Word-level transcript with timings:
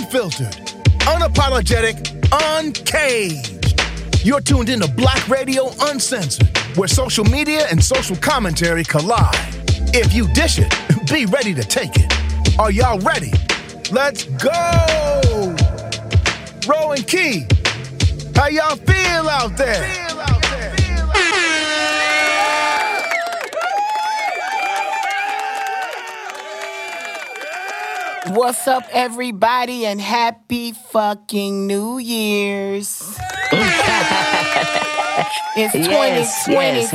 unfiltered, 0.00 0.54
unapologetic, 1.00 1.96
uncaged. 2.58 3.80
You're 4.24 4.40
tuned 4.40 4.70
into 4.70 4.88
Black 4.88 5.28
Radio 5.28 5.70
Uncensored, 5.80 6.56
where 6.76 6.88
social 6.88 7.24
media 7.24 7.66
and 7.70 7.82
social 7.82 8.16
commentary 8.16 8.82
collide. 8.82 9.36
If 9.92 10.14
you 10.14 10.26
dish 10.32 10.58
it, 10.58 10.74
be 11.12 11.26
ready 11.26 11.52
to 11.54 11.62
take 11.62 11.92
it. 11.96 12.58
Are 12.58 12.70
y'all 12.70 12.98
ready? 13.00 13.32
Let's 13.92 14.24
go! 14.24 15.54
Ro 16.66 16.92
and 16.92 17.06
Key, 17.06 17.46
how 18.34 18.48
y'all 18.48 18.76
feel 18.76 19.28
out 19.28 19.56
there? 19.56 20.39
What's 28.32 28.68
up, 28.68 28.84
everybody, 28.92 29.86
and 29.86 30.00
happy 30.00 30.70
fucking 30.70 31.66
New 31.66 31.98
Year's. 31.98 33.00
it's 35.56 35.74
Yes, 35.74 36.44
2024. 36.44 36.52
yes, 36.62 36.92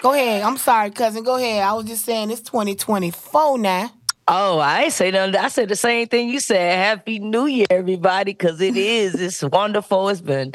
Go 0.00 0.12
ahead. 0.12 0.42
I'm 0.42 0.56
sorry, 0.58 0.92
cousin. 0.92 1.24
Go 1.24 1.34
ahead. 1.36 1.64
I 1.64 1.72
was 1.72 1.86
just 1.86 2.04
saying 2.04 2.30
it's 2.30 2.40
2024 2.42 3.58
now. 3.58 3.90
Oh, 4.28 4.60
I 4.60 4.82
ain't 4.84 4.92
say 4.92 5.10
nothing. 5.10 5.34
I 5.34 5.48
said 5.48 5.68
the 5.68 5.74
same 5.74 6.06
thing 6.06 6.28
you 6.28 6.38
said. 6.38 6.78
Happy 6.78 7.18
New 7.18 7.46
Year, 7.46 7.66
everybody, 7.68 8.30
because 8.32 8.60
it 8.60 8.76
is. 8.76 9.16
It's 9.16 9.42
wonderful. 9.42 10.08
It's 10.08 10.20
been 10.20 10.52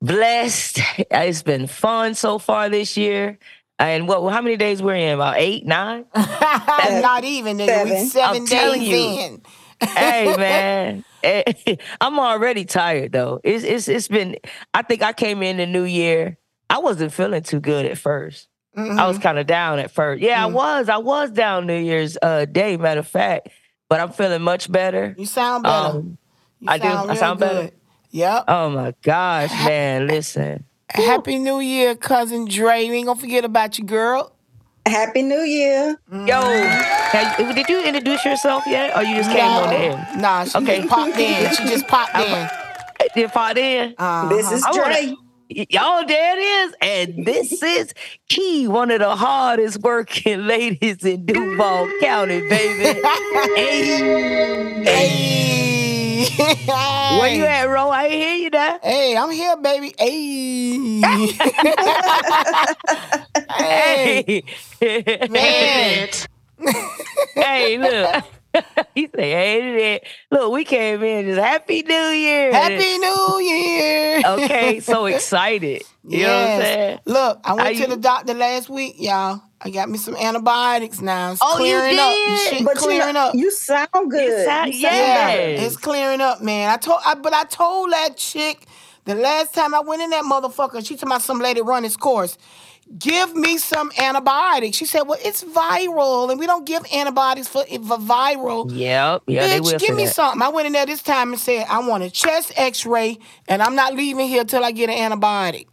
blessed. 0.00 0.78
It's 0.98 1.42
been 1.42 1.66
fun 1.66 2.14
so 2.14 2.38
far 2.38 2.68
this 2.68 2.96
year. 2.96 3.38
And 3.78 4.08
what? 4.08 4.28
How 4.32 4.40
many 4.42 4.56
days 4.56 4.82
we're 4.82 4.94
in? 4.96 5.14
About 5.14 5.36
eight, 5.38 5.64
nine. 5.66 6.04
Not 6.14 7.24
even, 7.24 7.58
nigga. 7.58 7.84
We 7.84 7.90
Seven. 7.90 8.06
seven 8.06 8.36
I'm 8.42 8.44
days 8.46 8.88
you. 8.88 9.18
in. 9.20 9.42
hey 9.80 10.36
man, 10.36 11.04
Eh, 11.22 11.52
I'm 12.00 12.18
already 12.18 12.64
tired 12.64 13.12
though. 13.12 13.40
It's 13.44 13.64
it's 13.64 13.88
it's 13.88 14.08
been. 14.08 14.36
I 14.74 14.82
think 14.82 15.02
I 15.02 15.12
came 15.12 15.42
in 15.42 15.56
the 15.58 15.66
new 15.66 15.84
year. 15.84 16.38
I 16.70 16.78
wasn't 16.78 17.12
feeling 17.12 17.42
too 17.42 17.60
good 17.60 17.86
at 17.86 17.96
1st 17.96 18.46
I 18.76 18.80
Mm-hmm. 18.80 19.08
was 19.08 19.18
kind 19.18 19.38
of 19.38 19.46
down 19.46 19.78
at 19.80 19.90
first. 19.90 20.22
Yeah, 20.22 20.44
I 20.44 20.48
Mm. 20.48 20.52
was. 20.52 20.88
I 20.88 20.98
was 20.98 21.30
down 21.32 21.66
New 21.66 21.78
Year's 21.80 22.16
uh, 22.22 22.44
Day. 22.44 22.76
Matter 22.76 23.00
of 23.00 23.08
fact, 23.08 23.48
but 23.88 23.98
I'm 24.00 24.10
feeling 24.12 24.42
much 24.42 24.70
better. 24.70 25.14
You 25.18 25.26
sound 25.26 25.62
better. 25.64 25.98
Um, 25.98 26.18
you 26.60 26.68
I 26.70 26.78
do. 26.78 26.86
I 26.86 27.04
real 27.06 27.14
sound 27.16 27.40
better? 27.40 27.62
good. 27.62 27.72
Yep. 28.10 28.44
Oh 28.48 28.70
my 28.70 28.94
gosh, 29.02 29.50
man! 29.50 30.06
Listen, 30.06 30.64
Happy 30.90 31.38
New 31.38 31.60
Year, 31.60 31.94
cousin 31.94 32.46
Dre. 32.46 32.88
We 32.88 32.96
ain't 32.96 33.06
gonna 33.06 33.20
forget 33.20 33.44
about 33.44 33.78
you, 33.78 33.84
girl. 33.84 34.32
Happy 34.86 35.22
New 35.22 35.40
Year. 35.42 35.98
yo, 36.10 36.40
have- 36.40 37.54
did 37.54 37.68
you 37.68 37.82
introduce 37.82 38.24
yourself 38.24 38.64
yet, 38.66 38.96
or 38.96 39.02
you 39.02 39.16
just 39.16 39.30
came 39.30 39.44
on 39.44 39.68
the 39.68 39.76
air? 39.76 40.08
Nah, 40.16 40.44
she 40.44 40.56
Okay. 40.58 40.76
just 40.78 40.88
popped 40.88 41.18
in. 41.18 41.50
She 41.54 41.64
just 41.64 41.86
popped 41.88 42.16
in. 42.18 42.48
Did 43.14 43.32
part 43.32 43.56
in? 43.58 43.94
Uh-huh. 43.98 44.28
This 44.28 44.50
is 44.50 44.64
I 44.64 44.70
wanna- 44.70 44.84
Dre. 44.84 45.14
Y'all, 45.70 46.04
there 46.04 46.36
it 46.36 46.40
is. 46.40 46.74
And 46.82 47.24
this 47.26 47.62
is 47.62 47.94
Key, 48.28 48.68
one 48.68 48.90
of 48.90 49.00
the 49.00 49.16
hardest 49.16 49.80
working 49.80 50.46
ladies 50.46 51.02
in 51.04 51.24
Duval 51.24 51.88
County, 52.02 52.46
baby. 52.48 53.00
hey. 53.56 54.82
Hey. 54.84 55.77
Where 56.18 57.32
you 57.32 57.44
at, 57.44 57.68
Ro? 57.68 57.90
I 57.90 58.06
ain't 58.06 58.14
hear 58.14 58.34
you 58.34 58.50
there. 58.50 58.80
Hey, 58.82 59.16
I'm 59.16 59.30
here, 59.30 59.56
baby. 59.56 59.94
Hey. 59.98 61.00
hey. 63.56 64.42
Hey. 64.80 65.26
Man. 65.30 66.08
hey, 67.34 67.78
look. 67.78 68.24
he 68.94 69.06
say, 69.14 69.30
hey, 69.30 69.76
there. 69.76 70.00
look, 70.30 70.52
we 70.52 70.64
came 70.64 71.02
in 71.02 71.26
just 71.26 71.38
Happy 71.40 71.82
New 71.82 71.94
Year. 71.94 72.52
Happy 72.52 72.98
New 72.98 73.40
Year. 73.40 74.22
Okay, 74.26 74.80
so 74.80 75.06
excited. 75.06 75.82
You 76.06 76.22
know 76.22 76.40
what 76.40 76.50
I'm 76.50 76.60
saying? 76.62 76.98
Look, 77.06 77.40
I 77.44 77.52
went 77.54 77.66
How 77.66 77.72
to 77.72 77.78
you- 77.78 77.86
the 77.88 77.96
doctor 77.96 78.34
last 78.34 78.68
week, 78.68 78.94
y'all. 78.98 79.42
I 79.60 79.70
got 79.70 79.88
me 79.90 79.98
some 79.98 80.14
antibiotics 80.16 81.00
now. 81.00 81.32
It's 81.32 81.40
Oh, 81.42 81.52
you 81.52 81.56
clearing 81.56 81.98
up. 81.98 82.12
did? 82.12 82.30
The 82.32 82.36
shit 82.56 82.64
But 82.64 82.74
you, 82.76 82.80
clearing 82.80 83.14
know, 83.14 83.20
up. 83.26 83.34
you 83.34 83.50
sound 83.50 83.88
good. 84.10 84.44
sound- 84.46 84.72
You 84.72 84.80
yeah. 84.80 84.92
Yeah, 84.92 85.34
Yes. 85.34 85.66
it's 85.66 85.76
clearing 85.76 86.20
up, 86.20 86.40
man. 86.40 86.70
I 86.70 86.76
told, 86.76 87.00
I, 87.04 87.14
but 87.14 87.32
I 87.32 87.42
told 87.44 87.90
that 87.92 88.16
chick 88.16 88.66
the 89.04 89.16
last 89.16 89.54
time 89.54 89.74
I 89.74 89.80
went 89.80 90.00
in 90.02 90.10
that 90.10 90.22
motherfucker. 90.24 90.86
She 90.86 90.96
told 90.96 91.12
me 91.12 91.18
some 91.18 91.40
lady 91.40 91.60
run 91.60 91.82
this 91.82 91.96
course. 91.96 92.38
Give 92.96 93.34
me 93.34 93.58
some 93.58 93.90
antibiotics. 93.98 94.76
She 94.76 94.86
said, 94.86 95.02
"Well, 95.02 95.18
it's 95.22 95.44
viral, 95.44 96.30
and 96.30 96.38
we 96.40 96.46
don't 96.46 96.64
give 96.66 96.84
antibiotics 96.92 97.48
for, 97.48 97.64
for 97.64 97.98
viral." 97.98 98.70
Yep. 98.72 99.22
Yeah, 99.26 99.46
they 99.46 99.60
will 99.60 99.72
Bitch, 99.72 99.80
give 99.80 99.94
me 99.96 100.04
that. 100.06 100.14
something. 100.14 100.40
I 100.42 100.48
went 100.48 100.66
in 100.68 100.72
there 100.72 100.86
this 100.86 101.02
time 101.02 101.32
and 101.32 101.40
said, 101.40 101.66
"I 101.68 101.80
want 101.86 102.02
a 102.04 102.10
chest 102.10 102.52
X-ray, 102.56 103.18
and 103.48 103.62
I'm 103.62 103.74
not 103.74 103.94
leaving 103.94 104.26
here 104.28 104.44
till 104.44 104.64
I 104.64 104.70
get 104.72 104.88
an 104.90 105.12
antibiotic." 105.12 105.66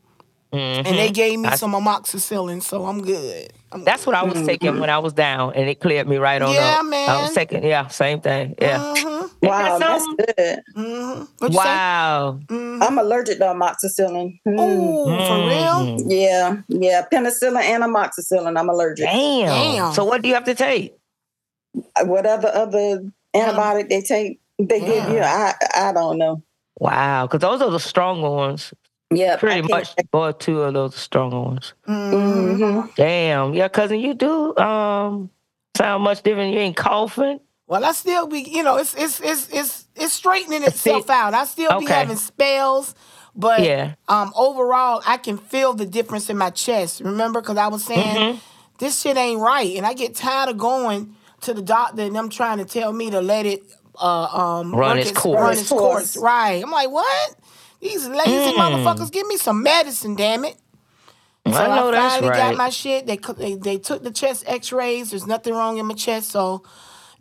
And 0.51 0.85
they 0.85 1.11
gave 1.11 1.39
me 1.39 1.45
Mm-hmm. 1.45 1.53
I- 1.53 1.57
some 1.57 1.73
amoxicillin, 1.73 2.61
so 2.63 2.85
I'm 2.85 3.01
good. 3.01 3.51
I'm 3.75 3.83
That's 3.83 4.05
what 4.05 4.15
I 4.15 4.23
was 4.23 4.45
taking 4.45 4.79
when 4.79 4.89
I 4.89 4.97
was 4.99 5.11
down, 5.11 5.53
and 5.53 5.69
it 5.69 5.81
cleared 5.81 6.07
me 6.07 6.15
right 6.15 6.41
on 6.41 6.53
Yeah, 6.53 6.61
up. 6.61 6.79
I 6.79 6.83
man. 6.83 7.21
was 7.23 7.33
taking, 7.33 7.61
yeah, 7.61 7.87
same 7.87 8.21
thing. 8.21 8.55
Yeah. 8.57 8.77
Mm-hmm. 8.79 9.45
Wow, 9.45 9.77
that's 9.77 10.07
good. 10.07 10.61
Mm-hmm. 10.77 11.23
What 11.39 11.51
you 11.51 11.57
say? 11.59 11.65
Wow. 11.65 12.39
I'm 12.49 12.97
allergic 12.97 13.37
to 13.39 13.43
amoxicillin. 13.43 14.39
Mm. 14.47 14.59
Ooh, 14.59 15.05
for 15.27 15.47
real? 15.49 15.97
Mm. 15.97 16.03
Yeah, 16.07 16.61
yeah. 16.69 17.05
Penicillin 17.11 17.61
and 17.61 17.83
amoxicillin. 17.83 18.57
I'm 18.57 18.69
allergic. 18.69 19.07
Damn. 19.07 19.47
Damn. 19.47 19.93
So 19.93 20.05
what 20.05 20.21
do 20.21 20.29
you 20.29 20.35
have 20.35 20.45
to 20.45 20.55
take? 20.55 20.95
Whatever 22.03 22.47
other 22.47 23.03
antibiotic 23.35 23.89
they 23.89 24.01
take, 24.01 24.39
they 24.57 24.79
give 24.79 25.09
you. 25.09 25.19
I 25.19 25.53
I 25.75 25.91
don't 25.91 26.17
know. 26.17 26.41
Wow, 26.79 27.27
because 27.27 27.41
those 27.41 27.61
are 27.61 27.71
the 27.71 27.79
stronger 27.79 28.29
ones. 28.29 28.73
Yeah, 29.11 29.37
Pretty 29.37 29.61
much, 29.61 29.93
or 30.13 30.33
two 30.33 30.61
of 30.61 30.73
those 30.73 30.95
stronger 30.95 31.39
ones. 31.39 31.73
Mm-hmm. 31.87 32.79
hmm 32.79 32.87
Damn. 32.95 33.53
Yeah, 33.53 33.67
cousin, 33.67 33.99
you 33.99 34.13
do 34.13 34.55
um 34.57 35.29
sound 35.77 36.03
much 36.03 36.23
different. 36.23 36.53
You 36.53 36.59
ain't 36.59 36.75
coughing. 36.75 37.39
Well, 37.67 37.83
I 37.85 37.93
still 37.93 38.27
be, 38.27 38.39
you 38.41 38.63
know, 38.63 38.77
it's 38.77 38.93
it's 38.95 39.19
it's 39.21 39.49
it's 39.51 39.87
it's 39.95 40.13
straightening 40.13 40.63
itself 40.63 41.09
out. 41.09 41.33
I 41.33 41.45
still 41.45 41.79
be 41.79 41.85
Okay. 41.85 41.93
having 41.93 42.17
spells, 42.17 42.93
but 43.35 43.61
Yeah. 43.63 43.93
um, 44.07 44.31
overall, 44.35 45.01
I 45.05 45.17
can 45.17 45.37
feel 45.37 45.73
the 45.73 45.85
difference 45.85 46.29
in 46.29 46.37
my 46.37 46.49
chest. 46.51 47.01
Remember, 47.01 47.41
because 47.41 47.57
I 47.57 47.67
was 47.67 47.83
saying 47.83 48.17
Mm-hmm. 48.17 48.37
this 48.79 49.01
shit 49.01 49.17
ain't 49.17 49.39
right, 49.39 49.75
and 49.77 49.85
I 49.85 49.93
get 49.93 50.15
tired 50.15 50.49
of 50.49 50.57
going 50.57 51.15
to 51.41 51.53
the 51.53 51.61
doctor 51.61 52.01
and 52.03 52.15
them 52.15 52.29
trying 52.29 52.57
to 52.59 52.65
tell 52.65 52.91
me 52.93 53.09
to 53.11 53.21
let 53.21 53.45
it 53.45 53.63
uh, 53.99 54.25
um 54.25 54.73
Run 54.73 54.97
work 54.97 55.05
its 55.07 55.11
course. 55.19 55.41
Run 55.41 55.53
its 55.57 55.69
course. 55.69 55.81
Course. 56.13 56.17
Right. 56.17 56.63
I'm 56.63 56.71
like, 56.71 56.91
what? 56.91 57.35
These 57.85 58.07
lazy 58.07 58.51
Mm. 58.51 58.57
motherfuckers, 58.57 59.11
give 59.11 59.27
me 59.27 59.37
some 59.37 59.61
medicine, 59.63 60.15
damn 60.15 60.43
it. 60.45 60.57
So 61.47 61.53
I 61.57 61.67
know 61.75 61.89
I 61.89 61.91
that's 61.91 62.13
finally 62.15 62.29
right. 62.29 62.37
got 62.51 62.55
my 62.57 62.69
shit. 62.69 63.05
They, 63.05 63.17
they 63.37 63.55
they 63.55 63.77
took 63.77 64.01
the 64.03 64.09
chest 64.11 64.43
X-rays. 64.47 65.11
There's 65.11 65.27
nothing 65.27 65.53
wrong 65.53 65.77
in 65.77 65.85
my 65.85 65.93
chest, 65.93 66.31
so 66.31 66.63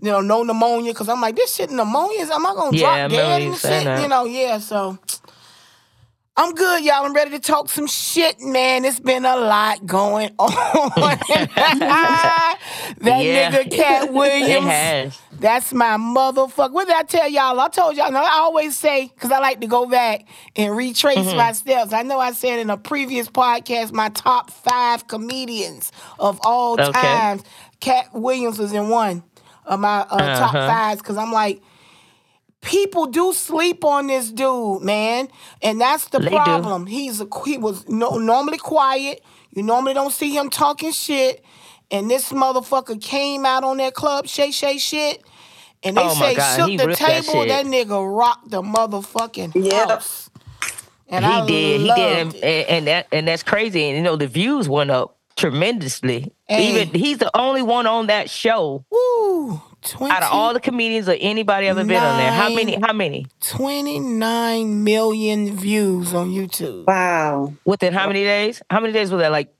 you 0.00 0.10
know, 0.10 0.20
no 0.22 0.42
pneumonia. 0.42 0.92
Because 0.92 1.08
I'm 1.10 1.20
like, 1.20 1.36
this 1.36 1.54
shit 1.54 1.70
pneumonia. 1.70 2.20
Is 2.20 2.30
am 2.30 2.46
I 2.46 2.54
gonna 2.54 2.76
Yeah, 2.76 3.06
drop 3.06 3.10
dead 3.10 3.42
and 3.42 3.54
shit? 3.54 3.84
that. 3.84 4.00
You 4.02 4.08
know, 4.08 4.24
yeah. 4.24 4.58
So 4.58 4.98
I'm 6.36 6.54
good, 6.54 6.82
y'all. 6.84 7.04
I'm 7.04 7.12
ready 7.14 7.30
to 7.32 7.38
talk 7.38 7.68
some 7.68 7.86
shit, 7.86 8.40
man. 8.40 8.84
It's 8.86 8.98
been 8.98 9.24
a 9.26 9.36
lot 9.36 9.84
going 9.86 10.30
on. 10.38 10.50
that 11.28 12.58
Yeah. 13.02 13.50
nigga 13.52 13.70
Katt 13.70 14.12
Williams. 14.12 15.20
That's 15.38 15.72
my 15.72 15.96
motherfucker. 15.96 16.72
What 16.72 16.86
did 16.86 16.96
I 16.96 17.02
tell 17.02 17.28
y'all? 17.28 17.58
I 17.60 17.68
told 17.68 17.96
y'all. 17.96 18.14
I 18.16 18.38
always 18.38 18.76
say 18.78 19.10
because 19.12 19.30
I 19.32 19.38
like 19.40 19.60
to 19.60 19.66
go 19.66 19.86
back 19.86 20.26
and 20.56 20.76
retrace 20.76 21.18
Mm-hmm. 21.18 21.36
my 21.36 21.52
steps. 21.52 21.92
I 21.92 22.02
know 22.02 22.18
I 22.18 22.32
said 22.32 22.58
in 22.60 22.70
a 22.70 22.76
previous 22.76 23.28
podcast 23.28 23.92
my 23.92 24.08
top 24.10 24.50
five 24.50 25.06
comedians 25.08 25.92
of 26.18 26.40
all 26.44 26.78
Okay. 26.78 26.90
times. 26.92 27.42
Katt 27.80 28.08
Williams 28.14 28.58
was 28.58 28.72
in 28.72 28.88
one 28.88 29.22
of 29.66 29.80
my 29.80 30.00
uh, 30.10 30.28
top 30.28 30.54
Uh-huh. 30.54 30.66
fives 30.66 31.00
because 31.02 31.16
I'm 31.16 31.32
like. 31.32 31.60
People 32.60 33.04
do 33.06 33.34
sleep 33.34 33.84
on 33.84 34.06
this 34.06 34.30
dude, 34.32 34.80
man, 34.82 35.28
and 35.60 35.78
that's 35.78 36.08
the 36.08 36.18
They 36.18 36.30
do. 36.30 36.36
problem. 36.38 36.86
He's 36.86 37.20
a 37.20 37.28
he 37.44 37.58
was 37.58 37.86
no, 37.90 38.16
normally 38.16 38.56
quiet. 38.56 39.22
You 39.50 39.62
normally 39.62 39.92
don't 39.92 40.10
see 40.12 40.34
him 40.34 40.48
talking 40.48 40.90
shit, 40.90 41.44
and 41.90 42.10
this 42.10 42.32
motherfucker 42.32 43.00
came 43.00 43.44
out 43.46 43.64
on 43.64 43.76
that 43.78 43.94
club 43.94 44.26
Shay 44.26 44.50
Shay 44.50 44.78
shit, 44.78 45.22
and 45.82 45.96
they 45.96 46.02
Oh 46.02 46.14
say 46.14 46.34
God, 46.34 46.56
shook 46.56 46.78
the 46.78 46.86
ripped 46.86 47.00
that 47.00 47.24
table. 47.24 47.46
That, 47.46 47.66
nigga 47.66 48.16
rocked 48.16 48.50
the 48.50 48.62
motherfucking 48.62 49.52
Yep. 49.54 49.88
house. 49.88 50.30
And 51.08 51.24
he 51.24 51.30
I 51.30 51.46
did. 51.46 51.80
He 51.80 51.86
did, 51.92 51.98
and, 52.26 52.34
and 52.36 52.68
and 52.68 52.86
that 52.86 53.06
and 53.12 53.28
that's 53.28 53.42
crazy. 53.42 53.84
And 53.88 53.96
you 53.96 54.02
know 54.02 54.16
the 54.16 54.26
views 54.26 54.68
went 54.68 54.90
up 54.90 55.18
tremendously. 55.36 56.32
Hey. 56.48 56.70
Even 56.70 56.88
he's 56.88 57.18
the 57.18 57.30
only 57.36 57.62
one 57.62 57.86
on 57.86 58.06
that 58.08 58.30
show 58.30 58.84
Woo, 58.90 59.60
20, 59.82 60.12
out 60.14 60.22
of 60.22 60.30
all 60.32 60.52
the 60.54 60.60
comedians 60.60 61.08
or 61.08 61.16
anybody 61.18 61.66
ever 61.68 61.84
been 61.84 62.02
on 62.02 62.16
there. 62.18 62.32
How 62.32 62.48
many? 62.48 62.78
How 62.80 62.92
many? 62.92 63.26
29 63.40 64.84
million 64.84 65.56
views 65.56 66.14
on 66.14 66.30
YouTube. 66.30 66.86
Wow. 66.86 67.54
Within 67.64 67.92
how 67.92 68.06
many 68.06 68.24
days? 68.24 68.62
How 68.70 68.80
many 68.80 68.92
days 68.92 69.10
was 69.10 69.20
that? 69.20 69.30
Like 69.32 69.53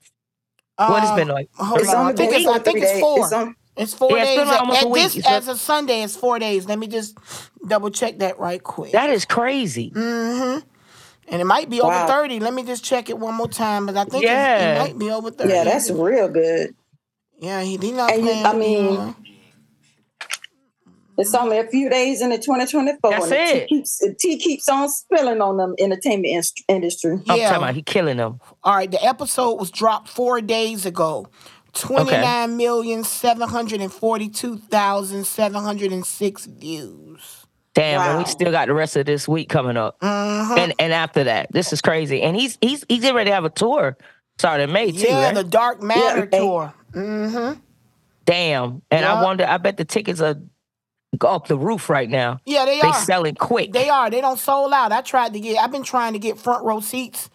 what 0.77 1.01
has 1.01 1.09
Um, 1.11 1.15
been 1.15 1.27
like? 1.29 1.49
Hold 1.55 1.81
It's 1.81 1.93
on, 1.93 2.07
I 2.07 2.13
think 2.13 2.33
it's, 2.33 2.47
I 2.47 2.59
think 2.59 2.77
it's 2.79 2.91
days. 2.91 2.99
four. 3.01 3.19
It's 3.23 3.33
on- 3.33 3.55
It's 3.77 3.93
four 3.93 4.11
Yeah, 4.11 4.23
it's 4.23 4.29
days. 4.31 4.39
been 4.39 4.47
At, 4.49 4.59
almost 4.61 4.81
a 4.81 4.85
at 4.85 4.89
week. 4.91 5.03
this, 5.03 5.15
It's 5.17 5.27
as 5.27 5.47
of 5.49 5.59
Sunday, 5.59 6.01
it's 6.03 6.15
four 6.15 6.39
days. 6.39 6.65
Let 6.65 6.79
me 6.79 6.87
just 6.87 7.17
double 7.67 7.89
check 7.89 8.19
that 8.19 8.39
right 8.39 8.63
quick. 8.63 8.91
That 8.93 9.09
is 9.09 9.25
crazy. 9.25 9.91
Mm. 9.91 10.63
and 11.27 11.41
it 11.41 11.45
might 11.45 11.69
be 11.71 11.81
over 11.81 12.05
30. 12.07 12.39
Let 12.39 12.53
me 12.53 12.63
just 12.63 12.83
check 12.83 13.09
it 13.09 13.17
one 13.17 13.33
more 13.33 13.47
time, 13.47 13.85
but 13.87 13.97
I 13.97 14.03
think 14.05 14.23
it's, 14.23 14.31
Yeah. 14.31 14.75
it 14.75 14.79
might 14.79 14.97
be 14.99 15.09
over 15.09 15.31
30. 15.31 15.49
Yeah, 15.51 15.63
that's 15.63 15.89
real 15.89 16.29
good. 16.29 16.75
Yeah, 17.39 17.61
he, 17.63 17.77
he 17.77 17.91
not 17.91 18.11
And 18.11 18.21
you- 18.21 18.27
playing. 18.31 18.45
I 18.45 18.53
mean, 18.53 18.95
huh? 18.95 19.13
It's 21.17 21.33
only 21.33 21.57
a 21.59 21.67
few 21.67 21.89
days 21.89 22.21
into 22.21 22.37
2024. 22.37 23.09
That's 23.11 23.23
and 23.23 23.31
the 23.31 23.35
tea 23.35 23.57
it. 23.59 23.67
keeps, 23.69 24.01
tea 24.19 24.37
keeps 24.37 24.67
on 24.69 24.89
spilling 24.89 25.41
on 25.41 25.57
them 25.57 25.73
entertainment 25.79 26.33
ins- 26.33 26.53
industry. 26.67 27.19
I'm 27.29 27.37
Yeah. 27.37 27.49
talking 27.49 27.63
about 27.63 27.75
he 27.75 27.83
killing 27.83 28.17
them. 28.17 28.39
All 28.63 28.75
right, 28.75 28.89
the 28.91 29.03
episode 29.03 29.53
was 29.59 29.71
dropped 29.71 30.09
four 30.09 30.41
days 30.41 30.85
ago. 30.85 31.27
Twenty-nine 31.73 32.55
million 32.57 33.03
seven 33.03 33.49
hundred 33.49 33.81
and 33.81 33.91
forty-two 33.91 34.57
thousand 34.57 35.25
seven 35.25 35.61
hundred 35.61 35.91
and 35.91 36.05
six 36.05 36.45
views. 36.45 37.45
Damn, 37.73 37.99
and 37.99 38.17
we 38.19 38.23
still 38.25 38.51
got 38.51 38.67
the 38.69 38.73
rest 38.73 38.95
of 38.95 39.05
this 39.05 39.27
week 39.27 39.49
coming 39.49 39.75
up. 39.75 39.99
Mm-hmm. 39.99 40.57
And 40.57 40.73
and 40.79 40.93
after 40.93 41.25
that, 41.25 41.51
this 41.51 41.73
is 41.73 41.81
crazy. 41.81 42.21
And 42.21 42.33
he's 42.35 42.57
he's 42.61 42.85
he's 42.87 43.01
getting 43.01 43.15
ready 43.17 43.29
to 43.29 43.33
have 43.35 43.43
a 43.43 43.49
tour 43.49 43.97
starting 44.37 44.65
in 44.69 44.71
May 44.73 44.91
too, 44.93 44.99
Yeah, 45.07 45.25
right? 45.25 45.35
the 45.35 45.43
Dark 45.43 45.81
Matter 45.81 46.29
Yeah, 46.31 46.39
tour. 46.39 46.73
Mm-hmm. 46.93 47.59
Damn. 48.25 48.81
And 48.89 49.01
Yeah. 49.01 49.13
I 49.13 49.23
wonder, 49.23 49.45
I 49.45 49.57
bet 49.57 49.77
the 49.77 49.85
tickets 49.85 50.21
are 50.21 50.33
go 50.35 50.45
up 51.23 51.47
the 51.47 51.57
roof 51.57 51.89
right 51.89 52.09
now. 52.09 52.39
Yeah, 52.45 52.65
they, 52.65 52.79
are. 52.79 52.81
They 52.81 52.87
are. 52.89 52.93
selling 53.05 53.35
quick. 53.35 53.71
They 53.71 53.89
are. 53.89 54.09
They 54.09 54.21
don't 54.21 54.39
sold 54.39 54.73
out. 54.73 54.91
I 54.91 55.01
tried 55.01 55.33
to 55.33 55.39
get. 55.39 55.57
I've 55.57 55.71
been 55.71 55.83
trying 55.83 56.13
to 56.13 56.19
get 56.19 56.37
front 56.37 56.63
row 56.65 56.79
seats 56.79 57.29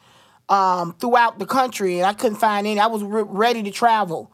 um, 0.49 0.95
throughout 1.01 1.39
the 1.39 1.47
country, 1.47 1.99
and 1.99 2.07
I 2.07 2.13
couldn't 2.13 2.39
find 2.39 2.67
any. 2.67 2.79
I 2.81 2.87
was 2.87 3.03
re- 3.03 3.25
ready 3.27 3.63
to 3.63 3.71
travel. 3.71 4.33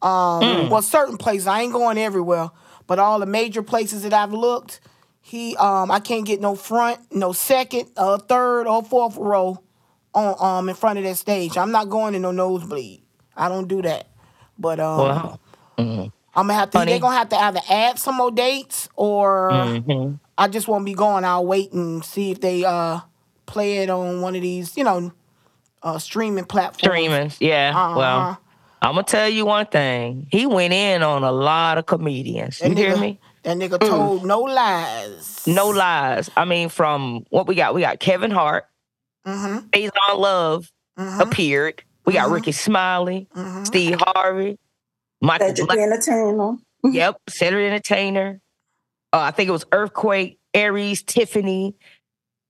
Um, 0.00 0.42
Mm. 0.42 0.70
Well, 0.70 0.82
certain 0.82 1.16
places. 1.16 1.46
I 1.46 1.62
ain't 1.62 1.72
going 1.72 1.98
everywhere, 1.98 2.50
but 2.86 2.98
all 2.98 3.18
the 3.18 3.26
major 3.26 3.62
places 3.62 4.02
that 4.02 4.12
I've 4.12 4.32
looked, 4.32 4.80
he. 5.20 5.56
Um, 5.56 5.90
I 5.90 6.00
can't 6.00 6.24
get 6.24 6.40
no 6.40 6.54
front, 6.54 7.00
no 7.12 7.32
second, 7.32 7.90
uh, 7.96 8.18
third, 8.18 8.66
or 8.66 8.82
fourth 8.82 9.16
row 9.16 9.62
on 10.14 10.34
um 10.40 10.68
in 10.68 10.74
front 10.74 10.98
of 10.98 11.04
that 11.04 11.16
stage. 11.16 11.56
I'm 11.58 11.70
not 11.70 11.88
going 11.90 12.12
to 12.14 12.18
no 12.18 12.30
nosebleed. 12.30 13.02
I 13.36 13.48
don't 13.48 13.68
do 13.68 13.82
that. 13.82 14.08
But 14.58 14.80
um, 14.80 14.98
well, 14.98 16.10
I'm 16.34 16.46
gonna 16.46 16.58
have 16.58 16.70
to. 16.70 16.78
Honey. 16.78 16.92
They're 16.92 17.00
gonna 17.00 17.16
have 17.16 17.28
to 17.30 17.36
either 17.36 17.60
add 17.68 17.98
some 17.98 18.16
more 18.16 18.30
dates 18.30 18.88
or. 18.96 19.50
mhm. 19.52 20.18
I 20.36 20.46
just 20.46 20.68
won't 20.68 20.84
be 20.84 20.94
going. 20.94 21.24
I'll 21.24 21.44
wait 21.46 21.72
and 21.72 22.04
see 22.04 22.30
if 22.30 22.40
they 22.40 22.64
uh 22.64 23.00
play 23.46 23.78
it 23.78 23.90
on 23.90 24.20
one 24.20 24.36
of 24.36 24.42
these, 24.42 24.76
you 24.76 24.84
know, 24.84 25.10
uh 25.82 25.98
streaming 25.98 26.44
platforms. 26.44 26.78
streaming. 26.78 27.32
Yeah. 27.40 27.72
Uh-huh. 27.74 27.98
Well, 27.98 28.38
I'm 28.80 28.92
gonna 28.92 29.02
tell 29.02 29.28
you 29.28 29.46
one 29.46 29.66
thing. 29.66 30.28
He 30.30 30.46
went 30.46 30.72
in 30.72 31.02
on 31.02 31.24
a 31.24 31.32
lot 31.32 31.78
of 31.78 31.86
comedians. 31.86 32.60
You 32.60 32.68
That 32.68 32.78
hear 32.78 32.96
me? 32.96 33.18
That 33.42 33.56
nigga 33.56 33.80
told 33.80 34.24
no 34.24 34.40
lies. 34.42 35.44
No 35.46 35.68
lies. 35.70 36.30
I 36.36 36.44
mean, 36.44 36.68
from 36.68 37.24
what 37.30 37.46
we 37.48 37.54
got, 37.56 37.74
we 37.74 37.80
got 37.80 37.98
Kevin 37.98 38.30
Hart, 38.30 38.66
Mm-hmm. 39.26 39.68
Faizon 39.70 40.18
Love 40.18 40.70
Mhm. 40.98 41.20
appeared. 41.20 41.82
We 42.04 42.12
got 42.12 42.28
Mhm. 42.28 42.32
Rickey 42.34 42.52
Smiley, 42.52 43.28
Mhm. 43.34 43.66
Steve 43.66 44.00
Harvey, 44.06 44.58
Michael 45.20 45.48
Cedric 45.48 45.66
Black. 45.66 45.78
the 45.78 45.82
Entertainer. 45.84 46.56
Yep, 46.84 47.20
Cedric 47.28 47.66
Entertainer. 47.66 48.40
Uh, 49.12 49.18
I 49.18 49.30
think 49.32 49.48
it 49.48 49.52
was 49.52 49.64
Earthquake, 49.72 50.38
Aries, 50.54 51.02
Tiffany. 51.02 51.74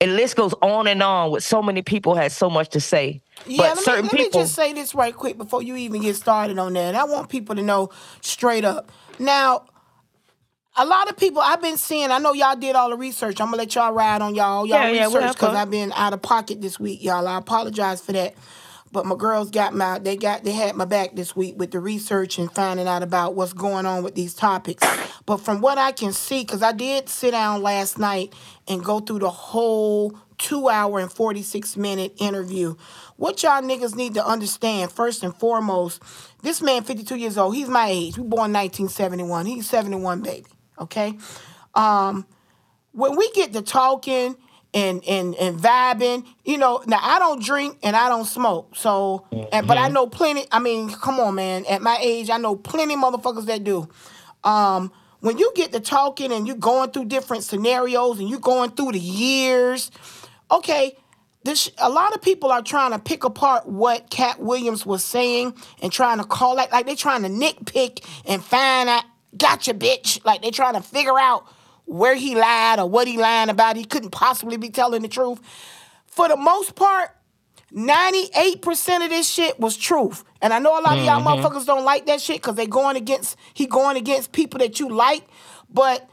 And 0.00 0.14
list 0.16 0.36
goes 0.36 0.54
on 0.62 0.86
and 0.86 1.02
on 1.02 1.30
with 1.32 1.42
so 1.42 1.60
many 1.62 1.82
people 1.82 2.14
had 2.14 2.30
so 2.30 2.48
much 2.48 2.68
to 2.70 2.80
say. 2.80 3.20
Yeah, 3.46 3.56
But 3.56 3.62
let, 3.62 3.76
me, 3.76 3.82
certain 3.82 4.04
let 4.04 4.12
me 4.12 4.24
people- 4.24 4.40
just 4.42 4.54
say 4.54 4.72
this 4.72 4.94
right 4.94 5.14
quick 5.16 5.38
before 5.38 5.62
you 5.62 5.76
even 5.76 6.02
get 6.02 6.14
started 6.14 6.58
on 6.58 6.74
that. 6.74 6.94
I 6.94 7.04
want 7.04 7.30
people 7.30 7.56
to 7.56 7.62
know 7.62 7.88
straight 8.20 8.64
up. 8.64 8.92
Now, 9.18 9.64
a 10.76 10.84
lot 10.84 11.08
of 11.10 11.16
people 11.16 11.40
I've 11.42 11.60
been 11.62 11.76
seeing, 11.78 12.10
I 12.12 12.18
know 12.18 12.32
y'all 12.32 12.54
did 12.54 12.76
all 12.76 12.90
the 12.90 12.96
research. 12.96 13.40
I'm 13.40 13.46
gonna 13.48 13.56
let 13.56 13.74
y'all 13.74 13.92
ride 13.92 14.22
on 14.22 14.34
y'all, 14.36 14.66
y'all 14.66 14.78
Yeah, 14.82 14.90
yeah, 14.90 15.04
research 15.06 15.32
because 15.32 15.48
fun. 15.48 15.56
I've 15.56 15.70
been 15.70 15.90
out 15.92 16.12
of 16.12 16.22
pocket 16.22 16.60
this 16.60 16.78
week, 16.78 17.02
y'all. 17.02 17.26
I 17.26 17.38
apologize 17.38 18.00
for 18.00 18.12
that. 18.12 18.34
But 18.92 19.06
my 19.06 19.16
girls 19.16 19.50
got 19.50 19.74
my 19.74 19.98
they 19.98 20.16
got 20.16 20.44
they 20.44 20.52
had 20.52 20.76
my 20.76 20.84
back 20.84 21.14
this 21.14 21.36
week 21.36 21.54
with 21.58 21.70
the 21.70 21.80
research 21.80 22.38
and 22.38 22.50
finding 22.52 22.88
out 22.88 23.02
about 23.02 23.34
what's 23.34 23.52
going 23.52 23.86
on 23.86 24.02
with 24.02 24.14
these 24.14 24.34
topics. 24.34 24.86
But 25.26 25.38
from 25.38 25.60
what 25.60 25.78
I 25.78 25.92
can 25.92 26.12
see, 26.12 26.40
because 26.42 26.62
I 26.62 26.72
did 26.72 27.08
sit 27.08 27.32
down 27.32 27.62
last 27.62 27.98
night 27.98 28.32
and 28.66 28.82
go 28.82 29.00
through 29.00 29.20
the 29.20 29.30
whole 29.30 30.18
two 30.38 30.68
hour 30.68 31.00
and 31.00 31.12
46 31.12 31.76
minute 31.76 32.14
interview. 32.18 32.76
What 33.16 33.42
y'all 33.42 33.60
niggas 33.60 33.96
need 33.96 34.14
to 34.14 34.24
understand, 34.24 34.92
first 34.92 35.22
and 35.22 35.34
foremost, 35.34 36.02
this 36.42 36.62
man 36.62 36.84
52 36.84 37.16
years 37.16 37.36
old, 37.36 37.56
he's 37.56 37.68
my 37.68 37.88
age. 37.88 38.16
We 38.16 38.22
born 38.22 38.52
1971. 38.52 39.46
He's 39.46 39.68
71, 39.68 40.22
baby. 40.22 40.46
Okay? 40.80 41.18
Um, 41.74 42.26
when 42.92 43.16
we 43.16 43.30
get 43.32 43.52
to 43.52 43.62
talking 43.62 44.36
and 44.74 45.02
and 45.08 45.34
and 45.36 45.58
vibing, 45.58 46.26
you 46.44 46.58
know, 46.58 46.82
now 46.86 46.98
I 47.00 47.18
don't 47.18 47.42
drink 47.42 47.78
and 47.82 47.96
I 47.96 48.08
don't 48.08 48.26
smoke. 48.26 48.76
So, 48.76 49.26
and, 49.52 49.66
but 49.66 49.78
I 49.78 49.88
know 49.88 50.06
plenty. 50.06 50.46
I 50.52 50.58
mean, 50.58 50.90
come 50.90 51.18
on, 51.20 51.34
man. 51.34 51.64
At 51.66 51.82
my 51.82 51.98
age, 52.00 52.30
I 52.30 52.36
know 52.36 52.56
plenty 52.56 52.96
motherfuckers 52.96 53.46
that 53.46 53.64
do. 53.64 53.88
Um, 54.44 54.92
when 55.20 55.38
you 55.38 55.52
get 55.54 55.72
to 55.72 55.80
talking 55.80 56.32
and 56.32 56.46
you're 56.46 56.56
going 56.56 56.90
through 56.90 57.06
different 57.06 57.44
scenarios 57.44 58.20
and 58.20 58.28
you're 58.28 58.38
going 58.40 58.70
through 58.70 58.92
the 58.92 59.00
years, 59.00 59.90
okay. 60.50 60.96
This, 61.44 61.70
a 61.78 61.88
lot 61.88 62.14
of 62.14 62.20
people 62.20 62.50
are 62.50 62.60
trying 62.60 62.90
to 62.90 62.98
pick 62.98 63.24
apart 63.24 63.66
what 63.66 64.10
Katt 64.10 64.40
Williams 64.40 64.84
was 64.84 65.04
saying 65.04 65.54
and 65.80 65.90
trying 65.90 66.18
to 66.18 66.24
call 66.24 66.58
it 66.58 66.70
like 66.72 66.84
they're 66.84 66.96
trying 66.96 67.22
to 67.22 67.28
nitpick 67.28 68.04
and 68.26 68.44
find 68.44 68.88
out, 68.88 69.04
gotcha, 69.36 69.72
bitch. 69.72 70.22
Like 70.26 70.42
they're 70.42 70.50
trying 70.50 70.74
to 70.74 70.82
figure 70.82 71.18
out 71.18 71.46
where 71.88 72.14
he 72.14 72.34
lied 72.34 72.78
or 72.78 72.88
what 72.88 73.08
he 73.08 73.16
lying 73.16 73.48
about. 73.48 73.76
He 73.76 73.84
couldn't 73.84 74.10
possibly 74.10 74.56
be 74.56 74.68
telling 74.68 75.02
the 75.02 75.08
truth. 75.08 75.40
For 76.06 76.28
the 76.28 76.36
most 76.36 76.76
part, 76.76 77.10
98% 77.72 79.04
of 79.04 79.10
this 79.10 79.28
shit 79.28 79.58
was 79.58 79.76
truth. 79.76 80.24
And 80.40 80.52
I 80.52 80.58
know 80.58 80.78
a 80.78 80.82
lot 80.82 80.98
of 80.98 81.04
y'all 81.04 81.22
mm-hmm. 81.22 81.44
motherfuckers 81.44 81.66
don't 81.66 81.84
like 81.84 82.06
that 82.06 82.20
shit 82.20 82.36
because 82.36 82.56
they 82.56 82.66
going 82.66 82.96
against, 82.96 83.36
he 83.54 83.66
going 83.66 83.96
against 83.96 84.32
people 84.32 84.58
that 84.58 84.78
you 84.78 84.88
like. 84.88 85.24
But 85.70 86.08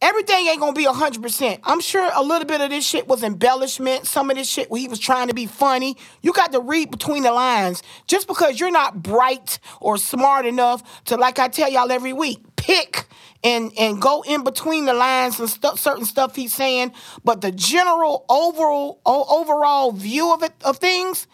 everything 0.00 0.46
ain't 0.46 0.60
gonna 0.60 0.72
be 0.72 0.86
100%. 0.86 1.60
I'm 1.64 1.80
sure 1.80 2.08
a 2.14 2.22
little 2.22 2.46
bit 2.46 2.60
of 2.60 2.70
this 2.70 2.84
shit 2.86 3.08
was 3.08 3.22
embellishment. 3.22 4.06
Some 4.06 4.30
of 4.30 4.36
this 4.36 4.48
shit 4.48 4.70
where 4.70 4.80
he 4.80 4.88
was 4.88 4.98
trying 4.98 5.28
to 5.28 5.34
be 5.34 5.46
funny. 5.46 5.96
You 6.20 6.32
got 6.32 6.52
to 6.52 6.60
read 6.60 6.90
between 6.90 7.22
the 7.22 7.32
lines. 7.32 7.82
Just 8.06 8.26
because 8.26 8.60
you're 8.60 8.70
not 8.70 9.02
bright 9.02 9.60
or 9.80 9.96
smart 9.98 10.46
enough 10.46 11.04
to, 11.06 11.16
like 11.16 11.38
I 11.38 11.48
tell 11.48 11.70
y'all 11.70 11.90
every 11.90 12.12
week, 12.12 12.38
pick 12.56 13.06
and 13.44 13.72
and 13.78 14.00
go 14.00 14.22
in 14.22 14.44
between 14.44 14.84
the 14.84 14.94
lines 14.94 15.40
and 15.40 15.48
stuff, 15.48 15.78
certain 15.78 16.04
stuff 16.04 16.36
he's 16.36 16.54
saying. 16.54 16.92
But 17.24 17.40
the 17.40 17.52
general 17.52 18.24
overall 18.28 19.00
overall 19.04 19.92
view 19.92 20.32
of 20.32 20.42
it 20.42 20.52
of 20.64 20.78
things, 20.78 21.26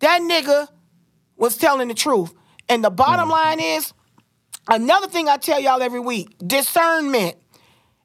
that 0.00 0.20
nigga 0.22 0.68
was 1.36 1.56
telling 1.56 1.88
the 1.88 1.94
truth. 1.94 2.32
And 2.68 2.84
the 2.84 2.90
bottom 2.90 3.28
mm. 3.28 3.32
line 3.32 3.60
is, 3.60 3.92
another 4.68 5.08
thing 5.08 5.28
I 5.28 5.36
tell 5.36 5.60
y'all 5.60 5.82
every 5.82 6.00
week: 6.00 6.36
discernment. 6.44 7.36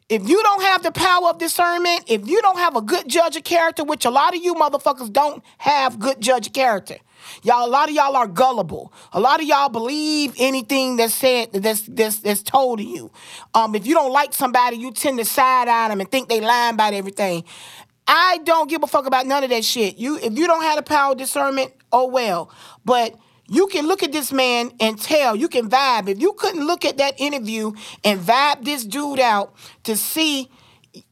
If 0.07 0.29
you 0.29 0.43
don't 0.43 0.61
have 0.61 0.83
the 0.83 0.91
power 0.91 1.29
of 1.29 1.39
discernment, 1.39 2.03
if 2.07 2.27
you 2.27 2.39
don't 2.43 2.59
have 2.59 2.75
a 2.75 2.81
good 2.81 3.07
judge 3.07 3.35
of 3.35 3.43
character, 3.43 3.83
which 3.83 4.05
a 4.05 4.11
lot 4.11 4.35
of 4.35 4.43
you 4.43 4.53
motherfuckers 4.53 5.11
don't 5.11 5.43
have 5.57 5.97
good 5.97 6.21
judge 6.21 6.45
of 6.45 6.53
character. 6.53 6.97
Y'all, 7.41 7.65
a 7.65 7.69
lot 7.69 7.89
of 7.89 7.95
y'all 7.95 8.15
are 8.15 8.27
gullible. 8.27 8.93
A 9.13 9.19
lot 9.19 9.39
of 9.39 9.47
y'all 9.47 9.67
believe 9.67 10.35
anything 10.37 10.97
that's 10.97 11.15
said, 11.15 11.51
that's 11.53 11.81
that's 11.81 12.19
that's 12.19 12.43
told 12.43 12.77
to 12.77 12.85
you. 12.85 13.09
Um, 13.55 13.73
if 13.73 13.87
you 13.87 13.95
don't 13.95 14.11
like 14.11 14.31
somebody, 14.33 14.77
you 14.77 14.91
tend 14.91 15.17
to 15.17 15.25
side 15.25 15.67
eye 15.67 15.89
them 15.89 15.99
and 15.99 16.11
think 16.11 16.29
they 16.29 16.39
lying 16.39 16.75
about 16.75 16.93
everything. 16.93 17.43
I 18.07 18.39
don't 18.43 18.69
give 18.69 18.83
a 18.83 18.87
fuck 18.87 19.07
about 19.07 19.25
none 19.25 19.43
of 19.43 19.49
that 19.49 19.65
shit. 19.65 19.97
You, 19.97 20.17
if 20.17 20.37
you 20.37 20.45
don't 20.45 20.61
have 20.61 20.75
the 20.75 20.83
power 20.83 21.13
of 21.13 21.17
discernment, 21.17 21.73
oh 21.91 22.07
well. 22.07 22.51
But 22.83 23.15
you 23.47 23.67
can 23.67 23.87
look 23.87 24.03
at 24.03 24.11
this 24.11 24.31
man 24.31 24.71
and 24.79 24.99
tell. 24.99 25.35
You 25.35 25.47
can 25.47 25.69
vibe. 25.69 26.07
If 26.07 26.19
you 26.19 26.33
couldn't 26.33 26.65
look 26.65 26.83
at 26.83 26.97
that 26.97 27.19
interview 27.19 27.73
and 28.03 28.19
vibe 28.19 28.63
this 28.63 28.83
dude 28.83 29.19
out 29.19 29.53
to 29.83 29.95
see 29.95 30.49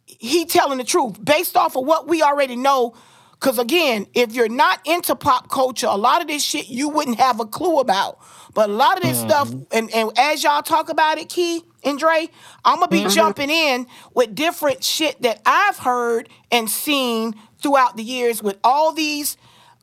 he 0.06 0.46
telling 0.46 0.78
the 0.78 0.84
truth 0.84 1.24
based 1.24 1.58
off 1.58 1.76
of 1.76 1.86
what 1.86 2.08
we 2.08 2.22
already 2.22 2.56
know. 2.56 2.96
Because 3.34 3.60
again, 3.60 4.08
if 4.14 4.34
you're 4.34 4.48
not 4.48 4.80
into 4.86 5.16
pop 5.16 5.50
culture, 5.50 5.88
a 5.88 5.98
lot 5.98 6.22
of 6.22 6.28
this 6.28 6.42
shit 6.42 6.70
you 6.70 6.88
wouldn't 6.88 7.20
have 7.20 7.42
a 7.42 7.46
clue 7.46 7.80
about. 7.80 8.20
But 8.54 8.70
a 8.70 8.74
lot 8.74 8.98
of 8.98 9.04
this 9.04 9.20
stuff, 9.20 9.50
mm-hmm. 9.50 9.64
and, 9.72 9.94
and 9.94 10.12
as 10.18 10.44
y'all 10.44 10.62
talk 10.62 10.90
about 10.90 11.18
it, 11.18 11.28
Key 11.28 11.64
and 11.84 12.00
Dre, 12.00 12.30
I'm 12.64 12.76
gonna 12.76 12.88
be 12.88 13.00
mm-hmm. 13.00 13.10
jumping 13.10 13.50
in 13.50 13.88
with 14.14 14.34
different 14.34 14.84
shit 14.84 15.22
that 15.24 15.42
I've 15.46 15.80
heard 15.80 16.30
and 16.52 16.70
seen 16.70 17.36
throughout 17.62 17.98
the 17.98 18.04
years 18.04 18.42
with 18.42 18.58
all 18.64 18.94
these 18.94 19.36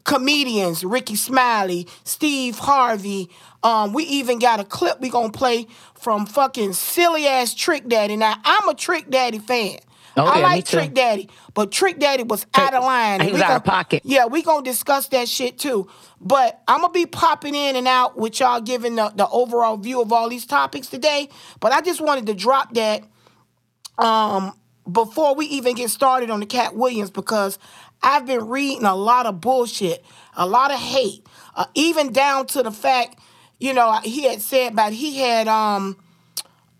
comedians, 0.05 0.85
Rickey 0.85 1.17
Smiley, 1.17 1.87
Steve 2.05 2.59
Harvey. 2.59 3.31
Um, 3.63 3.93
we 3.93 4.05
even 4.05 4.39
got 4.39 4.61
a 4.61 4.65
clip 4.65 5.01
we 5.01 5.11
gonna 5.11 5.33
play 5.33 5.67
from 5.95 6.27
fucking 6.27 6.73
silly 6.73 7.27
ass 7.27 7.55
Trick 7.55 7.89
Daddy. 7.89 8.17
Now 8.17 8.37
I'm 8.45 8.69
a 8.69 8.75
Trick 8.75 9.11
Daddy 9.11 9.39
fan. 9.39 9.79
Oh, 10.17 10.25
I 10.25 10.41
like. 10.41 10.67
Trick 10.67 10.93
Daddy, 10.93 11.29
but 11.55 11.71
Trick 11.71 11.99
Daddy 11.99 12.25
was 12.25 12.47
out 12.55 12.75
of 12.75 12.83
line. 12.83 13.21
he 13.21 13.33
was 13.33 13.41
we 13.41 13.45
out 13.45 13.57
of 13.57 13.65
pocket. 13.65 14.03
Yeah, 14.05 14.27
we 14.27 14.43
gonna 14.43 14.65
discuss 14.65 15.09
that 15.09 15.29
shit 15.29 15.59
too. 15.59 15.89
But 16.21 16.61
I'm 16.67 16.81
gonna 16.81 16.93
be 16.93 17.07
popping 17.07 17.55
in 17.55 17.77
and 17.77 17.87
out 17.87 18.17
with 18.17 18.41
y'all 18.41 18.61
giving 18.61 18.97
the, 18.97 19.13
the 19.15 19.29
overall 19.29 19.77
view 19.77 20.01
of 20.01 20.13
all 20.13 20.29
these 20.29 20.47
topics 20.47 20.89
today. 20.89 21.29
But 21.61 21.73
I 21.73 21.81
just 21.81 22.01
wanted 22.01 22.27
to 22.27 22.35
drop 22.35 22.75
that 22.75 23.05
um 23.99 24.53
before 24.91 25.35
we 25.35 25.47
even 25.47 25.75
get 25.75 25.91
started 25.91 26.31
on 26.31 26.41
the 26.41 26.47
Katt 26.47 26.75
Williams 26.75 27.11
because 27.11 27.59
I've 28.03 28.27
been 28.27 28.49
reading 28.49 28.85
a 28.85 28.95
lot 28.95 29.27
of 29.27 29.41
bullshit, 29.41 30.05
a 30.37 30.47
lot 30.47 30.71
of 30.73 30.79
hate, 30.79 31.27
uh, 31.55 31.67
even 31.75 32.13
down 32.13 32.47
to 32.49 32.63
the 32.63 32.71
fact, 32.71 33.19
you 33.59 33.75
know, 33.75 33.99
he 34.03 34.23
had 34.25 34.41
said 34.41 34.73
about 34.73 34.93
he 34.93 35.19
had 35.19 35.49
um 35.49 35.97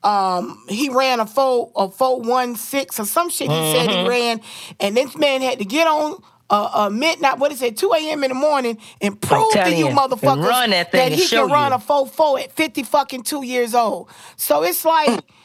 um 0.03 0.65
he 0.69 0.89
ran 0.89 1.21
a 1.21 1.27
four 1.27 1.71
a 1.77 1.91
four 1.91 2.21
one 2.21 2.57
six 2.57 2.99
or 2.99 3.05
some 3.05 3.29
shit 3.29 3.51
he 3.51 3.73
said 3.73 3.91
he 3.91 4.09
ran, 4.09 4.41
and 4.79 4.97
this 4.97 5.17
man 5.17 5.43
had 5.43 5.59
to 5.59 5.65
get 5.65 5.87
on. 5.87 6.23
Uh, 6.53 6.69
uh, 6.75 6.91
midnight, 6.91 7.39
what 7.39 7.53
is 7.53 7.63
it, 7.63 7.77
2 7.77 7.93
a.m. 7.93 8.25
in 8.25 8.31
the 8.31 8.35
morning, 8.35 8.77
and 9.01 9.21
prove 9.21 9.53
to 9.53 9.71
you 9.71 9.87
you, 9.89 9.95
motherfuckers 9.95 10.69
that 10.71 10.91
thing 10.91 11.13
he 11.13 11.29
can 11.29 11.49
run 11.49 11.71
you. 11.71 11.77
a 11.77 11.79
4-4 11.79 12.43
at 12.43 12.51
50 12.51 12.83
fucking 12.83 13.23
two 13.23 13.45
years 13.45 13.73
old. 13.73 14.11
So 14.35 14.65
it's 14.65 14.85
like, 14.85 15.25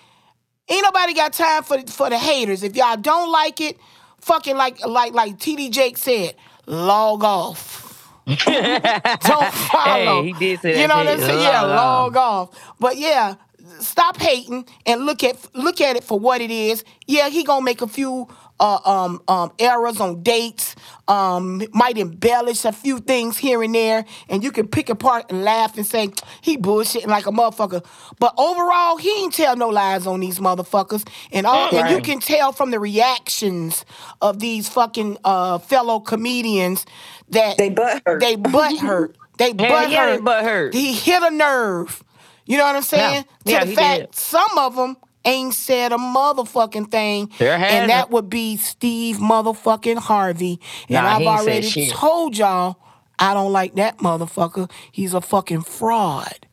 Ain't 0.67 0.82
nobody 0.82 1.13
got 1.13 1.34
time 1.34 1.62
for 1.63 1.79
for 1.84 2.10
the 2.10 2.17
haters. 2.17 2.63
If 2.63 2.75
y'all 2.75 2.98
don't 2.98 3.32
like 3.32 3.62
it, 3.62 3.77
fucking 4.25 4.58
like 4.58 4.84
like 4.86 5.13
like 5.13 5.38
TD 5.38 5.72
Jake 5.72 5.98
said, 5.98 6.36
log 6.65 7.24
off. 7.24 7.84
don't 8.25 9.53
follow. 9.53 10.24
Hey, 10.24 10.24
he 10.24 10.34
did 10.34 10.60
say 10.60 10.82
You 10.82 10.88
know 10.88 10.98
what 10.98 11.08
I'm 11.08 11.20
saying? 11.20 11.41
Yeah, 11.41 11.62
Log 11.62 12.15
log 12.15 12.17
off. 12.17 12.74
But 12.79 12.98
yeah, 12.98 13.36
stop 13.79 14.17
hating 14.17 14.65
and 14.88 15.05
look 15.05 15.24
at 15.24 15.38
look 15.53 15.79
at 15.79 15.96
it 15.96 16.03
for 16.03 16.20
what 16.20 16.41
it 16.41 16.50
is. 16.50 16.84
Yeah, 17.05 17.29
he 17.29 17.44
gonna 17.44 17.63
make 17.63 17.84
a 17.84 17.88
few 17.88 18.27
uh, 18.60 18.80
um, 18.86 19.22
um, 19.28 19.52
errors 19.60 20.00
on 20.00 20.24
dates. 20.24 20.76
Um, 21.08 21.62
might 21.72 22.00
embellish 22.00 22.66
a 22.66 22.72
few 22.72 22.98
things 23.00 23.38
here 23.38 23.62
and 23.62 23.76
there, 23.76 24.06
and 24.28 24.44
you 24.44 24.52
can 24.52 24.68
pick 24.68 24.90
apart 24.90 25.26
and 25.30 25.44
laugh 25.44 25.78
and 25.78 25.86
say 25.86 26.10
he 26.42 26.58
bullshitting 26.58 27.06
like 27.08 27.28
a 27.28 27.32
motherfucker. 27.32 27.86
But 28.20 28.34
overall, 28.38 28.98
he 28.98 29.12
ain't 29.22 29.34
tell 29.34 29.56
no 29.56 29.70
lies 29.70 30.08
on 30.08 30.20
these 30.20 30.40
motherfuckers, 30.40 31.08
and 31.32 31.46
all 31.46 31.76
and 31.76 31.90
you 31.92 32.02
can 32.02 32.20
tell 32.20 32.52
from 32.54 32.72
the 32.72 32.80
reactions 32.80 33.86
of 34.22 34.40
these 34.40 34.68
fucking 34.68 35.18
uh, 35.24 35.60
fellow 35.60 36.00
comedians 36.00 36.86
that 37.30 37.58
They 37.58 37.70
butt 37.70 38.02
hurt. 38.06 38.20
They 38.20 38.36
butt 38.36 38.78
hurt. 38.80 39.18
They 39.38 39.54
butt 39.54 39.90
yeah, 39.92 40.14
hurt. 40.14 40.24
butt 40.24 40.44
hurt. 40.44 40.74
He 40.74 40.94
hit 40.94 41.22
a 41.22 41.30
nerve. 41.30 42.04
You 42.46 42.58
know 42.58 42.64
what 42.66 42.76
I'm 42.76 42.82
saying? 42.84 43.26
Yeah, 43.44 43.60
to 43.60 43.66
the 43.66 43.70
he 43.72 43.76
fact 43.76 44.00
did. 44.02 44.16
some 44.16 44.58
of 44.58 44.76
them 44.76 44.98
ain't 45.25 45.53
said 45.53 45.91
a 45.91 45.98
motherfucking 45.98 46.91
thing. 46.91 47.32
There 47.39 47.53
and 47.53 47.63
hasn't. 47.63 47.88
that 47.89 48.10
would 48.12 48.29
be 48.29 48.58
Steve 48.58 49.17
motherfucking 49.17 49.98
Harvey. 49.98 50.60
And 50.89 50.91
Nah, 51.03 51.15
I've 51.15 51.22
he 51.22 51.27
ain't 51.27 51.39
said 51.39 51.48
already 51.82 51.89
told 51.91 52.38
y'all 52.38 52.77
I 53.17 53.34
don't 53.34 53.51
like 53.51 53.75
that 53.75 53.98
motherfucker. 54.00 54.70
He's 54.91 55.13
a 55.13 55.22
fucking 55.22 55.62
fraud. 55.62 56.48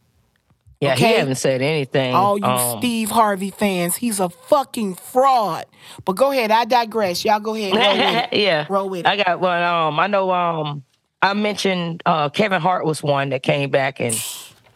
Yeah, 0.81 0.95
Okay. 0.95 1.07
he 1.09 1.13
haven't 1.15 1.37
said 1.37 1.63
anything. 1.63 2.13
All 2.13 2.37
you 2.39 2.45
um, 2.45 2.79
Steve 2.79 3.09
Harvey 3.11 3.51
fans, 3.51 3.95
he's 3.95 4.19
a 4.19 4.29
fucking 4.29 4.97
fraud. 4.97 5.67
But 6.05 6.15
go 6.15 6.33
ahead, 6.33 6.51
I 6.51 6.65
digress. 6.65 7.25
Y'all 7.25 7.39
go 7.39 7.55
ahead. 7.55 7.73
Roll 7.75 7.93
with 7.97 8.33
it. 8.33 8.33
yeah. 8.41 8.67
Roll 8.69 8.89
with 8.91 9.01
it. 9.01 9.07
I 9.07 9.17
got 9.17 9.41
one. 9.41 9.63
Um, 9.63 10.01
I 10.01 10.09
know. 10.09 10.33
Um, 10.33 10.83
I 11.21 11.35
mentioned 11.35 12.03
uh, 12.05 12.31
Kevin 12.31 12.61
Hart 12.61 12.85
was 12.85 13.01
one 13.01 13.29
that 13.29 13.45
came 13.45 13.71
back 13.71 14.01
and 14.01 14.21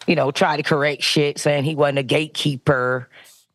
you 0.06 0.14
know 0.14 0.30
tried 0.30 0.58
to 0.58 0.62
correct 0.62 1.02
shit, 1.02 1.40
saying 1.40 1.64
he 1.64 1.74
wasn't 1.74 1.98
a 1.98 2.02
gatekeeper 2.04 3.08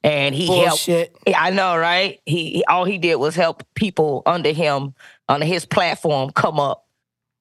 and 0.04 0.34
he 0.36 0.48
Bullshit. 0.48 1.16
helped. 1.26 1.40
I 1.40 1.50
know, 1.52 1.78
right? 1.78 2.20
He, 2.26 2.64
all 2.68 2.86
he 2.86 2.98
did 2.98 3.16
was 3.16 3.36
help 3.36 3.64
people 3.76 4.24
under 4.26 4.52
him 4.52 4.94
under 5.30 5.46
his 5.46 5.66
platform 5.66 6.32
come 6.32 6.60
up 6.60 6.86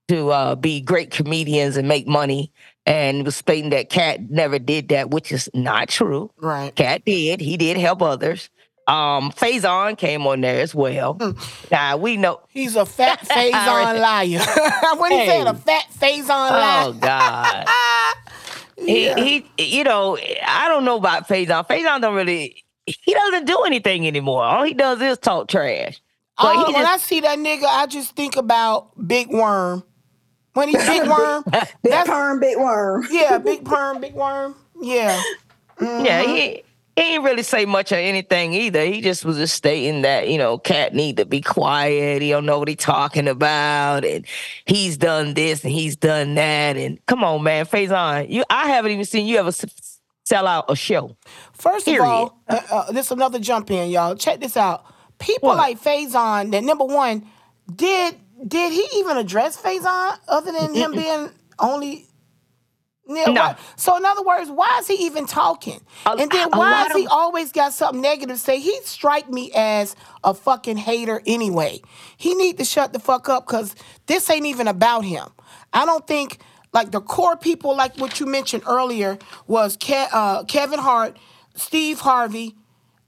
to 0.08 0.30
uh, 0.30 0.54
be 0.56 0.80
great 0.80 1.10
comedians 1.10 1.76
and 1.76 1.86
make 1.88 2.06
money. 2.06 2.52
And 2.86 3.24
was 3.24 3.36
stating 3.36 3.70
that 3.70 3.88
Katt 3.90 4.30
never 4.30 4.58
did 4.58 4.88
that, 4.88 5.10
which 5.10 5.30
is 5.32 5.48
not 5.54 5.88
true. 5.88 6.30
Right. 6.38 6.74
Katt 6.74 7.04
did. 7.04 7.40
He 7.40 7.56
did 7.56 7.76
help 7.76 8.02
others. 8.02 8.48
Um, 8.88 9.30
Faizon 9.30 9.96
came 9.96 10.26
on 10.26 10.40
there 10.40 10.60
as 10.60 10.74
well. 10.74 11.14
Hmm. 11.14 11.30
Now 11.70 11.96
we 11.98 12.16
know. 12.16 12.40
He's 12.48 12.74
a 12.74 12.84
fat 12.86 13.20
Faizon 13.28 14.00
liar. 14.00 14.40
what 14.98 15.12
he 15.12 15.18
Hey. 15.18 15.26
said? 15.26 15.46
A 15.46 15.54
fat 15.54 15.84
Faizon 16.00 16.28
liar. 16.28 16.84
Oh 16.88 16.92
God. 16.94 17.66
He, 18.84 19.12
he, 19.12 19.76
you 19.78 19.84
know, 19.84 20.16
I 20.46 20.68
don't 20.68 20.84
know 20.84 20.96
about 20.96 21.28
Faizon. 21.28 21.66
Faizon 21.66 22.00
don't 22.00 22.14
really. 22.14 22.64
He 22.86 23.14
doesn't 23.14 23.46
do 23.46 23.62
anything 23.62 24.06
anymore. 24.06 24.42
All 24.42 24.64
he 24.64 24.74
does 24.74 25.00
is 25.00 25.18
talk 25.18 25.48
trash. 25.48 26.00
But 26.36 26.56
Oh, 26.56 26.66
he 26.66 26.72
when 26.72 26.86
I 26.86 26.96
see 26.96 27.20
that 27.20 27.38
nigga, 27.38 27.64
I 27.64 27.86
just 27.86 28.16
think 28.16 28.36
about 28.36 29.06
Big 29.06 29.28
Worm. 29.28 29.84
When 30.54 30.68
he 30.68 30.76
Big 30.76 31.08
Worm, 31.08 31.44
Big 31.82 32.04
perm, 32.06 32.40
big 32.40 32.56
worm. 32.56 33.06
yeah, 33.10 33.38
Big 33.38 33.64
Perm, 33.64 34.00
Big 34.00 34.14
Worm. 34.14 34.56
Yeah, 34.80 35.22
yeah, 35.80 36.22
he 36.22 36.38
mm-hmm. 36.38 36.69
He 37.00 37.14
ain't 37.14 37.24
really 37.24 37.42
say 37.42 37.64
much 37.64 37.92
of 37.92 37.98
anything 37.98 38.52
either. 38.52 38.84
He 38.84 39.00
just 39.00 39.24
was 39.24 39.38
just 39.38 39.54
stating 39.54 40.02
that 40.02 40.28
you 40.28 40.36
know, 40.36 40.58
Katt 40.58 40.94
need 40.94 41.16
to 41.16 41.24
be 41.24 41.40
quiet. 41.40 42.20
He 42.20 42.28
don't 42.30 42.44
know 42.44 42.58
what 42.58 42.68
he 42.68 42.76
talking 42.76 43.26
about, 43.26 44.04
and 44.04 44.26
he's 44.66 44.98
done 44.98 45.32
this 45.34 45.64
and 45.64 45.72
he's 45.72 45.96
done 45.96 46.34
that. 46.34 46.76
And 46.76 47.04
come 47.06 47.24
on, 47.24 47.42
man, 47.42 47.64
Faizon, 47.64 48.28
you 48.28 48.44
I 48.50 48.68
haven't 48.68 48.92
even 48.92 49.04
seen 49.06 49.26
you 49.26 49.38
ever 49.38 49.48
s- 49.48 49.64
sell 50.24 50.46
out 50.46 50.66
a 50.70 50.76
show. 50.76 51.16
First 51.54 51.86
Period. 51.86 52.02
of 52.02 52.08
all, 52.08 52.38
uh, 52.48 52.60
uh, 52.70 52.92
this 52.92 53.10
another 53.10 53.38
jump 53.38 53.70
in, 53.70 53.88
y'all. 53.90 54.14
Check 54.14 54.40
this 54.40 54.56
out. 54.56 54.84
People 55.18 55.48
What? 55.48 55.56
like 55.58 55.80
Faizon, 55.82 56.50
that 56.50 56.64
number 56.64 56.84
one, 56.84 57.26
did 57.74 58.14
did 58.46 58.72
he 58.72 58.86
even 58.98 59.16
address 59.16 59.56
Faizon 59.60 60.18
other 60.28 60.52
than 60.52 60.74
him 60.74 60.92
being 60.92 61.30
only? 61.58 62.06
Yeah, 63.12 63.24
No. 63.26 63.32
why- 63.42 63.56
So 63.76 63.96
in 63.96 64.04
other 64.04 64.22
words, 64.22 64.50
why 64.50 64.78
is 64.78 64.86
he 64.86 64.94
even 65.06 65.26
talking? 65.26 65.80
A- 66.06 66.10
and 66.10 66.30
then 66.30 66.50
why 66.50 66.70
has 66.84 66.96
he 66.96 67.06
of- 67.06 67.12
always 67.12 67.50
got 67.50 67.72
something 67.72 68.00
negative 68.00 68.36
to 68.36 68.42
say? 68.42 68.58
He 68.60 68.78
strike 68.84 69.28
me 69.28 69.50
as 69.54 69.96
a 70.22 70.32
fucking 70.32 70.76
hater 70.76 71.20
anyway. 71.26 71.82
He 72.16 72.34
need 72.34 72.58
to 72.58 72.64
shut 72.64 72.92
the 72.92 73.00
fuck 73.00 73.28
up 73.28 73.46
because 73.46 73.74
this 74.06 74.30
ain't 74.30 74.46
even 74.46 74.68
about 74.68 75.04
him. 75.04 75.26
I 75.72 75.84
don't 75.86 76.06
think 76.06 76.38
like 76.72 76.92
the 76.92 77.00
core 77.00 77.36
people, 77.36 77.74
like 77.76 77.96
what 77.96 78.20
you 78.20 78.26
mentioned 78.26 78.62
earlier, 78.66 79.18
was 79.48 79.76
Ke- 79.76 80.12
uh, 80.12 80.44
Kevin 80.44 80.78
Hart, 80.78 81.16
Steve 81.56 81.98
Harvey, 82.00 82.54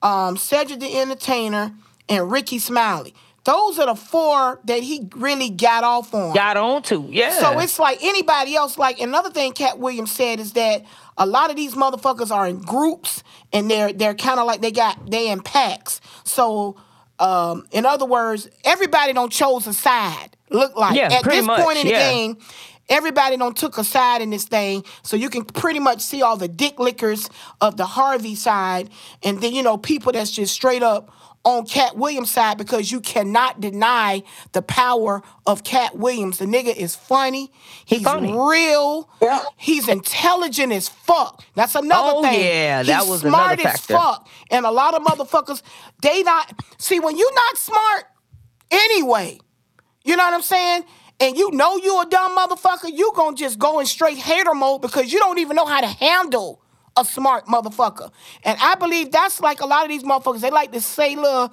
um, 0.02 0.36
Cedric 0.36 0.80
the 0.80 0.98
Entertainer, 0.98 1.72
and 2.08 2.30
Rickey 2.30 2.58
Smiley. 2.58 3.14
Those 3.44 3.78
are 3.80 3.86
the 3.86 3.96
four 3.96 4.60
that 4.64 4.82
he 4.84 5.08
really 5.16 5.50
got 5.50 5.82
off 5.82 6.14
on. 6.14 6.32
Got 6.32 6.56
on 6.56 6.82
to, 6.84 7.08
yeah. 7.10 7.38
So 7.40 7.58
it's 7.58 7.78
like 7.78 7.98
anybody 8.02 8.54
else. 8.54 8.78
Like 8.78 9.00
another 9.00 9.30
thing, 9.30 9.52
Katt 9.52 9.80
Williams 9.80 10.12
said 10.12 10.38
is 10.38 10.52
that 10.52 10.84
a 11.16 11.26
lot 11.26 11.50
of 11.50 11.56
these 11.56 11.74
motherfuckers 11.74 12.30
are 12.30 12.46
in 12.46 12.58
groups 12.60 13.24
and 13.52 13.68
they're 13.70 13.92
they're 13.92 14.14
kind 14.14 14.38
of 14.38 14.46
like 14.46 14.60
they 14.60 14.70
got 14.70 15.10
they 15.10 15.28
in 15.28 15.40
packs. 15.40 16.00
So 16.24 16.76
um, 17.18 17.66
in 17.72 17.84
other 17.84 18.06
words, 18.06 18.48
everybody 18.64 19.12
don't 19.12 19.32
chose 19.32 19.66
a 19.66 19.72
side. 19.72 20.36
Look 20.50 20.76
like 20.76 20.96
Yeah, 20.96 21.12
at 21.12 21.24
this 21.24 21.44
much, 21.44 21.62
point 21.62 21.78
in 21.78 21.86
the 21.86 21.92
yeah. 21.92 22.10
game. 22.10 22.38
Everybody 22.88 23.36
don't 23.36 23.56
took 23.56 23.78
a 23.78 23.84
side 23.84 24.22
in 24.22 24.30
this 24.30 24.44
thing, 24.44 24.84
so 25.02 25.16
you 25.16 25.30
can 25.30 25.44
pretty 25.44 25.78
much 25.78 26.00
see 26.00 26.20
all 26.20 26.36
the 26.36 26.48
dick 26.48 26.78
lickers 26.78 27.30
of 27.60 27.76
the 27.76 27.86
Harvey 27.86 28.34
side, 28.34 28.90
and 29.22 29.40
then 29.40 29.52
you 29.52 29.62
know 29.62 29.78
people 29.78 30.12
that's 30.12 30.30
just 30.30 30.52
straight 30.52 30.82
up 30.82 31.10
on 31.44 31.66
Katt 31.66 31.96
Williams' 31.96 32.30
side 32.30 32.56
because 32.56 32.92
you 32.92 33.00
cannot 33.00 33.60
deny 33.60 34.22
the 34.52 34.62
power 34.62 35.22
of 35.46 35.64
Katt 35.64 35.96
Williams. 35.96 36.38
The 36.38 36.44
nigga 36.44 36.74
is 36.74 36.94
funny. 36.94 37.50
He's 37.84 38.02
funny. 38.02 38.32
real. 38.32 39.10
Yeah. 39.20 39.42
He's 39.56 39.88
intelligent 39.88 40.72
as 40.72 40.88
fuck. 40.88 41.42
That's 41.56 41.74
another 41.74 42.12
Oh, 42.16 42.22
thing. 42.22 42.40
yeah, 42.40 42.82
that 42.84 43.00
He's 43.00 43.08
was 43.10 43.20
smart 43.22 43.54
another 43.60 43.70
as 43.70 43.80
fuck. 43.80 44.28
And 44.50 44.64
a 44.64 44.70
lot 44.70 44.94
of 44.94 45.02
motherfuckers, 45.02 45.62
they 46.00 46.22
not 46.22 46.52
see 46.78 47.00
when 47.00 47.16
you 47.16 47.28
not 47.34 47.56
smart 47.58 48.04
anyway. 48.70 49.38
You 50.04 50.16
know 50.16 50.24
what 50.24 50.34
I'm 50.34 50.42
saying? 50.42 50.84
And 51.20 51.36
you 51.36 51.50
know 51.52 51.76
you 51.76 52.00
a 52.00 52.06
dumb 52.06 52.36
motherfucker, 52.36 52.90
you 52.92 53.12
gonna 53.14 53.36
just 53.36 53.58
go 53.58 53.78
in 53.80 53.86
straight 53.86 54.18
hater 54.18 54.54
mode 54.54 54.82
because 54.82 55.12
you 55.12 55.18
don't 55.18 55.38
even 55.38 55.56
know 55.56 55.66
how 55.66 55.80
to 55.80 55.86
handle 55.86 56.61
a 56.96 57.04
smart 57.04 57.46
motherfucker. 57.46 58.10
And 58.44 58.58
I 58.60 58.74
believe 58.74 59.10
that's 59.12 59.40
like 59.40 59.60
a 59.60 59.66
lot 59.66 59.84
of 59.84 59.88
these 59.88 60.02
motherfuckers, 60.02 60.40
they 60.40 60.50
like 60.50 60.72
to 60.72 60.80
say 60.80 61.16
little 61.16 61.52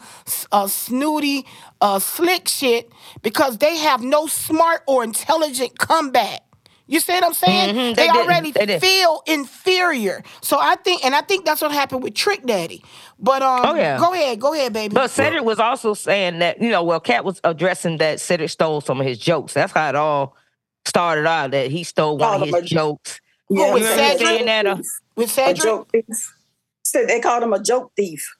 uh, 0.51 0.67
snooty, 0.67 1.45
uh, 1.81 1.99
slick 1.99 2.47
shit 2.47 2.91
because 3.21 3.57
they 3.57 3.77
have 3.77 4.01
no 4.01 4.27
smart 4.27 4.81
or 4.87 5.03
intelligent 5.03 5.77
comeback. 5.79 6.41
You 6.87 6.99
see 6.99 7.13
what 7.13 7.23
I'm 7.23 7.33
saying? 7.35 7.75
Mhm, 7.75 7.95
they 7.95 8.03
they 8.03 8.09
already 8.09 8.51
They 8.51 8.79
feel 8.79 9.21
inferior. 9.27 10.23
So 10.41 10.57
I 10.59 10.75
think, 10.75 11.05
and 11.05 11.13
I 11.13 11.21
think 11.21 11.45
that's 11.45 11.61
what 11.61 11.71
happened 11.71 12.01
with 12.01 12.15
Trick 12.15 12.43
Daddy. 12.47 12.83
But 13.19 13.43
um, 13.43 13.69
Oh, 13.69 13.75
yeah. 13.75 13.99
go 13.99 14.11
ahead, 14.11 14.39
go 14.41 14.53
ahead, 14.55 14.73
baby. 14.73 14.95
But 14.95 15.11
Cedric 15.11 15.43
was 15.43 15.59
also 15.59 15.93
saying 15.93 16.39
that, 16.39 16.59
you 16.59 16.69
know, 16.69 16.81
well, 16.83 16.99
Katt 16.99 17.23
was 17.23 17.39
addressing 17.43 17.97
that 17.97 18.19
Cedric 18.19 18.49
stole 18.49 18.81
some 18.81 18.99
of 18.99 19.05
his 19.05 19.19
jokes. 19.19 19.53
That's 19.53 19.71
how 19.71 19.87
it 19.89 19.95
all 19.95 20.35
started 20.85 21.27
out, 21.27 21.51
that 21.51 21.69
he 21.69 21.83
stole 21.83 22.17
one 22.17 22.29
All 22.29 22.41
of 22.43 22.49
of 22.53 22.61
his 22.63 22.71
jokes. 22.71 23.21
Yeah, 23.51 23.71
with 23.73 23.83
You 23.83 23.89
Cedric? 23.89 24.27
saying 24.27 24.45
that? 24.47 24.65
uh, 24.65 24.77
with 25.19 25.31
a 25.45 25.53
Cedric, 25.53 25.63
joke 25.63 25.89
thief. 25.91 26.05
said 26.83 27.07
they 27.09 27.19
called 27.21 27.43
him 27.43 27.53
a 27.53 27.61
joke 27.63 27.91
thief. 27.95 28.35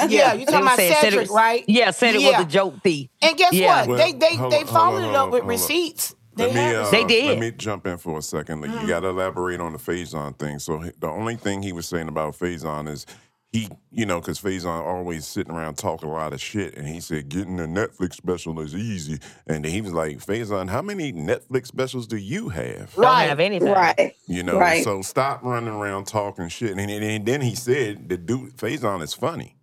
Yeah, 0.00 0.34
you 0.34 0.46
They 0.46 0.52
talking 0.52 0.62
was 0.64 0.72
about 0.74 0.76
saying 0.76 0.94
said 0.94 1.12
Cedric, 1.12 1.30
right? 1.30 1.64
Yeah, 1.68 1.90
said 1.92 2.14
it 2.16 2.22
Yeah. 2.22 2.38
was 2.38 2.46
a 2.46 2.48
joke 2.48 2.82
thief. 2.82 3.10
And 3.22 3.38
guess 3.38 3.52
Yeah. 3.54 3.86
what? 3.86 3.88
Well, 3.88 3.98
they 3.98 4.12
they 4.12 4.36
hold 4.36 4.52
they 4.52 4.60
on, 4.60 4.66
hold 4.66 4.74
followed 4.74 4.98
it 4.98 5.04
hold 5.04 5.16
up 5.16 5.26
on, 5.26 5.32
with 5.32 5.42
hold 5.42 5.50
on. 5.50 5.50
receipts. 5.50 6.14
They 6.36 6.44
Let 6.44 6.54
me, 6.54 6.60
have 6.62 6.76
uh, 6.76 6.88
it. 6.88 6.90
They 6.92 7.04
did. 7.04 7.28
Let 7.28 7.38
me 7.38 7.50
jump 7.52 7.86
in 7.86 7.98
for 7.98 8.18
a 8.18 8.22
second. 8.22 8.60
Like, 8.62 8.70
You 8.72 8.88
got 8.88 9.00
to 9.00 9.08
elaborate 9.08 9.60
on 9.60 9.72
the 9.72 9.78
Faizon 9.78 10.38
thing. 10.38 10.58
So 10.58 10.80
he- 10.80 10.92
the 10.98 11.08
only 11.08 11.36
thing 11.36 11.62
he 11.62 11.72
was 11.72 11.86
saying 11.88 12.08
about 12.08 12.34
Faison 12.38 12.88
is 12.88 13.06
he, 13.54 13.68
you 13.92 14.04
know, 14.04 14.20
because 14.20 14.40
Faizon 14.40 14.66
always 14.84 15.24
sitting 15.24 15.54
around 15.54 15.76
talking 15.78 16.08
a 16.08 16.12
lot 16.12 16.32
of 16.32 16.40
shit, 16.42 16.76
and 16.76 16.88
he 16.88 16.98
said 16.98 17.28
getting 17.28 17.60
a 17.60 17.68
Netflix 17.68 18.14
special 18.14 18.58
is 18.58 18.74
easy. 18.74 19.20
And 19.46 19.64
he 19.64 19.80
was 19.80 19.92
like, 19.92 20.18
Faizon, 20.18 20.68
how 20.68 20.82
many 20.82 21.12
Netflix 21.12 21.68
specials 21.68 22.08
do 22.08 22.16
you 22.16 22.48
have? 22.48 22.92
Don't 22.96 23.04
Right. 23.04 23.28
have 23.28 23.38
anything. 23.38 23.70
right. 23.70 24.16
You 24.26 24.42
know, 24.42 24.58
Right. 24.58 24.82
so 24.82 25.02
stop 25.02 25.44
running 25.44 25.72
around 25.72 26.08
talking 26.08 26.48
shit. 26.48 26.72
And, 26.72 26.80
and, 26.80 26.90
and 27.04 27.24
then 27.24 27.42
he 27.42 27.54
said 27.54 28.08
the 28.08 28.16
dude 28.16 28.56
Faizon 28.56 29.00
is 29.02 29.14
funny, 29.14 29.54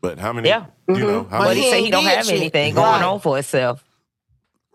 but 0.00 0.18
how 0.18 0.32
many? 0.32 0.48
Yeah. 0.48 0.68
You 0.88 0.94
know, 0.96 1.24
mm-hmm. 1.24 1.30
how 1.30 1.38
But 1.40 1.44
But 1.44 1.48
many? 1.48 1.60
he 1.64 1.70
said 1.70 1.80
he 1.80 1.90
don't 1.90 2.04
have 2.04 2.24
shit. 2.24 2.36
anything 2.38 2.74
going 2.74 3.02
on 3.02 3.20
for 3.20 3.36
himself. 3.36 3.84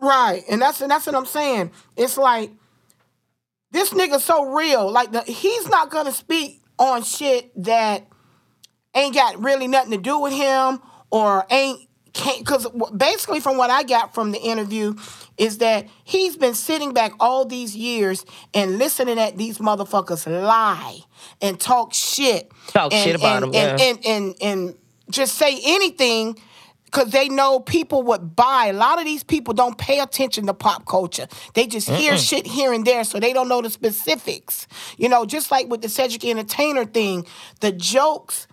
Right, 0.00 0.44
and 0.48 0.62
that's 0.62 0.80
and 0.80 0.92
that's 0.92 1.06
what 1.06 1.16
I'm 1.16 1.26
saying. 1.26 1.72
It's 1.96 2.16
like 2.16 2.52
this 3.72 3.90
nigga 3.90 4.20
so 4.20 4.44
real. 4.52 4.88
Like 4.92 5.10
the, 5.10 5.22
he's 5.22 5.68
not 5.68 5.90
gonna 5.90 6.12
speak 6.12 6.62
on 6.78 7.02
shit 7.02 7.50
that 7.64 8.06
ain't 8.94 9.14
got 9.14 9.42
really 9.42 9.68
nothing 9.68 9.92
to 9.92 9.98
do 9.98 10.18
with 10.18 10.32
him 10.32 10.80
or 11.10 11.46
ain't 11.50 11.80
can't 12.14 12.38
because 12.38 12.66
basically 12.96 13.38
from 13.38 13.56
what 13.58 13.70
I 13.70 13.82
got 13.82 14.14
from 14.14 14.32
the 14.32 14.40
interview 14.40 14.94
is 15.36 15.58
that 15.58 15.86
he's 16.04 16.36
been 16.36 16.54
sitting 16.54 16.92
back 16.92 17.12
all 17.20 17.44
these 17.44 17.76
years 17.76 18.24
and 18.54 18.78
listening 18.78 19.18
at 19.18 19.36
these 19.36 19.58
motherfuckers 19.58 20.26
lie 20.26 20.98
and 21.40 21.60
talk 21.60 21.94
shit, 21.94 22.50
Talk 22.68 22.92
and, 22.92 23.04
shit 23.04 23.14
about 23.14 23.42
and, 23.44 23.54
'em, 23.54 23.60
and, 23.70 23.80
yeah. 23.80 23.86
and, 23.86 24.06
and 24.06 24.34
and 24.42 24.74
just 25.10 25.36
say 25.36 25.60
anything 25.64 26.36
because 26.86 27.10
they 27.10 27.28
know 27.28 27.60
people 27.60 28.02
would 28.04 28.34
buy. 28.34 28.66
A 28.66 28.72
lot 28.72 28.98
of 28.98 29.04
these 29.04 29.22
people 29.22 29.52
don't 29.52 29.76
pay 29.76 30.00
attention 30.00 30.46
to 30.46 30.54
pop 30.54 30.86
culture. 30.86 31.28
They 31.54 31.66
just 31.66 31.88
hear 31.88 32.16
shit 32.16 32.46
here 32.46 32.72
and 32.72 32.84
there, 32.84 33.04
so 33.04 33.20
they 33.20 33.32
don't 33.34 33.48
know 33.48 33.60
the 33.60 33.70
specifics. 33.70 34.66
You 34.96 35.08
know, 35.10 35.26
just 35.26 35.50
like 35.50 35.68
with 35.68 35.82
the 35.82 35.88
Cedric 35.88 36.24
Entertainer 36.24 36.86
thing, 36.86 37.26
the 37.60 37.72
jokes, 37.72 38.46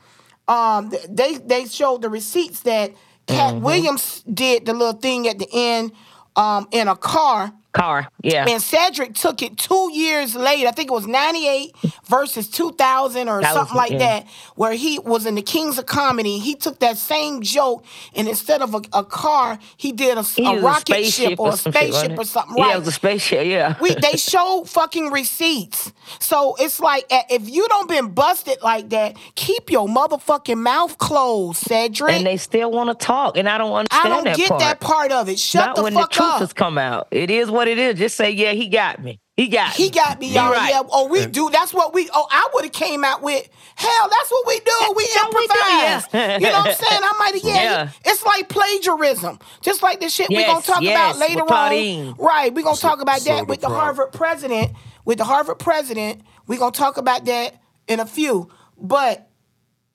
um, 0.48 0.92
they 1.10 1.36
they 1.36 1.66
showed 1.66 2.02
the 2.02 2.10
receipts 2.10 2.62
that 2.62 2.94
Katt 3.28 3.56
Williams 3.62 4.22
did 4.32 4.66
the 4.66 4.74
little 4.74 4.94
thing 4.94 5.28
at 5.28 5.40
the 5.40 5.48
end 5.52 5.92
um, 6.36 6.68
in 6.72 6.88
a 6.88 6.96
car. 6.96 7.54
Car. 7.76 8.08
Yeah. 8.24 8.46
And 8.48 8.62
Cedric 8.62 9.14
took 9.16 9.42
it 9.42 9.58
two 9.58 9.92
years 9.94 10.36
later. 10.36 10.68
I 10.68 10.72
think 10.72 10.90
it 10.90 10.94
was 10.94 11.08
98 11.08 11.76
versus 12.06 12.50
2000 12.50 13.30
or 13.30 13.42
That 13.42 13.48
was- 13.50 13.54
something 13.54 13.76
like 13.78 13.92
yeah. 13.92 13.98
that, 14.00 14.28
where 14.56 14.74
he 14.74 15.00
was 15.00 15.26
in 15.26 15.36
the 15.36 15.42
Kings 15.42 15.78
of 15.78 15.86
Comedy. 15.86 16.40
He 16.40 16.56
took 16.56 16.80
that 16.80 16.98
same 16.98 17.42
joke 17.42 17.84
and 18.16 18.28
instead 18.28 18.62
of 18.62 18.74
a, 18.76 18.82
a 18.94 19.04
car, 19.04 19.60
he 19.78 19.92
did 19.92 20.18
a, 20.18 20.24
He 20.24 20.46
a 20.46 20.52
was 20.54 20.64
rocket 20.64 21.06
ship 21.06 21.40
or 21.40 21.50
a 21.50 21.58
some 21.58 21.72
shit, 21.74 21.94
spaceship 21.94 22.18
or 22.18 22.24
something. 22.26 22.58
Yeah, 22.58 22.76
it 22.76 22.80
was 22.80 22.88
a 22.88 22.92
spaceship. 22.92 23.46
Yeah. 23.46 23.76
we 23.82 23.94
they 23.96 24.12
show 24.18 24.64
fucking 24.66 25.12
receipts. 25.12 25.92
So 26.20 26.56
it's 26.60 26.80
like 26.80 27.06
if 27.10 27.50
you 27.50 27.68
don't 27.68 27.90
been 27.90 28.10
busted 28.14 28.58
like 28.64 28.90
that, 28.90 29.16
keep 29.36 29.70
your 29.70 29.88
motherfucking 29.88 30.58
mouth 30.58 30.98
closed, 30.98 31.60
Cedric. 31.62 32.14
and 32.14 32.26
they 32.26 32.38
still 32.38 32.72
want 32.72 32.90
to 32.98 33.06
talk, 33.06 33.38
and 33.38 33.48
I 33.50 33.58
don't 33.58 33.74
understand 33.74 34.06
I 34.06 34.10
don't 34.16 34.24
that 34.26 34.38
get 34.38 34.48
part. 34.50 34.60
that 34.62 34.80
part 34.80 35.12
of 35.12 35.30
it. 35.30 35.40
Shut 35.40 35.66
Not 35.68 35.76
the 35.76 35.84
when 35.84 35.94
fuck 35.94 36.10
the 36.12 36.16
truth 36.16 36.30
up. 36.34 36.40
has 36.40 36.54
come 36.54 36.78
out. 36.78 37.08
It 37.12 37.30
is 37.30 37.50
what 37.52 37.65
it 37.68 37.78
is. 37.78 37.98
Just 37.98 38.16
say, 38.18 38.32
yeah, 38.32 38.52
he 38.54 38.68
got 38.70 39.04
me. 39.04 39.20
He 39.38 39.50
got 39.50 39.74
He 39.74 39.86
me. 39.86 39.90
got 39.90 40.20
me, 40.20 40.34
y'all. 40.34 40.52
right. 40.52 40.70
Yeah. 40.70 40.82
Oh, 40.90 41.08
we 41.08 41.26
do. 41.26 41.50
That's 41.50 41.74
what 41.74 41.94
we. 41.94 42.10
Oh, 42.14 42.26
I 42.32 42.48
would 42.54 42.64
have 42.64 42.74
came 42.74 43.04
out 43.04 43.22
with. 43.22 43.48
Hell, 43.76 44.10
that's 44.10 44.32
what 44.32 44.48
we 44.48 44.60
do. 44.60 44.94
We 44.96 45.08
Yeah, 45.14 45.24
we 45.26 45.32
do, 45.34 45.40
improvise. 45.44 46.08
yeah. 46.14 46.38
You 46.38 46.46
know 46.48 46.60
what 46.60 46.68
I'm 46.70 46.74
saying? 46.88 47.02
I 47.04 47.14
might 47.20 47.34
have. 47.36 47.44
Yeah, 47.44 47.56
Yeah. 47.64 47.90
It's 48.06 48.24
like 48.26 48.48
plagiarism. 48.48 49.40
Just 49.62 49.84
like 49.84 50.00
the 50.00 50.10
shit 50.10 50.30
we 50.30 50.36
Yes, 50.38 50.48
gonna 50.48 50.62
talk 50.62 50.82
yes, 50.82 51.18
about 51.18 51.20
later 51.20 51.42
on. 51.42 52.16
Right. 52.18 52.54
We 52.54 52.64
gonna 52.64 52.78
talk 52.78 53.02
about 53.02 53.20
so 53.20 53.36
that 53.36 53.48
with 53.48 53.60
the 53.62 53.68
prob- 53.68 53.80
Harvard 53.82 54.12
president. 54.14 54.72
With 55.04 55.18
the 55.18 55.26
Harvard 55.26 55.60
president, 55.60 56.22
we 56.48 56.58
gonna 56.58 56.72
talk 56.72 56.98
about 56.98 57.26
that 57.26 57.62
in 57.88 58.00
a 58.00 58.06
few. 58.06 58.50
But 58.78 59.30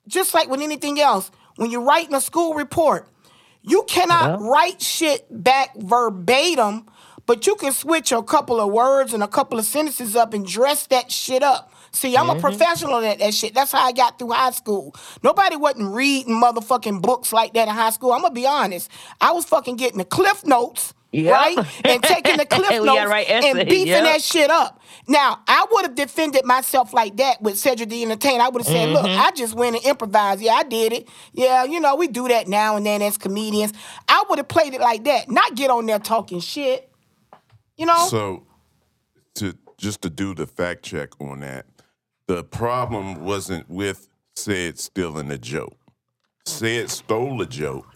just 0.07 0.33
like 0.35 0.49
with 0.49 0.61
anything 0.61 0.99
else, 1.01 1.31
when 1.55 1.71
you're 1.71 1.81
writing 1.81 2.13
a 2.13 2.21
school 2.21 2.53
report, 2.53 3.07
you 3.63 3.83
cannot 3.87 4.39
write 4.41 4.81
shit 4.81 5.25
back 5.29 5.75
verbatim, 5.77 6.85
but 7.25 7.45
you 7.47 7.55
can 7.55 7.71
switch 7.71 8.11
a 8.11 8.21
couple 8.23 8.59
of 8.59 8.71
words 8.71 9.13
and 9.13 9.23
a 9.23 9.27
couple 9.27 9.59
of 9.59 9.65
sentences 9.65 10.15
up 10.15 10.33
and 10.33 10.45
dress 10.45 10.87
that 10.87 11.11
shit 11.11 11.43
up. 11.43 11.71
See, 11.93 12.15
I'm 12.15 12.29
a 12.29 12.39
professional 12.39 13.03
at 13.03 13.19
that 13.19 13.33
shit. 13.33 13.53
That's 13.53 13.73
how 13.73 13.85
I 13.85 13.91
got 13.91 14.17
through 14.17 14.31
high 14.31 14.51
school. 14.51 14.95
Nobody 15.23 15.57
wasn't 15.57 15.93
reading 15.93 16.41
motherfucking 16.41 17.01
books 17.01 17.33
like 17.33 17.53
that 17.53 17.67
in 17.67 17.73
high 17.73 17.89
school. 17.89 18.13
I'm 18.13 18.21
gonna 18.21 18.33
be 18.33 18.47
honest. 18.47 18.89
I 19.19 19.31
was 19.33 19.43
fucking 19.45 19.75
getting 19.75 19.97
the 19.97 20.05
cliff 20.05 20.45
notes, 20.45 20.93
Yeah. 21.11 21.31
right? 21.31 21.57
And 21.83 22.01
taking 22.01 22.37
the 22.37 22.45
cliff 22.49 22.81
notes 22.81 23.11
and 23.29 23.67
beefing 23.67 23.87
yeah. 23.87 24.03
that 24.03 24.21
shit 24.21 24.49
up. 24.49 24.79
Now, 25.07 25.39
I 25.47 25.65
would 25.71 25.83
have 25.85 25.95
defended 25.95 26.45
myself 26.45 26.93
like 26.93 27.17
that 27.17 27.41
with 27.41 27.57
Cedric 27.57 27.89
the 27.89 28.03
Entertainer. 28.03 28.43
I 28.43 28.47
would 28.49 28.61
have 28.61 28.67
said, 28.71 28.89
look, 28.89 29.05
Mm-hmm. 29.05 29.19
I 29.19 29.31
just 29.31 29.53
went 29.55 29.75
and 29.75 29.83
improvised. 29.85 30.41
Yeah, 30.41 30.53
I 30.53 30.63
did 30.63 30.93
it. 30.93 31.09
Yeah, 31.33 31.65
you 31.65 31.79
know, 31.81 31.95
we 31.95 32.07
do 32.07 32.27
that 32.29 32.47
now 32.47 32.77
and 32.77 32.85
then 32.85 33.01
as 33.01 33.17
comedians. 33.17 33.73
I 34.07 34.23
would 34.29 34.37
have 34.39 34.47
played 34.47 34.73
it 34.73 34.79
like 34.79 35.03
that, 35.05 35.29
not 35.29 35.55
get 35.55 35.69
on 35.69 35.87
there 35.87 35.99
talking 35.99 36.39
shit. 36.39 36.87
You 37.81 37.87
know? 37.87 38.07
So, 38.09 38.45
to 39.35 39.57
just 39.79 40.03
to 40.03 40.11
do 40.11 40.35
the 40.35 40.45
fact 40.45 40.83
check 40.83 41.19
on 41.19 41.39
that, 41.39 41.65
the 42.27 42.43
problem 42.43 43.25
wasn't 43.25 43.67
with 43.71 44.07
Ced 44.35 44.77
stealing 44.77 45.29
the 45.29 45.39
joke. 45.39 45.75
Ced 46.45 46.91
stole 46.91 47.39
the 47.39 47.47
joke, 47.47 47.87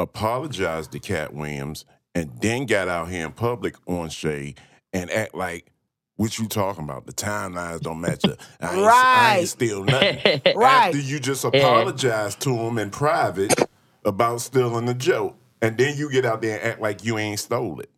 apologized 0.00 0.90
to 0.90 0.98
Katt 0.98 1.32
Williams, 1.32 1.84
and 2.12 2.40
then 2.40 2.66
got 2.66 2.88
out 2.88 3.08
here 3.08 3.24
in 3.24 3.30
public 3.30 3.76
on 3.86 4.08
Shay 4.10 4.56
and 4.92 5.08
act 5.12 5.34
like. 5.34 5.70
What 6.16 6.38
you 6.38 6.48
talking 6.48 6.84
about? 6.84 7.06
The 7.06 7.14
timelines 7.14 7.80
don't 7.80 7.98
match 7.98 8.26
up. 8.26 8.36
I 8.60 8.74
ain't, 8.74 8.84
I 8.84 9.36
ain't 9.38 9.48
steal 9.48 9.84
nothing. 9.84 10.42
Right. 10.54 10.88
After 10.88 10.98
you 10.98 11.18
just 11.18 11.46
apologize 11.46 12.34
to 12.34 12.50
him 12.50 12.76
in 12.76 12.90
private 12.90 13.54
about 14.04 14.42
stealing 14.42 14.84
the 14.84 14.92
joke, 14.92 15.38
and 15.62 15.78
then 15.78 15.96
you 15.96 16.10
get 16.12 16.26
out 16.26 16.42
there 16.42 16.58
and 16.60 16.72
act 16.72 16.80
like 16.82 17.04
you 17.06 17.16
ain't 17.16 17.38
stole 17.38 17.80
it. 17.80 17.88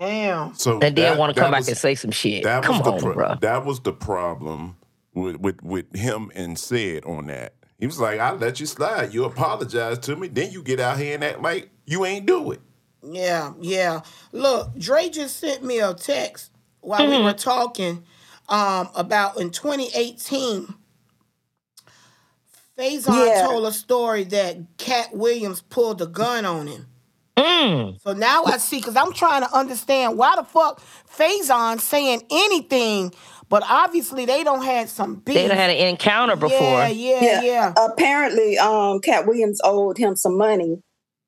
Damn. 0.00 0.54
So 0.54 0.80
and 0.80 0.96
then 0.96 1.18
want 1.18 1.30
to 1.30 1.38
that 1.38 1.44
come 1.44 1.52
back 1.52 1.60
was- 1.60 1.68
and 1.68 1.76
say 1.76 1.94
some 1.94 2.10
shit. 2.10 2.42
that 2.44 2.64
Come 2.64 2.78
was 2.78 2.84
the 2.86 2.92
on, 2.92 3.00
pro- 3.00 3.14
bro. 3.14 3.34
that 3.40 3.64
was 3.66 3.80
the 3.80 3.92
problem 3.92 4.76
with, 5.14 5.36
with 5.36 5.62
with 5.62 5.94
him 5.94 6.32
and 6.34 6.56
Ced 6.56 7.04
on 7.06 7.26
that. 7.26 7.52
He 7.78 7.86
was 7.86 8.00
like, 8.00 8.18
"I 8.18 8.32
let 8.32 8.60
you 8.60 8.66
slide. 8.66 9.12
You 9.14 9.24
apologize 9.24 9.98
to 10.00 10.16
me, 10.16 10.28
then 10.28 10.50
you 10.52 10.62
get 10.62 10.80
out 10.80 10.98
here 10.98 11.14
and 11.14 11.22
act 11.24 11.42
like 11.42 11.70
you 11.86 12.04
ain't 12.06 12.24
do 12.26 12.50
it." 12.52 12.60
Yeah, 13.02 13.52
yeah. 13.60 14.00
Look, 14.32 14.74
Dre 14.78 15.08
just 15.10 15.38
sent 15.38 15.62
me 15.64 15.80
a 15.80 15.92
text 15.94 16.50
while 16.80 17.06
we 17.08 17.22
were 17.22 17.32
talking 17.34 18.04
um, 18.48 18.88
about 18.94 19.38
in 19.40 19.50
2018. 19.50 20.74
Faizon 22.78 23.26
Yeah. 23.28 23.42
told 23.46 23.66
a 23.66 23.72
story 23.72 24.24
that 24.24 24.56
Katt 24.78 25.14
Williams 25.14 25.60
pulled 25.62 26.00
a 26.00 26.06
gun 26.06 26.44
on 26.46 26.66
him. 26.66 26.86
Mm. 27.36 28.00
So 28.00 28.12
now 28.12 28.44
I 28.44 28.58
see, 28.58 28.78
because 28.78 28.96
I'm 28.96 29.12
trying 29.12 29.42
to 29.42 29.56
understand 29.56 30.18
why 30.18 30.36
the 30.36 30.44
fuck 30.44 30.80
Faizon 31.16 31.80
saying 31.80 32.22
anything, 32.30 33.12
but 33.48 33.62
obviously 33.68 34.26
they 34.26 34.44
don't 34.44 34.62
have 34.64 34.88
some 34.88 35.16
beef. 35.16 35.34
They 35.34 35.48
done 35.48 35.56
had 35.56 35.70
an 35.70 35.88
encounter 35.88 36.36
before. 36.36 36.58
Yeah, 36.58 36.88
yeah, 36.88 37.40
yeah. 37.42 37.74
Apparently, 37.76 38.58
um, 38.58 39.00
Katt 39.00 39.26
Williams 39.26 39.60
owed 39.64 39.98
him 39.98 40.16
some 40.16 40.36
money, 40.36 40.82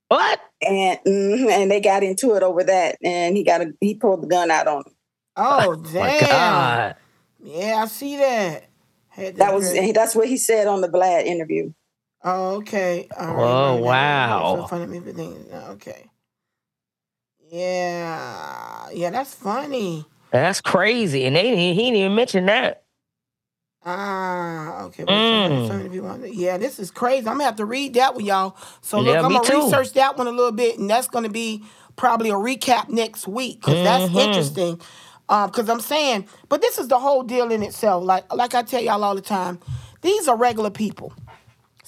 What? 0.09 0.41
and 0.61 0.99
mhm, 1.07 1.51
and 1.51 1.71
they 1.71 1.81
got 1.81 2.03
into 2.03 2.35
it 2.35 2.43
over 2.43 2.63
that, 2.65 2.97
and 3.03 3.37
he 3.37 3.45
got 3.45 3.61
a 3.63 3.73
he 3.81 3.95
pulled 3.95 4.23
the 4.23 4.29
gun 4.29 4.51
out 4.51 4.67
on 4.69 4.83
him. 4.87 4.95
Oh, 5.37 5.77
My 5.77 5.91
damn. 5.93 6.27
God. 6.29 6.97
Yeah, 7.43 7.83
I 7.83 7.87
see 7.87 8.17
that. 8.19 8.69
That 9.17 9.55
was 9.55 9.73
dress- 9.73 9.95
that's 9.95 10.15
what 10.15 10.29
he 10.29 10.37
said 10.37 10.67
on 10.67 10.81
the 10.81 10.89
Vlad 10.89 11.25
interview. 11.25 11.73
Oh, 12.25 12.57
okay. 12.57 13.09
All 13.19 13.37
Oh, 13.37 13.75
right, 13.75 13.81
wow. 13.83 14.57
So 14.57 14.67
funny, 14.67 14.97
everything. 14.97 15.47
Okay. 15.71 16.11
Yeah, 17.51 18.89
yeah, 18.93 19.11
that's 19.11 19.35
funny. 19.35 20.07
That's 20.31 20.61
crazy. 20.61 21.25
And 21.25 21.37
they 21.37 21.55
he 21.75 21.85
didn't 21.85 21.97
even 21.97 22.15
mention 22.15 22.47
that. 22.47 22.85
Ah, 23.85 24.85
okay. 24.85 25.05
Mm. 25.05 25.69
so 25.69 25.75
many- 25.75 25.89
so 25.89 25.91
people. 25.91 26.27
Yeah, 26.27 26.57
this 26.57 26.79
is 26.79 26.91
crazy. 26.91 27.27
I'm 27.27 27.35
gonna 27.35 27.45
have 27.45 27.57
to 27.57 27.65
read 27.67 27.95
that 27.95 28.15
one, 28.15 28.25
y'all. 28.25 28.57
So 28.81 28.99
look, 28.99 29.09
Yeah, 29.09 29.23
I'm 29.23 29.33
gonna 29.33 29.45
too. 29.45 29.65
research 29.65 29.93
that 29.95 30.17
one 30.17 30.29
a 30.29 30.31
little 30.31 30.53
bit, 30.53 30.79
and 30.79 30.89
that's 30.89 31.09
gonna 31.09 31.29
be 31.29 31.65
probably 31.97 32.31
a 32.31 32.35
recap 32.35 32.89
next 32.89 33.27
week 33.27 33.61
because 33.61 33.83
that's 33.83 34.05
Mhm. 34.13 34.21
interesting. 34.21 34.81
Um, 35.29 35.51
because 35.51 35.69
I'm 35.69 35.81
saying, 35.81 36.27
but 36.49 36.61
this 36.61 36.79
is 36.79 36.89
the 36.89 36.99
whole 36.99 37.23
deal 37.23 37.51
in 37.51 37.63
itself. 37.63 38.05
Like, 38.05 38.33
like 38.33 38.55
I 38.55 38.63
tell 38.63 38.83
y'all 38.83 39.03
all 39.05 39.15
the 39.15 39.21
time, 39.21 39.59
these 40.03 40.29
are 40.29 40.37
regular 40.37 40.71
people. 40.71 41.13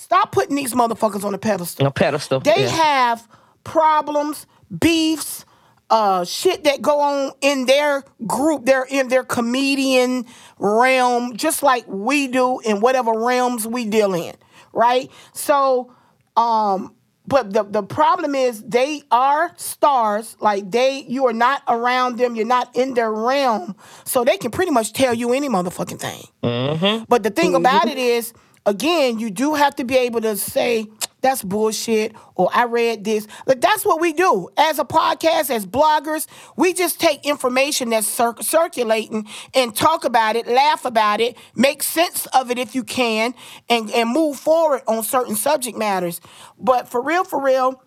Stop 0.04 0.32
putting 0.32 0.54
these 0.54 0.74
motherfuckers 0.74 1.24
on 1.24 1.32
a 1.32 1.38
pedestal. 1.38 1.86
A 1.86 1.90
pedestal. 1.90 2.38
They 2.38 2.64
yeah. 2.64 2.68
have 2.68 3.26
problems, 3.64 4.46
beefs, 4.78 5.46
uh 5.88 6.26
shit 6.26 6.64
that 6.64 6.82
go 6.82 7.00
on 7.00 7.32
in 7.40 7.64
their 7.64 8.04
group, 8.26 8.66
they're 8.66 8.84
in 8.84 9.08
their 9.08 9.24
comedian 9.24 10.26
realm, 10.58 11.34
just 11.38 11.62
like 11.62 11.86
we 11.88 12.28
do 12.28 12.60
in 12.60 12.82
whatever 12.82 13.12
realms 13.18 13.66
we 13.66 13.86
deal 13.86 14.12
in, 14.12 14.34
right? 14.74 15.10
So 15.32 15.90
um 16.36 16.94
but 17.26 17.54
the, 17.54 17.62
the 17.62 17.82
problem 17.82 18.34
is 18.34 18.62
they 18.62 19.00
are 19.10 19.54
stars 19.56 20.36
like 20.38 20.70
they 20.70 21.02
you 21.08 21.26
are 21.26 21.32
not 21.32 21.62
around 21.66 22.18
them 22.18 22.36
you're 22.36 22.44
not 22.44 22.76
in 22.76 22.92
their 22.92 23.10
realm 23.10 23.74
so 24.04 24.22
they 24.22 24.36
can 24.36 24.50
pretty 24.50 24.70
much 24.70 24.92
tell 24.92 25.14
you 25.14 25.32
any 25.32 25.48
motherfucking 25.48 25.98
thing 25.98 27.06
but 27.08 27.22
the 27.22 27.30
thing 27.30 27.54
about 27.54 27.88
it 27.88 27.96
is 27.96 28.34
again 28.66 29.18
you 29.18 29.30
do 29.30 29.54
have 29.54 29.74
to 29.76 29.84
be 29.84 29.96
able 29.96 30.20
to 30.20 30.36
say 30.36 30.86
that's 31.20 31.42
bullshit 31.42 32.14
or 32.34 32.48
i 32.52 32.64
read 32.64 33.04
this 33.04 33.26
like 33.46 33.60
that's 33.60 33.84
what 33.84 34.00
we 34.00 34.12
do 34.12 34.48
as 34.56 34.78
a 34.78 34.84
podcast 34.84 35.50
as 35.50 35.66
bloggers 35.66 36.26
we 36.56 36.72
just 36.72 37.00
take 37.00 37.24
information 37.26 37.90
that's 37.90 38.06
cir- 38.06 38.34
circulating 38.40 39.26
and 39.54 39.74
talk 39.74 40.04
about 40.04 40.36
it 40.36 40.46
laugh 40.46 40.84
about 40.84 41.20
it 41.20 41.36
make 41.54 41.82
sense 41.82 42.26
of 42.34 42.50
it 42.50 42.58
if 42.58 42.74
you 42.74 42.84
can 42.84 43.34
and, 43.68 43.90
and 43.90 44.10
move 44.10 44.36
forward 44.36 44.82
on 44.86 45.02
certain 45.02 45.36
subject 45.36 45.76
matters 45.76 46.20
but 46.58 46.88
for 46.88 47.02
real 47.02 47.24
for 47.24 47.42
real 47.42 47.82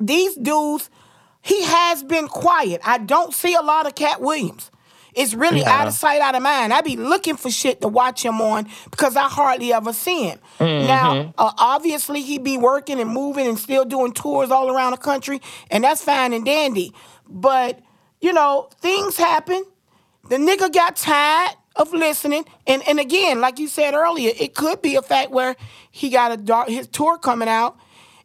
these 0.00 0.34
dudes, 0.36 0.90
he 1.42 1.62
has 1.64 2.02
been 2.02 2.28
quiet. 2.28 2.80
I 2.84 2.98
don't 2.98 3.32
see 3.32 3.54
a 3.54 3.62
lot 3.62 3.86
of 3.86 3.94
Katt 3.94 4.20
Williams. 4.20 4.70
It's 5.16 5.32
really 5.34 5.64
out 5.64 5.86
of 5.88 5.94
sight, 5.94 6.20
out 6.20 6.34
of 6.34 6.42
mind. 6.42 6.72
I 6.74 6.82
be 6.82 6.96
looking 6.96 7.36
for 7.36 7.50
shit 7.50 7.80
to 7.80 7.88
watch 7.88 8.22
him 8.22 8.40
on 8.40 8.68
because 8.90 9.16
I 9.16 9.24
hardly 9.28 9.72
ever 9.72 9.92
see 9.94 10.24
him. 10.28 10.38
Now, 10.60 11.32
uh, 11.38 11.52
obviously, 11.58 12.20
he 12.22 12.38
be 12.38 12.58
working 12.58 13.00
and 13.00 13.10
moving 13.10 13.46
and 13.46 13.58
still 13.58 13.84
doing 13.86 14.12
tours 14.12 14.50
all 14.50 14.70
around 14.70 14.92
the 14.92 14.98
country, 14.98 15.40
and 15.70 15.82
that's 15.84 16.04
fine 16.04 16.32
and 16.34 16.44
dandy. 16.44 16.92
But 17.28 17.80
you 18.20 18.32
know, 18.32 18.68
things 18.80 19.16
happen. 19.16 19.64
The 20.28 20.36
nigga 20.36 20.72
got 20.72 20.96
tired 20.96 21.56
of 21.76 21.92
listening, 21.94 22.44
and 22.66 22.86
and 22.86 23.00
again, 23.00 23.40
like 23.40 23.58
you 23.58 23.68
said 23.68 23.94
earlier, 23.94 24.32
it 24.38 24.54
could 24.54 24.82
be 24.82 24.96
a 24.96 25.02
fact 25.02 25.30
where 25.30 25.56
he 25.90 26.10
got 26.10 26.30
a 26.32 26.36
dark 26.36 26.68
his 26.68 26.88
tour 26.88 27.16
coming 27.18 27.48
out, 27.48 27.76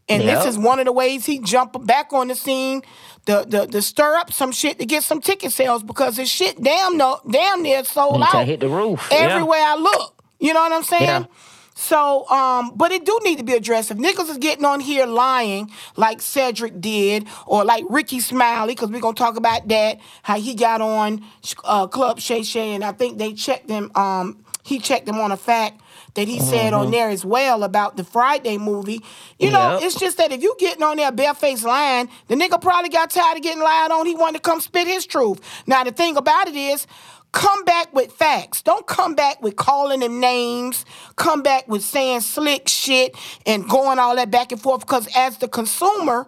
and 0.10 0.24
Yep. 0.24 0.38
this 0.44 0.46
is 0.54 0.58
one 0.60 0.80
of 0.80 0.86
the 0.86 0.92
ways 0.92 1.26
he 1.26 1.40
jumped 1.40 1.86
back 1.86 2.12
on 2.14 2.28
the 2.30 2.36
scene, 2.36 2.82
the 3.26 3.46
the 3.48 3.68
the 3.68 3.82
stir 3.82 4.16
up 4.16 4.34
some 4.34 4.52
shit 4.52 4.80
to 4.80 4.86
get 4.86 5.04
some 5.04 5.22
ticket 5.22 5.52
sales 5.52 5.84
because 5.84 6.16
this 6.16 6.30
shit 6.30 6.62
damn 6.62 6.98
no 6.98 7.20
damn 7.30 7.62
near 7.62 7.84
sold 7.84 8.22
to 8.22 8.38
out. 8.38 8.46
hit 8.46 8.60
the 8.60 8.70
roof, 8.70 9.08
yeah. 9.12 9.18
everywhere 9.18 9.62
I 9.62 9.76
look. 9.76 10.24
You 10.40 10.54
know 10.54 10.62
what 10.62 10.72
I'm 10.72 10.84
saying? 10.84 11.04
Yeah. 11.04 11.26
So, 11.74 12.30
um, 12.30 12.74
but 12.76 12.92
it 12.92 13.06
do 13.06 13.20
need 13.24 13.38
to 13.38 13.44
be 13.44 13.54
addressed. 13.54 13.92
If 13.92 13.98
niggas 13.98 14.30
is 14.30 14.38
getting 14.38 14.66
on 14.66 14.82
here 14.82 15.06
lying 15.06 15.72
like 15.96 16.22
Cedric 16.22 16.80
did, 16.80 17.28
or 17.48 17.64
like 17.64 17.86
Rickey 17.90 18.20
Smiley, 18.20 18.76
because 18.76 18.92
we're 18.92 19.02
gonna 19.02 19.16
talk 19.16 19.36
about 19.36 19.68
that, 19.70 20.00
how 20.22 20.40
he 20.40 20.54
got 20.54 20.82
on 20.82 21.24
uh, 21.64 21.88
Club 21.88 22.20
Shay 22.20 22.44
Shay, 22.44 22.74
and 22.76 22.84
I 22.84 22.92
think 22.92 23.18
they 23.18 23.34
checked 23.34 23.70
him. 23.70 23.92
Um, 23.96 24.44
he 24.64 24.80
checked 24.80 25.08
him 25.08 25.20
on 25.20 25.32
a 25.32 25.38
fact 25.38 25.82
that 26.14 26.28
he 26.28 26.40
said 26.40 26.74
on 26.74 26.84
mm-hmm. 26.84 26.92
there 26.92 27.10
as 27.10 27.24
well 27.24 27.64
about 27.64 27.98
the 27.98 28.04
Friday 28.04 28.58
movie. 28.58 29.02
You 29.40 29.52
know, 29.52 29.80
it's 29.82 30.00
just 30.00 30.18
that 30.18 30.32
if 30.32 30.42
you 30.42 30.56
getting 30.60 30.84
on 30.84 30.98
there 30.98 31.12
barefaced 31.12 31.64
lying, 31.64 32.10
the 32.28 32.36
nigga 32.36 32.62
probably 32.62 32.90
got 32.90 33.10
tired 33.10 33.38
of 33.38 33.44
getting 33.44 33.64
lied 33.64 33.92
on. 33.92 34.06
He 34.06 34.16
wanted 34.16 34.44
to 34.44 34.50
come 34.50 34.60
spit 34.60 34.88
his 34.88 35.06
truth. 35.06 35.40
Now 35.68 35.84
the 35.84 35.92
thing 35.92 36.18
about 36.18 36.48
it 36.48 36.56
is. 36.56 36.88
Come 37.34 37.64
back 37.64 37.94
with 37.94 38.12
facts. 38.12 38.62
Don't 38.62 38.86
come 38.86 39.16
back 39.16 39.42
with 39.42 39.56
calling 39.56 40.02
them 40.02 40.20
names. 40.20 40.84
Come 41.16 41.42
back 41.42 41.66
with 41.66 41.82
saying 41.82 42.20
slick 42.20 42.68
shit 42.68 43.16
and 43.46 43.70
going 43.70 44.00
all 44.00 44.18
that 44.18 44.30
back 44.30 44.52
and 44.52 44.62
forth. 44.62 44.82
Because 44.82 45.08
as 45.16 45.38
the 45.38 45.48
consumer, 45.48 46.28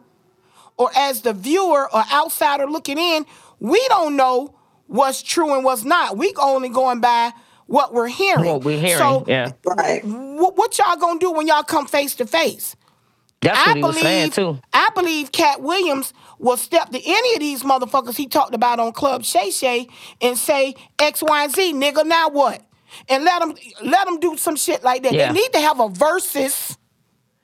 or 0.78 0.90
as 0.96 1.22
the 1.22 1.34
viewer 1.34 1.94
or 1.94 2.04
outsider 2.12 2.66
looking 2.68 2.98
in, 2.98 3.26
we 3.60 3.86
don't 3.90 4.16
know 4.16 4.56
what's 4.88 5.22
true 5.22 5.54
and 5.54 5.64
what's 5.64 5.84
not. 5.84 6.18
We 6.18 6.34
only 6.38 6.70
going 6.70 7.02
by 7.02 7.34
what 7.68 7.94
we're 7.94 8.08
hearing. 8.08 8.46
What 8.46 8.64
we're 8.64 8.80
hearing, 8.80 8.98
So, 8.98 9.26
yeah. 9.28 9.52
Right. 9.66 10.02
wh- 10.04 10.58
what 10.58 10.78
y'all 10.78 10.98
gonna 10.98 11.20
do 11.20 11.32
when 11.32 11.48
y'all 11.48 11.64
come 11.64 11.88
face 11.88 12.16
to 12.16 12.26
face? 12.28 12.76
That's 13.42 13.60
I 13.60 13.70
what 13.70 13.78
he 13.78 13.84
was 13.84 14.00
saying 14.00 14.30
believe, 14.32 14.34
too. 14.36 14.60
I 14.74 14.90
believe 14.96 15.32
Katt 15.32 15.62
Williams 15.62 16.14
will 16.40 16.58
step 16.58 16.90
to 16.92 17.02
any 17.06 17.34
of 17.36 17.40
these 17.42 17.64
motherfuckers 17.64 18.16
he 18.16 18.28
talked 18.28 18.56
about 18.56 18.80
on 18.80 18.94
Club 18.94 19.24
Shay 19.26 19.52
Shay 19.52 19.88
and 20.22 20.38
say 20.38 20.76
X, 21.00 21.22
Y, 21.22 21.44
and 21.44 21.54
Z, 21.54 21.74
nigga. 21.74 22.06
Now 22.06 22.30
what? 22.30 22.62
And 23.10 23.24
let 23.26 23.40
them 23.42 23.56
let 23.84 24.06
them 24.06 24.20
do 24.20 24.38
some 24.38 24.56
shit 24.56 24.84
like 24.84 25.04
that. 25.04 25.14
Yeah. 25.14 25.28
They 25.32 25.40
need 25.40 25.54
to 25.54 25.60
have 25.60 25.80
a 25.80 25.90
versus 25.90 26.78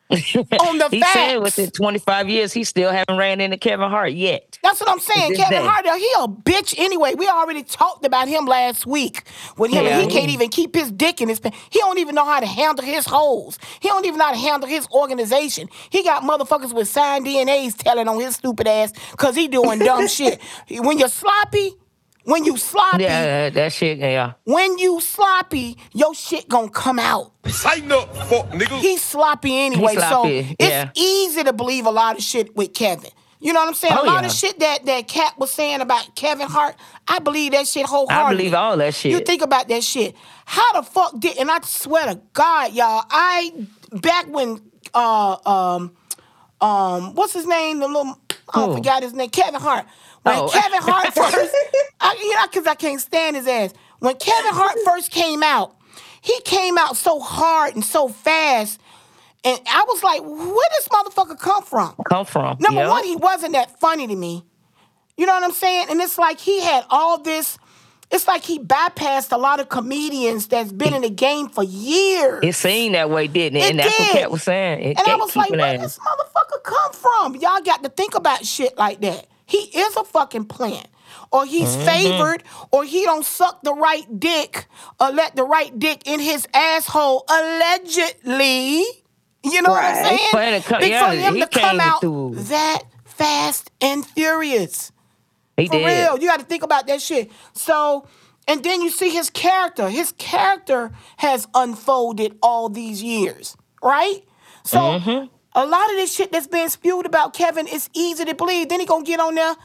on 0.60 0.78
the 0.80 0.89
He 0.89 1.02
facts. 1.02 1.13
said 1.13 1.38
within 1.38 1.72
25 1.72 2.30
years, 2.30 2.54
he 2.54 2.63
still 2.63 2.91
haven't 2.91 3.17
ran 3.17 3.41
into 3.41 3.58
Kevin 3.58 3.89
Hart 3.89 4.13
yet. 4.13 4.58
That's 4.63 4.80
what 4.80 4.89
I'm 4.89 5.00
saying. 5.00 5.34
Kevin 5.36 5.60
day. 5.60 5.67
Hart, 5.67 5.86
he 5.86 6.12
a 6.17 6.28
bitch 6.28 6.76
anyway. 6.80 7.13
We 7.15 7.28
already 7.28 7.63
talked 7.63 8.06
about 8.06 8.28
him 8.28 8.45
last 8.45 8.88
week 8.88 9.24
with 9.58 9.72
him, 9.72 9.86
Yeah, 9.86 10.02
he 10.02 10.08
can't 10.08 10.32
even 10.32 10.50
keep 10.50 10.76
his 10.76 10.91
dick 10.91 11.22
in 11.22 11.30
his 11.30 11.39
pants. 11.39 11.58
He 11.69 11.80
don't 11.80 12.00
even 12.00 12.15
know 12.15 12.26
how 12.26 12.39
to 12.39 12.48
handle 12.48 12.84
his 12.86 13.06
holes. 13.06 13.60
He 13.82 13.88
don't 13.88 14.06
even 14.06 14.17
know 14.17 14.26
how 14.26 14.34
to 14.34 14.38
handle 14.39 14.67
his 14.67 14.88
organization. 14.91 15.69
He 15.91 16.04
got 16.04 16.24
motherfuckers 16.24 16.74
with 16.74 16.88
signed 16.88 17.26
DNAs 17.26 17.78
telling 17.78 18.08
on 18.08 18.19
his 18.19 18.36
stupid 18.36 18.67
ass 18.67 18.93
because 19.12 19.36
he 19.36 19.48
doing 19.48 19.80
dumb 19.80 20.08
shit. 20.10 20.41
When 20.72 20.98
you're 20.98 21.10
sloppy, 21.10 21.72
when 22.30 22.46
you 22.46 22.58
sloppy, 22.58 23.04
Yeah, 23.04 23.26
that, 23.26 23.54
that 23.56 23.74
shit, 23.74 23.98
yeah. 23.98 24.34
when 24.44 24.78
you 24.78 25.02
sloppy, 25.02 25.78
your 25.94 26.13
shit 26.13 26.48
gonna 26.48 26.70
come 26.70 27.00
out. 27.00 27.32
Tighten 27.44 27.92
up, 27.92 28.15
fuck 28.28 28.50
nigga. 28.52 28.80
He's 28.80 29.04
sloppy 29.04 29.58
anyway, 29.58 29.96
sloppy, 29.96 30.44
so 30.44 30.56
yeah. 30.60 30.89
it's 30.89 31.00
easy 31.00 31.44
to 31.44 31.54
believe 31.54 31.86
a 31.86 31.92
lot 31.92 32.18
of 32.18 32.24
shit 32.24 32.56
with 32.56 32.74
Kevin. 32.74 33.12
You 33.42 33.54
know 33.54 33.62
what 33.62 33.70
I'm 33.70 33.74
saying? 33.74 33.94
Oh, 33.98 34.04
a 34.04 34.06
lot 34.06 34.22
yeah. 34.22 34.28
of 34.28 34.34
shit 34.34 34.60
that 34.60 34.86
that 34.86 35.08
Katt 35.08 35.39
was 35.39 35.50
saying 35.50 35.80
about 35.80 36.13
Kevin 36.15 36.48
Hart, 36.48 36.76
I 37.08 37.20
believe 37.20 37.54
that 37.54 37.68
shit 37.68 37.86
wholeheartedly. 37.86 38.34
I 38.34 38.38
believe 38.38 38.54
all 38.54 38.78
that 38.78 38.94
shit. 38.94 39.13
You 39.13 39.20
think 39.22 39.42
about 39.42 39.70
that 39.70 39.84
shit. 39.84 40.13
How 40.46 40.74
the 40.74 40.84
fuck 40.84 41.18
did? 41.20 41.38
And 41.38 41.50
I 41.50 41.60
swear 41.62 42.06
to 42.08 42.20
God, 42.34 42.74
y'all, 42.74 43.06
I 43.10 43.54
back 43.94 44.28
when 44.28 44.62
uh 44.94 45.38
um 45.46 45.96
um 46.60 47.15
what's 47.15 47.34
his 47.34 47.48
name? 47.48 47.80
The 47.80 47.88
little 47.88 48.20
I 48.54 48.65
Who? 48.65 48.76
forgot 48.76 49.04
his 49.04 49.13
name. 49.13 49.30
Kevin 49.30 49.62
Hart. 49.62 49.86
When 50.30 50.39
Oh. 50.39 50.50
Kevin 50.50 50.82
Hart 50.82 51.13
first, 51.13 51.56
I, 52.00 52.15
you 52.20 52.36
know, 52.36 52.48
because 52.48 52.68
I 52.68 52.76
can't 52.76 53.02
stand 53.02 53.36
his 53.36 53.48
ass. 53.48 53.74
When 54.00 54.15
Kevin 54.15 54.54
Hart 54.54 54.78
first 54.86 55.12
came 55.12 55.44
out, 55.44 55.76
he 56.22 56.39
came 56.42 56.78
out 56.78 56.98
so 56.98 57.20
hard 57.20 57.76
and 57.76 57.84
so 57.84 58.08
fast, 58.08 58.80
and 59.44 59.60
I 59.68 59.86
was 59.88 60.04
like, 60.04 60.22
where 60.22 60.70
this 60.78 60.88
motherfucker 60.89 61.39
come 61.39 61.63
from? 61.63 61.96
Come 62.10 62.26
from. 62.26 62.58
Number 62.60 62.82
Yep. 62.82 62.89
one, 62.89 63.04
he 63.06 63.15
wasn't 63.15 63.54
that 63.54 63.80
funny 63.80 64.06
to 64.08 64.15
me. 64.15 64.44
You 65.18 65.26
know 65.26 65.34
what 65.34 65.44
I'm 65.44 65.52
saying? 65.52 65.88
And 65.89 66.00
it's 66.02 66.18
like 66.18 66.39
he 66.39 66.62
had 66.62 66.84
all 66.89 67.18
this. 67.20 67.58
It's 68.12 68.28
like 68.28 68.44
he 68.44 68.58
bypassed 68.60 69.32
a 69.32 69.38
lot 69.38 69.60
of 69.60 69.70
comedians 69.70 70.48
that's 70.48 70.72
been 70.72 70.94
in 70.94 71.04
the 71.04 71.10
game 71.10 71.48
for 71.50 71.63
years. 71.63 72.39
It 72.42 72.56
seemed 72.56 72.96
that 72.96 73.10
way, 73.10 73.28
didn't 73.28 73.58
it? 73.58 73.63
It 73.65 73.70
and 73.72 73.80
that's 73.80 74.00
what 74.00 74.06
did. 74.13 74.18
Katt 74.18 74.32
was 74.32 74.44
saying. 74.44 74.80
It 74.82 74.98
and 75.00 75.08
I 75.08 75.15
was 75.15 75.36
like, 75.36 75.52
where 75.52 75.78
this 75.78 76.00
motherfucker 76.00 76.63
come 76.63 76.94
from? 76.94 77.36
Y'all 77.36 77.62
got 77.62 77.84
to 77.84 77.89
think 77.89 78.15
about 78.15 78.46
shit 78.46 78.78
like 78.78 79.00
that. 79.02 79.28
He 79.50 79.58
is 79.58 79.96
a 79.98 80.04
fucking 80.06 80.46
plant. 80.46 80.88
Or 81.32 81.46
he's 81.46 81.76
Mm-hmm. 81.76 81.86
favored, 81.86 82.44
or 82.72 82.84
he 82.84 83.04
don't 83.04 83.26
suck 83.26 83.62
the 83.64 83.74
right 83.74 84.06
dick, 84.20 84.68
or 85.00 85.10
let 85.12 85.36
the 85.36 85.44
right 85.44 85.78
dick 85.78 86.04
in 86.06 86.20
his 86.20 86.48
asshole, 86.54 87.26
allegedly. 87.30 88.84
You 89.44 89.62
know 89.62 89.72
what 89.72 89.84
I'm 89.84 90.06
saying? 90.06 90.30
But 90.32 90.54
it 90.54 90.64
co- 90.66 90.80
Big 90.80 90.92
yeah, 90.92 91.10
for 91.10 91.16
him 91.16 91.40
to 91.40 91.48
come 91.48 91.80
out 91.80 92.02
through. 92.02 92.36
that 92.36 92.84
fast 93.06 93.72
and 93.82 94.06
furious. 94.06 94.92
He 95.58 95.68
For 95.68 95.74
did. 95.78 95.86
real, 95.86 96.20
you 96.20 96.28
got 96.28 96.40
to 96.40 96.46
think 96.46 96.64
about 96.64 96.88
that 96.88 97.02
shit. 97.02 97.32
So, 97.54 98.08
and 98.48 98.64
then 98.64 98.82
you 98.82 98.90
see 98.90 99.10
his 99.10 99.30
character. 99.30 99.90
His 99.90 100.12
character 100.14 100.92
has 101.18 101.48
unfolded 101.54 102.38
all 102.42 102.70
these 102.70 103.02
years, 103.04 103.56
right? 103.84 104.22
So, 104.64 104.78
Mm-hmm. 104.80 105.26
A 105.56 105.66
lot 105.66 105.90
of 105.90 105.96
this 105.98 106.14
shit 106.14 106.32
that's 106.32 106.48
being 106.48 106.70
spewed 106.70 107.06
about 107.06 107.34
Kevin 107.34 107.68
is 107.68 107.90
easy 107.94 108.24
to 108.26 108.36
believe. 108.36 108.70
Then 108.70 108.80
he 108.80 108.86
gonna 108.86 109.04
get 109.04 109.20
on 109.20 109.36
there. 109.36 109.56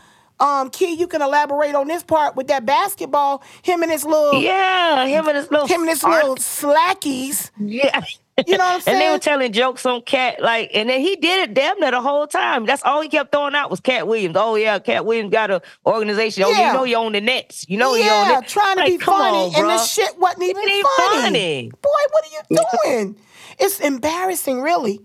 Um, 0.40 0.68
Key, 0.70 0.94
you 0.94 1.07
can 1.07 1.23
elaborate 1.23 1.75
on 1.77 1.87
this 1.87 2.03
part 2.03 2.35
with 2.35 2.49
that 2.49 2.66
basketball. 2.66 3.42
Him 3.62 3.83
and 3.83 3.92
his 3.92 4.05
little, 4.05 4.40
Yeah, 4.42 5.07
him 5.07 5.29
and 5.29 5.37
his 5.37 5.49
little 5.51 5.66
him 5.68 5.83
and 5.83 5.90
his 5.90 6.03
little 6.03 6.35
slackies. 6.37 7.51
Yeah. 7.59 8.01
You 8.49 8.59
know 8.59 8.64
what 8.64 8.75
I'm 8.75 8.81
saying? 8.81 8.94
And 9.01 9.01
they 9.01 9.11
were 9.12 9.18
telling 9.20 9.53
jokes 9.53 9.87
on 9.87 10.03
Katt, 10.03 10.42
like, 10.42 10.73
and 10.75 10.88
then 10.90 11.01
he 11.01 11.14
did 11.14 11.49
it 11.51 11.55
damn 11.55 11.79
near 11.79 11.92
the 11.92 12.01
whole 12.01 12.27
time. 12.27 12.66
That's 12.66 12.83
all 12.83 13.01
he 13.01 13.09
kept 13.09 13.31
throwing 13.31 13.55
out 13.55 13.70
was 13.70 13.79
Katt 13.79 14.09
Williams. 14.09 14.35
Oh 14.37 14.57
yeah, 14.57 14.81
Katt 14.81 15.07
Williams 15.07 15.31
got 15.31 15.53
an 15.53 15.61
organization. 15.87 16.42
Oh, 16.44 16.51
Yeah. 16.51 16.68
you 16.73 16.79
know 16.79 16.85
you 16.85 16.97
own 16.97 17.12
the 17.12 17.20
Nets. 17.20 17.64
You 17.68 17.79
know 17.79 17.94
you 17.94 18.03
own 18.03 18.09
yeah, 18.31 18.38
it. 18.40 18.49
trying 18.49 18.75
to 18.77 18.83
Like, 18.83 18.90
be 18.90 18.99
funny, 18.99 19.55
on, 19.55 19.55
and 19.55 19.70
this 19.70 19.92
shit 19.92 20.18
wasn't 20.18 20.42
even 20.42 20.57
funny. 20.62 20.83
funny. 20.83 21.70
Boy, 21.81 21.90
what 22.11 22.25
are 22.25 22.31
you 22.59 22.59
doing? 22.85 23.16
it's 23.61 23.79
embarrassing, 23.79 24.61
really. 24.62 25.01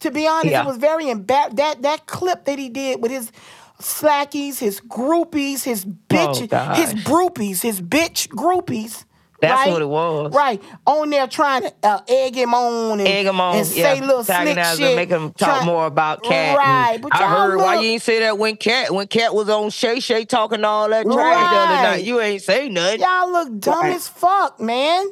To 0.00 0.10
be 0.10 0.26
honest, 0.26 0.46
Yeah. 0.46 0.62
it 0.62 0.66
was 0.66 0.76
very 0.76 1.08
embarrassing. 1.08 1.56
That 1.56 1.82
that 1.82 2.06
clip 2.06 2.44
that 2.44 2.58
he 2.58 2.68
did 2.68 3.00
with 3.02 3.10
his 3.10 3.30
slackies, 3.80 4.58
his 4.58 4.80
groupies, 4.80 5.62
his 5.64 5.84
bitch, 5.84 6.48
Oh, 6.52 6.74
his 6.74 6.94
groupies, 7.04 7.62
his 7.62 7.80
bitch 7.80 8.28
groupies. 8.28 9.04
That's 9.40 9.66
right? 9.66 9.72
what 9.72 9.82
it 9.82 9.88
was. 9.88 10.32
Right. 10.34 10.62
On 10.86 11.10
there 11.10 11.26
trying 11.26 11.62
to 11.62 11.72
uh, 11.82 12.00
egg 12.08 12.34
him 12.34 12.54
on 12.54 12.98
and, 13.00 13.06
Egg 13.08 13.26
him 13.26 13.40
on, 13.40 13.56
and 13.56 13.66
yeah. 13.68 13.94
say 13.94 14.00
little 14.00 14.24
slick 14.24 14.56
shit. 14.76 14.96
make 14.96 15.10
him 15.10 15.32
talk 15.32 15.58
Try- 15.58 15.66
more 15.66 15.86
about 15.86 16.22
Katt. 16.22 16.56
Right. 16.56 16.98
But 17.02 17.14
I 17.14 17.28
heard 17.28 17.58
why 17.58 17.74
look- 17.74 17.84
you 17.84 17.90
ain't 17.90 18.02
say 18.02 18.20
that 18.20 18.38
when 18.38 18.56
Katt 18.56 18.92
when 18.94 19.06
Katt 19.06 19.34
was 19.34 19.50
on 19.50 19.68
Shay 19.70 20.00
Shay 20.00 20.24
talking 20.24 20.64
all 20.64 20.88
that 20.88 21.04
trash 21.04 21.50
the 21.52 21.58
other 21.58 21.82
night. 21.82 22.04
You 22.04 22.20
ain't 22.20 22.42
say 22.42 22.68
nothing. 22.70 23.00
Y'all 23.00 23.30
look 23.32 23.58
dumb 23.60 23.80
Right. 23.80 23.96
as 23.96 24.08
fuck, 24.08 24.60
man. 24.60 25.06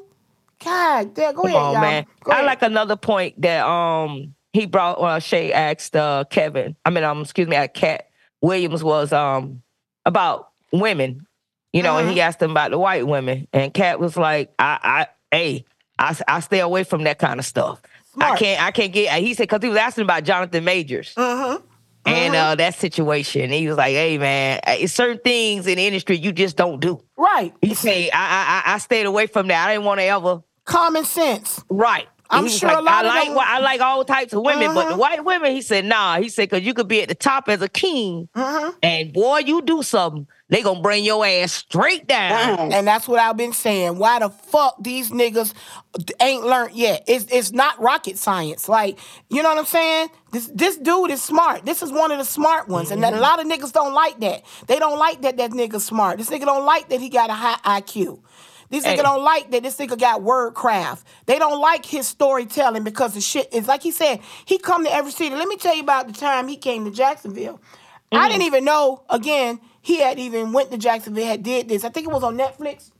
God 0.64 1.12
damn. 1.14 1.35
Go 1.35 1.42
Come 1.42 1.51
ahead, 1.51 1.61
on, 1.62 1.73
y'all. 1.73 1.81
man. 1.83 2.07
Go 2.25 2.31
I 2.33 2.35
ahead. 2.37 2.47
like 2.47 2.62
another 2.62 2.97
point 2.97 3.40
that 3.42 3.66
um 3.66 4.35
he 4.52 4.66
brought. 4.66 5.00
Well, 5.00 5.18
Shay 5.20 5.52
asked 5.52 5.96
uh, 5.96 6.24
Kevin. 6.30 6.76
I 6.84 6.90
mean, 6.90 7.04
um, 7.04 7.22
excuse 7.22 7.48
me, 7.48 7.56
at 7.56 7.74
Katt 7.74 8.08
Williams 8.40 8.84
was 8.84 9.12
um 9.12 9.62
about 10.04 10.50
women, 10.72 11.26
you 11.72 11.82
know, 11.82 11.98
and 11.98 12.10
he 12.10 12.20
asked 12.20 12.40
him 12.40 12.50
about 12.50 12.70
the 12.70 12.78
white 12.78 13.06
women, 13.06 13.48
and 13.52 13.72
Katt 13.72 14.00
was 14.00 14.16
like, 14.16 14.52
I, 14.58 15.06
I, 15.30 15.36
hey, 15.36 15.64
I, 15.98 16.16
I 16.26 16.40
stay 16.40 16.60
away 16.60 16.84
from 16.84 17.04
that 17.04 17.18
kind 17.18 17.38
of 17.38 17.46
stuff. 17.46 17.80
I 18.18 18.36
can't, 18.36 18.62
I 18.62 18.70
can't 18.72 18.92
get. 18.92 19.20
He 19.20 19.32
said 19.34 19.44
because 19.44 19.62
he 19.62 19.68
was 19.68 19.78
asking 19.78 20.04
about 20.04 20.24
Jonathan 20.24 20.64
Majors. 20.64 21.14
Mm-hmm. 21.14 21.64
And 22.04 22.34
uh, 22.34 22.56
that 22.56 22.74
situation, 22.74 23.50
he 23.50 23.68
was 23.68 23.76
like, 23.76 23.92
"Hey, 23.92 24.18
man, 24.18 24.60
it's 24.66 24.92
certain 24.92 25.20
things 25.20 25.68
in 25.68 25.76
the 25.76 25.86
industry 25.86 26.18
you 26.18 26.32
just 26.32 26.56
don't 26.56 26.80
do." 26.80 27.00
Right. 27.16 27.54
He 27.62 27.74
said, 27.74 28.10
"I, 28.12 28.62
I, 28.66 28.74
I 28.74 28.78
stayed 28.78 29.06
away 29.06 29.28
from 29.28 29.46
that. 29.48 29.68
I 29.68 29.72
didn't 29.72 29.86
want 29.86 30.00
to 30.00 30.04
ever 30.04 30.42
Common 30.64 31.04
sense. 31.04 31.62
Right. 31.68 32.08
I'm 32.33 32.45
He 32.45 32.51
was 32.53 32.59
sure 32.59 32.71
a 32.71 32.75
like, 32.81 32.85
lot 32.85 33.05
I 33.05 33.09
of 33.09 33.14
like 33.14 33.29
them- 33.29 33.37
wh- 33.37 33.51
I 33.51 33.59
like 33.61 33.81
all 33.83 34.05
types 34.05 34.33
of 34.33 34.42
women, 34.42 34.75
but 34.75 34.88
the 34.88 34.95
Mhm. 34.95 34.99
white 34.99 35.25
women, 35.25 35.53
he 35.55 35.61
said, 35.62 35.85
nah. 35.85 36.18
He 36.18 36.29
said, 36.29 36.49
cause 36.51 36.62
you 36.62 36.73
could 36.75 36.88
be 36.88 37.03
at 37.03 37.09
the 37.09 37.14
top 37.14 37.49
as 37.49 37.61
a 37.62 37.68
king, 37.68 38.29
Mhm. 38.35 38.75
and 38.83 39.12
boy, 39.12 39.38
you 39.40 39.61
do 39.62 39.83
something, 39.83 40.27
they 40.49 40.62
gonna 40.62 40.81
bring 40.81 41.05
your 41.05 41.25
ass 41.27 41.53
straight 41.53 42.07
down. 42.07 42.57
Down. 42.57 42.73
And 42.73 42.87
that's 42.88 43.07
what 43.07 43.21
I've 43.21 43.37
been 43.37 43.53
saying. 43.53 43.99
Why 43.99 44.18
the 44.18 44.31
fuck 44.31 44.77
these 44.83 45.11
niggas 45.11 45.53
ain't 46.21 46.45
learned 46.45 46.75
yet? 46.75 47.05
It's 47.07 47.27
it's 47.31 47.53
not 47.53 47.81
rocket 47.81 48.18
science. 48.18 48.68
Like, 48.68 48.99
you 49.31 49.42
know 49.42 49.51
what 49.51 49.59
I'm 49.59 49.64
saying? 49.66 50.09
This 50.33 50.51
this 50.55 50.77
dude 50.77 51.11
is 51.11 51.23
smart. 51.23 51.64
This 51.66 51.83
is 51.83 51.92
one 51.92 52.11
of 52.12 52.18
the 52.18 52.25
smart 52.25 52.68
ones. 52.68 52.90
And 52.90 53.03
Mm-hmm. 53.03 53.16
a 53.16 53.21
lot 53.21 53.40
of 53.40 53.47
niggas 53.47 53.73
don't 53.73 53.95
like 53.95 54.21
that. 54.21 54.42
They 54.66 54.79
don't 54.79 54.99
like 54.99 55.23
that 55.23 55.37
that 55.38 55.51
nigga's 55.53 55.85
smart. 55.85 56.18
This 56.18 56.31
nigga 56.31 56.45
don't 56.47 56.64
like 56.64 56.88
that 56.88 57.01
he 57.01 57.09
got 57.09 57.31
a 57.31 57.35
high 57.35 57.81
IQ. 57.81 58.21
These 58.72 58.85
Hey. 58.85 58.96
nigga 58.96 59.04
don't 59.04 59.22
like 59.24 59.52
that 59.52 59.62
this 59.62 59.76
nigga 59.76 59.98
got 60.00 60.22
word 60.24 60.54
craft. 60.54 61.06
They 61.26 61.38
don't 61.38 61.61
like 61.61 61.87
his 61.87 62.08
storytelling 62.08 62.85
because 62.85 63.14
the 63.14 63.20
shit 63.20 63.54
is 63.54 63.68
like 63.68 63.85
he 63.85 63.92
said, 63.92 64.20
he 64.46 64.58
come 64.58 64.85
to 64.85 64.92
every 64.92 65.12
city. 65.12 65.37
Let 65.37 65.48
me 65.48 65.56
tell 65.56 65.76
you 65.76 65.82
about 65.82 66.08
the 66.08 66.14
time 66.14 66.48
he 66.48 66.56
came 66.56 66.85
to 66.87 66.90
Jacksonville. 66.90 67.61
I 68.12 68.28
Mm-hmm. 68.28 68.28
didn't 68.30 68.42
even 68.46 68.64
know, 68.64 69.04
again, 69.11 69.61
he 69.82 70.00
had 70.00 70.18
even 70.18 70.52
went 70.52 70.70
to 70.72 70.78
Jacksonville, 70.78 71.26
had 71.26 71.42
did 71.44 71.68
this. 71.68 71.85
I 71.85 71.90
think 71.90 72.08
it 72.08 72.12
was 72.12 72.24
on 72.24 72.37
Netflix. 72.37 72.90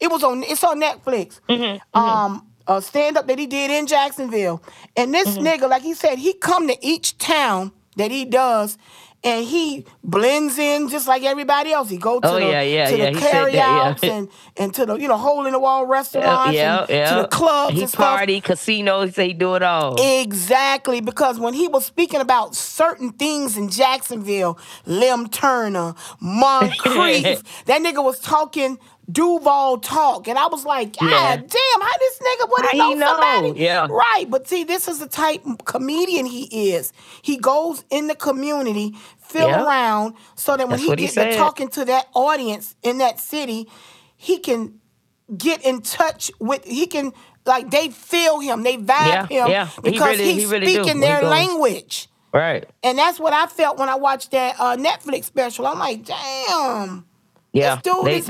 It 0.00 0.10
was 0.10 0.22
on 0.24 0.44
it's 0.44 0.64
on 0.64 0.80
Netflix. 0.80 1.40
Mm-hmm. 1.48 1.98
Um 1.98 2.46
a 2.68 2.80
stand-up 2.80 3.26
that 3.26 3.40
he 3.40 3.46
did 3.48 3.72
in 3.72 3.88
Jacksonville. 3.88 4.62
And 4.96 5.12
this 5.12 5.36
Mm-hmm. 5.36 5.46
nigga, 5.46 5.68
like 5.68 5.82
he 5.82 5.94
said, 5.94 6.18
he 6.18 6.32
come 6.34 6.68
to 6.68 6.76
each 6.80 7.18
town 7.18 7.72
that 7.96 8.10
he 8.12 8.24
does 8.24 8.78
and 9.24 9.44
he 9.44 9.86
blends 10.02 10.58
in 10.58 10.88
just 10.88 11.06
like 11.06 11.22
everybody 11.22 11.72
else. 11.72 11.88
He 11.88 11.96
go 11.96 12.18
to 12.20 12.26
Oh, 12.28 12.34
the, 12.34 12.40
yeah, 12.46 12.60
yeah, 12.62 12.86
to 12.90 12.96
yeah. 12.98 13.10
the 13.10 13.18
He 13.18 13.24
said 13.24 13.32
that, 13.32 13.52
yeah. 13.54 13.64
carryouts 13.64 14.02
and, 14.04 14.28
and 14.56 14.74
to 14.74 14.86
the 14.86 14.96
you 14.96 15.06
know 15.08 15.16
hole 15.16 15.46
in 15.46 15.52
the 15.52 15.58
wall 15.60 15.86
restaurants 15.86 16.54
yeah, 16.56 16.80
and 16.80 16.90
yeah. 16.90 17.14
to 17.16 17.22
the 17.22 17.28
clubs 17.28 17.74
He 17.74 17.80
and 17.82 17.88
stuff. 17.88 18.00
party, 18.18 18.40
casino, 18.40 19.04
he 19.04 19.10
say 19.12 19.32
do 19.32 19.54
it 19.54 19.62
all. 19.62 19.96
Exactly, 19.98 21.00
because 21.00 21.38
when 21.38 21.54
he 21.54 21.68
was 21.68 21.86
speaking 21.86 22.20
about 22.20 22.54
certain 22.56 23.12
things 23.12 23.56
in 23.56 23.68
Jacksonville, 23.68 24.58
Lem 24.86 25.28
Turner, 25.28 25.94
Moncrief, 26.20 27.42
that 27.66 27.80
nigga 27.82 28.02
was 28.02 28.18
talking 28.18 28.78
Duval 29.12 29.78
talk, 29.78 30.26
and 30.28 30.38
I 30.38 30.46
was 30.46 30.64
like, 30.64 30.96
God 30.98 31.10
Yeah. 31.10 31.36
damn, 31.36 31.80
how 31.80 31.98
this 31.98 32.18
nigga 32.18 32.48
would 32.48 32.66
How 32.66 32.76
know, 32.78 32.88
he 32.88 32.94
know? 32.94 33.06
somebody? 33.20 33.60
Yeah. 33.60 33.86
right. 33.90 34.24
But 34.28 34.48
see, 34.48 34.64
this 34.64 34.88
is 34.88 34.98
the 35.00 35.06
type 35.08 35.44
of 35.46 35.64
comedian 35.64 36.24
he 36.26 36.72
is. 36.72 36.92
He 37.22 37.36
goes 37.36 37.84
in 37.90 38.06
the 38.06 38.14
community, 38.14 38.94
feel 39.20 39.48
Yeah. 39.48 39.64
around, 39.64 40.14
so 40.36 40.56
that 40.56 40.66
when 40.68 40.70
That's 40.70 40.82
he 40.84 40.88
what 40.88 40.98
he 40.98 41.06
gets 41.06 41.14
to 41.16 41.36
talking 41.36 41.68
to 41.68 41.84
that 41.86 42.08
audience 42.14 42.74
in 42.82 42.98
that 42.98 43.20
city, 43.20 43.68
he 44.16 44.38
can 44.38 44.80
get 45.36 45.62
in 45.64 45.82
touch 45.82 46.30
with. 46.40 46.64
He 46.64 46.86
can. 46.86 47.12
Like 47.44 47.72
they 47.72 47.88
feel 47.88 48.38
him, 48.38 48.62
they 48.62 48.76
vibe 48.76 48.88
Yeah, 48.88 49.26
him 49.26 49.48
yeah. 49.50 49.66
He 49.66 49.80
because 49.90 50.16
really- 50.16 50.32
he's 50.34 50.42
he 50.44 50.48
really 50.48 50.66
speaking 50.66 50.84
when 50.86 50.96
he 50.98 51.00
their 51.02 51.20
goes. 51.22 51.30
language. 51.30 52.08
Right. 52.32 52.64
And 52.84 52.96
that's 52.96 53.18
what 53.18 53.32
I 53.32 53.46
felt 53.46 53.78
when 53.78 53.88
I 53.88 53.96
watched 53.96 54.30
that 54.30 54.54
uh, 54.60 54.76
Netflix 54.76 55.24
special. 55.24 55.66
I'm 55.66 55.78
like, 55.80 56.04
damn, 56.04 57.04
Yeah. 57.52 57.76
this 57.76 57.82
dude 57.82 58.04
They- 58.06 58.16
is 58.18 58.26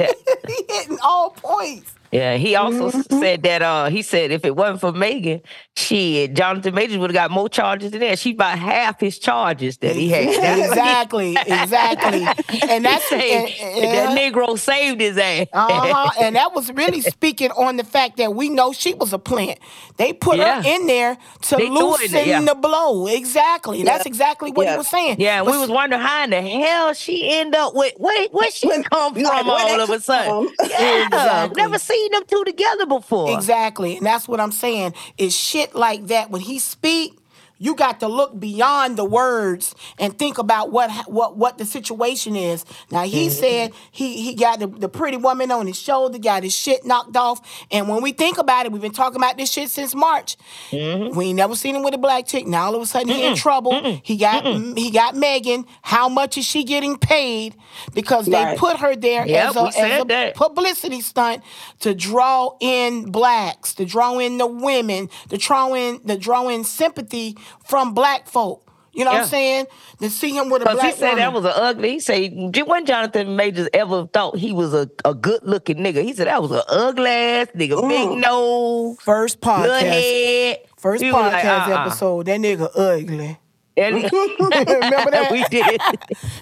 he 0.46 0.64
hitting 0.68 0.98
all 1.02 1.30
points. 1.30 1.94
Yeah, 2.12 2.36
he 2.36 2.54
also 2.56 2.90
Mm-hmm. 2.90 3.20
said 3.20 3.42
that 3.44 3.62
uh 3.62 3.88
he 3.88 4.02
said 4.02 4.30
if 4.32 4.44
it 4.44 4.54
wasn't 4.54 4.80
for 4.80 4.92
Meagan, 4.92 5.40
shit, 5.76 6.34
Jonathan 6.34 6.74
Majors 6.74 6.98
would 6.98 7.10
have 7.10 7.14
got 7.14 7.30
more 7.30 7.48
charges 7.48 7.90
than 7.92 8.00
that. 8.00 8.18
She 8.18 8.32
about 8.32 8.58
half 8.58 9.00
his 9.00 9.18
charges 9.18 9.78
that 9.78 9.96
he 9.96 10.08
had. 10.10 10.28
That's 10.42 11.12
what 11.12 11.24
he- 11.24 11.32
exactly, 11.32 11.36
exactly. 11.46 12.68
And 12.68 12.84
that's 12.84 13.08
he 13.08 13.18
said 13.18 13.48
and, 13.78 13.84
that 13.94 14.18
Negro 14.18 14.58
saved 14.58 15.00
his 15.00 15.16
ass. 15.16 15.46
uh-huh. 15.52 16.10
and 16.20 16.36
that 16.36 16.54
was 16.54 16.70
really 16.72 17.00
speaking 17.16 17.50
on 17.52 17.76
the 17.78 17.84
fact 17.84 18.18
that 18.18 18.34
we 18.34 18.50
know 18.50 18.72
she 18.72 18.92
was 18.94 19.12
a 19.12 19.18
plant. 19.18 19.58
They 19.96 20.12
put 20.12 20.36
Yeah. 20.36 20.62
her 20.62 20.68
in 20.68 20.86
there 20.86 21.16
to 21.42 21.56
They 21.56 21.66
it 21.66 21.70
loosen 21.72 22.28
yeah. 22.28 22.40
the 22.42 22.54
blow. 22.54 23.06
Exactly. 23.06 23.82
That's 23.84 24.04
exactly 24.06 24.50
what 24.52 24.68
he 24.68 24.76
was 24.76 24.88
saying. 24.88 25.16
Yeah, 25.18 25.42
But 25.44 25.52
we 25.52 25.58
was 25.58 25.70
wondering 25.70 26.02
how 26.02 26.24
in 26.24 26.30
the 26.30 26.42
hell 26.42 26.92
she 26.92 27.30
end 27.30 27.54
up 27.54 27.74
with 27.74 27.94
where 27.96 28.28
where 28.28 28.50
she 28.50 28.68
come 28.82 29.14
from 29.14 29.26
all 29.48 29.80
of 29.80 29.88
a 29.90 30.00
sudden. 30.00 30.50
Yeah, 30.68 31.06
Exactly. 31.06 31.62
never 31.62 31.78
seen 31.78 32.01
them 32.10 32.24
two 32.26 32.44
together 32.44 32.86
before. 32.86 33.34
Exactly. 33.34 33.96
And 33.96 34.06
that's 34.06 34.26
what 34.26 34.40
I'm 34.40 34.52
saying. 34.52 34.94
Is 35.18 35.36
shit 35.36 35.74
like 35.74 36.08
that 36.08 36.30
when 36.30 36.40
he 36.40 36.58
speak, 36.58 37.18
you 37.62 37.74
got 37.76 38.00
to 38.00 38.08
look 38.08 38.38
beyond 38.38 38.96
the 38.96 39.04
words 39.04 39.74
and 39.98 40.18
think 40.18 40.38
about 40.38 40.72
what 40.72 40.90
what 41.06 41.36
what 41.36 41.58
the 41.58 41.64
situation 41.64 42.34
is. 42.36 42.64
Now 42.90 43.04
he 43.04 43.22
Mm-hmm. 43.28 43.30
said 43.30 43.72
he 43.92 44.20
he 44.22 44.34
got 44.34 44.58
the, 44.58 44.66
the 44.66 44.88
pretty 44.88 45.16
woman 45.16 45.50
on 45.52 45.66
his 45.68 45.78
shoulder, 45.78 46.18
got 46.18 46.42
his 46.42 46.54
shit 46.54 46.84
knocked 46.84 47.16
off. 47.16 47.40
And 47.70 47.88
when 47.88 48.02
we 48.02 48.10
think 48.12 48.38
about 48.38 48.66
it, 48.66 48.72
we've 48.72 48.82
been 48.82 48.90
talking 48.92 49.16
about 49.16 49.36
this 49.36 49.50
shit 49.52 49.70
since 49.70 49.94
March. 49.94 50.36
Mm-hmm. 50.70 51.16
We 51.16 51.26
ain't 51.26 51.36
never 51.36 51.54
seen 51.54 51.76
him 51.76 51.82
with 51.84 51.94
a 51.94 51.98
black 51.98 52.26
chick. 52.26 52.46
Now 52.48 52.64
all 52.66 52.74
of 52.74 52.82
a 52.82 52.86
sudden 52.86 53.08
he 53.08 53.24
in 53.26 53.36
trouble. 53.36 53.72
He 54.02 54.16
got 54.16 54.44
he 54.76 54.90
got 54.90 55.14
Meagan. 55.14 55.64
How 55.82 56.08
much 56.08 56.36
is 56.36 56.44
she 56.44 56.64
getting 56.64 56.98
paid? 56.98 57.54
Because 57.94 58.26
they 58.26 58.32
Right. 58.42 58.58
put 58.58 58.78
her 58.78 58.96
there 58.96 59.24
Yep, 59.26 59.48
as 59.50 59.56
a, 59.56 59.80
as 59.80 60.02
a 60.02 60.04
that. 60.06 60.34
publicity 60.34 61.00
stunt 61.00 61.42
to 61.80 61.94
draw 61.94 62.56
in 62.60 63.10
blacks, 63.12 63.74
to 63.74 63.84
draw 63.84 64.18
in 64.18 64.38
the 64.38 64.46
women, 64.48 65.08
to 65.28 65.36
draw 65.38 65.72
in 65.74 66.00
to 66.08 66.16
draw 66.18 66.48
in 66.48 66.64
sympathy 66.64 67.36
from 67.64 67.94
black 67.94 68.28
folk. 68.28 68.68
You 68.94 69.06
know 69.06 69.12
what 69.12 69.22
I'm 69.22 69.26
saying? 69.26 69.66
To 70.00 70.10
see 70.10 70.36
him 70.36 70.50
with 70.50 70.62
a 70.62 70.64
black 70.66 70.92
he 70.92 70.92
said 70.92 71.14
that 71.16 71.32
was 71.32 71.46
an 71.46 71.52
ugly. 71.54 71.92
He 71.92 72.00
said 72.00 72.34
when 72.66 72.84
Jonathan 72.84 73.36
Majors 73.36 73.68
ever 73.72 74.06
thought 74.06 74.36
he 74.36 74.52
was 74.52 74.74
a, 74.74 74.90
a 75.04 75.14
good 75.14 75.40
looking 75.44 75.78
nigga. 75.78 76.02
He 76.02 76.12
said 76.12 76.26
that 76.26 76.42
was 76.42 76.50
an 76.50 76.60
ugly 76.68 77.08
ass 77.08 77.46
nigga, 77.54 77.80
mm. 77.80 77.88
big 77.88 78.18
nose, 78.18 78.98
first 79.00 79.40
podcast. 79.40 79.80
head. 79.80 80.58
First 80.76 81.02
He 81.02 81.10
was 81.10 81.32
like, 81.32 81.42
podcast 81.42 81.68
uh-uh. 81.68 81.86
episode. 81.86 82.26
That 82.26 82.40
nigga 82.40 82.70
ugly. 82.74 83.38
And- 83.76 83.94
Remember 84.12 85.10
that? 85.10 85.28
we 85.30 85.42
did. 85.44 85.80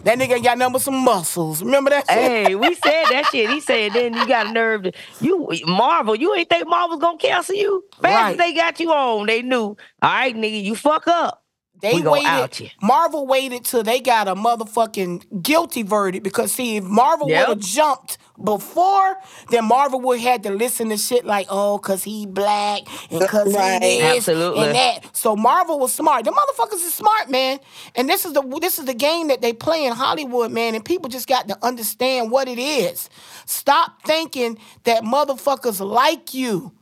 That 0.05 0.19
nigga 0.19 0.43
got 0.43 0.59
nothing 0.59 0.73
but 0.73 0.83
some 0.83 0.97
muscles. 1.05 1.63
Remember 1.63 1.91
that? 1.91 2.07
shit? 2.09 2.19
hey, 2.19 2.55
we 2.55 2.75
said 2.75 3.05
that 3.11 3.27
shit. 3.31 3.49
He 3.51 3.61
said 3.61 3.93
then 3.93 4.15
you 4.15 4.27
got 4.27 4.49
a 4.49 4.53
nerve 4.53 4.83
to 4.85 4.93
you 5.21 5.49
Marvel. 5.67 6.15
You 6.17 6.35
ain't 6.35 6.49
think 6.49 6.67
Marvel's 6.69 7.01
gonna 7.01 7.19
cancel 7.19 7.55
you? 7.55 7.85
Fast 8.01 8.05
Right. 8.15 8.31
as 8.33 8.37
they 8.39 8.53
got 8.55 8.81
you 8.81 8.93
on, 8.93 9.27
they 9.27 9.43
knew. 9.43 9.59
All 9.69 9.77
right, 10.03 10.35
nigga, 10.35 10.63
you 10.63 10.75
fuck 10.75 11.07
up. 11.07 11.45
They 11.81 11.95
We 11.95 12.03
gonna 12.03 12.27
out 12.27 12.51
waited. 12.51 12.61
you. 12.61 12.69
Marvel 12.87 13.27
waited 13.27 13.65
till 13.65 13.83
they 13.83 14.01
got 14.01 14.29
a 14.29 14.35
motherfucking 14.35 15.43
guilty 15.43 15.83
verdict 15.83 16.25
because 16.25 16.53
see, 16.53 16.77
if 16.77 16.85
Marvel 16.85 17.29
Yep. 17.29 17.49
would 17.49 17.57
have 17.59 17.67
jumped 17.67 18.19
before, 18.45 19.17
then 19.51 19.65
Marvel 19.67 20.01
would 20.01 20.21
had 20.21 20.43
to 20.45 20.51
listen 20.51 20.89
to 20.91 20.97
shit 20.97 21.25
like, 21.25 21.47
oh, 21.51 21.79
cause 21.79 22.03
he 22.05 22.27
black 22.27 22.83
and 23.11 23.27
cause 23.29 23.55
Right. 23.55 23.83
he 23.83 24.01
this 24.01 24.29
Absolutely. 24.29 24.65
and 24.67 24.75
that. 24.75 25.17
So 25.17 25.37
Marvel 25.37 25.79
was 25.79 25.93
smart. 25.93 26.25
The 26.25 26.33
motherfuckers 26.33 26.75
is 26.85 26.95
smart, 26.95 27.31
man. 27.31 27.59
And 27.95 28.09
this 28.09 28.25
is 28.25 28.33
the 28.33 28.43
this 28.61 28.79
is 28.79 28.85
the 28.87 28.95
game 28.95 29.29
that 29.29 29.41
they 29.41 29.53
play 29.53 29.85
in 29.85 29.93
Hollywood, 29.93 30.51
man. 30.51 30.75
And 30.75 30.85
people 30.85 31.09
just 31.09 31.27
got 31.29 31.49
to 31.49 31.59
understand 31.63 32.31
what 32.31 32.49
it 32.49 32.59
is. 32.59 33.09
Stop 33.47 34.03
thinking 34.05 34.59
that 34.85 35.03
motherfuckers 35.03 35.81
like 35.87 36.35
you. 36.35 36.73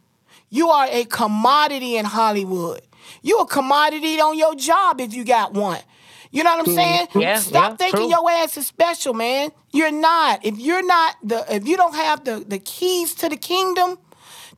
You 0.50 0.70
are 0.70 0.86
a 0.90 1.04
commodity 1.04 1.96
in 1.96 2.04
Hollywood. 2.04 2.80
You 3.22 3.38
a 3.40 3.46
commodity 3.46 4.20
on 4.20 4.36
your 4.38 4.54
job 4.54 5.00
if 5.00 5.14
you 5.14 5.24
got 5.24 5.52
one. 5.54 5.80
You 6.30 6.44
know 6.44 6.56
what 6.56 6.68
I'm 6.68 6.74
saying? 6.74 7.08
Yeah, 7.14 7.38
Stop 7.38 7.72
yeah, 7.72 7.76
thinking 7.76 8.00
true. 8.00 8.10
your 8.10 8.30
ass 8.30 8.56
is 8.56 8.66
special, 8.66 9.14
man. 9.14 9.50
You're 9.72 9.92
not. 9.92 10.44
If 10.44 10.58
you're 10.58 10.84
not 10.84 11.16
the 11.22 11.44
if 11.54 11.66
you 11.66 11.76
don't 11.76 11.94
have 11.94 12.24
the 12.24 12.44
the 12.46 12.58
keys 12.58 13.14
to 13.16 13.28
the 13.28 13.36
kingdom, 13.36 13.98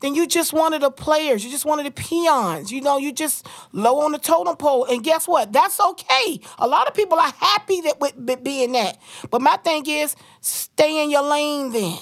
then 0.00 0.14
you 0.14 0.26
just 0.26 0.52
one 0.52 0.72
of 0.72 0.80
the 0.80 0.90
players. 0.90 1.44
You 1.44 1.50
just 1.50 1.64
one 1.64 1.78
of 1.78 1.85
the 1.85 1.90
peons. 1.90 2.72
You 2.72 2.80
know, 2.80 2.98
you 2.98 3.12
just 3.12 3.46
low 3.72 4.00
on 4.00 4.12
the 4.12 4.18
totem 4.18 4.56
pole. 4.56 4.85
And 4.87 5.04
guess 5.04 5.28
what? 5.28 5.52
That's 5.52 5.78
okay. 5.78 6.40
A 6.59 6.66
lot 6.66 6.88
of 6.88 6.94
people 6.94 7.18
are 7.18 7.33
happy 7.33 7.80
that 7.83 8.00
with, 8.00 8.16
with 8.16 8.42
being 8.42 8.72
that. 8.72 8.98
But 9.30 9.42
my 9.42 9.56
thing 9.56 9.87
is, 9.87 10.16
stay 10.40 11.02
in 11.02 11.11
your 11.11 11.22
lane 11.22 11.70
then. 11.72 11.98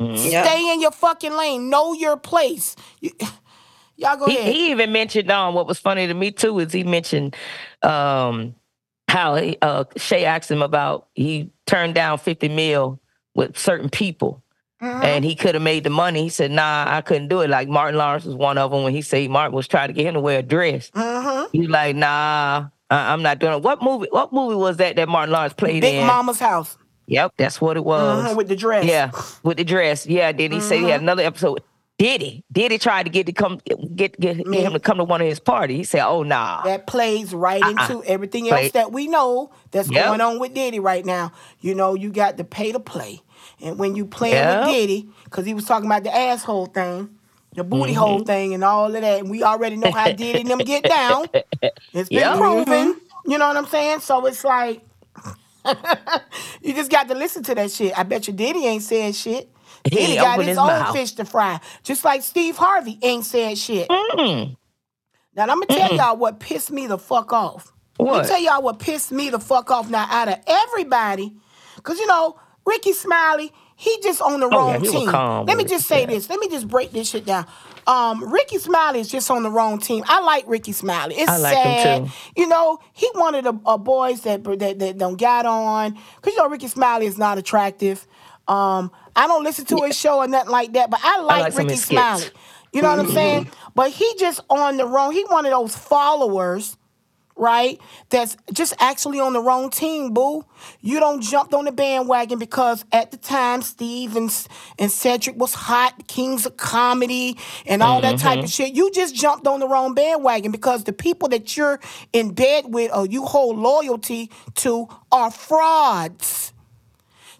Mm-hmm. 0.00 0.30
Yeah. 0.30 0.44
Stay 0.44 0.72
in 0.72 0.80
your 0.80 0.90
fucking 0.90 1.32
lane. 1.32 1.70
Know 1.70 1.92
your 1.92 2.16
place. 2.16 2.76
You, 3.00 3.12
y'all 3.96 4.16
go 4.16 4.26
He, 4.26 4.36
ahead. 4.38 4.52
he 4.54 4.70
even 4.70 4.92
mentioned 4.92 5.30
um 5.30 5.54
what 5.54 5.66
was 5.66 5.78
funny 5.78 6.06
to 6.06 6.14
me 6.14 6.30
too 6.30 6.58
is 6.58 6.72
he 6.72 6.84
mentioned 6.84 7.34
um 7.82 8.54
how 9.08 9.36
he, 9.36 9.56
uh 9.62 9.84
Shay 9.96 10.24
asked 10.24 10.50
him 10.50 10.62
about 10.62 11.06
he 11.14 11.50
turned 11.66 11.94
down 11.94 12.18
50 12.18 12.48
mil 12.48 13.00
with 13.34 13.56
certain 13.58 13.88
people 13.90 14.42
Mhm. 14.82 15.04
and 15.04 15.24
he 15.24 15.34
could 15.34 15.54
have 15.54 15.62
made 15.62 15.84
the 15.84 15.90
money. 15.90 16.22
He 16.24 16.28
said, 16.28 16.50
nah, 16.50 16.84
I 16.86 17.00
couldn't 17.00 17.28
do 17.28 17.40
it. 17.40 17.48
Like 17.48 17.66
Martin 17.66 17.96
Lawrence 17.96 18.26
was 18.26 18.34
one 18.34 18.58
of 18.58 18.70
them 18.72 18.82
when 18.82 18.92
he 18.92 19.00
said 19.00 19.30
Martin 19.30 19.54
was 19.54 19.66
trying 19.66 19.88
to 19.88 19.94
get 19.94 20.04
him 20.04 20.12
to 20.14 20.20
wear 20.20 20.40
a 20.40 20.42
dress. 20.42 20.90
Mhm. 20.90 21.48
He's 21.50 21.68
like, 21.70 21.96
nah, 21.96 22.66
I- 22.90 23.12
I'm 23.14 23.22
not 23.22 23.38
doing 23.38 23.54
it. 23.54 23.62
What 23.62 23.82
movie 23.82 24.08
what 24.10 24.34
movie 24.34 24.54
was 24.56 24.76
that 24.76 24.96
that 24.96 25.08
Martin 25.08 25.32
Lawrence 25.32 25.54
played 25.54 25.80
Big 25.80 25.94
in? 25.94 26.00
Big 26.02 26.06
Mama's 26.06 26.38
house 26.38 26.76
Yep, 27.06 27.32
that's 27.38 27.58
what 27.58 27.78
it 27.78 27.84
was. 27.86 28.26
Mhm, 28.26 28.36
with 28.36 28.48
the 28.48 28.56
dress. 28.56 28.84
Yeah, 28.84 29.12
with 29.44 29.56
the 29.56 29.64
dress. 29.64 30.06
Yeah, 30.06 30.32
then 30.32 30.52
he 30.52 30.60
said 30.60 30.74
he 30.74 30.80
Mm-hmm. 30.82 30.90
had 30.90 31.00
another 31.00 31.22
episode. 31.22 31.62
Diddy, 31.98 32.44
Diddy 32.52 32.76
tried 32.78 33.04
to 33.04 33.10
get 33.10 33.24
to 33.26 33.32
come 33.32 33.58
get 33.66 33.96
get, 34.20 34.20
get 34.20 34.44
him 34.44 34.74
to 34.74 34.80
come 34.80 34.98
to 34.98 35.04
one 35.04 35.22
of 35.22 35.26
his 35.26 35.40
parties. 35.40 35.76
He 35.78 35.84
said, 35.84 36.06
"Oh 36.06 36.22
nah." 36.22 36.62
That 36.62 36.86
plays 36.86 37.32
right 37.32 37.62
into 37.66 38.02
everything 38.04 38.48
Play- 38.48 38.64
else 38.64 38.72
that 38.72 38.92
we 38.92 39.06
know 39.06 39.50
that's 39.70 39.90
Yep. 39.90 40.04
going 40.04 40.20
on 40.20 40.38
with 40.38 40.52
Diddy 40.52 40.78
right 40.78 41.04
now. 41.06 41.32
You 41.60 41.74
know, 41.74 41.94
you 41.94 42.10
got 42.10 42.36
to 42.36 42.44
pay 42.44 42.70
to 42.72 42.80
play. 42.80 43.22
And 43.62 43.78
when 43.78 43.96
you 43.96 44.04
playing 44.04 44.34
Yep. 44.34 44.58
with 44.60 44.64
Diddy, 44.74 45.08
because 45.24 45.46
he 45.46 45.54
was 45.54 45.64
talking 45.64 45.86
about 45.86 46.04
the 46.04 46.14
asshole 46.14 46.66
thing, 46.66 47.08
the 47.54 47.64
booty 47.64 47.92
Mm-hmm. 47.92 48.00
hole 48.00 48.18
thing, 48.20 48.52
and 48.52 48.62
all 48.62 48.94
of 48.94 49.00
that, 49.00 49.20
and 49.20 49.30
we 49.30 49.42
already 49.42 49.76
know 49.76 49.90
how 49.90 50.10
Diddy 50.10 50.40
and 50.42 50.50
them 50.50 50.58
get 50.64 50.86
down. 50.88 51.28
It's 51.94 52.10
been 52.10 52.18
Yep. 52.18 52.36
proven. 52.36 53.00
You 53.24 53.38
know 53.38 53.48
what 53.48 53.56
I'm 53.56 53.66
saying? 53.66 54.00
So 54.00 54.26
it's 54.26 54.44
like, 54.44 54.82
you 56.62 56.74
just 56.74 56.90
got 56.90 57.08
to 57.08 57.14
listen 57.14 57.42
to 57.44 57.54
that 57.54 57.70
shit. 57.70 57.98
I 57.98 58.02
bet 58.02 58.26
you 58.28 58.34
Diddy 58.34 58.66
ain't 58.66 58.82
saying 58.82 59.14
shit. 59.14 59.48
He 59.92 60.16
got 60.16 60.38
his, 60.38 60.48
his 60.48 60.58
own 60.58 60.66
mouth. 60.68 60.94
fish 60.94 61.12
to 61.12 61.24
fry. 61.24 61.60
Just 61.82 62.04
like 62.04 62.22
Steve 62.22 62.56
Harvey 62.56 62.98
ain't 63.02 63.24
said 63.24 63.56
shit. 63.58 63.88
Mm. 63.88 64.56
Now 65.34 65.42
I'm 65.42 65.60
gonna 65.60 65.66
tell 65.66 65.94
y'all 65.94 66.16
what 66.16 66.40
pissed 66.40 66.70
me 66.70 66.86
the 66.86 66.98
fuck 66.98 67.32
off. 67.32 67.72
Let 67.98 68.06
What? 68.06 68.22
me 68.24 68.28
tell 68.28 68.40
y'all 68.40 68.62
what 68.62 68.78
pissed 68.78 69.12
me 69.12 69.30
the 69.30 69.38
fuck 69.38 69.70
off. 69.70 69.88
Now 69.90 70.06
out 70.10 70.28
of 70.28 70.38
everybody, 70.46 71.34
cause 71.82 71.98
you 71.98 72.06
know 72.06 72.38
Rickey 72.64 72.92
Smiley, 72.92 73.52
he 73.76 73.98
just 74.02 74.20
on 74.22 74.40
the 74.40 74.46
Oh, 74.46 74.50
wrong 74.50 74.84
yeah, 74.84 74.90
team. 74.90 75.06
Let 75.46 75.56
me 75.56 75.64
just 75.64 75.86
say 75.86 76.00
yeah. 76.00 76.06
this. 76.06 76.28
Let 76.30 76.40
me 76.40 76.48
just 76.48 76.68
break 76.68 76.90
this 76.92 77.10
shit 77.10 77.26
down. 77.26 77.46
Um, 77.86 78.32
Rickey 78.32 78.58
Smiley 78.58 78.98
is 79.00 79.08
just 79.08 79.30
on 79.30 79.44
the 79.44 79.50
wrong 79.50 79.78
team. 79.78 80.02
I 80.08 80.20
like 80.20 80.44
Rickey 80.48 80.72
Smiley. 80.72 81.14
It's 81.14 81.30
I 81.30 81.36
like 81.36 81.56
him 81.56 81.62
sad. 81.82 82.06
too. 82.06 82.12
You 82.42 82.48
know, 82.48 82.78
he 82.94 83.08
one 83.14 83.34
of 83.36 83.44
the 83.44 83.54
uh, 83.64 83.78
boys 83.78 84.22
that, 84.22 84.42
that 84.42 84.78
that 84.80 84.98
don't 84.98 85.18
got 85.20 85.46
on. 85.46 85.94
Cause 86.22 86.32
you 86.32 86.38
know 86.38 86.48
Rickey 86.48 86.66
Smiley 86.68 87.06
is 87.06 87.16
not 87.18 87.38
attractive. 87.38 88.06
Um, 88.48 88.90
I 89.16 89.26
don't 89.26 89.42
listen 89.42 89.64
to 89.66 89.76
his 89.84 89.98
show 89.98 90.18
or 90.18 90.28
nothing 90.28 90.52
like 90.52 90.74
that, 90.74 90.90
but 90.90 91.00
I 91.02 91.20
like, 91.20 91.42
like 91.42 91.56
Rickey 91.56 91.76
skits. 91.76 91.86
Smiley. 91.86 92.26
You 92.72 92.82
know 92.82 92.90
what 92.90 92.98
I'm 92.98 93.10
saying? 93.10 93.48
But 93.74 93.90
he 93.90 94.14
just 94.18 94.40
on 94.50 94.76
the 94.76 94.86
wrong. 94.86 95.12
He 95.12 95.24
one 95.24 95.46
of 95.46 95.52
those 95.52 95.74
followers, 95.74 96.76
right? 97.34 97.80
That's 98.10 98.36
just 98.52 98.74
actually 98.78 99.18
on 99.18 99.32
the 99.32 99.40
wrong 99.40 99.70
team, 99.70 100.12
boo. 100.12 100.44
You 100.80 101.00
don't 101.00 101.22
jump 101.22 101.54
on 101.54 101.64
the 101.64 101.72
bandwagon 101.72 102.38
because 102.38 102.84
at 102.92 103.12
the 103.12 103.16
time 103.16 103.62
Steve 103.62 104.16
and, 104.16 104.30
and 104.78 104.90
Cedric 104.90 105.36
was 105.36 105.54
hot, 105.54 106.06
kings 106.06 106.44
of 106.44 106.58
comedy, 106.58 107.38
and 107.64 107.82
all 107.82 108.02
that 108.02 108.18
type 108.18 108.44
of 108.44 108.50
shit. 108.50 108.74
You 108.74 108.90
just 108.90 109.14
jumped 109.14 109.46
on 109.46 109.60
the 109.60 109.68
wrong 109.68 109.94
bandwagon 109.94 110.52
because 110.52 110.84
the 110.84 110.92
people 110.92 111.28
that 111.30 111.56
you're 111.56 111.80
in 112.12 112.32
bed 112.32 112.64
with 112.66 112.92
or 112.94 113.06
you 113.06 113.24
hold 113.24 113.56
loyalty 113.56 114.30
to 114.56 114.88
are 115.10 115.30
frauds. 115.30 116.52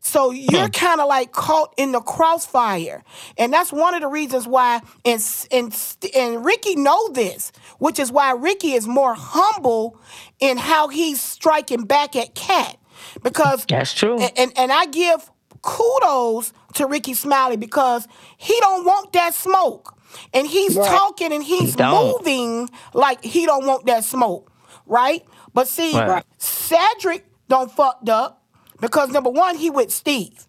So 0.07 0.31
you're 0.31 0.67
hmm. 0.67 0.71
kind 0.71 1.01
of 1.01 1.09
like 1.09 1.33
caught 1.33 1.75
in 1.77 1.91
the 1.91 2.01
crossfire, 2.01 3.03
and 3.37 3.53
that's 3.53 3.73
one 3.73 3.93
of 3.93 4.03
the 4.03 4.07
reasons 4.07 4.47
why. 4.47 4.81
And 5.05 5.21
and 5.51 5.97
and 6.15 6.45
Rickey 6.45 6.77
know 6.77 7.09
this, 7.09 7.51
which 7.81 7.99
is 7.99 8.13
why 8.13 8.31
Rickey 8.31 8.75
is 8.75 8.87
more 8.87 9.15
humble 9.15 10.01
in 10.39 10.59
how 10.59 10.87
he's 10.87 11.21
striking 11.21 11.87
back 11.87 12.15
at 12.15 12.37
Katt, 12.37 12.77
because 13.25 13.67
That's 13.67 13.93
true. 13.93 14.17
And 14.21 14.33
and, 14.39 14.53
and 14.57 14.73
I 14.73 14.87
give 14.87 15.29
kudos 15.63 16.53
to 16.75 16.87
Rickey 16.87 17.15
Smiley 17.15 17.57
because 17.57 18.07
he 18.37 18.57
don't 18.61 18.85
want 18.85 19.13
that 19.15 19.35
smoke, 19.35 19.99
and 20.33 20.47
he's 20.47 20.77
Right. 20.77 20.87
talking 20.89 21.33
and 21.33 21.43
he's 21.43 21.75
don't. 21.75 22.13
moving 22.13 22.71
like 22.95 23.25
he 23.25 23.45
don't 23.45 23.67
want 23.67 23.87
that 23.87 24.05
smoke, 24.05 24.53
right? 24.87 25.25
But 25.53 25.67
see, 25.67 25.99
Right. 25.99 26.25
Cedric 26.39 27.27
don't 27.49 27.73
fucked 27.73 28.09
up 28.09 28.36
because 28.81 29.11
number 29.11 29.31
one, 29.31 29.57
he 29.57 29.71
with 29.71 29.91
Steve. 29.91 30.47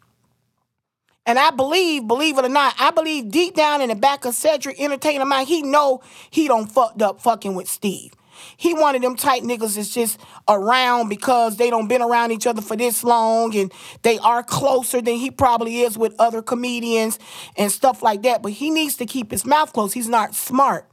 And 1.25 1.37
I 1.37 1.51
believe, 1.51 2.07
believe 2.07 2.37
it 2.37 2.45
or 2.45 2.49
not, 2.49 2.73
I 2.79 2.91
believe 2.91 3.29
deep 3.29 3.53
down 3.53 3.81
in 3.81 3.89
the 3.89 3.95
back 3.95 4.23
of 4.23 4.33
Cedric 4.33 4.79
Entertainer 4.79 5.25
mind, 5.25 5.49
he 5.49 5.61
know 5.61 6.01
he 6.29 6.47
don't 6.47 6.67
fucked 6.67 7.01
up 7.01 7.19
fucking 7.21 7.53
with 7.53 7.67
Steve. 7.67 8.13
He 8.55 8.73
one 8.73 8.95
of 8.95 9.01
them 9.01 9.15
tight 9.15 9.43
niggas 9.43 9.75
that's 9.75 9.93
just 9.93 10.19
around 10.47 11.09
because 11.09 11.57
they 11.57 11.69
don't 11.69 11.87
been 11.87 12.01
around 12.01 12.31
each 12.31 12.47
other 12.47 12.61
for 12.61 12.77
this 12.77 13.03
long 13.03 13.55
and 13.55 13.73
they 14.03 14.19
are 14.19 14.43
closer 14.43 15.01
than 15.01 15.15
he 15.15 15.31
probably 15.31 15.81
is 15.81 15.97
with 15.97 16.15
other 16.19 16.41
comedians 16.41 17.19
and 17.57 17.71
stuff 17.71 18.01
like 18.01 18.21
that. 18.23 18.41
But 18.41 18.53
he 18.53 18.69
needs 18.69 18.95
to 18.97 19.05
keep 19.05 19.31
his 19.31 19.45
mouth 19.45 19.73
closed. 19.73 19.93
He's 19.95 20.07
not 20.07 20.33
smart. 20.33 20.87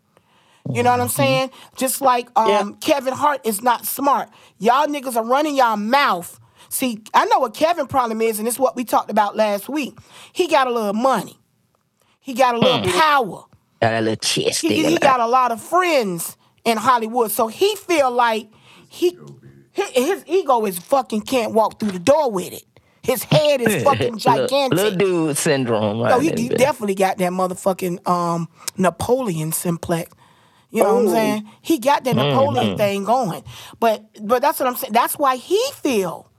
You 0.73 0.83
know 0.83 0.91
what 0.91 1.01
I'm 1.01 1.09
saying? 1.09 1.51
Just 1.77 2.01
like 2.01 2.29
um, 2.37 2.49
Yeah. 2.49 2.77
Kevin 2.81 3.13
Hart 3.15 3.47
is 3.47 3.63
not 3.63 3.87
smart. 3.87 4.31
Y'all 4.59 4.87
niggas 4.87 5.15
are 5.15 5.25
running 5.25 5.55
y'all 5.55 5.77
mouth. 5.77 6.41
See, 6.75 7.05
I 7.15 7.25
know 7.27 7.39
what 7.39 7.55
Kevin 7.55 7.87
problem 7.87 8.21
is, 8.21 8.41
and 8.41 8.49
it's 8.49 8.59
what 8.59 8.75
we 8.75 8.85
talked 8.85 9.09
about 9.09 9.37
last 9.37 9.69
week. 9.69 9.97
He 10.33 10.49
got 10.49 10.67
a 10.67 10.73
little 10.73 10.93
money. 10.93 11.39
He 12.19 12.35
got 12.35 12.57
a 12.57 12.59
little 12.59 12.91
power. 12.91 13.45
Got 13.81 13.93
a 13.93 14.01
little 14.01 14.17
chest. 14.17 14.61
He, 14.61 14.85
he 14.85 14.99
got 14.99 15.21
a 15.21 15.27
lot 15.29 15.53
of 15.53 15.63
friends 15.63 16.37
in 16.65 16.77
Hollywood, 16.77 17.31
so 17.31 17.47
he 17.47 17.77
feel 17.77 18.11
like 18.11 18.49
he 18.89 19.17
his, 19.71 20.25
ego 20.27 20.67
is 20.67 20.77
fucking 20.81 21.21
can't 21.23 21.55
walk 21.55 21.79
through 21.79 21.93
the 21.93 22.01
door 22.01 22.33
with 22.33 22.53
it. 22.53 22.65
His 23.03 23.23
head 23.23 23.61
is 23.61 23.83
fucking 23.85 24.19
gigantic. 24.19 24.77
Little, 24.77 24.99
dude 24.99 25.37
syndrome. 25.37 26.01
Right 26.01 26.11
No, 26.11 26.19
he, 26.19 26.33
he 26.37 26.49
definitely 26.49 26.97
got 26.97 27.19
that 27.19 27.31
motherfucking 27.31 28.09
um, 28.09 28.49
Napoleon 28.77 29.53
simplex. 29.53 30.11
You 30.71 30.83
know 30.83 30.95
what 30.95 31.03
I'm 31.03 31.09
saying? 31.11 31.51
He 31.63 31.79
got 31.79 32.03
that 32.03 32.17
Napoleon 32.17 32.77
thing 32.77 33.05
going. 33.05 33.45
But 33.79 34.05
but 34.21 34.43
that's 34.43 34.59
what 34.59 34.69
I'm 34.69 34.75
saying. 34.75 34.93
That's 34.93 35.17
why 35.17 35.37
he 35.37 35.61
feel 35.75 36.33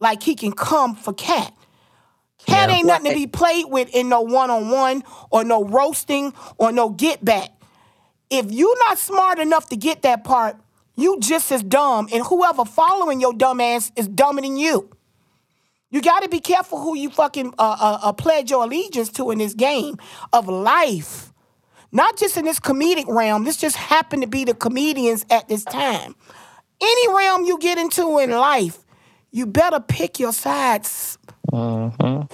like 0.00 0.22
he 0.22 0.34
can 0.34 0.52
come 0.52 0.96
for 0.96 1.12
Katt. 1.12 1.54
Katt 2.46 2.70
Yeah. 2.70 2.76
ain't 2.76 2.86
nothing 2.86 3.12
to 3.12 3.14
be 3.14 3.26
played 3.26 3.66
with 3.68 3.94
in 3.94 4.08
no 4.08 4.22
one 4.22 4.50
on 4.50 4.70
one 4.70 5.04
or 5.30 5.44
no 5.44 5.64
roasting 5.64 6.32
or 6.58 6.72
no 6.72 6.88
get 6.88 7.24
back. 7.24 7.50
If 8.30 8.50
you 8.50 8.74
not 8.86 8.98
smart 8.98 9.38
enough 9.38 9.68
to 9.68 9.76
get 9.76 10.02
that 10.02 10.24
part, 10.24 10.56
you 10.96 11.18
just 11.20 11.50
as 11.52 11.62
dumb, 11.62 12.08
and 12.12 12.24
whoever 12.24 12.64
following 12.64 13.20
your 13.20 13.32
dumb 13.32 13.60
ass 13.60 13.90
is 13.96 14.08
dumber 14.08 14.42
than 14.42 14.56
you. 14.56 14.90
You 15.90 16.00
got 16.00 16.22
to 16.22 16.28
be 16.28 16.40
careful 16.40 16.80
who 16.80 16.96
you 16.96 17.10
fucking 17.10 17.54
uh, 17.58 17.76
uh, 17.80 17.98
uh, 18.02 18.12
pledge 18.12 18.50
your 18.50 18.64
allegiance 18.64 19.08
to 19.12 19.30
in 19.32 19.38
this 19.38 19.54
game 19.54 19.96
of 20.32 20.48
life. 20.48 21.32
Not 21.90 22.16
just 22.16 22.36
in 22.36 22.44
this 22.44 22.60
comedic 22.60 23.06
realm. 23.08 23.42
This 23.44 23.56
just 23.56 23.76
happened 23.76 24.22
to 24.22 24.28
be 24.28 24.44
the 24.44 24.54
comedians 24.54 25.26
at 25.30 25.48
this 25.48 25.64
time. 25.64 26.14
Any 26.80 27.08
realm 27.08 27.44
you 27.44 27.58
get 27.58 27.78
into 27.78 28.18
in 28.20 28.30
life, 28.30 28.78
you 29.30 29.46
better 29.46 29.80
pick 29.80 30.18
your 30.18 30.32
sides 30.32 31.18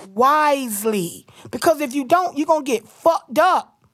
wisely. 0.08 1.26
Because 1.50 1.80
if 1.80 1.94
you 1.94 2.04
don't, 2.04 2.36
you're 2.36 2.46
gonna 2.46 2.64
get 2.64 2.86
fucked 2.86 3.38
up. 3.38 3.84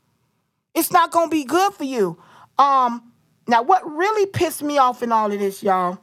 It's 0.75 0.91
not 0.93 1.11
gonna 1.11 1.29
be 1.31 1.45
good 1.45 1.73
for 1.75 1.85
you. 1.85 2.21
Um, 2.59 3.12
now 3.47 3.62
what 3.62 3.87
really 3.87 4.27
pissed 4.27 4.62
me 4.62 4.79
off 4.79 5.03
in 5.03 5.12
all 5.12 5.31
of 5.31 5.38
this, 5.38 5.62
y'all, 5.62 5.99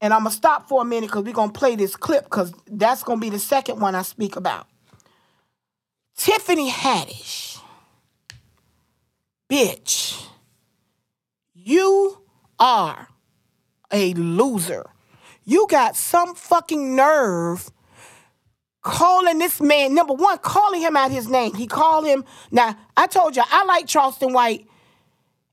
and 0.00 0.12
I'm 0.12 0.20
gonna 0.20 0.30
stop 0.30 0.68
for 0.68 0.82
a 0.82 0.84
minute 0.84 1.08
because 1.08 1.24
we're 1.24 1.32
gonna 1.32 1.52
play 1.52 1.76
this 1.76 1.96
clip 1.96 2.24
because 2.24 2.52
that's 2.66 3.02
gonna 3.02 3.20
be 3.20 3.30
the 3.30 3.38
second 3.38 3.80
one 3.80 3.94
I 3.94 4.02
speak 4.02 4.36
about. 4.36 4.66
Tiffany 6.16 6.70
Haddish. 6.70 7.58
Bitch. 9.50 10.26
You 11.54 12.22
are 12.58 13.08
a 13.92 14.14
loser. 14.14 14.86
You 15.44 15.66
got 15.68 15.96
some 15.96 16.34
fucking 16.34 16.94
nerve 16.94 17.70
calling 18.82 19.38
this 19.38 19.60
man, 19.60 19.94
number 19.94 20.12
one, 20.14 20.38
calling 20.38 20.80
him 20.80 20.96
out 20.96 21.10
his 21.10 21.28
name. 21.28 21.54
He 21.54 21.66
called 21.66 22.06
him. 22.06 22.24
Now, 22.50 22.76
I 22.96 23.06
told 23.06 23.36
you, 23.36 23.42
I 23.48 23.64
like 23.64 23.86
Charleston 23.86 24.32
White. 24.32 24.66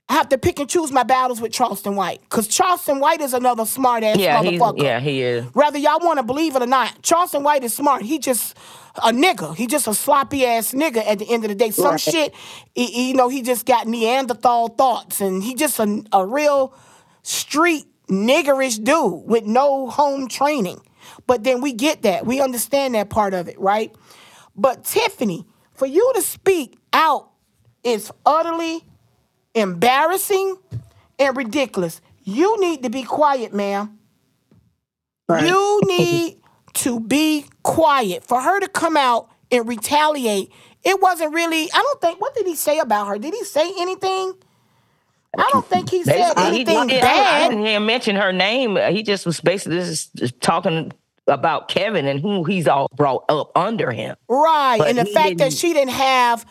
I 0.08 0.13
have 0.13 0.30
to 0.30 0.39
pick 0.39 0.60
and 0.60 0.67
choose 0.67 0.91
my 0.91 1.04
battles 1.04 1.39
with 1.39 1.52
Charleston 1.52 1.95
White. 1.95 2.21
Because 2.21 2.47
Charleston 2.47 2.99
White 2.99 3.21
is 3.21 3.36
another 3.36 3.65
smart 3.65 4.04
ass 4.04 4.17
Yeah, 4.17 4.41
motherfucker. 4.41 4.82
yeah, 4.82 4.99
he 4.99 5.21
is. 5.21 5.45
Whether 5.54 5.78
y'all 5.78 5.99
want 6.04 6.17
to 6.17 6.23
believe 6.23 6.56
it 6.56 6.63
or 6.63 6.67
not, 6.67 7.04
Charleston 7.04 7.43
White 7.43 7.63
is 7.63 7.75
smart. 7.75 8.02
He 8.02 8.17
just 8.17 8.58
a 9.04 9.12
nigga. 9.12 9.56
He 9.56 9.67
just 9.67 9.88
a 9.88 9.93
sloppy 9.93 10.45
ass 10.47 10.72
nigga 10.74 11.05
at 11.05 11.20
the 11.20 11.30
end 11.32 11.43
of 11.45 11.49
the 11.49 11.55
day. 11.55 11.70
Some 11.70 11.91
Right. 11.91 11.99
shit, 11.99 12.34
he- 12.74 12.88
he- 12.88 13.07
you 13.09 13.13
know, 13.13 13.30
he 13.30 13.43
just 13.43 13.68
got 13.68 13.86
Neanderthal 13.88 14.70
thoughts 14.70 15.22
and 15.22 15.43
he 15.43 15.53
just 15.53 15.78
a, 15.78 16.03
a 16.11 16.26
real 16.26 16.74
street 17.22 17.86
niggerish 18.10 18.84
dude 18.84 19.24
with 19.26 19.45
no 19.45 19.89
home 19.89 20.28
training. 20.28 20.82
But 21.28 21.43
then 21.43 21.62
we 21.62 21.74
get 21.74 22.01
that. 22.03 22.26
We 22.26 22.41
understand 22.41 22.95
that 22.95 23.10
part 23.10 23.34
of 23.34 23.47
it, 23.47 23.60
right? 23.60 23.95
But 24.55 24.84
Tiffany, 24.84 25.45
for 25.74 25.86
you 25.86 26.12
to 26.16 26.22
speak 26.22 26.78
out 26.91 27.30
is 27.84 28.12
utterly 28.26 28.84
embarrassing 29.55 30.57
and 31.18 31.38
ridiculous. 31.38 32.01
You 32.24 32.60
need 32.60 32.84
to 32.84 32.89
be 32.89 33.03
quiet, 33.03 33.53
ma'am. 33.53 33.97
Right. 35.28 35.45
You 35.45 35.82
need 35.86 36.38
to 36.76 36.99
be 36.99 37.45
quiet. 37.64 38.24
For 38.24 38.41
her 38.41 38.60
to 38.60 38.68
come 38.68 38.97
out 38.97 39.30
and 39.51 39.68
retaliate, 39.68 40.51
it 40.84 41.01
wasn't 41.01 41.34
really, 41.34 41.70
I 41.74 41.82
don't 41.82 42.01
think, 42.01 42.22
what 42.22 42.36
did 42.36 42.45
he 42.45 42.55
say 42.55 42.80
about 42.80 43.07
her? 43.07 43.18
Did 43.18 43.34
he 43.34 43.43
say 43.43 43.72
anything? 43.80 44.34
I 45.38 45.49
don't 45.51 45.65
think 45.67 45.89
he 45.89 46.03
said 46.03 46.15
Basically, 46.15 46.43
he- 46.43 46.47
anything 46.49 46.89
he- 46.89 47.01
I- 47.01 47.45
I 47.45 47.47
didn't 47.49 47.65
hear 47.65 47.80
mention 47.80 48.15
her 48.15 48.32
name. 48.32 48.77
He 48.91 49.03
just 49.03 49.25
was 49.25 49.39
basically 49.39 49.77
just, 49.80 50.11
talking 50.41 50.91
about 51.27 51.67
Kevin 51.67 52.07
and 52.07 52.19
who 52.19 52.43
he's 52.43 52.67
all 52.67 52.89
brought 52.95 53.23
up 53.30 53.51
under 53.55 53.91
him. 53.91 54.15
Right. 54.27 54.77
But 54.80 54.88
and 54.89 54.97
the 54.97 55.05
fact 55.05 55.38
that 55.38 55.53
she 55.53 55.73
didn't 55.73 55.91
have, 55.91 56.45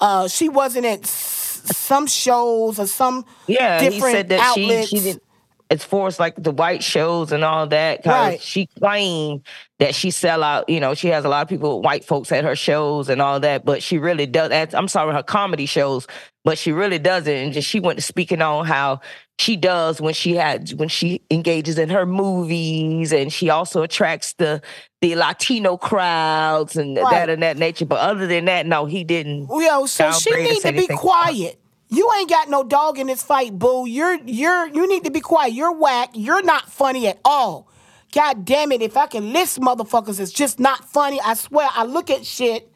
uh, 0.00 0.28
she 0.28 0.50
wasn't 0.50 0.84
at 0.84 1.00
s- 1.04 1.62
some 1.74 2.06
shows 2.06 2.78
or 2.78 2.86
some 2.86 3.24
Yeah, 3.46 3.80
he 3.80 3.88
different 3.88 4.14
said 4.14 4.28
that 4.28 4.40
outlets. 4.40 4.88
she 4.90 4.96
she 4.98 5.02
didn't. 5.02 5.22
As 5.70 5.84
far 5.84 6.06
as 6.06 6.18
like 6.18 6.34
the 6.42 6.50
white 6.50 6.82
shows 6.82 7.30
and 7.30 7.44
all 7.44 7.66
that, 7.66 8.02
'cause 8.02 8.10
Right. 8.10 8.40
she 8.42 8.66
claimed 8.80 9.42
that 9.78 9.94
she 9.94 10.10
sell 10.10 10.42
out. 10.42 10.66
You 10.68 10.80
know, 10.80 10.94
she 10.94 11.08
has 11.08 11.26
a 11.26 11.28
lot 11.28 11.42
of 11.42 11.48
people, 11.48 11.82
white 11.82 12.04
folks 12.06 12.32
at 12.32 12.42
her 12.44 12.56
shows 12.56 13.10
and 13.10 13.20
all 13.20 13.38
that, 13.40 13.66
but 13.66 13.82
she 13.82 13.98
really 13.98 14.24
does. 14.24 14.50
at- 14.50 14.74
I'm 14.74 14.88
sorry, 14.88 15.12
her 15.14 15.22
comedy 15.22 15.66
shows, 15.66 16.06
but 16.42 16.56
she 16.56 16.72
really 16.72 16.98
doesn't. 16.98 17.32
And 17.32 17.52
just 17.52 17.68
she 17.68 17.80
went 17.80 17.98
to 17.98 18.02
speaking 18.02 18.40
on 18.40 18.64
how 18.64 19.00
she 19.38 19.56
does 19.56 20.00
when 20.00 20.14
she 20.14 20.34
had 20.36 20.70
when 20.78 20.88
she 20.88 21.20
engages 21.30 21.78
in 21.78 21.90
her 21.90 22.06
movies, 22.06 23.12
and 23.12 23.30
she 23.32 23.50
also 23.50 23.82
attracts 23.82 24.32
the 24.38 24.62
the 25.02 25.14
Latino 25.16 25.76
crowds 25.76 26.76
and 26.76 26.96
Right. 26.96 27.10
that 27.10 27.28
and 27.28 27.42
that 27.42 27.56
nature. 27.58 27.84
But 27.84 28.00
other 28.00 28.26
than 28.26 28.46
that, 28.46 28.64
no, 28.66 28.86
he 28.86 29.04
didn't. 29.04 29.48
Yo, 29.50 29.84
so 29.86 30.10
she 30.12 30.30
downgrade 30.30 30.50
us 30.56 30.64
need 30.64 30.72
to 30.72 30.88
be 30.88 30.96
quiet. 30.96 31.58
You 31.90 32.10
ain't 32.18 32.28
got 32.28 32.48
no 32.50 32.62
dog 32.64 32.98
in 32.98 33.06
this 33.06 33.22
fight, 33.22 33.58
boo. 33.58 33.86
You're 33.86 34.18
you're 34.24 34.66
you 34.68 34.86
need 34.88 35.04
to 35.04 35.10
be 35.10 35.20
quiet. 35.20 35.52
You're 35.54 35.72
whack. 35.72 36.10
You're 36.14 36.42
not 36.42 36.70
funny 36.70 37.06
at 37.08 37.18
all. 37.24 37.68
God 38.12 38.44
damn 38.44 38.72
it! 38.72 38.82
If 38.82 38.96
I 38.96 39.06
can 39.06 39.32
list 39.32 39.60
motherfuckers, 39.60 40.20
it's 40.20 40.32
just 40.32 40.58
not 40.60 40.84
funny. 40.88 41.20
I 41.24 41.34
swear. 41.34 41.68
I 41.72 41.84
look 41.84 42.10
at 42.10 42.24
shit. 42.26 42.70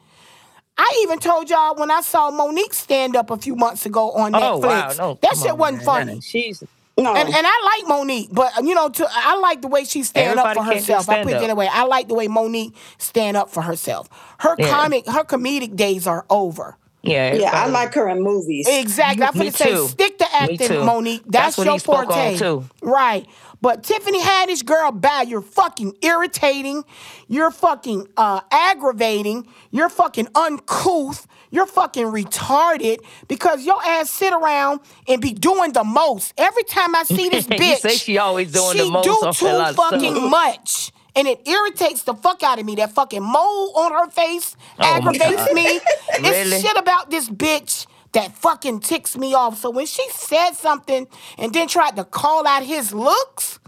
I 0.77 1.01
even 1.03 1.19
told 1.19 1.49
y'all 1.49 1.75
when 1.75 1.91
I 1.91 2.01
saw 2.01 2.31
Mo'Nique 2.31 2.73
stand 2.73 3.15
up 3.15 3.29
a 3.29 3.37
few 3.37 3.55
months 3.55 3.85
ago 3.85 4.11
on 4.11 4.33
Oh 4.33 4.59
Netflix. 4.59 4.63
wow, 4.63 4.93
no, 4.97 5.19
that 5.21 5.37
shit 5.37 5.51
on, 5.51 5.57
wasn't 5.59 5.77
man. 5.77 5.85
funny. 5.85 6.21
She's 6.21 6.63
No. 6.97 7.13
And, 7.15 7.27
and 7.29 7.45
I 7.47 7.79
like 7.85 7.87
Mo'Nique, 7.89 8.33
but 8.33 8.63
you 8.63 8.73
know, 8.73 8.89
to, 8.89 9.07
I 9.09 9.35
like 9.37 9.61
the 9.61 9.67
way 9.67 9.83
she 9.83 10.01
stand 10.03 10.39
up 10.39 10.55
for 10.55 10.63
herself. 10.63 11.09
I 11.09 11.21
put 11.21 11.31
it 11.33 11.35
stand-up. 11.35 11.47
that 11.49 11.57
way. 11.57 11.67
I 11.71 11.83
like 11.85 12.07
the 12.07 12.15
way 12.15 12.27
Mo'Nique 12.27 12.73
stand 12.97 13.37
up 13.37 13.49
for 13.51 13.61
herself. 13.61 14.09
Her 14.39 14.55
Yeah. 14.57 14.69
comic, 14.69 15.05
her 15.07 15.23
comedic 15.23 15.75
days 15.75 16.07
are 16.07 16.25
over. 16.29 16.77
Yeah, 17.03 17.33
yeah, 17.33 17.51
I 17.51 17.67
like 17.67 17.93
her 17.95 18.07
in 18.07 18.23
movies. 18.23 18.65
Exactly. 18.69 19.25
I'm 19.25 19.37
Me 19.37 19.49
finna 19.49 19.53
say, 19.53 19.71
too. 19.71 19.87
stick 19.89 20.17
to 20.19 20.35
acting, 20.35 20.57
too. 20.57 20.83
Mo'Nique. 20.85 21.23
That's, 21.25 21.57
That's 21.57 21.57
what 21.57 21.65
your 21.65 21.73
he 21.73 21.79
spoke 21.79 22.05
forte. 22.05 22.31
on, 22.33 22.37
too. 22.37 22.65
Right. 22.81 23.27
But 23.61 23.83
Tiffany 23.83 24.21
Haddish, 24.21 24.65
girl, 24.65 24.91
bad. 24.91 25.27
You're 25.29 25.41
fucking 25.41 25.97
irritating. 26.01 26.83
You're 27.27 27.51
fucking 27.51 28.07
uh, 28.15 28.41
aggravating. 28.51 29.47
You're 29.71 29.89
fucking 29.89 30.29
uncouth. 30.35 31.27
You're 31.51 31.65
fucking 31.67 32.05
retarded 32.07 32.99
because 33.27 33.65
your 33.65 33.81
ass 33.85 34.09
sit 34.09 34.33
around 34.33 34.79
and 35.07 35.21
be 35.21 35.33
doing 35.33 35.71
the 35.73 35.83
most. 35.83 36.33
Every 36.37 36.63
time 36.63 36.95
I 36.95 37.03
see 37.03 37.29
this 37.29 37.45
You 37.49 37.57
bitch, 37.57 37.77
say 37.77 37.95
she 37.95 38.17
always 38.17 38.51
doing 38.51 38.77
the 38.77 38.89
most 38.89 39.05
she 39.05 39.09
most 39.11 39.39
do 39.39 39.47
on 39.47 39.51
too 39.51 39.57
lot 39.57 39.69
of 39.69 39.75
fucking 39.75 40.29
much. 40.29 40.91
And 41.15 41.27
it 41.27 41.47
irritates 41.47 42.03
the 42.03 42.13
fuck 42.15 42.41
out 42.43 42.57
of 42.59 42.65
me. 42.65 42.75
That 42.75 42.91
fucking 42.91 43.21
mole 43.21 43.73
on 43.77 43.91
her 43.91 44.09
face 44.09 44.55
Oh 44.79 44.83
aggravates 44.83 45.53
me. 45.53 45.79
It's 46.15 46.21
Really? 46.29 46.61
shit 46.61 46.77
about 46.77 47.09
this 47.11 47.29
bitch 47.29 47.85
that 48.13 48.35
fucking 48.35 48.79
ticks 48.81 49.17
me 49.17 49.33
off. 49.33 49.59
So 49.59 49.69
when 49.71 49.85
she 49.85 50.07
said 50.11 50.51
something 50.51 51.07
and 51.37 51.53
then 51.53 51.67
tried 51.67 51.95
to 51.97 52.03
call 52.03 52.45
out 52.47 52.63
his 52.63 52.93
looks, 52.93 53.59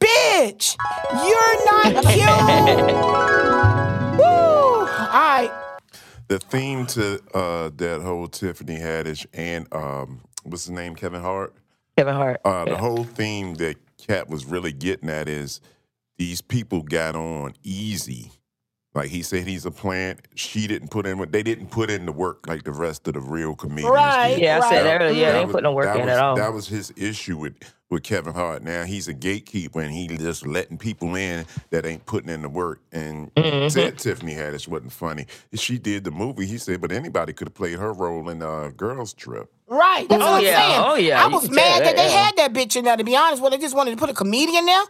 bitch, 0.00 0.76
you're 1.12 1.64
not 1.94 2.04
cute. 2.12 2.96
Woo! 4.18 4.24
All 4.24 4.86
right. 4.86 5.50
The 6.28 6.38
theme 6.38 6.86
to 6.86 7.20
uh, 7.34 7.70
that 7.76 8.00
whole 8.02 8.28
Tiffany 8.28 8.78
Haddish 8.78 9.26
and 9.34 9.66
um, 9.72 10.20
what's 10.44 10.64
his 10.64 10.70
name, 10.70 10.94
Kevin 10.94 11.20
Hart. 11.20 11.54
Kevin 11.96 12.14
Hart. 12.14 12.40
Uh, 12.44 12.64
the 12.64 12.76
whole 12.76 13.04
theme 13.04 13.54
that 13.56 13.76
Katt 13.98 14.28
was 14.28 14.44
really 14.44 14.72
getting 14.72 15.08
at 15.10 15.28
is 15.28 15.60
these 16.18 16.40
people 16.40 16.82
got 16.82 17.16
on 17.16 17.54
easy. 17.62 18.30
Like 18.94 19.08
he 19.10 19.22
said, 19.22 19.48
he's 19.48 19.66
a 19.66 19.72
plant. 19.72 20.20
She 20.36 20.68
didn't 20.68 20.92
put 20.92 21.04
in. 21.04 21.18
What 21.18 21.32
they 21.32 21.42
didn't 21.42 21.72
put 21.72 21.90
in 21.90 22.06
the 22.06 22.12
work 22.12 22.46
like 22.46 22.62
the 22.62 22.70
rest 22.70 23.08
of 23.08 23.14
the 23.14 23.20
real 23.20 23.56
comedians. 23.56 23.90
Right. 23.92 24.34
did. 24.34 24.42
Yeah, 24.42 24.60
I 24.62 24.70
said 24.70 24.84
Right. 24.86 25.00
earlier, 25.02 25.20
yeah, 25.20 25.26
That 25.26 25.32
they 25.32 25.38
ain't 25.40 25.46
was- 25.48 25.52
putting 25.54 25.64
no 25.64 25.72
work 25.72 25.94
in 25.96 26.00
was- 26.02 26.10
at 26.10 26.18
all. 26.20 26.36
That 26.36 26.52
was 26.52 26.68
his 26.68 26.92
issue 26.96 27.36
with 27.36 27.54
with 27.90 28.02
Kevin 28.02 28.32
Hart. 28.34 28.62
Now 28.62 28.84
he's 28.84 29.06
a 29.06 29.12
gatekeeper 29.12 29.80
and 29.80 29.92
he 29.92 30.08
just 30.08 30.44
letting 30.46 30.78
people 30.78 31.14
in 31.14 31.44
that 31.70 31.84
ain't 31.86 32.04
putting 32.06 32.28
in 32.30 32.42
the 32.42 32.48
work. 32.48 32.80
And 32.92 33.32
Mm-hmm. 33.34 33.68
said 33.68 33.98
Tiffany 33.98 34.34
Haddish 34.34 34.66
wasn't 34.66 34.90
funny. 34.92 35.26
She 35.54 35.78
did 35.78 36.02
the 36.04 36.10
movie. 36.10 36.46
He 36.46 36.58
said, 36.58 36.80
but 36.80 36.90
anybody 36.90 37.32
could 37.32 37.48
have 37.48 37.54
played 37.54 37.78
her 37.78 37.92
role 37.92 38.28
in 38.30 38.42
uh, 38.42 38.70
Girls 38.76 39.12
Trip. 39.12 39.48
Right. 39.68 40.08
That's 40.08 40.22
Oh, 40.22 40.26
what 40.32 40.38
I'm 40.38 40.44
yeah. 40.44 40.58
saying. 40.68 40.82
Oh, 40.86 40.94
yeah. 40.96 41.24
I 41.24 41.28
was 41.28 41.44
can 41.46 41.54
mad 41.54 41.82
that 41.82 41.84
that, 41.84 41.96
they 41.96 42.10
yeah. 42.12 42.24
had 42.24 42.36
that 42.36 42.52
bitch 42.52 42.74
in 42.76 42.84
there, 42.84 42.96
to 42.96 43.04
be 43.04 43.16
honest. 43.16 43.40
Well, 43.42 43.50
they 43.52 43.58
just 43.58 43.76
wanted 43.76 43.92
to 43.92 43.96
put 43.96 44.10
a 44.10 44.14
comedian 44.14 44.66
there. 44.66 44.82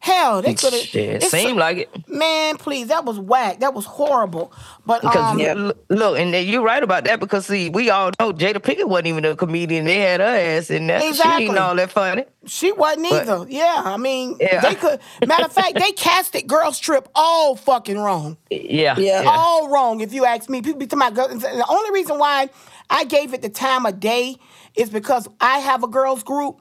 Hell, 0.00 0.42
they 0.42 0.54
could 0.54 0.72
have. 0.72 0.82
Shit, 0.82 1.22
it 1.24 1.30
seemed 1.30 1.58
like 1.58 1.76
it. 1.78 2.08
Man, 2.08 2.56
please, 2.56 2.86
that 2.88 3.04
was 3.04 3.18
whack. 3.18 3.58
That 3.60 3.74
was 3.74 3.84
horrible. 3.84 4.52
But 4.86 5.02
Because 5.02 5.32
um, 5.32 5.38
you- 5.40 5.46
l- 5.48 5.72
look, 5.90 6.18
and 6.18 6.32
then 6.32 6.46
you're 6.46 6.62
right 6.62 6.82
about 6.82 7.04
that 7.04 7.18
because 7.18 7.46
see, 7.46 7.68
we 7.68 7.90
all 7.90 8.12
know 8.20 8.32
Jada 8.32 8.58
Pinkett 8.58 8.88
wasn't 8.88 9.08
even 9.08 9.24
a 9.24 9.34
comedian. 9.34 9.86
They 9.86 9.98
had 9.98 10.20
her 10.20 10.26
ass 10.26 10.70
in 10.70 10.86
there. 10.86 11.00
She 11.12 11.28
ain't 11.28 11.58
all 11.58 11.74
that 11.74 11.90
funny. 11.90 12.24
She 12.46 12.70
wasn't 12.72 13.10
But- 13.10 13.28
either. 13.28 13.46
Yeah, 13.50 13.82
I 13.84 13.96
mean, 13.96 14.36
Yeah. 14.40 14.60
they 14.60 14.76
could. 14.76 15.00
Matter 15.26 15.44
of 15.46 15.52
fact, 15.52 15.74
they 15.74 15.90
casted 15.92 16.46
Girls 16.46 16.78
Trip 16.78 17.08
all 17.16 17.56
fucking 17.56 17.98
wrong. 17.98 18.36
Yeah. 18.50 18.96
Yeah. 18.98 19.24
All 19.26 19.68
wrong, 19.68 20.00
if 20.00 20.12
you 20.12 20.24
ask 20.24 20.48
me. 20.48 20.62
People 20.62 20.78
be 20.78 20.86
talking 20.86 21.08
about 21.08 21.14
girls. 21.30 21.42
The 21.42 21.66
only 21.68 21.90
reason 21.90 22.18
why 22.18 22.50
I 22.88 23.04
gave 23.04 23.34
it 23.34 23.42
the 23.42 23.48
time 23.50 23.84
of 23.84 23.98
day 23.98 24.36
is 24.76 24.90
because 24.90 25.26
I 25.40 25.58
have 25.58 25.82
a 25.82 25.88
girls 25.88 26.22
group 26.22 26.60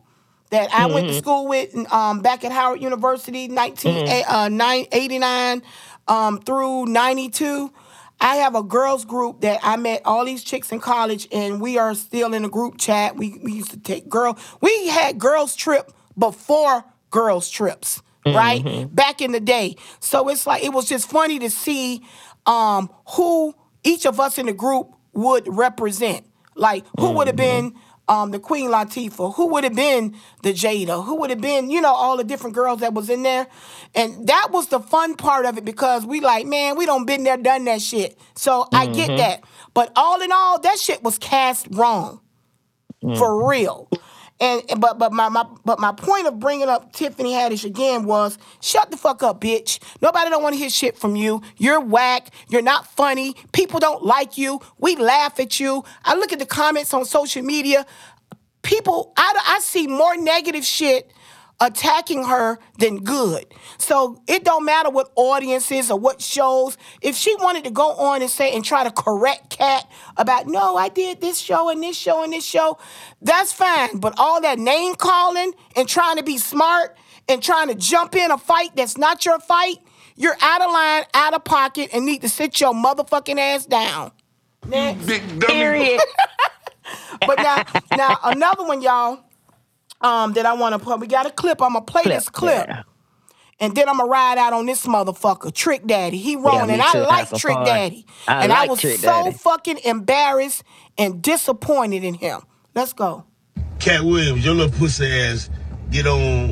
that 0.49 0.73
I 0.73 0.85
went 0.87 1.07
to 1.07 1.13
school 1.15 1.47
with 1.47 1.75
um, 1.91 2.21
back 2.21 2.45
at 2.45 2.51
Howard 2.51 2.81
University, 2.81 3.47
1989 3.47 5.61
um, 6.07 6.39
through 6.39 6.85
92. 6.85 7.71
I 8.19 8.37
have 8.37 8.55
a 8.55 8.63
girls 8.63 9.05
group 9.05 9.41
that 9.41 9.59
I 9.61 9.77
met 9.77 10.01
all 10.05 10.25
these 10.25 10.43
chicks 10.43 10.71
in 10.71 10.79
college, 10.79 11.27
and 11.31 11.61
we 11.61 11.77
are 11.77 11.93
still 11.93 12.33
in 12.33 12.45
a 12.45 12.49
group 12.49 12.79
chat. 12.79 13.15
We, 13.15 13.39
we 13.43 13.53
used 13.53 13.71
to 13.71 13.79
take 13.79 14.09
girl. 14.09 14.37
We 14.59 14.87
had 14.87 15.19
girls 15.19 15.55
trip 15.55 15.91
before 16.17 16.83
girls 17.11 17.47
trips, 17.49 18.01
right? 18.25 18.63
Back 18.93 19.21
in 19.21 19.31
the 19.33 19.39
day. 19.39 19.75
So 19.99 20.29
it's 20.29 20.47
like 20.47 20.63
it 20.63 20.73
was 20.73 20.89
just 20.89 21.09
funny 21.09 21.37
to 21.39 21.49
see 21.51 22.01
um, 22.47 22.89
who 23.15 23.53
each 23.83 24.05
of 24.05 24.19
us 24.19 24.37
in 24.39 24.47
the 24.47 24.53
group 24.53 24.89
would 25.13 25.45
represent. 25.47 26.25
Like 26.55 26.85
who 26.99 27.11
would 27.11 27.27
have 27.27 27.35
been 27.35 27.75
um, 28.07 28.31
the 28.31 28.39
Queen 28.39 28.69
Latifah? 28.69 29.35
Who 29.35 29.47
would 29.47 29.63
have 29.63 29.75
been 29.75 30.15
the 30.43 30.53
Jada? 30.53 31.03
Who 31.05 31.15
would 31.17 31.29
have 31.29 31.41
been, 31.41 31.69
you 31.69 31.81
know, 31.81 31.93
all 31.93 32.17
the 32.17 32.23
different 32.23 32.55
girls 32.55 32.79
that 32.79 32.93
was 32.93 33.09
in 33.09 33.23
there? 33.23 33.47
And 33.95 34.27
that 34.27 34.49
was 34.51 34.67
the 34.67 34.79
fun 34.79 35.15
part 35.15 35.45
of 35.45 35.57
it 35.57 35.65
because 35.65 36.05
we 36.05 36.21
like, 36.21 36.45
man, 36.45 36.77
we 36.77 36.85
don't 36.85 37.05
been 37.05 37.23
there, 37.23 37.37
done 37.37 37.65
that 37.65 37.81
shit. 37.81 38.17
So 38.35 38.67
I 38.73 38.85
get 38.87 39.07
that. 39.17 39.43
But 39.73 39.91
all 39.95 40.21
in 40.21 40.31
all, 40.31 40.59
that 40.59 40.79
shit 40.79 41.03
was 41.03 41.17
cast 41.17 41.67
wrong. 41.71 42.21
For 43.17 43.47
real. 43.49 43.89
And 44.39 44.61
but 44.77 44.99
but 44.99 45.11
my, 45.11 45.29
my 45.29 45.45
but 45.65 45.79
my 45.79 45.91
point 45.91 46.27
of 46.27 46.39
bringing 46.39 46.69
up 46.69 46.93
Tiffany 46.93 47.31
Haddish 47.31 47.65
again 47.65 48.05
was 48.05 48.37
shut 48.61 48.91
the 48.91 48.97
fuck 48.97 49.23
up, 49.23 49.41
bitch. 49.41 49.79
Nobody 49.99 50.29
don't 50.29 50.43
want 50.43 50.53
to 50.53 50.59
hear 50.59 50.69
shit 50.69 50.97
from 50.97 51.15
you. 51.15 51.41
You're 51.57 51.79
whack. 51.79 52.29
You're 52.49 52.61
not 52.61 52.85
funny. 52.85 53.35
People 53.51 53.79
don't 53.79 54.03
like 54.03 54.37
you. 54.37 54.59
We 54.77 54.95
laugh 54.95 55.39
at 55.39 55.59
you. 55.59 55.83
I 56.05 56.15
look 56.15 56.31
at 56.31 56.39
the 56.39 56.45
comments 56.45 56.93
on 56.93 57.05
social 57.05 57.41
media. 57.41 57.85
People, 58.61 59.13
I, 59.17 59.41
I 59.47 59.59
see 59.59 59.87
more 59.87 60.15
negative 60.17 60.65
shit 60.65 61.11
attacking 61.59 62.23
her 62.25 62.59
than 62.77 63.03
good. 63.03 63.45
So 63.77 64.21
it 64.27 64.43
don't 64.43 64.65
matter 64.65 64.89
what 64.89 65.11
audiences 65.15 65.89
or 65.89 65.99
what 65.99 66.21
shows. 66.21 66.77
If 67.01 67.15
she 67.15 67.35
wanted 67.35 67.63
to 67.65 67.71
go 67.71 67.91
on 67.91 68.21
and 68.21 68.29
say 68.29 68.53
and 68.55 68.63
try 68.63 68.83
to 68.83 68.91
correct 68.91 69.57
Katt 69.57 69.89
about 70.17 70.47
no, 70.47 70.75
I 70.75 70.89
did 70.89 71.21
this 71.21 71.39
show 71.39 71.69
and 71.69 71.81
this 71.81 71.97
show 71.97 72.23
and 72.23 72.31
this 72.31 72.45
show, 72.45 72.77
that's 73.21 73.51
fine. 73.51 73.99
But 73.99 74.13
all 74.17 74.41
that 74.41 74.59
name 74.59 74.95
calling 74.95 75.53
and 75.75 75.87
trying 75.87 76.17
to 76.17 76.23
be 76.23 76.37
smart 76.37 76.95
and 77.27 77.41
trying 77.41 77.67
to 77.69 77.75
jump 77.75 78.15
in 78.15 78.31
a 78.31 78.37
fight 78.37 78.75
that's 78.75 78.97
not 78.97 79.25
your 79.25 79.39
fight, 79.39 79.77
you're 80.15 80.37
out 80.41 80.61
of 80.61 80.71
line, 80.71 81.03
out 81.13 81.33
of 81.33 81.43
pocket, 81.43 81.89
and 81.93 82.05
need 82.05 82.21
to 82.21 82.29
sit 82.29 82.59
your 82.59 82.73
motherfucking 82.73 83.37
ass 83.37 83.65
down. 83.65 84.11
Next. 84.67 85.07
Period. 85.41 86.01
But 87.25 87.37
now, 87.39 87.63
now 87.97 88.17
another 88.23 88.65
one, 88.65 88.81
y'all, 88.81 89.19
um, 90.01 90.33
that 90.33 90.45
I 90.45 90.53
want 90.53 90.73
to 90.73 90.79
put. 90.79 90.99
We 90.99 91.07
got 91.07 91.25
a 91.25 91.31
clip. 91.31 91.61
I'm 91.61 91.73
gonna 91.73 91.85
play 91.85 92.03
this 92.03 92.29
clip. 92.29 92.67
Yeah. 92.67 92.83
And 93.59 93.75
then 93.75 93.89
I'm 93.89 93.97
gonna 93.97 94.09
ride 94.09 94.37
out 94.37 94.53
on 94.53 94.67
this 94.67 94.85
motherfucker, 94.85 95.51
Trick 95.53 95.85
Daddy. 95.87 96.17
He 96.17 96.35
wrong, 96.35 96.67
me 96.67 96.73
and 96.73 96.81
I 96.81 96.91
too. 96.91 96.97
Have 96.99 97.07
like 97.07 97.27
some 97.27 97.39
Trick 97.39 97.55
fun. 97.55 97.65
Daddy. 97.65 98.05
I 98.27 98.43
and 98.43 98.53
I 98.53 98.67
was 98.67 98.79
Trick 98.79 98.99
so 98.99 99.07
Daddy. 99.07 99.31
fucking 99.35 99.79
embarrassed 99.83 100.63
and 100.97 101.21
disappointed 101.21 102.03
in 102.03 102.13
him. 102.13 102.41
Let's 102.75 102.93
go. 102.93 103.25
Katt 103.79 104.03
Williams, 104.03 104.45
your 104.45 104.53
little 104.53 104.77
pussy 104.77 105.05
ass 105.07 105.49
get 105.89 106.05
on 106.05 106.51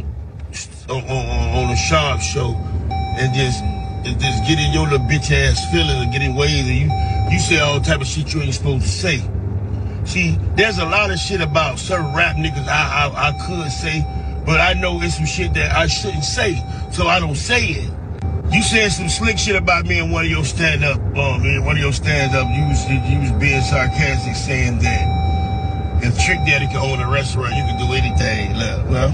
on, 0.90 1.04
on, 1.04 1.66
on 1.66 1.72
a 1.72 1.76
sharp 1.76 2.22
show 2.22 2.56
and 2.90 3.34
just 3.36 3.62
and 3.64 4.20
just 4.20 4.48
get 4.48 4.60
in 4.60 4.72
your 4.72 4.84
little 4.84 5.00
bitch 5.08 5.32
ass 5.32 5.70
feelings 5.72 6.02
and 6.02 6.12
get 6.12 6.22
in 6.22 6.36
ways 6.36 6.68
and 6.68 6.78
you 6.78 7.32
you 7.32 7.40
say 7.40 7.60
all 7.60 7.80
type 7.82 8.02
of 8.02 8.08
shit 8.08 8.34
you 8.34 8.42
ain't 8.42 8.54
supposed 8.54 8.84
to 8.84 8.90
say. 8.90 9.18
See, 10.06 10.38
there's 10.56 10.78
a 10.78 10.86
lot 10.86 11.12
of 11.12 11.20
shit 11.20 11.42
about 11.42 11.80
certain 11.80 12.14
rap 12.14 12.36
niggas 12.36 12.68
I 12.68 13.10
I, 13.10 13.30
I 13.30 13.32
could 13.46 13.72
say, 13.72 14.06
but 14.46 14.62
I 14.62 14.74
know 14.74 15.02
it's 15.02 15.18
some 15.18 15.26
shit 15.26 15.54
that 15.56 15.76
I 15.76 15.88
shouldn't 15.88 16.24
say, 16.24 16.64
so 16.92 17.08
I 17.08 17.20
don't 17.20 17.36
say 17.36 17.66
it. 17.66 17.92
You 18.52 18.62
said 18.62 18.90
some 18.92 19.10
slick 19.10 19.40
shit 19.40 19.56
about 19.56 19.86
me 19.86 19.98
in 19.98 20.12
one 20.12 20.26
of 20.26 20.32
your 20.32 20.46
stand 20.46 20.84
up, 20.84 20.98
um, 21.18 21.44
in 21.44 21.66
one 21.66 21.78
of 21.78 21.82
your 21.82 21.92
stand 21.92 22.36
up. 22.36 22.48
You 22.56 22.64
was 22.70 22.88
you 22.88 23.20
was 23.20 23.32
being 23.42 23.62
sarcastic, 23.62 24.36
saying 24.36 24.80
that 24.80 26.04
if 26.04 26.18
Trick 26.24 26.38
Daddy 26.46 26.68
can 26.68 26.78
own 26.78 27.00
a 27.00 27.10
restaurant, 27.10 27.56
you 27.56 27.64
can 27.64 27.78
do 27.80 27.92
anything. 27.94 28.56
Look, 28.56 28.90
well, 28.90 29.12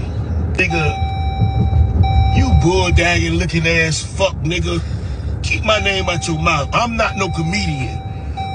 nigga, 0.59 2.37
you 2.37 2.45
bulldagging 2.61 3.39
looking 3.39 3.65
ass 3.65 4.03
fuck 4.03 4.35
nigga. 4.43 4.81
Keep 5.41 5.63
my 5.63 5.79
name 5.79 6.09
out 6.09 6.27
your 6.27 6.37
mouth. 6.37 6.69
I'm 6.73 6.97
not 6.97 7.15
no 7.15 7.29
comedian. 7.31 8.00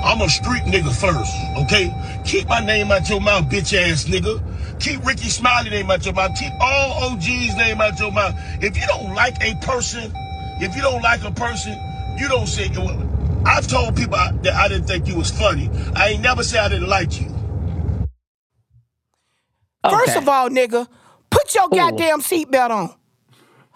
I'm 0.04 0.20
a 0.22 0.28
street 0.28 0.62
nigga 0.64 0.94
first, 0.94 1.32
okay? 1.64 1.92
Keep 2.24 2.48
my 2.48 2.60
name 2.60 2.92
out 2.92 3.08
your 3.08 3.20
mouth, 3.20 3.46
bitch 3.50 3.74
ass 3.76 4.04
nigga. 4.04 4.40
Keep 4.80 5.04
Rickey 5.06 5.28
Smiley 5.28 5.70
name 5.70 5.90
out 5.90 6.04
your 6.04 6.14
mouth. 6.14 6.36
Keep 6.38 6.52
all 6.60 7.12
OG's 7.12 7.56
name 7.56 7.80
out 7.80 7.98
your 7.98 8.12
mouth. 8.12 8.34
If 8.62 8.76
you 8.76 8.86
don't 8.86 9.14
like 9.14 9.36
a 9.42 9.54
person, 9.66 10.12
if 10.60 10.76
you 10.76 10.82
don't 10.82 11.02
like 11.02 11.24
a 11.24 11.30
person, 11.32 11.72
you 12.18 12.28
don't 12.28 12.46
say. 12.46 12.68
Your 12.68 12.90
I've 13.46 13.66
told 13.66 13.96
people 13.96 14.16
I- 14.16 14.32
that 14.42 14.54
I 14.54 14.68
didn't 14.68 14.86
think 14.86 15.06
you 15.08 15.16
was 15.16 15.30
funny. 15.30 15.70
I 15.94 16.10
ain't 16.10 16.22
never 16.22 16.42
say 16.44 16.58
I 16.58 16.68
didn't 16.68 16.88
like 16.88 17.20
you. 17.20 17.34
First 19.88 20.16
of 20.16 20.28
all, 20.28 20.48
nigga, 20.50 20.88
put 21.30 21.54
your 21.54 21.68
goddamn 21.70 22.20
seatbelt 22.20 22.70
on. 22.70 22.94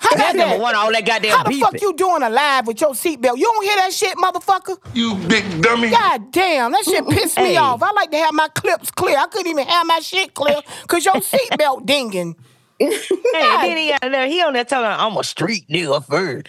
How 0.01 0.17
That's 0.17 0.31
about 0.33 0.37
number 0.37 0.55
that? 0.57 0.63
one, 0.63 0.75
all 0.75 0.91
that 0.93 1.05
goddamn 1.07 1.37
How 1.37 1.43
the 1.45 1.59
fuck 1.61 1.81
you 1.81 1.93
doing 1.95 2.23
alive 2.23 2.67
with 2.67 2.81
your 2.81 2.93
seatbelt? 2.93 3.37
You 3.37 3.45
don't 3.45 3.65
hear 3.65 3.77
that 3.77 3.93
shit, 3.93 4.17
motherfucker? 4.17 4.79
You 4.95 5.15
big 5.29 5.63
dummy. 5.63 5.91
God 5.91 6.33
damn, 6.33 6.73
that 6.73 6.85
shit 6.85 7.07
pissed 7.07 7.37
me 7.37 7.43
Hey. 7.51 7.57
off. 7.59 7.83
I 7.83 7.93
like 7.93 8.11
to 8.13 8.17
have 8.17 8.33
my 8.33 8.49
clips 8.49 8.91
clear. 8.91 9.19
I 9.19 9.27
couldn't 9.27 9.49
even 9.51 9.67
have 9.67 9.87
my 9.87 9.99
shit 10.01 10.33
clear 10.35 10.57
because 10.83 11.05
your 11.05 11.15
seatbelt 11.17 11.85
dinging. 11.87 12.35
Hey, 12.79 12.89
then 13.33 13.77
he, 13.77 13.93
out 13.93 14.01
there, 14.01 14.27
he 14.27 14.43
on 14.43 14.55
there 14.55 14.65
telling 14.65 14.87
I'm 14.91 15.17
a 15.19 15.23
street 15.23 15.67
nigga 15.69 16.03
first. 16.05 16.47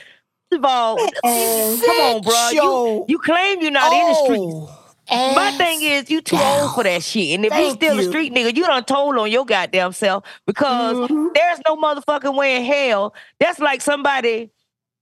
First 0.49 0.59
of 0.59 0.65
all, 0.65 0.97
come 0.97 1.99
on, 1.99 2.21
bro. 2.21 2.49
You, 2.51 3.05
you 3.09 3.19
claim 3.19 3.61
you're 3.61 3.71
not 3.71 3.91
in 3.91 4.07
the 4.07 4.13
streets. 4.15 4.43
Oh. 4.45 4.77
Oh, 5.09 5.35
My 5.35 5.51
thing 5.57 5.81
is, 5.81 6.09
you 6.09 6.21
too 6.21 6.37
old 6.37 6.73
for 6.75 6.83
that 6.83 7.03
shit. 7.03 7.35
And 7.35 7.45
if 7.45 7.51
you 7.51 7.57
Thank 7.57 7.81
still 7.81 7.99
a 7.99 8.03
street 8.03 8.33
nigga, 8.33 8.55
you 8.55 8.65
done 8.65 8.83
told 8.85 9.17
on 9.17 9.29
your 9.31 9.45
goddamn 9.45 9.91
self 9.93 10.23
because 10.45 10.95
Mm-hmm. 10.97 11.27
there's 11.33 11.59
no 11.67 11.75
motherfucking 11.75 12.35
way 12.35 12.57
in 12.57 12.63
hell. 12.63 13.13
That's 13.39 13.59
like 13.59 13.81
somebody 13.81 14.51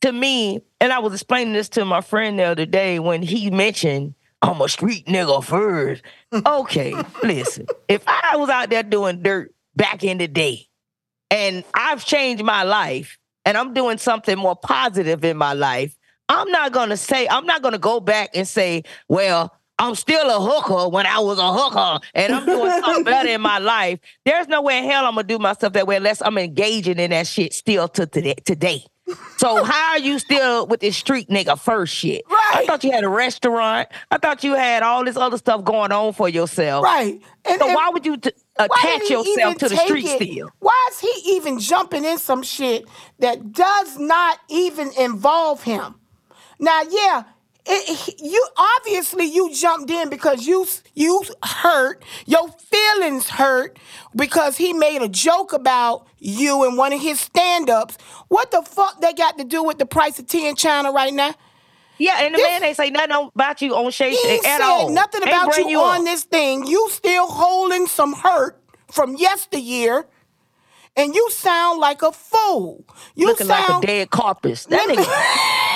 to 0.02 0.12
me, 0.12 0.62
and 0.80 0.94
I 0.94 1.00
was 1.00 1.14
explaining 1.14 1.54
this 1.54 1.70
to 1.70 1.84
my 1.86 2.02
friend 2.02 2.40
the 2.40 2.44
other 2.44 2.66
day 2.66 3.00
when 3.00 3.22
he 3.22 3.52
mentioned 3.52 4.16
I'm 4.42 4.62
a 4.62 4.70
street 4.70 5.06
nigga 5.08 5.44
first. 5.44 6.02
Okay, 6.34 6.96
listen. 7.24 7.68
If 7.90 8.04
I 8.08 8.38
was 8.38 8.50
out 8.50 8.70
there 8.70 8.84
doing 8.84 9.22
dirt 9.22 9.54
back 9.76 10.04
in 10.04 10.18
the 10.18 10.28
day, 10.30 10.68
and 11.30 11.64
I've 11.74 12.06
changed 12.06 12.44
my 12.44 12.64
life, 12.64 13.18
and 13.46 13.58
I'm 13.58 13.74
doing 13.74 13.98
something 13.98 14.38
more 14.38 14.56
positive 14.56 15.24
in 15.26 15.36
my 15.36 15.54
life, 15.54 15.96
I'm 16.30 16.50
not 16.52 16.72
gonna 16.72 16.96
say, 16.98 17.28
I'm 17.28 17.46
not 17.46 17.62
gonna 17.62 17.78
go 17.78 18.00
back 18.00 18.30
and 18.34 18.48
say, 18.48 18.84
well, 19.10 19.54
I'm 19.80 19.96
still 19.96 20.30
a 20.30 20.40
hooker 20.40 20.90
when 20.90 21.06
I 21.06 21.20
was 21.20 21.40
a 21.40 21.52
hooker 21.52 22.06
and 22.14 22.36
I'm 22.36 22.46
doing 22.46 22.70
something 22.82 23.04
better 23.06 23.30
in 23.30 23.42
my 23.42 23.60
life. 23.60 24.00
There's 24.26 24.48
no 24.48 24.62
way 24.62 24.78
in 24.80 24.84
hell 24.84 25.06
I'm 25.06 25.16
gonna 25.16 25.26
do 25.28 25.40
myself 25.40 25.74
that 25.74 25.88
way 25.88 25.96
unless 25.96 26.22
I'm 26.22 26.38
engaging 26.38 27.00
in 27.00 27.12
that 27.12 27.28
shit 27.28 27.54
still 27.54 27.88
to 27.90 28.06
today. 28.06 28.36
today. 28.46 28.84
So 29.38 29.64
how 29.64 29.92
are 29.94 30.00
you 30.00 30.20
still 30.20 30.68
with 30.68 30.82
this 30.82 30.96
street 30.96 31.30
nigga 31.30 31.58
first 31.60 31.96
shit? 31.96 32.22
Right. 32.30 32.52
I 32.58 32.66
thought 32.68 32.84
you 32.84 32.92
had 32.92 33.04
a 33.04 33.10
restaurant. 33.10 33.88
I 34.12 34.18
thought 34.20 34.44
you 34.44 34.54
had 34.54 34.84
all 34.84 35.04
this 35.04 35.16
other 35.18 35.38
stuff 35.40 35.64
going 35.64 35.92
on 35.92 36.14
for 36.14 36.30
yourself. 36.30 36.84
Right. 36.84 37.20
And, 37.46 37.60
So 37.60 37.66
and 37.68 37.76
why 37.76 37.90
would 37.90 38.06
you 38.06 38.18
t- 38.18 38.32
attach 38.58 39.10
yourself 39.10 39.56
to 39.60 39.70
the 39.70 39.78
street 39.78 40.06
it? 40.06 40.22
still? 40.30 40.50
Why 40.60 40.90
is 40.92 41.00
he 41.00 41.32
even 41.36 41.58
jumping 41.60 42.06
in 42.06 42.20
some 42.20 42.44
shit 42.44 42.86
that 43.18 43.52
does 43.52 43.98
not 43.98 44.38
even 44.50 44.92
involve 45.00 45.64
him? 45.64 45.96
Now, 46.60 46.82
yeah, 46.88 47.24
it, 47.66 48.16
you 48.22 48.48
obviously 48.58 49.26
you 49.26 49.54
jumped 49.54 49.90
in 49.92 50.10
because 50.10 50.46
you 50.48 50.66
you 50.96 51.24
hurt, 51.44 52.04
your 52.26 52.50
feelings 52.50 53.30
hurt 53.30 53.78
because 54.16 54.58
he 54.58 54.74
made 54.74 55.02
a 55.02 55.08
joke 55.10 55.54
about 55.54 56.08
you 56.18 56.66
in 56.68 56.78
one 56.78 56.94
of 56.94 57.02
his 57.02 57.20
stand-ups. 57.20 57.98
What 58.28 58.52
the 58.52 58.62
fuck 58.64 59.02
they 59.02 59.14
got 59.14 59.38
to 59.38 59.44
do 59.44 59.64
with 59.64 59.78
the 59.78 59.86
price 59.86 60.18
of 60.20 60.28
tea 60.28 60.48
in 60.48 60.56
China 60.56 60.92
right 60.92 61.14
now? 61.14 61.34
Yeah, 61.98 62.22
and 62.22 62.34
the 62.34 62.38
This- 62.38 62.48
man 62.48 62.64
ain't 62.64 62.78
say 62.78 62.90
nothing 62.92 63.30
about 63.36 63.62
you 63.62 63.76
on 63.76 63.92
Shay 63.92 64.12
He 64.12 64.18
Shay 64.18 64.38
at 64.38 64.44
said 64.44 64.62
all. 64.62 64.90
nothing 64.90 65.22
about 65.22 65.52
bring 65.52 65.68
you, 65.70 65.82
on 65.82 66.06
this 66.06 66.24
thing. 66.24 66.66
You 66.66 66.88
still 66.92 67.28
holding 67.28 67.88
some 67.88 68.14
hurt 68.14 68.58
from 68.90 69.16
yesteryear, 69.18 70.08
and 70.96 71.14
you 71.14 71.30
sound 71.30 71.80
like 71.80 72.02
a 72.02 72.12
fool. 72.14 72.86
You 73.16 73.28
looking 73.28 73.48
sound 73.48 73.74
like 73.76 73.84
a 73.84 73.88
dead 73.88 74.10
carpus. 74.12 74.66
That 74.68 74.88
nigga, 74.88 75.04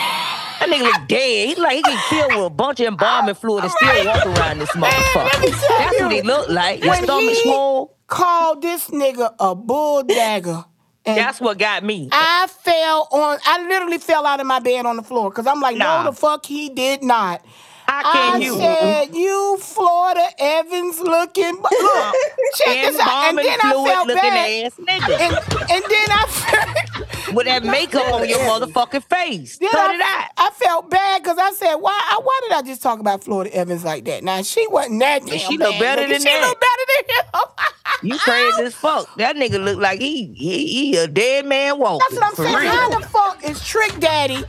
that 0.70 0.78
nigga 0.80 0.84
look 1.00 1.08
dead. 1.08 1.48
He 1.50 1.56
like 1.56 1.76
he 1.78 1.82
get 1.84 2.00
filled 2.06 2.36
with 2.36 2.46
a 2.46 2.50
bunch 2.50 2.80
of 2.80 2.88
embalming 2.88 3.36
fluid 3.36 3.64
and 3.64 3.72
still 3.72 4.06
walk 4.06 4.26
around 4.26 4.60
this 4.60 4.76
Man, 4.76 4.90
let 4.92 5.42
me 5.42 5.48
motherfucker. 5.52 5.68
That's 5.80 6.02
what 6.02 6.12
he 6.12 6.22
look 6.22 6.50
like. 6.50 6.82
When 6.84 7.04
stomach 7.04 7.36
small. 7.36 7.98
called 8.08 8.62
this 8.62 8.90
nigga 8.90 9.34
a 9.40 9.56
bull 9.56 10.04
dagger. 10.04 10.66
And 11.06 11.18
That's 11.18 11.42
what 11.42 11.58
got 11.58 11.84
me. 11.84 12.08
I 12.14 12.48
fell 12.48 13.10
on. 13.12 13.38
I 13.46 13.68
literally 13.68 13.98
fell 13.98 14.26
out 14.26 14.40
of 14.40 14.48
my 14.48 14.60
bed 14.60 14.86
on 14.86 14.96
the 14.96 15.04
floor 15.04 15.30
because 15.30 15.48
I'm 15.48 15.60
like, 15.60 15.76
Nah. 15.76 16.04
no, 16.04 16.12
the 16.12 16.16
fuck 16.18 16.46
he 16.46 16.70
did 16.70 17.04
not. 17.04 17.44
I 17.86 18.34
I 18.36 18.38
you. 18.38 18.56
said, 18.56 19.14
you 19.14 19.58
Florida 19.60 20.26
Evans 20.40 21.02
looking. 21.02 21.56
Look, 21.62 22.16
check 22.56 22.68
this 22.88 22.98
out. 23.02 23.28
And 23.30 23.38
then 23.38 23.60
I 23.62 23.72
felt 23.74 24.08
looking 24.08 24.16
bad. 24.16 24.66
ass 24.66 24.74
nigga 24.80 25.20
And, 25.20 25.36
and 25.70 25.84
then 25.90 26.08
I. 26.10 26.86
with 27.36 27.46
that 27.46 27.64
makeup 27.64 28.14
on 28.14 28.28
your 28.28 28.40
motherfucking 28.40 29.04
face. 29.04 29.58
Then 29.58 29.70
Cut 29.72 29.92
I, 29.92 29.96
it 29.96 30.02
out. 30.02 30.30
I 30.38 30.50
felt 30.56 30.90
bad 30.90 31.24
because 31.24 31.38
I 31.38 31.52
said, 31.52 31.76
why 31.76 31.92
I- 31.92 32.20
Why 32.24 32.40
did 32.44 32.52
I 32.54 32.62
just 32.62 32.82
talk 32.82 33.00
about 33.00 33.24
Florida 33.24 33.54
Evans 33.56 33.84
like 33.84 34.06
that? 34.06 34.24
Now, 34.24 34.42
she 34.42 34.66
wasn't 34.68 35.00
that 35.02 35.26
damn 35.26 35.38
she 35.40 35.58
look 35.58 35.80
better 35.80 36.08
than 36.08 36.20
She 36.20 36.26
that. 36.26 36.42
look 36.42 36.60
better 36.60 36.86
than 36.96 37.16
him. 37.16 37.44
You 38.02 38.18
crazy 38.18 38.64
as 38.64 38.74
fuck. 38.76 39.08
That 39.16 39.38
nigga 39.38 39.64
look 39.64 39.78
like 39.80 40.02
he 40.02 40.34
he, 40.34 40.68
he 40.68 40.98
a 40.98 41.08
dead 41.08 41.46
man 41.46 41.80
walking. 41.80 42.06
That's 42.10 42.22
what 42.22 42.26
I'm 42.26 42.36
saying. 42.36 42.58
real. 42.58 42.72
How 42.72 43.00
the 43.00 43.06
fuck 43.08 43.44
is 43.46 43.64
Trick 43.66 43.98
Daddy 44.00 44.44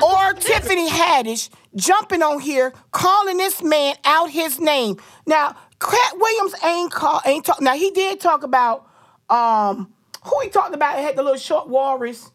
or 0.00 0.32
Tiffany 0.34 0.88
Haddish 0.88 1.48
jumping 1.74 2.22
on 2.22 2.38
here 2.40 2.72
calling 2.92 3.36
this 3.38 3.62
man 3.64 3.96
out 4.04 4.30
his 4.30 4.60
name? 4.60 4.96
Now, 5.26 5.56
Katt 5.80 6.12
Williams 6.18 6.54
ain't 6.62 6.92
call 6.92 7.20
ain't 7.26 7.44
talk. 7.46 7.60
Now 7.60 7.74
he 7.74 7.90
did 7.90 8.20
talk 8.20 8.44
about 8.44 8.86
um 9.28 9.92
who 10.22 10.40
he 10.42 10.48
talked 10.48 10.74
about 10.74 10.98
had 10.98 11.16
the 11.16 11.22
little 11.22 11.38
short 11.38 11.68
walrus. 11.68 12.30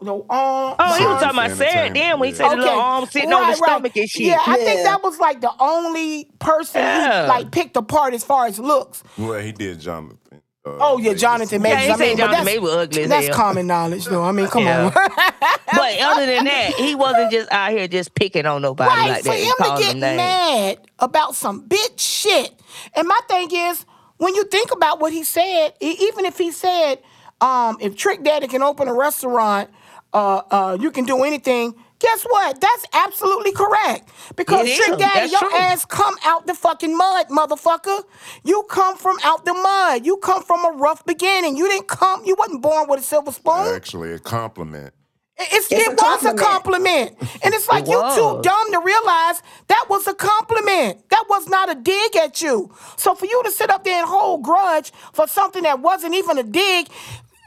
The 0.00 0.12
arm. 0.30 0.76
Oh, 0.78 0.94
he 0.96 1.04
was 1.04 1.20
talking 1.20 1.38
about 1.38 1.56
Sarah 1.56 1.70
entertaining, 1.86 1.92
then 1.94 2.20
when 2.20 2.28
he 2.32 2.38
yeah. 2.38 2.48
said 2.48 2.56
the 2.56 2.62
little 2.62 2.78
arm 2.78 3.06
sitting 3.06 3.32
on 3.32 3.40
Right, 3.42 3.56
the 3.56 3.60
right. 3.60 3.68
stomach 3.70 3.96
and 3.96 4.08
shit. 4.08 4.22
Yeah, 4.26 4.38
I 4.46 4.56
think 4.56 4.84
that 4.84 5.02
was 5.02 5.18
like 5.18 5.40
the 5.40 5.50
only 5.58 6.30
person 6.38 6.82
Yeah. 6.82 7.22
he 7.24 7.28
like 7.28 7.50
picked 7.50 7.76
apart 7.76 8.14
as 8.14 8.22
far 8.22 8.46
as 8.46 8.60
looks. 8.60 9.02
Well, 9.18 9.40
he 9.40 9.50
did 9.50 9.80
Jonathan. 9.80 10.18
Uh, 10.64 10.70
Oh 10.80 10.98
yeah, 10.98 11.04
Majors. 11.08 11.20
Jonathan 11.20 11.62
Yeah, 11.62 11.68
Majors. 11.74 11.82
he 11.84 11.90
I 11.90 11.96
said 11.96 11.98
mean, 12.06 12.16
Jonathan 12.16 12.30
that's, 12.32 12.46
Majors 12.46 12.62
was 12.62 12.74
ugly 12.76 13.02
as 13.02 13.08
that's 13.08 13.26
hell. 13.26 13.34
common 13.36 13.66
knowledge, 13.66 14.04
though. 14.04 14.22
I 14.22 14.30
mean, 14.30 14.46
come 14.46 14.64
Yeah. 14.66 14.84
on. 14.84 14.92
But 15.74 15.98
other 16.00 16.26
than 16.26 16.44
that, 16.44 16.74
he 16.74 16.94
wasn't 16.94 17.32
just 17.32 17.50
out 17.50 17.72
here 17.72 17.88
just 17.88 18.14
picking 18.14 18.46
on 18.46 18.62
nobody 18.62 18.88
Right, 18.88 19.08
like 19.10 19.18
for 19.24 19.30
that. 19.30 19.36
and 19.36 19.46
him 19.46 19.76
to 19.76 19.82
get 19.82 20.00
them 20.00 20.16
mad 20.16 20.78
about 21.00 21.34
some 21.34 21.68
bitch 21.68 21.98
shit. 21.98 22.52
And 22.94 23.08
my 23.08 23.18
thing 23.28 23.48
is, 23.52 23.84
when 24.18 24.34
you 24.36 24.44
think 24.44 24.70
about 24.72 25.00
what 25.00 25.12
he 25.12 25.24
said, 25.24 25.70
even 25.80 26.24
if 26.24 26.38
he 26.38 26.52
said, 26.52 26.98
um, 27.40 27.76
if 27.80 27.96
Trick 27.96 28.24
Daddy 28.24 28.48
can 28.48 28.62
open 28.62 28.88
a 28.88 28.94
restaurant, 28.94 29.70
uh, 30.12 30.42
uh, 30.50 30.78
you 30.80 30.90
can 30.90 31.04
do 31.04 31.22
anything. 31.24 31.74
Guess 32.00 32.24
what? 32.30 32.60
That's 32.60 32.86
absolutely 32.92 33.52
correct. 33.52 34.08
Because 34.36 34.68
It 34.68 34.76
Trick 34.76 34.90
is. 34.92 34.96
Daddy, 34.98 35.30
That's 35.30 35.32
your 35.32 35.50
true. 35.50 35.58
ass 35.58 35.84
come 35.84 36.14
out 36.24 36.46
the 36.46 36.54
fucking 36.54 36.96
mud, 36.96 37.28
motherfucker. 37.28 38.04
You 38.44 38.64
come 38.70 38.96
from 38.96 39.16
out 39.24 39.44
the 39.44 39.54
mud. 39.54 40.06
You 40.06 40.16
come 40.18 40.42
from 40.44 40.64
a 40.64 40.76
rough 40.78 41.04
beginning. 41.06 41.56
You 41.56 41.68
didn't 41.68 41.88
come. 41.88 42.24
You 42.24 42.36
wasn't 42.38 42.62
born 42.62 42.88
with 42.88 43.00
a 43.00 43.02
silver 43.02 43.32
spoon. 43.32 43.74
Actually, 43.74 44.12
a 44.12 44.18
compliment. 44.20 44.94
It's, 45.40 45.70
It's 45.70 45.72
it 45.72 45.88
a 45.88 45.90
was 45.94 46.24
a 46.24 46.34
compliment. 46.34 47.18
compliment. 47.18 47.44
And 47.44 47.54
it's 47.54 47.68
like 47.72 47.84
It 47.84 47.90
you 47.90 47.98
was. 48.00 48.16
too 48.16 48.42
dumb 48.48 48.72
to 48.72 48.80
realize 48.80 49.42
that 49.68 49.86
was 49.88 50.06
a 50.06 50.14
compliment. 50.14 51.08
That 51.10 51.24
was 51.28 51.48
not 51.48 51.70
a 51.70 51.74
dig 51.74 52.16
at 52.16 52.40
you. 52.42 52.72
So 52.96 53.14
for 53.16 53.26
you 53.26 53.42
to 53.44 53.50
sit 53.50 53.70
up 53.70 53.82
there 53.84 53.98
and 54.00 54.08
hold 54.08 54.44
grudge 54.44 54.92
for 55.12 55.26
something 55.26 55.64
that 55.64 55.80
wasn't 55.80 56.14
even 56.14 56.38
a 56.38 56.42
dig, 56.44 56.88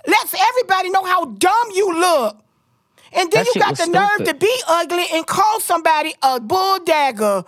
lets 0.07 0.35
everybody 0.35 0.89
know 0.91 1.03
how 1.05 1.25
dumb 1.25 1.67
you 1.73 1.99
look. 1.99 2.37
And 3.13 3.31
then 3.31 3.41
That 3.41 3.45
you 3.45 3.55
got 3.59 3.77
was 3.77 3.79
the 3.79 3.87
nerve 3.87 4.23
stupid. 4.23 4.25
to 4.25 4.35
be 4.35 4.53
ugly 4.69 5.05
and 5.13 5.27
call 5.27 5.59
somebody 5.61 6.13
a 6.23 6.39
bull 6.41 6.79
dagger. 6.85 7.43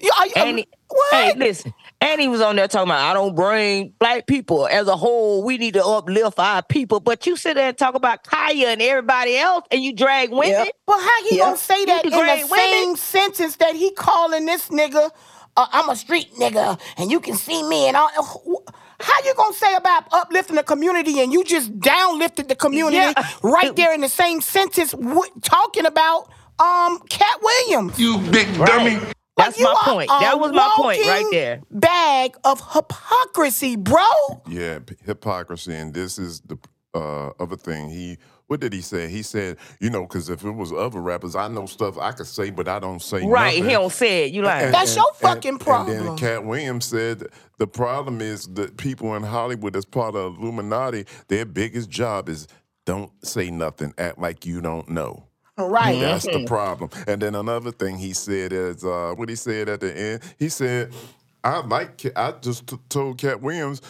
You, 0.00 0.10
are 0.18 0.26
And 0.34 0.58
he, 0.60 0.68
what? 0.88 1.04
hey, 1.10 1.34
listen. 1.36 1.74
And 2.00 2.20
he 2.20 2.28
was 2.28 2.40
on 2.42 2.56
there 2.56 2.68
talking 2.68 2.88
about 2.90 3.10
I 3.10 3.14
don't 3.14 3.34
bring 3.36 3.94
black 4.00 4.26
people 4.26 4.68
as 4.68 4.88
a 4.88 4.96
whole. 4.96 5.44
We 5.44 5.58
need 5.58 5.74
to 5.74 5.84
uplift 5.86 6.38
our 6.38 6.62
people. 6.62 7.00
But 7.00 7.26
you 7.26 7.36
sit 7.36 7.54
there 7.56 7.68
and 7.70 7.78
talk 7.78 7.94
about 7.94 8.24
Kaya 8.24 8.68
and 8.68 8.82
everybody 8.82 9.36
else, 9.38 9.64
and 9.70 9.82
you 9.84 9.94
drag 9.94 10.30
women. 10.32 10.54
Yep. 10.58 10.68
But 10.86 11.00
how 11.00 11.24
he 11.24 11.36
Yep. 11.36 11.44
gonna 11.44 11.58
say 11.58 11.86
that 11.86 12.06
in 12.12 12.26
the 12.26 12.36
degrade 12.36 12.38
same 12.38 12.96
sentence 12.96 13.56
that 13.56 13.76
he 13.76 13.92
calling 13.92 14.46
this 14.46 14.68
nigga? 14.70 15.10
Uh, 15.56 15.66
I'm 15.72 15.88
a 15.90 15.96
street 15.96 16.32
nigga, 16.34 16.80
and 16.98 17.10
you 17.10 17.20
can 17.20 17.36
see 17.36 17.62
me 17.64 17.88
and 17.88 17.96
all. 17.96 18.10
How 19.00 19.14
you 19.24 19.34
gonna 19.36 19.54
say 19.54 19.74
about 19.76 20.04
uplifting 20.12 20.56
the 20.56 20.62
community 20.64 21.20
and 21.20 21.32
you 21.32 21.44
just 21.44 21.78
downlifted 21.78 22.48
the 22.48 22.56
community 22.56 22.96
Yeah. 22.96 23.28
right 23.42 23.74
there 23.76 23.94
in 23.94 24.00
the 24.00 24.08
same 24.08 24.40
sentence 24.40 24.90
w- 24.92 25.30
talking 25.42 25.86
about 25.86 26.28
um 26.58 26.98
Katt 27.08 27.40
Williams? 27.42 27.98
You 27.98 28.18
big 28.18 28.48
Right. 28.56 28.66
dummy. 28.68 28.98
That's 29.36 29.56
Like, 29.60 29.72
my 29.72 29.80
point. 29.92 30.08
That 30.08 30.40
was 30.40 30.50
my 30.52 30.68
point 30.76 31.00
right 31.06 31.26
there. 31.30 31.60
Bag 31.70 32.36
of 32.42 32.60
hypocrisy, 32.72 33.76
bro. 33.76 34.02
Yeah, 34.48 34.80
hypocrisy, 35.04 35.74
and 35.76 35.94
this 35.94 36.18
is 36.18 36.40
the 36.40 36.58
uh, 36.92 37.28
other 37.38 37.54
thing. 37.56 37.88
He, 37.90 38.18
what 38.48 38.60
did 38.60 38.72
he 38.72 38.80
say? 38.80 39.08
He 39.08 39.22
said, 39.22 39.58
you 39.78 39.90
know, 39.90 40.02
because 40.02 40.28
if 40.28 40.44
it 40.44 40.50
was 40.50 40.72
other 40.72 41.00
rappers, 41.00 41.36
I 41.36 41.48
know 41.48 41.66
stuff 41.66 41.96
I 41.98 42.12
could 42.12 42.26
say, 42.26 42.50
but 42.50 42.66
I 42.66 42.78
don't 42.80 43.00
say 43.00 43.24
Right. 43.24 43.56
nothing. 43.58 43.64
He 43.64 43.70
don't 43.70 43.92
say 43.92 44.24
it. 44.26 44.32
You 44.32 44.42
lying. 44.42 44.64
And- 44.66 44.74
That's 44.74 44.90
and- 44.90 44.96
your 44.96 45.12
fucking 45.14 45.48
and, 45.52 45.60
problem. 45.60 45.96
And 45.96 46.06
then 46.08 46.16
Katt 46.16 46.44
Williams 46.44 46.86
said 46.86 47.24
the 47.58 47.66
problem 47.66 48.20
is 48.20 48.46
that 48.54 48.76
people 48.76 49.14
in 49.14 49.22
Hollywood, 49.22 49.76
as 49.76 49.84
part 49.84 50.16
of 50.16 50.38
Illuminati, 50.38 51.04
their 51.28 51.44
biggest 51.44 51.88
job 51.90 52.28
is 52.28 52.48
don't 52.86 53.12
say 53.24 53.50
nothing, 53.50 53.92
act 53.98 54.18
like 54.18 54.44
you 54.46 54.60
don't 54.62 54.88
know. 54.88 55.24
Right. 55.58 56.00
That's 56.00 56.24
the 56.24 56.44
problem. 56.46 56.88
And 57.06 57.20
then 57.20 57.34
another 57.34 57.70
thing 57.72 57.98
he 57.98 58.12
said 58.14 58.52
is 58.52 58.84
uh, 58.84 59.12
what 59.16 59.28
he 59.28 59.34
said 59.34 59.68
at 59.68 59.80
the 59.80 59.94
end. 59.94 60.22
He 60.38 60.48
said, 60.48 60.92
"I 61.42 61.58
like. 61.66 62.06
I 62.16 62.32
just 62.40 62.68
t- 62.68 62.78
told 62.88 63.18
Katt 63.18 63.42
Williams, 63.42 63.82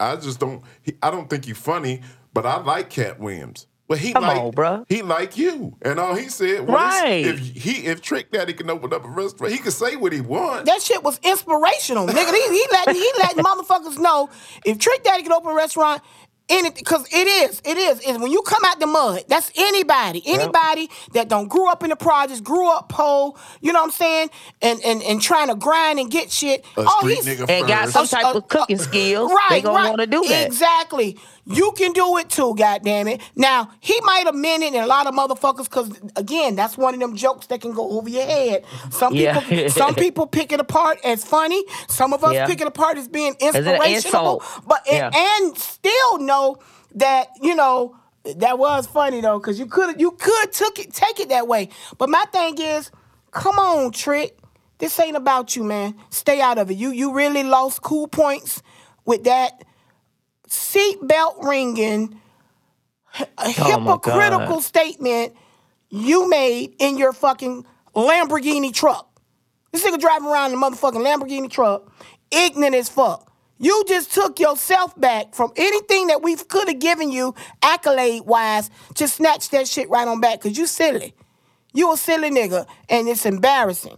I 0.00 0.16
just 0.16 0.40
don't. 0.40 0.62
He, 0.82 0.94
I 1.02 1.10
don't 1.12 1.30
think 1.30 1.44
he's 1.44 1.56
funny, 1.56 2.02
but 2.34 2.44
I 2.44 2.60
like 2.60 2.90
Katt 2.90 3.18
Williams." 3.20 3.66
But 3.86 3.98
he 3.98 4.14
Come 4.14 4.22
like, 4.22 4.38
on, 4.40 4.52
bruh. 4.52 4.86
He 4.88 5.02
like 5.02 5.36
you, 5.36 5.76
and 5.82 6.00
all 6.00 6.14
he 6.14 6.28
said 6.30 6.60
was, 6.60 6.70
Right. 6.70 7.26
"If 7.26 7.38
he, 7.38 7.86
if 7.86 8.00
Trick 8.00 8.30
Daddy 8.32 8.54
can 8.54 8.70
open 8.70 8.94
up 8.94 9.04
a 9.04 9.08
restaurant, 9.08 9.52
he 9.52 9.58
can 9.58 9.72
say 9.72 9.96
what 9.96 10.12
he 10.12 10.22
wants." 10.22 10.70
That 10.70 10.80
shit 10.80 11.02
was 11.02 11.20
inspirational, 11.22 12.06
nigga. 12.06 12.32
He, 12.32 12.48
he 12.58 12.66
let 12.72 12.88
he 12.96 13.12
let 13.18 13.36
motherfuckers 13.44 13.98
know 13.98 14.30
if 14.64 14.78
Trick 14.78 15.04
Daddy 15.04 15.22
can 15.22 15.32
open 15.32 15.50
a 15.50 15.54
restaurant, 15.54 16.00
anything, 16.48 16.72
because 16.78 17.06
it 17.12 17.26
is, 17.26 17.60
it 17.64 17.76
is, 17.76 18.00
is 18.00 18.18
when 18.18 18.30
you 18.30 18.40
come 18.42 18.62
out 18.64 18.80
the 18.80 18.86
mud. 18.86 19.24
That's 19.28 19.52
anybody, 19.54 20.22
anybody 20.24 20.88
that 21.12 21.28
don't 21.28 21.48
grew 21.48 21.70
up 21.70 21.82
in 21.82 21.90
the 21.90 21.96
projects, 21.96 22.40
grew 22.40 22.70
up 22.70 22.88
poor. 22.88 23.34
You 23.60 23.72
know 23.74 23.80
what 23.80 23.86
I'm 23.86 23.90
saying? 23.92 24.30
And 24.62 24.80
and 24.82 25.02
and 25.02 25.20
trying 25.20 25.48
to 25.48 25.56
grind 25.56 25.98
and 25.98 26.10
get 26.10 26.32
shit. 26.32 26.64
A 26.78 26.84
all 26.84 27.00
street 27.00 27.22
he's- 27.22 27.26
nigga 27.38 27.50
and 27.50 27.66
got 27.68 27.90
some 27.90 28.06
type 28.06 28.34
of 28.34 28.48
cooking 28.48 28.78
skills. 28.78 29.30
Right, 29.30 29.46
they 29.50 29.60
gonna 29.60 29.76
right. 29.76 29.88
want 29.90 30.00
to 30.00 30.06
do 30.06 30.24
that. 30.26 30.46
Exactly. 30.46 31.18
You 31.46 31.72
can 31.76 31.92
do 31.92 32.16
it 32.18 32.30
too, 32.30 32.54
goddamn 32.54 33.06
it. 33.08 33.20
Now 33.36 33.70
he 33.80 33.98
might 34.02 34.24
have 34.24 34.34
meant 34.34 34.62
it, 34.62 34.68
and 34.74 34.84
a 34.84 34.86
lot 34.86 35.06
of 35.06 35.14
motherfuckers, 35.14 35.64
because 35.64 35.90
again, 36.16 36.56
that's 36.56 36.78
one 36.78 36.94
of 36.94 37.00
them 37.00 37.14
jokes 37.16 37.46
that 37.48 37.60
can 37.60 37.72
go 37.72 37.98
over 37.98 38.08
your 38.08 38.24
head. 38.24 38.64
Some 38.90 39.14
Yeah. 39.14 39.40
people, 39.40 39.68
some 39.70 39.94
people 40.04 40.26
pick 40.26 40.52
it 40.52 40.60
apart 40.60 40.98
as 41.04 41.22
funny. 41.24 41.62
Some 41.88 42.12
of 42.14 42.24
us 42.24 42.32
Yeah. 42.34 42.46
pick 42.46 42.60
it 42.62 42.66
apart 42.66 42.96
as 42.96 43.08
being 43.08 43.36
inspirational. 43.40 44.42
But 44.66 44.82
Yeah. 44.86 45.06
and, 45.12 45.14
and 45.16 45.58
still 45.58 46.18
know 46.18 46.56
that 46.94 47.28
you 47.42 47.54
know 47.54 47.96
that 48.24 48.58
was 48.58 48.86
funny 48.86 49.20
though, 49.20 49.38
because 49.38 49.58
you 49.58 49.66
could 49.66 50.00
you 50.00 50.12
could 50.12 50.52
took 50.52 50.78
it 50.78 50.94
take 50.94 51.20
it 51.20 51.28
that 51.28 51.46
way. 51.46 51.68
But 51.98 52.08
my 52.08 52.24
thing 52.32 52.56
is, 52.58 52.90
come 53.32 53.58
on, 53.58 53.92
Trick. 53.92 54.38
This 54.78 54.98
ain't 54.98 55.16
about 55.16 55.54
you, 55.56 55.62
man. 55.62 55.94
Stay 56.10 56.40
out 56.40 56.56
of 56.58 56.70
it. 56.70 56.74
You 56.78 56.90
you 56.90 57.12
really 57.12 57.42
lost 57.42 57.82
cool 57.82 58.08
points 58.08 58.62
with 59.04 59.24
that 59.24 59.62
seatbelt 60.48 61.44
ringing, 61.44 62.20
a 63.20 63.26
Oh, 63.38 63.52
hypocritical 63.52 64.60
statement 64.60 65.34
you 65.90 66.28
made 66.28 66.74
in 66.78 66.98
your 66.98 67.12
fucking 67.12 67.64
Lamborghini 67.94 68.72
truck. 68.72 69.08
This 69.72 69.84
nigga 69.84 70.00
driving 70.00 70.28
around 70.28 70.52
in 70.52 70.58
a 70.58 70.60
motherfucking 70.60 71.04
Lamborghini 71.04 71.50
truck, 71.50 71.92
ignorant 72.30 72.74
as 72.74 72.88
fuck. 72.88 73.30
You 73.58 73.84
just 73.86 74.12
took 74.12 74.40
yourself 74.40 74.98
back 75.00 75.34
from 75.34 75.52
anything 75.56 76.08
that 76.08 76.22
we 76.22 76.34
could 76.36 76.68
have 76.68 76.80
given 76.80 77.10
you 77.12 77.34
accolade 77.62 78.22
wise. 78.26 78.68
Just 78.94 79.16
snatch 79.16 79.50
that 79.50 79.68
shit 79.68 79.88
right 79.88 80.06
on 80.06 80.20
back 80.20 80.42
because 80.42 80.58
you 80.58 80.66
silly. 80.66 81.14
You 81.72 81.92
a 81.92 81.96
silly 81.96 82.30
nigga, 82.30 82.66
and 82.88 83.08
it's 83.08 83.24
embarrassing. 83.26 83.96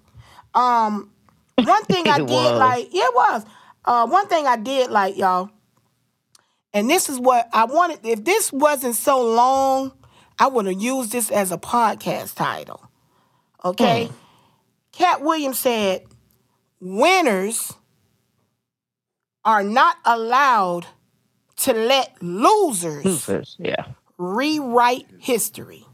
Um, 0.54 1.10
one 1.56 1.84
thing 1.84 2.06
I 2.08 2.18
did 2.18 2.28
was. 2.28 2.58
like, 2.58 2.88
yeah, 2.92 3.04
it 3.04 3.14
was. 3.14 3.44
Uh, 3.84 4.06
one 4.06 4.28
thing 4.28 4.46
I 4.46 4.56
did 4.56 4.90
like, 4.90 5.16
y'all, 5.16 5.50
and 6.72 6.88
this 6.90 7.08
is 7.08 7.18
what 7.18 7.48
I 7.52 7.64
wanted. 7.64 8.00
If 8.04 8.24
this 8.24 8.52
wasn't 8.52 8.96
so 8.96 9.22
long, 9.24 9.92
I 10.38 10.48
would 10.48 10.66
have 10.66 10.80
used 10.80 11.12
this 11.12 11.30
as 11.30 11.52
a 11.52 11.58
podcast 11.58 12.34
title. 12.34 12.90
Okay? 13.64 14.06
Hmm. 14.06 14.14
Katt 14.92 15.22
Williams 15.22 15.58
said, 15.58 16.04
winners 16.80 17.72
are 19.44 19.62
not 19.62 19.96
allowed 20.04 20.86
to 21.56 21.72
let 21.72 22.20
losers 22.22 23.04
Losers, 23.04 23.56
Yeah. 23.58 23.84
rewrite 24.18 25.06
history. 25.18 25.86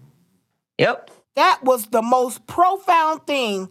Yep. 0.78 1.10
That 1.36 1.60
was 1.62 1.86
the 1.86 2.02
most 2.02 2.46
profound 2.46 3.26
thing 3.26 3.68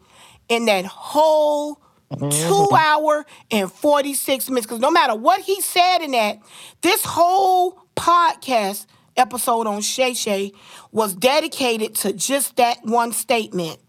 in 0.47 0.65
that 0.65 0.85
whole 0.85 1.80
two 2.19 2.25
mm-hmm. 2.25 2.75
hour 2.75 3.25
and 3.51 3.71
46 3.71 4.49
minutes. 4.49 4.65
Because 4.65 4.79
no 4.79 4.91
matter 4.91 5.15
what 5.15 5.41
he 5.41 5.61
said 5.61 5.99
in 5.99 6.11
that, 6.11 6.39
this 6.81 7.03
whole 7.05 7.79
podcast 7.95 8.85
episode 9.17 9.67
on 9.67 9.81
Shay 9.81 10.13
Shay 10.13 10.51
was 10.91 11.13
dedicated 11.13 11.95
to 11.95 12.13
just 12.13 12.55
that 12.57 12.79
one 12.83 13.11
statement. 13.11 13.79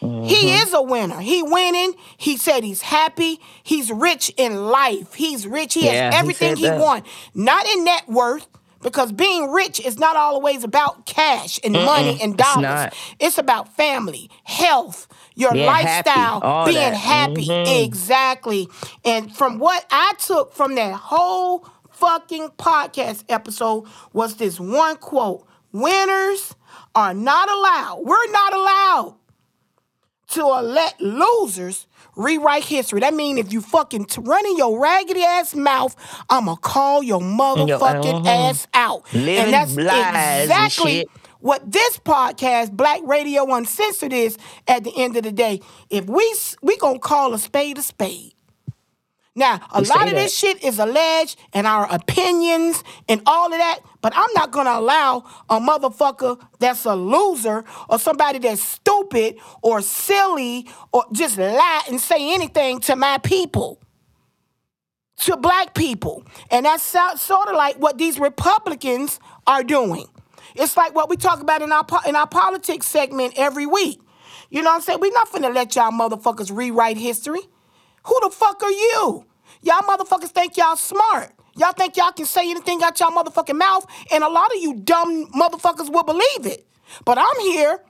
He 0.00 0.06
mm-hmm. 0.06 0.62
is 0.62 0.72
a 0.74 0.80
winner. 0.80 1.18
He 1.18 1.42
winning. 1.42 1.94
He 2.16 2.36
said 2.36 2.62
he's 2.62 2.82
happy. 2.82 3.40
He's 3.64 3.90
rich 3.90 4.32
in 4.36 4.66
life. 4.66 5.14
He's 5.14 5.44
rich. 5.46 5.74
He 5.74 5.86
Yeah, 5.86 6.06
has 6.06 6.14
everything 6.14 6.56
he, 6.56 6.66
that. 6.68 6.80
wants. 6.80 7.10
Not 7.34 7.66
in 7.66 7.84
net 7.84 8.08
worth, 8.08 8.46
because 8.80 9.10
being 9.12 9.50
rich 9.50 9.80
is 9.84 9.98
not 9.98 10.16
always 10.16 10.62
about 10.62 11.04
cash 11.06 11.58
and 11.64 11.72
money 11.72 12.18
and 12.22 12.34
it's 12.34 12.42
dollars. 12.42 12.62
not. 12.62 12.94
It's 13.18 13.38
about 13.38 13.76
family, 13.76 14.30
health, 14.44 15.08
your 15.38 15.52
Being 15.52 15.66
lifestyle, 15.66 16.40
all 16.40 16.66
being 16.66 16.76
that. 16.78 16.94
happy. 16.94 17.46
Mhm. 17.46 17.84
Exactly. 17.84 18.68
And 19.04 19.34
from 19.34 19.58
what 19.58 19.86
I 19.90 20.12
took 20.18 20.52
from 20.52 20.74
that 20.74 20.94
whole 20.94 21.66
fucking 21.92 22.48
podcast 22.58 23.24
episode 23.28 23.84
was 24.12 24.34
this 24.36 24.58
one 24.58 24.96
quote 24.96 25.46
Winners 25.72 26.54
are 26.94 27.14
not 27.14 27.48
allowed, 27.48 28.00
we're 28.04 28.30
not 28.32 28.52
allowed 28.54 29.14
to 30.30 30.46
let 30.46 31.00
losers 31.00 31.86
rewrite 32.16 32.64
history. 32.64 33.00
That 33.00 33.14
means 33.14 33.38
if 33.38 33.52
you 33.52 33.60
fucking 33.60 34.06
t- 34.06 34.20
running 34.24 34.58
your 34.58 34.78
raggedy 34.80 35.22
ass 35.22 35.54
mouth, 35.54 35.94
I'ma 36.28 36.56
call 36.56 37.02
your 37.02 37.20
motherfucking 37.20 38.24
mhm. 38.24 38.26
ass 38.26 38.66
out. 38.74 39.02
Living 39.14 39.38
and 39.38 39.52
that's 39.52 39.76
and 39.76 40.42
exactly 40.42 40.98
shit. 41.00 41.08
What 41.40 41.70
this 41.70 41.98
podcast, 41.98 42.72
Black 42.72 43.00
Radio 43.04 43.52
Uncensored, 43.54 44.12
is 44.12 44.36
at 44.66 44.84
the 44.84 44.92
end 44.96 45.16
of 45.16 45.22
the 45.22 45.32
day. 45.32 45.60
If 45.90 46.06
we 46.06 46.34
we 46.62 46.76
gonna 46.78 46.98
call 46.98 47.34
a 47.34 47.38
spade 47.38 47.78
a 47.78 47.82
spade. 47.82 48.34
Now, 49.34 49.60
a 49.72 49.80
We 49.82 49.86
lot 49.86 50.08
of 50.08 50.14
this 50.14 50.36
shit 50.36 50.64
is 50.64 50.80
alleged 50.80 51.38
and 51.52 51.64
our 51.64 51.86
opinions 51.94 52.82
and 53.08 53.22
all 53.24 53.46
of 53.46 53.52
that, 53.52 53.78
but 54.02 54.12
I'm 54.16 54.30
not 54.34 54.50
gonna 54.50 54.72
allow 54.72 55.24
a 55.48 55.60
motherfucker 55.60 56.44
that's 56.58 56.84
a 56.84 56.96
loser 56.96 57.64
or 57.88 58.00
somebody 58.00 58.40
that's 58.40 58.60
stupid 58.60 59.36
or 59.62 59.80
silly 59.80 60.66
or 60.92 61.04
just 61.12 61.38
lie 61.38 61.82
and 61.88 62.00
say 62.00 62.34
anything 62.34 62.80
to 62.80 62.96
my 62.96 63.18
people 63.18 63.80
to 65.18 65.36
black 65.36 65.74
people. 65.74 66.24
And 66.50 66.66
that's 66.66 66.82
sort 66.82 67.48
of 67.48 67.54
like 67.54 67.76
what 67.76 67.96
these 67.96 68.18
Republicans 68.18 69.20
are 69.46 69.62
doing. 69.62 70.06
It's 70.58 70.76
like 70.76 70.94
what 70.94 71.10
we 71.10 71.16
talk 71.16 71.40
about 71.40 71.62
in 71.62 71.72
our 71.72 71.86
in 72.06 72.16
our 72.16 72.28
politics 72.28 72.86
segment 72.86 73.34
every 73.36 73.66
week. 73.66 74.00
You 74.50 74.62
know 74.62 74.70
what 74.70 74.76
I'm 74.76 74.82
saying? 74.82 75.00
We're 75.00 75.12
not 75.12 75.30
finna 75.30 75.54
let 75.54 75.76
y'all 75.76 75.92
motherfuckers 75.92 76.56
rewrite 76.56 76.98
history. 76.98 77.42
Who 78.06 78.20
the 78.22 78.30
fuck 78.30 78.62
are 78.62 78.70
you? 78.72 79.26
Y'all 79.62 79.82
motherfuckers 79.82 80.30
think 80.30 80.56
y'all 80.56 80.76
smart. 80.76 81.32
Y'all 81.56 81.72
think 81.72 81.96
y'all 81.96 82.12
can 82.12 82.26
say 82.26 82.50
anything 82.50 82.82
out 82.84 83.00
y'all 83.00 83.10
motherfucking 83.10 83.58
mouth, 83.58 83.86
and 84.12 84.24
a 84.24 84.28
lot 84.28 84.54
of 84.54 84.62
you 84.62 84.74
dumb 84.76 85.26
motherfuckers 85.32 85.92
will 85.92 86.04
believe 86.04 86.46
it. 86.46 86.66
But 87.04 87.18
I'm 87.18 87.40
here 87.40 87.80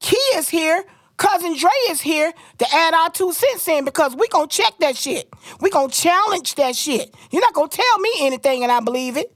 Key 0.00 0.16
is 0.36 0.48
here. 0.50 0.84
Cousin 1.18 1.56
Dre 1.56 1.70
is 1.90 2.00
here 2.00 2.32
to 2.58 2.66
add 2.74 2.94
our 2.94 3.10
two 3.10 3.32
cents 3.32 3.68
in 3.68 3.84
because 3.84 4.16
we 4.16 4.28
gonna 4.28 4.48
check 4.48 4.74
that 4.80 4.96
shit. 4.96 5.28
We 5.60 5.70
gonna 5.70 5.92
challenge 5.92 6.56
that 6.56 6.76
shit. 6.76 7.14
You're 7.30 7.42
not 7.42 7.54
gonna 7.54 7.68
tell 7.68 7.98
me 8.00 8.10
anything 8.22 8.64
and 8.64 8.72
I 8.72 8.80
believe 8.80 9.18
it. 9.18 9.35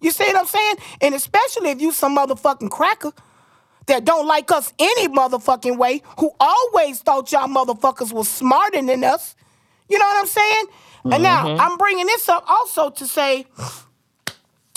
You 0.00 0.10
see 0.10 0.24
what 0.24 0.36
I'm 0.36 0.46
saying? 0.46 0.76
And 1.00 1.14
especially 1.14 1.70
if 1.70 1.80
you 1.80 1.92
some 1.92 2.16
motherfucking 2.16 2.70
cracker 2.70 3.12
that 3.86 4.04
don't 4.04 4.26
like 4.26 4.50
us 4.52 4.72
any 4.78 5.08
motherfucking 5.08 5.76
way, 5.78 6.02
who 6.18 6.30
always 6.38 7.00
thought 7.00 7.32
y'all 7.32 7.48
motherfuckers 7.48 8.12
was 8.12 8.28
smarter 8.28 8.80
than 8.82 9.02
us. 9.02 9.34
You 9.88 9.98
know 9.98 10.04
what 10.04 10.20
I'm 10.20 10.26
saying? 10.26 10.64
And 11.10 11.22
now 11.22 11.56
I'm 11.58 11.78
bringing 11.78 12.06
this 12.06 12.28
up 12.28 12.44
also 12.48 12.90
to 12.90 13.06
say 13.06 13.46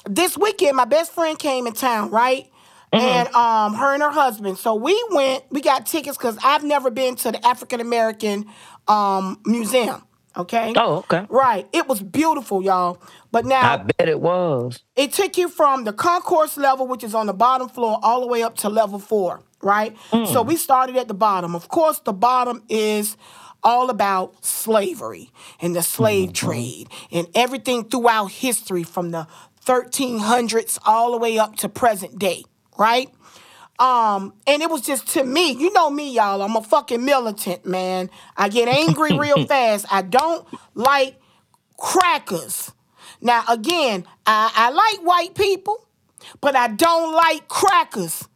this 0.06 0.38
weekend 0.38 0.78
my 0.78 0.86
best 0.86 1.12
friend 1.12 1.38
came 1.38 1.68
in 1.68 1.74
town, 1.74 2.10
right? 2.12 2.48
And 2.94 3.28
um, 3.30 3.74
her 3.76 3.94
and 3.94 4.04
her 4.04 4.12
husband. 4.12 4.58
So 4.58 4.76
we 4.76 5.02
went. 5.12 5.46
We 5.50 5.62
got 5.62 5.86
tickets 5.86 6.18
because 6.18 6.38
I've 6.44 6.64
never 6.64 6.90
been 6.90 7.16
to 7.18 7.32
the 7.32 7.46
African 7.46 7.80
American 7.80 8.46
um, 8.88 9.40
Museum. 9.46 10.04
Okay. 10.36 10.74
Oh, 10.78 10.98
okay. 10.98 11.26
Right. 11.30 11.68
It 11.74 11.88
was 11.88 12.02
beautiful, 12.02 12.64
y'all. 12.64 13.02
But 13.32 13.46
now 13.46 13.74
I 13.74 13.78
bet 13.78 14.10
it 14.10 14.20
was. 14.20 14.84
it 14.96 15.14
took 15.14 15.38
you 15.38 15.48
from 15.48 15.86
the 15.86 15.94
concourse 15.94 16.58
level, 16.58 16.86
which 16.88 17.04
is 17.04 17.16
on 17.16 17.28
the 17.28 17.34
bottom 17.34 17.70
floor, 17.70 18.00
all 18.04 18.20
the 18.22 18.28
way 18.28 18.44
up 18.44 18.58
to 18.58 18.70
level 18.70 19.00
four, 19.00 19.42
right? 19.62 19.96
So 20.12 20.42
we 20.42 20.58
started 20.58 20.98
at 20.98 21.08
the 21.08 21.14
bottom. 21.14 21.56
Of 21.56 21.70
course, 21.70 22.00
the 22.00 22.12
bottom 22.14 22.64
is 22.68 23.16
all 23.64 23.90
about 23.90 24.44
slavery 24.44 25.32
and 25.62 25.76
the 25.76 25.82
slave 25.84 26.34
trade 26.34 26.88
and 27.12 27.28
everything 27.36 27.86
throughout 27.86 28.32
history 28.32 28.84
from 28.84 29.12
the 29.12 29.28
1300s 29.66 30.78
all 30.86 31.12
the 31.12 31.18
way 31.18 31.38
up 31.38 31.56
to 31.58 31.70
present 31.70 32.18
day, 32.20 32.44
right? 32.78 33.08
Um, 33.80 34.34
and 34.46 34.62
it 34.62 34.70
was 34.70 34.82
just 34.82 35.08
to 35.14 35.24
me, 35.24 35.52
you 35.54 35.72
know 35.74 35.90
me, 35.90 36.14
y'all. 36.14 36.42
I'm 36.42 36.56
a 36.56 36.62
fucking 36.62 37.04
militant, 37.06 37.66
man. 37.66 38.10
I 38.36 38.50
get 38.50 38.68
angry 38.68 39.18
real 39.18 39.46
fast. 39.48 39.86
I 39.92 40.02
don't 40.02 40.46
like 40.76 41.16
crackers. 41.78 42.72
Now, 43.22 43.44
again, 43.48 44.06
I, 44.26 44.52
I 44.54 44.70
like 44.72 45.06
white 45.06 45.36
people, 45.36 45.88
but 46.40 46.56
I 46.56 46.68
don't 46.68 47.14
like 47.14 47.48
crackers. 47.48 48.28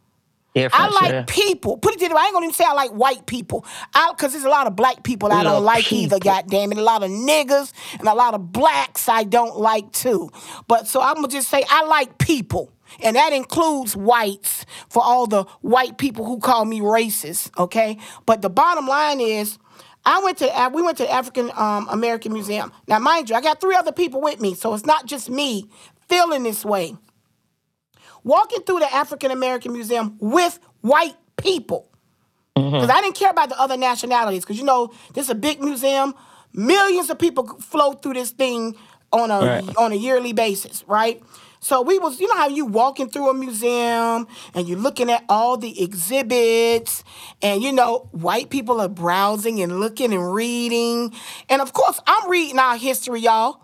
I 0.56 0.88
like 0.88 1.12
yeah. 1.12 1.24
people. 1.26 1.76
Put 1.76 1.94
it 1.94 2.00
this 2.00 2.08
way, 2.08 2.16
I 2.18 2.24
ain't 2.26 2.32
gonna 2.32 2.46
even 2.46 2.54
say 2.54 2.64
I 2.64 2.72
like 2.72 2.90
white 2.92 3.26
people. 3.26 3.66
I 3.94 4.12
cause 4.16 4.32
there's 4.32 4.44
a 4.44 4.48
lot 4.48 4.66
of 4.66 4.74
black 4.74 5.02
people 5.02 5.30
I 5.30 5.42
don't 5.42 5.64
like 5.64 5.92
either, 5.92 6.16
people. 6.16 6.32
goddamn 6.32 6.72
it. 6.72 6.78
A 6.78 6.82
lot 6.82 7.02
of 7.02 7.10
niggas 7.10 7.72
and 7.98 8.08
a 8.08 8.14
lot 8.14 8.32
of 8.32 8.52
blacks 8.52 9.08
I 9.08 9.24
don't 9.24 9.58
like 9.58 9.92
too. 9.92 10.30
But 10.66 10.88
so 10.88 11.02
I'm 11.02 11.16
gonna 11.16 11.28
just 11.28 11.50
say 11.50 11.62
I 11.68 11.84
like 11.84 12.16
people. 12.18 12.72
And 13.02 13.16
that 13.16 13.32
includes 13.32 13.96
whites 13.96 14.64
for 14.88 15.02
all 15.02 15.26
the 15.26 15.44
white 15.60 15.98
people 15.98 16.24
who 16.24 16.38
call 16.38 16.64
me 16.64 16.80
racist, 16.80 17.50
okay? 17.58 17.98
But 18.24 18.42
the 18.42 18.48
bottom 18.48 18.86
line 18.86 19.20
is 19.20 19.58
I 20.06 20.20
went 20.24 20.38
to 20.38 20.70
we 20.72 20.80
went 20.82 20.96
to 20.98 21.02
the 21.04 21.12
African 21.12 21.50
um, 21.56 21.88
American 21.90 22.32
Museum. 22.32 22.72
Now, 22.88 22.98
mind 23.00 23.28
you, 23.28 23.36
I 23.36 23.40
got 23.42 23.60
three 23.60 23.74
other 23.74 23.92
people 23.92 24.20
with 24.22 24.40
me, 24.40 24.54
so 24.54 24.72
it's 24.72 24.86
not 24.86 25.04
just 25.06 25.28
me 25.28 25.68
feeling 26.08 26.44
this 26.44 26.64
way 26.64 26.96
walking 28.24 28.62
through 28.62 28.80
the 28.80 28.92
African 28.94 29.30
American 29.30 29.72
Museum 29.72 30.16
with 30.20 30.58
white 30.80 31.16
people. 31.36 31.88
Because 32.54 32.88
I 32.88 33.02
didn't 33.02 33.16
care 33.16 33.30
about 33.30 33.50
the 33.50 33.60
other 33.60 33.76
nationalities. 33.76 34.42
Because 34.44 34.58
you 34.58 34.64
know, 34.64 34.92
this 35.14 35.26
is 35.26 35.30
a 35.30 35.34
big 35.34 35.60
museum. 35.60 36.14
Millions 36.54 37.10
of 37.10 37.18
people 37.18 37.46
flow 37.60 37.92
through 37.92 38.14
this 38.14 38.30
thing 38.30 38.74
on 39.12 39.30
a 39.30 39.38
Right. 39.40 39.76
on 39.76 39.92
a 39.92 39.94
yearly 39.94 40.32
basis, 40.32 40.82
right? 40.86 41.22
So 41.66 41.82
we 41.82 41.98
was, 41.98 42.20
you 42.20 42.28
know 42.28 42.36
how 42.36 42.46
you 42.46 42.64
walking 42.64 43.08
through 43.10 43.28
a 43.28 43.34
museum 43.34 44.28
and 44.54 44.68
you're 44.68 44.78
looking 44.78 45.10
at 45.10 45.24
all 45.28 45.56
the 45.56 45.82
exhibits, 45.82 47.02
and 47.42 47.60
you 47.60 47.72
know, 47.72 48.08
white 48.12 48.50
people 48.50 48.80
are 48.80 48.88
browsing 48.88 49.60
and 49.60 49.80
looking 49.80 50.14
and 50.14 50.32
reading. 50.32 51.12
And 51.48 51.60
of 51.60 51.72
course, 51.72 51.98
I'm 52.06 52.30
reading 52.30 52.60
our 52.60 52.76
history, 52.76 53.22
y'all. 53.22 53.62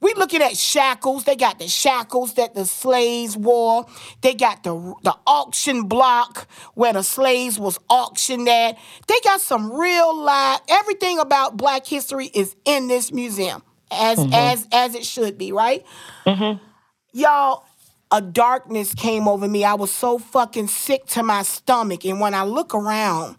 We 0.00 0.14
looking 0.14 0.40
at 0.40 0.56
shackles. 0.56 1.24
They 1.24 1.34
got 1.34 1.58
the 1.58 1.66
shackles 1.66 2.34
that 2.34 2.54
the 2.54 2.64
slaves 2.64 3.36
wore. 3.36 3.86
They 4.20 4.34
got 4.34 4.62
the 4.62 4.94
the 5.02 5.16
auction 5.26 5.88
block 5.88 6.46
where 6.74 6.92
the 6.92 7.02
slaves 7.02 7.58
was 7.58 7.76
auctioned 7.90 8.48
at. 8.48 8.78
They 9.08 9.18
got 9.24 9.40
some 9.40 9.72
real 9.72 10.16
life. 10.16 10.60
Everything 10.68 11.18
about 11.18 11.56
Black 11.56 11.88
history 11.88 12.26
is 12.26 12.54
in 12.64 12.86
this 12.86 13.10
museum, 13.10 13.64
as 13.90 14.20
mm-hmm. 14.20 14.32
as 14.32 14.68
as 14.70 14.94
it 14.94 15.04
should 15.04 15.38
be, 15.38 15.50
right? 15.50 15.84
Mm-hmm. 16.24 16.66
Y'all, 17.12 17.64
a 18.10 18.20
darkness 18.20 18.94
came 18.94 19.28
over 19.28 19.48
me. 19.48 19.64
I 19.64 19.74
was 19.74 19.92
so 19.92 20.18
fucking 20.18 20.68
sick 20.68 21.06
to 21.08 21.22
my 21.22 21.42
stomach, 21.42 22.04
and 22.04 22.20
when 22.20 22.34
I 22.34 22.44
look 22.44 22.74
around 22.74 23.36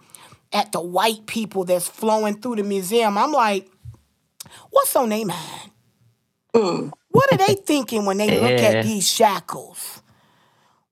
at 0.51 0.71
the 0.71 0.82
white 0.82 1.26
people 1.26 1.63
that's 1.63 1.88
flowing 1.88 2.39
through 2.39 2.57
the 2.57 2.63
museum, 2.63 3.17
I'm 3.17 3.32
like, 3.32 3.67
what's 4.69 4.95
on 4.95 5.09
their 5.09 5.26
mind? 5.26 5.71
Mm. 6.53 6.91
What 7.09 7.32
are 7.34 7.38
they 7.38 7.55
thinking 7.55 8.05
when 8.05 8.17
they 8.17 8.30
look 8.39 8.59
Yeah. 8.61 8.69
at 8.80 8.84
these 8.86 9.07
shackles? 9.09 10.01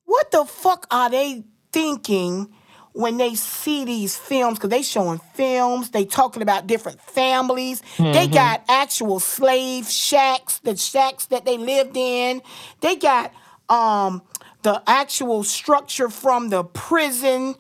What 0.06 0.32
the 0.32 0.46
fuck 0.46 0.88
are 0.92 1.10
they 1.10 1.44
thinking 1.72 2.52
when 2.94 3.18
they 3.18 3.36
see 3.36 3.86
these 3.86 4.18
films? 4.18 4.58
Because 4.58 4.70
they 4.70 4.82
showing 4.82 5.20
films, 5.34 5.92
they 5.92 6.06
talking 6.06 6.42
about 6.42 6.68
different 6.68 7.00
families. 7.02 7.82
They 8.14 8.28
got 8.28 8.64
actual 8.68 9.20
slave 9.20 9.90
shacks, 9.90 10.60
the 10.60 10.76
shacks 10.76 11.26
that 11.28 11.46
they 11.46 11.58
lived 11.58 11.96
in. 11.96 12.42
They 12.82 12.96
got 12.96 13.34
um, 13.70 14.22
the 14.64 14.82
actual 14.88 15.44
structure 15.44 16.10
from 16.10 16.50
the 16.50 16.64
prison. 16.64 17.56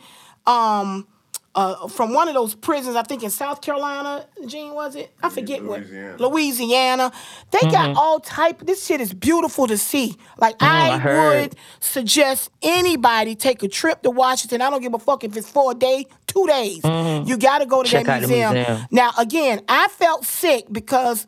Um, 0.46 1.08
uh, 1.54 1.88
from 1.88 2.14
one 2.14 2.28
of 2.28 2.34
those 2.34 2.56
prisons, 2.56 2.96
I 2.96 3.04
think 3.04 3.24
in 3.24 3.30
South 3.30 3.62
Carolina, 3.62 4.26
Gene, 4.46 4.74
was 4.74 4.96
it? 4.96 5.12
I 5.22 5.30
forget 5.30 5.62
Louisiana. 5.62 6.12
what. 6.18 6.32
Louisiana. 6.32 7.12
They 7.52 7.60
got 7.60 7.90
mm-hmm. 7.90 7.98
all 7.98 8.20
type. 8.22 8.60
This 8.60 8.86
shit 8.86 9.02
is 9.02 9.14
beautiful 9.14 9.68
to 9.68 9.78
see. 9.78 10.16
Like 10.38 10.58
mm, 10.60 10.68
I 10.68 10.92
I, 10.92 11.42
would 11.42 11.56
suggest 11.82 12.52
anybody 12.62 13.36
take 13.36 13.64
a 13.64 13.68
trip 13.68 14.02
to 14.04 14.12
Washington. 14.12 14.62
I 14.62 14.70
don't 14.70 14.82
give 14.82 14.94
a 14.94 15.00
fuck 15.00 15.26
if 15.26 15.36
it's 15.36 15.50
for 15.50 15.72
a 15.72 15.76
day, 15.76 16.06
two 16.28 16.48
days. 16.48 16.82
Mm-hmm. 16.82 17.28
You 17.28 17.38
got 17.38 17.60
to 17.60 17.66
go 17.66 17.84
to 17.84 17.90
Check 17.90 18.06
that 18.06 18.20
museum. 18.20 18.54
museum. 18.54 18.88
Now, 18.90 19.12
again, 19.18 19.62
I 19.68 19.90
felt 19.90 20.26
sick 20.26 20.66
because 20.72 21.28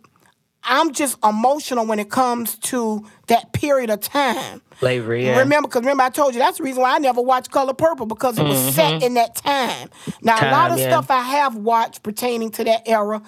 I'm 0.65 0.93
just 0.93 1.17
emotional 1.23 1.85
when 1.85 1.99
it 1.99 2.09
comes 2.09 2.55
to 2.59 3.05
that 3.27 3.51
period 3.53 3.89
of 3.89 3.99
time. 3.99 4.61
Slavery, 4.79 5.25
yeah. 5.25 5.39
Remember, 5.39 5.67
because 5.67 5.81
remember 5.81 6.03
I 6.03 6.09
told 6.09 6.33
you 6.33 6.39
that's 6.39 6.57
the 6.57 6.63
reason 6.63 6.81
why 6.81 6.95
I 6.95 6.99
never 6.99 7.21
watched 7.21 7.51
Color 7.51 7.73
Purple 7.73 8.05
because 8.05 8.37
it 8.39 8.43
was 8.43 8.57
set 8.73 9.01
in 9.03 9.13
that 9.15 9.35
time. 9.35 9.89
Now 10.21 10.35
a 10.35 10.51
lot 10.51 10.63
Mm-hmm. 10.71 10.73
Of 10.73 10.79
yeah. 10.79 10.89
stuff 10.89 11.11
I 11.11 11.21
have 11.21 11.55
watched 11.55 12.03
pertaining 12.03 12.51
to 12.51 12.63
that 12.65 12.87
era, 12.87 13.21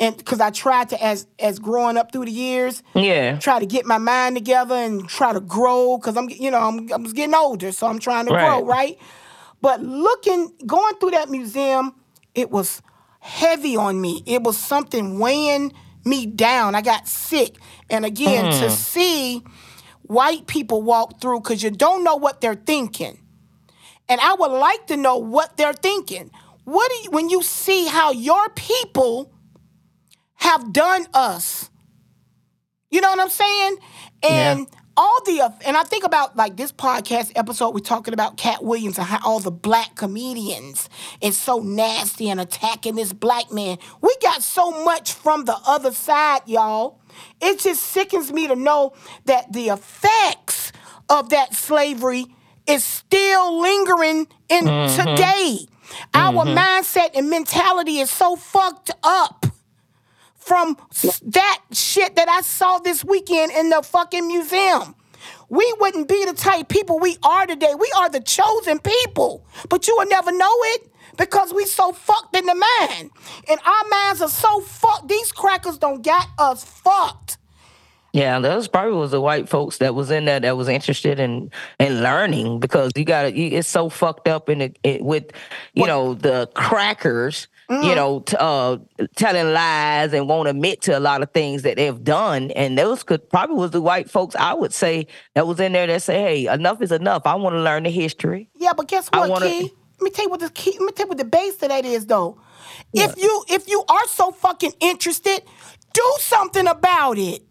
and 0.00 0.16
because 0.16 0.40
I 0.40 0.50
tried 0.50 0.90
to 0.90 1.02
as 1.02 1.26
as 1.38 1.58
growing 1.58 1.96
up 1.96 2.12
through 2.12 2.26
the 2.26 2.30
years, 2.32 2.82
Yeah. 2.94 3.38
try 3.38 3.58
to 3.58 3.66
get 3.66 3.84
my 3.86 3.98
mind 3.98 4.36
together 4.36 4.74
and 4.74 5.08
try 5.08 5.32
to 5.32 5.40
grow 5.40 5.98
because 5.98 6.16
I'm 6.16 6.28
you 6.30 6.50
know 6.50 6.60
I'm 6.60 6.92
I'm 6.92 7.04
getting 7.04 7.34
older, 7.34 7.72
so 7.72 7.86
I'm 7.86 7.98
trying 7.98 8.26
to 8.26 8.30
grow 8.32 8.62
Right. 8.62 8.64
right. 8.64 8.98
But 9.60 9.82
looking 9.82 10.52
going 10.66 10.94
through 10.96 11.10
that 11.12 11.28
museum, 11.30 11.94
it 12.34 12.50
was 12.50 12.82
heavy 13.20 13.76
on 13.76 14.00
me. 14.00 14.22
It 14.26 14.42
was 14.42 14.56
something 14.58 15.18
weighing 15.18 15.72
me 16.04 16.26
down. 16.26 16.74
I 16.74 16.82
got 16.82 17.08
sick, 17.08 17.56
and 17.90 18.04
again 18.04 18.44
to 18.44 18.66
mm. 18.66 18.70
see 18.70 19.42
white 20.02 20.46
people 20.46 20.82
walk 20.82 21.20
through 21.20 21.40
because 21.40 21.62
you 21.62 21.70
don't 21.70 22.04
know 22.04 22.16
what 22.16 22.40
they're 22.40 22.54
thinking. 22.54 23.18
And 24.08 24.20
I 24.20 24.34
would 24.34 24.50
like 24.50 24.86
to 24.88 24.96
know 24.96 25.16
what 25.16 25.56
they're 25.56 25.72
thinking. 25.72 26.30
What 26.64 26.90
do 26.90 26.96
you, 27.04 27.10
when 27.10 27.30
you 27.30 27.42
see 27.42 27.86
how 27.86 28.12
your 28.12 28.48
people 28.50 29.32
have 30.34 30.72
done 30.72 31.06
us? 31.14 31.70
You 32.90 33.00
know 33.00 33.10
what 33.10 33.20
I'm 33.20 33.30
saying? 33.30 33.76
And 34.22 34.60
Yeah. 34.60 34.78
All 34.94 35.18
the 35.24 35.52
and 35.64 35.76
I 35.76 35.84
think 35.84 36.04
about 36.04 36.36
like 36.36 36.56
this 36.56 36.70
podcast 36.70 37.32
episode 37.34 37.74
we're 37.74 37.80
talking 37.80 38.12
about 38.12 38.36
Katt 38.36 38.62
Williams 38.62 38.98
and 38.98 39.06
how 39.06 39.20
all 39.26 39.40
the 39.40 39.50
black 39.50 39.94
comedians 39.94 40.90
is 41.22 41.38
so 41.38 41.60
nasty 41.60 42.28
and 42.28 42.38
attacking 42.38 42.96
this 42.96 43.14
black 43.14 43.50
man. 43.50 43.78
We 44.02 44.14
got 44.20 44.42
so 44.42 44.84
much 44.84 45.14
from 45.14 45.46
the 45.46 45.56
other 45.66 45.92
side, 45.92 46.42
y'all. 46.46 47.00
It 47.40 47.60
just 47.60 47.82
sickens 47.82 48.32
me 48.32 48.46
to 48.48 48.56
know 48.56 48.92
that 49.24 49.52
the 49.52 49.68
effects 49.68 50.72
of 51.08 51.30
that 51.30 51.54
slavery 51.54 52.26
is 52.66 52.84
still 52.84 53.62
lingering 53.62 54.26
in 54.50 54.64
mm-hmm. 54.64 55.10
today. 55.10 55.66
Our 56.12 56.44
mm-hmm. 56.44 56.58
mindset 56.58 57.16
and 57.16 57.30
mentality 57.30 57.98
is 57.98 58.10
so 58.10 58.36
fucked 58.36 58.90
up 59.02 59.46
from 60.44 60.76
that 61.24 61.60
shit 61.72 62.16
that 62.16 62.28
I 62.28 62.40
saw 62.42 62.78
this 62.78 63.04
weekend 63.04 63.52
in 63.52 63.70
the 63.70 63.82
fucking 63.82 64.26
museum. 64.26 64.94
We 65.48 65.72
wouldn't 65.80 66.08
be 66.08 66.24
the 66.24 66.32
type 66.32 66.68
people 66.68 66.98
we 66.98 67.16
are 67.22 67.46
today. 67.46 67.74
We 67.78 67.92
are 67.98 68.08
the 68.08 68.20
chosen 68.20 68.78
people, 68.78 69.46
but 69.68 69.86
you 69.86 69.96
will 69.96 70.08
never 70.08 70.32
know 70.32 70.54
it 70.74 70.90
because 71.16 71.52
we 71.52 71.64
so 71.66 71.92
fucked 71.92 72.34
in 72.34 72.46
the 72.46 72.54
mind. 72.54 73.10
And 73.48 73.60
our 73.64 73.88
minds 73.88 74.22
are 74.22 74.28
so 74.28 74.60
fucked. 74.60 75.08
These 75.08 75.30
crackers 75.32 75.78
don't 75.78 76.02
got 76.02 76.26
us 76.38 76.64
fucked. 76.64 77.38
Yeah, 78.12 78.40
those 78.40 78.68
probably 78.68 78.92
was 78.92 79.10
the 79.10 79.20
white 79.22 79.48
folks 79.48 79.78
that 79.78 79.94
was 79.94 80.10
in 80.10 80.26
there 80.26 80.40
that 80.40 80.56
was 80.56 80.68
interested 80.68 81.18
in 81.18 81.50
in 81.78 82.02
learning 82.02 82.60
because 82.60 82.92
you 82.94 83.06
got. 83.06 83.26
It's 83.26 83.68
so 83.68 83.88
fucked 83.88 84.28
up 84.28 84.50
in 84.50 84.74
it 84.82 85.02
with 85.02 85.32
you 85.72 85.86
know 85.86 86.12
the 86.12 86.50
crackers 86.54 87.48
you 87.80 87.94
know, 87.94 88.20
t- 88.20 88.36
uh, 88.38 88.76
telling 89.16 89.52
lies 89.52 90.12
and 90.12 90.28
won't 90.28 90.48
admit 90.48 90.82
to 90.82 90.98
a 90.98 91.00
lot 91.00 91.22
of 91.22 91.30
things 91.32 91.62
that 91.62 91.76
they've 91.76 92.02
done. 92.04 92.50
And 92.52 92.76
those 92.76 93.02
could 93.02 93.28
probably 93.30 93.56
was 93.56 93.70
the 93.70 93.80
white 93.80 94.10
folks 94.10 94.34
I 94.36 94.52
would 94.52 94.72
say 94.72 95.06
that 95.34 95.46
was 95.46 95.58
in 95.60 95.72
there 95.72 95.86
that 95.86 96.02
say, 96.02 96.20
"Hey, 96.20 96.46
enough 96.52 96.82
is 96.82 96.92
enough. 96.92 97.22
I 97.24 97.34
want 97.36 97.54
to 97.54 97.60
learn 97.60 97.84
the 97.84 97.90
history." 97.90 98.48
Yeah, 98.56 98.72
but 98.76 98.88
guess 98.88 99.08
I 99.12 99.20
what, 99.20 99.30
wanna- 99.30 99.46
Key? 99.46 99.72
Let 100.00 100.04
me 100.04 100.10
tell 100.10 100.24
you 100.24 100.30
what 100.30 100.40
the 100.40 100.50
key. 100.50 100.72
Let 100.72 100.80
me 100.80 100.92
tell 100.92 101.06
you 101.06 101.10
what 101.10 101.18
the 101.18 101.24
base 101.24 101.62
of 101.62 101.68
that 101.68 101.84
is, 101.84 102.06
though. 102.06 102.38
If 102.92 103.16
you 103.16 103.44
if 103.48 103.68
you 103.68 103.84
are 103.88 104.06
so 104.08 104.32
fucking 104.32 104.72
interested, 104.80 105.42
do 105.92 106.14
something 106.18 106.66
about 106.66 107.18
it. 107.18 107.42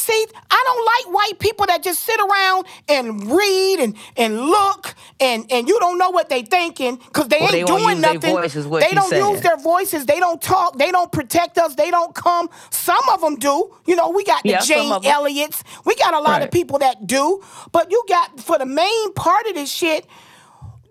See, 0.00 0.26
I 0.50 0.62
don't 0.66 0.86
like 1.12 1.14
white 1.14 1.38
people 1.40 1.66
that 1.66 1.82
just 1.82 2.00
sit 2.04 2.18
around 2.20 2.66
and 2.88 3.30
read 3.30 3.80
and, 3.80 3.96
and 4.16 4.40
look 4.46 4.94
and, 5.20 5.46
and 5.52 5.68
you 5.68 5.78
don't 5.80 5.98
know 5.98 6.10
what 6.10 6.28
they 6.30 6.42
thinking 6.42 6.96
because 6.96 7.28
they 7.28 7.38
Well, 7.40 7.48
ain't 7.48 7.52
they 7.52 7.64
doing 7.64 8.00
nothing. 8.00 8.34
voice 8.34 8.56
is 8.56 8.66
what 8.66 8.80
they 8.82 8.94
don't 8.94 9.10
saying. 9.10 9.32
use 9.32 9.40
their 9.42 9.58
voices. 9.58 10.06
They 10.06 10.18
don't 10.20 10.40
talk. 10.42 10.78
They 10.78 10.90
don't 10.90 11.12
protect 11.12 11.58
us. 11.58 11.74
They 11.76 11.90
don't 11.90 12.14
come. 12.14 12.48
Some 12.70 13.08
of 13.12 13.20
them 13.20 13.36
do. 13.36 13.74
You 13.86 13.96
know, 13.96 14.10
we 14.10 14.24
got 14.24 14.42
the 14.44 14.50
Yeah, 14.50 14.60
Jane. 14.60 14.90
Elliotts. 15.02 15.62
We 15.84 15.94
got 15.96 16.14
a 16.14 16.20
lot 16.20 16.42
of 16.42 16.50
people 16.50 16.78
that 16.80 17.06
do. 17.06 17.42
But 17.72 17.90
you 17.90 18.02
got 18.08 18.40
for 18.40 18.58
the 18.58 18.66
main 18.66 19.12
part 19.14 19.46
of 19.46 19.54
this 19.54 19.70
shit, 19.72 20.06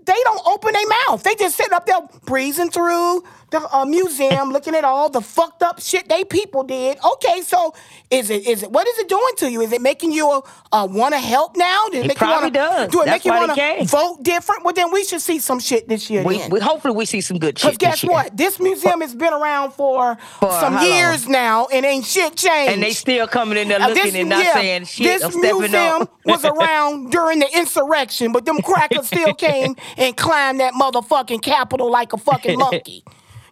they 0.05 0.17
don't 0.23 0.47
open 0.47 0.73
their 0.73 0.87
mouth. 1.07 1.23
They 1.23 1.35
just 1.35 1.57
sitting 1.57 1.73
up 1.73 1.85
there 1.85 2.01
breezing 2.25 2.71
through 2.71 3.23
the 3.51 3.67
uh, 3.75 3.85
museum, 3.85 4.51
looking 4.51 4.75
at 4.75 4.83
all 4.83 5.09
the 5.09 5.21
fucked 5.21 5.63
up 5.63 5.81
shit 5.81 6.07
they 6.09 6.23
people 6.23 6.63
did. 6.63 6.97
Okay, 7.13 7.41
so 7.41 7.73
is 8.11 8.29
it 8.29 8.47
is 8.47 8.63
it 8.63 8.71
what 8.71 8.87
is 8.87 8.97
it 8.99 9.09
doing 9.09 9.33
to 9.37 9.51
you? 9.51 9.61
Is 9.61 9.71
it 9.71 9.81
making 9.81 10.11
you 10.11 10.43
uh, 10.71 10.87
want 10.89 11.13
to 11.13 11.19
help 11.19 11.55
now? 11.57 11.85
Does 11.91 12.05
It 12.05 12.07
make 12.09 12.17
probably 12.17 12.49
you 12.49 12.59
wanna, 12.63 12.75
does. 12.87 12.91
Do 12.91 13.01
it 13.01 13.05
That's 13.05 13.25
make 13.25 13.25
you 13.25 13.31
want 13.39 13.55
to 13.55 13.85
vote 13.85 14.23
different? 14.23 14.63
Well, 14.63 14.73
then 14.73 14.91
we 14.91 15.03
should 15.03 15.21
see 15.21 15.39
some 15.39 15.59
shit 15.59 15.87
this 15.87 16.09
year. 16.09 16.23
We, 16.23 16.45
we 16.49 16.59
hopefully 16.59 16.95
we 16.95 17.05
see 17.05 17.21
some 17.21 17.37
good 17.39 17.57
shit. 17.57 17.71
Because 17.73 17.77
guess 17.77 17.93
this 18.01 18.03
year. 18.03 18.11
what? 18.11 18.37
This 18.37 18.59
museum 18.59 19.01
has 19.01 19.15
been 19.15 19.33
around 19.33 19.71
for, 19.71 20.15
For 20.39 20.51
some 20.51 20.73
how 20.73 20.85
long? 20.87 20.95
years 20.97 21.27
now, 21.27 21.67
and 21.73 21.85
ain't 21.85 22.05
shit 22.05 22.35
changed. 22.35 22.73
And 22.73 22.83
they 22.83 22.91
still 22.91 23.27
coming 23.27 23.57
in 23.57 23.67
there 23.69 23.81
Uh, 23.81 23.89
looking 23.89 24.15
and 24.15 24.29
not 24.29 24.43
yeah, 24.43 24.53
saying 24.53 24.85
shit 24.85 25.21
This 25.21 25.35
museum 25.35 26.07
was 26.25 26.45
around 26.53 27.11
during 27.11 27.39
the 27.39 27.57
insurrection, 27.57 28.31
but 28.31 28.45
them 28.45 28.61
crackers 28.61 29.07
still 29.07 29.33
came 29.33 29.75
and 29.97 30.15
climbed 30.15 30.59
that 30.59 30.73
motherfucking 30.73 31.41
capitol 31.41 31.89
like 31.91 32.13
a 32.13 32.17
fucking 32.17 32.57
monkey. 32.57 33.03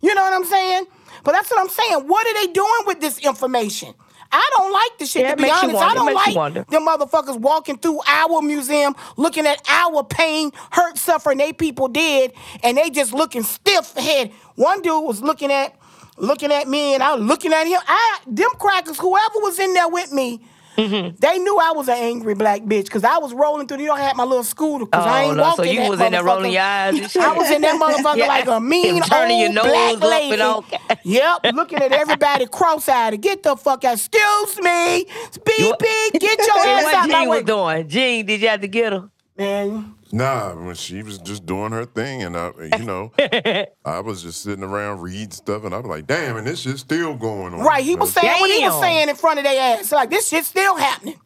You 0.02 0.14
know 0.16 0.22
what 0.22 0.34
I'm 0.34 0.46
saying? 0.46 0.86
But 1.24 1.34
that's 1.34 1.50
what 1.50 1.60
I'm 1.60 1.70
saying. 1.70 2.08
What 2.08 2.28
are 2.28 2.46
they 2.46 2.52
doing 2.54 2.82
with 2.86 3.02
this 3.02 3.20
information? 3.20 3.94
I 4.32 4.50
don't 4.58 4.74
like 4.74 4.98
the 5.00 5.06
shit, 5.06 5.22
Yeah, 5.22 5.36
to 5.36 5.42
be 5.42 5.50
honest. 5.50 5.82
I 5.82 5.94
don't 5.94 6.14
like 6.14 6.68
them 6.68 6.86
motherfuckers 6.86 7.40
walking 7.40 7.78
through 7.78 8.02
our 8.08 8.42
museum, 8.42 8.96
looking 9.16 9.46
at 9.48 9.62
our 9.70 10.04
pain, 10.04 10.52
hurt, 10.72 10.98
suffering 10.98 11.38
they 11.38 11.54
people 11.54 11.88
did, 11.88 12.34
and 12.64 12.78
they 12.78 12.90
just 12.90 13.14
looking 13.14 13.44
stiff 13.44 13.94
head. 13.94 14.32
One 14.56 14.82
dude 14.82 15.04
was 15.04 15.22
looking 15.22 15.52
at 15.52 15.76
looking 16.18 16.52
at 16.52 16.68
me, 16.68 16.94
and 16.94 17.04
I 17.04 17.16
was 17.16 17.24
looking 17.24 17.54
at 17.54 17.68
him. 17.68 17.80
I 17.88 18.20
them 18.28 18.50
crackers, 18.60 19.00
whoever 19.00 19.36
was 19.36 19.60
in 19.60 19.74
there 19.74 19.88
with 19.88 20.12
me, 20.12 20.42
Mm-hmm. 20.78 21.16
they 21.20 21.40
knew 21.40 21.58
I 21.58 21.72
was 21.72 21.88
an 21.90 21.96
angry 21.98 22.36
black 22.36 22.62
bitch 22.62 22.86
because 22.86 23.04
I 23.04 23.18
was 23.18 23.34
rolling 23.34 23.68
through. 23.68 23.80
You 23.80 23.88
know, 23.88 23.94
I 23.94 24.02
had 24.02 24.16
my 24.16 24.24
little 24.24 24.44
scooter 24.44 24.86
because 24.86 25.06
I 25.06 25.24
Oh, 25.24 25.28
ain't 25.30 25.38
no, 25.38 25.44
walking 25.44 25.66
so 25.66 25.72
you 25.72 25.80
that 25.82 25.90
was 25.90 26.00
in 26.02 26.12
there 26.12 26.24
rolling 26.24 26.54
your 26.54 26.62
eyes 26.62 27.00
and 27.00 27.10
shit? 27.10 27.22
I 27.24 27.34
was 27.34 27.50
in 27.50 27.62
that 27.64 27.76
motherfucker 27.82 28.18
Yeah. 28.18 28.28
like 28.28 28.48
a 28.48 28.60
mean 28.60 29.02
turning 29.10 29.40
your 29.40 29.48
old 29.50 29.56
nose 29.56 30.00
black 30.00 30.00
lady. 30.02 30.42
all. 30.42 30.64
Yep, 31.04 31.54
looking 31.56 31.80
at 31.80 31.92
everybody 31.92 32.46
cross-eyed. 32.46 33.20
Get 33.22 33.42
the 33.44 33.56
fuck 33.56 33.84
out. 33.86 33.94
Excuse 33.96 34.62
me. 34.62 35.06
Beep, 35.46 35.58
You-. 35.60 35.76
Get 36.20 36.38
your 36.46 36.58
ass 36.58 36.84
what 36.84 36.94
out 36.96 37.10
my 37.10 37.20
Jean 37.22 37.30
was 37.30 37.44
doing? 37.44 37.88
Jean, 37.90 38.26
did 38.26 38.42
you 38.42 38.48
have 38.50 38.62
to 38.62 38.68
get 38.68 38.94
her? 38.94 39.10
Man, 39.38 39.96
Nah, 40.12 40.54
when 40.56 40.76
she 40.76 41.04
was 41.04 41.18
just 41.20 41.46
doing 41.46 41.72
her 41.72 41.86
thing, 41.86 42.24
and 42.24 42.36
I, 42.38 42.52
you 42.78 42.86
know, 42.86 43.12
I 43.86 44.00
was 44.00 44.24
just 44.24 44.42
sitting 44.42 44.64
around 44.64 45.02
reading 45.02 45.32
stuff, 45.32 45.64
and 45.64 45.74
I 45.74 45.78
was 45.78 45.88
like, 45.88 46.08
"Damn!" 46.08 46.38
And 46.38 46.48
this 46.48 46.62
shit's 46.62 46.82
still 46.82 47.16
going 47.16 47.54
on. 47.54 47.62
right. 47.62 47.84
He 47.84 47.96
was 47.96 48.12
saying 48.14 48.40
what 48.40 48.50
he 48.52 48.64
was 48.66 48.80
saying 48.82 49.10
in 49.10 49.16
front 49.16 49.40
of 49.40 49.46
their 49.46 49.78
ass. 49.80 49.92
Like, 49.92 50.10
this 50.10 50.28
shit's 50.30 50.48
still 50.48 50.76
happening. 50.78 51.20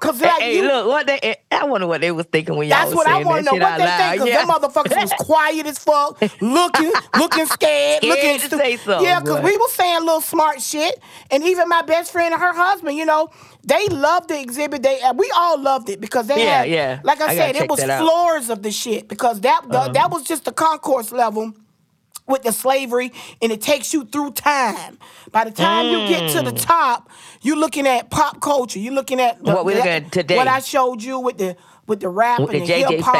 Because, 0.00 0.20
like, 0.20 0.42
hey, 0.42 0.56
you, 0.56 0.62
look, 0.62 0.86
what 0.86 1.06
they? 1.08 1.18
Eh, 1.20 1.34
I 1.50 1.64
wonder 1.64 1.86
what 1.88 2.00
they 2.00 2.12
was 2.12 2.26
thinking 2.26 2.56
when 2.56 2.68
y'all 2.68 2.78
That's 2.78 2.90
was 2.90 2.96
what 2.98 3.06
I 3.08 3.14
saying 3.14 3.26
want 3.26 3.44
to 3.46 3.50
know. 3.56 3.60
What 3.60 3.78
they 3.78 3.86
think? 3.86 4.12
Because 4.12 4.28
Yeah. 4.28 4.44
them 4.44 4.48
motherfuckers 4.48 5.02
was 5.02 5.12
quiet 5.14 5.66
as 5.66 5.78
fuck, 5.78 6.22
looking, 6.40 6.92
looking 7.14 7.46
scared, 7.46 8.04
looking. 8.04 8.38
to 8.38 8.48
say 8.48 8.76
something, 8.76 9.04
yeah, 9.04 9.18
because 9.18 9.40
boy. 9.40 9.46
we 9.46 9.56
was 9.56 9.72
saying 9.72 10.00
little 10.04 10.20
smart 10.20 10.62
shit, 10.62 11.00
and 11.32 11.42
even 11.42 11.68
my 11.68 11.82
best 11.82 12.12
friend 12.12 12.32
and 12.32 12.40
her 12.40 12.54
husband, 12.54 12.96
you 12.96 13.06
know, 13.06 13.28
they 13.64 13.88
loved 13.88 14.28
the 14.28 14.40
exhibit. 14.40 14.82
They 14.84 15.00
we 15.16 15.32
all 15.36 15.60
loved 15.60 15.88
it 15.88 16.00
because 16.00 16.28
they 16.28 16.44
Yeah, 16.44 16.58
had, 16.60 16.70
yeah. 16.70 17.00
like 17.02 17.20
I, 17.20 17.32
I 17.32 17.36
said, 17.36 17.56
it 17.56 17.68
was 17.68 17.80
out. 17.80 18.00
floors 18.00 18.50
of 18.50 18.62
the 18.62 18.70
shit 18.70 19.08
because 19.08 19.40
that 19.40 19.62
the, 19.64 19.88
that 19.94 20.04
um, 20.04 20.10
was 20.12 20.22
just 20.24 20.44
the 20.44 20.52
concourse 20.52 21.10
level 21.10 21.54
with 22.28 22.42
the 22.42 22.52
slavery 22.52 23.12
and 23.42 23.50
it 23.50 23.60
takes 23.60 23.92
you 23.92 24.04
through 24.04 24.32
time. 24.32 24.98
By 25.32 25.44
the 25.44 25.50
time 25.50 25.86
you 25.86 26.08
get 26.08 26.30
to 26.32 26.42
the 26.42 26.52
top, 26.52 27.10
you're 27.42 27.56
looking 27.56 27.86
at 27.86 28.10
pop 28.10 28.40
culture. 28.40 28.78
You're 28.78 28.94
looking 28.94 29.20
at 29.20 29.38
the, 29.42 29.50
Mm. 29.50 29.54
What 29.54 29.64
we 29.64 29.74
looking 29.74 29.90
at 29.90 30.12
today. 30.12 30.36
What 30.36 30.48
I 30.48 30.60
showed 30.60 31.02
you 31.02 31.18
with 31.18 31.38
the 31.38 31.56
with 31.86 32.00
the 32.00 32.08
rap 32.10 32.38
With 32.40 32.50
and 32.50 32.62
the 32.64 32.66
the, 32.66 32.74
hip 32.96 33.00
hop, 33.00 33.14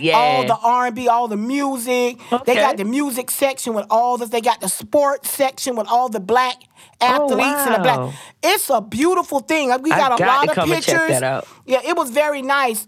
yeah. 0.00 0.12
all 0.16 0.46
the 0.46 0.54
R 0.56 0.86
and 0.86 0.94
B, 0.94 1.08
all 1.08 1.26
the 1.26 1.36
music. 1.36 2.20
They 2.46 2.54
got 2.54 2.76
the 2.76 2.84
music 2.84 3.28
section 3.28 3.74
with 3.74 3.86
all 3.90 4.18
this. 4.18 4.28
They 4.28 4.40
got 4.40 4.60
the 4.60 4.68
sports 4.68 5.30
section 5.30 5.74
with 5.74 5.88
all 5.88 6.08
the 6.08 6.20
black 6.20 6.54
athletes 7.00 7.66
and 7.66 7.74
the 7.74 7.78
black. 7.80 7.98
Oh. 7.98 8.14
It's 8.40 8.70
a 8.70 8.80
beautiful 8.80 9.40
thing. 9.40 9.66
We 9.82 9.90
I 9.90 9.98
got 9.98 10.12
a 10.14 10.22
got 10.22 10.46
lot 10.46 10.58
of 10.58 10.64
pictures. 10.64 10.84
check 10.94 11.08
that 11.08 11.22
out. 11.24 11.48
Yeah, 11.66 11.80
it 11.84 11.96
was 11.96 12.10
very 12.10 12.40
nice. 12.40 12.86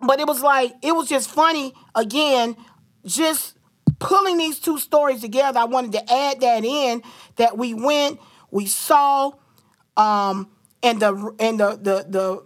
But 0.00 0.20
it 0.20 0.28
was 0.28 0.42
like, 0.42 0.74
it 0.80 0.92
was 0.92 1.08
just 1.08 1.28
funny, 1.28 1.72
again, 1.96 2.54
just 3.04 3.55
pulling 3.98 4.38
these 4.38 4.58
two 4.58 4.78
stories 4.78 5.20
together. 5.20 5.58
I 5.58 5.64
wanted 5.64 5.92
to 5.92 6.12
add 6.12 6.40
that 6.40 6.64
in 6.64 7.02
that 7.36 7.56
we 7.56 7.74
went, 7.74 8.20
we 8.50 8.66
saw, 8.66 9.32
um, 9.96 10.50
and 10.82 11.00
the 11.00 11.34
and 11.38 11.58
the 11.60 11.70
the 11.76 12.06
the 12.08 12.42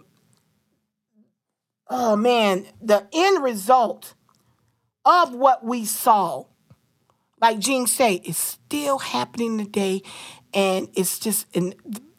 oh 1.89 2.15
man, 2.15 2.65
the 2.81 3.07
end 3.13 3.43
result 3.43 4.13
of 5.05 5.33
what 5.33 5.63
we 5.63 5.85
saw, 5.85 6.45
like 7.41 7.59
Gene 7.59 7.87
said, 7.87 8.21
is 8.25 8.37
still 8.37 8.99
happening 8.99 9.57
today, 9.57 10.01
and 10.53 10.87
it's 10.95 11.19
just 11.19 11.47
in 11.55 11.73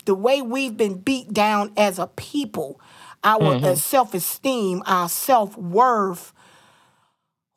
the 0.05 0.15
way 0.15 0.43
we've 0.43 0.77
been 0.77 0.99
beat 0.99 1.33
down 1.33 1.73
as 1.77 1.99
a 1.99 2.07
people, 2.09 2.81
our 3.25 3.55
Mm-hmm. 3.55 3.75
self 3.75 4.15
esteem, 4.15 4.83
our 4.87 5.09
self 5.09 5.57
worth. 5.57 6.33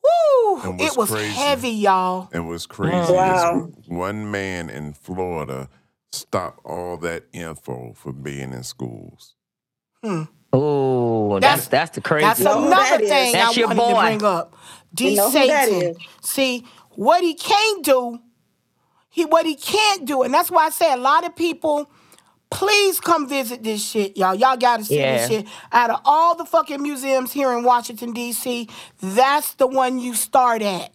Woo! 0.06 0.62
And 0.62 0.82
It 0.82 0.96
was 0.96 1.10
crazy- 1.10 1.34
heavy, 1.34 1.70
y'all. 1.70 2.30
And 2.32 2.48
what's 2.48 2.66
crazy 2.66 3.12
Wow. 3.14 3.70
is 3.80 3.88
one 3.90 4.30
man 4.32 4.70
in 4.70 4.94
Florida 4.94 5.70
stopped 6.12 6.60
all 6.66 6.98
that 6.98 7.24
info 7.34 7.94
from 7.96 8.22
being 8.22 8.54
in 8.54 8.64
schools. 8.64 9.36
Oh, 10.54 11.40
that's 11.40 11.68
that's 11.68 11.92
the 11.96 12.02
crazy. 12.02 12.26
That's 12.26 12.40
know 12.40 12.68
another 12.68 12.84
that 12.90 13.02
is? 13.02 13.10
thing 13.10 13.34
That's 13.34 13.58
I 13.58 13.60
your 13.60 13.68
wanted 13.70 13.94
to 13.96 14.02
bring 14.02 14.24
up. 14.24 14.56
D. 14.94 15.10
You 15.10 15.16
know 15.18 15.30
Satan. 15.30 15.96
See 16.22 16.64
what 16.92 17.22
he 17.24 17.34
can't 17.34 17.84
do. 17.84 18.20
He 19.10 19.26
what 19.26 19.46
he 19.46 19.56
can't 19.56 20.06
do, 20.06 20.22
and 20.24 20.34
that's 20.34 20.52
why 20.52 20.66
I 20.66 20.70
say 20.70 20.92
a 20.94 20.98
lot 20.98 21.26
of 21.26 21.36
people. 21.36 21.90
Please 22.52 23.00
come 23.00 23.28
visit 23.28 23.64
this 23.64 23.84
shit, 23.84 24.16
y'all. 24.18 24.36
Y'all 24.36 24.56
gotta 24.58 24.86
see 24.86 24.98
this 24.98 25.30
Yeah. 25.30 25.40
shit. 25.40 25.48
Out 25.72 25.90
of 25.90 26.00
all 26.06 26.36
the 26.36 26.46
fucking 26.46 26.82
museums 26.82 27.32
here 27.34 27.52
in 27.52 27.64
Washington 27.64 28.14
D.C., 28.14 28.70
that's 29.02 29.54
the 29.56 29.68
one 29.68 30.00
you 30.00 30.14
start 30.14 30.62
at. 30.62 30.92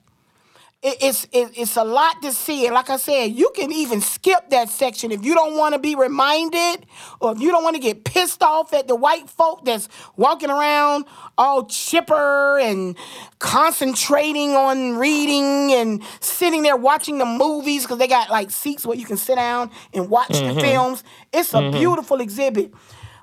It- 0.83 0.97
it's 1.03 1.27
it, 1.31 1.51
it's 1.57 1.77
a 1.77 1.85
lot 1.85 2.23
to 2.23 2.33
see, 2.33 2.65
and 2.65 2.75
like 2.75 2.89
I 2.89 2.97
said, 2.97 3.33
you 3.33 3.51
can 3.55 3.71
even 3.71 4.01
skip 4.01 4.49
that 4.49 4.71
section 4.71 5.13
if 5.13 5.23
you 5.23 5.35
don't 5.35 5.55
want 5.57 5.75
to 5.75 5.79
be 5.79 5.95
reminded, 5.95 6.87
or 7.21 7.33
if 7.33 7.41
you 7.41 7.51
don't 7.51 7.63
want 7.63 7.77
to 7.77 7.83
get 7.83 8.05
pissed 8.05 8.43
off 8.43 8.73
at 8.73 8.89
the 8.89 8.97
white 8.97 9.29
folk 9.29 9.67
that's 9.67 9.91
walking 10.17 10.49
around 10.49 11.05
all 11.37 11.67
chipper 11.67 12.59
and 12.59 12.97
concentrating 13.39 14.53
on 14.53 14.97
reading 14.97 15.73
and 15.75 16.03
sitting 16.21 16.63
there 16.63 16.77
watching 16.77 17.19
the 17.19 17.27
movies 17.27 17.83
because 17.83 17.99
they 17.99 18.09
got 18.09 18.31
like 18.31 18.51
seats 18.51 18.87
where 18.87 18.97
you 18.97 19.05
can 19.05 19.19
sit 19.19 19.37
down 19.37 19.71
and 19.93 20.09
watch 20.09 20.29
the 20.29 20.35
mm-hmm. 20.35 20.61
films. 20.61 21.05
It's 21.31 21.53
a 21.53 21.59
mm-hmm. 21.59 21.79
beautiful 21.79 22.23
exhibit. 22.23 22.73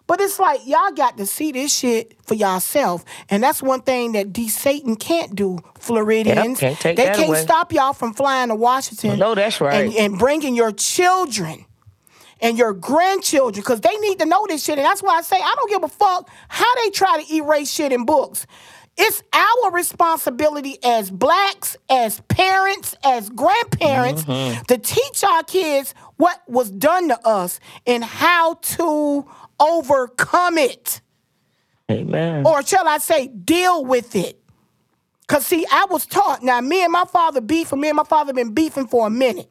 But 0.07 0.21
it's 0.21 0.39
like 0.39 0.65
y'all 0.65 0.91
got 0.91 1.17
to 1.17 1.25
see 1.25 1.51
this 1.51 1.77
shit 1.77 2.15
for 2.25 2.33
yourself, 2.33 3.03
and 3.29 3.43
that's 3.43 3.61
one 3.61 3.81
thing 3.81 4.13
that 4.13 4.31
D. 4.33 4.47
Satan 4.47 4.95
can't 4.95 5.35
do. 5.35 5.59
Floridians, 5.77 6.59
can't 6.59 6.79
take 6.79 6.97
they 6.97 7.05
can't 7.05 7.29
away. 7.29 7.41
stop 7.41 7.71
y'all 7.73 7.93
from 7.93 8.13
flying 8.13 8.49
to 8.49 8.55
Washington. 8.55 9.19
No, 9.19 9.35
that's 9.35 9.59
right. 9.61 9.85
And, 9.85 9.93
and 9.95 10.17
bringing 10.17 10.55
your 10.55 10.71
children 10.71 11.65
and 12.39 12.57
your 12.57 12.73
grandchildren, 12.73 13.61
because 13.61 13.81
they 13.81 13.95
need 13.97 14.19
to 14.19 14.25
know 14.25 14.45
this 14.47 14.63
shit. 14.63 14.77
And 14.77 14.85
that's 14.85 15.01
why 15.03 15.17
I 15.17 15.21
say 15.21 15.37
I 15.37 15.53
don't 15.57 15.69
give 15.69 15.83
a 15.83 15.87
fuck 15.87 16.29
how 16.47 16.75
they 16.83 16.89
try 16.91 17.21
to 17.23 17.33
erase 17.35 17.71
shit 17.71 17.91
in 17.91 18.05
books. 18.05 18.45
It's 18.99 19.21
our 19.33 19.71
responsibility 19.71 20.77
as 20.83 21.11
blacks, 21.11 21.77
as 21.89 22.19
parents, 22.21 22.95
as 23.03 23.29
grandparents 23.29 24.23
Mm-hmm. 24.25 24.63
to 24.63 24.77
teach 24.77 25.23
our 25.23 25.43
kids 25.43 25.93
what 26.17 26.41
was 26.47 26.71
done 26.71 27.07
to 27.09 27.27
us 27.27 27.59
and 27.85 28.03
how 28.03 28.55
to 28.55 29.27
overcome 29.59 30.57
it. 30.57 31.01
Amen. 31.89 32.45
Or 32.45 32.63
shall 32.63 32.87
I 32.87 32.97
say, 32.97 33.27
deal 33.27 33.85
with 33.85 34.15
it. 34.15 34.39
Cause 35.27 35.45
see, 35.45 35.65
I 35.71 35.85
was 35.89 36.05
taught. 36.05 36.41
Now, 36.41 36.61
me 36.61 36.83
and 36.83 36.91
my 36.91 37.03
father 37.05 37.41
beefing. 37.41 37.81
Me 37.81 37.89
and 37.89 37.97
my 37.97 38.03
father 38.03 38.33
been 38.33 38.53
beefing 38.53 38.87
for 38.87 39.07
a 39.07 39.09
minute. 39.09 39.49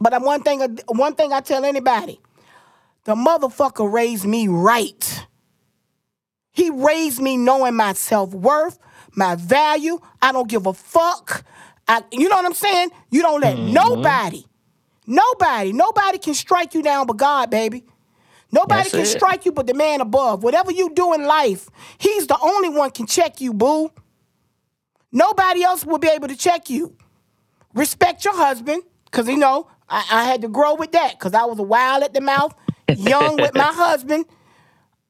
But 0.00 0.14
I'm 0.14 0.22
one 0.22 0.42
thing. 0.42 0.78
One 0.88 1.14
thing 1.14 1.32
I 1.32 1.40
tell 1.40 1.64
anybody: 1.64 2.20
the 3.04 3.14
motherfucker 3.14 3.90
raised 3.90 4.24
me 4.24 4.48
right. 4.48 5.26
He 6.52 6.70
raised 6.70 7.20
me 7.20 7.36
knowing 7.36 7.76
my 7.76 7.92
self 7.92 8.32
worth, 8.32 8.78
my 9.14 9.34
value. 9.34 10.00
I 10.22 10.32
don't 10.32 10.48
give 10.48 10.66
a 10.66 10.72
fuck. 10.72 11.44
I, 11.86 12.02
you 12.12 12.28
know 12.28 12.36
what 12.36 12.44
I'm 12.44 12.54
saying? 12.54 12.90
You 13.10 13.22
don't 13.22 13.40
let 13.40 13.56
mm-hmm. 13.56 13.72
nobody, 13.72 14.44
nobody, 15.06 15.72
nobody 15.72 16.18
can 16.18 16.34
strike 16.34 16.74
you 16.74 16.82
down 16.82 17.06
but 17.06 17.16
God, 17.16 17.50
baby. 17.50 17.84
Nobody 18.50 18.82
That's 18.82 18.90
can 18.90 19.00
it. 19.00 19.06
strike 19.06 19.44
you 19.44 19.52
but 19.52 19.66
the 19.66 19.74
man 19.74 20.00
above. 20.00 20.42
Whatever 20.42 20.72
you 20.72 20.90
do 20.94 21.12
in 21.12 21.24
life, 21.24 21.68
he's 21.98 22.26
the 22.26 22.38
only 22.40 22.70
one 22.70 22.90
can 22.90 23.06
check 23.06 23.40
you, 23.40 23.52
boo. 23.52 23.90
Nobody 25.12 25.62
else 25.62 25.84
will 25.84 25.98
be 25.98 26.08
able 26.08 26.28
to 26.28 26.36
check 26.36 26.70
you. 26.70 26.96
Respect 27.74 28.24
your 28.24 28.34
husband, 28.34 28.82
because 29.04 29.28
you 29.28 29.36
know, 29.36 29.68
I, 29.88 30.04
I 30.10 30.24
had 30.24 30.42
to 30.42 30.48
grow 30.48 30.74
with 30.74 30.92
that, 30.92 31.18
because 31.18 31.34
I 31.34 31.44
was 31.44 31.58
wild 31.58 32.02
at 32.02 32.14
the 32.14 32.20
mouth, 32.20 32.54
young 32.96 33.36
with 33.36 33.54
my 33.54 33.62
husband. 33.72 34.26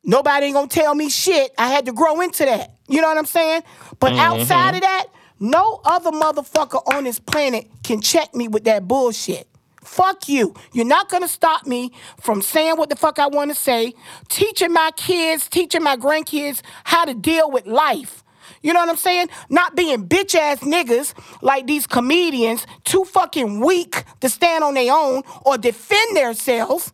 Nobody 0.04 0.46
ain't 0.46 0.54
gonna 0.54 0.68
tell 0.68 0.94
me 0.94 1.08
shit. 1.08 1.52
I 1.58 1.68
had 1.68 1.86
to 1.86 1.92
grow 1.92 2.20
into 2.20 2.44
that. 2.44 2.74
You 2.88 3.00
know 3.00 3.08
what 3.08 3.18
I'm 3.18 3.26
saying? 3.26 3.62
But 4.00 4.12
mm-hmm. 4.12 4.20
outside 4.20 4.74
of 4.74 4.80
that, 4.80 5.06
no 5.40 5.80
other 5.84 6.10
motherfucker 6.10 6.82
on 6.94 7.04
this 7.04 7.18
planet 7.18 7.68
can 7.82 8.00
check 8.00 8.34
me 8.34 8.48
with 8.48 8.64
that 8.64 8.88
bullshit. 8.88 9.47
Fuck 9.88 10.28
you. 10.28 10.54
You're 10.72 10.84
not 10.84 11.08
gonna 11.08 11.26
stop 11.26 11.66
me 11.66 11.92
from 12.20 12.42
saying 12.42 12.76
what 12.76 12.90
the 12.90 12.94
fuck 12.94 13.18
I 13.18 13.26
wanna 13.26 13.54
say, 13.54 13.94
teaching 14.28 14.72
my 14.72 14.90
kids, 14.96 15.48
teaching 15.48 15.82
my 15.82 15.96
grandkids 15.96 16.60
how 16.84 17.04
to 17.06 17.14
deal 17.14 17.50
with 17.50 17.66
life. 17.66 18.22
You 18.62 18.74
know 18.74 18.80
what 18.80 18.90
I'm 18.90 18.96
saying? 18.96 19.28
Not 19.48 19.74
being 19.74 20.06
bitch 20.06 20.34
ass 20.34 20.60
niggas 20.60 21.14
like 21.42 21.66
these 21.66 21.86
comedians, 21.86 22.66
too 22.84 23.04
fucking 23.06 23.60
weak 23.60 24.04
to 24.20 24.28
stand 24.28 24.62
on 24.62 24.74
their 24.74 24.92
own 24.92 25.22
or 25.44 25.56
defend 25.56 26.16
themselves. 26.16 26.92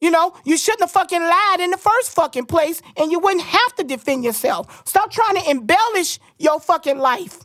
You 0.00 0.10
know, 0.10 0.34
you 0.44 0.56
shouldn't 0.56 0.82
have 0.82 0.90
fucking 0.92 1.20
lied 1.20 1.60
in 1.60 1.72
the 1.72 1.76
first 1.76 2.14
fucking 2.14 2.46
place 2.46 2.80
and 2.96 3.10
you 3.10 3.18
wouldn't 3.18 3.44
have 3.44 3.74
to 3.76 3.84
defend 3.84 4.24
yourself. 4.24 4.82
Stop 4.86 5.10
trying 5.10 5.36
to 5.36 5.50
embellish 5.50 6.20
your 6.38 6.60
fucking 6.60 6.98
life. 6.98 7.40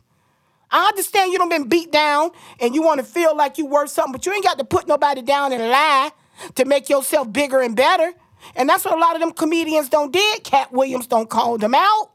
I 0.70 0.86
understand 0.88 1.32
you 1.32 1.38
done 1.38 1.48
been 1.48 1.68
beat 1.68 1.92
down 1.92 2.30
and 2.60 2.74
you 2.74 2.82
want 2.82 3.00
to 3.00 3.06
feel 3.06 3.36
like 3.36 3.58
you 3.58 3.66
worth 3.66 3.90
something, 3.90 4.12
but 4.12 4.26
you 4.26 4.32
ain't 4.32 4.44
got 4.44 4.58
to 4.58 4.64
put 4.64 4.88
nobody 4.88 5.22
down 5.22 5.52
and 5.52 5.62
lie 5.70 6.10
to 6.56 6.64
make 6.64 6.88
yourself 6.88 7.32
bigger 7.32 7.60
and 7.60 7.76
better. 7.76 8.12
And 8.56 8.68
that's 8.68 8.84
what 8.84 8.96
a 8.96 9.00
lot 9.00 9.14
of 9.16 9.20
them 9.20 9.32
comedians 9.32 9.88
don't 9.88 10.12
did. 10.12 10.44
Katt 10.44 10.72
Williams 10.72 11.06
don't 11.06 11.30
call 11.30 11.58
them 11.58 11.74
out. 11.74 12.10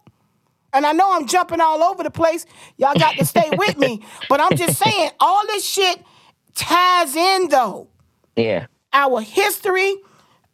And 0.73 0.85
I 0.85 0.91
know 0.93 1.13
I'm 1.13 1.27
jumping 1.27 1.61
all 1.61 1.83
over 1.83 2.03
the 2.03 2.11
place. 2.11 2.45
Y'all 2.77 2.95
got 2.95 3.17
to 3.17 3.25
stay 3.25 3.51
with 3.51 3.77
me. 3.77 4.03
But 4.29 4.41
I'm 4.41 4.55
just 4.55 4.77
saying, 4.77 5.11
all 5.19 5.45
this 5.47 5.65
shit 5.65 5.99
ties 6.55 7.15
in 7.15 7.49
though 7.49 7.89
Yeah. 8.35 8.67
our 8.93 9.21
history, 9.21 9.95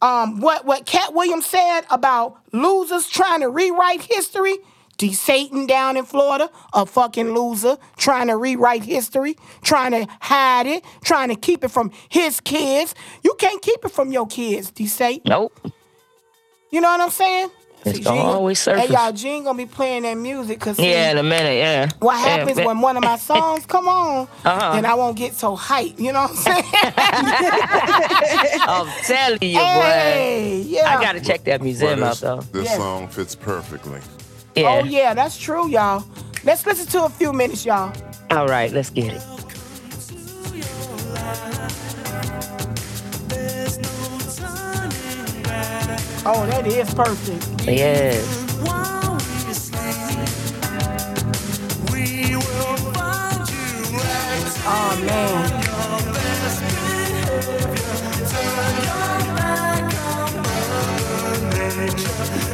um, 0.02 0.40
what 0.40 0.64
what 0.66 0.86
Katt 0.86 1.14
Williams 1.14 1.46
said 1.46 1.82
about 1.90 2.38
losers 2.52 3.08
trying 3.08 3.40
to 3.40 3.48
rewrite 3.50 4.02
history. 4.02 4.58
D. 5.00 5.14
Satan 5.14 5.66
down 5.66 5.96
in 5.96 6.04
Florida, 6.04 6.50
a 6.74 6.84
fucking 6.84 7.32
loser, 7.32 7.78
trying 7.96 8.26
to 8.26 8.36
rewrite 8.36 8.84
history, 8.84 9.34
trying 9.62 9.92
to 9.92 10.06
hide 10.20 10.66
it, 10.66 10.84
trying 11.02 11.30
to 11.30 11.36
keep 11.36 11.64
it 11.64 11.70
from 11.70 11.90
his 12.10 12.38
kids. 12.40 12.94
You 13.24 13.34
can't 13.38 13.62
keep 13.62 13.82
it 13.82 13.90
from 13.92 14.12
your 14.12 14.26
kids, 14.26 14.70
D. 14.70 14.86
Satan. 14.86 15.22
Nope. 15.24 15.58
You 16.70 16.82
know 16.82 16.88
what 16.90 17.00
I'm 17.00 17.08
saying? 17.10 17.48
It's 17.82 17.96
See, 17.96 18.04
gonna 18.04 18.20
always 18.20 18.58
surface. 18.58 18.88
Hey, 18.88 18.92
y'all, 18.92 19.10
Gene 19.10 19.42
gonna 19.42 19.56
be 19.56 19.64
playing 19.64 20.02
that 20.02 20.12
music 20.18 20.58
because 20.58 20.78
Yeah, 20.78 21.12
in 21.12 21.16
a 21.16 21.22
minute. 21.22 21.56
Yeah. 21.56 21.88
what 22.00 22.12
Yeah, 22.20 22.36
happens 22.36 22.56
but- 22.58 22.66
when 22.66 22.82
one 22.82 22.98
of 22.98 23.02
my 23.02 23.16
songs 23.30 23.64
come 23.64 23.88
on, 23.88 24.28
Uh-huh. 24.44 24.72
then 24.74 24.84
I 24.84 24.92
won't 24.92 25.16
get 25.16 25.32
so 25.34 25.56
hyped. 25.56 25.98
You 25.98 26.12
know 26.12 26.24
what 26.28 26.30
I'm 26.30 26.36
saying? 26.36 26.64
I'm 28.68 28.86
telling 29.04 29.38
you, 29.40 29.56
boy. 29.56 29.64
hey, 29.64 30.60
yeah. 30.66 30.94
I 30.94 31.00
gotta 31.02 31.20
check 31.22 31.44
that 31.44 31.60
Well, 31.60 31.64
museum 31.64 32.02
out 32.02 32.16
though. 32.18 32.40
this 32.52 32.64
Yes. 32.66 32.76
song 32.76 33.08
fits 33.08 33.34
perfectly. 33.34 34.00
Yeah. 34.60 34.82
Oh 34.82 34.84
yeah, 34.84 35.14
that's 35.14 35.38
true, 35.38 35.68
y'all. 35.68 36.04
Let's 36.44 36.66
listen 36.66 36.86
to 36.88 37.04
a 37.04 37.08
few 37.08 37.32
minutes, 37.32 37.64
y'all. 37.64 37.92
All 38.30 38.46
right, 38.46 38.70
let's 38.70 38.90
get 38.90 39.14
it. 39.14 39.22
Oh, 46.26 46.46
that 46.50 46.66
is 46.66 46.92
perfect. 46.92 47.66
Yes. 47.66 48.36
Oh 54.72 55.04
man. 55.06 55.70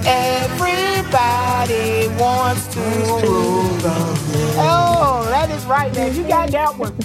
Everybody 0.06 2.08
wants 2.20 2.66
to 2.68 2.80
rule 2.80 3.78
the 3.78 4.18
Oh, 4.56 5.26
that 5.30 5.50
is 5.50 5.66
right, 5.66 5.94
man. 5.94 6.14
You 6.14 6.24
got 6.24 6.50
that 6.52 6.78
one. 6.78 6.96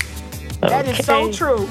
That 0.68 0.88
is 0.88 0.99
so 0.99 1.28
Okay. 1.28 1.30
true. 1.30 1.70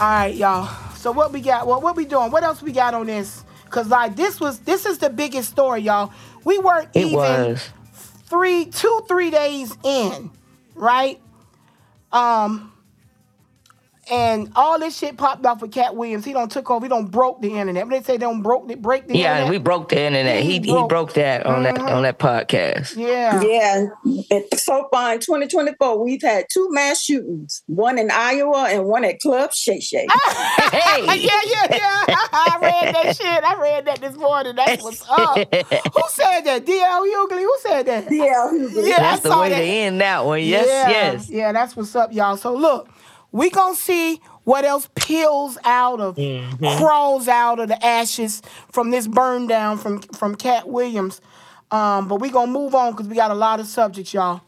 All 0.00 0.08
right, 0.08 0.34
y'all. 0.34 0.68
So 0.96 1.12
what 1.12 1.32
we 1.32 1.40
got? 1.42 1.66
Well, 1.66 1.80
what 1.80 1.96
we 1.96 2.04
doing? 2.06 2.30
What 2.30 2.42
else 2.44 2.62
we 2.62 2.72
got 2.72 2.94
on 2.94 3.06
this? 3.06 3.44
Cause 3.70 3.88
like 3.88 4.16
this 4.16 4.40
was 4.40 4.60
this 4.60 4.86
is 4.86 4.98
the 4.98 5.10
biggest 5.10 5.50
story, 5.50 5.82
y'all. 5.82 6.12
We 6.44 6.58
weren't 6.58 6.88
It 6.94 7.04
even 7.04 7.10
was. 7.10 7.70
three, 8.28 8.64
two, 8.66 9.02
three 9.08 9.30
days 9.30 9.76
in, 9.84 10.30
right? 10.74 11.20
Um, 12.12 12.72
and 14.10 14.50
all 14.54 14.78
this 14.78 14.96
shit 14.98 15.16
popped 15.16 15.44
off 15.46 15.62
with 15.62 15.72
Katt 15.72 15.96
Williams. 15.96 16.24
He 16.24 16.32
don't 16.32 16.50
took 16.50 16.70
over. 16.70 16.84
He 16.84 16.88
don't 16.88 17.10
broke 17.10 17.42
the 17.42 17.50
internet. 17.58 17.84
When 17.86 17.90
they 17.98 18.02
say 18.04 18.12
they 18.14 18.18
don't 18.18 18.42
broke 18.42 18.68
the 18.68 18.76
break 18.76 19.08
the 19.08 19.16
Yeah, 19.16 19.32
internet. 19.34 19.50
we 19.50 19.58
broke 19.58 19.88
the 19.88 20.00
internet. 20.00 20.42
He 20.42 20.52
he 20.52 20.60
broke- 20.72 20.88
broke 20.88 21.12
that 21.14 21.44
on 21.46 21.62
that 21.64 21.74
mm-hmm. 21.76 21.88
on 21.88 22.02
that 22.02 22.18
podcast. 22.18 22.96
yeah. 22.96 23.40
Yeah, 23.42 23.86
and 24.30 24.44
so 24.54 24.88
far 24.92 25.14
in 25.14 25.20
2024, 25.20 26.02
we've 26.04 26.22
had 26.22 26.46
two 26.52 26.68
mass 26.70 27.02
shootings, 27.02 27.62
one 27.66 27.98
in 27.98 28.10
Iowa 28.10 28.68
and 28.70 28.84
one 28.86 29.04
at 29.04 29.20
Club 29.20 29.52
Shay 29.52 29.80
Shay. 29.80 30.06
Hey. 30.70 31.04
yeah, 31.06 31.40
yeah, 31.46 31.66
yeah. 31.70 32.04
I 32.32 32.58
read 32.60 32.94
that 32.94 33.16
shit. 33.16 33.44
I 33.44 33.60
read 33.60 33.86
that 33.86 34.00
this 34.00 34.16
morning. 34.16 34.56
That's 34.56 34.82
what's 34.82 35.02
up. 35.08 35.36
Who 35.36 36.02
said 36.10 36.40
that? 36.42 36.64
DL 36.64 37.06
Hughley? 37.06 37.42
Who 37.42 37.56
said 37.60 37.86
that? 37.86 38.08
D.L. 38.08 38.52
Hughley. 38.52 38.88
Yeah, 38.88 38.98
That's 38.98 39.20
I 39.20 39.22
the 39.22 39.28
saw 39.30 39.40
way 39.42 39.48
that. 39.50 39.58
to 39.58 39.62
end 39.64 40.00
that 40.00 40.24
one. 40.24 40.42
Yes, 40.42 40.66
yeah, 40.68 40.90
yes. 40.90 41.30
Yeah, 41.30 41.52
that's 41.52 41.76
what's 41.76 41.94
up, 41.96 42.12
y'all. 42.12 42.36
So 42.36 42.54
look, 42.54 42.88
we 43.36 43.50
gonna 43.50 43.74
see 43.76 44.20
what 44.44 44.64
else 44.64 44.88
peels 44.94 45.58
out 45.64 46.00
of, 46.00 46.16
Mm-hmm. 46.16 46.78
crawls 46.78 47.28
out 47.28 47.58
of 47.58 47.68
the 47.68 47.84
ashes 47.84 48.42
from 48.72 48.90
this 48.90 49.06
burn 49.06 49.46
down 49.46 49.78
from 49.78 50.00
from 50.02 50.34
Katt 50.34 50.68
Williams. 50.68 51.20
Um, 51.70 52.06
but 52.08 52.16
we 52.20 52.30
gonna 52.30 52.50
move 52.52 52.74
on 52.74 52.92
because 52.92 53.08
we 53.08 53.16
got 53.16 53.30
a 53.30 53.34
lot 53.34 53.60
of 53.60 53.66
subjects, 53.66 54.14
y'all. 54.14 54.40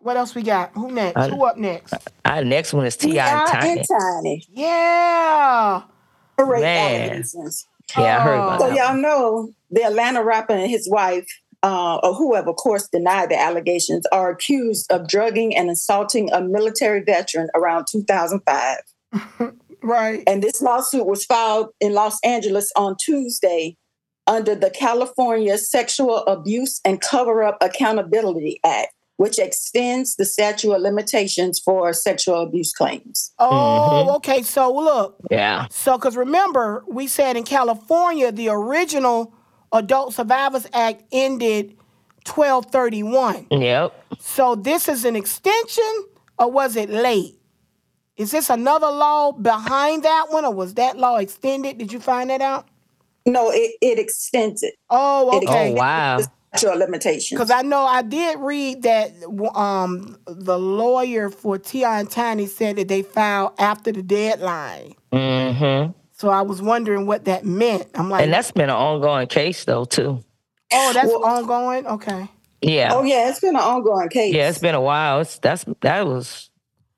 What 0.00 0.16
else 0.16 0.34
we 0.34 0.42
got? 0.42 0.70
Who 0.74 0.92
next? 0.92 1.16
I- 1.16 1.28
Who 1.28 1.44
up 1.44 1.56
next? 1.56 1.94
Our 2.24 2.44
next 2.44 2.72
one 2.72 2.86
is 2.86 2.96
T.I. 2.96 3.10
and 3.40 3.46
T.I. 3.48 3.60
Tiny. 3.60 3.78
and 3.80 3.88
Tiny. 3.88 4.44
Yeah. 4.50 5.82
Great 6.38 6.60
Man. 6.60 7.24
Yeah, 7.96 8.18
I 8.18 8.20
heard 8.20 8.34
about 8.34 8.60
So 8.60 8.68
that. 8.68 8.76
y'all 8.76 8.96
know 8.96 9.50
the 9.70 9.82
Atlanta 9.84 10.22
rapper 10.22 10.52
and 10.52 10.70
his 10.70 10.88
wife, 10.90 11.26
uh, 11.66 11.96
or 12.04 12.14
whoever, 12.14 12.50
of 12.50 12.56
course, 12.56 12.86
denied 12.88 13.28
the 13.30 13.38
allegations, 13.48 14.04
are 14.12 14.30
accused 14.30 14.84
of 14.94 15.08
drugging 15.08 15.50
and 15.58 15.68
assaulting 15.70 16.30
a 16.32 16.40
military 16.40 17.02
veteran 17.02 17.48
around 17.54 17.86
2005. 17.90 18.78
Right. 19.82 20.22
And 20.26 20.42
this 20.42 20.60
lawsuit 20.62 21.06
was 21.06 21.24
filed 21.24 21.68
in 21.80 21.92
Los 21.92 22.18
Angeles 22.24 22.72
on 22.76 22.96
Tuesday 22.98 23.76
under 24.26 24.54
the 24.56 24.70
California 24.70 25.56
Sexual 25.58 26.24
Abuse 26.26 26.80
and 26.84 27.00
Cover 27.00 27.44
Up 27.44 27.58
Accountability 27.60 28.58
Act, 28.64 28.92
which 29.18 29.38
extends 29.38 30.16
the 30.16 30.24
statute 30.24 30.72
of 30.72 30.80
limitations 30.82 31.60
for 31.60 31.92
sexual 31.92 32.40
abuse 32.42 32.72
claims. 32.72 33.32
Oh, 33.38 33.50
Mm-hmm. 33.50 34.10
okay. 34.16 34.42
So 34.42 34.72
look, 34.74 35.18
Yeah. 35.30 35.66
So, 35.70 35.96
because 35.98 36.16
remember, 36.16 36.82
we 36.88 37.06
said 37.06 37.36
in 37.36 37.44
California, 37.44 38.32
the 38.32 38.48
original 38.48 39.32
Adult 39.72 40.14
Survivors 40.14 40.66
Act 40.72 41.02
ended 41.12 41.76
1231. 42.26 43.46
Yep. 43.50 44.04
So, 44.18 44.54
this 44.54 44.88
is 44.88 45.04
an 45.04 45.16
extension, 45.16 46.06
or 46.38 46.50
was 46.50 46.76
it 46.76 46.90
late? 46.90 47.38
Is 48.16 48.30
this 48.30 48.48
another 48.48 48.90
law 48.90 49.32
behind 49.32 50.02
that 50.04 50.26
one, 50.30 50.44
or 50.44 50.54
was 50.54 50.74
that 50.74 50.96
law 50.96 51.16
extended? 51.18 51.78
Did 51.78 51.92
you 51.92 52.00
find 52.00 52.30
that 52.30 52.40
out? 52.40 52.66
No, 53.26 53.50
it, 53.50 53.72
it 53.82 53.98
extends 53.98 54.62
it. 54.62 54.74
Oh, 54.88 55.36
It 55.36 55.48
okay. 55.48 55.72
Oh 55.72 55.74
wow. 55.74 56.18
The 56.18 56.30
statute 56.58 56.72
of 56.72 56.78
limitations. 56.78 57.36
Because 57.36 57.50
I 57.50 57.62
know 57.62 57.84
I 57.84 58.02
did 58.02 58.38
read 58.38 58.82
that 58.82 59.12
um, 59.54 60.16
the 60.26 60.58
lawyer 60.58 61.28
for 61.28 61.58
T.I. 61.58 62.00
and 62.00 62.10
Tiny 62.10 62.46
said 62.46 62.76
that 62.76 62.88
they 62.88 63.02
filed 63.02 63.52
after 63.58 63.92
the 63.92 64.02
deadline. 64.02 64.94
Mm-hmm. 65.12 65.92
So 66.18 66.30
I 66.30 66.40
was 66.42 66.62
wondering 66.62 67.06
what 67.06 67.26
that 67.26 67.44
meant. 67.44 67.86
I'm 67.94 68.08
like, 68.08 68.22
And 68.24 68.32
that's 68.32 68.50
been 68.50 68.64
an 68.64 68.76
ongoing 68.76 69.26
case 69.26 69.64
though 69.64 69.84
too. 69.84 70.24
Oh, 70.72 70.92
that's 70.94 71.06
Well- 71.08 71.24
ongoing. 71.24 71.86
Okay. 71.86 72.28
Yeah. 72.62 72.94
Oh 72.94 73.02
yeah, 73.02 73.28
it's 73.28 73.40
been 73.40 73.54
an 73.54 73.62
ongoing 73.62 74.08
case. 74.08 74.34
Yeah, 74.34 74.48
it's 74.48 74.58
been 74.58 74.74
a 74.74 74.80
while. 74.80 75.20
It's 75.20 75.38
that's 75.38 75.66
that 75.82 76.06
was 76.06 76.48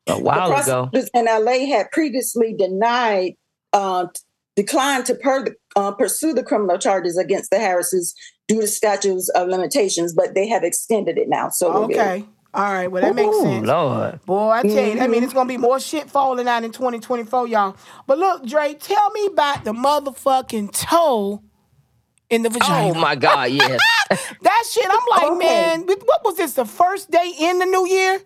a 0.06 0.14
The 0.14 0.20
while 0.22 0.52
ago. 0.52 0.88
prosecutors 0.92 1.10
in 1.12 1.24
LA 1.26 1.66
had 1.66 1.90
previously 1.90 2.54
denied, 2.56 3.32
uh, 3.72 4.06
declined 4.54 5.04
to 5.06 5.14
per, 5.16 5.46
uh, 5.74 5.90
pursue 5.92 6.32
the 6.32 6.44
criminal 6.44 6.78
charges 6.78 7.18
against 7.18 7.50
the 7.50 7.58
Harrises 7.58 8.14
due 8.46 8.60
to 8.60 8.68
statutes 8.68 9.28
of 9.30 9.48
limitations, 9.48 10.14
but 10.14 10.34
they 10.34 10.46
have 10.46 10.62
extended 10.62 11.18
it 11.18 11.28
now. 11.28 11.48
So 11.48 11.80
we're 11.80 11.88
good. 11.88 11.98
Okay. 11.98 12.24
All 12.54 12.64
right. 12.72 12.88
Well, 12.88 13.02
that 13.02 13.14
makes 13.14 13.36
Ooh, 13.36 13.40
sense. 13.40 13.66
Lord. 13.66 14.20
Boy, 14.26 14.50
I 14.50 14.64
tell 14.64 14.84
you, 14.86 15.00
I 15.00 15.06
Mm-hmm. 15.06 15.12
mean, 15.12 15.24
it's 15.24 15.34
gonna 15.34 15.48
be 15.48 15.58
more 15.58 15.80
shit 15.80 16.10
falling 16.10 16.48
out 16.48 16.64
in 16.64 16.72
2024, 16.72 17.48
y'all. 17.48 17.76
But 18.06 18.18
look, 18.18 18.46
Dre, 18.46 18.74
tell 18.74 19.10
me 19.12 19.26
about 19.26 19.64
the 19.64 19.72
motherfucking 19.72 20.72
toe 20.72 21.42
in 22.30 22.42
the 22.42 22.50
vagina. 22.50 22.92
Oh 22.92 22.94
my 22.94 23.16
God, 23.16 23.50
yes. 23.52 23.82
That 24.42 24.64
shit, 24.70 24.86
I'm 24.88 25.00
like, 25.10 25.32
Okay. 25.32 25.38
man, 25.38 25.86
what 25.86 26.00
what 26.06 26.24
was 26.24 26.36
this? 26.36 26.54
The 26.54 26.64
first 26.66 27.10
day 27.10 27.32
in 27.40 27.58
the 27.60 27.66
new 27.66 27.86
year? 27.88 28.20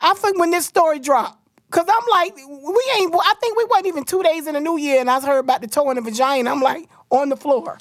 I 0.00 0.14
think 0.14 0.38
when 0.38 0.50
this 0.50 0.66
story 0.66 0.98
dropped. 1.00 1.38
Cause 1.70 1.86
I'm 1.88 2.04
like, 2.10 2.36
we 2.36 2.84
ain't. 2.98 3.14
I 3.14 3.34
think 3.40 3.56
we 3.58 3.64
wasn't 3.66 3.86
even 3.88 4.04
two 4.04 4.22
days 4.22 4.46
in 4.46 4.54
the 4.54 4.60
new 4.60 4.78
year, 4.78 5.00
and 5.00 5.10
I 5.10 5.20
heard 5.20 5.40
about 5.40 5.60
the 5.62 5.68
toe 5.68 5.90
in 5.90 5.96
the 5.96 6.02
vagina. 6.02 6.50
I'm 6.50 6.60
like 6.62 6.88
on 7.10 7.28
the 7.30 7.36
floor. 7.36 7.78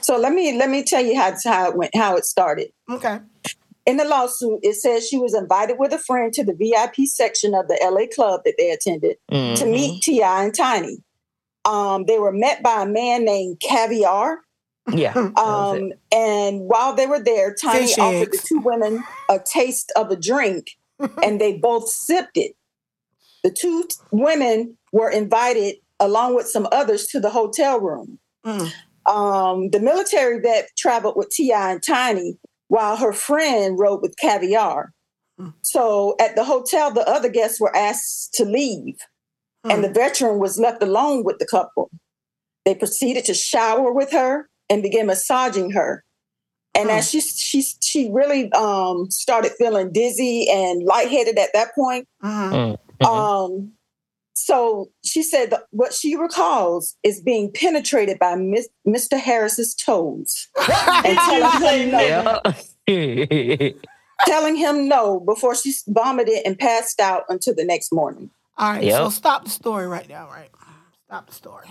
So 0.00 0.18
let 0.18 0.32
me 0.32 0.56
let 0.56 0.70
me 0.70 0.84
tell 0.84 1.04
you 1.04 1.16
how 1.16 1.34
how 1.44 1.70
it 1.70 1.76
went, 1.76 1.94
how 1.96 2.16
it 2.16 2.24
started. 2.24 2.70
Okay. 2.90 3.20
In 3.86 3.96
the 3.98 4.04
lawsuit, 4.04 4.60
it 4.62 4.74
says 4.74 5.08
she 5.08 5.16
was 5.16 5.32
invited 5.34 5.76
with 5.78 5.92
a 5.92 5.98
friend 5.98 6.32
to 6.34 6.44
the 6.44 6.54
VIP 6.54 7.06
section 7.06 7.54
of 7.54 7.68
the 7.68 7.78
LA 7.80 8.06
club 8.12 8.40
that 8.44 8.54
they 8.58 8.70
attended 8.70 9.16
to 9.30 9.34
Mhm. 9.64 9.70
meet 9.70 10.02
T.I. 10.02 10.44
and 10.44 10.54
Tiny. 10.54 10.98
Um, 11.64 12.04
they 12.06 12.18
were 12.18 12.32
met 12.32 12.62
by 12.62 12.82
a 12.82 12.86
man 12.86 13.24
named 13.24 13.60
Caviar. 13.60 14.40
Yeah. 14.92 15.12
that 15.14 15.32
was 15.36 15.76
it. 15.76 15.82
Um, 15.82 15.92
and 16.12 16.60
while 16.62 16.94
they 16.94 17.06
were 17.06 17.18
there, 17.22 17.54
Tiny 17.54 17.86
Fish 17.86 17.98
offered 17.98 18.32
the 18.32 18.38
two 18.46 18.60
women 18.60 19.02
a 19.28 19.38
taste 19.40 19.92
of 19.96 20.10
a 20.10 20.16
drink, 20.16 20.70
and 21.22 21.40
they 21.40 21.54
both 21.58 21.88
sipped 21.88 22.36
it. 22.36 22.54
The 23.42 23.50
two 23.50 23.84
t- 23.84 23.96
women 24.12 24.76
were 24.92 25.10
invited, 25.10 25.76
along 26.00 26.34
with 26.36 26.48
some 26.48 26.68
others, 26.72 27.06
to 27.08 27.20
the 27.20 27.30
hotel 27.30 27.80
room. 27.80 28.18
Mm. 28.44 28.72
Um, 29.06 29.70
the 29.70 29.80
military 29.80 30.40
vet 30.40 30.68
traveled 30.76 31.16
with 31.16 31.30
T.I. 31.30 31.72
and 31.72 31.82
Tiny, 31.82 32.38
while 32.68 32.96
her 32.96 33.12
friend 33.12 33.78
rode 33.78 34.02
with 34.02 34.16
Caviar. 34.20 34.92
Mm. 35.40 35.52
So 35.62 36.16
at 36.20 36.34
the 36.36 36.44
hotel, 36.44 36.90
the 36.90 37.08
other 37.08 37.28
guests 37.28 37.60
were 37.60 37.74
asked 37.76 38.34
to 38.34 38.44
leave, 38.44 38.96
and 39.64 39.82
the 39.82 39.90
veteran 39.90 40.38
was 40.38 40.58
left 40.58 40.82
alone 40.82 41.24
with 41.24 41.38
the 41.38 41.46
couple. 41.46 41.90
They 42.64 42.74
proceeded 42.74 43.24
to 43.26 43.34
shower 43.34 43.92
with 43.92 44.12
her 44.12 44.48
and 44.70 44.82
began 44.82 45.06
massaging 45.06 45.70
her. 45.72 46.04
And 46.74 46.90
as 46.90 47.10
she 47.10 47.20
she 47.20 47.62
she 47.80 48.10
really 48.12 48.52
um, 48.52 49.10
started 49.10 49.52
feeling 49.58 49.92
dizzy 49.92 50.46
and 50.50 50.82
lightheaded 50.84 51.38
at 51.38 51.50
that 51.54 51.74
point, 51.74 52.06
Mhm. 52.22 52.52
Mm, 52.52 52.78
mhm. 53.02 53.06
um, 53.06 53.72
so 54.46 54.92
she 55.04 55.24
said 55.24 55.50
that 55.50 55.64
what 55.70 55.92
she 55.92 56.14
recalls 56.14 56.94
is 57.02 57.20
being 57.20 57.50
penetrated 57.52 58.20
by 58.20 58.36
Miss, 58.36 58.68
Mr. 58.86 59.18
Harris's 59.18 59.74
toes 59.74 60.46
and 60.56 61.18
telling 61.18 61.90
him 61.90 61.90
no, 61.90 62.40
telling 64.24 64.54
him 64.54 64.86
no 64.86 65.18
before 65.18 65.56
she 65.56 65.74
vomited 65.88 66.46
and 66.46 66.56
passed 66.56 67.00
out 67.00 67.24
until 67.28 67.56
the 67.56 67.64
next 67.64 67.92
morning. 67.92 68.30
All 68.56 68.70
right, 68.70 68.88
so 68.88 69.10
stop 69.10 69.42
the 69.42 69.50
story 69.50 69.88
right 69.88 70.08
now, 70.08 70.28
right? 70.28 70.50
Stop 71.06 71.26
the 71.26 71.34
story. 71.34 71.66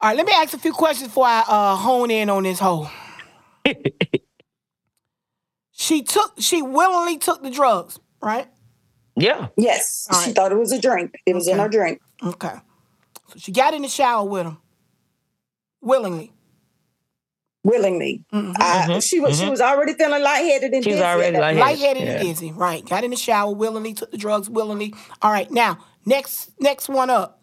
All 0.00 0.10
right, 0.10 0.16
let 0.16 0.24
me 0.24 0.34
ask 0.36 0.54
a 0.54 0.58
few 0.58 0.72
questions 0.72 1.08
before 1.08 1.26
I 1.26 1.42
uh, 1.48 1.74
hone 1.74 2.12
in 2.12 2.30
on 2.30 2.44
this 2.44 2.60
hole. 2.60 2.88
she 5.72 6.04
took, 6.04 6.34
she 6.38 6.62
willingly 6.62 7.18
took 7.18 7.42
the 7.42 7.50
drugs, 7.50 7.98
right? 8.22 8.46
Yeah. 9.16 9.48
Yes, 9.56 10.06
All 10.10 10.20
she 10.20 10.26
right. 10.28 10.36
thought 10.36 10.52
it 10.52 10.58
was 10.58 10.72
a 10.72 10.80
drink. 10.80 11.14
It 11.26 11.34
was 11.34 11.48
in 11.48 11.54
Okay. 11.54 11.62
her 11.62 11.68
drink. 11.68 12.00
Okay. 12.22 12.54
So 13.28 13.38
she 13.38 13.52
got 13.52 13.74
in 13.74 13.82
the 13.82 13.88
shower 13.88 14.24
with 14.24 14.46
him, 14.46 14.58
willingly. 15.80 16.32
willingly. 17.64 18.24
Mhm. 18.32 18.54
I, 18.60 18.86
Mhm, 18.86 19.02
she 19.02 19.18
was 19.18 19.36
she 19.38 19.44
mhm. 19.44 19.50
was 19.50 19.60
already 19.60 19.94
feeling 19.94 20.22
lightheaded 20.22 20.72
and 20.72 20.84
She 20.84 20.90
was 20.90 20.98
dizzy 20.98 21.04
at 21.04 21.16
already 21.16 21.32
that 21.32 21.40
lightheaded. 21.40 21.62
point. 21.64 21.80
Lightheaded 21.80 22.02
Yeah. 22.04 22.12
and 22.12 22.22
dizzy, 22.22 22.52
right? 22.52 22.88
Got 22.88 23.02
in 23.04 23.10
the 23.10 23.16
shower 23.16 23.52
willingly, 23.52 23.92
took 23.92 24.12
the 24.12 24.16
drugs 24.18 24.48
willingly. 24.48 24.94
All 25.20 25.32
right, 25.32 25.50
now 25.50 25.78
next 26.04 26.50
next 26.60 26.88
one 26.88 27.10
up. 27.10 27.42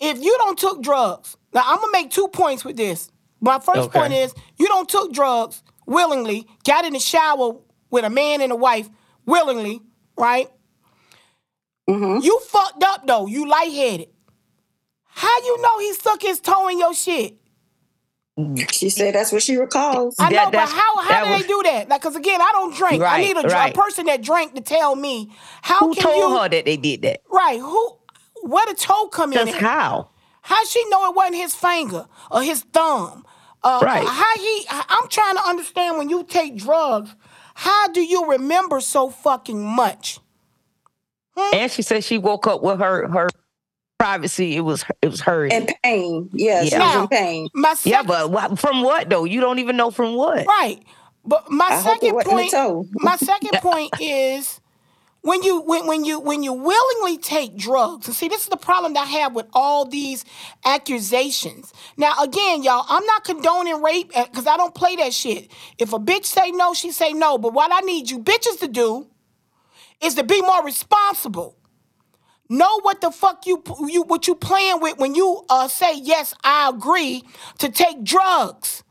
If 0.00 0.22
you 0.22 0.36
don't 0.38 0.58
took 0.58 0.82
drugs, 0.82 1.36
now 1.54 1.62
I'm 1.64 1.76
gonna 1.76 1.92
make 1.92 2.10
two 2.10 2.28
points 2.28 2.62
with 2.62 2.76
this. 2.76 3.10
My 3.40 3.58
first 3.58 3.88
Okay. 3.88 3.98
point 4.00 4.12
is 4.12 4.34
you 4.58 4.66
don't 4.68 4.88
took 4.88 5.12
drugs 5.14 5.62
willingly, 5.86 6.46
got 6.64 6.84
in 6.84 6.92
the 6.92 7.00
shower 7.00 7.54
with 7.90 8.04
a 8.04 8.10
man 8.10 8.42
and 8.42 8.52
a 8.52 8.56
wife 8.56 8.90
willingly, 9.24 9.80
right? 10.20 10.48
Mhm. 11.88 12.22
You 12.22 12.38
fucked 12.40 12.82
up 12.84 13.06
though. 13.06 13.26
You 13.26 13.48
lightheaded. 13.48 14.08
How 15.06 15.38
you 15.42 15.60
know 15.60 15.78
he 15.80 15.92
stuck 15.94 16.22
his 16.22 16.40
toe 16.40 16.68
in 16.68 16.78
your 16.78 16.94
shit? 16.94 17.36
She 18.70 18.88
said 18.88 19.14
that's 19.14 19.32
what 19.32 19.42
she 19.42 19.56
recalls. 19.56 20.14
I 20.18 20.30
That- 20.30 20.44
know, 20.46 20.50
but 20.60 20.68
how 20.68 20.96
how 21.02 21.24
do 21.24 21.30
was- 21.30 21.42
they 21.42 21.46
do 21.48 21.62
that? 21.64 21.88
Like, 21.88 22.00
cause 22.00 22.16
again, 22.16 22.40
I 22.40 22.52
don't 22.52 22.74
drink. 22.74 23.02
I 23.02 23.20
need 23.20 23.36
a, 23.36 23.42
dr- 23.42 23.70
a 23.70 23.72
person 23.72 24.06
that 24.06 24.22
drank 24.22 24.54
to 24.54 24.60
tell 24.62 24.94
me 24.96 25.30
how 25.62 25.80
Who 25.80 25.94
can 25.94 26.04
told 26.04 26.16
you 26.32 26.38
her 26.38 26.48
that 26.48 26.64
they 26.64 26.76
did 26.76 27.02
that? 27.02 27.20
right? 27.30 27.58
Who 27.60 27.96
where 28.42 28.64
the 28.66 28.74
toe 28.74 29.08
come 29.08 29.32
in? 29.32 29.46
Just 29.46 29.58
how? 29.58 30.10
How 30.42 30.64
she 30.64 30.82
know 30.88 31.10
it 31.10 31.14
wasn't 31.16 31.36
his 31.36 31.54
finger 31.54 32.06
or 32.30 32.42
his 32.42 32.62
thumb? 32.72 33.26
Uh, 33.62 33.80
Right. 33.82 34.06
How 34.06 34.34
he? 34.36 34.66
I'm 34.70 35.06
trying 35.08 35.34
to 35.36 35.42
understand 35.46 35.98
when 35.98 36.08
you 36.08 36.24
take 36.24 36.56
drugs. 36.56 37.14
How 37.60 37.88
do 37.88 38.00
you 38.00 38.24
remember 38.30 38.80
so 38.80 39.10
fucking 39.10 39.62
much? 39.62 40.18
Hmm? 41.36 41.54
And 41.54 41.70
she 41.70 41.82
said 41.82 42.02
she 42.04 42.16
woke 42.16 42.46
up 42.46 42.62
with 42.62 42.78
her 42.80 43.06
her 43.08 43.28
privacy. 43.98 44.56
It 44.56 44.60
was 44.60 44.82
it 45.02 45.08
was 45.10 45.20
her. 45.22 45.44
in 45.46 45.66
pain. 45.84 46.30
Yeah, 46.32 46.64
she 46.64 46.70
Yeah. 46.70 46.78
was 46.78 46.94
Now, 46.94 47.02
in 47.02 47.08
pain. 47.08 47.48
My 47.54 47.74
second, 47.74 47.92
yeah, 48.08 48.28
but 48.28 48.56
from 48.58 48.82
what 48.82 49.10
though? 49.10 49.24
You 49.24 49.40
don't 49.42 49.58
even 49.58 49.76
know 49.76 49.90
from 49.90 50.14
what. 50.14 50.46
right. 50.46 50.82
But 51.24 51.50
my 51.50 51.66
I 51.70 51.82
second 51.82 52.18
point. 52.24 52.52
my 52.94 53.16
second 53.16 53.50
point 53.60 53.90
is 54.00 54.59
when 55.22 55.42
you 55.42 55.60
when, 55.60 55.86
when 55.86 56.04
you 56.04 56.18
when 56.18 56.42
you 56.42 56.52
willingly 56.52 57.18
take 57.18 57.56
drugs 57.56 58.06
and 58.06 58.16
see 58.16 58.28
this 58.28 58.42
is 58.42 58.48
the 58.48 58.56
problem 58.56 58.94
that 58.94 59.06
i 59.06 59.10
have 59.10 59.34
with 59.34 59.46
all 59.52 59.84
these 59.84 60.24
accusations. 60.64 61.72
Now 61.96 62.14
again 62.22 62.62
y'all 62.62 62.86
i'm 62.88 63.04
not 63.04 63.24
condoning 63.24 63.82
rape 63.82 64.12
because 64.14 64.46
i 64.46 64.56
don't 64.56 64.74
play 64.74 64.96
that 64.96 65.12
shit. 65.12 65.50
If 65.78 65.92
a 65.92 65.98
bitch 65.98 66.24
say 66.24 66.50
no 66.50 66.74
she 66.74 66.90
say 66.90 67.12
no. 67.12 67.38
But 67.38 67.52
what 67.52 67.70
i 67.72 67.80
need 67.80 68.10
you 68.10 68.20
bitches 68.20 68.60
to 68.60 68.68
do 68.68 69.08
is 70.00 70.14
to 70.14 70.24
be 70.24 70.40
more 70.40 70.64
responsible. 70.64 71.56
Know 72.48 72.80
what 72.80 73.00
the 73.00 73.10
fuck 73.10 73.46
you 73.46 73.62
you 73.86 74.02
what 74.02 74.26
you 74.26 74.34
playing 74.34 74.80
with 74.80 74.98
when 74.98 75.14
you 75.14 75.44
uh 75.48 75.68
say 75.68 75.98
yes 75.98 76.34
i 76.42 76.68
agree 76.68 77.22
to 77.58 77.70
take 77.70 78.02
drugs 78.02 78.82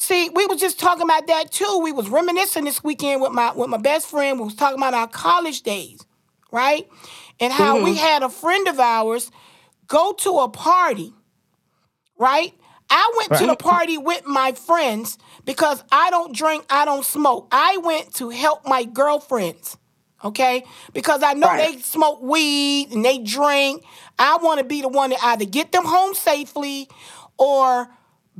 See, 0.00 0.30
we 0.30 0.46
was 0.46 0.58
just 0.58 0.80
talking 0.80 1.02
about 1.02 1.26
that 1.26 1.52
too. 1.52 1.80
We 1.84 1.92
was 1.92 2.08
reminiscing 2.08 2.64
this 2.64 2.82
weekend 2.82 3.20
with 3.20 3.32
my 3.32 3.52
with 3.52 3.68
my 3.68 3.76
best 3.76 4.08
friend. 4.08 4.38
We 4.38 4.46
was 4.46 4.54
talking 4.54 4.78
about 4.78 4.94
our 4.94 5.06
college 5.06 5.60
days, 5.60 6.06
right? 6.50 6.88
And 7.38 7.52
how 7.52 7.76
we 7.84 7.90
mm-hmm. 7.90 7.98
had 7.98 8.22
a 8.22 8.30
friend 8.30 8.66
of 8.66 8.80
ours 8.80 9.30
go 9.88 10.14
to 10.14 10.30
a 10.38 10.48
party, 10.48 11.12
right? 12.18 12.54
I 12.88 13.12
went 13.18 13.40
to 13.40 13.46
the 13.46 13.56
party 13.56 13.98
with 13.98 14.24
my 14.24 14.52
friends 14.52 15.18
because 15.44 15.84
I 15.92 16.08
don't 16.08 16.34
drink, 16.34 16.64
I 16.70 16.86
don't 16.86 17.04
smoke. 17.04 17.48
I 17.52 17.76
went 17.76 18.14
to 18.14 18.30
help 18.30 18.66
my 18.66 18.84
girlfriends, 18.84 19.76
okay? 20.24 20.64
Because 20.94 21.22
I 21.22 21.34
know 21.34 21.46
Right. 21.48 21.76
they 21.76 21.82
smoke 21.82 22.22
weed 22.22 22.90
and 22.90 23.04
they 23.04 23.18
drink. 23.18 23.84
I 24.18 24.38
want 24.38 24.58
to 24.58 24.64
be 24.64 24.80
the 24.80 24.88
one 24.88 25.10
to 25.10 25.24
either 25.24 25.44
get 25.44 25.72
them 25.72 25.84
home 25.84 26.14
safely 26.14 26.88
or 27.38 27.90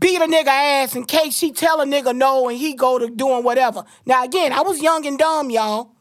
beat 0.00 0.20
a 0.20 0.24
nigga 0.24 0.48
ass 0.48 0.96
in 0.96 1.04
case 1.04 1.36
she 1.36 1.52
tell 1.52 1.80
a 1.80 1.84
nigga 1.84 2.16
no 2.16 2.48
and 2.48 2.58
he 2.58 2.74
go 2.74 2.98
to 2.98 3.08
doing 3.08 3.44
whatever. 3.44 3.84
Now 4.06 4.24
again, 4.24 4.52
I 4.52 4.62
was 4.62 4.82
young 4.82 5.06
and 5.06 5.18
dumb, 5.18 5.50
y'all. 5.50 5.92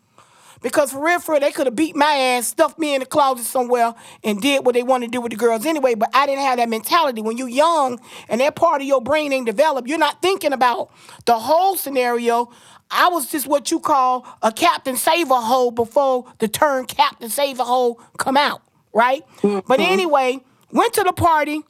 Because 0.62 0.92
for 0.92 1.04
real, 1.04 1.20
for 1.20 1.34
real, 1.34 1.42
they 1.42 1.52
could 1.52 1.68
have 1.68 1.76
beat 1.76 1.96
my 1.96 2.12
ass, 2.12 2.48
stuffed 2.48 2.78
me 2.78 2.94
in 2.94 3.00
the 3.00 3.06
closet 3.06 3.46
somewhere, 3.46 3.94
and 4.24 4.42
did 4.42 4.66
what 4.66 4.74
they 4.76 4.84
wanted 4.84 5.08
to 5.08 5.12
do 5.12 5.22
with 5.22 5.32
the 5.32 5.38
girls 5.38 5.66
anyway. 5.66 5.96
But 5.96 6.10
I 6.14 6.26
didn't 6.26 6.44
have 6.44 6.58
that 6.58 6.68
mentality. 6.68 7.22
When 7.22 7.38
you're 7.38 7.48
young 7.48 8.00
and 8.28 8.42
that 8.42 8.56
part 8.56 8.82
of 8.82 8.88
your 8.88 9.02
brain 9.02 9.32
ain't 9.32 9.46
developed, 9.46 9.88
you're 9.88 9.98
not 9.98 10.22
thinking 10.22 10.52
about 10.52 10.92
the 11.26 11.40
whole 11.40 11.78
scenario. 11.78 12.52
I 12.92 13.08
was 13.08 13.32
just 13.32 13.48
what 13.48 13.72
you 13.72 13.80
call 13.80 14.28
a 14.42 14.52
captain 14.52 14.98
save 14.98 15.32
a 15.32 15.40
hole 15.40 15.72
before 15.72 16.26
the 16.40 16.48
term 16.48 16.86
captain 16.86 17.30
save 17.30 17.60
a 17.60 17.64
hole 17.64 18.02
come 18.18 18.36
out, 18.36 18.62
right? 18.94 19.24
But 19.42 19.64
mm-hmm. 19.64 19.82
anyway, 19.82 20.40
went 20.72 20.94
to 20.96 21.04
the 21.04 21.14
party. 21.14 21.62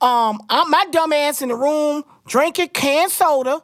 Um, 0.00 0.40
I'm 0.48 0.70
my 0.70 0.86
dumb 0.90 1.12
ass 1.12 1.42
in 1.42 1.48
the 1.50 1.56
room 1.56 2.04
drinking 2.26 2.68
canned 2.70 3.10
soda, 3.12 3.62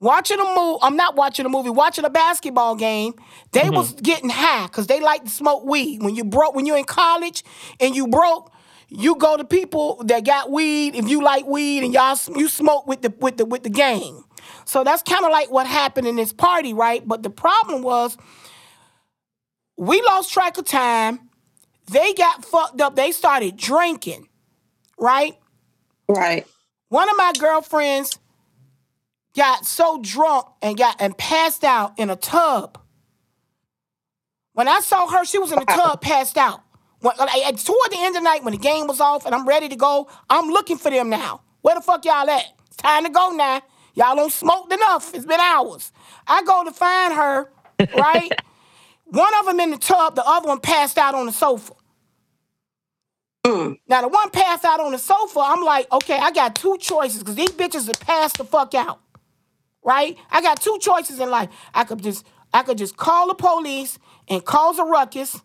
watching 0.00 0.40
a 0.40 0.44
movie. 0.44 0.78
I'm 0.82 0.96
not 0.96 1.16
watching 1.16 1.46
a 1.46 1.48
movie, 1.48 1.70
watching 1.70 2.04
a 2.04 2.10
basketball 2.10 2.74
game. 2.76 3.14
They 3.52 3.70
Mm-hmm. 3.70 3.74
was 3.74 3.92
getting 3.94 4.30
high 4.30 4.66
because 4.66 4.86
they 4.88 5.00
like 5.00 5.24
to 5.24 5.30
smoke 5.30 5.64
weed. 5.64 6.02
When 6.02 6.14
you 6.16 6.24
broke, 6.24 6.54
when 6.54 6.66
you're 6.66 6.78
in 6.78 6.84
college 6.84 7.44
and 7.80 7.94
you 7.94 8.08
broke, 8.08 8.52
you 8.88 9.16
go 9.16 9.36
to 9.36 9.44
people 9.44 10.02
that 10.06 10.24
got 10.24 10.50
weed 10.50 10.94
if 10.96 11.08
you 11.08 11.22
like 11.22 11.46
weed 11.46 11.84
and 11.84 11.92
y'all 11.92 12.16
you 12.36 12.48
smoke 12.48 12.86
with 12.86 13.02
the 13.02 13.14
with 13.20 13.36
the 13.36 13.44
with 13.44 13.62
the 13.62 13.70
gang. 13.70 14.24
So 14.64 14.84
that's 14.84 15.02
kind 15.02 15.24
of 15.24 15.30
like 15.30 15.50
what 15.50 15.66
happened 15.66 16.06
in 16.06 16.16
this 16.16 16.32
party, 16.32 16.72
right? 16.74 17.06
But 17.06 17.22
the 17.22 17.30
problem 17.30 17.82
was 17.82 18.16
we 19.76 20.02
lost 20.02 20.32
track 20.32 20.58
of 20.58 20.64
time. 20.64 21.20
They 21.90 22.12
got 22.14 22.44
fucked 22.44 22.80
up. 22.80 22.96
They 22.96 23.12
started 23.12 23.56
drinking, 23.56 24.27
right? 24.98 25.36
Right. 26.08 26.46
One 26.88 27.08
of 27.08 27.16
my 27.16 27.32
girlfriends 27.38 28.18
got 29.36 29.66
so 29.66 30.00
drunk 30.02 30.46
and 30.62 30.76
got 30.76 31.00
and 31.00 31.16
passed 31.16 31.64
out 31.64 31.98
in 31.98 32.10
a 32.10 32.16
tub. 32.16 32.78
When 34.54 34.68
I 34.68 34.80
saw 34.80 35.06
her, 35.06 35.24
she 35.24 35.38
was 35.38 35.52
in 35.52 35.58
the 35.60 35.64
tub, 35.66 36.00
passed 36.00 36.36
out. 36.36 36.62
When, 37.00 37.14
like, 37.16 37.62
toward 37.62 37.90
the 37.92 37.98
end 37.98 38.16
of 38.16 38.22
the 38.22 38.28
night, 38.28 38.42
when 38.42 38.52
the 38.52 38.58
game 38.58 38.88
was 38.88 39.00
off 39.00 39.24
and 39.24 39.34
I'm 39.34 39.46
ready 39.46 39.68
to 39.68 39.76
go, 39.76 40.08
I'm 40.28 40.48
looking 40.48 40.76
for 40.78 40.90
them 40.90 41.08
now. 41.10 41.42
Where 41.60 41.76
the 41.76 41.80
fuck 41.80 42.04
y'all 42.04 42.28
at? 42.28 42.44
It's 42.66 42.76
time 42.76 43.04
to 43.04 43.10
go 43.10 43.30
now. 43.30 43.62
Y'all 43.94 44.16
don't 44.16 44.32
smoked 44.32 44.72
enough. 44.72 45.14
It's 45.14 45.26
been 45.26 45.40
hours. 45.40 45.92
I 46.26 46.42
go 46.42 46.64
to 46.64 46.72
find 46.72 47.14
her, 47.14 47.50
right? 47.96 48.30
one 49.04 49.32
of 49.40 49.46
them 49.46 49.60
in 49.60 49.70
the 49.70 49.78
tub, 49.78 50.16
the 50.16 50.26
other 50.26 50.48
one 50.48 50.60
passed 50.60 50.98
out 50.98 51.14
on 51.14 51.26
the 51.26 51.32
sofa. 51.32 51.74
Mm. 53.48 53.78
Now 53.88 54.02
the 54.02 54.08
one 54.08 54.30
passed 54.30 54.64
out 54.64 54.80
on 54.80 54.92
the 54.92 54.98
sofa, 54.98 55.40
I'm 55.42 55.62
like, 55.64 55.90
okay, 55.92 56.18
I 56.18 56.32
got 56.32 56.56
two 56.56 56.78
choices 56.78 57.20
because 57.20 57.36
these 57.36 57.50
bitches 57.50 57.88
are 57.88 58.04
passed 58.04 58.38
the 58.38 58.44
fuck 58.44 58.74
out, 58.74 59.00
right? 59.84 60.16
I 60.30 60.42
got 60.42 60.60
two 60.62 60.78
choices 60.80 61.20
in 61.20 61.30
life. 61.30 61.50
I 61.74 61.84
could 61.84 62.02
just, 62.02 62.26
I 62.54 62.62
could 62.64 62.78
just 62.78 62.96
call 62.96 63.28
the 63.28 63.34
police 63.34 63.98
and 64.28 64.44
cause 64.44 64.78
a 64.78 64.84
ruckus 64.84 65.40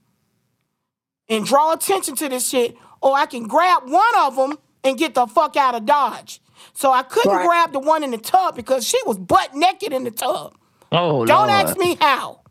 and 1.29 1.45
draw 1.45 1.73
attention 1.73 2.15
to 2.17 2.29
this 2.29 2.49
shit, 2.49 2.77
or 3.01 3.15
I 3.17 3.27
can 3.27 3.47
grab 3.47 3.83
one 3.89 4.15
of 4.19 4.35
them 4.37 4.57
and 4.83 4.97
get 4.97 5.15
the 5.15 5.27
fuck 5.27 5.57
out 5.57 5.75
of 5.75 5.85
Dodge. 5.85 6.41
So 6.73 6.91
I 6.91 7.03
couldn't 7.03 7.31
Right. 7.31 7.47
grab 7.47 7.73
the 7.73 7.79
one 7.79 8.03
in 8.03 8.11
the 8.11 8.19
tub 8.19 8.55
because 8.55 8.87
she 8.87 8.99
was 9.05 9.17
butt 9.19 9.55
naked 9.55 9.93
in 9.93 10.05
the 10.05 10.11
tub. 10.11 10.55
Oh, 10.91 11.23
Don't 11.25 11.49
Lord. 11.49 11.51
ask 11.51 11.77
me 11.77 11.97
how. 12.01 12.41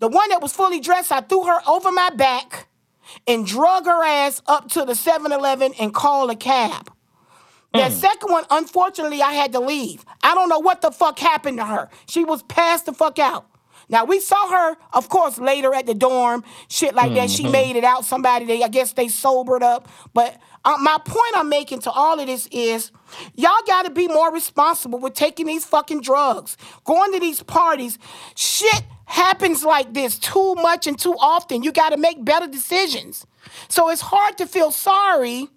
The 0.00 0.08
one 0.08 0.30
that 0.30 0.42
was 0.42 0.52
fully 0.52 0.80
dressed, 0.80 1.12
I 1.12 1.22
threw 1.22 1.44
her 1.44 1.60
over 1.68 1.92
my 1.92 2.10
back 2.10 2.68
and 3.26 3.46
drug 3.46 3.86
her 3.86 4.04
ass 4.04 4.40
up 4.46 4.68
to 4.70 4.84
the 4.84 4.94
7 4.94 5.32
Eleven 5.32 5.74
and 5.74 5.92
call 5.92 6.30
a 6.30 6.36
cab. 6.36 6.92
That 7.72 7.92
mm. 7.92 7.94
second 7.94 8.30
one, 8.30 8.44
unfortunately, 8.50 9.22
I 9.22 9.32
had 9.32 9.52
to 9.52 9.60
leave. 9.60 10.04
I 10.22 10.34
don't 10.34 10.48
know 10.48 10.58
what 10.58 10.80
the 10.80 10.90
fuck 10.90 11.18
happened 11.18 11.58
to 11.58 11.66
her. 11.66 11.88
She 12.06 12.24
was 12.24 12.42
passed 12.44 12.86
the 12.86 12.92
fuck 12.92 13.18
out. 13.18 13.49
Now 13.90 14.04
we 14.04 14.20
saw 14.20 14.48
her, 14.48 14.76
of 14.92 15.08
course, 15.08 15.38
later 15.38 15.74
at 15.74 15.86
the 15.86 15.94
dorm, 15.94 16.44
shit 16.68 16.94
like 16.94 17.14
that. 17.14 17.28
She 17.28 17.46
made 17.48 17.76
it 17.76 17.84
out. 17.84 18.04
Somebody, 18.04 18.44
they, 18.46 18.62
I 18.62 18.68
guess 18.68 18.92
they 18.92 19.08
sobered 19.08 19.62
up. 19.62 19.88
But 20.14 20.40
uh, 20.64 20.76
my 20.80 20.98
point 21.04 21.34
I'm 21.34 21.48
making 21.48 21.80
to 21.80 21.90
all 21.90 22.20
of 22.20 22.26
this 22.26 22.46
is, 22.52 22.92
y'all 23.34 23.50
got 23.66 23.84
to 23.84 23.90
be 23.90 24.06
more 24.06 24.32
responsible 24.32 25.00
with 25.00 25.14
taking 25.14 25.46
these 25.46 25.64
fucking 25.64 26.02
drugs, 26.02 26.56
going 26.84 27.12
to 27.12 27.20
these 27.20 27.42
parties. 27.42 27.98
Shit 28.36 28.84
happens 29.06 29.64
like 29.64 29.92
this 29.92 30.18
too 30.18 30.54
much 30.54 30.86
and 30.86 30.98
too 30.98 31.16
often. 31.18 31.64
You 31.64 31.72
got 31.72 31.90
to 31.90 31.96
make 31.96 32.24
better 32.24 32.46
decisions. 32.46 33.26
So 33.68 33.90
it's 33.90 34.02
hard 34.02 34.38
to 34.38 34.46
feel 34.46 34.70
sorry 34.70 35.48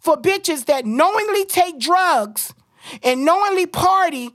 for 0.00 0.16
bitches 0.16 0.66
that 0.66 0.84
knowingly 0.84 1.44
take 1.44 1.78
drugs 1.78 2.52
and 3.02 3.24
knowingly 3.24 3.66
party. 3.66 4.32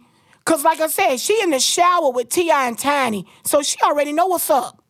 Cause 0.50 0.64
like 0.64 0.80
I 0.82 0.88
said, 0.88 1.18
she 1.20 1.40
in 1.44 1.52
the 1.52 1.60
shower 1.60 2.10
with 2.12 2.30
T.I. 2.30 2.68
and 2.68 2.78
Tiny, 2.78 3.26
so 3.46 3.62
she 3.62 3.78
already 3.84 4.12
know 4.14 4.26
what's 4.28 4.50
up. 4.50 4.84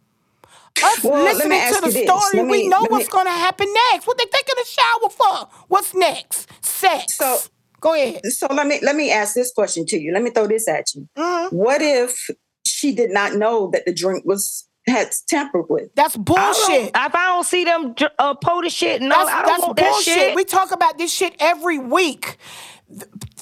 Us 0.82 1.04
Well, 1.04 1.22
listening 1.24 1.60
to 1.74 1.82
the 1.82 1.92
story, 1.92 2.44
Let 2.44 2.48
we 2.50 2.68
know 2.70 2.86
what's 2.88 3.08
me- 3.08 3.12
gonna 3.12 3.32
happen 3.32 3.68
next. 3.92 4.08
What 4.08 4.18
they 4.18 4.24
think 4.32 4.48
in 4.48 4.56
the 4.58 4.66
shower 4.66 5.10
for? 5.10 5.50
What's 5.68 5.94
next? 5.94 6.48
Sex. 6.62 7.16
So- 7.18 7.40
go 7.82 7.94
ahead. 7.94 8.26
So 8.28 8.48
let 8.48 8.68
me 8.68 8.80
let 8.82 8.96
me 8.96 9.12
ask 9.12 9.34
this 9.36 9.52
question 9.54 9.86
to 9.88 10.00
you. 10.00 10.14
Let 10.14 10.24
me 10.24 10.30
throw 10.30 10.48
this 10.48 10.68
at 10.70 10.86
you. 10.96 11.10
Mhm. 11.18 11.52
What 11.52 11.82
if 11.82 12.30
she 12.66 12.94
did 12.94 13.10
not 13.10 13.34
know 13.36 13.70
that 13.74 13.86
the 13.86 13.94
drink 13.94 14.24
was 14.26 14.66
had 14.88 15.12
tampered 15.28 15.66
with? 15.70 15.94
That's 15.96 16.16
I 16.16 16.20
bullshit. 16.20 16.88
If 16.96 17.16
I 17.16 17.26
don't 17.28 17.46
see 17.46 17.66
them 17.66 17.94
dr- 17.94 18.12
uh, 18.18 18.34
pull 18.36 18.62
the 18.62 18.70
shit, 18.70 19.02
no, 19.02 19.10
That's, 19.10 19.30
I 19.30 19.36
don't 19.42 19.46
that's 19.48 19.62
want 19.64 19.76
that 19.78 19.92
bullshit. 19.92 20.14
shit. 20.14 20.36
We 20.36 20.46
talk 20.46 20.72
about 20.72 20.98
this 20.98 21.12
shit 21.12 21.36
every 21.40 21.78
week. 21.80 22.38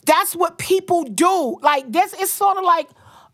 Th- 0.07 0.15
That's 0.17 0.35
what 0.35 0.57
people 0.57 1.03
do. 1.03 1.57
Like 1.61 1.91
this, 1.91 2.13
is 2.13 2.31
sort 2.31 2.57
of 2.57 2.63
like 2.63 2.87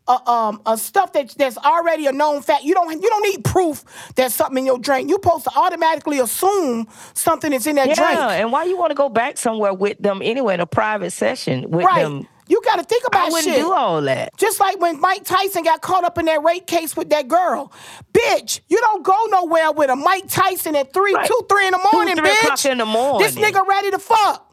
a, 0.07 0.29
um, 0.29 0.61
a 0.65 0.77
stuff 0.77 1.13
that 1.13 1.29
that's 1.37 1.57
already 1.57 2.07
a 2.07 2.11
known 2.11 2.41
fact. 2.41 2.63
You 2.65 2.73
don't 2.73 3.01
you 3.01 3.09
don't 3.09 3.23
need 3.23 3.45
proof 3.45 3.85
that 4.15 4.31
something 4.33 4.57
in 4.57 4.65
your 4.65 4.79
drink. 4.79 5.09
You're 5.09 5.19
supposed 5.23 5.45
to 5.45 5.51
automatically 5.55 6.19
assume 6.19 6.87
something 7.13 7.53
is 7.53 7.67
in 7.67 7.75
that 7.77 7.85
drink. 7.85 7.99
yeah, 7.99 8.15
drink. 8.27 8.41
and 8.41 8.51
why 8.51 8.65
you 8.65 8.77
want 8.77 8.91
to 8.91 8.95
go 8.95 9.07
back 9.07 9.37
somewhere 9.37 9.73
with 9.73 9.97
them 9.99 10.21
anyway 10.21 10.55
in 10.55 10.59
a 10.59 10.65
private 10.65 11.11
session 11.11 11.69
with 11.71 11.85
Right. 11.85 12.01
them? 12.03 12.27
You 12.45 12.61
got 12.65 12.75
to 12.75 12.83
think 12.83 13.07
about 13.07 13.27
I 13.27 13.29
wouldn't 13.29 13.45
shit. 13.45 13.55
do 13.61 13.71
all 13.71 14.01
that. 14.01 14.35
Just 14.35 14.59
like 14.59 14.77
when 14.81 14.99
Mike 14.99 15.23
Tyson 15.23 15.63
got 15.63 15.81
caught 15.81 16.03
up 16.03 16.17
in 16.17 16.25
that 16.25 16.43
rape 16.43 16.67
case 16.67 16.93
with 16.97 17.09
that 17.11 17.29
girl. 17.29 17.71
Bitch, 18.11 18.59
you 18.67 18.77
don't 18.81 19.01
go 19.01 19.15
nowhere 19.29 19.71
with 19.71 19.89
a 19.89 19.95
Mike 19.95 20.25
Tyson 20.27 20.75
at 20.75 20.91
three, 20.91 21.13
Right. 21.13 21.25
two, 21.25 21.39
three 21.47 21.65
in 21.67 21.71
the 21.71 21.89
morning, 21.93 22.17
three 22.17 22.27
bitch. 22.29 22.43
o'clock 22.43 22.65
in 22.65 22.77
the 22.79 22.85
morning. 22.85 23.25
This 23.25 23.35
nigga 23.35 23.65
ready 23.65 23.91
to 23.91 23.99
fuck. 23.99 24.52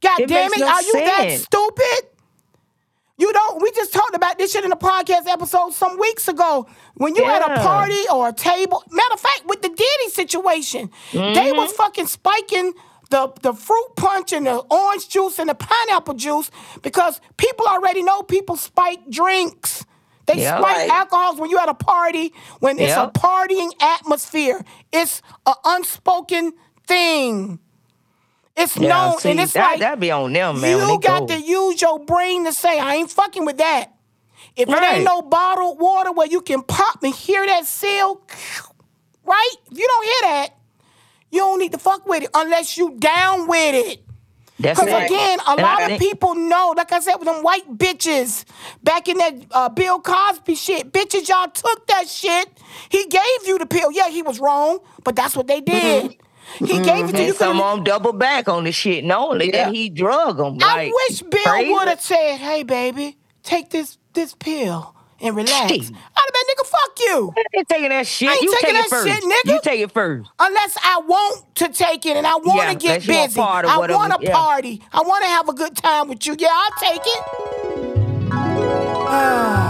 God 0.00 0.20
It 0.20 0.28
damn 0.28 0.52
it. 0.52 0.58
no 0.60 0.66
Are 0.68 0.82
you 0.82 0.92
that 0.92 1.30
stupid? 1.38 2.10
You 3.20 3.32
don't, 3.32 3.60
we 3.60 3.72
just 3.72 3.92
talked 3.92 4.14
about 4.14 4.38
this 4.38 4.52
shit 4.52 4.64
in 4.64 4.70
a 4.70 4.76
podcast 4.76 5.26
episode 5.26 5.72
some 5.72 5.98
weeks 5.98 6.28
ago. 6.28 6.68
When 6.94 7.16
you 7.16 7.24
at 7.24 7.42
a 7.42 7.60
party 7.62 7.98
or 8.12 8.28
a 8.28 8.32
table, 8.32 8.84
matter 8.92 9.14
of 9.14 9.18
fact, 9.20 9.42
with 9.46 9.60
the 9.60 9.68
Diddy 9.70 10.08
situation, 10.10 10.90
they 11.12 11.18
Mm-hmm. 11.18 11.56
was 11.56 11.72
fucking 11.72 12.06
spiking 12.06 12.74
the, 13.10 13.32
the 13.42 13.54
fruit 13.54 13.88
punch 13.96 14.32
and 14.32 14.46
the 14.46 14.58
orange 14.70 15.08
juice 15.08 15.40
and 15.40 15.48
the 15.48 15.54
pineapple 15.56 16.14
juice 16.14 16.50
because 16.82 17.20
people 17.38 17.66
already 17.66 18.02
know 18.02 18.22
people 18.22 18.54
spike 18.56 19.00
drinks. 19.10 19.84
They 20.26 20.42
Yeah. 20.42 20.58
spike 20.60 20.76
Right. 20.76 20.90
alcohols 20.90 21.40
when 21.40 21.50
you 21.50 21.58
at 21.58 21.68
a 21.68 21.74
party, 21.74 22.32
when 22.60 22.78
it's 22.78 22.92
a 22.94 23.08
partying 23.12 23.70
atmosphere. 23.80 24.64
It's 24.92 25.22
an 25.44 25.54
unspoken 25.64 26.52
thing. 26.86 27.58
It's 28.58 28.76
Yeah, 28.76 28.88
known, 28.88 29.18
see, 29.20 29.30
and 29.30 29.40
it's 29.40 29.52
that, 29.52 29.70
like 29.72 29.80
that'd 29.80 30.00
be 30.00 30.10
on 30.10 30.32
them, 30.32 30.60
man. 30.60 30.78
when 30.78 30.88
you 30.88 30.94
they 31.00 31.06
got 31.08 31.20
go. 31.20 31.34
to 31.34 31.40
use 31.40 31.80
your 31.80 31.98
brain 32.00 32.44
to 32.44 32.52
say, 32.52 32.78
I 32.78 32.96
ain't 32.96 33.10
fucking 33.10 33.44
with 33.44 33.58
that. 33.58 33.92
If 34.56 34.68
it 34.68 34.72
Right. 34.72 34.96
ain't 34.96 35.04
no 35.04 35.22
bottled 35.22 35.80
water 35.80 36.10
where 36.12 36.26
you 36.26 36.40
can 36.40 36.62
pop 36.62 37.02
and 37.04 37.14
hear 37.14 37.46
that 37.46 37.66
seal, 37.66 38.20
right? 39.24 39.54
If 39.70 39.78
you 39.78 39.86
don't 39.86 40.04
hear 40.04 40.20
that, 40.32 40.48
you 41.30 41.40
don't 41.40 41.58
need 41.58 41.72
to 41.72 41.78
fuck 41.78 42.06
with 42.06 42.24
it 42.24 42.30
unless 42.34 42.76
you 42.76 42.90
down 42.98 43.46
with 43.46 43.74
it. 43.86 44.04
That's 44.60 44.80
Because 44.80 44.92
it. 44.92 45.06
again, 45.06 45.38
a 45.46 45.50
And 45.52 45.60
lot 45.60 45.82
of 45.82 45.86
think- 45.86 46.00
people 46.00 46.34
know, 46.34 46.74
like 46.76 46.90
I 46.90 46.98
said, 46.98 47.14
with 47.16 47.26
them 47.28 47.44
white 47.44 47.78
bitches 47.78 48.44
back 48.82 49.06
in 49.06 49.18
that 49.18 49.34
uh, 49.52 49.68
Bill 49.68 50.00
Cosby 50.00 50.56
shit, 50.56 50.92
bitches, 50.92 51.28
y'all 51.28 51.48
took 51.48 51.86
that 51.86 52.08
shit. 52.08 52.48
He 52.88 53.06
gave 53.06 53.46
you 53.46 53.58
the 53.58 53.66
pill. 53.66 53.92
Yeah, 53.92 54.08
he 54.08 54.22
was 54.22 54.40
wrong, 54.40 54.80
but 55.04 55.14
that's 55.14 55.36
what 55.36 55.46
they 55.46 55.60
did. 55.60 56.16
He 56.58 56.66
gave 56.66 56.78
it 56.78 56.86
to 56.86 56.92
mm-hmm. 56.92 57.16
you. 57.16 57.22
And 57.28 57.34
some 57.36 57.56
could've- 57.56 57.62
of 57.64 57.76
them 57.76 57.84
double 57.84 58.12
back 58.12 58.48
on 58.48 58.64
the 58.64 58.72
shit, 58.72 59.04
knowing 59.04 59.40
Yeah. 59.42 59.64
that 59.66 59.74
he 59.74 59.88
drug 59.90 60.38
them. 60.38 60.58
I 60.62 60.74
like, 60.84 60.92
wish 61.08 61.22
Bill 61.22 61.72
would 61.72 61.88
have 61.88 62.00
said, 62.00 62.36
"Hey, 62.38 62.62
baby, 62.62 63.16
take 63.42 63.70
this 63.70 63.98
this 64.14 64.34
pill 64.34 64.94
and 65.20 65.36
relax." 65.36 65.54
I'd 65.54 65.68
Shit. 65.70 65.84
have 65.84 65.92
been, 65.92 65.94
"Nigga, 65.94 66.66
fuck 66.66 66.98
you." 67.00 67.32
I 67.36 67.42
ain't 67.58 67.68
taking 67.68 67.88
that 67.90 68.06
shit. 68.06 68.28
I 68.28 68.32
ain't 68.32 68.42
you 68.42 68.52
taking 68.60 68.74
take 68.74 68.76
that 68.76 68.86
it 68.86 68.90
first. 68.90 69.08
shit, 69.08 69.24
nigga. 69.24 69.52
You 69.52 69.60
take 69.62 69.80
it 69.80 69.92
first. 69.92 70.30
Unless 70.38 70.76
I 70.82 70.98
want 71.06 71.54
to 71.56 71.68
take 71.68 72.06
it 72.06 72.16
and 72.16 72.26
I 72.26 72.34
want 72.36 72.56
Yeah, 72.56 72.72
to 72.72 72.78
get 72.78 72.90
unless 72.90 73.06
you 73.06 73.14
want 73.14 73.28
busy, 73.30 73.40
part 73.40 73.64
I 73.66 73.78
want 73.78 74.12
to 74.20 74.26
yeah. 74.26 74.32
party, 74.34 74.82
I 74.92 75.02
want 75.02 75.22
to 75.24 75.28
have 75.30 75.48
a 75.48 75.54
good 75.54 75.76
time 75.76 76.08
with 76.08 76.26
you. 76.26 76.34
Yeah, 76.38 76.48
I'll 76.50 76.70
take 76.80 77.02
it. 77.04 77.22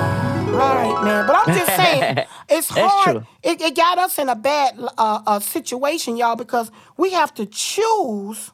All 0.61 0.75
right, 0.75 1.05
man. 1.05 1.27
But 1.27 1.37
I'm 1.37 1.55
just 1.57 1.77
saying, 1.77 2.19
it's 2.49 2.69
hard. 2.71 3.27
It, 3.43 3.61
it 3.61 3.77
got 3.77 3.99
us 3.99 4.19
in 4.19 4.29
a 4.29 4.37
bad 4.37 4.79
uh, 4.79 5.23
uh, 5.27 5.41
situation, 5.41 6.17
y'all, 6.17 6.37
because 6.37 6.71
we 6.97 7.13
have 7.13 7.33
to 7.35 7.47
choose 7.47 8.53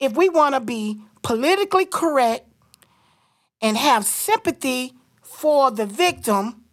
if 0.00 0.16
we 0.16 0.28
want 0.28 0.54
to 0.54 0.60
be 0.60 1.00
politically 1.22 1.86
correct 1.86 2.46
and 3.60 3.76
have 3.76 4.04
sympathy 4.04 4.92
for 5.22 5.70
the 5.70 5.86
victim 5.86 6.64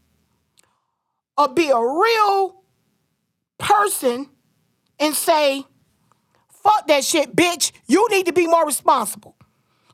or 1.38 1.48
be 1.48 1.70
a 1.70 1.80
real 1.80 2.64
person 3.58 4.30
and 5.00 5.16
say, 5.16 5.64
fuck 6.64 6.88
that 6.88 7.04
shit, 7.04 7.36
bitch. 7.36 7.72
You 7.88 8.08
need 8.10 8.26
to 8.26 8.34
be 8.34 8.48
more 8.48 8.66
responsible. 8.66 9.36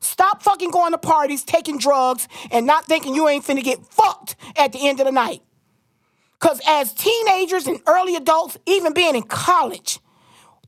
Stop 0.00 0.42
fucking 0.42 0.70
going 0.70 0.92
to 0.92 0.98
parties, 0.98 1.44
taking 1.44 1.78
drugs, 1.78 2.28
and 2.50 2.66
not 2.66 2.86
thinking 2.86 3.14
you 3.14 3.28
ain't 3.28 3.44
finna 3.44 3.62
get 3.62 3.84
fucked 3.86 4.36
at 4.56 4.72
the 4.72 4.86
end 4.88 5.00
of 5.00 5.06
the 5.06 5.12
night. 5.12 5.42
Because 6.40 6.60
as 6.66 6.92
teenagers 6.92 7.66
and 7.66 7.80
early 7.86 8.14
adults, 8.14 8.58
even 8.66 8.92
being 8.94 9.16
in 9.16 9.22
college, 9.24 9.98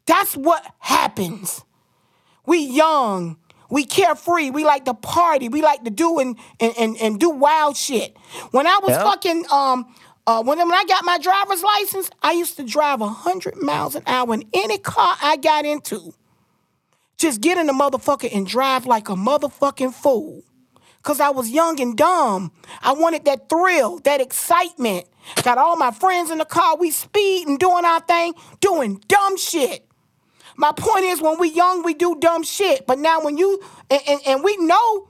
that's 0.07 0.37
what 0.37 0.65
happens. 0.81 1.65
We 2.47 2.59
young, 2.59 3.37
we 3.71 3.85
carefree, 3.85 4.51
we 4.51 4.65
like 4.65 4.85
to 4.87 4.95
party, 4.95 5.49
we 5.49 5.63
like 5.63 5.85
to 5.85 5.91
do 5.91 6.19
and 6.19 6.37
and, 6.59 6.75
and, 6.77 6.97
and 7.01 7.21
do 7.21 7.31
wild 7.31 7.77
shit. 7.77 8.17
When 8.51 8.67
I 8.67 8.79
was 8.83 8.91
Yeah. 8.91 9.05
fucking 9.05 9.47
um 9.51 9.95
Uh, 10.27 10.43
when, 10.43 10.59
when 10.59 10.73
I 10.73 10.85
got 10.87 11.03
my 11.05 11.19
driver's 11.19 11.63
license, 11.63 12.11
I 12.23 12.33
used 12.33 12.57
to 12.59 12.63
drive 12.63 13.01
100 13.01 13.57
miles 13.57 13.95
an 13.97 14.03
hour 14.07 14.33
in 14.35 14.45
any 14.53 14.79
car 14.79 15.17
I 15.21 15.37
got 15.37 15.65
into. 15.65 16.13
Just 17.21 17.43
get 17.43 17.59
in 17.59 17.67
the 17.67 17.75
motherfucker 17.75 18.35
and 18.35 18.47
drive 18.47 18.87
like 18.87 19.11
a 19.11 19.15
motherfucking 19.15 19.93
fool. 19.93 20.43
Cause 21.03 21.21
I 21.21 21.31
was 21.31 21.51
young 21.51 21.81
and 21.81 21.97
dumb. 21.97 22.53
I 22.83 22.93
wanted 22.93 23.27
that 23.27 23.49
thrill, 23.51 23.99
that 24.01 24.21
excitement. 24.23 25.07
Got 25.43 25.59
all 25.59 25.77
my 25.77 25.91
friends 25.93 26.31
in 26.31 26.39
the 26.39 26.47
car, 26.47 26.77
we 26.79 26.91
speed 26.91 27.47
and 27.47 27.59
doing 27.59 27.85
our 27.85 28.01
thing, 28.01 28.35
doing 28.61 29.03
dumb 29.09 29.37
shit. 29.37 29.87
My 30.57 30.73
point 30.77 31.05
is, 31.05 31.23
when 31.23 31.39
we 31.39 31.51
young, 31.51 31.83
we 31.83 31.95
do 31.95 32.17
dumb 32.21 32.43
shit. 32.43 32.87
But 32.87 32.99
now, 32.99 33.23
when 33.23 33.39
you 33.39 33.63
and, 33.91 34.01
and, 34.09 34.21
and 34.27 34.45
we 34.45 34.57
know, 34.59 35.09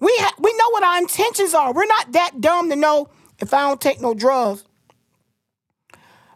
we 0.00 0.14
ha- 0.18 0.34
we 0.38 0.52
know 0.54 0.70
what 0.70 0.84
our 0.84 0.98
intentions 0.98 1.54
are. 1.54 1.72
We're 1.72 1.86
not 1.86 2.12
that 2.12 2.40
dumb 2.40 2.70
to 2.70 2.76
know 2.76 3.08
if 3.40 3.54
I 3.54 3.68
don't 3.68 3.80
take 3.80 4.00
no 4.00 4.14
drugs. 4.14 4.64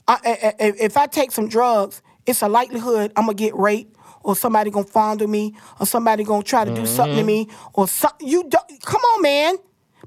I, 0.09 0.15
I- 0.25 0.65
I- 0.67 0.73
if 0.81 0.97
I 0.97 1.07
take 1.07 1.33
some 1.33 1.49
drugs, 1.49 2.03
it's 2.27 2.43
a 2.43 2.49
likelihood 2.49 3.13
I'm 3.17 3.25
gonna 3.27 3.35
get 3.35 3.55
raped, 3.57 3.97
or 4.23 4.37
somebody 4.37 4.71
gonna 4.71 4.87
fondle 4.87 5.27
me, 5.29 5.55
or 5.79 5.87
somebody 5.87 6.25
gonna 6.25 6.43
try 6.43 6.65
to 6.65 6.75
do 6.75 6.87
something 6.87 7.17
to 7.17 7.25
me, 7.25 7.49
or 7.75 7.89
some, 7.89 8.13
you. 8.21 8.45
don't, 8.49 8.83
come 8.83 9.01
on, 9.01 9.23
man. 9.23 9.57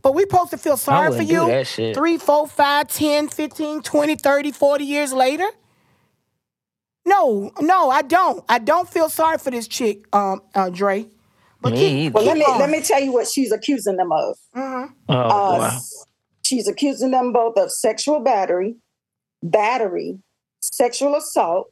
But 0.01 0.13
we 0.15 0.23
supposed 0.23 0.51
to 0.51 0.57
feel 0.57 0.75
sorry 0.75 1.15
for 1.15 1.23
you 1.23 1.47
that 1.47 1.65
shit. 1.67 1.95
three, 1.95 2.17
four, 2.17 2.45
five, 2.47 2.89
10, 2.89 3.29
15, 3.29 3.81
20, 3.81 4.15
30, 4.15 4.51
40 4.51 4.83
years 4.83 5.13
later? 5.13 5.47
No, 7.05 7.51
no, 7.59 7.89
I 7.89 8.01
don't. 8.01 8.43
I 8.49 8.59
don't 8.59 8.89
feel 8.89 9.09
sorry 9.09 9.37
for 9.37 9.51
this 9.51 9.67
chick, 9.67 10.05
um, 10.13 10.41
uh, 10.55 10.69
Dre. 10.69 11.05
But 11.61 11.73
Me 11.73 11.79
keep, 11.79 11.91
either. 11.93 12.13
Well, 12.13 12.25
let 12.25 12.37
me 12.37 12.43
keep 12.45 12.55
let 12.55 12.61
on. 12.61 12.71
me 12.71 12.81
tell 12.81 13.01
you 13.01 13.13
what 13.13 13.27
she's 13.27 13.51
accusing 13.51 13.95
them 13.97 14.11
of. 14.11 14.37
Oh, 14.55 14.89
Uh, 15.09 15.57
boy. 15.71 15.77
She's 16.43 16.67
accusing 16.67 17.11
them 17.11 17.31
both 17.31 17.57
of 17.57 17.71
sexual 17.71 18.19
battery, 18.19 18.75
battery, 19.41 20.19
sexual 20.59 21.15
assault, 21.15 21.67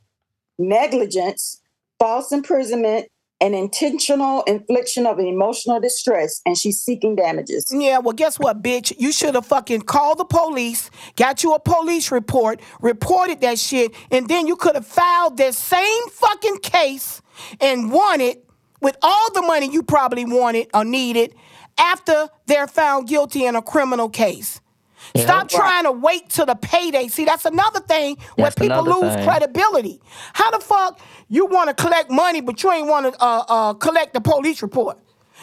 negligence, 0.58 1.61
false 2.02 2.32
imprisonment, 2.32 3.08
and 3.40 3.54
intentional 3.56 4.42
infliction 4.44 5.06
of 5.06 5.20
emotional 5.20 5.80
distress. 5.80 6.42
And 6.46 6.58
she's 6.58 6.80
seeking 6.80 7.16
damages. 7.16 7.72
Yeah, 7.76 8.00
well, 8.00 8.14
guess 8.14 8.40
what, 8.40 8.62
bitch? 8.64 8.94
You 8.98 9.12
should 9.12 9.36
have 9.36 9.46
fucking 9.48 9.82
called 9.82 10.20
the 10.20 10.26
police, 10.26 10.90
got 11.16 11.44
you 11.44 11.54
a 11.54 11.60
police 11.60 12.12
report, 12.12 12.60
reported 12.82 13.42
that 13.42 13.58
shit, 13.60 13.94
and 14.12 14.28
then 14.28 14.48
you 14.48 14.56
could 14.56 14.76
have 14.76 14.86
filed 14.86 15.38
that 15.38 15.56
same 15.56 16.10
fucking 16.10 16.58
case 16.60 17.22
and 17.60 17.92
won 17.92 18.22
it 18.22 18.48
with 18.82 18.96
all 19.02 19.34
the 19.34 19.42
money 19.42 19.72
you 19.72 19.84
probably 19.84 20.26
wanted 20.26 20.68
or 20.74 20.86
needed 20.86 21.36
after 21.80 22.30
they're 22.48 22.68
found 22.68 23.08
guilty 23.08 23.46
in 23.46 23.56
a 23.56 23.62
criminal 23.62 24.10
case. 24.10 24.60
Stop 25.18 25.50
trying 25.50 25.84
to 25.86 25.92
wait 25.92 26.30
till 26.30 26.46
the 26.46 26.56
payday. 26.56 27.08
See, 27.10 27.26
that's 27.26 27.46
another 27.46 27.82
thing 27.82 28.18
where 28.38 28.52
That's 28.52 28.56
people 28.56 28.84
lose 29.02 29.16
thing. 29.16 29.24
credibility. 29.26 30.02
How 30.34 30.52
the 30.52 30.60
fuck 30.60 31.00
you 31.30 31.46
want 31.48 31.70
to 31.70 31.76
collect 31.84 32.12
money, 32.12 32.42
but 32.42 32.64
you 32.64 32.72
ain't 32.72 32.88
want 32.88 33.14
to 33.14 33.22
uh, 33.24 33.44
uh, 33.50 33.74
collect 33.76 34.14
the 34.14 34.22
police 34.22 34.62
report 34.62 35.00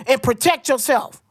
and 0.06 0.22
protect 0.22 0.68
yourself? 0.68 1.22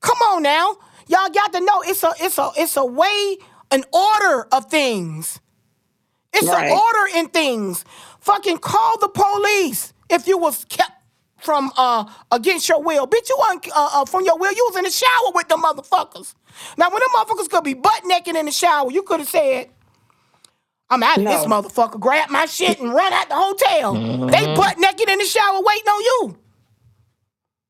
Come 0.00 0.18
on 0.30 0.42
now. 0.42 0.76
Y'all 1.08 1.30
got 1.30 1.52
to 1.54 1.60
know 1.60 1.82
it's 1.86 2.02
a 2.04 2.12
it's 2.20 2.38
a 2.38 2.50
it's 2.56 2.76
a 2.76 2.84
way, 2.86 3.38
an 3.72 3.84
order 3.92 4.48
of 4.52 4.66
things. 4.70 5.40
It's 6.34 6.48
Right. 6.48 6.66
an 6.70 6.72
order 6.78 7.16
in 7.18 7.28
things. 7.28 7.84
Fucking 8.20 8.58
call 8.58 8.98
the 9.00 9.08
police 9.08 9.92
if 10.10 10.26
you 10.28 10.38
was 10.38 10.64
kept 10.66 10.92
from 11.38 11.72
uh 11.76 12.04
against 12.32 12.68
your 12.68 12.82
will. 12.82 13.06
Bitch, 13.06 13.28
you 13.28 13.36
wasn't 13.38 13.68
uh, 13.76 13.90
uh, 13.94 14.04
from 14.06 14.24
your 14.24 14.38
will. 14.38 14.52
You 14.52 14.66
was 14.70 14.76
in 14.78 14.84
the 14.84 14.90
shower 14.90 15.32
with 15.34 15.48
the 15.48 15.56
motherfuckers. 15.56 16.34
Now 16.76 16.90
when 16.90 17.00
them 17.00 17.08
motherfuckers 17.14 17.50
could 17.50 17.64
be 17.64 17.74
butt 17.74 18.02
naked 18.04 18.36
in 18.36 18.46
the 18.46 18.52
shower, 18.52 18.90
you 18.90 19.02
could 19.02 19.20
have 19.20 19.28
said, 19.28 19.70
I'm 20.88 21.02
out 21.02 21.18
of 21.18 21.24
this 21.24 21.44
motherfucker. 21.46 21.98
Grab 21.98 22.30
my 22.30 22.46
shit 22.46 22.80
and 22.80 22.94
run 22.94 23.12
out 23.12 23.28
the 23.28 23.34
hotel. 23.34 23.94
Mm-hmm. 23.94 24.26
They 24.28 24.54
butt 24.54 24.78
naked 24.78 25.08
in 25.08 25.18
the 25.18 25.24
shower 25.24 25.60
waiting 25.60 25.88
on 25.88 26.02
you. 26.02 26.38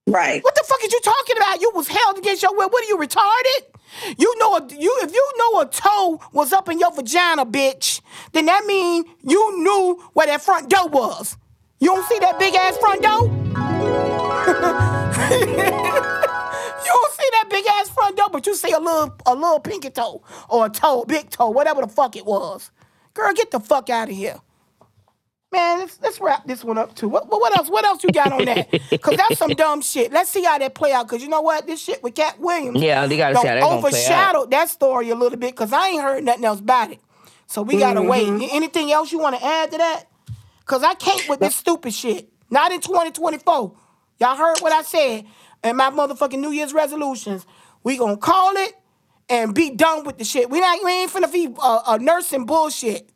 Right. 0.08 0.42
What 0.44 0.54
the 0.54 0.64
fuck 0.66 0.78
is 0.84 0.92
you 0.92 1.00
talking 1.00 1.36
about? 1.36 1.60
You 1.60 1.72
was 1.74 1.88
held 1.88 2.18
against 2.18 2.42
your 2.42 2.54
will. 2.54 2.68
What 2.68 2.84
are 2.84 2.88
you 2.88 2.96
retarded? 2.98 3.76
You 4.18 4.38
know 4.38 4.56
a, 4.56 4.66
you 4.68 4.98
if 5.02 5.12
you 5.12 5.32
know 5.38 5.60
a 5.62 5.66
toe 5.66 6.20
was 6.32 6.52
up 6.52 6.68
in 6.68 6.78
your 6.78 6.92
vagina, 6.92 7.46
bitch, 7.46 8.00
then 8.32 8.46
that 8.46 8.64
mean 8.66 9.04
you 9.22 9.62
knew 9.62 10.02
where 10.12 10.26
that 10.26 10.42
front 10.42 10.68
door 10.68 10.88
was. 10.88 11.36
You 11.80 11.88
don't 11.88 12.06
see 12.08 12.18
that 12.20 12.38
big 12.38 12.54
ass 12.54 12.76
front 12.78 13.02
door? 13.02 13.32
You 17.50 17.62
don't 17.62 17.62
see 17.62 17.64
that 17.64 17.64
big 17.64 17.66
ass 17.66 17.90
front 17.90 18.16
door, 18.16 18.28
but 18.32 18.46
you 18.46 18.54
see 18.54 18.72
a 18.72 18.80
little 18.80 19.16
a 19.26 19.34
little 19.34 19.60
pinky 19.60 19.90
toe 19.90 20.22
or 20.48 20.66
a 20.66 20.70
toe, 20.70 21.04
big 21.04 21.30
toe, 21.30 21.50
whatever 21.50 21.82
the 21.82 21.88
fuck 21.88 22.16
it 22.16 22.26
was. 22.26 22.70
Girl, 23.14 23.32
get 23.34 23.50
the 23.50 23.60
fuck 23.60 23.90
out 23.90 24.10
of 24.10 24.16
here. 24.16 24.36
Man, 25.52 25.78
let's, 25.80 25.98
let's 26.02 26.20
wrap 26.20 26.46
this 26.46 26.64
one 26.64 26.78
up 26.78 26.94
too. 26.96 27.08
What, 27.08 27.28
what 27.30 27.56
else? 27.56 27.70
What 27.70 27.84
else 27.84 28.04
you 28.04 28.12
got 28.12 28.32
on 28.32 28.46
that? 28.46 28.68
Cause 29.02 29.16
that's 29.16 29.36
some 29.36 29.54
dumb 29.54 29.80
shit. 29.82 30.12
Let's 30.12 30.30
see 30.30 30.44
how 30.44 30.58
that 30.58 30.74
play 30.74 30.92
out. 30.92 31.08
Cause 31.08 31.22
you 31.22 31.28
know 31.28 31.40
what? 31.42 31.66
This 31.66 31.82
shit 31.82 32.02
with 32.02 32.14
Katt 32.16 32.40
Williams. 32.40 32.80
Yeah, 32.82 33.06
they 33.06 33.16
gotta 33.16 33.34
don't 33.34 33.42
see 33.42 33.48
how 33.48 33.54
that 33.54 33.62
gonna 33.62 33.80
play 33.80 34.06
out. 34.06 34.34
overshadowed 34.34 34.50
that 34.52 34.68
story 34.70 35.10
a 35.10 35.14
little 35.14 35.38
bit. 35.38 35.56
Cause 35.56 35.72
I 35.72 35.88
ain't 35.88 36.02
heard 36.02 36.24
nothing 36.24 36.44
else 36.44 36.60
about 36.60 36.92
it. 36.92 37.00
So 37.46 37.62
we 37.62 37.78
gotta 37.78 38.00
Mm-hmm. 38.00 38.38
wait. 38.38 38.50
Anything 38.52 38.92
else 38.92 39.12
you 39.12 39.18
want 39.18 39.38
to 39.38 39.44
add 39.46 39.70
to 39.72 39.78
that? 39.78 40.04
Cause 40.66 40.82
I 40.82 40.94
can't 40.94 41.26
with 41.28 41.40
this 41.40 41.56
stupid 41.56 41.94
shit. 41.94 42.28
Not 42.50 42.72
in 42.72 42.80
2024. 42.82 43.72
Y'all 44.20 44.36
heard 44.36 44.60
what 44.60 44.72
I 44.72 44.82
said. 44.82 45.26
And 45.62 45.76
my 45.76 45.90
motherfucking 45.90 46.38
New 46.38 46.52
Year's 46.52 46.72
resolutions. 46.72 47.46
We 47.82 47.96
gonna 47.96 48.16
call 48.16 48.56
it 48.56 48.74
and 49.28 49.54
be 49.54 49.70
done 49.70 50.04
with 50.04 50.18
the 50.18 50.24
shit. 50.24 50.50
We 50.50 50.60
not 50.60 50.82
we 50.84 50.92
ain't 50.92 51.12
finna 51.12 51.32
be 51.32 51.48
uh, 51.58 51.80
uh, 51.86 51.98
nursing 51.98 52.46
bullshit. 52.46 53.08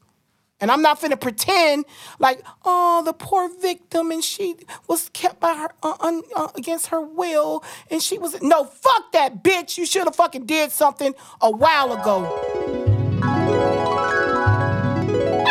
And 0.63 0.71
I'm 0.71 0.83
not 0.83 1.01
finna 1.01 1.19
pretend 1.19 1.87
like, 2.19 2.43
oh, 2.67 3.03
the 3.03 3.15
poor 3.15 3.49
victim, 3.61 4.11
and 4.11 4.23
she 4.23 4.57
was 4.89 5.09
kept 5.15 5.41
by 5.41 5.55
her 5.55 5.71
uh, 5.83 5.95
un, 6.01 6.21
uh, 6.37 6.49
against 6.55 6.89
her 6.89 7.01
will, 7.01 7.65
and 7.91 8.03
she 8.03 8.19
was 8.19 8.41
no 8.43 8.65
fuck 8.65 9.11
that 9.13 9.43
bitch. 9.43 9.79
You 9.79 9.87
should 9.87 10.05
have 10.05 10.15
fucking 10.15 10.45
did 10.45 10.71
something 10.71 11.15
a 11.41 11.51
while 11.51 11.95
ago. 11.95 12.29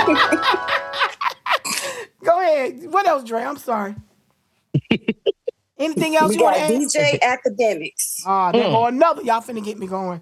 Go 2.24 2.40
ahead. 2.40 2.91
What 2.91 3.07
else, 3.07 3.24
Dre? 3.24 3.44
I'm 3.44 3.57
sorry. 3.57 3.95
Anything 5.80 6.16
else 6.18 6.30
We 6.30 6.38
you 6.38 6.44
want 6.44 6.58
got 6.58 6.68
to 6.68 6.76
add? 6.76 6.82
DJ 6.82 7.20
Akademiks. 7.22 8.22
Ah, 8.26 8.52
there 8.52 8.64
go 8.64 8.86
another. 8.86 9.22
Y'all 9.24 9.42
finna 9.42 9.64
get 9.64 9.78
me 9.80 9.88
going. 9.88 10.22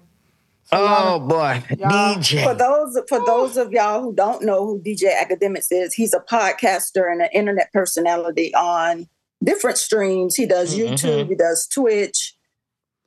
Oh 0.70 1.18
boy, 1.20 1.62
y'all- 1.78 2.14
For 2.14 2.20
DJ. 2.20 2.58
those 2.58 2.98
for 3.08 3.24
those 3.24 3.56
of 3.56 3.72
y'all 3.72 4.02
who 4.02 4.14
don't 4.14 4.44
know 4.44 4.66
who 4.66 4.80
DJ 4.82 5.14
Akademiks 5.14 5.68
is, 5.70 5.94
he's 5.94 6.12
a 6.12 6.20
podcaster 6.20 7.10
and 7.10 7.22
an 7.22 7.30
internet 7.32 7.72
personality 7.72 8.54
on 8.54 9.08
different 9.42 9.78
streams. 9.78 10.34
He 10.36 10.44
does 10.46 10.76
Mm-hmm. 10.76 10.94
YouTube, 10.94 11.28
he 11.28 11.34
does 11.34 11.66
Twitch. 11.66 12.34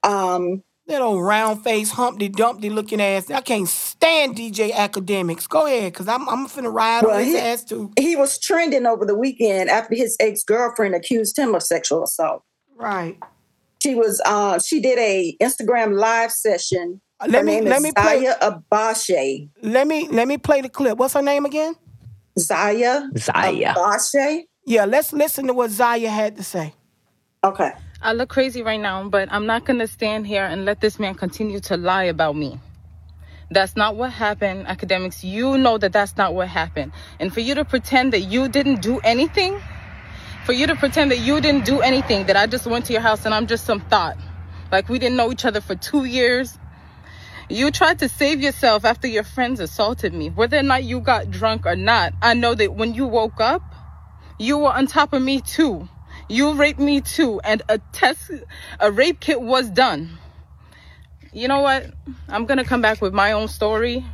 Um, 0.03 0.64
That 0.87 1.01
old 1.01 1.23
round 1.23 1.63
face, 1.63 1.91
Humpty 1.91 2.27
Dumpty 2.27 2.69
looking 2.69 2.99
ass. 3.01 3.29
I 3.29 3.41
can't 3.41 3.67
stand 3.67 4.35
DJ 4.35 4.71
Akademiks. 4.71 5.47
Go 5.47 5.65
ahead, 5.67 5.93
cause 5.93 6.07
I'm 6.07 6.27
I'm 6.27 6.47
finna 6.47 6.73
ride 6.73 7.03
Well, 7.03 7.15
on 7.17 7.23
his 7.23 7.33
he- 7.33 7.39
ass 7.39 7.63
too. 7.63 7.91
he 7.97 8.15
was 8.15 8.39
trending 8.39 8.85
over 8.85 9.05
the 9.05 9.15
weekend 9.15 9.69
after 9.69 9.95
his 9.95 10.17
ex-girlfriend 10.19 10.95
accused 10.95 11.37
him 11.37 11.53
of 11.55 11.61
sexual 11.63 12.03
assault. 12.03 12.43
Right. 12.75 13.17
She 13.81 13.95
was 13.95 14.21
uh 14.25 14.59
she 14.59 14.79
did 14.81 14.97
a 14.99 15.37
Instagram 15.41 15.97
live 15.97 16.31
session. 16.31 16.99
Uh, 17.19 17.27
Let 17.29 17.39
Her 17.39 17.43
me 17.45 17.55
name 17.55 17.65
let 17.65 17.77
is 17.77 17.83
me 17.83 17.91
play. 17.93 18.23
Zaya 18.25 18.35
Abashe. 18.41 19.49
Let 19.61 19.87
me 19.87 20.07
let 20.09 20.27
me 20.27 20.37
play 20.39 20.61
the 20.61 20.69
clip. 20.69 20.97
What's 20.97 21.13
her 21.13 21.21
name 21.21 21.45
again? 21.45 21.75
Zaya 22.37 23.07
Zaya. 23.17 23.75
Abashe. 23.75 24.43
Yeah, 24.65 24.85
let's 24.85 25.13
listen 25.13 25.47
to 25.47 25.53
what 25.53 25.69
Zaya 25.69 26.09
had 26.09 26.37
to 26.37 26.43
say. 26.43 26.73
Okay. 27.43 27.71
I 28.03 28.14
look 28.14 28.30
crazy 28.30 28.64
right 28.64 28.80
now, 28.80 29.07
but 29.07 29.32
I'm 29.32 29.45
not 29.45 29.64
gonna 29.64 29.86
stand 29.86 30.26
here 30.26 30.44
and 30.44 30.65
let 30.65 30.82
this 30.82 30.98
man 30.98 31.14
continue 31.14 31.60
to 31.60 31.78
lie 31.78 32.06
about 32.06 32.36
me. 32.36 32.60
That's 33.52 33.76
not 33.76 33.95
what 33.95 34.11
happened, 34.11 34.65
Akademiks. 34.65 35.23
You 35.23 35.56
know 35.60 35.78
that 35.78 35.94
that's 35.94 36.18
not 36.18 36.34
what 36.34 36.48
happened. 36.48 36.94
And 37.19 37.32
for 37.32 37.41
you 37.41 37.53
to 37.53 37.64
pretend 37.64 38.14
that 38.14 38.22
you 38.22 38.49
didn't 38.49 38.82
do 38.82 38.98
anything, 39.02 39.61
for 40.45 40.53
you 40.53 40.65
to 40.65 40.76
pretend 40.76 41.11
that 41.11 41.19
you 41.19 41.40
didn't 41.41 41.64
do 41.64 41.82
anything, 41.82 42.26
that 42.26 42.36
I 42.36 42.48
just 42.48 42.65
went 42.65 42.86
to 42.86 42.94
your 42.94 43.03
house 43.03 43.23
and 43.26 43.36
I'm 43.36 43.45
just 43.45 43.65
some 43.65 43.82
thought, 43.82 44.18
like 44.72 44.90
we 44.90 44.98
didn't 44.98 45.18
know 45.18 45.32
each 45.32 45.45
other 45.45 45.61
for 45.61 45.76
two 45.76 46.06
years. 46.06 46.57
You 47.49 47.69
tried 47.69 47.99
to 47.99 48.10
save 48.10 48.41
yourself 48.41 48.84
after 48.84 49.07
your 49.07 49.23
friends 49.23 49.60
assaulted 49.60 50.11
me. 50.11 50.32
Whether 50.32 50.57
or 50.57 50.64
not 50.64 50.86
you 50.86 51.02
got 51.02 51.30
drunk 51.30 51.68
or 51.68 51.76
not, 51.76 52.14
I 52.19 52.34
know 52.34 52.56
that 52.56 52.73
when 52.73 52.95
you 52.95 53.06
woke 53.06 53.40
up, 53.40 53.61
you 54.40 54.57
were 54.57 54.73
on 54.73 54.88
top 54.88 55.14
of 55.14 55.22
me 55.22 55.41
too. 55.41 55.88
You 56.31 56.53
raped 56.53 56.79
me 56.79 57.01
too, 57.01 57.41
and 57.43 57.61
a 57.67 57.77
test, 57.91 58.31
a 58.79 58.89
rape 58.89 59.19
kit 59.19 59.41
was 59.41 59.69
done. 59.69 60.17
You 61.33 61.49
know 61.49 61.59
what? 61.59 61.87
I'm 62.29 62.45
gonna 62.45 62.63
come 62.63 62.81
back 62.81 63.01
with 63.01 63.13
my 63.13 63.33
own 63.33 63.49
story. 63.49 64.05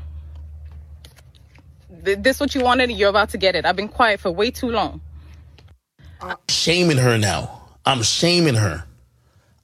Th- 2.03 2.17
This 2.19 2.39
what 2.39 2.55
you 2.55 2.61
wanted, 2.61 2.89
and 2.89 2.97
you're 2.97 3.09
about 3.09 3.29
to 3.29 3.37
get 3.37 3.55
it. 3.55 3.65
I've 3.65 3.75
been 3.75 3.87
quiet 3.87 4.19
for 4.19 4.31
way 4.31 4.49
too 4.49 4.69
long. 4.71 5.01
shaming 6.49 6.97
her 6.97 7.17
now. 7.19 7.61
I'm 7.85 8.01
shaming 8.01 8.55
her. 8.55 8.83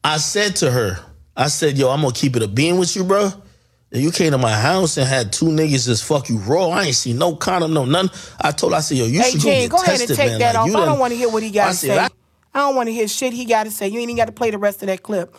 I 0.04 0.18
said 0.18 0.56
to 0.58 0.70
her, 0.72 1.00
I 1.36 1.48
said, 1.48 1.78
yo, 1.78 1.90
I'm 1.90 2.02
gonna 2.02 2.14
keep 2.14 2.36
it 2.36 2.44
a 2.44 2.48
being 2.48 2.78
with 2.78 2.96
you, 2.96 3.04
bro. 3.04 3.32
And 3.92 4.02
you 4.04 4.12
came 4.12 4.32
to 4.32 4.38
my 4.38 4.54
house 4.54 4.98
and 4.98 5.08
had 5.08 5.34
two 5.34 5.48
niggas 5.48 5.86
just 5.86 6.04
fuck 6.04 6.30
you 6.30 6.38
raw. 6.38 6.70
I 6.70 6.84
ain't 6.86 6.96
see 6.96 7.14
no 7.14 7.36
condom, 7.36 7.74
no 7.74 7.86
none. 7.86 8.10
I 8.40 8.52
told 8.52 8.74
her, 8.74 8.78
I 8.78 8.82
said, 8.82 8.98
yo, 8.98 9.06
you 9.06 9.22
Hey, 9.22 9.32
should 9.32 9.42
go 9.42 9.50
get 9.50 9.72
go 9.72 9.78
ahead 9.78 10.00
tested, 10.00 10.10
and 10.12 10.18
take 10.18 10.30
man. 10.32 10.40
that 10.40 10.56
Like, 10.56 10.64
off. 10.64 10.68
you 10.68 10.78
I 10.78 10.86
don't 10.86 11.00
want 11.00 11.12
to 11.14 11.18
hear 11.18 11.30
what 11.30 11.44
he 11.44 11.52
got 11.52 11.68
I 11.68 11.70
to 11.72 11.76
say. 11.76 11.98
I- 12.00 12.10
I 12.54 12.60
don't 12.60 12.76
want 12.76 12.88
to 12.88 12.94
hear 12.94 13.08
shit 13.08 13.34
he 13.34 13.46
got 13.46 13.64
to 13.64 13.72
say. 13.72 13.88
You 13.88 14.00
ain't 14.00 14.10
even 14.10 14.18
got 14.18 14.26
to 14.26 14.32
play 14.32 14.52
the 14.52 14.58
rest 14.58 14.82
of 14.84 14.88
that 14.88 15.04
clip. 15.04 15.36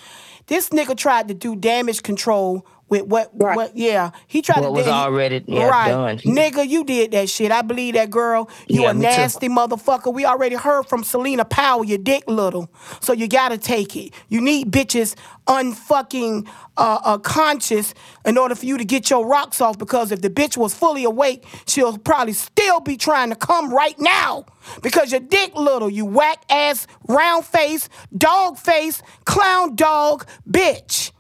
This 0.47 0.71
nigga 0.71 0.97
tried 0.97 1.29
to 1.29 1.35
do 1.35 1.57
damage 1.57 2.03
control 2.03 2.67
with 2.89 3.07
what? 3.07 3.31
Right. 3.35 3.57
What? 3.57 3.77
Yeah, 3.77 4.11
he 4.27 4.43
tried 4.43 4.61
What 4.61 4.67
to. 4.69 4.73
was 4.73 4.85
he- 4.87 4.91
already, 4.93 5.43
yeah, 5.47 5.69
right, 5.69 5.91
done. 5.91 6.19
nigga. 6.19 6.69
You 6.69 6.85
did 6.85 7.13
that 7.13 7.29
shit. 7.31 7.51
I 7.51 7.63
believe 7.63 7.95
that 7.95 8.11
girl. 8.11 8.49
You 8.69 8.83
Yeah, 8.83 8.91
a 8.91 8.95
me 8.95 9.01
too. 9.01 9.07
nasty 9.07 9.49
motherfucker. 9.49 10.13
We 10.13 10.25
already 10.27 10.57
heard 10.57 10.87
from 10.87 11.03
Selena 11.05 11.45
Powell. 11.45 11.85
Your 11.85 11.99
dick 11.99 12.25
little, 12.29 12.71
so 13.01 13.13
you 13.13 13.27
gotta 13.29 13.59
take 13.59 13.97
it. 13.97 14.13
You 14.29 14.41
need 14.41 14.71
bitches 14.71 15.15
unfucking 15.47 16.47
uh, 16.77 16.99
uh, 17.05 17.19
conscious 17.19 17.95
in 18.25 18.37
order 18.39 18.55
for 18.55 18.67
you 18.67 18.77
to 18.79 18.85
get 18.85 19.11
your 19.11 19.27
rocks 19.27 19.61
off. 19.61 19.79
Because 19.79 20.13
if 20.13 20.21
the 20.21 20.31
bitch 20.31 20.57
was 20.57 20.75
fully 20.75 21.05
awake, 21.05 21.45
she'll 21.67 21.97
probably 21.99 22.33
still 22.33 22.81
be 22.81 22.97
trying 22.97 23.31
to 23.31 23.37
come 23.37 23.73
right 23.73 23.99
now. 23.99 24.45
Because 24.83 25.11
your 25.11 25.21
dick 25.21 25.55
little, 25.55 25.91
you 25.91 26.05
whack 26.05 26.43
ass, 26.51 26.87
round 27.09 27.45
face, 27.45 27.89
dog 28.17 28.57
face, 28.59 29.03
clown 29.25 29.75
dog, 29.77 30.27
bitch. 30.49 31.13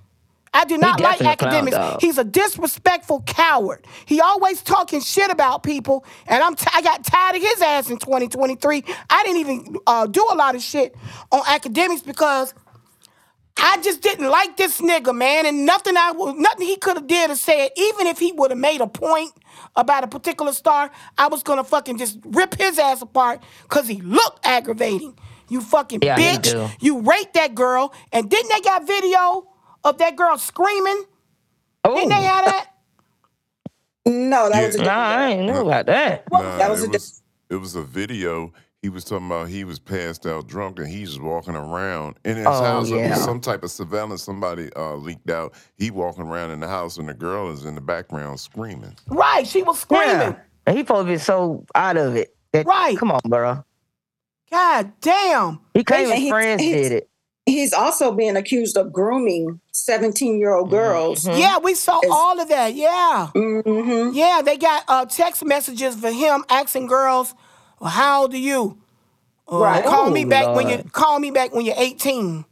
I 0.54 0.64
do 0.64 0.78
not 0.78 1.00
like 1.00 1.18
definitely 1.18 1.32
a 1.32 1.36
clown 1.36 1.66
Akademiks. 1.66 2.00
He's 2.00 2.16
a 2.16 2.24
disrespectful 2.24 3.22
coward. 3.26 3.84
He 4.06 4.20
always 4.20 4.62
talking 4.62 5.00
shit 5.00 5.30
about 5.30 5.64
people, 5.64 6.04
and 6.28 6.42
I'm 6.42 6.54
t- 6.54 6.70
I 6.72 6.80
got 6.80 7.04
tired 7.04 7.36
of 7.36 7.42
his 7.42 7.60
ass 7.60 7.90
in 7.90 7.98
2023. 7.98 8.84
I 9.10 9.22
didn't 9.24 9.40
even 9.40 9.76
uh, 9.86 10.06
do 10.06 10.26
a 10.30 10.36
lot 10.36 10.54
of 10.54 10.62
shit 10.62 10.94
on 11.32 11.42
Akademiks 11.42 12.06
because 12.06 12.54
I 13.56 13.80
just 13.82 14.00
didn't 14.00 14.30
like 14.30 14.56
this 14.56 14.80
nigga, 14.80 15.14
man, 15.14 15.44
and 15.44 15.66
nothing 15.66 15.96
I 15.96 16.12
nothing 16.12 16.66
he 16.66 16.76
could 16.76 16.96
have 16.96 17.06
did 17.08 17.30
or 17.30 17.36
said. 17.36 17.70
Even 17.76 18.06
if 18.06 18.20
he 18.20 18.30
would 18.32 18.52
have 18.52 18.58
made 18.58 18.80
a 18.80 18.86
point 18.86 19.32
about 19.74 20.04
a 20.04 20.06
particular 20.06 20.52
star, 20.52 20.90
I 21.18 21.26
was 21.28 21.42
gonna 21.42 21.64
fucking 21.64 21.98
just 21.98 22.18
rip 22.24 22.54
his 22.54 22.78
ass 22.78 23.02
apart 23.02 23.42
because 23.64 23.88
he 23.88 24.00
looked 24.02 24.46
aggravating. 24.46 25.18
You 25.48 25.60
fucking 25.60 26.00
Yeah, 26.02 26.16
bitch. 26.16 26.52
You 26.80 27.00
raped 27.00 27.34
that 27.34 27.54
girl, 27.56 27.92
and 28.12 28.30
didn't 28.30 28.50
they 28.50 28.60
got 28.60 28.86
video 28.86 29.48
of 29.84 29.98
that 29.98 30.16
girl 30.16 30.36
screaming? 30.38 31.04
Didn't 31.84 32.08
they 32.08 32.14
Oh, 32.16 32.20
have 32.22 32.44
that? 32.46 32.70
No, 34.06 34.50
that 34.50 34.66
was 34.66 34.74
a 34.74 34.78
nah, 34.78 34.84
different 34.84 34.90
I 34.90 35.30
ain't 35.30 35.46
know 35.46 35.66
about 35.66 35.86
that. 35.86 36.24
Nah, 36.30 36.58
that 36.58 36.70
was 36.70 36.82
it 36.82 36.88
a 36.88 36.92
was 36.92 37.22
it 37.50 37.56
was 37.56 37.74
a 37.74 37.82
video. 37.82 38.52
He 38.82 38.90
was 38.90 39.04
talking 39.04 39.26
about 39.26 39.48
he 39.48 39.64
was 39.64 39.78
passed 39.78 40.26
out 40.26 40.46
drunk 40.46 40.78
and 40.78 40.86
he's 40.88 41.10
just 41.10 41.22
walking 41.22 41.54
around 41.54 42.16
in 42.24 42.36
his 42.36 42.46
Oh, 42.46 42.50
house. 42.50 42.90
It 42.90 42.94
was 42.96 43.00
yeah. 43.00 43.14
Some 43.14 43.40
type 43.40 43.62
of 43.62 43.70
surveillance 43.70 44.22
somebody 44.22 44.68
uh, 44.76 44.96
leaked 44.96 45.30
out. 45.30 45.54
He 45.76 45.90
walking 45.90 46.24
around 46.24 46.50
in 46.50 46.60
the 46.60 46.68
house 46.68 46.98
and 46.98 47.08
the 47.08 47.14
girl 47.14 47.50
is 47.50 47.64
in 47.64 47.74
the 47.74 47.80
background 47.80 48.40
screaming. 48.40 48.94
Right, 49.08 49.46
she 49.46 49.62
was 49.62 49.80
screaming. 49.80 50.06
Yeah. 50.08 50.36
And 50.66 50.76
he 50.76 50.84
probably 50.84 51.12
to 51.14 51.18
be 51.18 51.22
so 51.24 51.64
out 51.74 51.96
of 51.96 52.14
it. 52.16 52.36
That, 52.52 52.66
Right. 52.66 52.96
Come 52.98 53.10
on, 53.10 53.20
bro. 53.26 53.64
God 54.50 54.92
damn. 55.00 55.60
He 55.72 55.82
claimed 55.82 56.12
And 56.12 56.20
his 56.20 56.30
friends 56.30 56.62
he's- 56.62 56.82
did 56.88 56.92
it. 56.92 57.10
He's 57.46 57.72
also 57.74 58.10
being 58.12 58.36
accused 58.36 58.76
of 58.78 58.92
grooming 58.92 59.60
17 59.72 60.38
year 60.38 60.54
old 60.54 60.70
girls. 60.70 61.26
Yeah, 61.26 61.58
we 61.58 61.74
saw 61.74 61.98
It's- 61.98 62.10
all 62.12 62.40
of 62.40 62.48
that. 62.48 62.74
Yeah. 62.74 63.28
hmm 63.34 64.10
Yeah, 64.14 64.40
they 64.42 64.56
got 64.56 64.84
uh, 64.88 65.04
text 65.04 65.44
messages 65.44 65.94
for 65.94 66.10
him 66.10 66.44
asking 66.48 66.86
girls, 66.86 67.34
well, 67.80 67.90
"How 67.90 68.22
old 68.22 68.32
are 68.34 68.38
you? 68.38 68.78
Uh, 69.50 69.58
Right. 69.58 69.84
Call 69.84 70.10
me 70.10 70.24
Oh, 70.24 70.28
back 70.28 70.56
when 70.56 70.68
you 70.70 70.84
call 70.92 71.18
me 71.18 71.30
back 71.30 71.52
when 71.54 71.66
you're 71.66 71.74
18." 71.76 72.46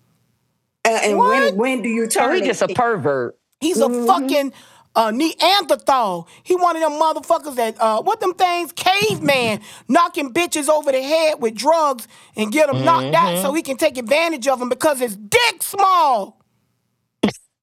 And, 0.85 1.05
and 1.05 1.17
What? 1.17 1.31
when 1.31 1.57
when 1.57 1.83
do 1.83 1.89
you 1.89 2.11
So 2.11 2.21
turn? 2.21 2.35
he 2.35 2.43
just 2.43 2.61
a 2.61 2.69
pervert. 2.69 3.39
He's 3.61 3.81
a 3.81 3.87
Mm-hmm. 3.87 4.07
fucking 4.07 4.53
uh, 4.97 5.11
Neanderthal. 5.11 6.29
He 6.45 6.57
one 6.57 6.77
of 6.77 6.83
them 6.83 6.93
motherfuckers 6.93 7.57
that 7.57 7.81
uh, 7.81 8.03
what 8.03 8.21
them 8.21 8.35
things, 8.35 8.73
caveman, 8.73 9.61
knocking 9.89 10.33
bitches 10.33 10.69
over 10.69 10.93
the 10.93 11.03
head 11.03 11.41
with 11.41 11.55
drugs 11.55 12.09
and 12.37 12.53
get 12.53 12.69
them 12.69 12.85
knocked 12.85 13.15
out 13.15 13.35
Mm-hmm. 13.35 13.43
so 13.43 13.55
he 13.55 13.63
can 13.63 13.77
take 13.77 13.99
advantage 13.99 14.49
of 14.49 14.59
them 14.61 14.69
because 14.69 15.01
his 15.01 15.17
dick 15.17 15.63
small. 15.63 16.39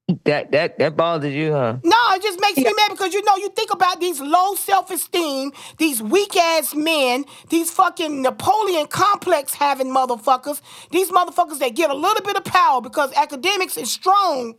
That 0.25 0.51
that 0.53 0.79
that 0.79 0.97
bothers 0.97 1.33
you, 1.33 1.53
huh? 1.53 1.77
No, 1.83 1.97
it 2.11 2.23
just 2.23 2.39
makes 2.41 2.61
me 2.63 2.73
mad 2.73 2.89
because 2.91 3.13
you 3.13 3.23
know 3.25 3.35
you 3.37 3.49
think 3.49 3.73
about 3.73 3.99
these 4.01 4.21
low 4.21 4.55
self 4.55 4.91
esteem, 4.91 5.51
these 5.77 6.01
weak 6.01 6.35
ass 6.37 6.75
men, 6.75 7.25
these 7.49 7.71
fucking 7.71 8.21
Napoleon 8.21 8.87
complex 8.87 9.53
having 9.55 9.87
motherfuckers, 9.87 10.61
these 10.91 11.11
motherfuckers 11.11 11.59
that 11.59 11.75
get 11.75 11.91
a 11.91 11.95
little 11.95 12.23
bit 12.23 12.37
of 12.37 12.43
power 12.45 12.81
because 12.81 13.11
Akademiks 13.13 13.77
is 13.81 13.91
strong 13.91 14.55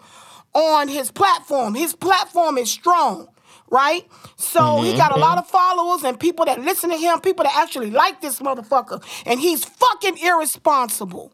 on 0.55 0.89
his 0.89 1.11
platform. 1.11 1.75
His 1.75 1.95
platform 1.95 2.59
is 2.59 2.71
strong. 2.71 3.29
Right? 3.73 4.05
So 4.35 4.83
he 4.83 4.89
mm-hmm, 4.89 4.99
got 4.99 5.17
a 5.17 5.21
lot 5.21 5.39
mm-hmm. 5.39 5.39
of 5.39 5.47
followers 5.47 6.03
and 6.03 6.19
people 6.19 6.45
that 6.47 6.61
listen 6.61 6.91
to 6.91 6.97
him, 6.97 7.21
people 7.21 7.45
that 7.45 7.55
actually 7.57 7.93
like 7.93 8.21
this 8.21 8.41
motherfucker. 8.41 9.01
And 9.27 9.39
he's 9.39 9.65
fucking 9.65 10.19
irresponsible. 10.19 11.33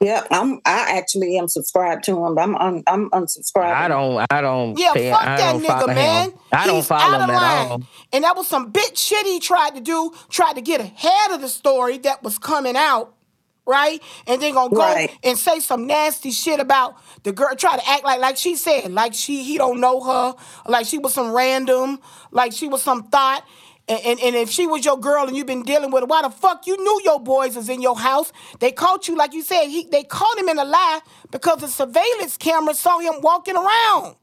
Yeah, 0.00 0.24
I'm. 0.30 0.60
I 0.66 0.98
actually 0.98 1.38
am 1.38 1.48
subscribed 1.48 2.04
to 2.04 2.24
him. 2.24 2.34
But 2.34 2.42
I'm. 2.42 2.56
un, 2.56 2.82
I'm 2.86 3.10
unsubscribed. 3.10 3.72
I 3.72 3.88
don't. 3.88 4.26
I 4.30 4.40
don't. 4.42 4.78
Yeah, 4.78 4.92
pay, 4.92 5.10
fuck 5.10 5.22
I 5.22 5.36
that 5.36 5.52
don't 5.52 5.62
nigga, 5.62 5.66
follow 5.66 5.86
man. 5.86 6.30
Him. 6.30 6.38
I 6.52 6.66
don't 6.66 6.76
He's 6.76 6.86
follow 6.86 7.02
out 7.02 7.14
of 7.14 7.28
him 7.28 7.34
at 7.34 7.42
line. 7.42 7.66
all. 7.68 7.82
And 8.12 8.24
that 8.24 8.36
was 8.36 8.46
some 8.46 8.72
bitch 8.72 8.98
shit 8.98 9.24
he 9.26 9.40
tried 9.40 9.74
to 9.74 9.80
do, 9.80 10.12
tried 10.28 10.52
to 10.54 10.60
get 10.60 10.80
ahead 10.82 11.30
of 11.30 11.40
the 11.40 11.48
story 11.48 11.96
that 11.98 12.22
was 12.22 12.38
coming 12.38 12.76
out, 12.76 13.15
right? 13.66 14.02
And 14.26 14.40
then 14.40 14.54
gonna 14.54 14.74
go 14.74 14.80
Right. 14.80 15.10
and 15.22 15.36
say 15.36 15.60
some 15.60 15.86
nasty 15.86 16.30
shit 16.30 16.60
about 16.60 16.96
the 17.24 17.32
girl, 17.32 17.54
try 17.56 17.76
to 17.76 17.88
act 17.88 18.04
like 18.04 18.20
like 18.20 18.36
she 18.36 18.56
said, 18.56 18.92
like 18.92 19.14
she 19.14 19.42
he 19.42 19.58
don't 19.58 19.80
know 19.80 20.00
her, 20.02 20.34
like 20.66 20.86
she 20.86 20.98
was 20.98 21.14
some 21.14 21.32
random, 21.32 21.98
like 22.30 22.52
she 22.52 22.68
was 22.68 22.82
some 22.82 23.04
thought. 23.04 23.44
And, 23.88 24.00
and, 24.04 24.20
and 24.20 24.34
if 24.34 24.50
she 24.50 24.66
was 24.66 24.84
your 24.84 24.98
girl 24.98 25.28
and 25.28 25.36
you've 25.36 25.46
been 25.46 25.62
dealing 25.62 25.92
with 25.92 26.02
her, 26.02 26.06
why 26.06 26.22
the 26.22 26.30
fuck 26.30 26.66
you 26.66 26.76
knew 26.76 27.00
your 27.04 27.20
boys 27.20 27.54
was 27.54 27.68
in 27.68 27.80
your 27.80 27.96
house? 27.96 28.32
They 28.58 28.72
caught 28.72 29.06
you, 29.06 29.16
like 29.16 29.32
you 29.32 29.42
said, 29.42 29.66
he, 29.66 29.84
they 29.84 30.02
caught 30.02 30.36
him 30.36 30.48
in 30.48 30.58
a 30.58 30.64
lie 30.64 31.00
because 31.30 31.60
the 31.60 31.68
surveillance 31.68 32.36
camera 32.36 32.74
saw 32.74 32.98
him 32.98 33.14
walking 33.20 33.54
around. 33.54 34.16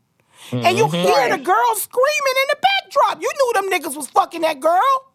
And 0.52 0.78
you 0.78 0.86
mm-hmm. 0.86 0.96
hear 0.96 1.30
the 1.30 1.42
girl 1.42 1.76
screaming 1.76 2.36
in 2.42 2.48
the 2.50 2.58
backdrop. 2.62 3.22
You 3.22 3.32
knew 3.34 3.54
them 3.54 3.72
niggas 3.72 3.96
was 3.96 4.08
fucking 4.08 4.42
that 4.42 4.60
girl. 4.60 5.14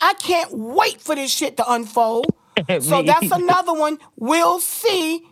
I 0.00 0.14
can't 0.14 0.52
wait 0.52 1.00
for 1.00 1.14
this 1.14 1.32
shit 1.32 1.56
to 1.56 1.72
unfold. 1.72 2.26
so 2.80 3.02
that's 3.02 3.30
another 3.30 3.74
one. 3.74 3.98
We'll 4.16 4.60
see. 4.60 5.26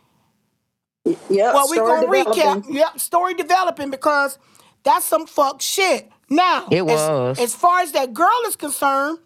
Yep. 1.04 1.20
Well, 1.54 1.68
we 1.70 1.76
story 1.76 2.00
gonna 2.00 2.06
recap. 2.08 2.34
developing. 2.34 2.74
Yep, 2.74 2.98
story 3.00 3.34
developing 3.34 3.90
because 3.90 4.38
that's 4.84 5.04
some 5.04 5.26
fuck 5.26 5.60
shit. 5.60 6.10
Now, 6.30 6.66
It 6.70 6.78
as- 6.80 6.84
was. 6.86 7.40
as 7.40 7.54
far 7.54 7.80
as 7.80 7.92
that 7.92 8.14
girl 8.14 8.30
is 8.46 8.56
concerned, 8.56 9.18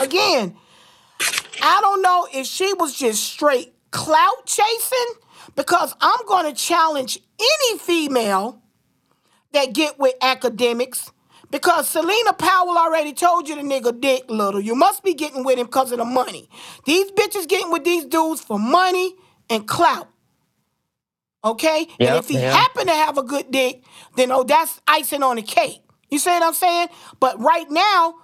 again, 0.00 0.56
I 1.62 1.78
don't 1.80 2.02
know 2.02 2.26
if 2.34 2.46
she 2.46 2.72
was 2.74 2.94
just 2.94 3.22
straight 3.24 3.72
clout 3.92 4.46
chasing 4.46 5.14
because 5.54 5.94
I'm 6.00 6.26
going 6.26 6.46
to 6.46 6.60
challenge 6.60 7.18
any 7.38 7.78
female 7.78 8.60
that 9.52 9.72
get 9.72 9.98
with 9.98 10.18
Akademiks 10.20 11.10
because 11.50 11.88
Selena 11.88 12.32
Powell 12.32 12.76
already 12.76 13.12
told 13.12 13.48
you 13.48 13.56
the 13.56 13.62
nigga 13.62 13.98
dick 14.00 14.24
little. 14.28 14.60
You 14.60 14.74
must 14.74 15.02
be 15.02 15.14
getting 15.14 15.44
with 15.44 15.58
him 15.58 15.66
because 15.66 15.92
of 15.92 15.98
the 15.98 16.04
money. 16.04 16.48
These 16.84 17.10
bitches 17.12 17.48
getting 17.48 17.70
with 17.70 17.84
these 17.84 18.04
dudes 18.04 18.40
for 18.40 18.58
money 18.58 19.14
and 19.48 19.66
clout. 19.66 20.08
Okay? 21.44 21.86
and 22.00 22.16
if 22.16 22.28
he 22.28 22.34
yeah. 22.34 22.52
happen 22.52 22.86
to 22.86 22.92
have 22.92 23.18
a 23.18 23.22
good 23.22 23.50
dick, 23.50 23.84
then 24.16 24.32
oh, 24.32 24.42
that's 24.42 24.80
icing 24.88 25.22
on 25.22 25.36
the 25.36 25.42
cake. 25.42 25.80
You 26.10 26.18
see 26.18 26.30
what 26.30 26.42
I'm 26.42 26.54
saying? 26.54 26.88
But 27.20 27.38
right 27.40 27.70
now, 27.70 28.16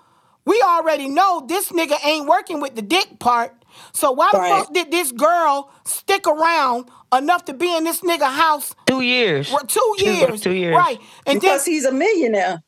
we 0.45 0.61
already 0.67 1.09
know 1.09 1.45
this 1.47 1.71
nigga 1.71 2.05
ain't 2.05 2.27
working 2.27 2.61
with 2.61 2.75
the 2.75 2.83
dick 2.83 3.19
part. 3.21 3.53
So 3.93 4.13
why 4.13 4.31
the 4.33 4.39
fuck 4.39 4.75
did 4.75 4.91
this 4.91 5.13
girl 5.13 5.71
stick 5.85 6.27
around 6.27 6.91
enough 7.17 7.45
to 7.47 7.55
be 7.55 7.75
in 7.75 7.85
this 7.85 8.01
nigga 8.01 8.31
house 8.31 8.75
Two 8.87 9.01
years. 9.01 9.49
for 9.49 9.61
two 9.67 9.95
years? 9.99 10.41
Two 10.41 10.53
years. 10.53 10.77
Right. 10.77 10.99
And 11.27 11.41
then 11.41 11.53
Because 11.53 11.65
he's 11.65 11.85
a 11.85 11.93
millionaire. 11.93 12.63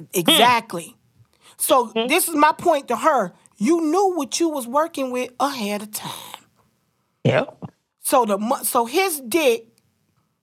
Hmm. 0.00 0.20
Exactly. 0.20 0.96
So 1.56 1.86
hmm. 1.86 2.06
this 2.06 2.28
is 2.28 2.34
my 2.34 2.52
point 2.52 2.88
to 2.88 2.96
her. 2.96 3.32
You 3.56 3.82
knew 3.82 4.14
what 4.14 4.40
you 4.40 4.48
was 4.48 4.66
working 4.66 5.10
with 5.10 5.30
ahead 5.38 5.82
of 5.82 5.92
time. 5.92 6.44
Yep. 7.24 7.64
So 8.00 8.24
the 8.24 8.38
mo- 8.38 8.62
so 8.62 8.86
his 8.86 9.20
dick 9.20 9.66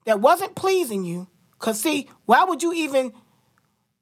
that 0.05 0.21
wasn't 0.21 0.55
pleasing 0.55 1.03
you, 1.03 1.27
cause 1.59 1.81
see, 1.81 2.09
why 2.25 2.43
would 2.43 2.61
you 2.61 2.73
even? 2.73 3.11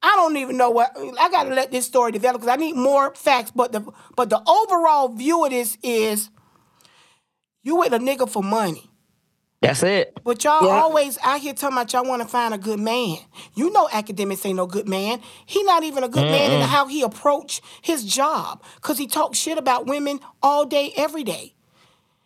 I 0.02 0.14
don't 0.18 0.38
even 0.38 0.58
know 0.58 0.70
what 0.70 0.92
I 0.96 1.30
gotta 1.30 1.56
let 1.56 1.72
this 1.72 1.86
story 1.86 2.12
develop 2.12 2.42
because 2.42 2.54
I 2.54 2.58
need 2.58 2.76
more 2.76 3.16
facts. 3.16 3.52
But 3.52 3.72
the 3.72 3.82
but 4.16 4.30
the 4.30 4.42
overall 4.46 5.08
view 5.10 5.46
of 5.46 5.52
this 5.52 5.78
is 5.82 6.30
you 7.64 7.78
with 7.78 7.94
a 7.94 7.98
nigga 7.98 8.30
for 8.30 8.44
money. 8.44 8.92
That's 9.68 9.84
it. 9.84 10.18
But 10.24 10.44
y'all 10.44 10.66
Yeah. 10.66 10.82
always 10.82 11.18
out 11.24 11.40
here 11.40 11.54
talking 11.54 11.78
about 11.78 11.92
y'all 11.94 12.06
want 12.06 12.22
to 12.22 12.28
find 12.28 12.54
a 12.54 12.58
good 12.58 12.80
man. 12.80 13.18
You 13.56 13.72
know 13.72 13.88
Akademiks 13.88 14.46
ain't 14.46 14.58
no 14.58 14.66
good 14.68 14.88
man. 14.88 15.22
He 15.46 15.64
not 15.64 15.84
even 15.84 16.04
a 16.04 16.08
good 16.10 16.26
man 16.30 16.52
in 16.52 16.62
how 16.62 16.88
he 16.88 17.02
approach 17.02 17.62
his 17.82 18.04
job. 18.04 18.62
Cause 18.82 18.98
he 18.98 19.08
talks 19.08 19.38
shit 19.38 19.58
about 19.58 19.88
women 19.88 20.20
all 20.44 20.66
day, 20.66 20.94
every 20.96 21.24
day. 21.24 21.54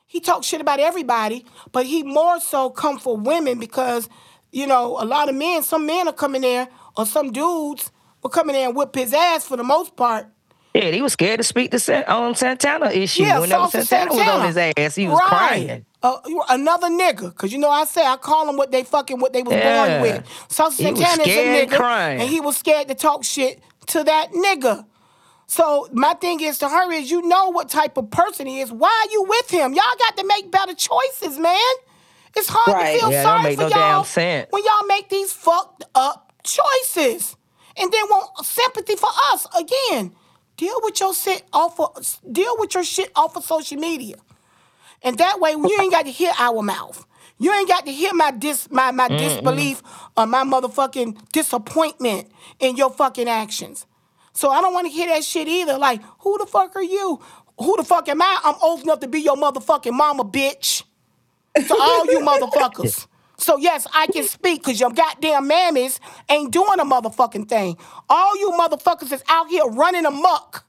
He 0.06 0.20
talks 0.20 0.48
shit 0.48 0.60
about 0.61 0.80
everybody, 0.80 1.45
but 1.72 1.86
he 1.86 2.03
more 2.03 2.40
so 2.40 2.70
come 2.70 2.98
for 2.98 3.16
women 3.16 3.60
because 3.60 4.10
you 4.52 4.66
know, 4.66 4.98
a 4.99 5.06
lot 5.06 5.30
of 5.30 5.36
men, 5.36 5.61
some 5.61 5.86
men 5.86 6.07
are 6.07 6.14
coming 6.14 6.41
there, 6.41 6.68
or 6.98 7.06
some 7.06 7.32
dudes 7.32 7.91
will 8.24 8.32
come 8.32 8.49
in 8.49 8.56
there 8.56 8.68
and 8.68 8.76
whip 8.76 8.95
his 8.95 9.14
ass 9.14 9.45
for 9.45 9.56
the 9.56 9.64
most 9.64 9.95
part. 9.95 10.26
Yeah, 10.74 10.90
he 10.90 11.03
was 11.03 11.14
scared 11.14 11.40
to 11.40 11.44
speak 11.44 11.70
the 11.70 11.78
San- 11.80 12.03
on 12.06 12.34
Santana 12.34 12.90
issue. 12.90 13.22
Yeah, 13.24 13.40
Whenever 13.40 13.66
Saucy 13.70 13.82
Santana, 13.86 14.16
was 14.16 14.28
on 14.28 14.48
his 14.48 14.57
ass, 14.57 14.95
he 14.95 15.07
was 15.07 15.20
Right. 15.20 15.28
crying. 15.28 15.86
Uh, 16.01 16.17
another 16.49 16.88
nigga, 16.88 17.35
cause 17.35 17.51
you 17.51 17.57
know 17.57 17.69
I 17.69 17.84
say 17.84 18.05
I 18.05 18.15
call 18.15 18.45
them 18.45 18.55
what 18.55 18.71
they 18.71 18.84
fucking 18.84 19.19
what 19.19 19.34
they 19.34 19.43
was 19.43 19.53
Yeah. 19.53 19.99
born 19.99 20.01
with. 20.01 20.26
Saucy 20.47 20.84
He 20.84 20.95
Santana 20.95 21.23
is 21.23 21.27
a 21.27 21.31
scared 21.31 21.69
nigga, 21.69 21.76
crying. 21.76 22.21
and 22.21 22.30
he 22.30 22.39
was 22.39 22.55
scared 22.55 22.88
to 22.88 22.95
talk 22.95 23.26
shit 23.26 23.59
to 23.88 24.03
that 24.05 24.31
nigga. 24.31 24.85
So 25.47 25.89
my 25.91 26.13
thing 26.13 26.39
is 26.41 26.59
to 26.59 26.69
her 26.69 26.91
is 26.93 27.11
you 27.11 27.21
know 27.23 27.49
what 27.49 27.67
type 27.69 27.97
of 27.97 28.11
person 28.11 28.47
he 28.47 28.61
is. 28.61 28.71
Why 28.71 28.88
are 29.07 29.11
you 29.11 29.23
with 29.23 29.49
him? 29.51 29.73
Y'all 29.73 29.84
got 29.99 30.15
to 30.17 30.26
make 30.26 30.49
better 30.51 30.73
choices, 30.73 31.38
man. 31.38 31.57
It's 32.35 32.47
hard 32.49 32.77
Right. 32.77 32.93
to 32.93 32.99
feel 32.99 33.11
Yeah, 33.11 33.23
sorry 33.23 33.55
for 33.55 33.61
no 33.63 33.67
y'all 33.67 33.97
damn 33.97 34.05
sense. 34.05 34.47
when 34.51 34.63
y'all 34.63 34.85
make 34.85 35.09
these 35.09 35.34
fucked 35.34 35.84
up 35.95 36.31
choices, 36.43 37.35
and 37.76 37.91
then 37.91 38.05
want 38.09 38.45
sympathy 38.45 38.95
for 38.95 39.09
us 39.34 39.47
again. 39.57 40.15
Deal 40.55 40.80
with 40.84 40.99
your 40.99 41.13
shit 41.13 41.43
off 41.51 41.80
of 41.80 42.19
deal 42.31 42.55
with 42.59 42.73
your 42.76 42.84
shit 42.84 43.11
off 43.15 43.35
of 43.35 43.43
social 43.43 43.77
media. 43.80 44.15
And 45.03 45.17
that 45.19 45.39
way 45.39 45.51
you 45.51 45.80
ain't 45.81 45.91
got 45.91 46.05
to 46.05 46.11
hear 46.11 46.31
our 46.39 46.61
mouth. 46.61 47.05
You 47.39 47.53
ain't 47.53 47.69
got 47.69 47.85
to 47.85 47.91
hear 47.91 48.13
my 48.13 48.31
dis 48.31 48.69
my, 48.71 48.91
my 48.91 49.09
disbelief 49.09 49.81
or 50.17 50.26
my 50.27 50.43
motherfucking 50.43 51.31
disappointment 51.31 52.30
in 52.59 52.77
your 52.77 52.91
fucking 52.91 53.30
actions. 53.30 53.85
So 54.34 54.51
I 54.51 54.61
don't 54.61 54.73
want 54.73 54.88
to 54.88 54.93
hear 54.93 55.07
that 55.07 55.23
shit 55.23 55.47
either. 55.47 55.77
Like, 55.77 56.01
who 56.19 56.38
the 56.38 56.45
fuck 56.45 56.76
are 56.76 56.84
you? 56.84 57.21
Who 57.59 57.77
the 57.77 57.84
fuck 57.84 58.09
am 58.09 58.21
I? 58.21 58.39
I'm 58.43 58.55
old 58.61 58.81
enough 58.84 58.99
to 59.01 59.07
be 59.07 59.21
your 59.21 59.38
motherfucking 59.38 59.93
mama, 59.93 60.23
bitch. 60.26 60.84
To 61.67 61.76
all 61.76 62.05
you 62.07 62.19
motherfuckers. 62.21 63.07
So 63.38 63.57
yes, 63.57 63.88
I 63.93 64.07
can 64.07 64.23
speak 64.23 64.63
because 64.63 64.80
your 64.80 64.91
goddamn 64.91 65.49
mammies 65.49 65.99
ain't 66.30 66.51
doing 66.53 66.80
a 66.80 66.85
motherfucking 66.85 67.49
thing. 67.49 67.77
All 68.09 68.38
you 68.39 68.51
motherfuckers 68.51 69.11
is 69.13 69.23
out 69.30 69.49
here 69.49 69.65
running 69.65 70.05
amok 70.05 70.65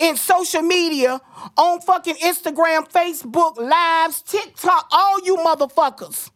in 0.00 0.16
social 0.16 0.62
media, 0.62 1.20
on 1.56 1.80
fucking 1.82 2.16
Instagram, 2.16 2.90
Facebook, 2.90 3.56
lives, 3.58 4.22
TikTok, 4.22 4.88
all 4.90 5.24
you 5.24 5.36
motherfuckers. 5.36 6.30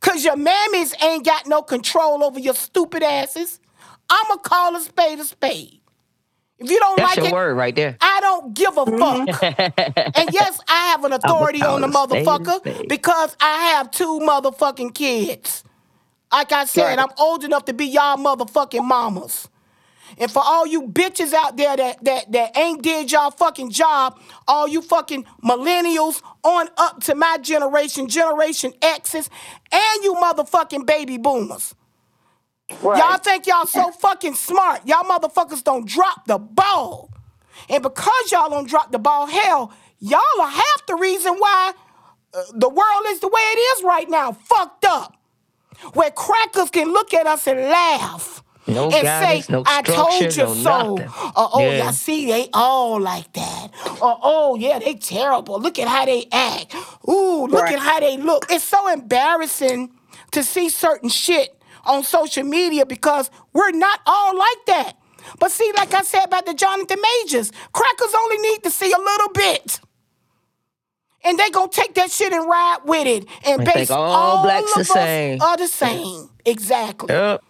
Cause 0.00 0.24
your 0.24 0.36
mammies 0.36 0.94
ain't 1.02 1.26
got 1.26 1.46
no 1.46 1.60
control 1.60 2.24
over 2.24 2.40
your 2.40 2.54
stupid 2.54 3.02
asses. 3.02 3.60
I'ma 4.08 4.36
call 4.36 4.76
a 4.76 4.80
spade 4.80 5.18
a 5.18 5.24
spade. 5.24 5.80
If 6.58 6.70
you 6.70 6.78
don't 6.78 6.96
That's 6.96 7.16
like 7.16 7.18
your 7.18 7.26
it, 7.28 7.32
word 7.32 7.54
right 7.54 7.74
there. 7.74 7.96
I 8.00 8.20
don't 8.20 8.54
give 8.54 8.76
a 8.76 8.84
mm-hmm. 8.84 9.26
fuck. 9.26 9.42
and 10.16 10.32
yes, 10.32 10.58
I 10.68 10.88
have 10.88 11.04
an 11.04 11.12
authority 11.12 11.62
on 11.62 11.80
the 11.82 11.88
call 11.88 12.08
spade 12.08 12.26
motherfucker 12.26 12.58
spade. 12.60 12.88
because 12.88 13.36
I 13.40 13.72
have 13.72 13.90
two 13.90 14.20
motherfucking 14.20 14.94
kids. 14.94 15.64
Like 16.32 16.52
I 16.52 16.64
said, 16.64 16.84
Right. 16.84 16.98
I'm 16.98 17.08
old 17.18 17.44
enough 17.44 17.66
to 17.66 17.72
be 17.72 17.86
y'all 17.86 18.16
motherfucking 18.16 18.86
mamas. 18.86 19.48
And 20.18 20.30
for 20.30 20.42
all 20.44 20.66
you 20.66 20.88
bitches 20.88 21.32
out 21.32 21.56
there 21.56 21.76
that 21.76 22.04
that 22.04 22.32
that 22.32 22.56
ain't 22.56 22.82
did 22.82 23.12
y'all 23.12 23.30
fucking 23.30 23.70
job, 23.70 24.18
all 24.48 24.68
you 24.68 24.82
fucking 24.82 25.24
millennials 25.42 26.22
on 26.42 26.68
up 26.76 27.02
to 27.04 27.14
my 27.14 27.38
generation, 27.38 28.08
generation 28.08 28.72
X's, 28.82 29.30
and 29.72 30.04
you 30.04 30.14
motherfucking 30.14 30.86
baby 30.86 31.18
boomers. 31.18 31.74
Right. 32.82 32.98
Y'all 32.98 33.18
think 33.18 33.46
y'all 33.46 33.66
so 33.66 33.90
fucking 33.90 34.34
smart. 34.34 34.86
Y'all 34.86 35.04
motherfuckers 35.04 35.62
don't 35.64 35.86
drop 35.86 36.26
the 36.26 36.38
ball. 36.38 37.10
And 37.68 37.82
because 37.82 38.32
y'all 38.32 38.48
don't 38.48 38.68
drop 38.68 38.92
the 38.92 38.98
ball, 38.98 39.26
hell, 39.26 39.72
y'all 39.98 40.20
are 40.40 40.48
half 40.48 40.86
the 40.86 40.94
reason 40.94 41.34
why 41.34 41.72
uh, 42.32 42.42
the 42.54 42.68
world 42.68 43.02
is 43.08 43.20
the 43.20 43.28
way 43.28 43.40
it 43.40 43.58
is 43.58 43.84
right 43.84 44.08
now, 44.08 44.32
fucked 44.32 44.84
up. 44.84 45.16
Where 45.94 46.10
crackers 46.10 46.70
can 46.70 46.92
look 46.92 47.14
at 47.14 47.26
us 47.26 47.46
and 47.46 47.58
laugh. 47.58 48.42
No 48.66 48.90
and 48.90 49.02
guidance, 49.02 49.46
say, 49.46 49.52
no 49.52 49.62
I 49.66 49.82
told 49.82 50.36
you 50.36 50.44
no 50.44 50.54
so. 50.54 50.96
nothing. 50.96 51.08
Or, 51.36 51.50
oh, 51.54 51.70
Yeah. 51.72 51.84
y'all 51.84 51.92
see, 51.92 52.26
they 52.26 52.48
all 52.54 53.00
like 53.00 53.32
that. 53.34 53.68
Or, 54.00 54.18
oh, 54.22 54.56
yeah, 54.56 54.78
they 54.78 54.94
terrible. 54.94 55.60
Look 55.60 55.78
at 55.78 55.88
how 55.88 56.04
they 56.04 56.26
act. 56.32 56.74
Ooh, 57.08 57.46
look 57.46 57.62
Right. 57.64 57.74
at 57.74 57.80
how 57.80 58.00
they 58.00 58.16
look. 58.18 58.46
It's 58.50 58.64
so 58.64 58.88
embarrassing 58.88 59.90
to 60.32 60.44
see 60.44 60.68
certain 60.68 61.08
shit 61.08 61.56
on 61.84 62.04
social 62.04 62.44
media 62.44 62.86
because 62.86 63.30
we're 63.52 63.72
not 63.72 64.00
all 64.06 64.36
like 64.36 64.66
that. 64.66 64.94
But 65.38 65.52
see, 65.52 65.70
like 65.76 65.94
I 65.94 66.02
said 66.02 66.24
about 66.26 66.46
the 66.46 66.54
Jonathan 66.54 66.98
Majors, 67.22 67.52
crackers 67.72 68.14
only 68.14 68.38
need 68.38 68.62
to 68.64 68.70
see 68.70 68.92
a 68.92 68.98
little 68.98 69.30
bit. 69.30 69.80
And 71.24 71.38
they 71.38 71.50
gonna 71.50 71.68
take 71.68 71.94
that 71.94 72.10
shit 72.10 72.32
and 72.32 72.48
ride 72.48 72.78
with 72.84 73.06
it 73.06 73.26
and 73.44 73.60
They 73.60 73.64
base 73.66 73.74
think 73.88 73.90
all 73.90 74.04
all 74.12 74.42
blacks 74.42 74.70
of 74.72 74.74
the 74.76 74.80
us 74.80 74.88
same. 74.88 75.42
are 75.42 75.56
the 75.56 75.68
same. 75.68 76.30
Exactly. 76.46 77.14
Yep. 77.14 77.42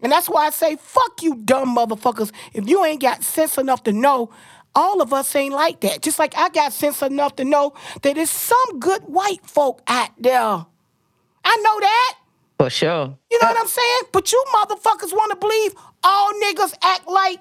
And 0.00 0.12
that's 0.12 0.28
why 0.28 0.46
I 0.46 0.50
say, 0.50 0.76
fuck 0.76 1.22
you, 1.22 1.34
dumb 1.36 1.76
motherfuckers. 1.76 2.32
If 2.52 2.68
you 2.68 2.84
ain't 2.84 3.00
got 3.00 3.24
sense 3.24 3.58
enough 3.58 3.82
to 3.84 3.92
know, 3.92 4.30
all 4.74 5.02
of 5.02 5.12
us 5.12 5.34
ain't 5.34 5.54
like 5.54 5.80
that. 5.80 6.02
Just 6.02 6.18
like 6.18 6.36
I 6.36 6.50
got 6.50 6.72
sense 6.72 7.02
enough 7.02 7.36
to 7.36 7.44
know 7.44 7.74
that 8.02 8.14
there's 8.14 8.30
some 8.30 8.78
good 8.78 9.02
white 9.02 9.44
folk 9.44 9.82
out 9.88 10.10
there. 10.18 10.38
I 11.44 11.56
know 11.56 11.80
that. 11.80 12.14
For 12.58 12.70
sure. 12.70 13.16
You 13.30 13.38
know 13.40 13.48
what 13.48 13.58
I'm 13.58 13.68
saying? 13.68 14.02
But 14.12 14.30
you 14.32 14.44
motherfuckers 14.54 15.12
want 15.12 15.30
to 15.30 15.36
believe 15.36 15.74
all 16.02 16.32
niggas 16.42 16.74
act 16.82 17.08
like 17.08 17.40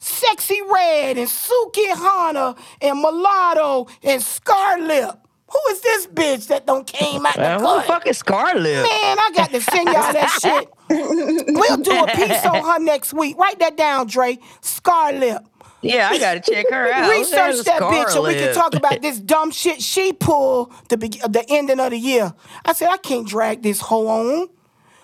Sexyy 0.00 0.60
Red 0.70 1.18
and 1.18 1.28
Sukihana 1.28 2.56
and 2.80 3.00
Mulatto 3.00 3.88
and 4.02 4.22
Scarlip. 4.22 5.18
Who 5.50 5.72
is 5.72 5.80
this 5.80 6.06
bitch 6.08 6.48
that 6.48 6.66
don't 6.66 6.86
came 6.86 7.24
out 7.24 7.36
Man, 7.38 7.60
the 7.60 7.66
who 7.66 7.76
the 7.76 7.82
fuck 7.82 8.06
is 8.06 8.18
Scarlett? 8.18 8.64
Man, 8.82 8.84
I 9.18 9.30
got 9.34 9.50
to 9.50 9.60
send 9.62 9.86
y'all 9.86 10.12
that 10.12 10.38
shit. 10.40 10.70
We'll 10.90 11.76
do 11.78 12.04
a 12.04 12.06
piece 12.14 12.44
on 12.44 12.64
her 12.64 12.78
next 12.78 13.12
week. 13.14 13.36
Write 13.38 13.58
that 13.60 13.76
down, 13.76 14.06
Dre. 14.08 14.38
Scarlip. 14.62 15.44
Yeah, 15.80 16.08
I 16.10 16.18
gotta 16.18 16.40
check 16.40 16.66
her 16.70 16.90
out. 16.90 17.08
Research 17.10 17.64
that 17.64 17.80
bitch 17.80 18.14
and 18.16 18.24
we 18.24 18.34
can 18.34 18.52
talk 18.54 18.74
about 18.74 19.00
this 19.00 19.20
dumb 19.20 19.52
shit 19.52 19.80
she 19.80 20.12
pulled 20.12 20.72
the 20.88 20.96
be- 20.96 21.08
the 21.08 21.44
ending 21.48 21.78
of 21.78 21.90
the 21.92 21.98
year. 21.98 22.34
I 22.64 22.72
said, 22.72 22.88
I 22.90 22.96
can't 22.96 23.26
drag 23.28 23.62
this 23.62 23.80
hoe 23.80 24.08
on. 24.08 24.48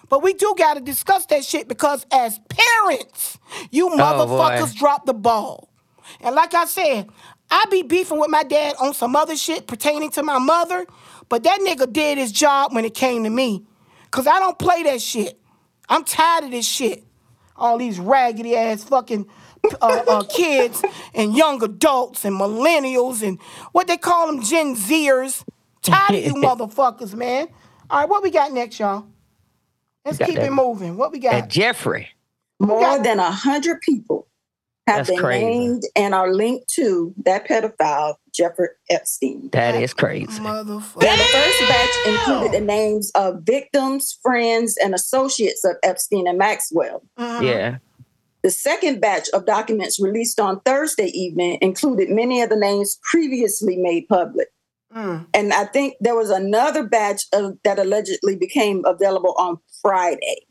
But 0.08 0.22
we 0.22 0.34
do 0.34 0.54
got 0.58 0.74
to 0.74 0.80
discuss 0.80 1.26
that 1.26 1.44
shit 1.44 1.68
because 1.68 2.04
as 2.12 2.40
parents, 2.48 3.38
you 3.70 3.88
Oh, 3.90 3.96
motherfuckers 3.96 4.72
boy. 4.74 4.78
drop 4.78 5.06
the 5.06 5.14
ball. 5.14 5.68
And 6.20 6.34
like 6.34 6.52
I 6.54 6.66
said, 6.66 7.08
I 7.50 7.64
be 7.70 7.82
beefing 7.82 8.18
with 8.18 8.30
my 8.30 8.42
dad 8.42 8.74
on 8.80 8.94
some 8.94 9.14
other 9.16 9.36
shit 9.36 9.66
pertaining 9.66 10.10
to 10.12 10.22
my 10.22 10.38
mother, 10.38 10.86
but 11.28 11.42
that 11.44 11.60
nigga 11.60 11.92
did 11.92 12.18
his 12.18 12.32
job 12.32 12.74
when 12.74 12.84
it 12.84 12.94
came 12.94 13.24
to 13.24 13.30
me. 13.30 13.64
Cause 14.10 14.26
I 14.26 14.38
don't 14.38 14.58
play 14.58 14.82
that 14.84 15.00
shit. 15.00 15.38
I'm 15.88 16.04
tired 16.04 16.44
of 16.44 16.50
this 16.50 16.66
shit. 16.66 17.04
All 17.56 17.78
these 17.78 17.98
raggedy 17.98 18.56
ass 18.56 18.84
fucking 18.84 19.26
uh, 19.80 19.86
uh, 20.08 20.24
kids 20.28 20.82
and 21.14 21.36
young 21.36 21.62
adults 21.62 22.24
and 22.24 22.38
millennials 22.38 23.22
and 23.26 23.40
what 23.72 23.86
they 23.86 23.96
call 23.96 24.26
them 24.28 24.42
Gen 24.42 24.76
Zers. 24.76 25.44
Tired 25.82 26.14
of 26.16 26.24
you 26.24 26.34
motherfuckers, 26.34 27.14
man. 27.14 27.48
All 27.90 28.00
right, 28.00 28.08
what 28.08 28.22
we 28.22 28.30
got 28.30 28.52
next, 28.52 28.78
y'all? 28.80 29.06
Let's 30.04 30.18
keep 30.18 30.36
that- 30.36 30.46
it 30.46 30.52
moving. 30.52 30.96
What 30.96 31.12
we 31.12 31.18
got? 31.18 31.48
Jeffrey. 31.48 32.08
More 32.60 32.80
got- 32.80 33.04
than 33.04 33.18
a 33.18 33.30
hundred 33.30 33.80
people 33.80 34.26
have 34.86 34.98
That's 34.98 35.10
been 35.10 35.18
crazy. 35.18 35.44
named 35.44 35.82
and 35.96 36.14
are 36.14 36.32
linked 36.32 36.68
to 36.74 37.14
that 37.24 37.48
pedophile, 37.48 38.16
Jeffrey 38.34 38.68
Epstein. 38.90 39.48
That 39.52 39.74
is 39.74 39.94
crazy. 39.94 40.26
Motherfucker. 40.40 41.02
Now, 41.02 41.16
the 41.16 41.22
first 41.22 41.60
batch 41.68 42.06
included 42.06 42.52
the 42.52 42.64
names 42.64 43.10
of 43.14 43.42
victims, 43.42 44.18
friends, 44.22 44.76
and 44.76 44.94
associates 44.94 45.64
of 45.64 45.76
Epstein 45.82 46.26
and 46.26 46.36
Maxwell. 46.38 47.02
Yeah. 47.18 47.78
The 48.42 48.50
second 48.50 49.00
batch 49.00 49.30
of 49.32 49.46
documents 49.46 49.98
released 49.98 50.38
on 50.38 50.60
Thursday 50.60 51.06
evening 51.06 51.56
included 51.62 52.10
many 52.10 52.42
of 52.42 52.50
the 52.50 52.56
names 52.56 52.98
previously 53.02 53.78
made 53.78 54.06
public. 54.06 54.48
Mm. 54.94 55.26
And 55.32 55.54
I 55.54 55.64
think 55.64 55.94
there 56.00 56.14
was 56.14 56.28
another 56.28 56.86
batch 56.86 57.22
of, 57.32 57.56
that 57.64 57.78
allegedly 57.78 58.36
became 58.36 58.82
available 58.84 59.34
on 59.38 59.58
Friday, 59.80 60.46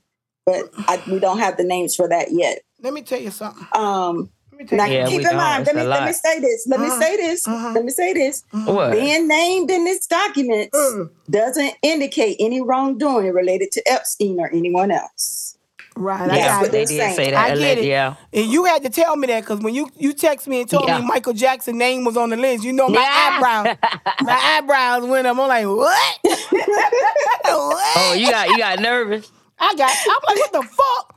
but 0.46 0.66
I, 0.88 1.04
we 1.10 1.20
don't 1.20 1.38
have 1.38 1.58
the 1.58 1.64
names 1.64 1.96
for 1.96 2.10
that 2.10 2.30
yet. 2.32 2.64
Let 2.84 2.94
me 2.94 3.02
tell 3.02 3.20
you 3.20 3.32
something. 3.32 3.66
Um, 3.74 4.30
Let 4.52 4.60
me 4.60 4.66
tell 4.68 4.78
now. 4.78 4.86
Yeah, 4.86 5.08
keep 5.08 5.22
in 5.26 5.38
mind, 5.38 5.66
let 5.66 5.76
me, 5.76 5.84
let 5.84 6.06
me 6.06 6.12
say 6.12 6.40
this. 6.42 6.68
Let 6.68 6.80
Uh-huh. 6.82 6.90
me 7.00 7.02
say 7.06 7.16
this. 7.18 7.48
Uh-huh. 7.48 7.72
Let 7.74 7.86
me 7.86 7.92
say 7.92 8.14
this. 8.14 8.44
What? 8.52 8.92
Being 8.92 9.28
named 9.28 9.72
in 9.72 9.86
this 9.86 10.06
document 10.06 10.72
Mm. 10.74 11.10
doesn't 11.30 11.74
indicate 11.82 12.36
any 12.42 12.62
wrongdoing 12.62 13.32
related 13.32 13.72
to 13.72 13.90
Epstein 13.90 14.40
or 14.40 14.50
anyone 14.54 14.92
else. 14.92 15.58
Right, 15.96 16.30
I 16.30 16.36
Yeah, 16.38 16.48
got 16.48 16.62
what 16.64 16.72
they 16.72 16.86
did 16.86 16.98
saying. 16.98 17.16
say 17.16 17.32
I 17.32 17.50
that. 17.52 17.58
get 17.60 17.78
it. 17.78 17.86
Yeah. 17.86 18.16
And 18.34 18.52
you 18.52 18.66
had 18.66 18.82
to 18.84 18.90
tell 18.90 19.16
me 19.16 19.28
that 19.28 19.42
because 19.42 19.60
when 19.60 19.76
you 19.76 19.90
you 19.96 20.12
text 20.12 20.48
me 20.48 20.62
and 20.62 20.70
told 20.70 20.86
Yeah. 20.86 21.00
me 21.00 21.06
Michael 21.08 21.34
Jackson's 21.34 21.78
name 21.78 22.04
was 22.04 22.18
on 22.18 22.32
the 22.32 22.36
list, 22.38 22.64
you 22.64 22.74
know 22.74 22.90
my 22.90 23.00
Yeah. 23.02 23.32
eyebrows, 23.36 23.78
my 24.22 24.34
eyebrows 24.58 25.06
went 25.08 25.26
up. 25.28 25.38
I'm 25.38 25.48
like, 25.48 25.66
what? 25.68 26.18
what? 26.24 27.98
Oh, 27.98 28.16
you 28.18 28.30
got 28.30 28.50
you 28.50 28.58
got 28.58 28.80
nervous. 28.80 29.32
I 29.60 29.74
got. 29.76 29.96
I'm 29.96 30.18
like, 30.28 30.38
what 30.40 30.52
the 30.54 30.64
fuck? 30.64 31.16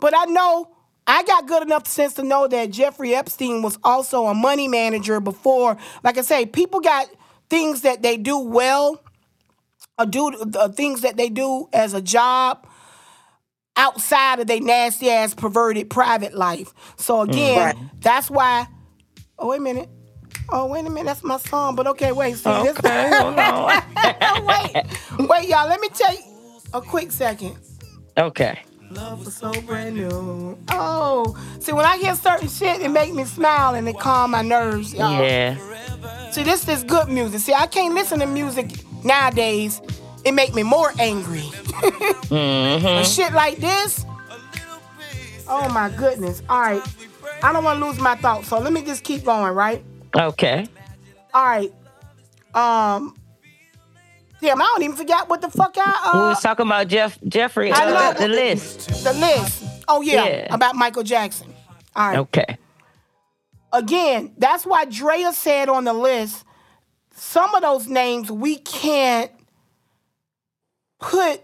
But 0.00 0.14
I 0.16 0.24
know 0.26 0.69
I 1.10 1.24
got 1.24 1.46
good 1.48 1.62
enough 1.64 1.86
sense 1.88 2.14
to 2.14 2.22
know 2.24 2.48
that 2.48 2.70
Jeffrey 2.70 3.14
Epstein 3.14 3.62
was 3.62 3.78
also 3.84 4.26
a 4.26 4.34
money 4.34 4.68
manager 4.68 5.20
before. 5.20 5.76
Like 6.04 6.18
I 6.18 6.22
say, 6.22 6.46
people 6.46 6.80
got 6.80 7.08
things 7.50 7.82
that 7.82 8.02
they 8.02 8.16
do 8.18 8.38
well, 8.38 9.02
or 9.98 10.06
do 10.06 10.28
uh, 10.56 10.68
things 10.70 11.02
that 11.02 11.16
they 11.16 11.28
do 11.30 11.68
as 11.72 11.94
a 11.94 12.02
job. 12.02 12.66
outside 13.76 14.40
of 14.40 14.46
their 14.48 14.60
nasty 14.60 15.10
ass 15.10 15.34
perverted 15.34 15.90
private 15.90 16.34
life. 16.34 16.74
So 16.96 17.22
again, 17.22 17.58
Right. 17.58 17.76
that's 18.00 18.30
why. 18.30 18.66
Oh 19.38 19.48
wait 19.48 19.58
a 19.58 19.62
minute. 19.62 19.88
Oh 20.50 20.66
wait 20.66 20.80
a 20.86 20.90
minute, 20.90 21.06
that's 21.06 21.24
my 21.24 21.38
song. 21.38 21.76
But 21.76 21.86
okay, 21.88 22.12
wait. 22.12 22.36
See 22.36 22.44
this. 22.44 22.78
Hold 22.84 23.38
on. 23.38 23.82
wait, 24.46 24.84
wait, 25.28 25.48
y'all. 25.48 25.68
Let 25.68 25.80
me 25.80 25.88
tell 25.90 26.12
you 26.14 26.22
a 26.74 26.82
quick 26.82 27.12
second. 27.12 27.56
Okay. 28.18 28.60
Love 28.90 29.24
was 29.24 29.34
so 29.34 29.52
brand 29.62 29.96
new. 29.96 30.58
Oh, 30.70 31.36
see, 31.60 31.72
when 31.72 31.84
I 31.84 31.96
hear 31.98 32.14
certain 32.16 32.48
shit, 32.48 32.80
it 32.82 32.88
make 32.88 33.14
me 33.14 33.24
smile 33.24 33.74
and 33.74 33.88
it 33.88 33.98
calm 33.98 34.32
my 34.32 34.42
nerves, 34.42 34.92
y'all. 34.92 35.12
Yeah. 35.12 35.56
See, 36.32 36.42
this 36.42 36.68
is 36.68 36.82
good 36.82 37.08
music. 37.08 37.40
See, 37.40 37.54
I 37.54 37.66
can't 37.66 37.94
listen 37.94 38.18
to 38.18 38.26
music 38.26 38.70
nowadays. 39.04 39.80
It 40.24 40.32
make 40.32 40.54
me 40.54 40.62
more 40.62 40.92
angry. 40.98 41.44
And 42.30 43.04
shit 43.06 43.32
like 43.32 43.56
this. 43.56 44.06
Oh 45.48 45.68
my 45.70 45.90
goodness. 45.90 46.42
All 46.48 46.60
right. 46.60 46.82
I 47.42 47.52
don't 47.52 47.64
want 47.64 47.80
to 47.80 47.86
lose 47.86 47.98
my 47.98 48.14
thoughts, 48.14 48.46
so 48.48 48.58
let 48.60 48.72
me 48.72 48.82
just 48.82 49.02
keep 49.02 49.24
going, 49.24 49.52
right? 49.52 49.82
Okay. 50.14 50.68
All 51.34 51.44
right. 51.44 51.72
Um. 52.54 53.16
Damn, 54.40 54.60
I 54.60 54.64
don't 54.64 54.82
even 54.82 54.96
forget 54.96 55.28
what 55.28 55.40
the 55.42 55.50
fuck 55.50 55.74
I 55.76 56.10
uh 56.14 56.18
was 56.30 56.40
talking 56.42 56.66
about 56.66 56.88
Jeff 56.88 57.18
Jeffrey 57.26 57.70
I 57.72 57.84
uh, 57.84 58.12
know. 58.12 58.18
the 58.20 58.28
list. 58.28 59.04
the 59.04 59.12
list. 59.12 59.64
Oh 59.88 60.00
yeah, 60.00 60.24
Yeah. 60.24 60.54
about 60.54 60.74
Michael 60.76 61.02
Jackson. 61.02 61.52
All 61.96 62.08
right. 62.08 62.18
Okay. 62.18 62.58
again, 63.72 64.32
that's 64.38 64.64
why 64.64 64.84
Drea 64.86 65.32
said 65.32 65.68
on 65.68 65.84
the 65.84 65.92
list, 65.92 66.44
some 67.14 67.54
of 67.54 67.62
those 67.62 67.86
names 67.88 68.30
we 68.30 68.56
can't 68.56 69.30
put 71.00 71.42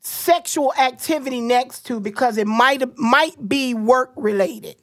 sexual 0.00 0.72
activity 0.78 1.40
next 1.40 1.86
to 1.86 1.98
because 2.00 2.36
it 2.38 2.46
might 2.46 2.82
might 2.98 3.48
be 3.48 3.74
work 3.74 4.12
related. 4.16 4.76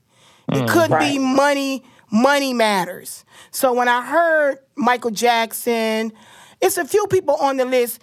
It 0.51 0.69
could 0.69 0.91
be 0.99 1.17
money, 1.19 1.83
money 2.13 2.53
matters. 2.53 3.25
So 3.51 3.73
when 3.73 3.89
I 3.89 4.05
heard 4.05 4.59
Michael 4.75 5.11
Jackson, 5.11 6.13
it's 6.61 6.77
a 6.77 6.85
few 6.85 7.07
people 7.07 7.35
on 7.35 7.57
the 7.57 7.65
list 7.65 8.01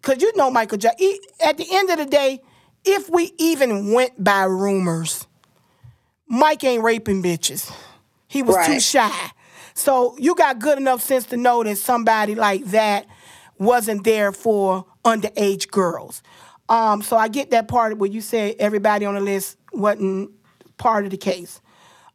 because 0.00 0.22
you 0.22 0.34
know 0.36 0.50
Michael 0.50 0.78
Jackson. 0.78 1.14
At 1.44 1.58
the 1.58 1.66
end 1.70 1.90
of 1.90 1.98
the 1.98 2.06
day, 2.06 2.40
if 2.84 3.10
we 3.10 3.32
even 3.38 3.92
went 3.92 4.22
by 4.22 4.44
rumors, 4.44 5.26
Mike 6.28 6.64
ain't 6.64 6.84
raping 6.84 7.22
bitches. 7.22 7.70
He 8.28 8.42
was 8.42 8.64
too 8.66 8.80
shy. 8.80 9.30
So 9.74 10.16
you 10.18 10.34
got 10.34 10.58
good 10.58 10.78
enough 10.78 11.02
sense 11.02 11.26
to 11.26 11.36
know 11.36 11.62
that 11.64 11.76
somebody 11.76 12.34
like 12.34 12.64
that 12.66 13.06
wasn't 13.58 14.04
there 14.04 14.32
for 14.32 14.86
underage 15.04 15.70
girls. 15.70 16.22
Um, 16.68 17.02
so 17.02 17.16
I 17.16 17.28
get 17.28 17.50
that 17.50 17.68
part 17.68 17.98
where 17.98 18.10
you 18.10 18.20
said 18.20 18.54
everybody 18.58 19.04
on 19.04 19.14
the 19.14 19.20
list 19.20 19.58
wasn't 19.72 20.30
part 20.78 21.04
of 21.04 21.10
the 21.10 21.16
case. 21.16 21.60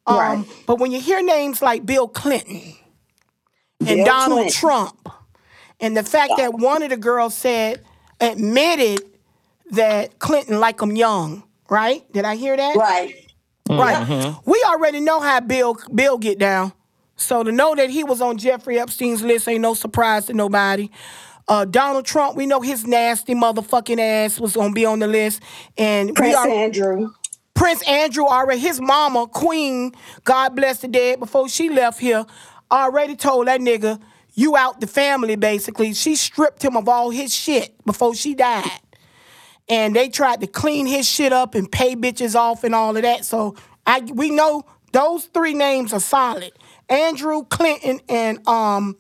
Um, 0.08 0.18
Right. 0.18 0.46
But 0.66 0.80
when 0.80 0.92
you 0.92 1.00
hear 1.02 1.22
names 1.22 1.62
like 1.62 1.86
Bill 1.86 2.08
Clinton 2.08 2.74
and 3.82 3.98
Bill 3.98 4.06
Donald 4.06 4.40
Clinton. 4.40 4.60
Trump, 4.60 5.10
and 5.80 5.96
the 5.96 6.04
fact 6.04 6.34
that 6.38 6.54
one 6.54 6.82
of 6.82 6.90
the 6.90 6.98
girls 6.98 7.36
said, 7.36 7.84
admitted 8.20 9.02
that 9.72 10.18
Clinton 10.20 10.60
like 10.60 10.82
him 10.82 10.96
young, 10.96 11.44
right? 11.70 12.10
Did 12.14 12.26
I 12.26 12.36
hear 12.36 12.56
that? 12.58 12.76
Right. 12.76 13.24
Right. 13.70 14.34
We 14.46 14.64
already 14.66 15.02
know 15.02 15.20
how 15.20 15.42
Bill 15.42 15.78
Bill 15.94 16.18
get 16.18 16.40
down. 16.40 16.72
So 17.18 17.44
to 17.44 17.52
know 17.52 17.76
that 17.76 17.90
he 17.90 18.04
was 18.04 18.22
on 18.22 18.38
Jeffrey 18.38 18.80
Epstein's 18.80 19.22
list 19.24 19.48
ain't 19.48 19.62
no 19.62 19.74
surprise 19.74 20.28
to 20.28 20.34
nobody. 20.34 20.90
Uh, 21.50 21.66
Donald 21.66 22.06
Trump, 22.06 22.36
we 22.36 22.46
know 22.46 22.62
his 22.62 22.86
nasty 22.86 23.34
motherfucking 23.34 24.00
ass 24.00 24.40
was 24.40 24.54
gonna 24.56 24.74
be 24.74 24.86
on 24.86 25.00
the 25.00 25.08
list, 25.08 25.42
and 25.78 26.10
we 26.10 26.14
Prince 26.14 26.36
are 26.36 26.48
Andrew. 26.50 27.12
Prince 27.58 27.82
Andrew 27.88 28.26
already, 28.26 28.60
his 28.60 28.80
mama, 28.80 29.28
Queen, 29.28 29.92
God 30.24 30.56
bless 30.56 30.80
the 30.80 30.88
dead, 30.88 31.20
before 31.20 31.50
she 31.50 31.70
left 31.70 32.00
here, 32.00 32.24
already 32.72 33.16
told 33.16 33.48
that 33.48 33.60
nigga, 33.60 34.00
you 34.36 34.56
out 34.56 34.80
the 34.80 34.86
family, 34.86 35.36
basically. 35.36 35.94
She 35.96 36.16
stripped 36.16 36.64
him 36.64 36.78
of 36.78 36.88
all 36.88 37.10
his 37.10 37.36
shit 37.36 37.74
before 37.84 38.14
she 38.14 38.36
died. 38.36 38.80
And 39.68 39.96
they 39.96 40.08
tried 40.08 40.42
to 40.42 40.48
clean 40.48 40.86
his 40.86 41.10
shit 41.10 41.34
up 41.34 41.56
and 41.56 41.70
pay 41.70 41.96
bitches 41.96 42.36
off 42.36 42.64
and 42.64 42.76
all 42.76 42.96
of 42.96 43.02
that. 43.02 43.26
So 43.26 43.56
I 43.88 44.02
we 44.02 44.30
know 44.30 44.64
those 44.94 45.26
three 45.26 45.56
names 45.56 45.92
are 45.94 46.00
solid. 46.00 46.52
Andrew, 46.90 47.44
Clinton, 47.44 48.00
and 48.08 48.48
um 48.48 48.98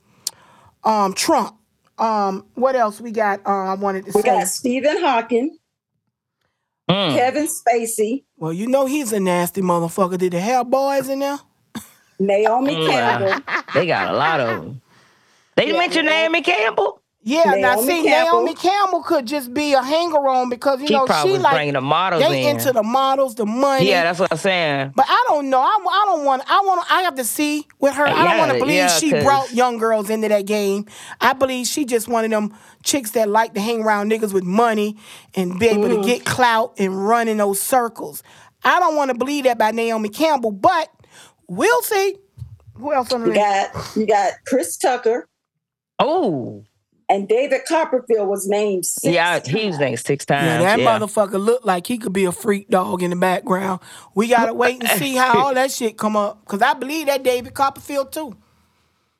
um 0.83 1.13
Trump. 1.13 1.55
Um, 1.99 2.45
what 2.55 2.75
else 2.75 2.99
we 2.99 3.11
got? 3.11 3.39
Uh, 3.45 3.49
I 3.49 3.73
wanted 3.75 4.05
to 4.05 4.11
We 4.15 4.21
say. 4.23 4.31
We 4.31 4.37
got 4.39 4.47
Stephen 4.47 4.99
Hawking, 4.99 5.57
Mm. 6.89 7.15
Kevin 7.15 7.47
Spacey, 7.47 8.23
Well, 8.37 8.53
you 8.53 8.67
know 8.67 8.85
he's 8.85 9.11
a 9.11 9.19
nasty 9.19 9.61
motherfucker. 9.61 10.17
Did 10.17 10.33
they 10.33 10.39
have 10.39 10.69
boys 10.69 11.09
in 11.09 11.19
there? 11.19 11.37
Naomi 12.19 12.75
Mm. 12.75 12.89
Campbell, 12.89 13.41
They 13.73 13.85
got 13.87 14.13
a 14.13 14.17
lot 14.17 14.39
of 14.39 14.47
them. 14.63 14.81
They 15.55 15.67
Yeah, 15.71 15.77
mentioned 15.79 16.05
Naomi- 16.07 16.21
Naomi 16.39 16.41
Campbell. 16.43 17.01
Yeah, 17.29 17.43
now 17.55 17.73
Naomi 17.75 17.87
see, 17.87 18.03
Campbell. 18.03 18.37
Naomi 18.43 18.55
Campbell 18.55 19.03
could 19.03 19.25
just 19.27 19.53
be 19.53 19.73
a 19.73 19.81
hanger 19.81 20.25
on 20.29 20.49
because 20.49 20.79
you 20.79 20.87
She 20.87 20.93
know 20.93 21.05
probably 21.05 21.29
she 21.31 21.33
was 21.33 21.41
like 21.41 21.53
bringing 21.55 21.73
the 21.73 21.81
models 21.81 22.23
they 22.23 22.45
in. 22.47 22.55
into 22.55 22.71
the 22.71 22.83
models, 22.83 23.35
the 23.35 23.45
money. 23.45 23.89
Yeah, 23.89 24.03
that's 24.03 24.19
what 24.19 24.31
I'm 24.31 24.37
saying. 24.37 24.93
But 24.95 25.07
I 25.09 25.23
don't 25.27 25.49
know. 25.49 25.59
I, 25.59 25.65
I 25.65 26.03
don't 26.05 26.23
want. 26.23 26.43
I 26.47 26.61
want. 26.61 26.89
I 26.89 27.01
have 27.01 27.15
to 27.15 27.25
see 27.25 27.67
with 27.79 27.95
her. 27.95 28.05
I 28.07 28.11
don't 28.13 28.23
Yeah, 28.23 28.37
want 28.39 28.51
to 28.53 28.59
believe 28.59 28.75
yeah, 28.75 28.87
she 28.87 29.11
'cause- 29.11 29.23
brought 29.25 29.53
young 29.53 29.77
girls 29.77 30.09
into 30.09 30.29
that 30.29 30.45
game. 30.45 30.85
I 31.19 31.33
believe 31.33 31.67
she 31.67 31.83
just 31.83 32.07
one 32.07 32.23
of 32.23 32.31
them 32.31 32.55
chicks 32.83 33.11
that 33.11 33.27
like 33.27 33.53
to 33.55 33.59
hang 33.59 33.83
around 33.83 34.09
niggas 34.09 34.31
with 34.31 34.45
money 34.45 34.95
and 35.35 35.59
be 35.59 35.67
able 35.67 35.89
to 35.89 35.95
mm-hmm. 35.95 36.03
get 36.05 36.23
clout 36.23 36.75
and 36.77 37.07
run 37.07 37.27
in 37.27 37.35
those 37.37 37.59
circles. 37.61 38.23
I 38.63 38.79
don't 38.79 38.95
want 38.95 39.11
to 39.11 39.17
believe 39.17 39.43
that 39.43 39.57
by 39.57 39.71
Naomi 39.71 40.07
Campbell, 40.07 40.51
but 40.51 40.89
we'll 41.49 41.81
see. 41.81 42.15
Who 42.75 42.93
else 42.93 43.11
on 43.11 43.21
the 43.21 43.27
you 43.27 43.33
list? 43.33 43.73
got 43.73 43.95
you 43.97 44.05
got 44.07 44.31
Chris 44.45 44.77
Tucker, 44.77 45.27
Oh, 45.99 46.63
and 47.09 47.27
David 47.27 47.61
Copperfield 47.67 48.27
was 48.27 48.47
named 48.47 48.85
six 48.85 49.13
yeah, 49.13 49.39
he 49.45 49.67
was 49.67 49.79
named 49.79 49.99
six 49.99 50.25
times. 50.25 50.47
Yeah, 50.47 50.57
that 50.75 50.79
yeah. 50.79 50.99
motherfucker 50.99 51.43
looked 51.43 51.65
like 51.65 51.87
he 51.87 51.97
could 51.97 52.13
be 52.13 52.25
a 52.25 52.31
freak 52.31 52.69
dog 52.69 53.01
in 53.03 53.11
the 53.11 53.15
background. 53.15 53.79
We 54.15 54.27
gotta 54.27 54.53
wait 54.53 54.79
and 54.81 54.89
see 54.89 55.15
how 55.15 55.37
all 55.45 55.53
that 55.53 55.71
shit 55.71 55.97
come 55.97 56.15
up. 56.17 56.43
Cause 56.45 56.61
I 56.61 56.73
believe 56.73 57.07
that 57.07 57.23
David 57.23 57.53
Copperfield 57.53 58.11
too. 58.11 58.35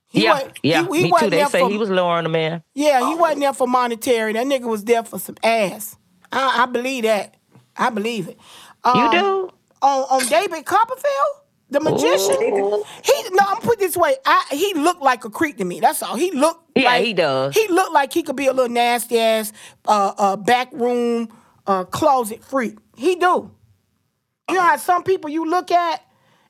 He 0.09 0.23
yeah, 0.23 0.33
wa- 0.33 0.51
yeah, 0.63 0.87
he, 0.89 0.97
he 0.97 1.03
me 1.03 1.09
too. 1.09 1.11
wasn't 1.11 1.31
They 1.31 1.37
there 1.37 1.49
say 1.49 1.59
for, 1.61 1.69
he 1.69 1.77
was 1.77 1.89
lowering 1.89 2.23
the 2.23 2.29
man. 2.29 2.63
Yeah, 2.73 3.05
he 3.07 3.15
wasn't 3.15 3.41
there 3.41 3.53
for 3.53 3.67
monetary. 3.67 4.33
That 4.33 4.47
nigga 4.47 4.65
was 4.69 4.83
there 4.83 5.03
for 5.03 5.19
some 5.19 5.35
ass. 5.43 5.97
I, 6.31 6.63
I 6.63 6.65
believe 6.65 7.03
that. 7.03 7.35
I 7.75 7.89
believe 7.89 8.27
it. 8.27 8.37
You 8.85 9.09
Um, 9.09 9.09
do? 9.09 9.51
on 9.81 10.03
on 10.03 10.25
David 10.25 10.65
Copperfield, 10.65 11.35
the 11.69 11.79
magician. 11.79 12.35
Ooh. 12.41 12.83
He 13.03 13.13
no, 13.31 13.43
I'm 13.47 13.57
put 13.61 13.79
this 13.79 13.97
way. 13.97 14.15
I 14.25 14.45
he 14.51 14.73
looked 14.73 15.01
like 15.01 15.25
a 15.25 15.29
creep 15.29 15.57
to 15.57 15.65
me. 15.65 15.79
That's 15.79 16.01
all. 16.03 16.15
He 16.15 16.31
looked. 16.31 16.71
Yeah, 16.75 16.85
like, 16.85 17.05
he 17.05 17.13
does. 17.13 17.55
He 17.55 17.67
looked 17.67 17.93
like 17.93 18.13
he 18.13 18.23
could 18.23 18.35
be 18.35 18.47
a 18.47 18.53
little 18.53 18.71
nasty 18.73 19.19
ass, 19.19 19.51
uh, 19.87 20.13
uh, 20.17 20.35
back 20.37 20.71
room, 20.71 21.29
uh, 21.65 21.83
closet 21.85 22.43
freak. 22.43 22.77
He 22.95 23.15
do. 23.15 23.51
You 24.49 24.55
know 24.55 24.61
how 24.61 24.77
some 24.77 25.03
people 25.03 25.29
you 25.29 25.45
look 25.45 25.71
at 25.71 26.03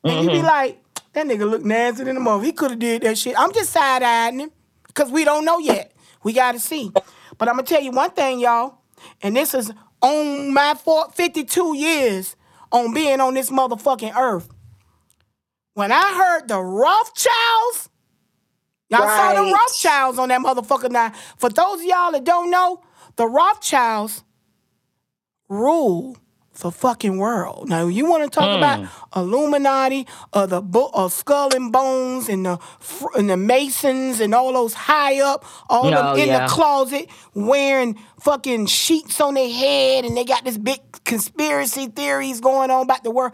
and 0.03 0.23
you 0.23 0.29
be 0.29 0.37
Mm-hmm. 0.37 0.45
like, 0.45 0.83
that 1.13 1.25
nigga 1.25 1.49
look 1.49 1.63
nasty 1.65 2.03
than 2.03 2.15
the 2.15 2.21
mother. 2.21 2.43
He 2.43 2.51
could 2.51 2.71
have 2.71 2.79
did 2.79 3.01
that 3.01 3.17
shit. 3.17 3.33
I'm 3.39 3.51
just 3.53 3.71
side 3.71 4.03
eyeing 4.03 4.39
him 4.39 4.51
because 4.85 5.11
we 5.11 5.23
don't 5.25 5.45
know 5.45 5.57
yet. 5.57 5.93
We 6.23 6.33
got 6.33 6.51
to 6.51 6.59
see. 6.59 6.91
But 7.37 7.47
I'm 7.49 7.55
gonna 7.55 7.63
tell 7.63 7.81
you 7.81 7.91
one 7.91 8.11
thing, 8.11 8.39
y'all, 8.39 8.79
and 9.23 9.35
this 9.35 9.53
is 9.55 9.71
on 10.01 10.53
my 10.53 10.75
52 10.75 11.75
years 11.75 12.35
on 12.71 12.93
being 12.93 13.19
on 13.19 13.33
this 13.33 13.49
motherfucking 13.49 14.15
earth. 14.15 14.49
When 15.77 15.91
I 15.91 16.11
heard 16.17 16.47
the 16.47 16.59
Rothschilds, 16.59 17.89
y'all 18.89 19.01
saw 19.01 19.35
the 19.35 19.51
Rothschilds 19.51 20.17
on 20.17 20.29
that 20.29 20.41
motherfucker. 20.41 20.89
Now, 20.89 21.13
for 21.37 21.51
those 21.51 21.81
of 21.81 21.85
y'all 21.85 22.11
that 22.13 22.23
don't 22.23 22.49
know, 22.49 22.81
the 23.15 23.27
Rothschilds 23.27 24.23
rule 25.47 26.17
the 26.61 26.71
fucking 26.71 27.19
world. 27.19 27.69
Now, 27.69 27.85
you 27.85 28.09
want 28.09 28.23
to 28.23 28.29
talk 28.31 28.49
hmm. 28.49 28.57
about 28.57 28.89
Illuminati 29.15 30.07
or 30.33 30.47
the 30.47 30.63
bo- 30.63 30.89
or 30.95 31.11
Skull 31.11 31.55
and 31.55 31.71
Bones 31.71 32.27
and 32.27 32.47
the 32.47 32.57
fr- 32.79 33.15
and 33.15 33.29
the 33.29 33.37
Masons 33.37 34.19
and 34.19 34.33
all 34.33 34.53
those 34.53 34.73
high 34.73 35.21
up, 35.21 35.45
all 35.69 35.91
No, 35.91 35.91
them 35.91 36.05
oh, 36.07 36.15
in 36.15 36.27
yeah. 36.29 36.47
the 36.47 36.51
closet 36.51 37.07
wearing 37.35 37.99
fucking 38.19 38.65
sheets 38.65 39.21
on 39.21 39.35
their 39.35 39.47
head 39.47 40.05
and 40.05 40.17
they 40.17 40.25
got 40.25 40.43
this 40.43 40.57
big 40.57 40.79
conspiracy 41.03 41.85
theories 41.85 42.41
going 42.41 42.71
on 42.71 42.81
about 42.81 43.03
the 43.03 43.11
world. 43.11 43.33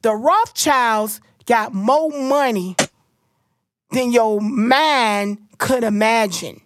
The 0.00 0.14
Rothschilds 0.14 1.20
got 1.46 1.74
more 1.74 2.10
money 2.10 2.76
than 3.90 4.12
your 4.12 4.40
mind 4.40 5.38
could 5.58 5.84
imagine. 5.84 6.60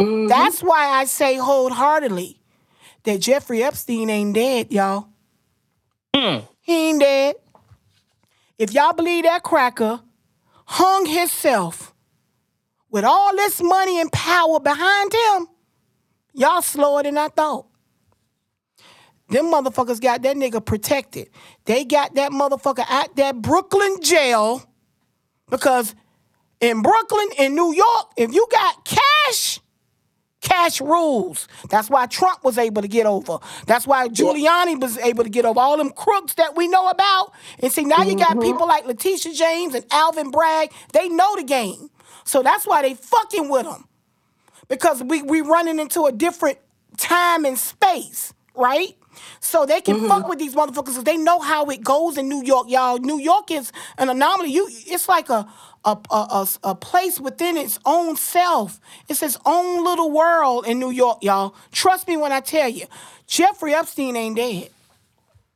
Mm-hmm. 0.00 0.28
That's 0.28 0.62
why 0.62 0.86
I 0.88 1.04
say 1.04 1.36
wholeheartedly 1.36 2.40
that 3.04 3.20
Jeffrey 3.20 3.62
Epstein 3.62 4.08
ain't 4.10 4.34
dead, 4.34 4.72
y'all. 4.72 5.08
Hmm. 6.14 6.38
He 6.60 6.90
ain't 6.90 7.00
dead. 7.00 7.36
If 8.58 8.72
y'all 8.72 8.92
believe 8.92 9.24
that 9.24 9.42
cracker 9.42 10.00
hung 10.66 11.06
himself 11.06 11.94
with 12.90 13.04
all 13.04 13.34
this 13.36 13.62
money 13.62 14.00
and 14.00 14.10
power 14.12 14.60
behind 14.60 15.12
him, 15.12 15.48
y'all 16.34 16.62
slower 16.62 17.02
than 17.02 17.16
I 17.18 17.28
thought. 17.28 17.66
them 19.28 19.46
motherfuckers 19.46 20.00
got 20.00 20.22
that 20.22 20.36
nigga 20.36 20.64
protected. 20.64 21.30
They 21.64 21.84
got 21.84 22.14
that 22.14 22.32
motherfucker 22.32 22.88
at 22.90 23.14
that 23.16 23.42
Brooklyn 23.42 24.00
jail 24.02 24.64
because 25.48 25.94
in 26.60 26.82
Brooklyn, 26.82 27.28
in 27.38 27.54
New 27.54 27.74
York, 27.74 28.12
if 28.16 28.32
you 28.32 28.46
got 28.50 28.84
cash, 28.84 29.60
cash 30.40 30.80
rules. 30.80 31.48
That's 31.68 31.88
why 31.90 32.06
Trump 32.06 32.44
was 32.44 32.58
able 32.58 32.82
to 32.82 32.88
get 32.88 33.06
over. 33.06 33.38
That's 33.66 33.86
why 33.86 34.08
Giuliani 34.08 34.80
was 34.80 34.98
able 34.98 35.24
to 35.24 35.30
get 35.30 35.44
over 35.44 35.60
all 35.60 35.76
them 35.76 35.90
crooks 35.90 36.34
that 36.34 36.56
we 36.56 36.68
know 36.68 36.88
about. 36.88 37.32
And 37.60 37.72
see, 37.72 37.84
now 37.84 38.02
you 38.02 38.16
got 38.16 38.30
mm-hmm. 38.30 38.40
people 38.40 38.66
like 38.66 38.86
Letitia 38.86 39.34
James 39.34 39.74
and 39.74 39.84
Alvin 39.90 40.30
Bragg. 40.30 40.72
They 40.92 41.08
know 41.08 41.36
the 41.36 41.44
game. 41.44 41.90
So 42.24 42.42
that's 42.42 42.66
why 42.66 42.82
they 42.82 42.94
fucking 42.94 43.48
with 43.50 43.64
them. 43.64 43.86
Because 44.68 45.02
we 45.02 45.22
we 45.22 45.40
running 45.40 45.80
into 45.80 46.04
a 46.04 46.12
different 46.12 46.58
time 46.96 47.44
and 47.44 47.58
space, 47.58 48.32
right? 48.54 48.96
So 49.40 49.66
they 49.66 49.80
can 49.80 49.96
mm-hmm. 49.96 50.08
fuck 50.08 50.28
with 50.28 50.38
these 50.38 50.54
motherfuckers 50.54 50.86
because 50.86 51.04
they 51.04 51.16
know 51.16 51.38
how 51.40 51.66
it 51.66 51.82
goes 51.82 52.16
in 52.18 52.28
New 52.28 52.42
York, 52.44 52.66
y'all. 52.68 52.98
New 52.98 53.18
York 53.18 53.50
is 53.50 53.72
an 53.98 54.08
anomaly. 54.08 54.50
You, 54.52 54.68
it's 54.70 55.08
like 55.08 55.28
a 55.30 55.46
a, 55.84 55.96
a, 56.10 56.14
a, 56.14 56.48
a 56.64 56.74
place 56.74 57.18
within 57.18 57.56
its 57.56 57.78
own 57.86 58.14
self. 58.16 58.78
It's 59.08 59.22
its 59.22 59.38
own 59.46 59.82
little 59.82 60.10
world 60.10 60.66
in 60.66 60.78
New 60.78 60.90
York, 60.90 61.18
y'all. 61.22 61.54
Trust 61.72 62.06
me 62.06 62.18
when 62.18 62.32
I 62.32 62.40
tell 62.40 62.68
you, 62.68 62.84
Jeffrey 63.26 63.72
Epstein 63.74 64.14
ain't 64.14 64.36
dead. 64.36 64.68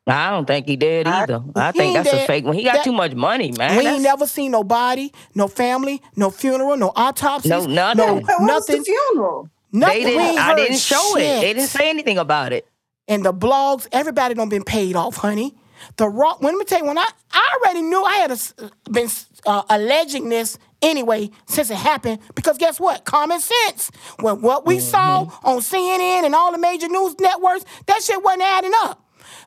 I 0.06 0.30
don't 0.30 0.46
think 0.46 0.66
he 0.66 0.76
did 0.76 1.06
either. 1.06 1.42
I 1.56 1.72
He 1.72 1.78
think 1.78 1.96
ain't 1.96 2.04
that's 2.04 2.14
a 2.14 2.16
dead. 2.18 2.26
fake 2.26 2.44
one. 2.44 2.54
He 2.54 2.62
got 2.62 2.74
That- 2.76 2.84
too 2.84 2.92
much 2.92 3.14
money, 3.14 3.52
man. 3.58 3.70
we 3.72 3.76
ain't 3.78 3.84
That's- 3.84 4.02
never 4.02 4.26
seen 4.26 4.50
no 4.50 4.62
body, 4.62 5.12
no 5.34 5.48
family, 5.48 6.02
no 6.16 6.30
funeral, 6.30 6.76
no 6.76 6.92
autopsies, 6.94 7.50
No, 7.50 7.64
nothing. 7.66 7.96
no 7.98 8.14
Where 8.14 8.38
was 8.38 8.46
nothing. 8.46 8.78
the 8.78 8.84
funeral? 8.84 9.48
nothing. 9.72 9.94
they 9.98 10.04
We 10.04 10.10
didn't. 10.10 10.26
ain't 10.26 10.38
I 10.38 10.42
heard 10.48 10.56
didn't 10.56 10.78
show 10.78 11.16
it. 11.16 11.20
They 11.20 11.40
shit. 11.40 11.56
didn't 11.56 11.68
say 11.68 11.88
anything 11.90 12.18
about 12.18 12.52
it. 12.52 12.66
And 13.08 13.24
the 13.24 13.32
blogs, 13.32 13.86
everybody 13.92 14.34
done 14.34 14.48
been 14.48 14.64
paid 14.64 14.96
off, 14.96 15.16
honey. 15.16 15.54
The 15.96 16.08
rock. 16.08 16.40
When 16.40 16.54
let 16.54 16.58
me 16.58 16.64
tell 16.64 16.78
you, 16.78 16.86
when 16.86 16.98
I 16.98 17.06
I 17.32 17.58
already 17.60 17.82
knew 17.82 18.02
I 18.02 18.14
had 18.16 18.30
a 18.30 18.90
been 18.90 19.08
uh, 19.44 19.62
alleging 19.68 20.28
this 20.28 20.56
anyway 20.80 21.30
since 21.46 21.70
it 21.70 21.76
happened 21.76 22.20
because 22.34 22.56
guess 22.58 22.80
what? 22.80 23.04
Common 23.04 23.40
sense. 23.40 23.90
When 24.20 24.40
what 24.40 24.66
we 24.66 24.78
saw 24.80 25.30
on 25.42 25.58
CNN 25.58 26.24
and 26.24 26.34
all 26.34 26.52
the 26.52 26.58
major 26.58 26.88
news 26.88 27.18
networks, 27.20 27.64
that 27.86 28.02
shit 28.02 28.22
wasn't 28.22 28.42
adding 28.42 28.72
up. 28.76 29.03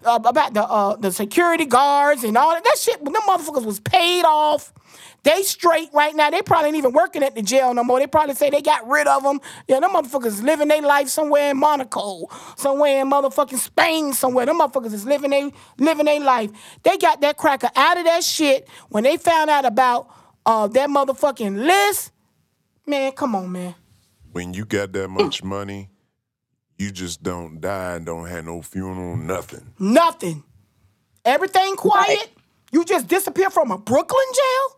Uh, 0.08 0.20
about 0.24 0.54
the 0.54 0.64
uh, 0.64 0.96
the 0.96 1.12
security 1.12 1.66
guards 1.66 2.24
and 2.24 2.38
all 2.38 2.52
that, 2.54 2.64
that 2.64 2.78
shit. 2.80 3.04
Them 3.04 3.14
motherfuckers 3.14 3.66
was 3.66 3.80
paid 3.82 4.24
off. 4.24 4.74
They 5.24 5.42
straight 5.42 5.90
right 5.94 6.16
now. 6.16 6.30
They 6.30 6.42
probably 6.42 6.70
ain't 6.70 6.78
even 6.78 6.94
working 6.94 7.22
at 7.22 7.36
the 7.36 7.42
jail 7.42 7.74
no 7.74 7.84
more. 7.84 8.00
They 8.00 8.08
probably 8.08 8.34
say 8.36 8.50
they 8.50 8.62
got 8.62 8.88
rid 8.88 9.08
of 9.08 9.24
them. 9.24 9.42
Yeah, 9.68 9.82
them 9.82 9.92
motherfuckers 9.92 10.42
living 10.42 10.70
their 10.70 10.82
life 10.82 11.10
somewhere 11.10 11.52
in 11.52 11.58
Monaco, 11.58 12.28
somewhere 12.56 13.02
in 13.02 13.10
motherfucking 13.10 13.58
Spain, 13.58 14.14
somewhere. 14.14 14.46
Them 14.46 14.60
motherfuckers 14.60 14.94
is 14.94 15.06
living 15.06 15.32
they 15.32 15.52
living 15.78 16.06
their 16.06 16.22
life. 16.22 16.52
They 16.84 16.98
got 16.98 17.20
that 17.20 17.36
cracker 17.36 17.70
out 17.76 17.98
of 17.98 18.06
that 18.06 18.24
shit 18.24 18.70
when 18.88 19.04
they 19.04 19.18
found 19.18 19.50
out 19.50 19.66
about 19.66 20.10
uh, 20.46 20.68
that 20.68 20.90
motherfucking 20.90 21.58
list. 21.66 22.14
Man, 22.86 23.12
come 23.12 23.36
on, 23.36 23.52
man. 23.52 23.76
When 24.32 24.54
you 24.54 24.64
got 24.64 24.94
that 24.94 25.10
much 25.10 25.44
money, 25.44 25.90
you 26.78 26.92
just 26.92 27.24
don't 27.24 27.60
die 27.60 27.96
and 27.96 28.06
don't 28.06 28.28
have 28.28 28.46
no 28.46 28.62
funeral, 28.62 29.18
nothing. 29.18 29.74
Nothing. 29.80 30.44
Everything 31.26 31.76
quiet. 31.76 32.08
Right. 32.08 32.28
You 32.72 32.86
just 32.86 33.08
disappear 33.08 33.50
from 33.50 33.72
a 33.72 33.78
Brooklyn 33.78 34.26
jail? 34.34 34.74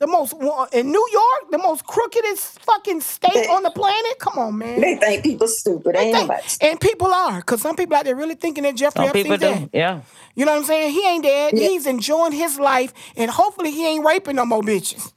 The 0.00 0.06
most 0.06 0.32
in 0.72 0.90
New 0.90 1.08
York, 1.12 1.50
the 1.50 1.58
most 1.58 1.84
crookedest 1.84 2.58
fucking 2.64 3.02
state 3.02 3.34
They- 3.34 3.46
on 3.48 3.62
the 3.62 3.70
planet. 3.70 4.18
Come 4.18 4.38
on, 4.38 4.56
man. 4.56 4.80
They 4.80 4.96
think 4.96 5.22
people 5.22 5.46
stupid. 5.46 5.94
Ain't 5.94 6.16
Think- 6.16 6.62
and 6.62 6.80
people 6.80 7.12
are, 7.12 7.36
because 7.36 7.60
some 7.60 7.76
people 7.76 7.96
out 7.96 8.04
there 8.06 8.16
really 8.16 8.34
thinking 8.34 8.64
that 8.64 8.76
Jeffrey 8.76 9.06
Some 9.06 9.14
Epstein's 9.16 9.40
dead. 9.40 9.70
Yeah. 9.74 10.00
You 10.34 10.46
know 10.46 10.52
what 10.52 10.58
I'm 10.60 10.64
saying? 10.64 10.92
He 10.92 11.06
ain't 11.06 11.22
dead. 11.24 11.52
He's 11.52 11.86
enjoying 11.86 12.32
his 12.32 12.58
life, 12.58 12.94
and 13.14 13.30
hopefully 13.30 13.72
he 13.72 13.86
ain't 13.86 14.02
raping 14.06 14.36
no 14.36 14.46
more 14.46 14.62
bitches. 14.62 15.12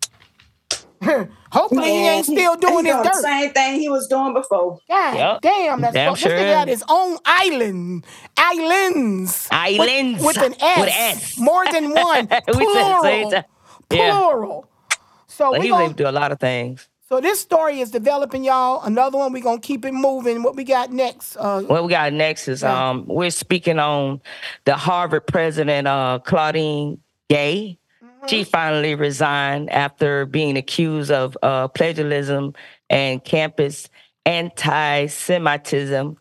hopefully 1.51 1.84
he 1.85 2.01
Man, 2.03 2.13
ain't 2.17 2.25
still 2.25 2.55
doing 2.55 2.85
he 2.85 2.91
his 2.91 2.95
doing 2.95 3.03
the 3.03 3.09
dirt. 3.09 3.21
same 3.21 3.51
thing 3.53 3.80
he 3.80 3.89
was 3.89 4.07
doing 4.07 4.34
before. 4.34 4.80
God 4.89 5.15
Yep. 5.15 5.41
damn, 5.41 5.81
that's 5.81 5.93
Damn 5.93 6.11
fuck. 6.11 6.17
sure 6.19 6.31
this 6.31 6.41
nigga 6.41 6.53
got 6.53 6.69
is. 6.69 6.80
his 6.80 6.84
own 6.89 7.17
island. 7.25 8.05
Islands. 8.38 9.47
With- 9.51 9.59
Islands. 9.59 10.23
With, 10.23 10.38
an 10.38 10.53
S. 10.59 10.80
With 10.80 10.88
an 10.89 10.93
S. 11.17 11.39
More 11.39 11.65
than 11.71 11.89
one. 11.91 12.27
We 12.30 12.34
said 12.34 12.39
the 12.47 12.53
Plural. 12.53 13.31
time. 13.31 13.43
Yeah. 13.91 14.11
Plural. 14.11 14.67
So 15.27 15.51
But 15.51 15.59
we 15.61 15.65
he 15.67 15.71
was 15.71 15.77
gonna, 15.77 15.84
able 15.85 15.93
to 15.95 16.03
do 16.03 16.09
a 16.09 16.11
lot 16.11 16.31
of 16.31 16.39
things. 16.39 16.88
so 17.09 17.19
this 17.21 17.39
story 17.39 17.80
is 17.80 17.91
developing, 17.91 18.43
y'all. 18.43 18.81
Another 18.84 19.17
one, 19.17 19.31
we 19.34 19.41
gonna 19.41 19.59
keep 19.59 19.84
it 19.85 19.93
moving. 19.93 20.43
What 20.43 20.55
we 20.55 20.63
got 20.63 20.91
next? 20.91 21.35
Uh, 21.38 21.61
What 21.61 21.84
we 21.84 21.89
got 21.89 22.13
next 22.13 22.47
is 22.47 22.61
Yeah. 22.61 22.89
um 22.89 23.05
we're 23.07 23.30
speaking 23.31 23.80
on 23.80 24.21
the 24.65 24.75
Harvard 24.75 25.25
president 25.27 25.88
uh 25.88 26.19
Claudine 26.23 26.99
Gay. 27.30 27.77
She 28.28 28.44
finally 28.44 28.95
resigned 28.95 29.70
after 29.72 30.26
being 30.26 30.58
accused 30.58 31.12
of 31.12 31.38
uh 31.44 31.68
plagiarism 31.70 32.54
and 32.90 33.24
campus 33.24 33.90
anti-Semitism. 34.26 36.18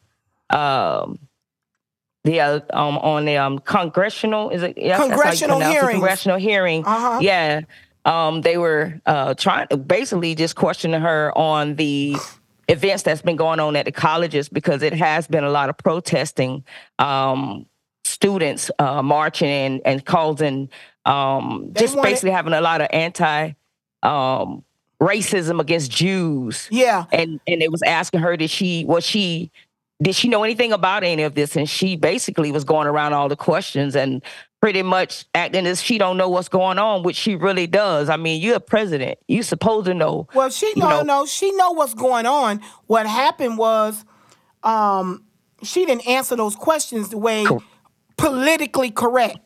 Um 0.51 1.19
the 2.25 2.41
uh, 2.41 2.61
um 2.73 2.99
on 2.99 3.25
the 3.25 3.37
um 3.37 3.59
congressional 3.59 4.51
is 4.51 4.63
it 4.63 4.79
yeah, 4.79 4.99
that's 4.99 5.01
how 5.01 5.05
you 5.07 5.11
Congressional 5.17 5.61
hearings. 5.61 5.91
congressional 5.91 6.39
hearing 6.39 6.85
Uh-huh. 6.87 7.19
yeah 7.21 7.61
um 8.05 8.43
they 8.43 8.59
were 8.59 9.01
uh 9.07 9.35
trying 9.35 9.67
basically 9.87 10.35
just 10.37 10.55
questioning 10.55 11.01
her 11.01 11.37
on 11.37 11.75
the 11.77 12.17
events 12.69 13.03
that's 13.03 13.23
been 13.23 13.35
going 13.37 13.59
on 13.59 13.75
at 13.75 13.87
the 13.87 13.93
colleges 13.93 14.49
because 14.49 14.83
it 14.83 14.93
has 14.95 15.27
been 15.27 15.43
a 15.43 15.51
lot 15.51 15.69
of 15.69 15.77
protesting 15.79 16.65
um 17.01 17.67
students 18.05 18.71
uh 18.79 19.03
marching 19.03 19.49
and, 19.49 19.81
and 19.85 20.05
causing 20.05 20.69
um 21.05 21.71
just 21.73 22.01
basically 22.01 22.31
having 22.31 22.53
a 22.53 22.61
lot 22.61 22.81
of 22.81 22.89
anti 22.93 23.53
um 24.03 24.65
racism 25.01 25.61
against 25.61 25.91
Jews 25.91 26.69
yeah. 26.71 27.07
and 27.13 27.41
and 27.47 27.61
it 27.63 27.73
was 27.73 27.83
asking 27.83 28.21
her 28.21 28.37
did 28.37 28.51
she 28.51 28.85
was 28.85 29.05
she 29.05 29.51
did 30.01 30.15
she 30.15 30.29
know 30.29 30.45
anything 30.45 30.73
about 30.73 31.03
any 31.03 31.23
of 31.25 31.35
this 31.35 31.57
and 31.57 31.69
she 31.69 31.97
basically 31.97 32.53
was 32.53 32.63
going 32.65 32.87
around 32.87 33.13
all 33.13 33.29
the 33.29 33.37
questions 33.37 33.97
and 33.97 34.23
pretty 34.61 34.83
much 34.83 35.25
acting 35.35 35.67
as 35.67 35.83
she 35.83 35.99
don't 35.99 36.17
know 36.17 36.29
what's 36.29 36.49
going 36.49 36.79
on 36.79 37.03
which 37.03 37.17
she 37.17 37.35
really 37.35 37.67
does 37.67 38.09
i 38.09 38.17
mean 38.17 38.41
you're 38.41 38.55
a 38.57 38.61
president 38.61 39.19
you 39.27 39.43
supposed 39.43 39.87
to 39.87 39.95
know 39.95 40.29
Well, 40.35 40.51
she 40.51 40.73
no, 40.77 40.89
know- 40.89 41.03
no, 41.03 41.27
she 41.27 41.51
know 41.53 41.73
what's 41.73 41.95
going 41.95 42.27
on. 42.27 42.61
What 42.87 43.07
happened 43.07 43.59
was, 43.59 44.05
um, 44.63 45.25
she 45.65 45.85
didn't 45.85 46.07
answer 46.07 46.37
those 46.37 46.55
questions 46.55 47.09
the 47.09 47.19
way 47.19 47.45
Cor- 47.45 47.63
politically 48.17 48.91
correct. 48.93 49.39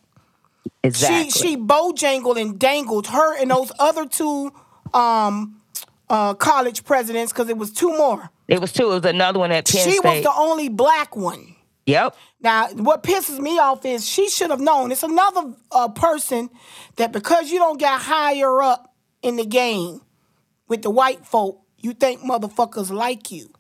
Exactly 0.87 1.31
She 1.31 1.39
she 1.49 1.57
bojangled 1.57 2.41
and 2.41 2.59
dangled 2.59 3.07
her 3.09 3.37
and 3.41 3.51
those 3.51 3.71
other 3.79 4.07
two 4.07 4.53
um 4.95 5.61
uh 6.09 6.35
college 6.35 6.85
presidents 6.85 7.33
because 7.33 7.49
it 7.49 7.59
was 7.59 7.73
two 7.73 7.91
more. 7.97 8.31
it 8.49 8.61
was 8.61 8.73
two 8.73 8.85
it 8.91 8.95
was 9.03 9.05
another 9.05 9.39
one 9.39 9.53
at 9.53 9.67
penn 9.67 9.89
she 9.91 9.99
was 10.01 10.23
the 10.23 10.33
only 10.37 10.69
black 10.69 11.17
one. 11.17 11.55
yep 11.87 12.15
Now, 12.41 12.69
what 12.89 13.03
pisses 13.03 13.39
me 13.41 13.59
off 13.59 13.85
is 13.85 14.07
she 14.09 14.29
should 14.29 14.51
have 14.51 14.61
known. 14.61 14.93
It's 14.93 15.03
another 15.03 15.55
uh, 15.73 15.89
person 15.89 16.51
that 16.97 17.11
because 17.13 17.51
you 17.51 17.59
don't 17.59 17.79
get 17.79 18.01
higher 18.01 18.63
up 18.63 18.95
in 19.23 19.37
the 19.37 19.45
game 19.47 20.01
with 20.69 20.83
the 20.83 20.91
white 20.91 21.25
folk, 21.27 21.61
you 21.79 21.93
think 21.95 22.21
motherfuckers 22.21 22.91
like 22.91 23.31
you. 23.33 23.51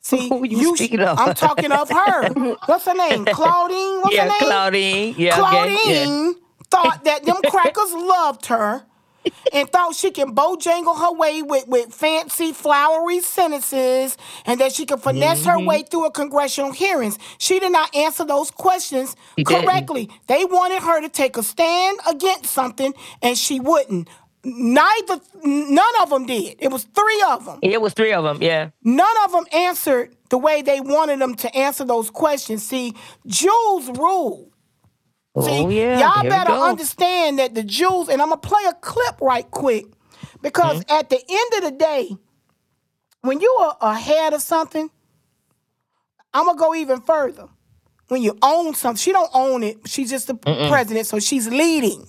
See, 0.00 0.28
Who 0.32 0.44
you 0.46 0.74
sh- 0.76 0.78
speaking 0.80 1.00
of? 1.00 1.18
I'm 1.18 1.34
talking 1.34 1.72
of 1.72 1.88
her. 1.90 2.28
What's 2.66 2.84
her 2.84 2.94
name? 2.94 3.24
Claudine. 3.24 4.02
What's 4.02 4.14
yeah 4.14 4.22
her 4.24 4.28
name? 4.28 4.38
claudine 4.50 5.14
yeah 5.16 5.36
Claudine 5.36 5.78
okay. 5.78 6.40
Thought 6.72 7.04
that 7.04 7.24
them 7.24 7.36
crackers 7.50 7.92
loved 7.92 8.46
her 8.46 8.84
and 9.52 9.70
thought 9.70 9.94
she 9.94 10.10
can 10.10 10.34
bojangle 10.34 10.98
her 10.98 11.12
way 11.12 11.42
with, 11.42 11.68
with 11.68 11.94
fancy 11.94 12.52
flowery 12.52 13.20
sentences 13.20 14.16
and 14.46 14.60
that 14.60 14.72
she 14.72 14.84
could 14.84 15.00
finesse 15.00 15.42
Mm-hmm. 15.42 15.60
her 15.60 15.64
way 15.64 15.82
through 15.88 16.06
a 16.06 16.10
congressional 16.10 16.72
hearings. 16.72 17.18
She 17.38 17.60
did 17.60 17.70
not 17.70 17.94
answer 17.94 18.24
those 18.24 18.50
questions 18.50 19.14
She 19.38 19.44
didn't. 19.44 19.62
correctly. 19.64 20.10
They 20.26 20.44
wanted 20.44 20.82
her 20.82 21.00
to 21.02 21.08
take 21.08 21.36
a 21.36 21.44
stand 21.44 21.98
against 22.08 22.46
something 22.46 22.92
and 23.22 23.38
she 23.38 23.60
wouldn't. 23.60 24.08
Neither, 24.44 25.20
none 25.44 25.94
of 26.02 26.10
them 26.10 26.26
did. 26.26 26.56
It 26.58 26.72
was 26.72 26.82
three 26.82 27.24
of 27.28 27.44
them. 27.46 27.60
it 27.62 27.80
was 27.80 27.92
three 27.94 28.12
of 28.12 28.24
them 28.24 28.38
yeah 28.42 28.70
None 28.82 29.16
of 29.24 29.30
them 29.30 29.44
answered 29.52 30.16
the 30.30 30.38
way 30.38 30.62
they 30.62 30.80
wanted 30.80 31.20
them 31.20 31.36
to 31.36 31.56
answer 31.56 31.84
those 31.84 32.10
questions. 32.10 32.64
See, 32.64 32.92
Jules 33.24 33.88
ruled. 33.96 34.48
See, 35.40 35.50
oh 35.64 35.68
yeah 35.70 35.98
y'all 36.00 36.20
Here 36.20 36.30
better 36.30 36.50
understand 36.52 37.38
that 37.38 37.54
the 37.54 37.62
Jews, 37.62 38.08
and 38.08 38.20
I'm 38.20 38.28
gonna 38.28 38.36
play 38.36 38.62
a 38.68 38.74
clip 38.74 39.20
right 39.20 39.50
quick, 39.50 39.86
because 40.42 40.80
Mm-hmm. 40.80 40.94
at 40.98 41.08
the 41.10 41.20
end 41.28 41.64
of 41.64 41.70
the 41.72 41.76
day, 41.78 42.16
when 43.22 43.40
you 43.40 43.50
are 43.60 43.76
ahead 43.80 44.34
of 44.34 44.42
something, 44.42 44.90
I'm 46.34 46.46
gonna 46.46 46.58
go 46.58 46.74
even 46.74 47.00
further. 47.00 47.48
When 48.08 48.22
you 48.22 48.36
own 48.42 48.74
something, 48.74 48.98
she 48.98 49.12
don't 49.12 49.30
own 49.32 49.62
it. 49.62 49.78
She's 49.86 50.10
just 50.10 50.26
the 50.26 50.34
president, 50.34 51.06
so 51.06 51.18
she's 51.18 51.48
leading. 51.48 52.06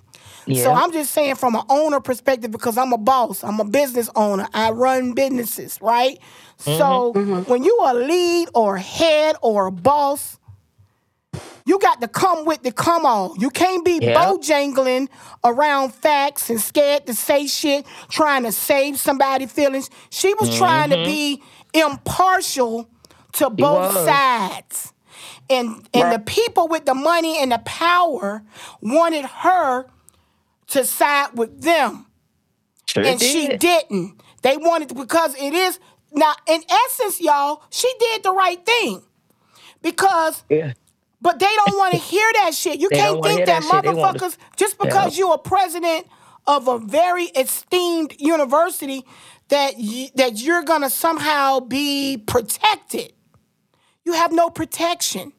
So 0.55 0.73
I'm 0.73 0.91
just 0.91 1.13
saying 1.13 1.35
from 1.35 1.55
an 1.55 1.63
owner 1.69 2.01
perspective 2.01 2.51
because 2.51 2.77
I'm 2.77 2.91
a 2.91 2.97
boss. 2.97 3.45
I'm 3.45 3.61
a 3.61 3.63
business 3.65 4.09
owner. 4.15 4.45
I 4.53 4.71
run 4.71 5.13
businesses, 5.13 5.79
right? 5.81 6.19
So 6.57 7.13
Mm-hmm. 7.15 7.49
when 7.49 7.63
you 7.63 7.77
are 7.77 7.93
lead 7.93 8.49
or 8.53 8.75
head 8.77 9.37
or 9.41 9.67
a 9.67 9.71
boss, 9.71 10.37
You 11.65 11.79
got 11.79 12.01
to 12.01 12.07
come 12.07 12.45
with 12.45 12.63
the 12.63 12.71
come 12.71 13.05
on. 13.05 13.39
You 13.39 13.49
can't 13.49 13.85
be 13.85 13.99
Yeah. 14.01 14.13
bojangling 14.15 15.09
around 15.43 15.93
facts 15.95 16.49
and 16.49 16.61
scared 16.61 17.07
to 17.07 17.13
say 17.13 17.47
shit, 17.47 17.85
trying 18.09 18.43
to 18.43 18.51
save 18.51 18.99
somebody's 18.99 19.51
feelings. 19.51 19.89
She 20.09 20.33
was 20.35 20.49
trying 20.49 20.91
to 20.91 20.97
be 20.97 21.41
impartial 21.73 22.89
to 23.33 23.49
both 23.49 23.91
sides. 23.91 24.93
And 25.49 25.87
and 25.93 26.11
the 26.11 26.19
people 26.19 26.67
with 26.67 26.85
the 26.85 26.95
money 26.95 27.37
and 27.39 27.51
the 27.51 27.59
power 27.59 28.43
wanted 28.81 29.25
her 29.25 29.87
to 30.69 30.85
side 30.85 31.29
with 31.35 31.61
them 31.61 32.07
Sure 32.87 33.03
and 33.05 33.19
did. 33.19 33.29
she 33.31 33.49
didn't. 33.57 34.21
They 34.43 34.57
wanted 34.57 34.89
to, 34.89 34.95
because 34.95 35.35
it 35.35 35.53
is 35.53 35.79
now 36.13 36.33
in 36.47 36.61
essence, 36.69 37.21
y'all, 37.21 37.63
she 37.71 37.91
did 37.99 38.23
the 38.23 38.33
right 38.33 38.63
thing. 38.65 39.03
Because 39.81 40.43
Yeah. 40.49 40.73
But 41.23 41.39
they 41.39 41.49
don't 41.65 41.77
want 41.77 41.93
to 41.93 41.99
hear 42.11 42.29
that 42.43 42.53
shit. 42.53 42.79
You 42.79 42.89
They 42.89 42.97
don't 42.97 43.23
can't 43.23 43.23
think 43.25 43.37
hear 43.39 43.45
that, 43.47 43.63
that 43.63 43.83
shit. 43.83 43.83
They 43.83 43.93
want 43.93 44.19
to- 44.19 44.25
motherfuckers 44.25 44.37
just 44.57 44.77
because 44.77 45.17
you're 45.17 45.33
a 45.33 45.37
president 45.39 46.05
of 46.45 46.67
a 46.67 46.77
very 46.77 47.23
esteemed 47.25 48.13
university 48.19 49.03
that 49.49 49.79
you, 49.79 50.09
that 50.15 50.39
you're 50.41 50.63
gonna 50.63 50.89
somehow 50.89 51.59
be 51.61 52.17
protected. 52.17 53.13
You 54.05 54.13
have 54.13 54.31
no 54.31 54.49
protection. 54.49 55.31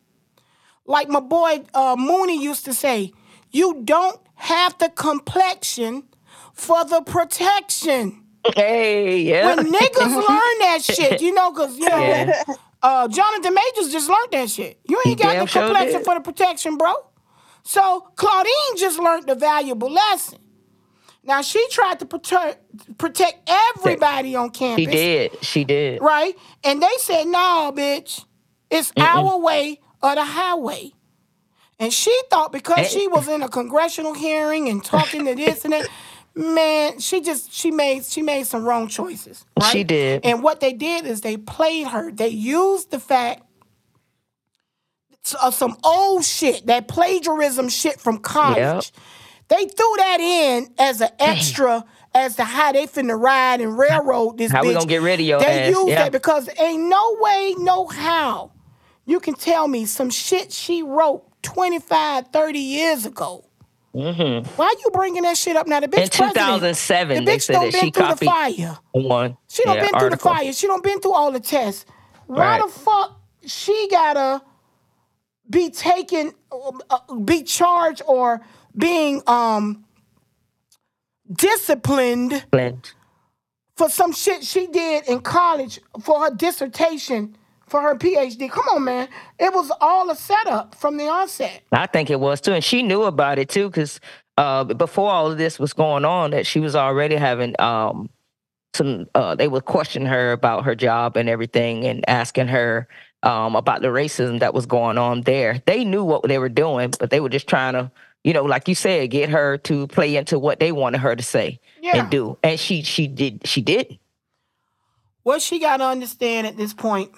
Like 0.86 1.08
my 1.08 1.20
boy 1.20 1.62
uh, 1.74 1.96
Mooney 1.98 2.42
used 2.42 2.64
to 2.66 2.74
say, 2.74 3.12
you 3.50 3.82
don't 3.84 4.18
have 4.36 4.76
the 4.78 4.88
complexion 4.88 6.04
for 6.54 6.84
the 6.84 7.02
protection. 7.02 8.22
Hey, 8.54 9.20
yeah. 9.20 9.54
When 9.56 9.66
niggas 9.72 10.14
learn 10.28 10.58
that 10.60 10.80
shit, 10.82 11.20
you 11.22 11.32
know, 11.34 11.52
cause 11.52 11.76
you 11.78 11.88
know, 11.88 11.98
Yeah. 11.98 12.42
Uh, 12.84 13.08
Jonathan 13.08 13.54
Majors 13.54 13.90
just 13.90 14.10
learned 14.10 14.28
that 14.32 14.50
shit. 14.50 14.78
You 14.86 15.02
ain't 15.06 15.18
got 15.18 15.32
Damn 15.32 15.46
the 15.46 15.50
sure 15.50 15.62
complexion 15.62 16.00
did. 16.00 16.04
for 16.04 16.14
the 16.14 16.20
protection, 16.20 16.76
bro. 16.76 16.92
So 17.62 18.00
Claudine 18.14 18.76
just 18.76 18.98
learned 18.98 19.26
the 19.26 19.34
valuable 19.34 19.90
lesson. 19.90 20.38
Now 21.22 21.40
she 21.40 21.66
tried 21.70 22.00
to 22.00 22.04
protect 22.06 22.98
protect 22.98 23.48
everybody 23.48 24.36
on 24.36 24.50
campus. 24.50 24.84
she 24.84 24.90
did. 24.90 25.44
She 25.44 25.64
did. 25.64 26.02
Right? 26.02 26.34
And 26.62 26.82
they 26.82 26.92
said, 26.98 27.24
no, 27.26 27.72
bitch, 27.74 28.22
it's 28.70 28.92
our 28.98 29.38
way 29.38 29.80
or 30.02 30.14
the 30.14 30.24
highway. 30.24 30.92
And 31.78 31.90
she 31.90 32.14
thought 32.28 32.52
because 32.52 32.90
she 32.90 33.08
was 33.08 33.28
in 33.28 33.42
a 33.42 33.48
congressional 33.48 34.12
hearing 34.12 34.68
and 34.68 34.84
talking 34.84 35.24
to 35.24 35.34
this 35.34 35.64
and 35.64 35.72
that, 35.72 35.88
man, 36.34 36.98
she 36.98 37.20
just 37.20 37.52
she 37.52 37.70
made 37.70 38.04
she 38.04 38.22
made 38.22 38.46
some 38.46 38.64
wrong 38.64 38.88
choices. 38.88 39.44
Right? 39.60 39.72
She 39.72 39.84
did. 39.84 40.24
And 40.24 40.42
what 40.42 40.60
they 40.60 40.72
did 40.72 41.06
is 41.06 41.20
they 41.20 41.36
played 41.36 41.88
her. 41.88 42.10
They 42.10 42.28
used 42.28 42.90
the 42.90 43.00
fact 43.00 43.42
of 45.42 45.54
some 45.54 45.76
old 45.84 46.24
shit, 46.24 46.66
that 46.66 46.86
plagiarism 46.88 47.68
shit 47.68 48.00
from 48.00 48.18
college. 48.18 48.58
Yep. 48.58 48.84
They 49.48 49.66
threw 49.66 49.94
that 49.98 50.18
in 50.20 50.68
as 50.78 51.00
an 51.00 51.10
extra 51.18 51.84
as 52.14 52.36
to 52.36 52.44
how 52.44 52.72
they 52.72 52.86
finna 52.86 53.18
ride 53.18 53.60
and 53.60 53.76
railroad 53.76 54.38
this 54.38 54.52
How 54.52 54.62
we 54.62 54.68
bitch. 54.68 54.74
gonna 54.74 54.86
get 54.86 55.02
rid 55.02 55.20
of 55.20 55.26
your 55.26 55.40
They 55.40 55.62
ass, 55.64 55.70
used 55.74 55.88
yeah. 55.88 56.04
that 56.04 56.12
because 56.12 56.48
ain't 56.58 56.88
no 56.88 57.16
way, 57.20 57.54
no 57.58 57.86
how 57.86 58.52
you 59.06 59.20
can 59.20 59.34
tell 59.34 59.68
me 59.68 59.84
some 59.86 60.10
shit 60.10 60.52
she 60.52 60.82
wrote 60.82 61.24
25, 61.42 62.28
30 62.28 62.58
years 62.58 63.04
ago. 63.06 63.44
Why 63.94 64.74
you 64.84 64.90
bringing 64.92 65.22
that 65.22 65.36
shit 65.36 65.56
up 65.56 65.66
now? 65.68 65.80
The 65.80 65.88
bitch 65.88 66.10
Mm-hmm. 66.10 66.22
In 66.24 66.28
2007, 66.30 67.24
the 67.24 67.30
bitch 67.30 67.46
don't 67.46 67.64
that 67.64 67.72
been 67.72 67.80
she 67.84 67.90
through 67.90 68.08
the 68.08 68.16
fire. 68.24 68.78
one. 68.92 69.36
She 69.48 69.62
don't 69.62 69.76
yeah, 69.76 69.90
been 69.90 70.00
through 70.00 70.10
the 70.10 70.16
fire. 70.16 70.52
She 70.52 70.66
don't 70.66 70.82
been 70.82 71.00
through 71.00 71.14
all 71.14 71.30
the 71.30 71.40
tests. 71.40 71.86
Why 72.26 72.58
Right. 72.58 72.62
the 72.62 72.68
fuck 72.72 73.20
she 73.46 73.88
gotta 73.90 74.42
be 75.48 75.70
taken, 75.70 76.32
uh, 76.90 77.14
be 77.24 77.42
charged 77.44 78.02
or 78.06 78.40
being 78.76 79.22
um 79.28 79.84
disciplined 81.32 82.44
Blend. 82.50 82.92
for 83.76 83.88
some 83.88 84.12
shit 84.12 84.44
she 84.44 84.66
did 84.66 85.04
in 85.08 85.20
college 85.20 85.80
for 86.02 86.20
her 86.20 86.30
dissertation 86.34 87.36
for 87.74 87.80
her 87.80 87.96
PhD? 87.96 88.48
Come 88.48 88.66
on, 88.72 88.84
man. 88.84 89.08
It 89.36 89.52
was 89.52 89.72
all 89.80 90.08
a 90.08 90.14
setup 90.14 90.76
from 90.76 90.96
the 90.96 91.08
onset. 91.08 91.60
I 91.72 91.86
think 91.86 92.08
it 92.08 92.20
was 92.20 92.40
too, 92.40 92.52
and 92.52 92.62
she 92.62 92.84
knew 92.84 93.02
about 93.02 93.40
it 93.40 93.48
too, 93.48 93.68
because 93.68 93.98
uh, 94.38 94.62
before 94.62 95.10
all 95.10 95.32
of 95.32 95.38
this 95.38 95.58
was 95.58 95.72
going 95.72 96.04
on, 96.04 96.30
that 96.30 96.46
she 96.46 96.60
was 96.60 96.76
already 96.76 97.16
having 97.16 97.60
um, 97.60 98.10
some. 98.74 99.06
Uh, 99.16 99.34
they 99.34 99.48
would 99.48 99.64
question 99.64 100.06
her 100.06 100.30
about 100.30 100.64
her 100.66 100.76
job 100.76 101.16
and 101.16 101.28
everything, 101.28 101.84
and 101.84 102.08
asking 102.08 102.46
her 102.46 102.86
um, 103.24 103.56
about 103.56 103.82
the 103.82 103.88
racism 103.88 104.38
that 104.38 104.54
was 104.54 104.66
going 104.66 104.96
on 104.96 105.22
there. 105.22 105.60
They 105.66 105.84
knew 105.84 106.04
what 106.04 106.22
they 106.22 106.38
were 106.38 106.48
doing, 106.48 106.92
but 107.00 107.10
they 107.10 107.18
were 107.18 107.28
just 107.28 107.48
trying 107.48 107.72
to, 107.72 107.90
you 108.22 108.32
know, 108.32 108.44
like 108.44 108.68
you 108.68 108.76
said, 108.76 109.10
get 109.10 109.30
her 109.30 109.58
to 109.58 109.88
play 109.88 110.14
into 110.14 110.38
what 110.38 110.60
they 110.60 110.70
wanted 110.70 110.98
her 111.00 111.16
to 111.16 111.24
say 111.24 111.58
Yeah. 111.82 111.96
and 111.96 112.08
do, 112.08 112.38
and 112.44 112.60
she 112.60 112.82
she 112.82 113.08
did 113.08 113.44
she 113.44 113.62
did. 113.62 113.98
What 115.24 115.42
she 115.42 115.58
got 115.58 115.78
to 115.78 115.86
understand 115.86 116.46
at 116.46 116.56
this 116.56 116.72
point 116.72 117.10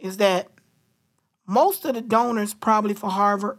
is 0.00 0.16
that 0.18 0.48
most 1.46 1.84
of 1.84 1.94
the 1.94 2.00
donors, 2.00 2.54
probably 2.54 2.94
for 2.94 3.10
Harvard, 3.10 3.58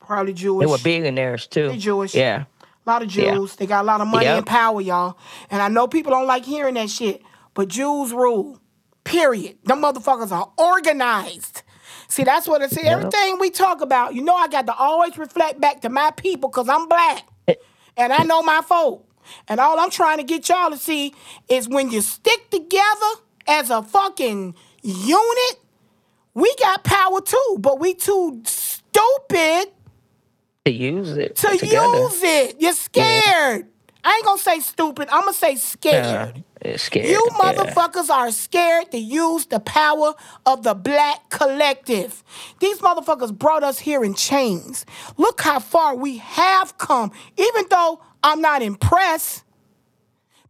probably 0.00 0.32
Jewish. 0.32 0.66
They 0.66 0.70
were 0.70 0.78
billionaires 0.78 1.46
too. 1.46 1.68
They 1.68 1.78
Jewish. 1.78 2.14
Yeah. 2.14 2.44
A 2.86 2.90
lot 2.90 3.02
of 3.02 3.08
Jews. 3.08 3.50
Yeah. 3.52 3.56
They 3.58 3.66
got 3.66 3.82
a 3.82 3.86
lot 3.86 4.00
of 4.02 4.08
money 4.08 4.26
Yep. 4.26 4.38
and 4.38 4.46
power, 4.46 4.80
y'all. 4.80 5.16
And 5.50 5.62
I 5.62 5.68
know 5.68 5.86
people 5.88 6.12
don't 6.12 6.26
like 6.26 6.44
hearing 6.44 6.74
that 6.74 6.90
shit, 6.90 7.22
but 7.54 7.68
Jews 7.68 8.12
rule. 8.12 8.60
Period. 9.04 9.58
Them 9.64 9.82
motherfuckers 9.82 10.32
are 10.32 10.50
organized. 10.58 11.62
See, 12.08 12.24
that's 12.24 12.46
what 12.46 12.60
it's 12.62 12.74
say. 12.74 12.82
everything 12.82 13.38
we 13.38 13.50
talk 13.50 13.80
about. 13.80 14.14
You 14.14 14.22
know, 14.22 14.34
I 14.34 14.48
got 14.48 14.66
to 14.66 14.74
always 14.74 15.16
reflect 15.18 15.60
back 15.60 15.80
to 15.82 15.88
my 15.88 16.10
people 16.12 16.50
because 16.50 16.68
I'm 16.68 16.86
black. 16.88 17.26
and 17.96 18.12
I 18.12 18.22
know 18.24 18.42
my 18.42 18.60
folk. 18.62 19.08
And 19.48 19.58
all 19.58 19.78
I'm 19.78 19.90
trying 19.90 20.18
to 20.18 20.22
get 20.24 20.48
y'all 20.48 20.70
to 20.70 20.76
see 20.76 21.14
is 21.48 21.66
when 21.68 21.90
you 21.90 22.02
stick 22.02 22.50
together 22.50 23.06
as 23.46 23.70
a 23.70 23.82
fucking 23.82 24.54
unit, 24.82 25.58
we 26.34 26.54
got 26.60 26.84
power 26.84 27.20
too, 27.20 27.56
but 27.60 27.78
we 27.80 27.94
too 27.94 28.42
stupid 28.44 29.72
To 30.64 30.70
use 30.72 31.16
it 31.16 31.36
to 31.36 31.48
together. 31.58 31.96
use 31.98 32.22
it. 32.22 32.56
You're 32.60 32.72
scared. 32.72 33.68
I 34.06 34.16
ain't 34.16 34.24
gonna 34.26 34.38
say 34.38 34.60
stupid. 34.60 35.08
I'm 35.10 35.22
gonna 35.22 35.32
say 35.32 35.54
scared. 35.56 36.04
Yeah, 36.36 36.42
it's 36.60 36.82
scary. 36.82 37.08
You 37.08 37.26
yeah. 37.32 37.38
motherfuckers 37.52 38.10
are 38.10 38.30
scared 38.32 38.90
to 38.90 38.98
use 38.98 39.46
the 39.46 39.60
power 39.60 40.12
of 40.44 40.62
the 40.62 40.74
black 40.74 41.30
collective. 41.30 42.22
These 42.60 42.80
motherfuckers 42.80 43.32
brought 43.36 43.62
us 43.62 43.78
here 43.78 44.04
in 44.04 44.12
chains. 44.14 44.84
Look 45.16 45.40
how 45.40 45.58
far 45.60 45.94
we 45.96 46.18
have 46.18 46.76
come, 46.76 47.12
even 47.38 47.64
though 47.70 48.02
I'm 48.22 48.42
not 48.42 48.60
impressed. 48.60 49.43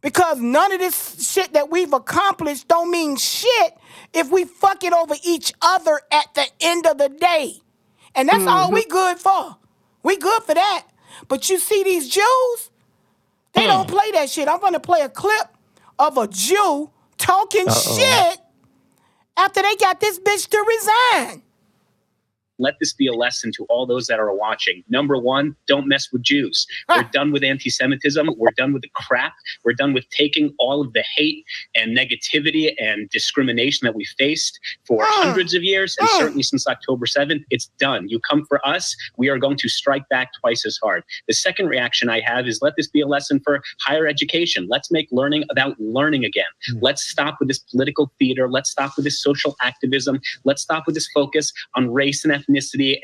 Because 0.05 0.39
none 0.39 0.71
of 0.71 0.77
this 0.77 1.31
shit 1.33 1.53
that 1.53 1.71
we've 1.71 1.91
accomplished 1.91 2.67
don't 2.67 2.91
mean 2.91 3.15
shit 3.15 3.73
if 4.13 4.29
we 4.29 4.45
fuck 4.45 4.83
it 4.83 4.93
over 4.93 5.15
each 5.23 5.51
other 5.63 5.99
at 6.11 6.31
the 6.35 6.45
end 6.61 6.85
of 6.85 6.99
the 6.99 7.09
day. 7.09 7.55
And 8.13 8.29
that's 8.29 8.45
all 8.45 8.71
we 8.71 8.81
mm-hmm. 8.81 8.91
good 8.91 9.17
for. 9.17 9.57
We 10.03 10.17
good 10.17 10.43
for 10.43 10.53
that. 10.53 10.85
But 11.27 11.49
you 11.49 11.57
see 11.57 11.81
these 11.81 12.07
Jews, 12.07 12.69
they 13.53 13.63
hmm. 13.63 13.69
don't 13.69 13.87
play 13.87 14.11
that 14.11 14.29
shit. 14.29 14.47
I'm 14.47 14.61
gonna 14.61 14.79
play 14.79 15.01
a 15.01 15.09
clip 15.09 15.47
of 15.97 16.19
a 16.19 16.27
Jew 16.27 16.91
talking 17.17 17.65
shit 17.67 18.37
after 19.35 19.63
they 19.63 19.75
got 19.77 19.99
this 19.99 20.19
bitch 20.19 20.47
to 20.49 20.65
resign. 20.67 21.41
Let 22.59 22.75
this 22.79 22.93
be 22.93 23.07
a 23.07 23.13
lesson 23.13 23.51
to 23.53 23.65
all 23.65 23.85
those 23.85 24.07
that 24.07 24.19
are 24.19 24.33
watching. 24.33 24.83
Number 24.89 25.17
one, 25.17 25.55
don't 25.67 25.87
mess 25.87 26.11
with 26.11 26.21
Jews. 26.21 26.65
Ah. 26.89 26.97
We're 26.97 27.09
done 27.11 27.31
with 27.31 27.43
anti 27.43 27.69
Semitism. 27.69 28.29
We're 28.37 28.51
done 28.57 28.73
with 28.73 28.81
the 28.81 28.89
crap. 28.93 29.33
We're 29.63 29.73
done 29.73 29.93
with 29.93 30.09
taking 30.09 30.53
all 30.59 30.81
of 30.81 30.93
the 30.93 31.03
hate 31.15 31.45
and 31.75 31.97
negativity 31.97 32.73
and 32.79 33.09
discrimination 33.09 33.85
that 33.85 33.95
we 33.95 34.05
faced 34.17 34.59
for 34.85 35.03
ah. 35.03 35.11
hundreds 35.23 35.53
of 35.53 35.63
years 35.63 35.95
and 35.99 36.07
ah. 36.11 36.17
certainly 36.19 36.43
since 36.43 36.67
October 36.67 37.05
7th. 37.05 37.43
It's 37.49 37.67
done. 37.79 38.07
You 38.07 38.19
come 38.19 38.45
for 38.45 38.65
us, 38.65 38.95
we 39.17 39.29
are 39.29 39.37
going 39.37 39.57
to 39.57 39.69
strike 39.69 40.07
back 40.09 40.29
twice 40.39 40.65
as 40.65 40.77
hard. 40.81 41.03
The 41.27 41.33
second 41.33 41.67
reaction 41.67 42.09
I 42.09 42.21
have 42.21 42.47
is 42.47 42.59
let 42.61 42.75
this 42.77 42.87
be 42.87 43.01
a 43.01 43.07
lesson 43.07 43.39
for 43.43 43.61
higher 43.81 44.07
education. 44.07 44.67
Let's 44.69 44.91
make 44.91 45.07
learning 45.11 45.43
about 45.49 45.79
learning 45.79 46.25
again. 46.25 46.45
Hmm. 46.67 46.79
Let's 46.81 47.03
stop 47.03 47.37
with 47.39 47.49
this 47.49 47.59
political 47.59 48.11
theater. 48.19 48.49
Let's 48.49 48.69
stop 48.69 48.93
with 48.95 49.05
this 49.05 49.21
social 49.21 49.55
activism. 49.61 50.19
Let's 50.43 50.61
stop 50.61 50.85
with 50.85 50.95
this 50.95 51.09
focus 51.13 51.51
on 51.75 51.91
race 51.91 52.23
and 52.23 52.33
ethnicity 52.33 52.44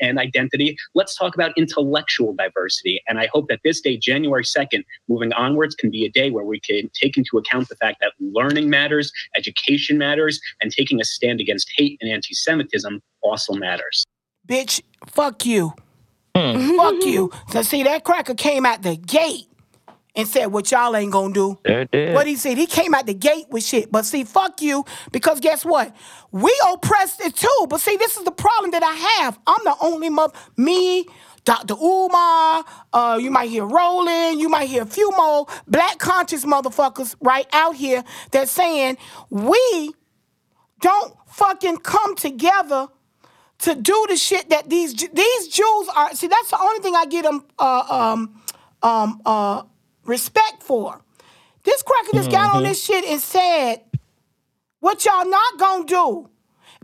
and 0.00 0.18
identity. 0.18 0.76
Let's 0.94 1.16
talk 1.16 1.34
about 1.34 1.56
intellectual 1.56 2.34
diversity. 2.34 3.02
And 3.08 3.18
I 3.18 3.28
hope 3.32 3.48
that 3.48 3.60
this 3.64 3.80
day, 3.80 3.96
January 3.96 4.44
2nd, 4.44 4.84
moving 5.08 5.32
onwards, 5.32 5.74
can 5.74 5.90
be 5.90 6.04
a 6.04 6.10
day 6.10 6.30
where 6.30 6.44
we 6.44 6.60
can 6.60 6.90
take 6.94 7.16
into 7.16 7.38
account 7.38 7.68
the 7.68 7.76
fact 7.76 7.98
that 8.00 8.12
learning 8.20 8.70
matters, 8.70 9.12
education 9.36 9.98
matters, 9.98 10.40
and 10.60 10.72
taking 10.72 11.00
a 11.00 11.04
stand 11.04 11.40
against 11.40 11.70
hate 11.76 11.98
and 12.00 12.10
anti 12.10 12.34
Semitism 12.34 13.00
also 13.22 13.54
matters. 13.54 14.04
Bitch, 14.48 14.82
fuck 15.06 15.46
you. 15.46 15.72
Hmm. 16.34 16.76
Fuck 16.76 17.04
you. 17.04 17.30
So 17.50 17.62
see, 17.62 17.82
that 17.82 18.04
cracker 18.04 18.34
came 18.34 18.64
out 18.64 18.82
the 18.82 18.96
gate 18.96 19.46
and 20.14 20.28
said 20.28 20.46
what 20.46 20.70
y'all 20.70 20.94
ain't 20.94 21.12
gonna 21.12 21.32
do. 21.32 21.58
What 22.14 22.26
he 22.26 22.36
said, 22.36 22.58
he 22.58 22.66
came 22.66 22.94
out 22.94 23.06
the 23.06 23.14
gate 23.14 23.46
with 23.50 23.64
shit. 23.64 23.90
But 23.90 24.04
see, 24.04 24.24
fuck 24.24 24.60
you, 24.60 24.84
because 25.10 25.40
guess 25.40 25.64
what? 25.64 25.94
We 26.30 26.54
oppressed 26.72 27.20
it 27.22 27.34
too. 27.36 27.66
But 27.68 27.80
see, 27.80 27.96
this 27.96 28.16
is 28.16 28.24
the 28.24 28.30
problem 28.32 28.72
that 28.72 28.82
I 28.82 29.22
have. 29.22 29.38
I'm 29.46 29.64
the 29.64 29.74
only 29.80 30.10
mother, 30.10 30.34
me, 30.56 31.06
Dr. 31.44 31.74
Umar, 31.74 32.64
uh, 32.92 33.18
you 33.20 33.30
might 33.30 33.48
hear 33.48 33.64
Roland, 33.64 34.38
you 34.40 34.48
might 34.48 34.68
hear 34.68 34.82
a 34.82 34.86
few 34.86 35.10
more 35.12 35.46
black 35.66 35.98
conscious 35.98 36.44
motherfuckers 36.44 37.16
right 37.20 37.46
out 37.52 37.74
here 37.74 38.04
that's 38.30 38.52
saying 38.52 38.96
we 39.28 39.92
don't 40.80 41.14
fucking 41.26 41.78
come 41.78 42.14
together 42.14 42.88
to 43.58 43.74
do 43.74 44.06
the 44.08 44.16
shit 44.16 44.50
that 44.50 44.68
these 44.68 44.94
these 44.94 45.48
Jews 45.48 45.88
are. 45.96 46.14
See, 46.14 46.26
that's 46.28 46.50
the 46.50 46.60
only 46.60 46.80
thing 46.80 46.94
I 46.94 47.06
get 47.06 47.24
them 47.24 47.44
uh, 47.58 47.84
um 47.88 48.42
um 48.82 49.20
uh 49.24 49.62
respect 50.04 50.62
for. 50.62 51.02
This 51.64 51.82
cracker 51.82 52.12
just 52.14 52.30
got 52.30 52.50
on 52.50 52.56
mm-hmm. 52.56 52.64
this 52.64 52.82
shit 52.82 53.04
and 53.04 53.20
said, 53.20 53.82
"What 54.80 55.04
y'all 55.04 55.28
not 55.28 55.58
gonna 55.58 55.84
do?" 55.84 56.28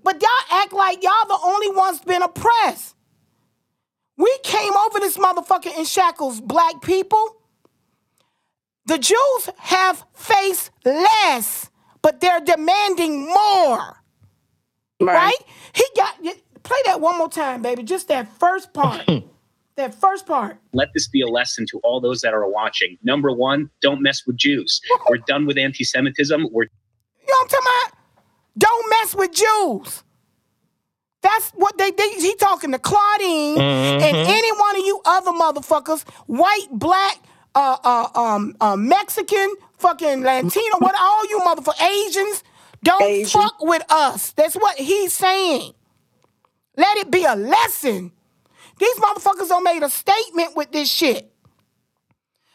But 0.02 0.22
y'all 0.22 0.58
act 0.60 0.72
like 0.72 1.02
y'all 1.02 1.26
the 1.26 1.38
only 1.42 1.70
ones 1.70 2.00
been 2.00 2.22
oppressed. 2.22 2.94
We 4.16 4.36
came 4.42 4.72
over 4.74 5.00
this 5.00 5.16
motherfucker 5.16 5.76
in 5.76 5.84
shackles, 5.84 6.40
black 6.40 6.82
people. 6.82 7.36
The 8.86 8.98
Jews 8.98 9.50
have 9.58 10.04
faced 10.14 10.70
less, 10.84 11.70
but 12.02 12.20
they're 12.20 12.40
demanding 12.40 13.26
more 13.26 13.98
right? 15.00 15.36
He 15.72 15.84
got 15.96 16.16
play 16.62 16.78
that 16.86 17.00
one 17.00 17.18
more 17.18 17.28
time, 17.28 17.62
baby. 17.62 17.82
Just 17.82 18.08
that 18.08 18.28
first 18.38 18.72
part. 18.72 19.08
that 19.78 19.94
first 19.94 20.26
part. 20.26 20.58
Let 20.74 20.88
this 20.92 21.08
be 21.08 21.22
a 21.22 21.26
lesson 21.26 21.64
to 21.70 21.78
all 21.82 22.00
those 22.00 22.20
that 22.20 22.34
are 22.34 22.46
watching. 22.48 22.98
Number 23.02 23.32
one, 23.32 23.70
don't 23.80 24.02
mess 24.02 24.26
with 24.26 24.36
Jews. 24.36 24.80
We're 25.08 25.18
done 25.26 25.46
with 25.46 25.56
anti 25.56 25.84
Semitism. 25.84 26.48
We're 26.52 26.64
You 26.64 26.68
know 27.26 27.34
what 27.40 27.42
I'm 27.42 27.48
talking 27.48 27.66
about? 27.66 27.98
Don't 28.58 28.90
mess 28.90 29.14
with 29.14 29.32
Jews. 29.32 30.02
That's 31.22 31.50
what 31.50 31.78
they, 31.78 31.90
they 31.90 32.10
he 32.10 32.34
talking 32.36 32.70
to 32.72 32.78
Claudine 32.78 33.60
and 33.60 34.16
any 34.16 34.52
one 34.52 34.76
of 34.76 34.84
you 34.84 35.00
other 35.04 35.32
motherfuckers, 35.32 36.08
white, 36.26 36.68
black, 36.70 37.18
uh, 37.54 37.76
uh, 37.82 38.08
um, 38.14 38.54
uh, 38.60 38.76
Mexican, 38.76 39.54
fucking 39.78 40.22
Latino, 40.22 40.78
what 40.78 40.94
all 40.98 41.28
you 41.28 41.40
motherfuckers, 41.40 41.82
Asians, 41.82 42.44
don't 42.84 43.02
Asian. 43.02 43.40
fuck 43.40 43.56
with 43.60 43.82
us. 43.90 44.30
That's 44.32 44.54
what 44.54 44.78
he's 44.78 45.12
saying. 45.12 45.72
Let 46.76 46.98
it 46.98 47.10
be 47.10 47.24
a 47.24 47.34
lesson. 47.34 48.12
These 48.78 48.96
motherfuckers 48.96 49.48
don't 49.48 49.64
made 49.64 49.82
a 49.82 49.90
statement 49.90 50.56
with 50.56 50.72
this 50.72 50.90
shit. 50.90 51.32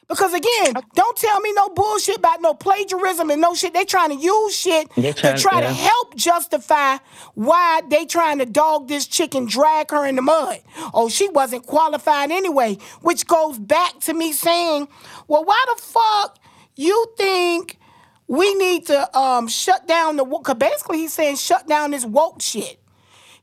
Because 0.08 0.34
again, 0.34 0.74
don't 0.94 1.18
tell 1.18 1.40
me 1.40 1.54
no 1.54 1.70
bullshit 1.70 2.18
about 2.18 2.41
no 2.41 2.54
plagiarism 2.54 3.32
and 3.32 3.41
no 3.41 3.56
shit. 3.56 3.74
They 3.74 3.86
trying 3.86 4.10
to 4.10 4.16
use 4.16 4.56
shit 4.56 4.88
They 4.95 5.14
to 5.14 5.20
trying- 5.22 5.38
try 5.38 5.62
to 5.62 5.72
help 5.72 6.16
justify 6.16 6.98
why 7.36 7.82
they 7.90 8.06
trying 8.06 8.40
to 8.40 8.45
dog 8.45 8.90
this 8.90 9.08
chick 9.08 9.34
and 9.34 9.48
drag 9.48 9.91
her 9.91 10.06
in 10.06 10.18
the 10.18 10.22
mud. 10.22 10.60
Oh, 10.94 11.08
she 11.10 11.30
wasn't 11.30 11.66
qualified 11.66 12.32
anyway, 12.32 12.78
which 13.02 13.26
goes 13.26 13.58
back 13.58 14.00
to 14.02 14.14
me 14.14 14.34
saying, 14.34 14.88
well, 15.28 15.45
why 15.45 15.64
the 15.74 15.82
fuck 15.82 16.38
you 16.76 17.06
think 17.18 17.80
we 18.28 18.54
need 18.56 18.86
to 18.88 19.18
um, 19.18 19.48
shut 19.48 19.88
down 19.88 20.18
the 20.18 20.26
woke? 20.26 20.44
because 20.44 20.58
basically 20.58 20.98
he's 21.00 21.14
saying 21.14 21.38
shut 21.38 21.66
down 21.66 21.91
this 21.91 22.06
woke 22.06 22.41
shit. 22.41 22.80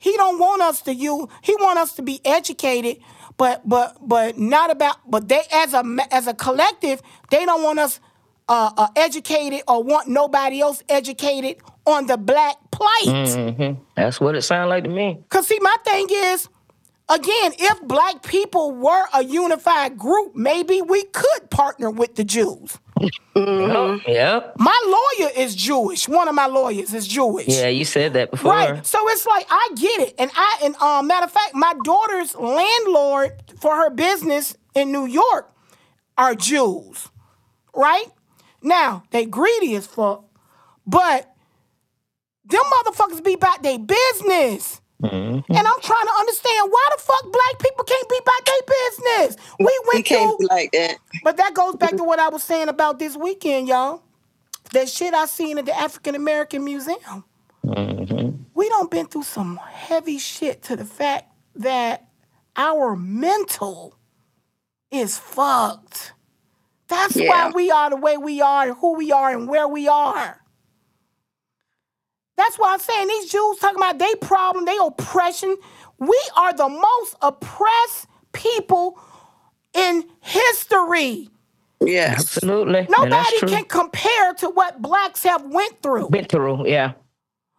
He 0.00 0.12
don't 0.16 0.38
want 0.38 0.62
us 0.62 0.82
to 0.82 0.94
you. 0.94 1.28
He 1.42 1.54
want 1.60 1.78
us 1.78 1.92
to 1.94 2.02
be 2.02 2.20
educated, 2.24 2.96
but 3.36 3.68
but 3.68 3.96
but 4.00 4.38
not 4.38 4.70
about. 4.70 4.96
But 5.08 5.28
they 5.28 5.42
as 5.52 5.74
a 5.74 5.84
as 6.10 6.26
a 6.26 6.34
collective, 6.34 7.00
they 7.30 7.44
don't 7.44 7.62
want 7.62 7.78
us 7.78 8.00
uh, 8.48 8.72
uh, 8.76 8.88
educated 8.96 9.60
or 9.68 9.84
want 9.84 10.08
nobody 10.08 10.60
else 10.60 10.82
educated 10.88 11.58
on 11.86 12.06
the 12.06 12.16
black 12.16 12.56
plight. 12.72 13.28
hmm 13.56 13.72
That's 13.94 14.20
what 14.20 14.34
it 14.34 14.42
sounded 14.42 14.68
like 14.70 14.84
to 14.84 14.90
me. 14.90 15.18
Cause 15.28 15.46
see, 15.46 15.58
my 15.60 15.76
thing 15.84 16.06
is, 16.10 16.48
again, 17.08 17.52
if 17.58 17.82
black 17.82 18.22
people 18.22 18.72
were 18.72 19.04
a 19.14 19.22
unified 19.22 19.98
group, 19.98 20.34
maybe 20.34 20.80
we 20.82 21.04
could 21.04 21.50
partner 21.50 21.90
with 21.90 22.16
the 22.16 22.24
Jews. 22.24 22.78
Yep. 23.00 24.00
Yep. 24.06 24.54
My 24.58 25.08
lawyer 25.18 25.30
is 25.36 25.54
Jewish. 25.54 26.08
One 26.08 26.28
of 26.28 26.34
my 26.34 26.46
lawyers 26.46 26.92
is 26.92 27.06
Jewish. 27.06 27.48
Yeah, 27.48 27.68
you 27.68 27.84
said 27.84 28.12
that 28.14 28.30
before. 28.30 28.52
Right. 28.52 28.86
So 28.86 28.98
it's 29.08 29.26
like 29.26 29.46
I 29.50 29.68
get 29.76 30.00
it. 30.00 30.14
And 30.18 30.30
I 30.34 30.60
and 30.64 30.76
um 30.76 31.06
matter 31.06 31.24
of 31.24 31.32
fact, 31.32 31.54
my 31.54 31.74
daughter's 31.84 32.34
landlord 32.34 33.32
for 33.58 33.74
her 33.76 33.90
business 33.90 34.56
in 34.74 34.92
New 34.92 35.06
York 35.06 35.50
are 36.18 36.34
Jews. 36.34 37.08
Right? 37.74 38.06
Now, 38.62 39.04
they 39.10 39.24
greedy 39.24 39.74
as 39.76 39.86
fuck, 39.86 40.24
but 40.86 41.32
them 42.44 42.62
motherfuckers 42.62 43.24
be 43.24 43.34
about 43.34 43.62
their 43.62 43.78
business. 43.78 44.80
Mm-hmm. 45.02 45.52
And 45.52 45.66
I'm 45.68 45.80
trying 45.82 46.06
to 46.06 46.12
understand 46.20 46.70
why 46.70 46.88
the 46.96 47.02
fuck 47.02 47.24
black 47.32 47.58
people 47.60 47.84
can't 47.84 48.08
be 48.08 48.18
about 48.18 48.46
their 48.46 48.62
business. 49.28 49.36
We 49.58 49.66
We 49.66 49.80
went 49.94 50.06
can't 50.06 50.30
through 50.30 50.38
be 50.38 50.46
like 50.54 50.72
that. 50.72 50.96
but 51.24 51.36
that 51.38 51.54
goes 51.54 51.76
back 51.76 51.96
to 51.96 52.04
what 52.04 52.18
I 52.20 52.28
was 52.28 52.42
saying 52.42 52.68
about 52.68 52.98
this 52.98 53.16
weekend, 53.16 53.68
y'all. 53.68 54.02
That 54.72 54.88
shit 54.88 55.14
I 55.14 55.26
seen 55.26 55.58
at 55.58 55.66
the 55.66 55.78
African 55.78 56.14
American 56.14 56.64
Museum. 56.64 57.24
We 58.54 58.68
don't 58.68 58.90
been 58.90 59.06
through 59.06 59.24
some 59.24 59.58
heavy 59.58 60.18
shit 60.18 60.62
to 60.64 60.76
the 60.76 60.84
fact 60.86 61.32
that 61.56 62.08
our 62.56 62.96
mental 62.96 63.96
is 64.90 65.18
fucked. 65.18 66.14
That's 66.88 67.16
why 67.16 67.50
we 67.54 67.70
are 67.70 67.90
the 67.90 67.96
way 67.96 68.16
we 68.18 68.40
are 68.42 68.68
and 68.68 68.76
who 68.78 68.96
we 68.96 69.12
are 69.12 69.30
and 69.32 69.48
where 69.48 69.68
we 69.68 69.88
are. 69.88 70.39
That's 72.40 72.58
why 72.58 72.72
I'm 72.72 72.80
saying 72.80 73.06
these 73.06 73.30
Jews 73.30 73.58
talking 73.58 73.76
about 73.76 73.98
they 73.98 74.14
problem, 74.22 74.64
they 74.64 74.78
oppression. 74.80 75.56
We 75.98 76.18
are 76.38 76.54
the 76.54 76.70
most 76.70 77.14
oppressed 77.20 78.06
people 78.32 78.98
in 79.74 80.04
history. 80.20 81.28
Yes. 81.82 82.20
Absolutely. 82.20 82.86
Nobody 82.88 83.40
can 83.40 83.64
compare 83.64 84.32
to 84.38 84.48
what 84.48 84.80
blacks 84.80 85.22
have 85.24 85.44
went 85.44 85.82
through. 85.82 86.08
been 86.08 86.24
through, 86.24 86.66
yeah. 86.66 86.92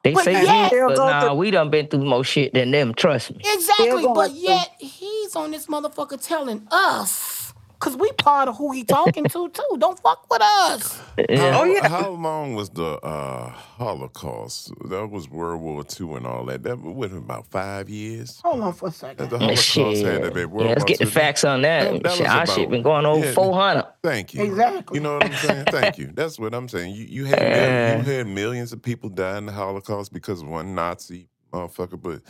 They 0.03 0.13
But 0.13 0.23
say 0.23 0.33
yet- 0.43 0.71
this, 0.71 0.81
but 0.87 0.97
nah, 0.97 1.21
through- 1.21 1.33
we 1.35 1.51
done 1.51 1.69
been 1.69 1.87
through 1.87 2.03
more 2.05 2.23
shit 2.23 2.55
than 2.55 2.71
them, 2.71 2.95
trust 2.95 3.31
me. 3.35 3.41
Exactly, 3.53 4.01
but 4.03 4.13
going 4.15 4.35
yet 4.35 4.71
he's 4.79 5.35
on 5.35 5.51
this 5.51 5.67
motherfucker 5.67 6.19
telling 6.19 6.67
us. 6.71 7.40
Cause 7.81 7.97
we 7.97 8.11
part 8.13 8.47
of 8.47 8.57
who 8.57 8.71
he 8.71 8.83
talking 8.83 9.23
to 9.25 9.49
too. 9.49 9.77
Don't 9.79 9.99
fuck 9.99 10.29
with 10.29 10.41
us. 10.41 11.01
Yeah. 11.27 11.59
Oh, 11.59 11.63
yeah. 11.63 11.87
How 11.89 12.09
long 12.11 12.53
was 12.53 12.69
the 12.69 12.99
uh, 13.03 13.49
Holocaust? 13.49 14.71
That 14.89 15.07
was 15.09 15.27
World 15.29 15.61
War 15.61 15.83
II 15.99 16.13
and 16.13 16.27
all 16.27 16.45
that. 16.45 16.61
That 16.63 16.79
was 16.79 17.11
about 17.11 17.47
five 17.47 17.89
years. 17.89 18.39
Hold 18.43 18.61
on 18.61 18.73
for 18.73 18.89
a 18.89 18.91
second. 18.91 19.29
the 19.31 19.39
Man, 19.39 19.41
Holocaust 19.49 19.67
shit. 19.67 20.05
had 20.05 20.21
to 20.23 20.31
be 20.31 20.45
World 20.45 20.63
Yeah, 20.67 20.69
let's 20.73 20.81
War 20.81 20.87
get 20.87 20.99
the 20.99 21.05
facts 21.07 21.43
on 21.43 21.63
that. 21.63 21.91
That- 21.91 22.03
that 22.03 22.11
shit, 22.13 22.21
was 22.21 22.29
our 22.29 22.43
about- 22.43 22.55
shit 22.55 22.69
been 22.69 22.83
going 22.83 23.05
over 23.07 23.25
yeah. 23.25 23.33
400. 23.33 23.85
Thank 24.03 24.33
you. 24.35 24.43
Exactly. 24.43 24.97
You 24.97 25.03
know 25.03 25.13
what 25.15 25.25
I'm 25.25 25.33
saying? 25.33 25.65
Thank 25.71 25.97
you. 25.97 26.11
That's 26.13 26.37
what 26.39 26.53
I'm 26.53 26.69
saying. 26.69 26.93
You 26.95 27.05
you 27.05 27.25
had 27.25 27.41
Yeah. 27.41 27.97
you 27.97 28.03
had 28.03 28.27
millions 28.27 28.73
of 28.73 28.81
people 28.83 29.09
die 29.09 29.37
in 29.39 29.47
the 29.47 29.51
Holocaust 29.51 30.13
because 30.13 30.41
of 30.43 30.47
one 30.49 30.75
Nazi 30.75 31.27
motherfucker. 31.51 31.99
But 32.01 32.21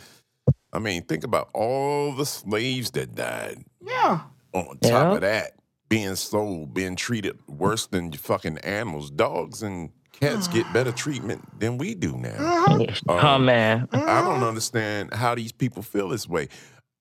I 0.72 0.78
mean, 0.78 1.02
think 1.02 1.24
about 1.24 1.50
all 1.52 2.12
the 2.14 2.24
slaves 2.24 2.90
that 2.92 3.14
died. 3.14 3.62
Yeah. 3.86 4.20
On 4.52 4.66
top 4.78 4.82
Yeah. 4.82 5.12
of 5.14 5.20
that, 5.22 5.52
being 5.88 6.14
sold, 6.16 6.74
being 6.74 6.96
treated 6.96 7.38
worse 7.48 7.86
than 7.86 8.12
fucking 8.12 8.58
animals. 8.58 9.10
Dogs 9.10 9.62
and 9.62 9.90
cats 10.12 10.48
get 10.48 10.70
better 10.72 10.92
treatment 11.04 11.42
than 11.60 11.78
we 11.78 11.94
do 11.94 12.16
now. 12.16 12.36
Uh-huh. 12.38 12.86
Oh, 13.08 13.38
man. 13.38 13.88
I 13.92 14.20
don't 14.22 14.42
understand 14.42 15.12
how 15.14 15.34
these 15.34 15.52
people 15.52 15.82
feel 15.82 16.08
this 16.08 16.28
way. 16.28 16.48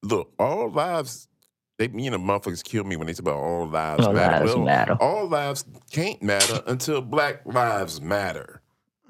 Look, 0.04 0.34
all 0.40 0.70
lives, 0.72 1.28
they 1.78 1.90
you 1.94 2.10
know, 2.10 2.18
motherfuckers 2.18 2.64
kill 2.64 2.84
me 2.84 2.96
when 2.96 3.08
they 3.08 3.14
say 3.14 3.22
about 3.22 3.36
all 3.36 3.68
lives 3.68 4.06
All 4.08 4.14
matter. 4.14 4.46
lives 4.46 4.56
well, 4.56 4.66
matter. 4.66 4.98
all 5.00 5.28
lives 5.28 5.66
can't 5.92 6.22
matter 6.24 6.62
until 6.68 7.02
black 7.02 7.42
lives 7.46 8.02
matter. 8.02 8.62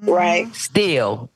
Right. 0.01 0.53
Still. 0.55 1.31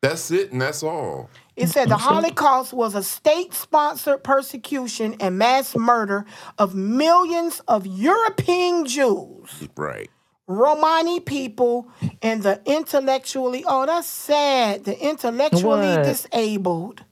That's 0.00 0.30
it, 0.30 0.52
and 0.52 0.60
that's 0.62 0.82
all. 0.84 1.28
It 1.58 1.68
said 1.68 1.88
the 1.88 1.96
Holocaust 1.96 2.72
was 2.72 2.94
a 2.94 3.02
state 3.02 3.52
sponsored 3.52 4.22
persecution 4.22 5.16
and 5.20 5.38
mass 5.38 5.74
murder 5.76 6.24
of 6.56 6.74
millions 6.74 7.60
of 7.66 7.86
European 7.86 8.86
Jews, 8.86 9.68
Right. 9.76 10.08
Romani 10.46 11.20
people, 11.20 11.88
and 12.22 12.42
the 12.42 12.60
intellectually, 12.64 13.64
oh, 13.66 13.84
that's 13.86 14.06
sad, 14.08 14.84
the 14.84 14.98
intellectually 14.98 15.88
What? 15.96 16.04
disabled, 16.04 17.04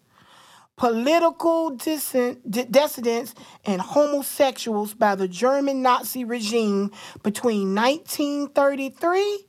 political 0.77 1.71
dissent, 1.71 2.49
di- 2.51 2.65
dissidents, 2.65 3.35
and 3.65 3.81
homosexuals 3.83 4.95
by 4.95 5.15
the 5.17 5.29
German 5.29 5.83
Nazi 5.83 6.25
regime 6.25 6.91
between 7.23 7.75
1933 7.75 9.45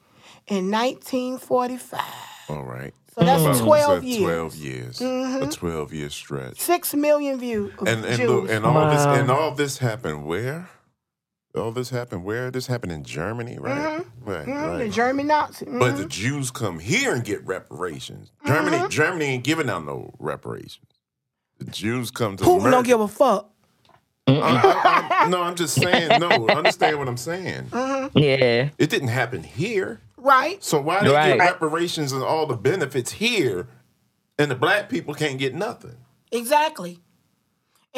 and 0.49 0.71
1945. 0.71 2.01
All 2.49 2.63
right. 2.63 2.93
So 3.17 3.25
that's 3.25 3.41
About 3.43 3.57
12 3.65 3.95
said 3.95 4.03
years. 4.03 4.21
12 4.21 4.55
years. 4.55 5.01
A 5.01 5.47
12 5.51 5.93
year 5.93 6.09
stretch. 6.09 6.59
Six 6.59 6.93
million 6.93 7.39
views. 7.39 7.73
And 7.85 8.05
and 8.05 8.27
look, 8.27 8.49
and 8.49 8.63
all 8.65 8.89
this 8.89 9.05
and 9.05 9.31
all 9.31 9.51
this 9.55 9.77
happened 9.79 10.25
where? 10.25 10.69
all 11.55 11.71
this 11.71 11.89
happened 11.89 12.23
where? 12.23 12.51
This 12.51 12.67
happened 12.67 12.91
in 12.91 13.03
Germany, 13.03 13.57
right? 13.57 14.05
Right, 14.23 14.45
Mhm, 14.45 14.77
The 14.77 14.83
right. 14.83 14.91
German 14.91 15.25
Nazi. 15.25 15.65
But 15.65 15.97
the 15.97 16.03
Mhm. 16.03 16.09
Jews 16.09 16.51
come 16.51 16.77
here 16.77 17.15
and 17.15 17.23
get 17.23 17.43
reparations. 17.47 18.29
Germany, 18.45 18.77
Mhm. 18.77 18.89
Germany 18.91 19.25
ain't 19.25 19.43
giving 19.43 19.67
out 19.67 19.83
no 19.83 20.13
reparations. 20.19 20.85
The 21.57 21.65
Jews 21.71 22.11
come 22.11 22.37
to 22.37 22.43
Putin 22.43 22.57
America. 22.59 22.71
don't 22.71 22.85
give 22.85 22.99
a 23.01 23.07
fuck. 23.07 23.49
I- 24.27 24.33
I- 24.33 25.23
I- 25.23 25.29
no, 25.29 25.41
I'm 25.41 25.55
just 25.55 25.73
saying. 25.81 26.19
No, 26.19 26.29
understand 26.49 26.99
what 26.99 27.07
I'm 27.07 27.17
saying. 27.17 27.69
Yeah. 28.13 28.69
It 28.77 28.89
didn't 28.91 29.07
happen 29.07 29.41
here. 29.41 30.01
Right. 30.27 30.61
So 30.63 30.81
why 30.81 31.03
they 31.03 31.09
Right. 31.09 31.37
get 31.37 31.39
reparations 31.39 32.11
and 32.11 32.21
all 32.21 32.45
the 32.45 32.57
benefits 32.57 33.13
here, 33.13 33.69
and 34.37 34.51
the 34.51 34.55
black 34.55 34.89
people 34.89 35.13
can't 35.13 35.39
get 35.39 35.55
nothing? 35.55 35.95
Exactly. 36.31 36.99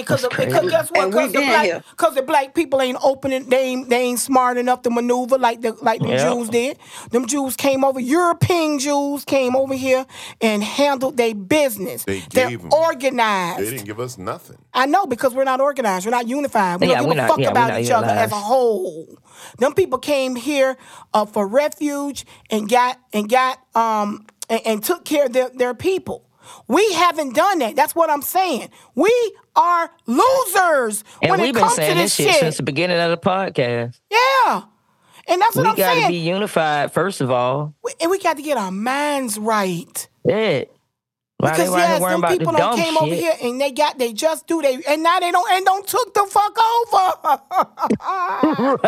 Because 0.02 0.22
That's 0.24 0.36
because 0.36 0.54
crazy. 0.54 0.70
guess 0.70 0.90
what? 0.92 1.00
And 1.06 1.14
we 1.14 1.20
Because 1.20 1.34
the 1.34 1.40
been 1.40 1.48
black 1.50 1.66
here. 1.66 1.84
because 1.92 2.16
the 2.16 2.22
black 2.24 2.54
people 2.56 2.82
ain't 2.82 2.98
opening. 3.04 3.50
They 3.50 3.64
ain't 3.64 3.90
they 3.90 4.02
ain't 4.02 4.20
smart 4.20 4.58
enough 4.58 4.82
to 4.84 4.90
maneuver 4.90 5.38
like 5.38 5.62
the 5.62 5.74
like 5.82 6.00
them 6.02 6.10
Yeah. 6.10 6.30
Jews 6.34 6.50
did. 6.50 6.78
Them 7.12 7.26
Jews 7.28 7.56
came 7.56 7.84
over. 7.84 8.00
European 8.00 8.80
Jews 8.80 9.26
came 9.26 9.56
over 9.56 9.74
here 9.74 10.06
and 10.42 10.64
handled 10.64 11.18
their 11.18 11.34
business. 11.36 12.04
They 12.06 12.20
They're 12.32 12.50
gave 12.50 12.64
'em- 12.64 12.74
organized. 12.74 13.60
They 13.60 13.70
didn't 13.72 13.86
give 13.86 14.00
us 14.00 14.18
nothing. 14.18 14.58
I 14.74 14.86
know 14.86 15.06
because 15.06 15.34
we're 15.34 15.44
not 15.44 15.62
organized. 15.62 16.06
We're 16.06 16.12
not 16.12 16.28
unified. 16.28 16.82
We 16.82 16.88
Yeah, 16.88 17.00
don't 17.00 17.06
we're 17.10 17.14
give 17.16 17.18
a 17.18 17.22
not- 17.22 17.30
fuck 17.30 17.40
yeah, 17.40 17.46
we're 17.48 17.52
about 17.52 17.70
not 17.70 17.82
each 17.82 17.92
other 17.92 18.08
as 18.08 18.32
a 18.32 18.36
unified. 18.36 18.44
whole. 18.44 19.18
Them 19.58 19.74
people 19.74 20.00
came 20.00 20.36
here 20.36 20.78
uh, 21.14 21.26
for 21.26 21.48
refuge 21.48 22.26
and 22.50 22.70
got 22.70 23.00
and 23.14 23.30
got 23.30 23.60
um 23.76 24.26
and, 24.50 24.62
and 24.66 24.84
took 24.84 25.06
care 25.06 25.26
of 25.26 25.34
their, 25.34 25.50
their 25.50 25.74
people. 25.74 26.26
We 26.68 26.94
haven't 26.94 27.36
done 27.36 27.60
that. 27.60 27.76
That's 27.76 27.94
what 27.96 28.10
I'm 28.10 28.24
saying. 28.24 28.70
We 28.96 29.12
are 29.60 29.92
losers 30.06 31.04
And 31.22 31.32
when 31.32 31.42
we've 31.42 31.50
it 31.50 31.54
been 31.54 31.64
comes 31.64 31.76
to 31.76 31.82
saying 31.82 31.98
this 31.98 32.16
this 32.18 32.26
shit 32.26 32.34
shit. 32.36 32.40
since 32.42 32.58
the 32.58 32.64
beginning 32.64 33.00
of 33.00 33.10
the 33.12 33.18
podcast. 33.18 34.00
yeah, 34.10 34.64
and 35.28 35.42
that's 35.42 35.56
what 35.56 35.64
we 35.64 35.70
I'm 35.70 35.76
saying. 35.76 35.96
We 35.96 36.02
got 36.02 36.08
to 36.08 36.14
be 36.14 36.18
unified 36.20 36.92
first 36.94 37.22
of 37.22 37.30
all. 37.32 37.74
We- 37.84 37.94
and 38.02 38.10
we 38.10 38.20
got 38.20 38.38
to 38.38 38.44
get 38.44 38.58
our 38.58 38.72
minds 38.72 39.38
right. 39.38 40.08
Yeah. 40.26 40.64
Why 41.38 41.52
Because 41.52 41.70
they 41.70 41.74
right 41.74 42.00
yes, 42.02 42.02
them 42.02 42.22
people 42.38 42.52
the 42.52 42.58
don't 42.58 42.76
came 42.76 42.94
shit? 42.96 43.02
over 43.02 43.16
here 43.16 43.34
and 43.44 43.62
they 43.62 43.72
got 43.72 43.98
they 43.98 44.12
just 44.12 44.46
do 44.46 44.62
they 44.62 44.78
and 44.90 45.02
now 45.02 45.22
they 45.22 45.32
don't 45.32 45.50
and 45.50 45.66
don't 45.66 45.88
took 45.88 46.14
the 46.14 46.26
fuck 46.30 46.58
over. 46.76 47.14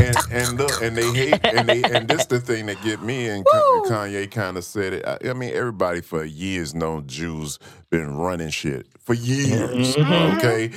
and 0.00 0.16
and 0.30 0.56
look, 0.58 0.80
and 0.82 0.96
they 0.96 1.12
hate, 1.12 1.40
and 1.44 1.68
they 1.68 1.82
and 1.82 2.08
this 2.08 2.24
the 2.26 2.40
thing 2.40 2.64
that 2.66 2.80
get 2.82 3.02
me. 3.02 3.28
And 3.28 3.44
Ka- 3.44 3.82
Kanye 3.86 4.30
kind 4.30 4.56
of 4.56 4.64
said 4.64 4.94
it. 4.94 5.04
I, 5.06 5.18
I 5.28 5.32
mean, 5.34 5.52
everybody 5.54 6.00
for 6.00 6.24
years 6.24 6.74
known 6.74 7.06
Jews 7.06 7.58
been 7.90 8.16
running 8.16 8.48
shit 8.48 8.86
for 9.04 9.14
years. 9.14 9.94
Mm-hmm. 9.96 10.38
Okay, 10.38 10.70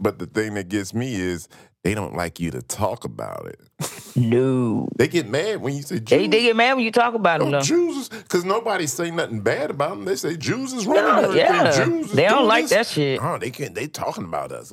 but 0.00 0.18
the 0.18 0.26
thing 0.26 0.54
that 0.54 0.68
gets 0.68 0.92
me 0.94 1.14
is 1.14 1.48
they 1.82 1.94
don't 1.94 2.16
like 2.16 2.40
you 2.40 2.50
to 2.50 2.62
talk 2.62 3.04
about 3.04 3.46
it. 3.46 3.60
No. 4.16 4.88
They 4.96 5.06
get 5.08 5.28
mad 5.28 5.60
when 5.60 5.74
you 5.74 5.82
say 5.82 5.96
Jews. 5.96 6.08
They, 6.08 6.26
they 6.28 6.42
get 6.42 6.56
mad 6.56 6.74
when 6.76 6.84
you 6.84 6.92
talk 6.92 7.14
about 7.14 7.40
them, 7.40 7.50
No, 7.50 7.58
though. 7.58 7.64
Jews, 7.64 8.08
because 8.08 8.44
nobody 8.44 8.86
say 8.86 9.10
nothing 9.10 9.40
bad 9.40 9.70
about 9.70 9.90
them. 9.90 10.04
They 10.06 10.16
say 10.16 10.36
Jews 10.36 10.72
is 10.72 10.86
running 10.86 11.36
Yeah, 11.36 11.64
yeah. 11.64 11.84
Jews 11.84 12.06
is 12.06 12.12
They 12.12 12.24
don't 12.26 12.46
like 12.46 12.64
this. 12.64 12.70
that 12.70 12.86
shit. 12.86 13.20
Oh, 13.22 13.38
they 13.38 13.50
can't. 13.50 13.74
They 13.74 13.86
talking 13.86 14.24
about 14.24 14.50
us. 14.52 14.70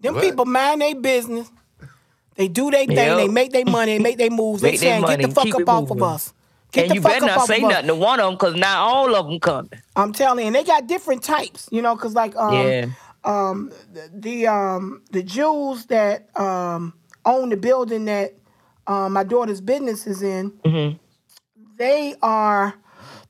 Them 0.00 0.14
What? 0.14 0.22
people 0.22 0.44
mind 0.46 0.80
their 0.80 0.94
business. 0.94 1.50
They 2.36 2.48
do 2.48 2.70
their 2.70 2.86
thing. 2.86 2.96
Yep. 2.96 3.16
They 3.18 3.28
make 3.28 3.52
their 3.52 3.64
money. 3.64 3.96
They 3.96 4.02
make 4.02 4.16
their 4.18 4.30
moves. 4.30 4.62
They 4.62 4.72
Make 4.72 4.80
saying, 4.80 5.04
get 5.04 5.20
the 5.22 5.28
fuck 5.28 5.44
keep 5.44 5.54
up 5.54 5.60
it 5.60 5.68
off 5.68 5.90
of 5.90 6.02
us. 6.02 6.32
Get 6.72 6.86
and 6.86 6.94
you 6.94 7.00
better 7.00 7.26
not 7.26 7.46
say 7.46 7.60
nothing 7.60 7.86
to 7.88 7.94
one 7.94 8.20
of 8.20 8.26
them 8.26 8.34
because 8.34 8.54
not 8.54 8.78
all 8.78 9.14
of 9.14 9.26
them 9.26 9.40
coming. 9.40 9.70
I'm 9.94 10.12
telling 10.12 10.40
you, 10.40 10.46
and 10.46 10.54
they 10.54 10.64
got 10.64 10.86
different 10.86 11.22
types, 11.22 11.68
you 11.72 11.80
know, 11.80 11.94
because 11.94 12.14
like 12.14 12.36
um, 12.36 12.52
Yeah. 12.54 12.86
um, 13.24 13.72
the, 13.92 14.10
the 14.12 14.46
um 14.46 15.02
the 15.10 15.22
Jews 15.22 15.86
that 15.86 16.28
um 16.38 16.94
own 17.24 17.48
the 17.48 17.56
building 17.56 18.04
that 18.06 18.34
um, 18.86 19.14
my 19.14 19.24
daughter's 19.24 19.60
business 19.60 20.06
is 20.06 20.22
in, 20.22 20.50
Mm-hmm. 20.64 20.96
they 21.78 22.14
are 22.22 22.74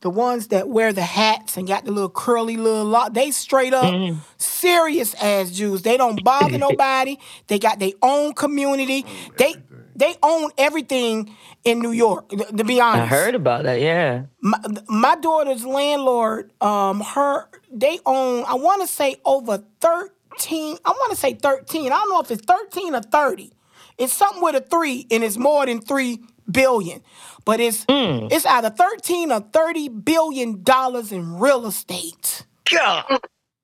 the 0.00 0.10
ones 0.10 0.48
that 0.48 0.68
wear 0.68 0.92
the 0.92 1.02
hats 1.02 1.56
and 1.56 1.66
got 1.66 1.84
the 1.84 1.90
little 1.92 2.10
curly 2.10 2.56
little 2.56 2.84
lock. 2.84 3.14
They 3.14 3.30
straight 3.30 3.72
up 3.74 3.94
Mm-hmm. 3.94 4.18
serious 4.38 5.14
ass 5.14 5.50
Jews. 5.50 5.82
They 5.82 5.96
don't 5.96 6.22
bother 6.22 6.58
nobody. 6.68 7.16
They 7.46 7.58
got 7.58 7.78
their 7.78 7.92
own 8.02 8.34
community. 8.34 9.06
They 9.38 9.56
they 9.96 10.14
own 10.22 10.50
everything 10.58 11.34
in 11.64 11.80
New 11.80 11.92
York. 11.92 12.28
To, 12.30 12.36
to 12.36 12.64
be 12.64 12.80
honest, 12.80 13.02
I 13.02 13.06
heard 13.06 13.34
about 13.34 13.64
that. 13.64 13.80
Yeah. 13.80 14.24
my, 14.40 14.58
my 14.88 15.16
daughter's 15.16 15.64
landlord, 15.64 16.52
um, 16.60 17.00
her 17.00 17.48
they 17.72 17.98
own. 18.06 18.44
I 18.46 18.54
want 18.54 18.82
to 18.82 18.86
say 18.88 19.16
over 19.24 19.62
thirteen. 19.80 20.76
I 20.84 20.90
want 20.90 21.10
to 21.12 21.16
say 21.16 21.34
thirteen. 21.34 21.86
I 21.92 21.96
don't 21.96 22.10
know 22.10 22.20
if 22.20 22.30
it's 22.30 22.44
thirteen 22.44 22.94
or 22.94 23.02
thirty. 23.02 23.52
It's 23.98 24.12
something 24.12 24.42
with 24.42 24.54
a 24.54 24.60
three, 24.60 25.06
and 25.10 25.24
it's 25.24 25.38
more 25.38 25.64
than 25.66 25.80
three 25.80 26.20
billion. 26.50 27.02
But 27.44 27.60
it's 27.60 27.84
Hmm. 27.88 28.28
it's 28.30 28.44
either 28.46 28.70
thirteen 28.70 29.32
or 29.32 29.40
thirty 29.40 29.88
billion 29.88 30.62
dollars 30.62 31.12
in 31.12 31.38
real 31.38 31.66
estate. 31.66 32.44
God. 32.70 33.04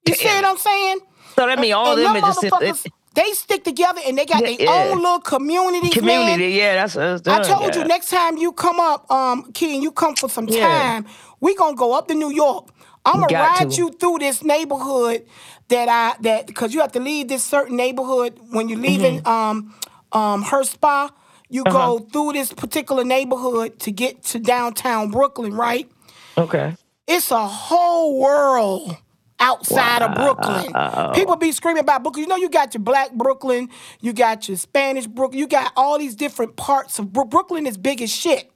You 0.07 0.15
see 0.15 0.27
what 0.27 0.45
I'm 0.45 0.57
saying? 0.57 1.01
So 1.37 1.47
that 1.47 1.59
mean 1.59 1.73
all 1.73 1.93
and 1.93 1.99
them 2.05 2.15
them 2.15 2.17
is 2.25 2.35
just 2.37 2.43
motherfuckers, 2.43 2.87
they 3.15 3.33
stick 3.33 3.65
together 3.65 4.01
and 4.07 4.19
they 4.19 4.27
got 4.27 4.41
Yeah, 4.41 4.47
their 4.47 4.59
yeah. 4.59 4.91
own 4.93 5.03
little 5.03 5.21
community, 5.21 5.89
man. 6.01 6.01
community. 6.01 6.49
Yeah, 6.55 6.75
that's 6.77 6.95
that's 6.95 7.23
I 7.29 7.39
told 7.41 7.75
you 7.75 7.85
next 7.85 8.11
time 8.11 8.37
you 8.39 8.53
come 8.53 8.81
up, 8.81 9.11
um, 9.11 9.53
Key, 9.53 9.75
and 9.75 9.83
you 9.83 9.93
come 9.93 10.17
for 10.17 10.29
some 10.29 10.47
Yeah. 10.47 10.59
time, 10.59 11.07
we 11.41 11.55
gonna 11.57 11.77
go 11.77 11.95
up 11.95 12.09
to 12.09 12.15
New 12.15 12.31
York. 12.33 12.69
I'm 13.05 13.21
gonna 13.21 13.37
ride 13.37 13.71
to. 13.71 13.77
you 13.77 13.91
through 13.91 14.19
this 14.19 14.43
neighborhood 14.45 15.27
that 15.69 15.89
I 15.89 16.21
that 16.23 16.47
because 16.47 16.75
you 16.75 16.81
have 16.81 16.93
to 16.93 17.01
leave 17.01 17.29
this 17.29 17.45
certain 17.45 17.77
neighborhood 17.77 18.39
when 18.51 18.69
you're 18.69 18.79
leaving 18.81 19.21
Mm-hmm. 19.21 19.29
um 19.29 19.75
um 20.13 20.43
her 20.45 20.65
spa. 20.65 21.11
You 21.51 21.65
Uh-huh. 21.67 21.95
go 21.97 21.99
through 22.01 22.33
this 22.33 22.53
particular 22.53 23.05
neighborhood 23.05 23.79
to 23.81 23.91
get 23.93 24.23
to 24.25 24.39
downtown 24.39 25.11
Brooklyn, 25.11 25.55
right? 25.55 25.91
Okay. 26.39 26.77
It's 27.07 27.31
a 27.31 27.47
whole 27.47 28.19
world 28.21 28.97
outside 29.43 30.03
of 30.03 30.15
Brooklyn. 30.15 30.73
People 31.15 31.37
be 31.37 31.53
screaming 31.53 31.81
about 31.83 32.03
Brooklyn. 32.03 32.23
You 32.23 32.29
know, 32.29 32.37
you 32.37 32.49
got 32.49 32.75
your 32.75 32.83
black 32.83 33.13
Brooklyn, 33.13 33.69
you 34.01 34.13
got 34.13 34.49
your 34.49 34.57
Spanish 34.57 35.07
Brooklyn, 35.07 35.39
you 35.39 35.49
got 35.49 35.73
all 35.77 35.99
these 35.99 36.15
different 36.15 36.57
parts 36.57 36.99
of 36.99 37.13
Bro- 37.13 37.27
Brooklyn 37.27 37.67
is 37.67 37.77
big 37.77 38.01
as 38.01 38.11
shit. 38.11 38.51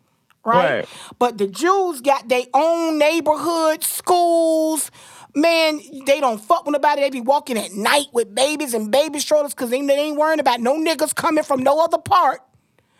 Right? 0.44 0.76
Right. 0.78 0.88
But 1.18 1.38
the 1.38 1.48
Jews 1.48 2.00
got 2.00 2.28
their 2.28 2.44
own 2.54 2.98
neighborhood, 2.98 3.82
schools. 3.82 4.92
Man, 5.34 5.80
they 6.06 6.20
don't 6.20 6.38
fuck 6.40 6.64
with 6.64 6.72
nobody. 6.72 7.02
They 7.02 7.10
be 7.10 7.20
walking 7.20 7.58
at 7.58 7.72
night 7.72 8.06
with 8.12 8.32
babies 8.34 8.72
and 8.72 8.90
baby 8.90 9.18
strollers 9.18 9.54
because 9.54 9.70
they, 9.70 9.84
they 9.84 9.98
ain't 9.98 10.16
worrying 10.16 10.40
about 10.40 10.60
no 10.60 10.76
niggas 10.76 11.14
coming 11.14 11.42
from 11.42 11.64
no 11.64 11.82
other 11.82 11.98
part 11.98 12.40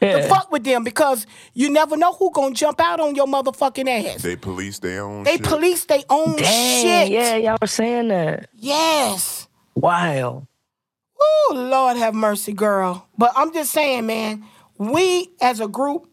to 0.00 0.28
fuck 0.28 0.50
with 0.52 0.64
them 0.64 0.84
because 0.84 1.26
you 1.54 1.70
never 1.70 1.96
know 1.96 2.12
who 2.12 2.30
gonna 2.32 2.54
jump 2.54 2.80
out 2.80 3.00
on 3.00 3.14
your 3.14 3.26
motherfucking 3.26 3.88
ass. 3.88 4.22
They 4.22 4.36
police 4.36 4.78
their 4.78 5.02
own. 5.02 5.24
They 5.24 5.36
shit. 5.36 5.44
police 5.44 5.84
their 5.84 6.02
own 6.10 6.36
Dang. 6.36 6.82
shit. 6.82 7.12
Yeah, 7.12 7.36
y'all 7.36 7.58
were 7.60 7.66
saying 7.66 8.08
that. 8.08 8.48
Yes. 8.54 9.48
Wow. 9.74 10.46
Oh, 11.18 11.52
Lord 11.54 11.96
have 11.96 12.14
mercy, 12.14 12.52
girl. 12.52 13.08
But 13.16 13.32
I'm 13.36 13.52
just 13.52 13.72
saying, 13.72 14.06
man, 14.06 14.44
we 14.78 15.30
as 15.40 15.60
a 15.60 15.68
group, 15.68 16.08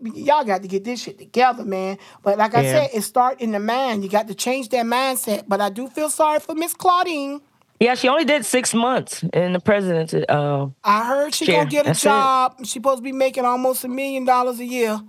y'all 0.00 0.44
got 0.44 0.62
to 0.62 0.68
get 0.68 0.84
this 0.84 1.02
shit 1.02 1.18
together, 1.18 1.64
man. 1.64 1.98
But 2.22 2.38
like 2.38 2.54
I 2.54 2.62
said, 2.62 2.90
it 2.94 3.02
start 3.02 3.40
in 3.40 3.52
the 3.52 3.60
mind. 3.60 4.04
You 4.04 4.10
got 4.10 4.28
to 4.28 4.34
change 4.34 4.70
that 4.70 4.86
mindset. 4.86 5.44
But 5.46 5.60
I 5.60 5.70
do 5.70 5.88
feel 5.88 6.10
sorry 6.10 6.40
for 6.40 6.54
Miss 6.54 6.74
Claudine. 6.74 7.40
Yeah, 7.80 7.94
she 7.94 8.08
only 8.08 8.24
did 8.24 8.44
six 8.44 8.74
months 8.74 9.22
in 9.32 9.52
the 9.52 9.60
presidency. 9.60 10.24
Uh, 10.28 10.66
I 10.82 11.04
heard 11.06 11.34
she 11.34 11.44
Sure, 11.44 11.58
gonna 11.58 11.70
get 11.70 11.84
a 11.86 11.88
that's 11.90 12.00
it. 12.00 12.08
job. 12.08 12.56
She's 12.60 12.72
supposed 12.72 12.98
to 12.98 13.02
be 13.02 13.12
making 13.12 13.44
almost 13.44 13.84
a 13.84 13.88
million 13.88 14.24
dollars 14.24 14.58
a 14.58 14.64
year. 14.64 15.00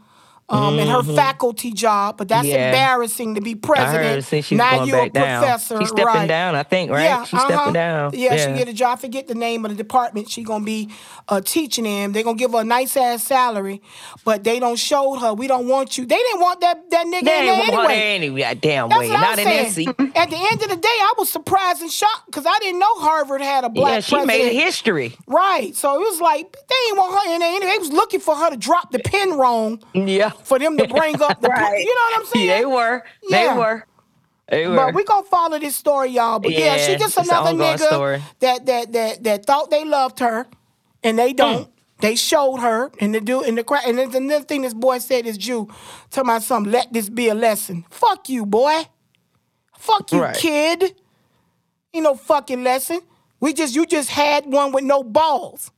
Um, 0.52 0.80
in 0.80 0.88
her 0.88 1.04
faculty 1.04 1.72
job, 1.72 2.18
but 2.18 2.28
that's 2.28 2.48
Mm-hmm. 2.48 2.56
Yeah. 2.56 2.68
embarrassing 2.70 3.36
to 3.36 3.42
be 3.42 3.54
president. 3.56 4.52
now 4.52 4.84
you're 4.84 5.04
a 5.06 5.10
down. 5.10 5.42
professor, 5.44 5.78
She's 5.80 5.90
stepping 5.90 6.06
right? 6.06 6.28
down, 6.28 6.56
I 6.56 6.64
think, 6.64 6.90
right? 6.90 7.04
Yeah, 7.04 7.24
She's 7.24 7.36
uh-huh. 7.40 7.48
stepping 7.50 7.74
down. 7.74 8.12
Yeah, 8.16 8.36
she 8.36 8.50
Yeah. 8.50 8.58
get 8.58 8.68
a 8.68 8.74
job. 8.74 8.98
I 8.98 9.02
forget 9.02 9.28
the 9.28 9.36
name 9.36 9.64
of 9.66 9.70
the 9.72 9.78
department 9.78 10.30
she 10.30 10.42
gonna 10.44 10.64
be 10.66 10.90
uh, 11.28 11.42
teaching 11.42 11.86
in. 11.86 12.14
They're 12.14 12.24
gonna 12.24 12.38
give 12.38 12.54
her 12.54 12.62
a 12.62 12.64
nice 12.64 12.98
ass 12.98 13.24
salary, 13.24 13.82
but 14.26 14.44
they 14.44 14.60
don't 14.60 14.78
show 14.80 15.16
her. 15.20 15.34
We 15.34 15.46
don't 15.48 15.68
want 15.68 15.98
you. 15.98 16.06
They 16.08 16.16
didn't 16.18 16.42
want 16.42 16.62
that 16.62 16.90
that 16.90 17.06
nigga 17.06 17.26
They 17.26 17.40
in 17.40 17.46
there 17.68 17.80
anyway. 17.80 17.94
any 18.16 18.30
goddamn 18.30 18.90
That's 18.90 19.00
way. 19.02 19.10
Not 19.10 19.38
in 19.40 19.46
that 19.46 19.68
seat. 19.72 19.90
At 19.90 20.30
the 20.32 20.38
end 20.52 20.64
of 20.64 20.70
the 20.70 20.76
day, 20.78 20.88
I 21.10 21.14
was 21.18 21.30
surprised 21.30 21.82
and 21.82 21.92
shocked 21.92 22.26
because 22.26 22.46
I 22.48 22.58
didn't 22.60 22.80
know 22.80 22.94
Harvard 22.96 23.42
had 23.42 23.64
a 23.66 23.70
black 23.70 23.94
Yeah, 23.94 24.00
she 24.00 24.16
president. 24.16 24.28
made 24.54 24.60
history. 24.64 25.16
Right. 25.28 25.76
So 25.76 25.94
it 25.96 26.00
was 26.00 26.20
like 26.20 26.52
they 26.52 26.76
didn't 26.88 26.98
want 26.98 27.14
her 27.28 27.34
in 27.34 27.40
there 27.40 27.56
anyway. 27.56 27.72
They 27.74 27.78
was 27.78 27.92
looking 27.92 28.20
for 28.20 28.36
her 28.36 28.50
to 28.50 28.58
drop 28.58 28.92
the 28.92 29.00
pen 29.00 29.34
wrong 29.38 29.80
Yeah. 29.94 30.32
For 30.44 30.60
them 30.60 30.78
to 30.78 30.88
bring 30.88 31.22
up 31.22 31.42
the 31.42 31.50
Right. 31.50 31.80
you 31.80 31.86
know 31.96 32.02
what 32.12 32.20
I'm 32.20 32.26
saying? 32.28 32.48
They 32.48 32.66
were. 32.66 33.04
Yeah. 33.30 33.54
They 33.54 33.60
were. 33.60 33.86
They 34.50 34.68
were. 34.68 34.76
But 34.76 34.94
we 34.96 35.04
gonna 35.04 35.24
follow 35.28 35.60
this 35.60 35.76
story, 35.76 36.10
y'all. 36.10 36.40
But 36.40 36.54
yeah, 36.54 36.78
she 36.78 36.96
just 36.98 37.18
another 37.18 37.52
nigga 37.52 37.80
story. 37.80 38.24
that 38.40 38.66
that 38.66 38.92
that 38.94 39.24
that 39.24 39.46
thought 39.46 39.70
they 39.70 39.86
loved 39.86 40.20
her, 40.20 40.48
and 41.04 41.18
they 41.20 41.34
don't. 41.34 41.68
Mm. 41.68 41.72
They 42.02 42.16
showed 42.16 42.58
her, 42.58 42.92
and 43.02 43.14
the 43.14 43.20
dude 43.22 43.46
in 43.46 43.56
the 43.56 43.64
crowd. 43.64 43.84
And 43.86 43.98
then 44.00 44.16
another 44.16 44.46
thing 44.46 44.62
this 44.62 44.74
boy 44.74 45.00
said 45.00 45.26
is 45.28 45.38
Jew. 45.38 45.68
Tell 46.10 46.24
my 46.24 46.40
son, 46.40 46.64
let 46.64 46.94
this 46.94 47.10
be 47.10 47.28
a 47.28 47.36
lesson. 47.36 47.86
Fuck 47.90 48.30
you, 48.30 48.46
boy. 48.46 48.84
Fuck 49.78 50.12
you, 50.14 50.22
Right. 50.22 50.36
kid. 50.36 50.96
Ain't 51.94 52.04
no 52.04 52.16
fucking 52.16 52.64
lesson. 52.64 53.02
We 53.40 53.54
just 53.54 53.76
you 53.76 53.86
just 53.86 54.10
had 54.10 54.46
one 54.46 54.72
with 54.72 54.84
no 54.84 55.04
balls. 55.04 55.72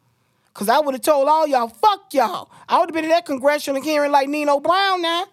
Cause 0.53 0.67
I 0.69 0.79
would 0.79 0.93
have 0.95 1.01
told 1.01 1.27
all 1.29 1.47
y'all, 1.47 1.69
fuck 1.69 2.13
y'all. 2.13 2.51
I 2.67 2.79
would 2.79 2.89
have 2.89 2.93
been 2.93 3.05
in 3.05 3.09
that 3.11 3.25
congressional 3.25 3.81
hearing 3.81 4.11
like 4.11 4.27
Nino 4.27 4.59
Brown 4.59 5.01
now. 5.01 5.25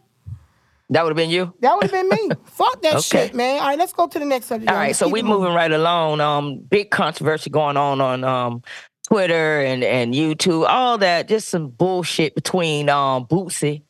That 0.91 1.03
would 1.03 1.11
have 1.11 1.17
been 1.17 1.29
you. 1.31 1.53
That 1.61 1.75
would 1.77 1.91
have 1.91 1.93
been 1.93 2.09
me. 2.09 2.31
fuck 2.47 2.81
that 2.83 2.97
Okay. 2.99 3.27
shit, 3.27 3.35
man. 3.35 3.61
All 3.61 3.67
right, 3.67 3.79
let's 3.79 3.93
go 3.93 4.07
to 4.07 4.19
the 4.19 4.25
next 4.25 4.47
subject. 4.47 4.71
All 4.71 4.77
right, 4.77 4.95
so 4.97 5.09
we 5.09 5.21
it 5.21 5.25
moving 5.25 5.53
right 5.53 5.71
along. 5.71 6.21
Um, 6.21 6.59
big 6.61 6.91
controversy 6.91 7.51
going 7.51 7.77
on 7.77 8.01
on 8.01 8.25
um 8.25 8.63
Twitter 9.07 9.61
and 9.61 9.83
and 9.85 10.15
YouTube, 10.15 10.67
all 10.69 10.99
that. 10.99 11.29
Just 11.29 11.49
some 11.49 11.69
bullshit 11.69 12.35
between 12.35 12.89
um 12.89 13.27
Boosie 13.27 13.83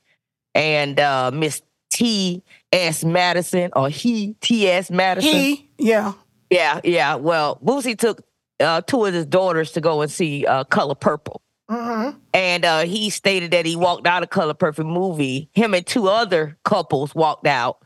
and 0.54 0.98
uh 0.98 1.30
Miss 1.32 1.62
T 1.92 2.42
S 2.72 3.04
Madison 3.04 3.70
or 3.76 3.88
he 3.88 4.34
T 4.40 4.68
S 4.68 4.90
Madison. 4.90 5.30
He, 5.30 5.70
yeah. 5.78 6.14
Yeah, 6.50 6.80
yeah. 6.82 7.14
Well, 7.16 7.60
Boosie 7.62 7.96
took 7.98 8.22
uh, 8.60 8.80
two 8.82 9.04
of 9.04 9.14
his 9.14 9.26
daughters 9.26 9.72
to 9.72 9.80
go 9.80 10.02
and 10.02 10.10
see 10.10 10.46
uh, 10.46 10.64
Color 10.64 10.94
Purple. 10.96 11.42
Mm-hmm. 11.70 12.18
And 12.32 12.64
uh, 12.64 12.80
he 12.84 13.10
stated 13.10 13.50
that 13.50 13.66
he 13.66 13.76
walked 13.76 14.06
out 14.06 14.22
of 14.22 14.30
Color 14.30 14.54
Purple 14.54 14.84
movie. 14.84 15.50
Him 15.52 15.74
and 15.74 15.86
two 15.86 16.08
other 16.08 16.56
couples 16.64 17.14
walked 17.14 17.46
out 17.46 17.78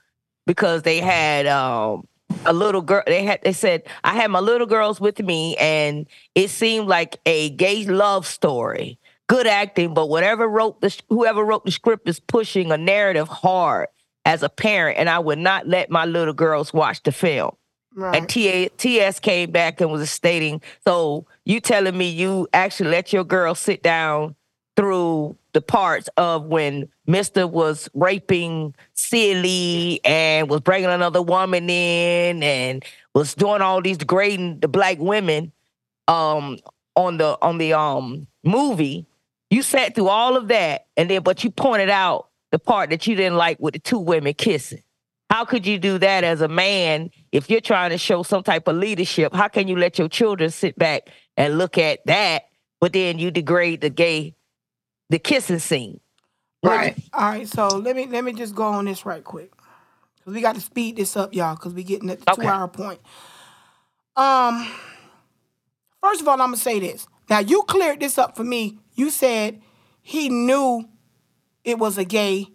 because 0.47 0.83
they 0.83 1.01
had 1.01 1.47
um, 1.47 2.07
a 2.47 2.53
little 2.53 2.83
girl. 2.83 3.03
They 3.07 3.25
had 3.25 3.41
they 3.43 3.53
said 3.53 3.83
I 4.05 4.15
had 4.15 4.31
my 4.31 4.41
little 4.41 4.67
girls 4.67 5.01
with 5.01 5.19
me, 5.21 5.57
and 5.57 6.07
it 6.35 6.51
seemed 6.51 6.87
like 6.87 7.19
a 7.27 7.51
gay 7.51 7.85
love 7.85 8.27
story. 8.27 8.99
Good 9.29 9.47
acting, 9.47 9.95
but 9.95 10.09
whatever 10.09 10.47
wrote 10.49 10.81
the 10.81 10.97
whoever 11.09 11.45
wrote 11.45 11.65
the 11.65 11.71
script 11.71 12.09
is 12.09 12.21
pushing 12.21 12.71
a 12.71 12.77
narrative 12.77 13.29
hard 13.29 13.89
as 14.25 14.43
a 14.43 14.49
parent, 14.49 14.99
and 14.99 15.09
I 15.09 15.19
would 15.19 15.39
not 15.39 15.67
let 15.67 15.91
my 15.91 16.05
little 16.05 16.35
girls 16.35 16.73
watch 16.73 17.03
the 17.03 17.13
film. 17.13 17.57
Right. 17.95 18.17
And 18.17 18.29
TA, 18.29 18.75
TS 18.79 19.21
came 19.21 19.51
back 19.51 19.81
and 19.81 19.91
was 19.93 20.11
stating, 20.11 20.63
so 20.87 21.27
you 21.45 21.61
telling 21.61 21.97
me 21.97 22.09
you 22.09 22.49
actually 22.53 22.91
let 22.91 23.13
your 23.13 23.25
girl 23.25 23.55
sit 23.55 23.83
down 23.83 24.35
through 24.77 25.37
the 25.53 25.61
parts 25.61 26.09
of 26.17 26.47
when 26.47 26.89
Mister 27.07 27.47
was 27.47 27.89
raping 27.95 28.75
Celie 28.95 30.01
and 30.05 30.49
was 30.49 30.61
bringing 30.61 30.89
another 30.89 31.21
woman 31.21 31.69
in 31.69 32.43
and 32.43 32.85
was 33.15 33.35
doing 33.35 33.61
all 33.61 33.83
these 33.83 33.99
degrading 33.99 34.61
the 34.61 34.69
black 34.69 34.99
women 34.99 35.53
um 36.09 36.59
on 36.97 37.19
the 37.19 37.37
on 37.43 37.59
the 37.59 37.75
um 37.75 38.27
movie. 38.45 39.07
You 39.51 39.63
sat 39.63 39.95
through 39.95 40.09
all 40.09 40.37
of 40.37 40.49
that 40.49 40.87
and 40.97 41.11
then 41.11 41.23
but 41.23 41.45
you 41.45 41.51
pointed 41.51 41.91
out 41.91 42.29
the 42.51 42.59
part 42.59 42.91
that 42.91 43.07
you 43.07 43.15
didn't 43.15 43.37
like 43.37 43.59
with 43.61 43.75
the 43.75 43.81
two 43.81 43.99
women 43.99 44.33
kissing. 44.35 44.83
How 45.33 45.47
could 45.47 45.67
you 45.67 45.79
do 45.79 45.97
that 45.97 46.25
as 46.25 46.43
a 46.43 46.47
man 46.47 47.09
if 47.33 47.49
you're 47.49 47.63
trying 47.63 47.89
to 47.89 47.97
show 47.97 48.23
some 48.23 48.43
type 48.43 48.69
of 48.69 48.77
leadership? 48.77 49.33
How 49.33 49.49
can 49.49 49.67
you 49.67 49.77
let 49.77 49.99
your 49.99 50.11
children 50.11 50.51
sit 50.51 50.79
back 50.79 51.09
and 51.39 51.57
look 51.57 51.79
at 51.79 52.05
that, 52.05 52.43
but 52.83 52.93
then 52.93 53.19
you 53.19 53.31
degrade 53.31 53.81
the 53.81 53.89
gay, 53.89 54.35
the 55.09 55.19
kissing 55.19 55.59
scene? 55.59 56.01
Right. 56.63 56.99
All 57.15 57.31
right. 57.31 57.49
So 57.49 57.79
let 57.79 57.97
me 57.97 58.05
let 58.09 58.25
me 58.25 58.35
just 58.35 58.55
go 58.55 58.65
on 58.65 58.85
this 58.85 59.07
right 59.07 59.25
quick. 59.25 59.53
Cause 60.23 60.35
we 60.35 60.43
got 60.43 60.55
to 60.57 60.61
speed 60.61 60.97
this 60.97 61.17
up, 61.17 61.33
y'all, 61.33 61.55
because 61.55 61.73
we 61.73 61.83
getting 61.83 62.11
at 62.11 62.21
the 62.21 62.31
Okay. 62.33 62.43
two 62.43 62.49
hour 62.49 62.69
point. 62.69 63.01
Um 64.17 64.71
first 66.03 66.21
of 66.21 66.29
all, 66.29 66.35
I'm 66.35 66.49
gonna 66.49 66.59
say 66.59 66.79
this. 66.79 67.07
Now 67.31 67.39
you 67.39 67.63
cleared 67.63 68.01
this 68.01 68.19
up 68.19 68.37
for 68.37 68.45
me. 68.45 68.81
You 68.97 69.09
said 69.09 69.63
he 70.03 70.29
knew 70.29 70.91
it 71.65 71.79
was 71.79 71.97
a 71.97 72.05
gay, 72.05 72.49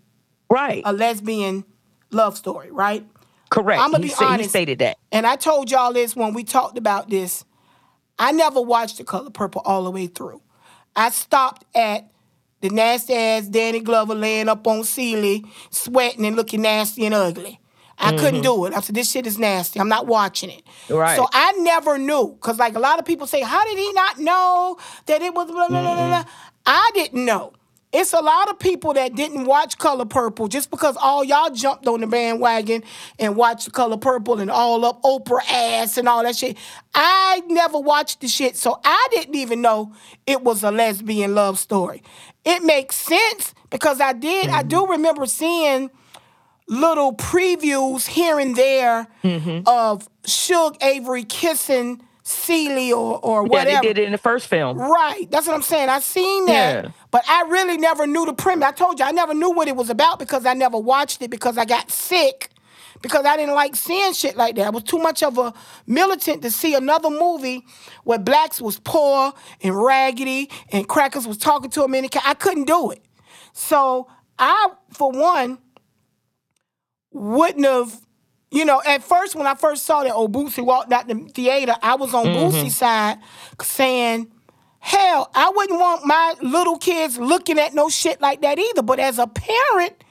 right, 0.52 0.84
a 0.86 0.94
lesbian 0.94 1.66
love 2.12 2.38
story, 2.38 2.72
right? 2.72 3.06
Correct. 3.50 3.82
I'm 3.82 3.92
gonna 3.92 4.04
He 4.04 4.10
be 4.10 4.16
said- 4.16 4.40
he 4.42 4.48
stated 4.48 4.80
that. 4.80 4.98
And 5.12 5.26
I 5.26 5.36
told 5.36 5.72
y'all 5.72 5.94
this 5.94 6.16
when 6.16 6.34
we 6.34 6.44
talked 6.44 6.78
about 6.78 7.10
this. 7.10 7.46
I 8.20 8.32
never 8.32 8.60
watched 8.62 8.98
The 8.98 9.04
Color 9.04 9.30
Purple 9.30 9.62
all 9.64 9.84
the 9.84 9.92
way 9.92 10.08
through. 10.08 10.42
I 10.96 11.10
stopped 11.12 11.66
at 11.76 12.10
the 12.62 12.70
nasty 12.70 13.14
ass 13.14 13.48
Danny 13.48 13.80
Glover 13.80 14.16
laying 14.16 14.50
up 14.50 14.66
on 14.68 14.84
Celie, 14.84 15.46
sweating 15.70 16.26
and 16.26 16.36
looking 16.36 16.64
nasty 16.64 17.06
and 17.06 17.14
ugly. 17.14 17.60
I 18.00 18.12
couldn't 18.18 18.42
Mhm. 18.42 18.44
do 18.44 18.66
it. 18.66 18.74
I 18.76 18.82
said, 18.82 18.96
this 18.96 19.10
shit 19.10 19.26
is 19.26 19.40
nasty. 19.40 19.80
I'm 19.80 19.90
not 19.90 20.06
watching 20.08 20.50
it. 20.52 20.64
Right. 20.90 21.16
So 21.16 21.28
I 21.34 21.52
never 21.54 21.98
knew. 21.98 22.30
Because, 22.40 22.60
like, 22.60 22.76
a 22.76 22.80
lot 22.80 23.00
of 23.00 23.06
people 23.06 23.26
say, 23.28 23.42
how 23.42 23.64
did 23.66 23.78
he 23.78 23.92
not 23.94 24.20
know 24.20 24.78
that 25.08 25.22
it 25.24 25.34
was 25.34 25.48
blah, 25.50 25.68
blah, 25.68 25.82
blah, 25.82 25.96
blah, 25.96 26.08
blah? 26.08 26.24
I 26.66 26.92
didn't 26.94 27.26
know. 27.26 27.54
It's 27.94 28.12
a 28.12 28.20
lot 28.20 28.50
of 28.50 28.60
people 28.60 28.94
that 28.94 29.16
didn't 29.16 29.46
watch 29.46 29.78
Color 29.78 30.06
Purple 30.06 30.50
just 30.50 30.70
because 30.70 30.98
all 30.98 31.24
y'all 31.24 31.50
jumped 31.50 31.88
on 31.88 32.02
the 32.02 32.08
bandwagon 32.08 32.84
and 33.18 33.38
watched 33.38 33.72
Color 33.72 33.98
Purple 33.98 34.40
and 34.40 34.52
all 34.52 34.84
up 34.84 35.02
Oprah 35.04 35.40
ass 35.50 35.98
and 35.98 36.08
all 36.08 36.24
that 36.24 36.36
shit. 36.36 36.58
I 36.94 37.42
never 37.48 37.80
watched 37.80 38.20
the 38.20 38.28
shit, 38.28 38.58
so 38.58 38.80
I 38.84 39.08
didn't 39.12 39.36
even 39.36 39.62
know 39.62 39.94
it 40.26 40.42
was 40.42 40.64
a 40.64 40.72
lesbian 40.72 41.34
love 41.34 41.58
story. 41.60 42.04
It 42.44 42.62
makes 42.62 42.98
sense 42.98 43.54
because 43.70 44.02
I 44.02 44.12
did, 44.12 44.50
I 44.50 44.64
do 44.64 44.78
mm-hmm. 44.78 44.92
remember 44.92 45.26
seeing 45.26 45.90
little 46.68 47.16
previews 47.16 48.06
here 48.06 48.38
and 48.38 48.56
there 48.56 49.08
mm-hmm. 49.24 49.62
of 49.66 50.10
Shug 50.26 50.76
Avery 50.84 51.24
kissing 51.24 52.02
Celie 52.28 52.92
or, 52.92 53.20
or 53.24 53.44
Yeah, 53.44 53.50
whatever. 53.50 53.82
they 53.82 53.88
did 53.88 53.98
it 54.00 54.04
in 54.04 54.12
the 54.12 54.18
first 54.18 54.48
film. 54.48 54.78
Right. 54.78 55.28
That's 55.32 55.48
what 55.48 55.56
I'm 55.56 55.62
saying. 55.62 55.88
I 55.88 56.00
seen 56.00 56.46
that. 56.48 56.84
Yeah. 56.86 56.92
But 57.10 57.24
I 57.28 57.44
really 57.50 57.78
never 57.78 58.06
knew 58.06 58.26
the 58.26 58.34
premise. 58.34 58.68
I 58.68 58.72
told 58.74 59.00
you 59.00 59.06
I 59.06 59.12
never 59.12 59.34
knew 59.34 59.52
what 59.52 59.70
it 59.70 59.76
was 59.78 59.90
about 59.90 60.20
because 60.20 60.46
I 60.46 60.54
never 60.54 60.78
watched 60.78 61.22
it 61.22 61.32
because 61.32 61.58
I 61.58 61.64
got 61.64 61.90
sick. 61.90 62.50
Because 63.02 63.26
I 63.26 63.38
didn't 63.38 63.54
like 63.56 63.76
seeing 63.76 64.12
shit 64.12 64.36
like 64.36 64.56
that. 64.56 64.66
I 64.66 64.70
was 64.72 64.84
too 64.84 64.98
much 64.98 65.22
of 65.24 65.38
a 65.38 65.54
militant 65.86 66.42
to 66.42 66.50
see 66.52 66.74
another 66.74 67.10
movie 67.12 67.64
where 68.04 68.18
blacks 68.20 68.60
was 68.60 68.80
poor 68.80 69.32
and 69.62 69.82
raggedy 69.82 70.50
and 70.72 70.88
crackers 70.88 71.28
was 71.28 71.38
talking 71.38 71.70
to 71.70 71.82
them 71.82 71.94
in 71.94 72.10
I 72.26 72.34
couldn't 72.34 72.66
do 72.66 72.90
it. 72.92 73.06
So 73.54 74.08
I, 74.40 74.72
for 74.92 75.12
one, 75.12 75.60
wouldn't 77.12 77.66
have, 77.66 78.02
you 78.52 78.66
know, 78.66 78.82
at 78.86 79.04
first 79.04 79.36
when 79.36 79.46
I 79.48 79.56
first 79.56 79.86
saw 79.86 80.04
that 80.04 80.14
old 80.14 80.32
Boosie 80.34 80.64
walked 80.64 80.92
out 80.94 81.08
the 81.08 81.16
theater, 81.34 81.76
I 81.82 81.96
was 81.96 82.14
on 82.14 82.26
Mhm. 82.26 82.36
Boosie's 82.52 82.78
side 82.78 83.20
saying, 83.62 84.32
hell, 84.80 85.30
I 85.36 85.50
wouldn't 85.56 85.80
want 85.80 86.06
my 86.06 86.34
little 86.42 86.78
kids 86.78 87.18
looking 87.18 87.60
at 87.60 87.74
no 87.74 87.90
shit 87.90 88.22
like 88.22 88.42
that 88.42 88.58
either. 88.60 88.82
But 88.82 89.00
as 89.00 89.20
a 89.20 89.28
parent, 89.28 90.02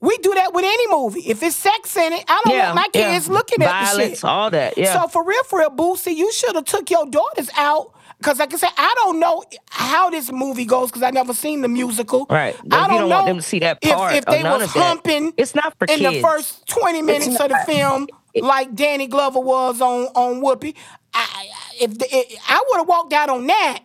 we 0.00 0.18
do 0.18 0.34
that 0.34 0.52
with 0.52 0.64
any 0.64 0.86
movie. 0.88 1.20
If 1.20 1.42
it's 1.42 1.56
sex 1.56 1.96
in 1.96 2.12
it, 2.12 2.24
I 2.28 2.42
don't 2.44 2.54
Yeah, 2.54 2.64
want 2.66 2.76
my 2.76 2.86
yeah. 3.00 3.12
kids 3.12 3.28
looking 3.28 3.62
at 3.62 3.66
the 3.66 3.86
Violence, 3.96 4.18
shit. 4.18 4.24
all 4.24 4.50
that, 4.50 4.76
yeah. 4.76 5.00
So 5.00 5.08
for 5.08 5.24
real, 5.24 5.44
for 5.44 5.60
real, 5.60 5.70
Boosie, 5.70 6.14
you 6.14 6.30
should 6.32 6.54
have 6.56 6.64
took 6.64 6.90
your 6.90 7.06
daughters 7.06 7.48
out. 7.56 7.92
Cause 8.22 8.38
like 8.38 8.54
I 8.54 8.56
said, 8.56 8.70
I 8.76 8.94
don't 9.04 9.18
know 9.20 9.42
how 9.70 10.08
this 10.10 10.30
movie 10.32 10.64
goes 10.64 10.90
because 10.90 11.02
I 11.02 11.10
never 11.10 11.34
seen 11.34 11.60
the 11.62 11.68
musical. 11.68 12.26
Right. 12.30 12.56
I 12.70 12.86
don't 12.86 12.98
don't 13.00 13.08
know 13.08 13.16
want 13.16 13.26
them 13.26 13.36
to 13.36 13.42
see 13.42 13.58
that 13.60 13.78
if- 13.82 13.92
part 13.94 14.14
if, 14.14 14.24
or 14.28 14.30
they 14.32 14.42
was 14.42 14.70
humping 14.70 15.32
It's 15.36 15.54
not 15.54 15.76
for 15.78 15.84
in 15.86 15.98
kids. 15.98 16.14
the 16.16 16.20
first 16.22 16.66
20 16.68 17.02
minutes 17.02 17.38
of 17.40 17.48
the 17.50 17.58
film, 17.66 18.06
like 18.36 18.74
Danny 18.74 19.06
Glover 19.08 19.40
was 19.40 19.80
on 19.80 20.06
on 20.14 20.40
Whoopi. 20.42 20.74
I, 21.14 21.48
if 21.80 21.98
the, 21.98 22.06
it, 22.10 22.38
I 22.48 22.62
would 22.70 22.78
have 22.78 22.88
walked 22.88 23.12
out 23.12 23.28
on 23.28 23.46
that, 23.48 23.80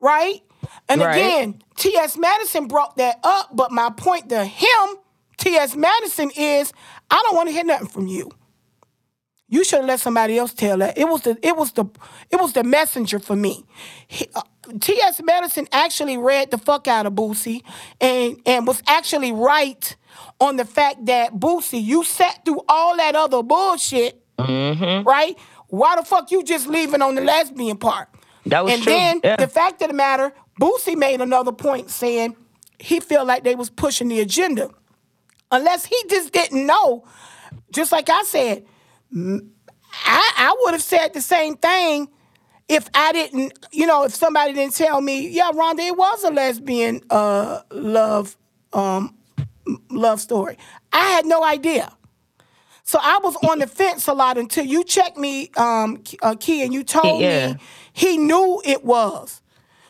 right? 0.00 0.42
And 0.88 1.00
Right. 1.00 1.16
again, 1.16 1.62
T.S. 1.76 2.16
Madison 2.16 2.66
brought 2.68 2.96
that 2.96 3.18
up, 3.24 3.50
but 3.54 3.70
my 3.72 3.90
point 3.90 4.28
to 4.30 4.44
him, 4.44 4.88
T.S. 5.38 5.74
Madison, 5.76 6.30
is 6.36 6.72
I 7.10 7.22
don't 7.26 7.34
want 7.36 7.48
to 7.48 7.52
hear 7.52 7.64
nothing 7.64 7.88
from 7.88 8.06
you. 8.06 8.30
You 9.48 9.62
should 9.62 9.78
have 9.80 9.86
let 9.86 10.00
somebody 10.00 10.38
else 10.38 10.52
tell 10.52 10.78
that. 10.78 10.98
It 10.98 11.08
was 11.08 11.22
the 11.22 11.38
it 11.42 11.56
was 11.56 11.72
the 11.72 11.84
it 12.30 12.40
was 12.40 12.52
the 12.52 12.64
messenger 12.64 13.18
for 13.20 13.36
me. 13.36 13.64
He- 14.08 14.28
uh, 14.34 14.42
T.S. 14.80 15.22
Madison 15.22 15.68
actually 15.70 16.16
read 16.16 16.50
the 16.50 16.58
fuck 16.58 16.88
out 16.88 17.06
of 17.06 17.12
Boosie 17.12 17.62
and 18.00 18.40
and 18.44 18.66
was 18.66 18.82
actually 18.88 19.30
right 19.32 19.96
on 20.40 20.56
the 20.56 20.64
fact 20.64 21.06
that 21.06 21.32
Boosie, 21.34 21.80
you 21.82 22.02
sat 22.02 22.44
through 22.44 22.60
all 22.68 22.96
that 22.96 23.14
other 23.14 23.42
bullshit, 23.42 24.20
Mm-hmm. 24.38 25.06
right? 25.08 25.38
Why 25.68 25.96
the 25.96 26.02
fuck 26.02 26.30
you 26.30 26.42
just 26.42 26.66
leaving 26.66 27.00
on 27.00 27.14
the 27.14 27.20
lesbian 27.22 27.76
part? 27.76 28.08
That 28.46 28.64
was 28.64 28.74
and 28.74 28.82
true, 28.82 28.92
then 28.92 29.20
yeah. 29.24 29.36
the 29.36 29.48
fact 29.48 29.80
of 29.82 29.88
the 29.88 29.94
matter, 29.94 30.32
Boosie 30.60 30.96
made 30.96 31.20
another 31.20 31.52
point 31.52 31.90
saying 31.90 32.36
he 32.78 33.00
felt 33.00 33.26
like 33.26 33.44
they 33.44 33.54
was 33.54 33.70
pushing 33.70 34.08
the 34.08 34.20
agenda. 34.20 34.70
Unless 35.52 35.86
he 35.86 35.96
just 36.10 36.32
didn't 36.32 36.66
know, 36.66 37.04
just 37.72 37.92
like 37.92 38.10
I 38.10 38.22
said, 38.24 38.66
I, 39.14 40.32
I 40.36 40.56
would 40.62 40.72
have 40.74 40.82
said 40.82 41.14
the 41.14 41.20
same 41.20 41.56
thing 41.56 42.08
if 42.68 42.88
I 42.94 43.12
didn't, 43.12 43.52
you 43.72 43.86
know, 43.86 44.04
if 44.04 44.14
somebody 44.14 44.52
didn't 44.52 44.74
tell 44.74 45.00
me, 45.00 45.28
yeah, 45.28 45.50
Rhonda, 45.52 45.80
it 45.86 45.96
was 45.96 46.24
a 46.24 46.30
lesbian 46.30 47.00
uh, 47.10 47.62
love 47.70 48.36
um, 48.72 49.16
love 49.90 50.20
story. 50.20 50.58
I 50.92 51.10
had 51.10 51.26
no 51.26 51.44
idea. 51.44 51.92
So 52.84 52.98
I 53.02 53.18
was 53.22 53.36
on 53.36 53.58
the 53.60 53.66
fence 53.66 54.06
a 54.06 54.12
lot 54.14 54.38
until 54.38 54.64
you 54.64 54.84
checked 54.84 55.16
me, 55.16 55.50
um, 55.56 56.02
uh, 56.22 56.36
Key, 56.38 56.62
and 56.62 56.72
you 56.72 56.84
told 56.84 57.20
Yeah. 57.20 57.54
me 57.54 57.58
he 57.92 58.16
knew 58.18 58.62
it 58.64 58.84
was. 58.84 59.42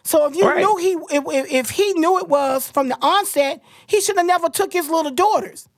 So 0.02 0.26
if 0.26 0.36
you 0.36 0.46
Right. 0.46 0.58
knew 0.58 0.76
he, 0.76 0.92
if, 1.16 1.24
if- 1.26 1.52
if 1.52 1.70
he 1.70 1.92
knew 1.94 2.18
it 2.18 2.28
was 2.28 2.70
from 2.70 2.88
the 2.88 2.96
onset, 3.02 3.60
he 3.86 4.00
should 4.00 4.16
have 4.16 4.26
never 4.26 4.48
took 4.48 4.72
his 4.72 4.88
little 4.88 5.10
daughters. 5.10 5.68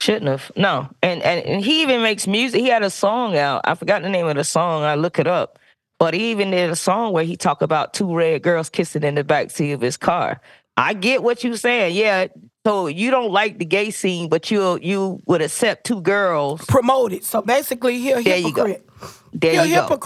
Shouldn't 0.00 0.28
have. 0.28 0.52
No. 0.56 0.88
And, 1.02 1.22
and 1.22 1.44
and 1.46 1.64
he 1.64 1.82
even 1.82 2.02
makes 2.02 2.26
music. 2.26 2.60
He 2.60 2.68
had 2.68 2.82
a 2.84 2.90
song 2.90 3.36
out. 3.36 3.62
I 3.64 3.74
forgot 3.74 4.02
the 4.02 4.08
name 4.08 4.26
of 4.28 4.36
the 4.36 4.44
song. 4.44 4.82
I 4.84 4.94
look 4.94 5.18
it 5.18 5.26
up 5.26 5.58
But 5.98 6.14
he 6.14 6.30
even 6.30 6.52
did 6.52 6.70
a 6.70 6.76
song 6.76 7.12
where 7.12 7.24
he 7.24 7.36
talked 7.36 7.62
about 7.62 7.94
two 7.94 8.14
red 8.14 8.42
girls 8.42 8.70
kissing 8.70 9.02
in 9.02 9.16
the 9.16 9.24
backseat 9.24 9.74
of 9.74 9.80
his 9.80 9.96
car. 9.96 10.40
I 10.76 10.94
get 10.94 11.22
what 11.24 11.42
you're 11.44 11.56
saying. 11.56 11.96
Yeah. 11.96 12.28
So 12.66 12.86
you 12.86 13.10
don't 13.10 13.32
like 13.32 13.58
the 13.58 13.64
gay 13.64 13.90
scene, 13.90 14.28
but 14.28 14.50
you 14.50 14.78
you 14.82 15.20
would 15.26 15.42
accept 15.42 15.84
two 15.86 16.00
girls. 16.02 16.64
Promote 16.66 17.12
it. 17.12 17.24
So 17.24 17.42
basically, 17.42 17.98
he 17.98 18.12
a 18.12 18.22
There 18.22 18.36
you 18.38 18.52
go. 18.52 18.66
hypocrite. 18.66 18.88
There 19.32 19.52
He 19.52 19.58
a 19.58 19.64
you 19.64 19.74
go. 19.76 19.98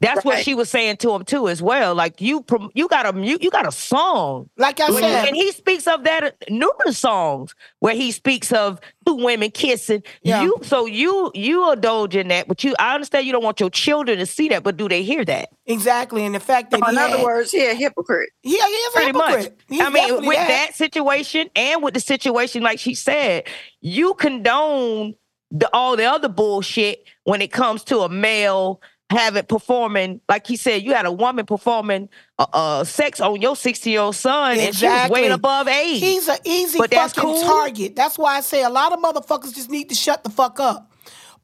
Hypocrite. 0.00 0.24
That's 0.24 0.24
what 0.24 0.44
she 0.44 0.54
was 0.54 0.70
saying 0.70 0.96
to 0.98 1.12
him 1.12 1.24
too, 1.24 1.48
as 1.48 1.62
well. 1.62 1.94
Like 1.94 2.20
you, 2.20 2.44
you 2.74 2.88
got 2.88 3.14
a 3.14 3.20
you 3.20 3.50
got 3.50 3.66
a 3.66 3.72
song, 3.72 4.48
Like 4.56 4.80
I 4.80 4.86
and, 4.86 4.96
said, 4.96 5.28
and 5.28 5.36
he 5.36 5.52
speaks 5.52 5.86
of 5.86 6.04
that 6.04 6.24
uh, 6.24 6.30
numerous 6.48 6.98
songs 6.98 7.54
where 7.80 7.94
he 7.94 8.10
speaks 8.10 8.52
of 8.52 8.80
two 9.06 9.14
women 9.16 9.50
kissing. 9.50 10.02
Yeah. 10.22 10.42
You, 10.42 10.58
so 10.62 10.86
you 10.86 11.30
you 11.34 11.72
indulge 11.72 12.16
in 12.16 12.28
that, 12.28 12.48
but 12.48 12.64
you, 12.64 12.74
I 12.78 12.94
understand 12.94 13.26
you 13.26 13.32
don't 13.32 13.44
want 13.44 13.60
your 13.60 13.70
children 13.70 14.18
to 14.18 14.26
see 14.26 14.48
that, 14.48 14.62
but 14.62 14.76
do 14.76 14.88
they 14.88 15.02
hear 15.02 15.24
that? 15.24 15.50
exactly, 15.66 16.24
and 16.24 16.34
the 16.34 16.40
fact 16.40 16.72
that 16.72 16.80
oh, 16.82 16.88
In 16.88 16.96
he 16.96 17.00
other 17.00 17.16
had- 17.18 17.24
words, 17.24 17.50
he 17.52 17.64
a 17.64 17.74
hypocrite. 17.74 18.30
yeah, 18.42 18.66
he 18.66 18.72
is 18.72 18.94
a 18.94 18.96
Pretty 18.96 19.12
much. 19.12 19.30
hypocrite. 19.30 19.60
He's 19.68 19.80
I 19.80 19.88
mean, 19.90 20.26
with 20.26 20.36
that. 20.36 20.48
that 20.48 20.74
situation 20.74 21.48
and 21.54 21.82
with 21.82 21.94
the 21.94 22.00
situation, 22.00 22.62
like 22.62 22.78
she 22.80 22.94
said, 22.94 23.44
you 23.80 24.14
condone 24.14 25.14
the 25.52 25.68
all 25.72 25.96
the 25.96 26.04
other 26.04 26.28
bullshit 26.28 27.04
when 27.24 27.40
it 27.42 27.52
comes 27.52 27.82
to 27.84 28.00
a 28.00 28.08
male 28.08 28.80
having 29.10 29.44
performing, 29.44 30.20
like 30.28 30.46
he 30.46 30.56
said, 30.56 30.82
you 30.82 30.94
had 30.94 31.04
a 31.04 31.12
woman 31.12 31.44
performing 31.44 32.08
uh, 32.38 32.46
uh 32.52 32.84
sex 32.84 33.20
on 33.20 33.40
your 33.42 33.56
60 33.56 33.90
year 33.90 34.00
old 34.00 34.16
son, 34.16 34.52
and 34.52 34.60
she 34.60 34.66
was 34.66 34.74
Exactly. 34.94 35.22
way 35.22 35.28
above 35.28 35.68
age. 35.68 36.00
He's 36.00 36.28
an 36.28 36.38
easy 36.44 36.78
But 36.78 36.94
fucking 36.94 37.22
cool. 37.22 37.42
target. 37.42 37.96
That's 37.96 38.16
why 38.16 38.36
I 38.36 38.40
say 38.40 38.62
a 38.62 38.70
lot 38.70 38.92
of 38.92 39.00
motherfuckers 39.00 39.54
just 39.54 39.70
need 39.70 39.88
to 39.90 39.94
shut 39.94 40.24
the 40.24 40.30
fuck 40.30 40.60
up. 40.60 40.86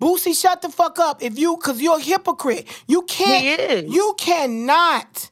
Boosie, 0.00 0.38
shut 0.40 0.62
the 0.62 0.68
fuck 0.68 0.98
up. 0.98 1.22
If 1.22 1.38
you, 1.38 1.56
cause 1.56 1.80
you're 1.80 1.98
a 1.98 2.02
hypocrite. 2.02 2.66
You 2.86 3.02
can't. 3.02 3.88
You 3.88 4.14
cannot. 4.18 5.30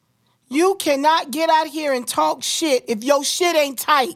You 0.48 0.77
cannot 0.78 1.31
get 1.31 1.51
out 1.51 1.66
here 1.69 1.93
and 1.93 2.06
talk 2.06 2.43
shit 2.43 2.85
if 2.89 3.05
your 3.05 3.24
shit 3.24 3.55
ain't 3.56 3.78
tight. 3.78 4.15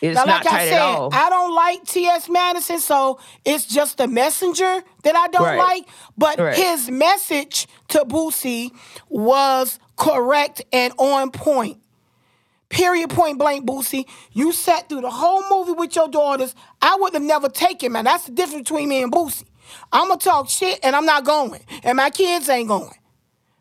It's 0.00 0.14
Now, 0.16 0.24
not 0.24 0.44
like 0.44 0.52
I 0.52 0.56
tight 0.58 0.68
said, 0.68 0.78
at 0.78 0.82
all. 0.82 1.10
I 1.12 1.30
don't 1.30 1.54
like 1.54 1.84
T.S. 1.86 2.28
Madison, 2.28 2.78
so 2.80 3.18
it's 3.44 3.66
just 3.66 3.98
the 3.98 4.06
messenger 4.06 4.82
that 5.04 5.16
I 5.16 5.28
don't 5.28 5.42
Right. 5.44 5.58
like. 5.58 5.88
But 6.18 6.38
Right. 6.38 6.54
his 6.54 6.90
message 6.90 7.66
to 7.88 8.04
Boosie 8.04 8.70
was 9.08 9.78
correct 9.96 10.62
and 10.72 10.92
on 10.98 11.30
point. 11.30 11.78
Period, 12.68 13.10
point 13.10 13.38
blank, 13.38 13.64
Boosie. 13.64 14.06
You 14.32 14.52
sat 14.52 14.88
through 14.88 15.02
the 15.02 15.10
whole 15.10 15.44
movie 15.50 15.72
with 15.72 15.94
your 15.94 16.08
daughters. 16.08 16.54
I 16.82 16.96
would 16.96 17.14
have 17.14 17.22
never 17.22 17.48
taken, 17.48 17.92
man. 17.92 18.04
That's 18.04 18.24
the 18.26 18.32
difference 18.32 18.68
between 18.68 18.88
me 18.88 19.02
and 19.02 19.12
Boosie. 19.12 19.44
I'm 19.92 20.08
going 20.08 20.18
to 20.18 20.24
talk 20.24 20.48
shit 20.48 20.80
and 20.82 20.94
I'm 20.96 21.06
not 21.06 21.24
going. 21.24 21.64
And 21.84 21.96
my 21.96 22.10
kids 22.10 22.48
ain't 22.48 22.68
going. 22.68 22.92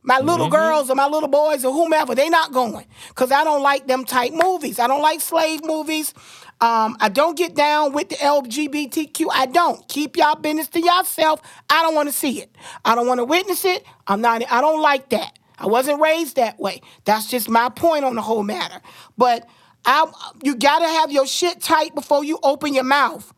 My 0.06 0.20
little 0.20 0.50
girls 0.50 0.90
or 0.92 0.96
my 0.96 1.08
little 1.08 1.28
boys 1.28 1.66
or 1.66 1.74
whomever, 1.74 2.14
they 2.14 2.30
not 2.30 2.54
going. 2.54 2.86
Because 3.10 3.32
I 3.32 3.44
don't 3.44 3.64
like 3.64 3.88
them 3.88 4.06
type 4.06 4.34
movies. 4.34 4.78
I 4.78 4.86
don't 4.86 5.02
like 5.02 5.20
slave 5.20 5.62
movies. 5.64 6.14
Um, 6.62 6.96
I 7.02 7.10
don't 7.10 7.36
get 7.36 7.56
down 7.56 7.92
with 7.92 8.10
the 8.10 8.16
LGBTQ. 8.16 9.28
I 9.32 9.48
don't. 9.48 9.86
Keep 9.88 10.16
y'all 10.18 10.36
business 10.36 10.68
to 10.70 10.80
yourself. 10.80 11.42
I 11.70 11.82
don't 11.82 11.96
want 11.96 12.08
to 12.08 12.14
see 12.14 12.40
it. 12.40 12.56
I 12.86 12.94
don't 12.94 13.08
want 13.08 13.18
to 13.18 13.26
witness 13.26 13.66
it. 13.66 13.84
I'm 14.06 14.22
not, 14.22 14.44
I 14.52 14.62
don't 14.62 14.82
like 14.82 15.10
that. 15.10 15.38
I 15.58 15.66
wasn't 15.66 16.00
raised 16.00 16.36
that 16.36 16.60
way. 16.60 16.82
That's 17.06 17.28
just 17.28 17.50
my 17.50 17.70
point 17.70 18.06
on 18.06 18.16
the 18.16 18.22
whole 18.22 18.44
matter. 18.44 18.80
But 19.18 19.48
I, 19.86 20.06
you 20.44 20.56
gotta 20.56 20.88
have 20.88 21.12
your 21.12 21.26
shit 21.26 21.62
tight 21.62 21.96
before 21.96 22.24
you 22.24 22.40
open 22.44 22.74
your 22.74 22.84
mouth. 22.84 23.34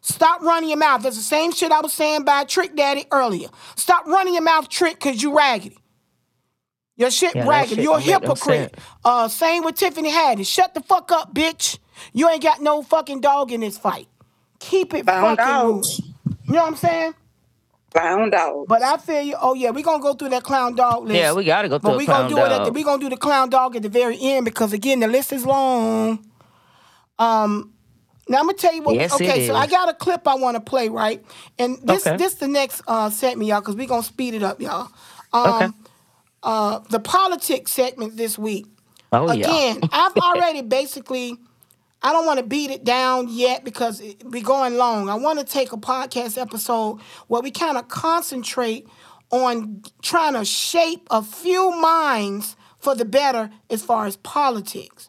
Stop 0.00 0.40
running 0.42 0.70
your 0.70 0.78
mouth. 0.78 1.02
That's 1.02 1.16
the 1.16 1.22
same 1.22 1.52
shit 1.52 1.72
I 1.72 1.80
was 1.80 1.92
saying 1.92 2.24
by 2.24 2.44
Trick 2.44 2.76
Daddy 2.76 3.06
earlier. 3.10 3.48
Stop 3.74 4.06
running 4.06 4.34
your 4.34 4.42
mouth, 4.42 4.68
Trick, 4.68 4.94
because 4.94 5.22
you 5.22 5.36
raggedy. 5.36 5.78
Your 6.96 7.10
shit 7.10 7.36
Yeah, 7.36 7.50
that 7.50 7.68
raggedy. 7.68 7.82
shit 7.82 7.84
You're 7.84 7.98
a 7.98 8.00
don't 8.00 8.06
no 8.06 8.12
hypocrite. 8.12 8.76
Uh, 9.04 9.28
same 9.28 9.64
with 9.64 9.76
Tiffany 9.76 10.10
Haddish. 10.12 10.48
Shut 10.52 10.74
the 10.74 10.82
fuck 10.82 11.12
up, 11.12 11.34
bitch. 11.34 11.78
You 12.12 12.28
ain't 12.30 12.42
got 12.42 12.62
no 12.62 12.82
fucking 12.82 13.20
dog 13.22 13.52
in 13.52 13.60
this 13.62 13.78
fight. 13.78 14.08
Keep 14.60 14.94
it 14.94 15.06
Found 15.06 15.16
fucking 15.20 15.40
out. 15.40 15.62
moving. 15.62 15.98
You 16.46 16.54
know 16.54 16.62
what 16.62 16.68
I'm 16.68 16.76
saying? 16.76 17.14
Found 17.94 18.34
out. 18.34 18.66
But 18.68 18.82
I 18.82 18.96
feel 18.98 19.22
you. 19.22 19.36
Oh 19.40 19.54
yeah, 19.54 19.70
we're 19.70 19.84
gonna 19.84 20.02
go 20.02 20.14
through 20.14 20.30
that 20.30 20.44
clown 20.44 20.74
dog 20.76 21.04
list. 21.04 21.16
Yeah, 21.16 21.32
we 21.34 21.44
gotta 21.44 21.68
go 21.68 21.76
But 21.76 21.96
we 21.96 22.04
a 22.04 22.08
gonna 22.08 22.28
clown 22.28 22.30
do 22.30 22.38
it 22.46 22.52
at 22.52 22.64
the 22.64 22.72
we 22.72 22.84
gonna 22.84 23.02
do 23.02 23.10
the 23.10 23.16
clown 23.18 23.50
dog 23.50 23.76
at 23.76 23.82
the 23.82 23.88
very 23.90 24.18
end 24.20 24.44
because 24.44 24.72
again 24.72 25.00
the 25.00 25.08
list 25.08 25.32
is 25.32 25.46
long. 25.46 26.24
Um, 27.18 27.74
now 28.28 28.38
I'm 28.40 28.46
gonna 28.46 28.58
tell 28.58 28.74
you 28.74 28.82
what. 28.82 28.96
Yes, 28.96 29.12
it 29.20 29.24
okay, 29.28 29.40
so 29.40 29.54
I 29.54 29.66
got 29.68 29.88
a 29.88 29.94
clip 29.94 30.26
I 30.28 30.36
want 30.36 30.56
to 30.56 30.60
play 30.62 30.88
right, 30.88 31.24
and 31.58 31.78
this 31.84 32.06
Okay. 32.06 32.16
this 32.16 32.34
the 32.34 32.48
next 32.48 32.82
uh, 32.88 33.10
segment, 33.10 33.48
y'all, 33.48 33.60
because 33.60 33.76
we 33.76 33.86
gonna 33.86 34.02
speed 34.02 34.34
it 34.34 34.42
up, 34.42 34.60
y'all. 34.60 34.88
Um, 35.32 35.74
Okay. 35.74 35.85
Uh, 36.46 36.78
the 36.88 37.00
politics 37.00 37.72
segment 37.72 38.16
this 38.16 38.38
week. 38.38 38.66
Oh 39.12 39.30
yeah. 39.32 39.44
Again, 39.46 39.80
I've 39.92 40.16
already 40.16 40.62
basically. 40.62 41.36
I 42.02 42.12
don't 42.12 42.26
want 42.26 42.38
to 42.38 42.44
beat 42.46 42.70
it 42.70 42.84
down 42.84 43.28
yet 43.28 43.64
because 43.64 44.00
it 44.00 44.22
we 44.24 44.40
going 44.40 44.76
long. 44.76 45.08
I 45.08 45.16
want 45.16 45.40
to 45.40 45.44
take 45.44 45.72
a 45.72 45.76
podcast 45.76 46.40
episode 46.40 47.00
where 47.26 47.42
we 47.42 47.50
kind 47.50 47.76
of 47.76 47.88
concentrate 47.88 48.86
on 49.30 49.82
trying 50.02 50.34
to 50.34 50.44
shape 50.44 51.06
a 51.10 51.22
few 51.22 51.72
minds 51.80 52.54
for 52.78 52.94
the 52.94 53.04
better 53.04 53.50
as 53.70 53.82
far 53.82 54.06
as 54.06 54.16
politics. 54.18 55.08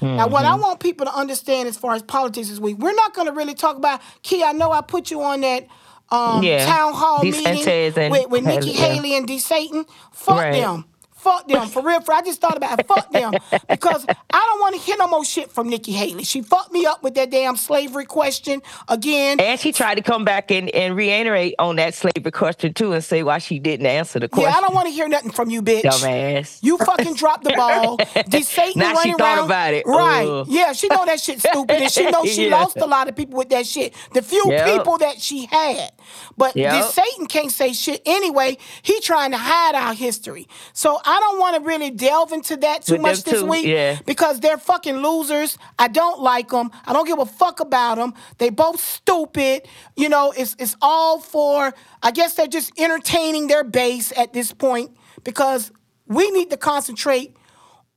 Now, 0.00 0.28
what 0.28 0.44
I 0.44 0.52
Mm-hmm. 0.52 0.62
want 0.62 0.80
people 0.80 1.06
to 1.06 1.14
understand 1.14 1.68
as 1.68 1.76
far 1.76 1.92
as 1.94 2.02
politics 2.02 2.48
this 2.48 2.60
week, 2.60 2.78
we're 2.78 2.94
not 2.94 3.12
going 3.14 3.26
to 3.26 3.32
really 3.34 3.54
talk 3.54 3.76
about. 3.76 4.00
Key, 4.22 4.42
I 4.44 4.52
know 4.52 4.70
I 4.70 4.80
put 4.80 5.10
you 5.10 5.20
on 5.22 5.40
that 5.42 5.66
um, 6.10 6.42
Yeah. 6.42 6.64
town 6.66 6.92
hall 6.94 7.20
D. 7.22 7.30
meeting 7.30 8.10
with, 8.10 8.28
with 8.30 8.44
Nikki. 8.44 8.72
Haley 8.72 9.16
and 9.16 9.26
D. 9.26 9.38
Satan. 9.38 9.84
Fuck 10.12 10.36
Right. 10.38 10.52
them. 10.54 10.84
Fuck 11.18 11.48
them. 11.48 11.68
For 11.68 11.82
real, 11.82 12.00
for 12.00 12.12
I 12.14 12.22
just 12.22 12.40
thought 12.40 12.56
about 12.56 12.78
it. 12.80 12.86
Fuck 12.86 13.10
them. 13.12 13.32
Because 13.68 14.04
I 14.08 14.14
don't 14.50 14.60
want 14.60 14.74
to 14.76 14.80
hear 14.80 14.96
no 14.98 15.08
more 15.08 15.24
shit 15.24 15.50
from 15.50 15.68
Nikki 15.68 15.92
Haley. 15.92 16.24
She 16.24 16.42
fucked 16.42 16.72
me 16.72 16.86
up 16.86 17.02
with 17.02 17.14
that 17.16 17.30
damn 17.30 17.56
slavery 17.56 18.04
question 18.06 18.62
again. 18.88 19.40
And 19.40 19.58
she 19.58 19.72
tried 19.72 19.96
to 19.96 20.02
come 20.02 20.24
back 20.24 20.50
and, 20.50 20.70
and 20.70 20.96
reiterate 20.96 21.54
on 21.58 21.76
that 21.76 21.94
slavery 21.94 22.30
question 22.32 22.72
too 22.72 22.92
and 22.92 23.02
say 23.02 23.22
why 23.22 23.38
she 23.38 23.58
didn't 23.58 23.86
answer 23.86 24.20
the 24.20 24.28
question. 24.28 24.50
Yeah, 24.50 24.56
I 24.58 24.60
don't 24.60 24.74
want 24.74 24.86
to 24.86 24.92
hear 24.92 25.08
nothing 25.08 25.30
from 25.32 25.50
you, 25.50 25.60
bitch. 25.60 25.82
Dumbass. 25.82 26.58
You 26.62 26.78
fucking 26.78 27.14
dropped 27.14 27.44
the 27.44 27.52
ball. 27.54 27.96
D. 28.28 28.42
Satan 28.42 28.78
Now 28.80 28.90
she 28.92 29.10
running 29.10 29.16
thought 29.16 29.38
around. 29.38 29.46
about 29.46 29.74
it. 29.74 29.86
Right. 29.86 30.44
Yeah, 30.48 30.72
she 30.72 30.88
know 30.88 31.04
that 31.04 31.20
shit 31.20 31.40
stupid 31.40 31.70
and 31.82 31.90
she 31.92 32.08
knows 32.10 32.28
she 32.32 32.48
Yeah. 32.48 32.56
lost 32.60 32.76
a 32.76 32.86
lot 32.86 33.08
of 33.08 33.16
people 33.16 33.38
with 33.38 33.48
that 33.50 33.66
shit. 33.66 33.92
The 34.14 34.22
few 34.22 34.44
Yep. 34.48 34.66
people 34.78 34.98
that 34.98 35.20
she 35.20 35.46
had. 35.46 35.90
But 36.36 36.56
Yep. 36.56 36.72
this 36.72 36.94
Satan 36.94 37.26
can't 37.26 37.50
say 37.52 37.72
shit 37.72 38.02
anyway. 38.06 38.56
He 38.82 39.00
trying 39.00 39.32
to 39.32 39.36
hide 39.38 39.74
our 39.74 39.94
history. 39.94 40.46
So 40.72 41.00
I 41.08 41.20
don't 41.20 41.38
want 41.38 41.56
to 41.56 41.62
really 41.62 41.90
delve 41.90 42.32
into 42.32 42.54
that 42.58 42.82
too 42.82 42.92
With 42.92 43.00
much 43.00 43.22
this 43.22 43.40
too, 43.40 43.46
week 43.46 43.64
yeah. 43.64 43.98
because 44.04 44.40
they're 44.40 44.58
fucking 44.58 44.98
losers. 44.98 45.56
I 45.78 45.88
don't 45.88 46.20
like 46.20 46.50
them. 46.50 46.70
I 46.84 46.92
don't 46.92 47.06
give 47.06 47.18
a 47.18 47.24
fuck 47.24 47.60
about 47.60 47.96
them. 47.96 48.12
They 48.36 48.50
both 48.50 48.78
stupid. 48.78 49.66
You 49.96 50.10
know, 50.10 50.34
it's 50.36 50.54
it's 50.58 50.76
all 50.82 51.18
for. 51.18 51.72
I 52.02 52.10
guess 52.10 52.34
they're 52.34 52.46
just 52.46 52.78
entertaining 52.78 53.46
their 53.46 53.64
base 53.64 54.12
at 54.18 54.34
this 54.34 54.52
point 54.52 54.90
because 55.24 55.72
we 56.06 56.30
need 56.30 56.50
to 56.50 56.58
concentrate 56.58 57.34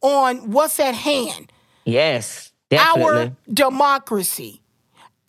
on 0.02 0.52
what's 0.52 0.80
at 0.80 0.96
hand. 0.96 1.52
Yes. 1.84 2.54
Our 2.72 3.36
democracy. 3.52 4.61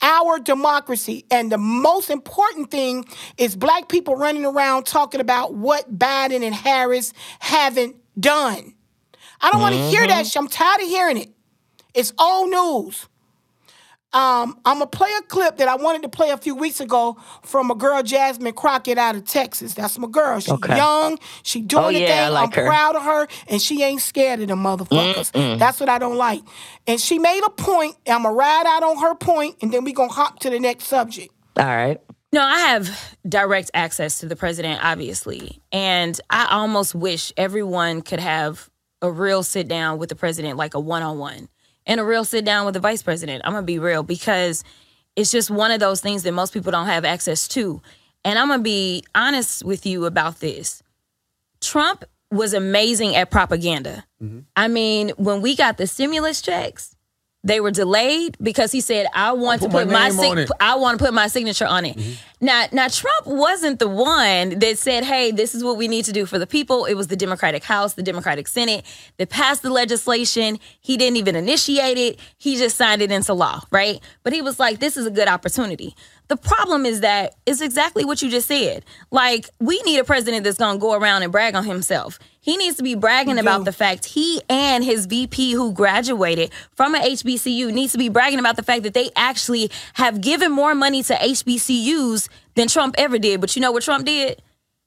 Our 0.03 0.39
democracy. 0.41 1.25
And 1.31 1.51
the 1.51 1.59
most 1.59 2.11
important 2.11 2.71
thing 2.71 3.05
is 3.39 3.55
black 3.57 3.89
people 3.89 4.17
running 4.17 4.45
around 4.45 4.85
talking 4.85 5.21
about 5.21 5.55
what 5.55 5.97
Biden 5.97 6.45
and 6.45 6.55
Harris 6.55 7.13
haven't 7.39 7.97
done. 8.19 8.75
I 9.41 9.51
don't 9.51 9.61
want 9.61 9.75
to 9.75 9.81
hear 9.89 10.07
that. 10.07 10.27
Mm-hmm. 10.27 10.39
I'm 10.39 10.49
tired 10.49 10.83
of 10.83 10.89
hearing 10.89 11.17
it. 11.19 11.31
It's 11.95 12.13
old 12.19 12.51
news. 12.51 13.09
Um, 14.15 14.59
I'm 14.67 14.75
gonna 14.79 14.87
play 14.87 15.11
a 15.19 15.23
clip 15.23 15.57
that 15.57 15.69
I 15.69 15.77
wanted 15.77 16.03
to 16.03 16.09
play 16.09 16.31
a 16.31 16.37
few 16.37 16.55
weeks 16.55 16.81
ago 16.81 17.17
from 17.45 17.71
a 17.71 17.75
girl, 17.75 18.03
Jasmine 18.03 18.53
Crockett, 18.53 18.99
out 18.99 19.17
of 19.17 19.25
Texas. 19.25 19.73
That's 19.75 19.99
my 19.99 20.09
girl. 20.09 20.39
She's 20.41 20.53
Okay. 20.53 20.77
young. 20.77 21.19
She 21.43 21.63
doing 21.63 21.85
Oh, 21.85 21.93
the 21.93 22.01
yeah, 22.01 22.07
thing. 22.07 22.19
I 22.21 22.29
like 22.29 22.57
I'm 22.59 22.65
her. 22.65 22.69
proud 22.69 22.97
of 22.97 23.03
her, 23.05 23.27
and 23.49 23.61
she 23.63 23.83
ain't 23.83 24.03
scared 24.03 24.41
of 24.41 24.49
the 24.49 24.55
motherfuckers. 24.55 25.59
That's 25.59 25.81
what 25.81 25.89
I 25.89 25.99
don't 25.99 26.17
like. 26.17 26.43
And 26.87 27.01
she 27.01 27.19
made 27.19 27.43
a 27.47 27.51
point. 27.51 27.97
and 28.07 28.15
I'm 28.17 28.23
gonna 28.25 28.35
ride 28.35 28.65
out 28.67 28.83
on 28.83 28.99
her 28.99 29.15
point, 29.15 29.57
and 29.63 29.73
then 29.73 29.85
we 29.85 29.93
gonna 29.93 30.13
hop 30.13 30.41
to 30.41 30.51
the 30.51 30.61
next 30.61 30.85
subject. 30.85 31.33
All 31.59 31.65
right. 31.65 31.99
No, 32.35 32.43
I 32.43 32.59
have 32.61 33.17
direct 33.29 33.71
access 33.75 34.21
to 34.21 34.27
the 34.27 34.37
president, 34.37 34.83
obviously. 34.83 35.61
And 35.71 36.19
I 36.31 36.47
almost 36.51 36.95
wish 36.95 37.33
everyone 37.37 38.01
could 38.03 38.21
have 38.21 38.69
a 39.03 39.11
real 39.11 39.43
sit 39.43 39.69
down 39.69 39.99
with 39.99 40.09
the 40.09 40.15
president, 40.15 40.57
like 40.57 40.75
a 40.75 40.81
one 40.81 41.03
on 41.03 41.19
one, 41.19 41.49
and 41.87 42.01
a 42.01 42.05
real 42.05 42.25
sit 42.25 42.45
down 42.45 42.65
with 42.65 42.75
the 42.75 42.81
vice 42.81 43.03
president. 43.03 43.43
I'm 43.45 43.53
to 43.63 43.63
be 43.63 43.79
real 43.79 44.03
because 44.03 44.65
it's 45.17 45.31
just 45.31 45.51
one 45.51 45.71
of 45.71 45.81
those 45.81 46.01
things 46.01 46.23
that 46.23 46.33
most 46.33 46.53
people 46.53 46.73
don't 46.73 46.87
have 46.87 47.05
access 47.05 47.49
to. 47.49 47.83
And 48.25 48.39
I'm 48.39 48.49
to 48.49 48.59
be 48.59 49.05
honest 49.15 49.65
with 49.65 49.85
you 49.85 50.07
about 50.07 50.41
this. 50.41 50.83
Trump 51.61 52.05
was 52.31 52.55
amazing 52.55 53.15
at 53.15 53.31
propaganda. 53.31 54.05
Mm-hmm. 54.23 54.41
I 54.57 54.69
mean, 54.69 55.11
when 55.17 55.43
we 55.43 55.55
got 55.55 55.77
the 55.77 55.87
stimulus 55.87 56.41
checks, 56.41 56.97
They 57.45 57.59
were 57.59 57.73
delayed 57.73 58.37
because 58.41 58.71
he 58.71 58.81
said, 58.81 59.07
"I 59.15 59.33
want 59.33 59.63
I'll 59.63 59.69
to 59.69 59.73
put 59.73 59.85
put 59.89 59.93
my 59.93 60.11
my, 60.11 60.35
sig- 60.35 60.49
I 60.61 60.77
want 60.77 60.99
to 60.99 61.05
put 61.05 61.13
my 61.13 61.27
signature 61.27 61.67
on 61.67 61.85
it." 61.85 61.97
Mm-hmm. 61.97 62.13
Now, 62.47 62.67
now 62.71 62.89
Trump 62.89 63.27
wasn't 63.27 63.81
the 63.81 63.89
one 63.89 64.61
that 64.61 64.79
said, 64.79 65.03
"Hey, 65.03 65.33
this 65.33 65.55
is 65.55 65.65
what 65.65 65.77
we 65.77 65.89
need 65.89 66.05
to 66.05 66.13
do 66.13 66.25
for 66.25 66.39
the 66.39 66.47
people." 66.47 66.85
It 66.85 66.95
was 66.95 67.09
the 67.09 67.17
Democratic 67.17 67.65
House, 67.65 67.95
the 67.95 68.03
Democratic 68.03 68.47
Senate 68.47 68.85
that 69.17 69.29
passed 69.29 69.63
the 69.63 69.71
legislation. 69.71 70.61
He 70.81 70.97
didn't 70.97 71.17
even 71.17 71.35
initiate 71.35 71.99
it; 71.99 72.21
he 72.39 72.57
just 72.57 72.77
signed 72.77 73.03
it 73.03 73.11
into 73.11 73.35
law, 73.35 73.63
right? 73.73 74.01
But 74.23 74.33
he 74.33 74.41
was 74.41 74.61
like, 74.61 74.79
"This 74.79 74.97
is 74.97 75.07
a 75.07 75.11
good 75.11 75.27
opportunity." 75.29 75.97
The 76.33 76.39
problem 76.39 76.87
is 76.87 77.01
that 77.01 77.35
it's 77.45 77.61
exactly 77.61 78.07
what 78.07 78.23
you 78.23 78.31
just 78.31 78.49
said. 78.49 78.87
Like, 79.11 79.51
we 79.61 79.83
need 79.83 79.99
a 79.99 80.05
president 80.05 80.45
that's 80.45 80.57
going 80.57 80.77
to 80.77 80.81
go 80.81 80.95
around 80.95 81.25
and 81.25 81.31
brag 81.31 81.55
on 81.55 81.63
himself. 81.63 82.19
He 82.41 82.57
needs 82.57 82.79
to 82.79 82.83
be 82.83 82.95
bragging 82.95 83.39
about 83.39 83.67
the 83.67 83.73
fact 83.73 84.07
he 84.07 84.41
and 84.49 84.83
his 84.83 85.05
VP 85.05 85.53
who 85.53 85.75
graduated 85.75 86.51
from 86.75 86.95
a 86.95 87.01
HBCU 87.01 87.71
needs 87.71 87.93
to 87.93 87.99
be 87.99 88.09
bragging 88.09 88.39
about 88.39 88.57
the 88.57 88.63
fact 88.63 88.85
that 88.85 88.95
they 88.95 89.11
actually 89.15 89.71
have 89.93 90.23
given 90.23 90.51
more 90.51 90.75
money 90.75 91.03
to 91.03 91.13
HBCUs 91.13 92.31
than 92.55 92.67
Trump 92.67 92.95
ever 92.97 93.19
did. 93.19 93.43
But 93.43 93.55
you 93.55 93.61
know 93.61 93.71
what 93.71 93.83
Trump 93.83 94.07
did? 94.07 94.41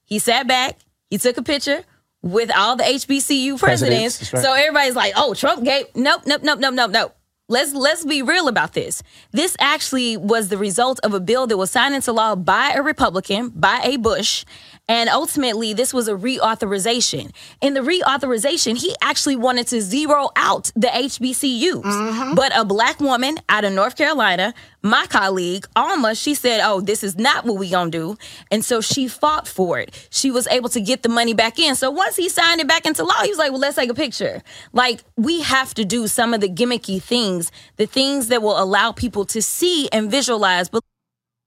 He 0.03 0.17
sat 0.17 0.47
back, 0.47 0.79
he 1.11 1.19
took 1.19 1.37
a 1.37 1.43
picture 1.43 1.83
with 2.23 2.49
all 2.57 2.75
the 2.75 2.85
HBCU 2.85 3.59
presidents. 3.59 4.17
Presidents, 4.17 4.33
right. 4.33 4.41
So 4.43 4.51
everybody's 4.51 4.95
like, 4.95 5.13
"Oh, 5.15 5.35
Trump 5.35 5.63
gave 5.63 5.95
nope, 5.95 6.23
nope, 6.25 6.41
nope, 6.41 6.57
nope, 6.57 6.73
nope, 6.73 6.89
nope." 6.89 7.14
Let's 7.47 7.75
let's 7.75 8.03
be 8.03 8.23
real 8.23 8.47
about 8.47 8.73
this. 8.73 9.03
This 9.29 9.55
actually 9.59 10.17
was 10.17 10.49
the 10.49 10.57
result 10.57 10.99
of 11.03 11.13
a 11.13 11.19
bill 11.19 11.45
that 11.45 11.57
was 11.57 11.69
signed 11.69 11.93
into 11.93 12.11
law 12.11 12.35
by 12.35 12.73
a 12.75 12.81
Republican, 12.81 13.49
by 13.49 13.81
a 13.83 13.97
Bush, 13.97 14.45
and 14.87 15.09
ultimately 15.09 15.71
this 15.71 15.93
was 15.93 16.07
a 16.07 16.15
reauthorization. 16.15 17.29
In 17.61 17.75
the 17.75 17.81
reauthorization, 17.81 18.81
he 18.81 18.95
actually 18.99 19.35
wanted 19.35 19.67
to 19.67 19.79
zero 19.81 20.31
out 20.35 20.71
the 20.75 20.87
HBCUs. 20.87 21.83
Mm-hmm. 21.83 22.33
But 22.33 22.51
a 22.57 22.65
black 22.65 22.99
woman 22.99 23.37
out 23.47 23.63
of 23.63 23.73
North 23.73 23.95
Carolina, 23.95 24.55
my 24.85 25.07
colleague, 25.07 25.65
Alma, 25.75 26.13
she 26.13 26.35
said, 26.35 26.61
"Oh, 26.63 26.79
this 26.79 27.03
is 27.03 27.17
not 27.17 27.43
what 27.43 27.57
we 27.57 27.71
to 27.71 27.89
do." 27.89 28.17
And 28.51 28.63
so 28.63 28.81
she 28.81 29.07
fought 29.07 29.47
for 29.47 29.79
it. 29.79 30.07
She 30.11 30.29
was 30.29 30.47
able 30.47 30.69
to 30.69 30.79
get 30.79 31.01
the 31.01 31.09
money 31.09 31.33
back 31.33 31.57
in. 31.57 31.75
So 31.75 31.89
once 31.89 32.15
he 32.15 32.29
signed 32.29 32.61
it 32.61 32.67
back 32.67 32.85
into 32.85 33.03
law, 33.03 33.23
he 33.23 33.29
was 33.29 33.39
like, 33.39 33.51
"Well, 33.51 33.59
let's 33.59 33.77
take 33.77 33.89
a 33.89 33.95
picture." 33.95 34.43
Like 34.73 35.01
we 35.17 35.41
have 35.41 35.73
to 35.73 35.85
do 35.85 36.07
some 36.07 36.35
of 36.35 36.41
the 36.41 36.49
gimmicky 36.49 37.01
things, 37.01 37.51
the 37.77 37.87
things 37.87 38.27
that 38.27 38.43
will 38.43 38.61
allow 38.61 38.91
people 38.91 39.25
to 39.25 39.41
see 39.41 39.89
and 39.91 40.11
visualize. 40.11 40.69
But 40.69 40.83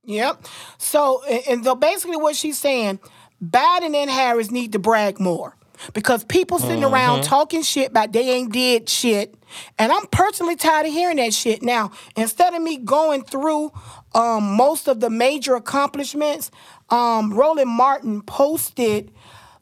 Yep. 0.05 0.47
So, 0.79 1.23
and, 1.29 1.43
and 1.49 1.65
so 1.65 1.75
basically 1.75 2.17
what 2.17 2.35
she's 2.35 2.59
saying, 2.59 2.99
Biden 3.43 3.95
and 3.95 4.11
Harris 4.11 4.51
need 4.51 4.73
to 4.73 4.79
brag 4.79 5.21
more. 5.21 5.55
Because 5.93 6.25
people 6.25 6.59
sitting 6.59 6.85
around 6.85 7.23
talking 7.23 7.63
shit 7.63 7.91
about 7.91 8.13
they 8.13 8.31
ain't 8.31 8.53
did 8.53 8.89
shit. 8.89 9.35
And 9.79 9.93
I'm 9.93 10.07
personally 10.09 10.57
tired 10.57 10.87
of 10.87 10.93
hearing 10.93 11.17
that 11.17 11.33
shit. 11.33 11.63
Now, 11.63 11.93
instead 12.17 12.55
of 12.55 12.63
me 12.63 12.77
going 12.79 13.25
through 13.25 13.73
um, 14.15 14.57
most 14.57 14.89
of 14.89 15.01
the 15.01 15.11
major 15.11 15.55
accomplishments, 15.55 16.51
um, 16.91 17.33
Roland 17.33 17.71
Martin 17.71 18.23
posted 18.23 19.13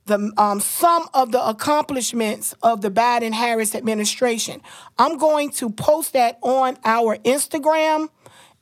the 0.07 0.33
um, 0.37 0.61
some 0.61 1.09
of 1.15 1.33
the 1.33 1.45
accomplishments 1.45 2.55
of 2.63 2.81
the 2.81 2.91
Biden 2.91 3.33
Harris 3.33 3.75
administration. 3.75 4.63
I'm 4.99 5.19
going 5.19 5.51
to 5.53 5.71
post 5.71 6.13
that 6.15 6.39
on 6.43 6.79
our 6.85 7.17
Instagram 7.19 8.09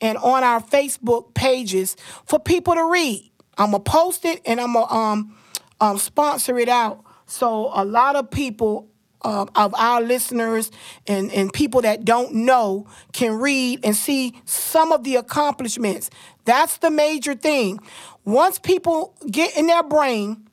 and 0.00 0.18
on 0.18 0.42
our 0.42 0.62
Facebook 0.62 1.34
pages 1.34 1.96
for 2.26 2.38
people 2.38 2.74
to 2.74 2.84
read. 2.84 3.30
I'm 3.56 3.70
gonna 3.70 3.80
post 3.80 4.24
it 4.24 4.40
and 4.46 4.60
I'm 4.60 4.72
gonna 4.72 4.92
um, 4.92 5.36
um, 5.80 5.98
sponsor 5.98 6.58
it 6.58 6.68
out 6.68 7.03
so 7.26 7.70
a 7.74 7.84
lot 7.84 8.16
of 8.16 8.30
people 8.30 8.88
uh, 9.24 9.46
of 9.56 9.74
our 9.74 10.02
listeners 10.02 10.70
and, 11.06 11.32
and 11.32 11.52
people 11.52 11.80
that 11.80 12.04
don't 12.04 12.34
know 12.34 12.86
can 13.12 13.32
read 13.32 13.80
and 13.82 13.96
see 13.96 14.40
some 14.44 14.92
of 14.92 15.02
the 15.02 15.16
accomplishments. 15.16 16.10
That's 16.44 16.76
the 16.76 16.90
major 16.90 17.34
thing. 17.34 17.80
Once 18.24 18.58
people 18.58 19.14
get 19.30 19.56
in 19.56 19.66
their 19.66 19.82
brain, 19.82 20.48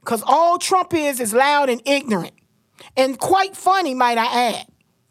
because 0.00 0.22
all 0.26 0.58
Trump 0.58 0.92
is 0.92 1.20
is 1.20 1.32
loud 1.32 1.70
and 1.70 1.80
ignorant, 1.86 2.32
and 2.96 3.18
quite 3.18 3.56
funny, 3.56 3.94
might 3.94 4.18
I 4.18 4.50
add, 4.56 4.66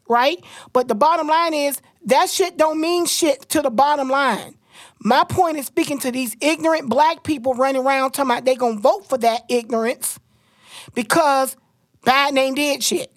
right? 0.09 0.43
But 0.73 0.87
the 0.87 0.95
bottom 0.95 1.27
line 1.27 1.53
is 1.53 1.81
that 2.05 2.29
shit 2.29 2.57
don't 2.57 2.81
mean 2.81 3.05
shit 3.05 3.47
to 3.49 3.61
the 3.61 3.69
bottom 3.69 4.09
line. 4.09 4.55
My 5.01 5.23
point 5.23 5.57
is 5.57 5.67
speaking 5.67 5.99
to 5.99 6.11
these 6.11 6.35
ignorant 6.41 6.89
black 6.89 7.23
people 7.23 7.53
running 7.53 7.85
around 7.85 8.11
talking 8.11 8.31
about 8.31 8.45
they 8.45 8.55
gonna 8.55 8.79
vote 8.79 9.07
for 9.07 9.17
that 9.19 9.43
ignorance 9.47 10.19
because 10.93 11.55
Bad 12.03 12.33
Name 12.33 12.55
did 12.55 12.83
shit. 12.83 13.11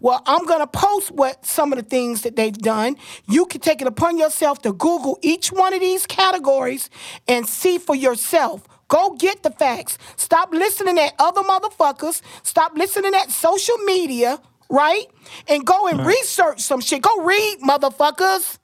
Well, 0.00 0.22
I'm 0.26 0.44
gonna 0.44 0.66
post 0.66 1.12
what 1.12 1.46
some 1.46 1.72
of 1.72 1.78
the 1.78 1.84
things 1.84 2.22
that 2.22 2.36
they've 2.36 2.56
done. 2.56 2.96
You 3.26 3.46
can 3.46 3.60
take 3.60 3.80
it 3.80 3.86
upon 3.86 4.18
yourself 4.18 4.60
to 4.62 4.72
Google 4.72 5.18
each 5.22 5.50
one 5.52 5.72
of 5.72 5.80
these 5.80 6.06
categories 6.06 6.90
and 7.26 7.46
see 7.48 7.78
for 7.78 7.94
yourself. 7.94 8.66
Go 8.88 9.14
get 9.18 9.42
the 9.42 9.50
facts. 9.50 9.96
Stop 10.16 10.52
listening 10.52 10.98
at 10.98 11.14
other 11.18 11.42
motherfuckers. 11.42 12.20
Stop 12.42 12.76
listening 12.76 13.14
at 13.14 13.30
social 13.30 13.78
media, 13.78 14.38
right? 14.68 15.06
And 15.48 15.64
go 15.64 15.86
and 15.88 16.04
research 16.04 16.60
some 16.60 16.80
shit. 16.80 17.00
Go 17.00 17.22
read, 17.22 17.60
motherfuckers. 17.60 18.58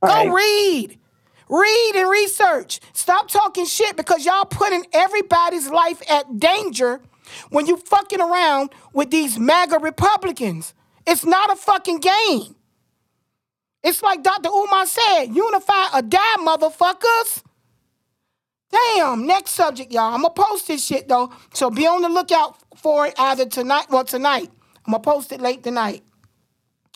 Go 0.00 0.08
Right. 0.08 0.32
read. 0.32 0.98
Read 1.48 1.92
and 1.96 2.10
research. 2.10 2.80
Stop 2.92 3.28
talking 3.28 3.64
shit 3.64 3.96
because 3.96 4.24
y'all 4.26 4.44
putting 4.44 4.86
everybody's 4.92 5.70
life 5.70 6.02
at 6.10 6.38
danger 6.38 7.00
when 7.50 7.66
you 7.66 7.76
fucking 7.76 8.20
around 8.20 8.70
with 8.92 9.10
these 9.10 9.38
MAGA 9.38 9.78
Republicans. 9.78 10.74
It's 11.06 11.24
not 11.24 11.50
a 11.50 11.56
fucking 11.56 12.00
game. 12.00 12.54
It's 13.82 14.02
like 14.02 14.22
Dr. 14.22 14.48
Umar 14.48 14.86
said, 14.86 15.26
unify 15.26 15.86
or 15.94 16.02
die, 16.02 16.36
motherfuckers. 16.40 17.42
Damn, 18.70 19.26
next 19.26 19.52
subject, 19.52 19.92
y'all. 19.92 20.14
I'm 20.14 20.22
gonna 20.22 20.34
post 20.34 20.68
this 20.68 20.84
shit 20.84 21.08
though, 21.08 21.32
so 21.54 21.70
be 21.70 21.86
on 21.86 22.02
the 22.02 22.08
lookout 22.08 22.56
for 22.76 23.06
it 23.06 23.14
either 23.18 23.46
tonight. 23.46 23.86
Well, 23.90 24.04
tonight. 24.04 24.50
I'm 24.86 24.92
gonna 24.92 25.02
post 25.02 25.32
it 25.32 25.40
late 25.40 25.62
tonight. 25.62 26.02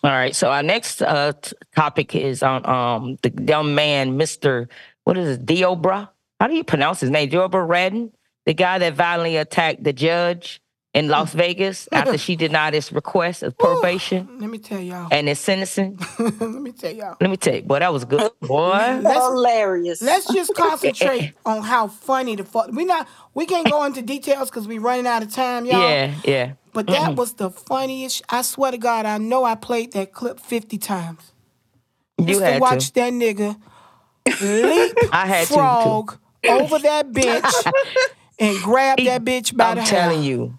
All 0.05 0.11
right. 0.11 0.35
So 0.35 0.51
our 0.51 0.63
next 0.63 1.01
uh, 1.01 1.33
t- 1.41 1.53
topic 1.75 2.15
is 2.15 2.43
on 2.43 2.67
um 2.67 3.17
the 3.23 3.31
dumb 3.31 3.75
man, 3.75 4.17
Mister. 4.17 4.69
What 5.05 5.17
is 5.17 5.39
it, 5.39 5.47
Deobra? 5.47 6.09
How 6.41 6.49
do 6.49 6.55
you 6.55 6.65
pronounce 6.65 7.01
his 7.01 7.11
name? 7.11 7.31
Deobra 7.31 7.67
Redden, 7.67 8.13
the 8.47 8.55
guy 8.55 8.79
that 8.79 8.95
violently 8.95 9.37
attacked 9.37 9.85
the 9.85 9.93
judge 9.93 10.61
in 10.95 11.09
Las 11.09 11.33
mm. 11.33 11.39
Vegas 11.39 11.89
after 11.93 12.19
she 12.19 12.37
denied 12.37 12.75
his 12.75 12.93
request 12.93 13.43
of 13.43 13.57
probation 13.57 14.29
Let 14.39 14.51
me 14.51 14.59
tell 14.59 14.81
y'all. 14.81 15.09
and 15.11 15.29
his 15.29 15.39
sentencing. 15.39 15.99
Let 16.19 16.41
me 16.41 16.73
tell 16.73 16.93
y'all. 16.93 17.17
Let 17.21 17.31
me 17.31 17.37
tell 17.37 17.55
you, 17.55 17.63
boy, 17.63 17.79
that 17.79 17.93
was 17.93 18.05
good, 18.05 18.31
boy. 18.41 19.01
Hilarious. 19.03 20.03
Let's 20.03 20.33
just 20.33 20.55
concentrate 20.55 21.35
on 21.47 21.63
how 21.63 21.89
funny 21.89 22.37
the 22.37 22.45
fuck. 22.45 22.71
We 22.73 22.85
not. 22.85 23.09
We 23.35 23.47
can't 23.47 23.69
go 23.71 23.85
into 23.85 24.03
details 24.03 24.51
because 24.51 24.69
we're 24.69 24.81
running 24.81 25.07
out 25.07 25.23
of 25.23 25.33
time, 25.33 25.65
y'all. 25.65 25.89
Yeah, 25.89 26.15
yeah. 26.25 26.53
But 26.75 26.87
that 26.87 27.17
was 27.17 27.35
the 27.35 27.51
funniest. 27.51 28.23
I 28.31 28.43
swear 28.43 28.73
to 28.73 28.79
God, 28.79 29.05
I 29.05 29.19
know 29.19 29.45
I 29.45 29.55
played 29.55 29.93
that 29.93 30.13
clip 30.13 30.41
fifty 30.41 30.79
times. 30.79 31.33
You 32.19 32.27
Just 32.27 32.41
to 32.41 32.47
had 32.47 32.61
watch 32.61 32.87
to. 32.89 32.95
that 32.95 33.13
nigga 33.13 33.57
leap 34.27 34.97
I 35.13 35.27
had 35.27 35.47
to, 35.47 35.49
too. 35.49 35.55
frog 35.55 36.19
over 36.49 36.79
that 36.79 37.11
bitch 37.11 37.73
and 38.39 38.59
grab 38.63 38.99
He- 38.99 39.07
that 39.07 39.23
bitch 39.25 39.57
by 39.57 39.75
the. 39.75 39.81
I'm 39.81 39.85
the 39.85 39.91
telling 39.91 40.23
hair. 40.23 40.31
you. 40.31 40.59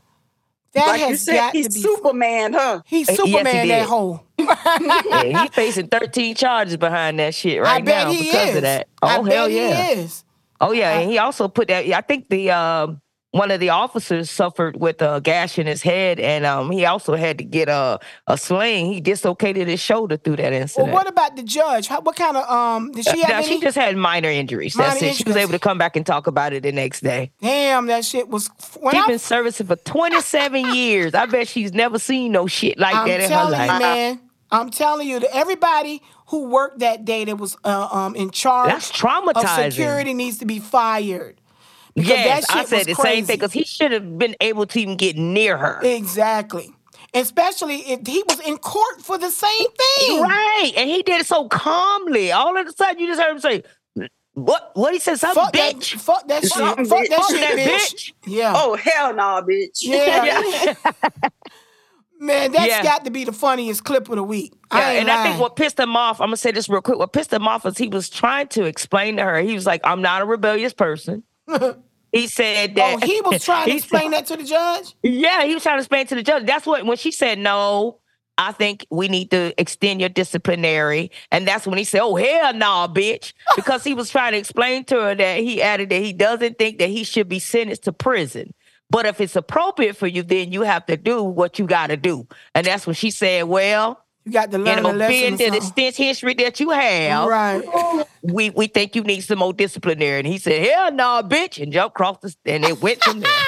That 0.73 0.87
like 0.87 1.01
you 1.01 1.07
has 1.09 1.21
said, 1.21 1.35
got 1.35 1.53
he's 1.53 1.67
to 1.67 1.73
be. 1.73 1.79
Superman, 1.81 2.53
huh? 2.53 2.81
He's 2.85 3.07
Yes, 3.07 3.19
he 3.21 3.31
Superman. 3.31 3.67
that 3.67 3.79
did. 3.79 3.85
hole. 3.87 4.23
Yeah, 4.39 5.43
he 5.43 5.47
facing 5.53 5.87
13 5.87 6.33
charges 6.33 6.77
behind 6.77 7.19
that 7.19 7.35
shit 7.35 7.61
right 7.61 7.75
I 7.75 7.81
bet 7.81 8.07
now 8.07 8.11
he 8.13 8.23
because 8.23 8.49
is. 8.49 8.55
of 8.55 8.61
that. 8.63 8.87
Oh 9.03 9.07
I 9.07 9.11
hell 9.13 9.23
bet 9.47 9.51
yeah. 9.51 9.83
he 9.93 10.01
is. 10.01 10.23
Oh 10.59 10.71
yeah, 10.71 10.97
and 10.99 11.11
he 11.11 11.19
also 11.19 11.47
put 11.47 11.67
that. 11.67 11.85
I 11.87 12.01
think 12.01 12.27
the 12.29 12.49
um, 12.49 13.01
one 13.33 13.49
of 13.49 13.59
the 13.59 13.69
officers 13.69 14.29
suffered 14.29 14.79
with 14.79 15.01
a 15.01 15.19
gash 15.19 15.57
in 15.57 15.65
his 15.65 15.81
head, 15.81 16.19
and 16.19 16.45
um, 16.45 16.69
he 16.69 16.85
also 16.85 17.15
had 17.15 17.39
to 17.39 17.43
get 17.43 17.67
a 17.67 17.99
a 18.27 18.37
sling. 18.37 18.93
He 18.93 19.01
dislocated 19.01 19.67
his 19.67 19.79
shoulder 19.79 20.17
through 20.17 20.35
that 20.35 20.53
incident. 20.53 20.89
Well, 20.89 20.93
what 20.93 21.07
about 21.09 21.35
the 21.35 21.41
judge? 21.41 21.87
How, 21.87 21.99
what 22.01 22.15
kind 22.15 22.37
of 22.37 22.47
um? 22.47 22.91
Did 22.91 23.05
she 23.05 23.21
have 23.21 23.29
now, 23.29 23.37
any? 23.39 23.47
she 23.47 23.59
just 23.59 23.75
had 23.75 23.97
minor 23.97 24.29
injuries. 24.29 24.75
That's 24.75 25.01
Minor 25.01 25.11
it. 25.11 25.15
She 25.15 25.23
was 25.23 25.35
able 25.35 25.51
to 25.53 25.59
come 25.59 25.79
back 25.79 25.95
and 25.95 26.05
talk 26.05 26.27
about 26.27 26.53
it 26.53 26.61
the 26.61 26.71
next 26.71 27.01
day. 27.01 27.31
Damn, 27.41 27.87
that 27.87 28.05
shit 28.05 28.29
was. 28.29 28.51
When 28.79 28.93
She's 28.93 29.03
I 29.03 29.07
been 29.07 29.19
servicing 29.19 29.65
for 29.65 29.77
27 29.77 30.75
years. 30.75 31.15
I 31.15 31.25
bet 31.25 31.47
she's 31.47 31.73
never 31.73 31.97
seen 31.97 32.31
no 32.31 32.45
shit 32.45 32.77
like 32.77 32.95
I'm 32.95 33.07
that 33.07 33.15
in 33.15 33.21
her 33.23 33.27
telling 33.29 33.51
life. 33.53 33.71
you, 33.71 33.79
man. 33.79 34.21
I'm 34.51 34.69
telling 34.69 35.07
you, 35.07 35.19
that 35.19 35.35
everybody 35.35 36.03
who 36.27 36.49
worked 36.49 36.79
that 36.79 37.03
day 37.03 37.25
that 37.25 37.37
was 37.37 37.57
uh, 37.63 37.87
um 37.91 38.15
in 38.15 38.29
charge 38.29 38.69
That's 38.69 38.91
of 38.91 38.95
traumatizing. 38.95 39.71
security 39.71 40.13
needs 40.13 40.37
to 40.37 40.45
be 40.45 40.59
fired. 40.59 41.41
Because 41.95 42.09
Yes, 42.09 42.47
that 42.47 42.55
I 42.57 42.65
said 42.65 42.77
was 42.77 42.85
the 42.87 42.95
crazy. 42.95 43.15
same 43.17 43.25
thing 43.25 43.35
because 43.37 43.53
he 43.53 43.63
should 43.65 43.91
have 43.91 44.17
been 44.17 44.35
able 44.41 44.65
to 44.67 44.79
even 44.79 44.97
get 44.97 45.15
near 45.17 45.57
her. 45.57 45.79
Exactly. 45.83 46.73
Especially 47.13 47.77
if 47.81 48.05
he 48.07 48.23
was 48.27 48.39
in 48.39 48.57
court 48.57 49.01
for 49.01 49.17
the 49.19 49.29
same 49.29 49.67
thing. 49.99 50.21
Right, 50.21 50.71
and 50.75 50.89
he 50.89 51.03
did 51.03 51.21
it 51.21 51.27
so 51.27 51.47
calmly. 51.47 52.31
All 52.31 52.57
of 52.57 52.65
a 52.67 52.71
sudden, 52.71 52.99
you 52.99 53.07
just 53.07 53.21
heard 53.21 53.31
him 53.33 53.39
say, 53.39 53.63
"What? 54.33 54.71
What 54.73 54.93
he 54.93 54.99
said? 54.99 55.19
Something, 55.19 55.43
Fuck 55.43 55.53
that, 55.53 55.75
bitch." 55.75 55.99
fuck 55.99 56.27
that 56.27 56.41
shit. 56.41 56.51
Something, 56.53 56.85
Fuck 56.85 57.07
that 57.09 57.21
Fuck 57.21 57.29
shit, 57.31 57.41
that 57.41 57.57
bitch. 57.57 57.93
bitch. 57.93 58.13
Yeah. 58.25 58.53
Oh 58.55 58.75
hell 58.75 59.13
no, 59.13 59.43
bitch. 59.47 59.77
Yeah. 59.83 60.73
Man, 62.19 62.51
that's 62.53 62.67
Yeah. 62.67 62.83
got 62.83 63.05
to 63.05 63.11
be 63.11 63.25
the 63.25 63.33
funniest 63.33 63.83
clip 63.83 64.07
of 64.09 64.15
the 64.15 64.23
week. 64.23 64.53
Yeah, 64.71 64.79
I 64.79 64.91
ain't 64.93 65.01
and 65.01 65.11
I 65.11 65.23
think 65.23 65.39
what 65.41 65.55
pissed 65.55 65.77
him 65.77 65.95
off, 65.95 66.21
I'm 66.21 66.27
gonna 66.27 66.37
say 66.37 66.51
this 66.51 66.69
real 66.69 66.81
quick. 66.81 66.97
What 66.97 67.11
pissed 67.13 67.33
him 67.33 67.47
off 67.47 67.65
is 67.65 67.77
he 67.77 67.89
was 67.89 68.09
trying 68.09 68.47
to 68.49 68.63
explain 68.63 69.17
to 69.17 69.23
her. 69.23 69.39
He 69.41 69.53
was 69.53 69.65
like, 69.67 69.81
"I'm 69.83 70.01
not 70.01 70.21
a 70.21 70.25
rebellious 70.25 70.73
person." 70.73 71.23
He 72.11 72.27
said 72.27 72.71
oh, 72.71 72.73
that. 72.75 73.03
Oh, 73.03 73.05
he 73.05 73.21
was 73.21 73.43
trying 73.43 73.69
to 73.69 73.75
explain 73.77 74.11
that 74.11 74.27
to 74.27 74.37
the 74.37 74.43
judge. 74.43 74.95
Yeah, 75.01 75.43
he 75.45 75.53
was 75.53 75.63
trying 75.63 75.77
to 75.77 75.81
explain 75.81 76.07
to 76.07 76.15
the 76.15 76.23
judge. 76.23 76.45
That's 76.45 76.65
what 76.65 76.85
when 76.85 76.97
she 76.97 77.11
said 77.11 77.39
no. 77.39 77.99
I 78.35 78.51
think 78.51 78.87
we 78.89 79.09
need 79.09 79.29
to 79.29 79.53
extend 79.61 79.99
your 79.99 80.09
disciplinary, 80.09 81.11
and 81.31 81.47
that's 81.47 81.67
when 81.67 81.77
he 81.77 81.83
said, 81.83 82.01
"Oh 82.01 82.15
hell 82.15 82.53
no, 82.53 82.87
bitch," 82.91 83.33
because 83.55 83.83
he 83.83 83.93
was 83.93 84.09
trying 84.09 84.31
to 84.31 84.37
explain 84.39 84.85
to 84.85 84.95
her 84.95 85.15
that 85.15 85.39
he 85.39 85.61
added 85.61 85.89
that 85.89 86.01
he 86.01 86.13
doesn't 86.13 86.57
think 86.57 86.79
that 86.79 86.89
he 86.89 87.03
should 87.03 87.29
be 87.29 87.39
sentenced 87.39 87.83
to 87.83 87.93
prison. 87.93 88.53
But 88.89 89.05
if 89.05 89.21
it's 89.21 89.35
appropriate 89.35 89.95
for 89.95 90.07
you, 90.07 90.23
then 90.23 90.51
you 90.51 90.61
have 90.61 90.85
to 90.87 90.97
do 90.97 91.23
what 91.23 91.59
you 91.59 91.67
got 91.67 91.87
to 91.87 91.97
do, 91.97 92.27
and 92.55 92.65
that's 92.65 92.87
when 92.87 92.95
she 92.95 93.11
said, 93.11 93.43
"Well, 93.43 94.02
You 94.25 94.31
got 94.31 94.51
to 94.51 94.57
learn 94.57 94.83
know, 94.83 94.91
a 94.91 94.93
lesson. 94.93 95.35
the 95.37 95.57
extent 95.57 95.95
history 95.95 96.33
that 96.35 96.59
you 96.59 96.69
have, 96.69 97.27
Right. 97.27 98.05
we 98.21 98.49
we 98.51 98.67
think 98.67 98.95
you 98.95 99.03
need 99.03 99.21
some 99.21 99.39
more 99.39 99.53
disciplinary." 99.53 100.19
And 100.19 100.27
he 100.27 100.37
said, 100.37 100.65
"Hell 100.65 100.91
no, 100.93 101.21
bitch," 101.23 101.61
and 101.61 101.73
jumped 101.73 101.95
across 101.95 102.19
the 102.19 102.33
and 102.45 102.63
it 102.63 102.81
went 102.81 103.03
from 103.03 103.19
there. 103.19 103.31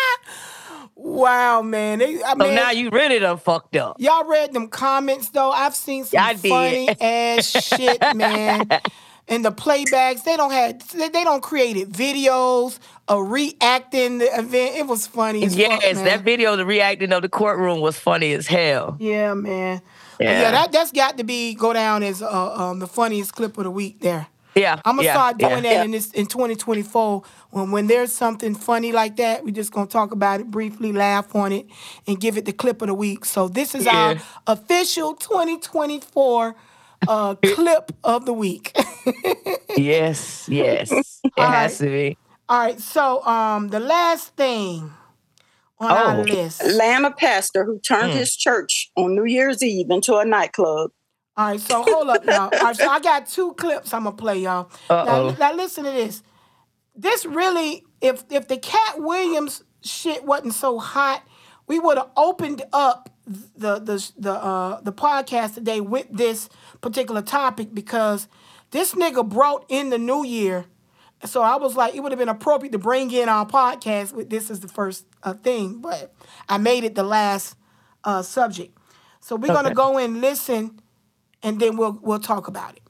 Wow, 0.97 1.61
man. 1.61 1.99
They, 1.99 2.23
I 2.23 2.31
so 2.31 2.35
mean, 2.35 2.55
now 2.55 2.71
you 2.71 2.89
really 2.89 3.19
done 3.19 3.37
fucked 3.37 3.75
up. 3.75 3.97
Y'all 3.99 4.25
read 4.25 4.53
them 4.53 4.69
comments 4.69 5.29
though. 5.29 5.51
I've 5.51 5.75
seen 5.75 6.05
some 6.05 6.35
did. 6.37 6.49
funny 6.49 6.89
ass 7.01 7.51
shit, 7.51 8.01
man. 8.15 8.67
And 9.27 9.43
the 9.43 9.51
playbacks, 9.51 10.23
they 10.23 10.37
don't 10.37 10.51
have 10.51 10.87
they, 10.91 11.09
don't 11.09 11.41
created 11.41 11.89
videos 11.89 12.77
of 13.07 13.31
reacting 13.31 14.19
the 14.19 14.25
event. 14.25 14.75
It 14.77 14.85
was 14.85 15.07
funny. 15.07 15.43
As 15.43 15.55
Yes, 15.55 15.97
fuck, 15.97 16.05
that 16.05 16.21
video, 16.21 16.55
the 16.55 16.63
reacting 16.63 17.11
of 17.11 17.23
the 17.23 17.29
courtroom 17.29 17.81
was 17.81 17.97
funny 17.97 18.33
as 18.33 18.45
hell. 18.45 18.97
Yeah, 18.99 19.33
man. 19.33 19.81
Yeah. 20.19 20.41
Yeah, 20.41 20.51
that 20.51 20.71
that's 20.71 20.91
got 20.91 21.17
to 21.17 21.23
be 21.23 21.53
go 21.55 21.73
down 21.73 22.03
as 22.03 22.21
uh, 22.21 22.53
um, 22.53 22.79
the 22.79 22.87
funniest 22.87 23.33
clip 23.33 23.57
of 23.57 23.65
the 23.65 23.71
week 23.71 24.01
there. 24.01 24.27
Yeah, 24.55 24.79
I'm 24.85 24.95
gonna 24.95 25.07
yeah, 25.07 25.13
start 25.13 25.37
doing 25.37 25.65
yeah. 25.65 25.73
that 25.75 25.85
in 25.85 25.91
this 25.91 26.11
in 26.11 26.27
2024. 26.27 27.23
When 27.51 27.71
when 27.71 27.87
there's 27.87 28.13
something 28.13 28.55
funny 28.55 28.93
like 28.93 29.17
that, 29.17 29.43
we're 29.43 29.51
just 29.51 29.73
gonna 29.73 29.87
talk 29.87 30.13
about 30.13 30.39
it 30.39 30.49
briefly, 30.49 30.93
laugh 30.93 31.35
on 31.35 31.51
it, 31.51 31.65
and 32.07 32.19
give 32.19 32.37
it 32.37 32.45
the 32.45 32.53
clip 32.53 32.81
of 32.81 32.87
the 32.87 32.93
week. 32.93 33.25
So 33.25 33.49
this 33.49 33.75
is 33.75 33.85
our 33.85 34.15
official 34.47 35.13
2024 35.15 36.55
uh, 37.07 37.35
clip 37.35 37.91
of 38.03 38.25
the 38.25 38.33
week. 38.33 38.75
Yes, 39.77 40.47
yes, 40.47 40.89
it 41.23 41.33
All 41.37 41.47
has 41.47 41.81
right. 41.81 41.85
to 41.85 41.91
be. 41.91 42.17
All 42.47 42.59
right, 42.59 42.79
so 42.79 43.25
um, 43.25 43.67
the 43.67 43.79
last 43.81 44.35
thing 44.37 44.89
on 45.79 45.91
our 45.91 46.17
Oh. 46.19 46.21
list. 46.21 46.61
Atlanta 46.61 47.11
pastor 47.11 47.65
who 47.65 47.79
turned 47.79 48.11
Hmm. 48.13 48.17
his 48.19 48.35
church 48.35 48.91
on 48.95 49.15
New 49.15 49.25
Year's 49.25 49.61
Eve 49.63 49.89
into 49.89 50.15
a 50.17 50.25
nightclub. 50.25 50.91
All 51.37 51.47
right, 51.47 51.59
so 51.59 51.83
hold 51.83 52.09
up, 52.09 52.25
y'all. 52.25 52.43
All 52.43 52.49
right, 52.61 52.75
so 52.75 52.87
I 52.87 52.99
got 52.99 53.27
two 53.27 53.53
clips 53.55 53.93
I'm 53.93 54.05
gonna 54.05 54.15
play, 54.15 54.37
y'all. 54.39 54.69
Now, 54.89 54.95
Uh-oh. 54.97 55.35
now 55.37 55.53
listen 55.53 55.83
to 55.83 55.91
this. 55.91 56.23
This 56.95 57.25
really, 57.25 57.83
if 57.99 58.23
if 58.29 58.47
the 58.47 58.57
Katt 58.57 58.95
Williams 59.01 59.63
shit 59.83 60.23
wasn't 60.23 60.53
so 60.53 60.79
hot, 60.79 61.23
we 61.67 61.77
would 61.79 61.97
have 61.97 62.09
opened 62.15 62.63
up 62.71 63.09
the 63.27 63.79
the 63.79 64.11
the 64.17 64.31
uh 64.31 64.79
the 64.81 64.93
podcast 64.93 65.55
today 65.55 65.81
with 65.81 66.07
this 66.09 66.47
particular 66.79 67.21
topic 67.21 67.73
because 67.73 68.29
this 68.71 68.93
nigga 68.93 69.27
brought 69.27 69.65
in 69.67 69.89
the 69.89 69.97
new 69.97 70.23
year. 70.23 70.65
So 71.23 71.41
I 71.41 71.55
was 71.55 71.75
like, 71.75 71.95
it 71.95 72.01
would 72.01 72.11
have 72.11 72.19
been 72.19 72.29
appropriate 72.29 72.71
to 72.73 72.77
bring 72.77 73.09
in 73.11 73.29
our 73.29 73.45
podcast 73.45 74.13
with 74.13 74.29
this 74.29 74.51
as 74.51 74.59
the 74.59 74.67
first 74.67 75.05
uh, 75.23 75.33
thing, 75.33 75.79
but 75.81 76.13
I 76.49 76.57
made 76.57 76.83
it 76.83 76.93
the 76.93 77.03
last 77.03 77.55
uh, 78.03 78.21
subject. 78.21 78.77
So 79.21 79.35
we're 79.35 79.47
gonna 79.47 79.73
go 79.73 79.97
and 79.97 80.21
listen, 80.21 80.79
and 81.41 81.59
then 81.59 81.77
we'll 81.77 81.97
we'll 82.01 82.19
talk 82.19 82.47
about 82.47 82.75
it. 82.75 82.83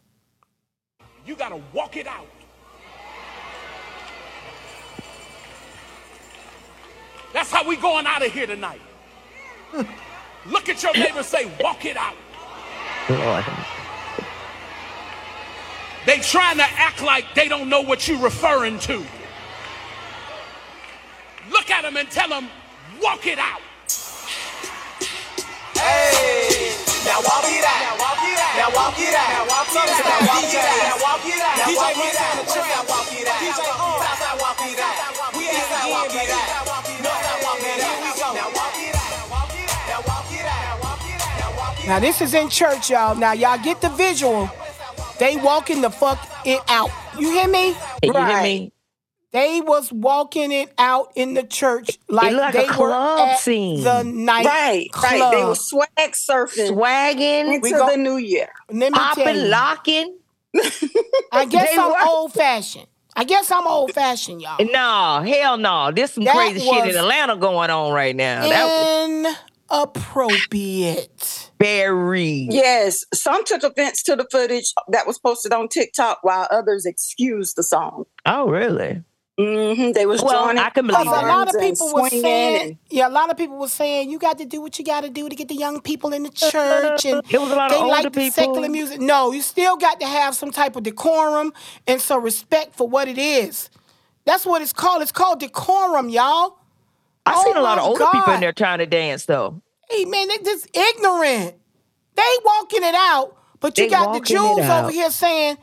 You 1.25 1.35
gotta 1.35 1.61
walk 1.71 1.95
it 1.95 2.07
out. 2.07 2.27
That's 7.31 7.51
how 7.51 7.67
we 7.67 7.75
going 7.77 8.05
out 8.05 8.25
of 8.25 8.31
here 8.31 8.47
tonight. 8.47 8.81
Look 10.45 10.69
at 10.69 10.81
your 10.83 10.93
neighbor 10.93 11.23
say, 11.23 11.51
walk 11.59 11.85
it 11.85 11.97
out. 11.97 12.15
Lord. 16.05 16.17
They 16.17 16.23
trying 16.23 16.57
to 16.57 16.63
act 16.63 17.01
like 17.03 17.25
they 17.35 17.47
don't 17.47 17.69
know 17.69 17.81
what 17.81 18.07
you're 18.07 18.21
referring 18.21 18.79
to. 18.79 19.03
Look 21.51 21.69
at 21.69 21.83
them 21.83 21.97
and 21.97 22.09
tell 22.09 22.29
them, 22.29 22.49
walk 23.01 23.27
it 23.27 23.39
out. 23.39 23.61
Hey, 25.75 26.73
now 27.05 27.21
walk 27.21 27.45
it 27.45 27.61
out. 27.61 27.81
Now 27.85 27.97
walk 28.01 28.23
it 28.25 28.39
out. 28.41 28.55
Now 28.57 28.71
walk 28.73 28.97
it 28.97 29.13
out. 29.13 29.29
Now 29.29 29.45
walk 29.45 29.69
it 29.73 29.85
out. 29.85 30.75
Now 30.75 31.01
walk 31.01 31.25
it 31.25 31.37
out. 31.37 31.57
Now 31.57 31.73
walk 31.75 31.95
it 31.95 32.15
out. 32.15 32.25
Now 32.25 32.45
walk 32.45 32.45
it 32.45 32.55
out. 32.55 32.65
Now 32.65 32.83
walk 32.89 33.11
it 33.13 33.27
out. 33.27 33.41
DJ 33.41 33.59
Southside 34.01 34.39
walk 34.41 34.61
it 34.65 34.79
out. 34.79 35.33
We 35.35 35.45
inside 35.45 35.89
walk 35.91 36.15
it 36.15 36.29
out. 36.31 36.65
Northside 37.05 37.39
walk 37.45 37.61
it 37.61 37.77
out. 37.77 37.85
Here 37.85 38.01
we 38.01 38.11
go. 38.15 38.29
Now 38.29 38.45
walk 38.45 38.45
it 38.45 38.45
out. 38.45 38.45
Now 38.45 38.49
walk 38.53 38.77
it 38.77 38.95
out. 38.95 39.11
Now 39.15 39.29
walk 39.33 39.53
it 39.55 39.65
out. 39.65 39.85
Now 39.85 40.01
walk 40.05 40.31
it 40.31 40.45
out. 40.45 40.79
Now 41.37 41.57
walk 41.57 41.79
it 41.79 41.87
Now 41.87 41.99
this 41.99 42.21
is 42.21 42.33
in 42.33 42.49
church, 42.49 42.89
y'all. 42.89 43.15
Now 43.15 43.33
y'all 43.33 43.61
get 43.61 43.81
the 43.81 43.89
visual. 43.89 44.49
They 45.19 45.37
walking 45.37 45.81
the 45.81 45.89
fuck 45.89 46.19
it 46.45 46.61
out. 46.67 46.89
You 47.17 47.31
hear 47.31 47.47
me? 47.47 47.69
You 48.03 48.13
hear 48.13 48.41
me? 48.41 48.71
They 49.31 49.59
was 49.61 49.91
walking 49.91 50.51
it 50.51 50.73
out 50.77 51.11
in 51.15 51.33
the 51.33 51.43
church 51.43 51.97
like, 52.07 52.31
looked 52.31 52.41
like 52.41 52.55
a 52.55 52.57
they 52.59 52.67
were 52.67 52.89
club 52.89 53.29
at 53.29 53.39
scene. 53.39 53.83
the 53.83 54.03
night 54.03 54.45
Right, 54.45 54.89
club. 54.91 55.11
right. 55.13 55.31
They 55.31 55.43
were 55.43 55.55
swag 55.55 55.87
surfing 55.97 56.69
Swagging, 56.69 57.47
into 57.47 57.59
We 57.61 57.71
go- 57.71 57.89
the 57.91 57.97
new 57.97 58.15
year. 58.17 58.47
Let 58.69 58.93
popping, 58.93 59.49
locking. 59.49 60.17
I 61.33 61.45
guess 61.49 61.69
They 61.69 61.77
I'm 61.77 61.91
were. 61.91 61.97
old 62.07 62.31
fashioned. 62.33 62.87
I 63.17 63.23
guess 63.25 63.51
I'm 63.51 63.65
old 63.67 63.93
fashioned, 63.93 64.41
y'all. 64.41 64.57
No, 64.65 65.21
hell 65.29 65.57
no. 65.57 65.91
There's 65.91 66.11
some 66.11 66.23
That 66.25 66.35
crazy 66.35 66.59
shit 66.59 66.85
in 66.85 66.95
Atlanta 66.95 67.35
going 67.37 67.69
on 67.69 67.91
right 67.93 68.15
now. 68.15 68.41
That 68.47 68.65
was 68.65 69.35
Inappropriate. 69.69 71.44
Very. 71.59 72.47
Yes, 72.51 73.03
some 73.13 73.43
took 73.45 73.63
offense 73.63 74.03
to 74.03 74.15
the 74.15 74.25
footage 74.31 74.73
that 74.89 75.07
was 75.07 75.19
posted 75.19 75.53
on 75.53 75.67
TikTok, 75.67 76.19
while 76.21 76.47
others 76.51 76.85
excused 76.85 77.55
the 77.55 77.63
song. 77.63 78.05
Oh, 78.25 78.49
really? 78.49 79.03
hmm 79.37 79.91
They 79.91 80.05
was 80.05 80.21
Well, 80.23 80.45
joining 80.45 80.59
I 80.63 80.69
can 80.69 80.87
believe 80.87 81.01
Because 81.05 81.23
a 81.23 81.27
lot 81.27 81.53
of 81.53 81.59
people 81.59 81.93
were 81.93 82.09
saying, 82.09 82.61
and- 82.61 82.77
yeah, 82.89 83.07
a 83.07 83.09
lot 83.09 83.29
of 83.29 83.35
people 83.37 83.57
were 83.57 83.67
saying, 83.67 84.09
you 84.09 84.17
got 84.17 84.37
to 84.37 84.45
do 84.45 84.61
what 84.61 84.79
you 84.79 84.85
got 84.85 85.01
to 85.01 85.09
do 85.09 85.27
to 85.27 85.35
get 85.35 85.49
the 85.49 85.55
young 85.55 85.81
people 85.81 86.13
in 86.13 86.23
the 86.23 86.29
church, 86.29 87.05
and 87.05 87.21
It 87.29 87.39
was 87.41 87.51
a 87.51 87.55
lot 87.55 87.71
they 87.71 87.75
of 87.77 87.83
older 87.83 87.91
like 87.91 88.03
the 88.05 88.11
people. 88.11 88.31
secular 88.31 88.69
music. 88.69 89.01
No, 89.01 89.31
you 89.33 89.41
still 89.41 89.75
got 89.77 89.99
to 89.99 90.05
have 90.07 90.35
some 90.35 90.51
type 90.51 90.75
of 90.77 90.83
decorum 90.83 91.51
and 91.87 91.99
some 91.99 92.23
respect 92.23 92.75
for 92.75 92.87
what 92.87 93.07
it 93.07 93.17
is. 93.17 93.69
That's 94.25 94.45
what 94.45 94.61
it's 94.61 94.73
called. 94.73 95.01
It's 95.01 95.11
called 95.11 95.39
decorum, 95.39 96.09
y'all. 96.09 96.59
I 97.25 97.33
Oh 97.35 97.43
seen 97.43 97.57
a 97.57 97.61
lot 97.61 97.77
of 97.77 97.83
my 97.83 97.89
older 97.89 98.05
people 98.13 98.33
in 98.35 98.39
there 98.39 98.53
trying 98.53 98.79
to 98.79 98.85
dance 98.85 99.25
though. 99.25 99.61
Hey 99.89 100.05
man, 100.05 100.27
they 100.27 100.37
just 100.39 100.67
ignorant. 100.75 101.55
They 102.15 102.37
walking 102.43 102.83
it 102.83 102.95
out, 102.95 103.37
but 103.59 103.77
you 103.77 103.85
They 103.85 103.89
got 103.89 104.13
the 104.13 104.21
Jews 104.21 104.39
over 104.39 104.91
here 104.91 105.11
saying, 105.11 105.57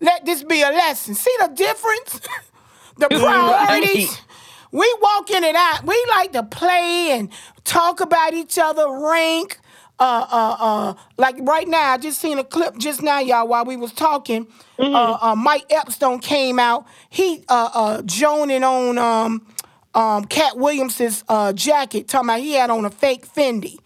"Let 0.00 0.24
this 0.24 0.42
be 0.42 0.62
a 0.62 0.70
lesson." 0.70 1.14
See 1.14 1.34
the 1.40 1.48
difference? 1.48 2.20
the 2.98 3.08
priorities. 3.08 4.10
Right. 4.10 4.22
We 4.70 4.96
walking 5.00 5.44
it 5.44 5.56
out. 5.56 5.84
We 5.84 6.04
like 6.10 6.32
to 6.32 6.42
play 6.42 7.12
and 7.12 7.30
talk 7.64 8.00
about 8.00 8.34
each 8.34 8.58
other, 8.58 8.84
rank. 8.90 9.60
Uh, 10.00 10.26
uh, 10.30 10.56
uh, 10.60 10.94
like 11.16 11.36
right 11.40 11.66
now, 11.66 11.92
I 11.92 11.98
just 11.98 12.20
seen 12.20 12.38
a 12.38 12.44
clip 12.44 12.76
just 12.78 13.02
now, 13.02 13.18
y'all, 13.18 13.48
while 13.48 13.64
we 13.64 13.76
was 13.76 13.92
talking. 13.92 14.46
Mm-hmm. 14.78 14.94
Uh, 14.94 15.18
uh, 15.20 15.34
Mike 15.34 15.64
Epstein 15.70 16.20
came 16.20 16.58
out. 16.58 16.86
He 17.08 17.44
uh, 17.48 17.70
uh, 17.74 18.02
joning 18.02 18.62
on 18.62 18.98
um, 18.98 19.46
um, 19.94 20.24
Katt 20.24 20.56
Williams's 20.56 21.24
uh, 21.28 21.52
jacket, 21.52 22.08
talking 22.08 22.28
about 22.28 22.40
he 22.40 22.52
had 22.52 22.70
on 22.70 22.84
a 22.84 22.90
fake 22.90 23.26
Fendi. 23.26 23.78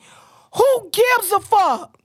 Who 0.54 0.90
gives 0.92 1.32
a 1.32 1.40
fuck? 1.40 1.98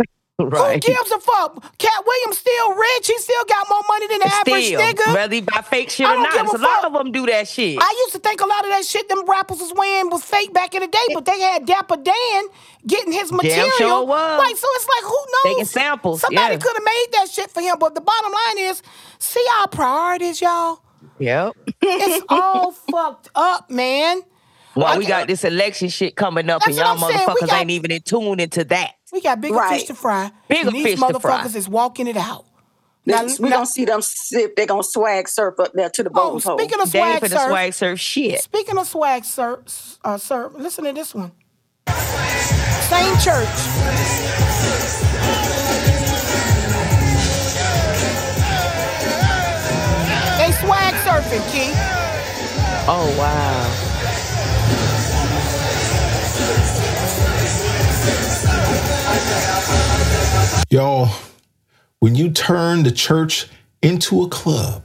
Right. 0.40 0.82
Who 0.82 0.92
gives 0.92 1.10
a 1.12 1.20
fuck? 1.20 1.78
Katt 1.78 2.04
Williams 2.04 2.38
still 2.38 2.74
rich. 2.74 3.06
He 3.06 3.16
still 3.18 3.44
got 3.44 3.68
more 3.68 3.82
money 3.86 4.08
than 4.08 4.18
the 4.20 4.26
average 4.26 4.64
Still, 4.64 4.80
nigga. 4.80 5.14
whether 5.14 5.34
you 5.36 5.42
buy 5.42 5.60
fake 5.60 5.90
shit 5.90 6.06
or 6.06 6.14
a 6.14 6.22
it's 6.22 6.54
a 6.54 6.58
lot 6.58 6.84
of 6.84 6.92
them 6.94 7.12
do 7.12 7.26
that 7.26 7.46
shit. 7.46 7.78
I 7.80 7.94
used 8.04 8.14
to 8.14 8.18
think 8.18 8.40
a 8.40 8.46
lot 8.46 8.64
of 8.64 8.70
that 8.70 8.84
shit 8.84 9.08
them 9.08 9.24
rappers 9.28 9.60
was 9.60 9.72
wearing 9.76 10.10
was 10.10 10.24
fake 10.24 10.52
back 10.52 10.74
in 10.74 10.80
the 10.80 10.88
day, 10.88 11.06
but 11.14 11.26
they 11.26 11.38
had 11.38 11.64
Dapper 11.64 11.96
Dan 11.96 12.44
getting 12.86 13.12
his 13.12 13.30
material. 13.30 13.68
Damn 13.68 13.78
sure 13.78 14.06
was. 14.06 14.38
Like, 14.38 14.56
so 14.56 14.66
it's 14.72 14.88
like, 14.88 15.04
who 15.04 15.18
knows? 15.32 15.54
Taking 15.54 15.64
samples, 15.66 16.20
Somebody 16.22 16.54
yeah. 16.54 16.58
could 16.58 16.74
have 16.74 16.84
made 16.84 17.06
that 17.12 17.28
shit 17.30 17.50
for 17.50 17.60
him, 17.60 17.76
but 17.78 17.94
the 17.94 18.00
bottom 18.00 18.32
line 18.32 18.58
is, 18.66 18.82
see 19.20 19.44
our 19.60 19.68
priorities, 19.68 20.40
y'all. 20.40 20.80
Yep. 21.22 21.52
It's 21.80 22.24
all 22.28 22.72
fucked 22.72 23.30
up, 23.34 23.70
man. 23.70 24.22
Well, 24.74 24.86
I 24.86 24.96
we 24.98 25.06
got 25.06 25.26
this 25.26 25.44
election 25.44 25.88
shit 25.90 26.16
coming 26.16 26.48
up, 26.48 26.62
and 26.66 26.74
y'all 26.74 26.96
what 26.96 27.04
I'm 27.04 27.10
saying. 27.10 27.26
We 27.26 27.34
motherfuckers 27.34 27.46
got- 27.48 27.60
ain't 27.60 27.70
even 27.70 27.90
in 27.90 28.02
tune 28.02 28.40
into 28.40 28.64
that. 28.64 28.92
We 29.12 29.20
got 29.20 29.40
bigger 29.40 29.54
Right. 29.56 29.78
fish 29.78 29.88
to 29.88 29.94
fry. 29.94 30.30
Bigger 30.48 30.68
and 30.68 30.76
these 30.76 30.84
fish 30.84 31.00
to 31.00 31.20
fry. 31.20 31.40
motherfuckers 31.42 31.54
is 31.56 31.68
walking 31.68 32.06
it 32.06 32.16
out. 32.16 32.46
Now, 33.04 33.22
We're 33.38 33.48
now- 33.50 33.56
gonna 33.56 33.66
see 33.66 33.84
them 33.84 34.00
see 34.00 34.42
if 34.42 34.54
they're 34.54 34.64
gonna 34.66 34.82
swag 34.84 35.28
surf 35.28 35.58
up 35.60 35.72
there 35.74 35.90
to 35.90 36.02
the 36.04 36.08
oh, 36.10 36.12
boat 36.14 36.44
hole. 36.44 36.58
speaking 36.58 36.80
of 36.80 36.90
They 36.90 37.00
ain't 37.00 37.18
swag 37.18 37.30
finna 37.32 37.48
swag 37.48 37.72
surf, 37.74 37.98
surf 37.98 38.00
shit. 38.00 38.40
speaking 38.42 38.78
of 38.78 38.86
swag 38.88 39.24
surf, 39.24 39.98
uh, 40.04 40.16
surf, 40.18 40.52
listen 40.56 40.84
to 40.84 40.92
this 40.92 41.14
one. 41.14 41.32
Same 42.88 43.18
church. 43.18 43.48
Swag 51.32 51.40
surfing, 51.40 51.52
Key. 51.52 51.72
Oh 52.88 53.14
wow. 53.18 53.88
Y'all, 60.70 61.08
when 62.00 62.14
you 62.14 62.30
turn 62.30 62.82
the 62.82 62.90
church 62.90 63.48
into 63.82 64.22
a 64.22 64.28
club, 64.28 64.82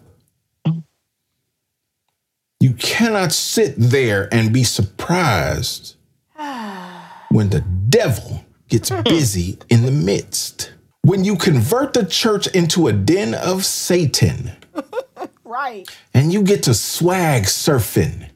you 2.60 2.74
cannot 2.74 3.32
sit 3.32 3.74
there 3.78 4.28
and 4.34 4.52
be 4.52 4.64
surprised 4.64 5.96
when 7.30 7.50
the 7.50 7.62
devil 7.90 8.44
gets 8.68 8.90
hmm. 8.90 9.02
busy 9.04 9.58
in 9.70 9.84
the 9.84 9.92
midst. 9.92 10.74
When 11.04 11.24
you 11.24 11.38
convert 11.38 11.94
the 11.94 12.06
church 12.06 12.48
into 12.48 12.88
a 12.88 12.94
den 12.94 13.34
of 13.34 13.66
Satan 13.66 14.52
Right. 15.48 15.88
and 16.14 16.34
you 16.34 16.44
get 16.44 16.64
to 16.64 16.74
swag 16.74 17.44
surfing, 17.44 18.30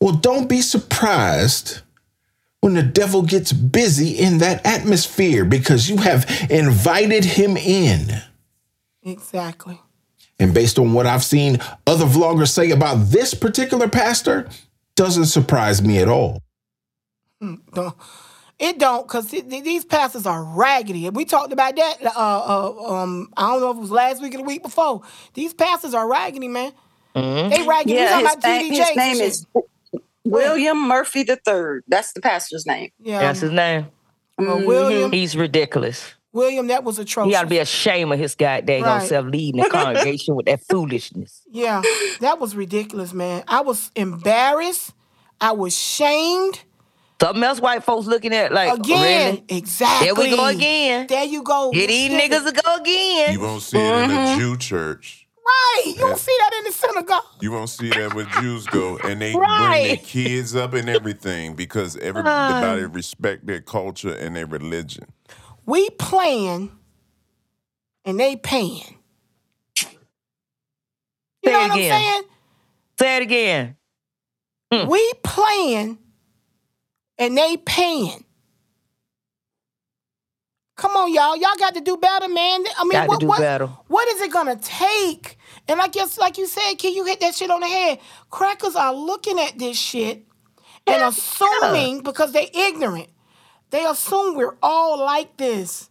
well, 0.00 0.14
don't 0.14 0.48
be 0.48 0.60
surprised 0.62 1.80
when 2.60 2.74
the 2.74 2.82
devil 2.82 3.22
gets 3.22 3.52
busy 3.52 4.10
in 4.18 4.38
that 4.38 4.64
atmosphere 4.66 5.44
because 5.44 5.88
you 5.90 5.98
have 5.98 6.24
invited 6.50 7.24
him 7.24 7.56
in. 7.58 8.22
Exactly. 9.02 9.78
And 10.38 10.54
based 10.54 10.78
on 10.78 10.94
what 10.94 11.06
I've 11.06 11.22
seen 11.24 11.58
other 11.86 12.06
vloggers 12.06 12.48
say 12.48 12.70
about 12.70 12.96
this 13.10 13.34
particular 13.34 13.88
pastor, 13.88 14.48
doesn't 14.96 15.26
surprise 15.26 15.82
me 15.82 15.98
at 15.98 16.08
all. 16.08 16.40
Hmm, 17.40 17.56
don't- 17.74 17.94
It 18.58 18.78
don't, 18.78 19.06
cause 19.08 19.30
th- 19.30 19.48
th- 19.48 19.64
these 19.64 19.84
pastors 19.84 20.26
are 20.26 20.42
raggedy. 20.44 21.06
And 21.06 21.16
we 21.16 21.24
talked 21.24 21.52
about 21.52 21.74
that. 21.76 21.96
Uh, 22.04 22.10
uh, 22.16 22.92
um, 22.94 23.28
I 23.36 23.48
don't 23.50 23.60
know 23.60 23.70
if 23.72 23.76
it 23.76 23.80
was 23.80 23.90
last 23.90 24.22
week 24.22 24.34
or 24.34 24.38
the 24.38 24.44
week 24.44 24.62
before. 24.62 25.02
These 25.34 25.54
pastors 25.54 25.92
are 25.92 26.08
raggedy, 26.08 26.46
man. 26.48 26.72
They 27.14 27.64
raggedy. 27.66 27.94
we 27.94 27.98
Yeah, 28.00 28.10
talking 28.10 28.26
his, 28.26 28.34
about 28.36 28.42
name, 28.44 28.72
TD 28.72 28.76
his 28.86 28.96
name 28.96 29.16
is. 29.20 29.46
William 30.24 30.88
Murphy 30.88 31.20
III. 31.20 31.80
That's 31.88 32.12
the 32.12 32.20
pastor's 32.22 32.64
name. 32.66 32.90
Yeah, 32.98 33.20
That's 33.20 33.40
his 33.40 33.50
name. 33.50 33.86
well, 34.38 34.64
William. 34.64 35.12
He's 35.12 35.36
ridiculous. 35.36 36.14
William, 36.32 36.66
that 36.68 36.82
was 36.82 36.98
atrocious. 36.98 37.28
He 37.30 37.34
atrocious. 37.34 37.38
ought 37.40 37.42
to 37.44 37.48
be 37.50 37.58
ashamed 37.58 38.12
of 38.12 38.18
his 38.18 38.34
goddamn 38.34 38.82
Right. 38.82 39.06
self 39.08 39.26
leading 39.26 39.62
the 39.62 39.68
congregation 39.68 40.34
with 40.34 40.46
that 40.46 40.60
foolishness. 40.68 41.42
Yeah, 41.50 41.82
that 42.20 42.40
was 42.40 42.56
ridiculous, 42.56 43.12
man. 43.12 43.44
I 43.46 43.60
was 43.60 43.90
embarrassed. 43.94 44.92
I 45.40 45.52
was 45.52 45.76
shamed. 45.76 46.60
Something 47.24 47.42
else 47.42 47.58
white 47.58 47.82
folks 47.82 48.06
looking 48.06 48.34
at 48.34 48.52
like 48.52 48.80
Again, 48.80 49.36
really? 49.36 49.44
exactly. 49.48 50.08
There 50.08 50.14
we 50.14 50.36
go 50.36 50.44
again. 50.44 51.06
There 51.06 51.24
you 51.24 51.42
go. 51.42 51.70
Get 51.72 51.86
these 51.86 52.10
niggas 52.10 52.44
to 52.44 52.52
go 52.52 52.76
again. 52.76 53.32
You 53.32 53.40
won't 53.40 53.62
see 53.62 53.78
it 53.78 54.04
in 54.04 54.10
a 54.10 54.14
mm-hmm. 54.14 54.40
Jew 54.40 54.56
church. 54.58 55.26
Right. 55.38 55.84
You 55.86 55.94
don't 55.94 56.18
see 56.18 56.36
that 56.38 56.50
in 56.58 56.64
the 56.64 56.72
synagogue. 56.72 57.22
You 57.40 57.52
won't 57.52 57.70
see 57.70 57.88
that 57.88 58.12
where 58.12 58.26
Jews 58.26 58.66
go, 58.66 58.98
and 58.98 59.22
they 59.22 59.32
bring 59.32 59.48
their 59.48 59.96
kids 59.96 60.54
up 60.54 60.74
and 60.74 60.86
everything 60.90 61.54
because 61.54 61.96
uh. 61.96 62.00
everybody 62.02 62.84
respect 62.84 63.46
their 63.46 63.62
culture 63.62 64.12
and 64.12 64.36
their 64.36 64.44
religion. 64.44 65.06
We 65.64 65.88
playing 65.88 66.72
and 68.04 68.20
they 68.20 68.36
paying. 68.36 68.98
You 69.78 69.86
Say 71.46 71.52
know 71.52 71.64
it 71.64 71.68
what 71.68 71.78
again. 71.78 71.92
I'm 71.94 72.00
saying? 72.00 72.22
Say 72.98 73.16
it 73.16 73.22
again. 73.22 73.76
Hmm. 74.70 74.90
We 74.90 75.12
playing 75.22 75.98
and 77.18 77.36
they 77.36 77.56
paying. 77.56 78.24
Come 80.76 80.92
on, 80.92 81.14
y'all. 81.14 81.36
Y'all 81.36 81.56
got 81.58 81.74
to 81.74 81.80
do 81.80 81.96
better, 81.96 82.28
man. 82.28 82.64
I 82.76 82.82
mean, 82.84 82.92
Got 82.92 83.08
what, 83.08 83.22
what, 83.22 83.38
what 83.88 84.08
is 84.08 84.20
it 84.22 84.32
gonna 84.32 84.56
take? 84.56 85.38
And 85.68 85.80
I 85.80 85.88
guess, 85.88 86.18
like 86.18 86.36
you 86.36 86.46
said, 86.46 86.74
kid, 86.74 86.94
you 86.94 87.04
hit 87.04 87.20
that 87.20 87.34
shit 87.34 87.50
on 87.50 87.60
the 87.60 87.68
head. 87.68 88.00
Crackers 88.30 88.74
are 88.74 88.92
looking 88.94 89.38
at 89.38 89.58
this 89.58 89.78
shit 89.78 90.24
and 90.86 91.02
assuming 91.02 92.02
because 92.02 92.32
they're 92.32 92.48
ignorant, 92.52 93.08
they 93.70 93.84
assume 93.84 94.36
we're 94.36 94.56
all 94.62 94.98
like 94.98 95.36
this 95.36 95.88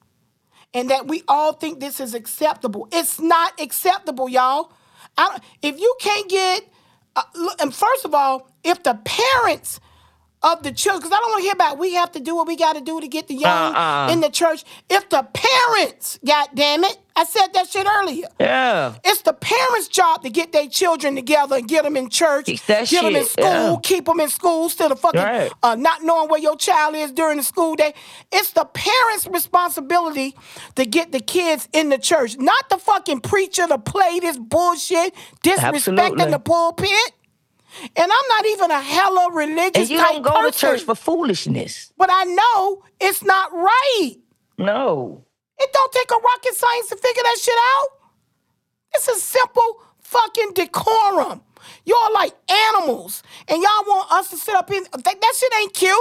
and 0.73 0.89
that 0.89 1.07
we 1.07 1.23
all 1.27 1.53
think 1.53 1.79
this 1.79 1.99
is 1.99 2.13
acceptable. 2.13 2.87
It's 2.91 3.19
not 3.19 3.59
acceptable, 3.61 4.27
y'all. 4.27 4.71
I 5.17 5.39
if 5.61 5.79
you 5.79 5.95
can't 5.99 6.29
get, 6.29 6.67
uh, 7.15 7.23
and 7.59 7.73
first 7.73 8.05
of 8.05 8.13
all, 8.13 8.49
if 8.63 8.83
the 8.83 8.99
parents 9.05 9.79
of 10.43 10.61
the 10.63 10.71
children, 10.71 10.99
because 11.01 11.11
I 11.15 11.19
don't 11.21 11.31
want 11.31 11.39
to 11.39 11.43
hear 11.43 11.53
about 11.53 11.77
we 11.77 11.93
have 11.95 12.11
to 12.13 12.19
do 12.19 12.35
what 12.35 12.47
we 12.47 12.55
got 12.57 12.73
to 12.73 12.81
do 12.81 12.99
to 12.99 13.07
get 13.07 13.27
the 13.27 13.35
young 13.35 13.73
Uh-uh. 13.75 14.09
in 14.11 14.19
the 14.19 14.29
church. 14.29 14.63
If 14.89 15.07
the 15.09 15.25
parents, 15.33 16.19
God 16.25 16.49
damn 16.53 16.83
it, 16.83 16.97
I 17.15 17.23
said 17.25 17.47
that 17.53 17.69
shit 17.69 17.85
earlier. 17.87 18.27
Yeah. 18.39 18.95
It's 19.05 19.21
the 19.21 19.33
parents' 19.33 19.87
job 19.87 20.23
to 20.23 20.29
get 20.29 20.51
their 20.51 20.67
children 20.67 21.15
together 21.15 21.57
and 21.57 21.67
get 21.67 21.83
them 21.83 21.95
in 21.95 22.09
church, 22.09 22.47
get 22.67 22.89
them 22.89 23.15
in 23.15 23.25
school, 23.25 23.43
yeah. 23.45 23.75
keep 23.83 24.05
them 24.05 24.19
in 24.19 24.29
school 24.29 24.63
instead 24.63 24.91
of 24.91 24.99
fucking 24.99 25.21
Right. 25.21 25.51
uh, 25.61 25.75
not 25.75 26.03
knowing 26.03 26.27
where 26.29 26.39
your 26.39 26.57
child 26.57 26.95
is 26.95 27.11
during 27.11 27.37
the 27.37 27.43
school 27.43 27.75
day. 27.75 27.93
It's 28.31 28.51
the 28.51 28.65
parents' 28.65 29.27
responsibility 29.27 30.35
to 30.75 30.85
get 30.85 31.11
the 31.11 31.19
kids 31.19 31.69
in 31.71 31.89
the 31.89 31.99
church, 31.99 32.37
not 32.37 32.67
the 32.69 32.77
fucking 32.79 33.21
preacher 33.21 33.67
to 33.67 33.77
play 33.77 34.19
this 34.19 34.37
bullshit, 34.37 35.13
disrespecting 35.43 35.59
Absolutely. 36.17 36.31
the 36.31 36.39
pulpit. 36.39 37.11
And 37.95 38.11
I'm 38.11 38.27
not 38.29 38.45
even 38.47 38.71
a 38.71 38.81
hella 38.81 39.31
religious 39.33 39.71
And 39.75 39.89
you 39.89 39.97
type 39.97 40.13
don't 40.13 40.21
go 40.23 40.31
person, 40.31 40.51
to 40.51 40.59
church 40.59 40.81
for 40.83 40.95
foolishness. 40.95 41.91
but 41.97 42.09
I 42.11 42.23
know 42.25 42.83
it's 42.99 43.23
not 43.23 43.51
right. 43.51 44.15
No. 44.57 45.25
It 45.59 45.69
don't 45.73 45.91
take 45.91 46.11
a 46.11 46.15
rocket 46.15 46.53
science 46.55 46.89
to 46.89 46.97
figure 46.97 47.23
that 47.23 47.37
shit 47.39 47.55
out. 47.77 47.87
It's 48.95 49.07
a 49.07 49.15
simple 49.15 49.81
fucking 50.01 50.51
decorum. 50.53 51.41
Y'all 51.85 52.13
like 52.13 52.33
animals, 52.49 53.23
and 53.47 53.61
y'all 53.61 53.83
want 53.87 54.11
us 54.11 54.29
to 54.29 54.37
sit 54.37 54.53
up 54.55 54.69
in 54.69 54.83
that, 54.83 55.03
that 55.03 55.33
shit 55.37 55.53
ain't 55.59 55.73
cute. 55.73 55.97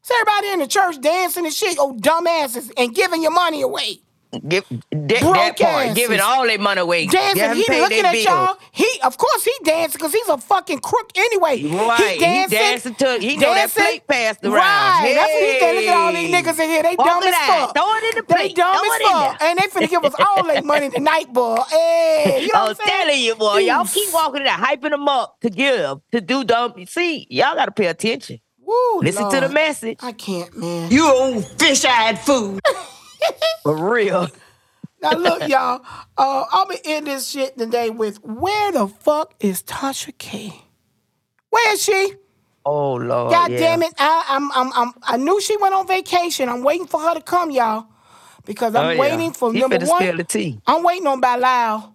It's 0.00 0.10
everybody 0.10 0.48
in 0.52 0.58
the 0.60 0.66
church 0.66 1.00
dancing 1.00 1.44
and 1.46 1.52
shit, 1.54 1.76
oh 1.80 1.94
dumbasses, 1.94 2.70
and 2.76 2.94
giving 2.94 3.22
your 3.22 3.32
money 3.32 3.62
away. 3.62 4.00
Give 4.48 4.64
that, 4.68 5.20
Broke 5.20 5.34
that 5.34 5.58
part, 5.58 5.86
asses. 5.86 5.94
giving 5.96 6.20
all 6.20 6.44
their 6.46 6.58
money 6.58 6.80
away. 6.80 7.06
They 7.06 7.12
Dancing, 7.12 7.54
he 7.54 7.64
paid 7.66 7.80
looking 7.80 7.96
their 8.02 8.06
at 8.06 8.12
bill. 8.12 8.22
y'all. 8.24 8.56
He, 8.72 9.00
of 9.04 9.16
course, 9.16 9.44
he 9.44 9.52
dancing 9.64 9.98
because 9.98 10.12
he's 10.12 10.28
a 10.28 10.36
fucking 10.36 10.80
crook 10.80 11.10
anyway. 11.16 11.62
Right, 11.64 11.98
He 12.00 12.14
he 12.14 12.18
dancing. 12.18 12.58
dancing 12.58 12.94
to- 12.96 13.18
he 13.20 13.36
know 13.36 13.54
that 13.54 13.70
plate 13.70 14.06
passed 14.06 14.44
around. 14.44 14.54
Right, 14.54 15.12
that's 15.14 15.32
what 15.32 15.42
he 15.42 15.60
saying. 15.60 15.76
Look 15.76 15.86
at 15.86 15.96
all 15.96 16.12
these 16.12 16.34
niggas 16.34 16.58
in 16.64 16.68
here. 16.70 16.82
They 16.82 16.96
Walk 16.96 17.06
dumb 17.08 17.22
it 17.22 17.28
as 17.28 17.34
out. 17.34 17.46
fuck. 17.46 17.74
Throw 17.76 17.94
it 17.94 18.04
in 18.04 18.10
the 18.10 18.26
They 18.28 18.34
plate. 18.34 18.56
dumb 18.56 18.74
Throw 18.74 18.92
as 18.92 19.02
fuck. 19.02 19.38
there. 19.38 19.48
And 19.48 19.58
they 19.58 19.62
finna 19.68 19.90
give 19.90 20.04
us 20.04 20.14
all 20.18 20.42
their 20.44 20.62
money 20.62 20.90
tonight, 20.90 21.32
boy. 21.32 21.56
Hey, 21.70 22.40
you 22.42 22.52
know 22.52 22.58
I 22.58 22.62
what 22.64 22.68
was 22.70 22.78
oh, 22.80 22.82
I'm 22.84 22.88
telling 22.90 23.20
you, 23.20 23.34
boy, 23.36 23.58
y'all 23.58 23.86
keep 23.86 24.12
walking 24.12 24.42
it 24.42 24.48
out, 24.48 24.60
hyping 24.60 24.90
them 24.90 25.08
up 25.08 25.40
to 25.40 25.50
give, 25.50 26.00
to 26.12 26.20
do 26.20 26.44
dumb. 26.44 26.84
See, 26.86 27.26
y'all 27.30 27.54
got 27.54 27.66
to 27.66 27.72
pay 27.72 27.86
attention. 27.86 28.40
Woo, 28.58 29.00
Listen 29.00 29.30
to 29.30 29.40
the 29.40 29.48
message. 29.48 29.98
I 30.02 30.10
can't, 30.12 30.54
man. 30.56 30.90
You 30.90 31.06
old 31.08 31.46
fish-eyed 31.58 32.18
fool. 32.18 32.58
For 33.62 33.76
real. 33.76 34.28
Now 35.02 35.16
look, 35.16 35.46
y'all. 35.48 35.82
Uh, 36.16 36.44
I'm 36.52 36.68
gonna 36.68 36.78
end 36.84 37.06
this 37.06 37.28
shit 37.28 37.56
today 37.58 37.90
with 37.90 38.18
where 38.24 38.72
the 38.72 38.88
fuck 38.88 39.34
is 39.40 39.62
Tasha 39.62 40.16
K? 40.18 40.52
Where 41.50 41.72
is 41.74 41.82
she? 41.82 42.14
Oh 42.64 42.94
Lord. 42.94 43.32
God 43.32 43.50
yeah. 43.52 43.58
damn 43.58 43.82
it! 43.82 43.94
I, 43.98 44.24
I'm, 44.28 44.50
I'm, 44.52 44.72
I'm, 44.74 44.92
I 45.02 45.16
knew 45.16 45.40
she 45.40 45.56
went 45.58 45.74
on 45.74 45.86
vacation. 45.86 46.48
I'm 46.48 46.62
waiting 46.62 46.86
for 46.86 47.00
her 47.00 47.14
to 47.14 47.20
come, 47.20 47.50
y'all, 47.50 47.86
because 48.44 48.74
I'm 48.74 48.86
Oh, 48.86 48.90
yeah. 48.90 48.98
waiting 49.00 49.32
for 49.32 49.52
He 49.52 49.60
number 49.60 49.76
one. 49.78 50.02
spill 50.02 50.16
the 50.16 50.24
tea. 50.24 50.60
I'm 50.66 50.82
waiting 50.82 51.06
on 51.06 51.20
Bilal. 51.20 51.94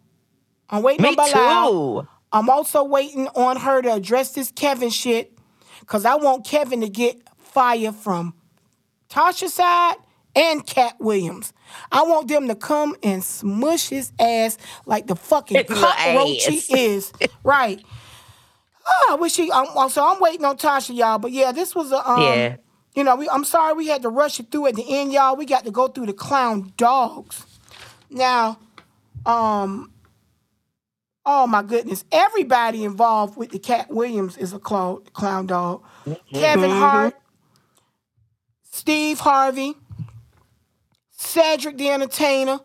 I'm 0.69 0.83
waiting 0.83 1.03
Me 1.03 1.09
on 1.09 1.15
Bilal. 1.15 1.69
too. 1.71 2.07
I'm 2.31 2.49
also 2.49 2.83
waiting 2.83 3.27
on 3.29 3.57
her 3.57 3.81
to 3.81 3.93
address 3.93 4.31
this 4.33 4.51
Kevin 4.51 4.89
shit, 4.89 5.37
cause 5.85 6.05
I 6.05 6.15
want 6.15 6.45
Kevin 6.45 6.81
to 6.81 6.89
get 6.89 7.17
fired 7.37 7.95
from 7.95 8.33
Tasha's 9.09 9.53
side 9.55 9.95
and 10.35 10.65
Katt 10.65 10.95
Williams. 10.99 11.53
I 11.91 12.03
want 12.03 12.27
them 12.27 12.47
to 12.47 12.55
come 12.55 12.95
and 13.03 13.23
smush 13.23 13.89
his 13.89 14.11
ass 14.19 14.57
like 14.85 15.07
the 15.07 15.15
fucking 15.15 15.65
cockroach 15.65 16.45
he 16.45 16.61
is. 16.69 17.11
right. 17.43 17.83
Oh, 18.85 19.07
I 19.11 19.15
wish 19.15 19.35
he. 19.35 19.51
I'm, 19.51 19.89
so 19.89 20.05
I'm 20.05 20.19
waiting 20.19 20.45
on 20.45 20.57
Tasha, 20.57 20.95
y'all. 20.95 21.19
But 21.19 21.31
yeah, 21.31 21.51
this 21.51 21.75
was 21.75 21.91
a. 21.91 22.09
Um, 22.09 22.21
Yeah. 22.21 22.57
You 22.93 23.05
know, 23.05 23.15
we, 23.15 23.29
I'm 23.29 23.45
sorry 23.45 23.73
we 23.73 23.87
had 23.87 24.01
to 24.01 24.09
rush 24.09 24.39
it 24.41 24.51
through 24.51 24.67
at 24.67 24.75
the 24.75 24.83
end, 24.85 25.13
y'all. 25.13 25.37
We 25.37 25.45
got 25.45 25.63
to 25.63 25.71
go 25.71 25.87
through 25.87 26.07
the 26.07 26.13
clown 26.13 26.73
dogs. 26.75 27.45
Now, 28.09 28.59
um, 29.25 29.93
oh 31.25 31.47
my 31.47 31.63
goodness, 31.63 32.03
everybody 32.11 32.83
involved 32.83 33.37
with 33.37 33.51
the 33.51 33.59
Katt 33.59 33.89
Williams 33.89 34.35
is 34.35 34.51
a 34.51 34.59
clown, 34.59 35.03
clown 35.13 35.45
dog. 35.47 35.83
Kevin 36.33 36.69
Hart, 36.69 37.15
Steve 38.69 39.19
Harvey, 39.19 39.75
Cedric 41.31 41.77
the 41.77 41.89
Entertainer. 41.89 42.59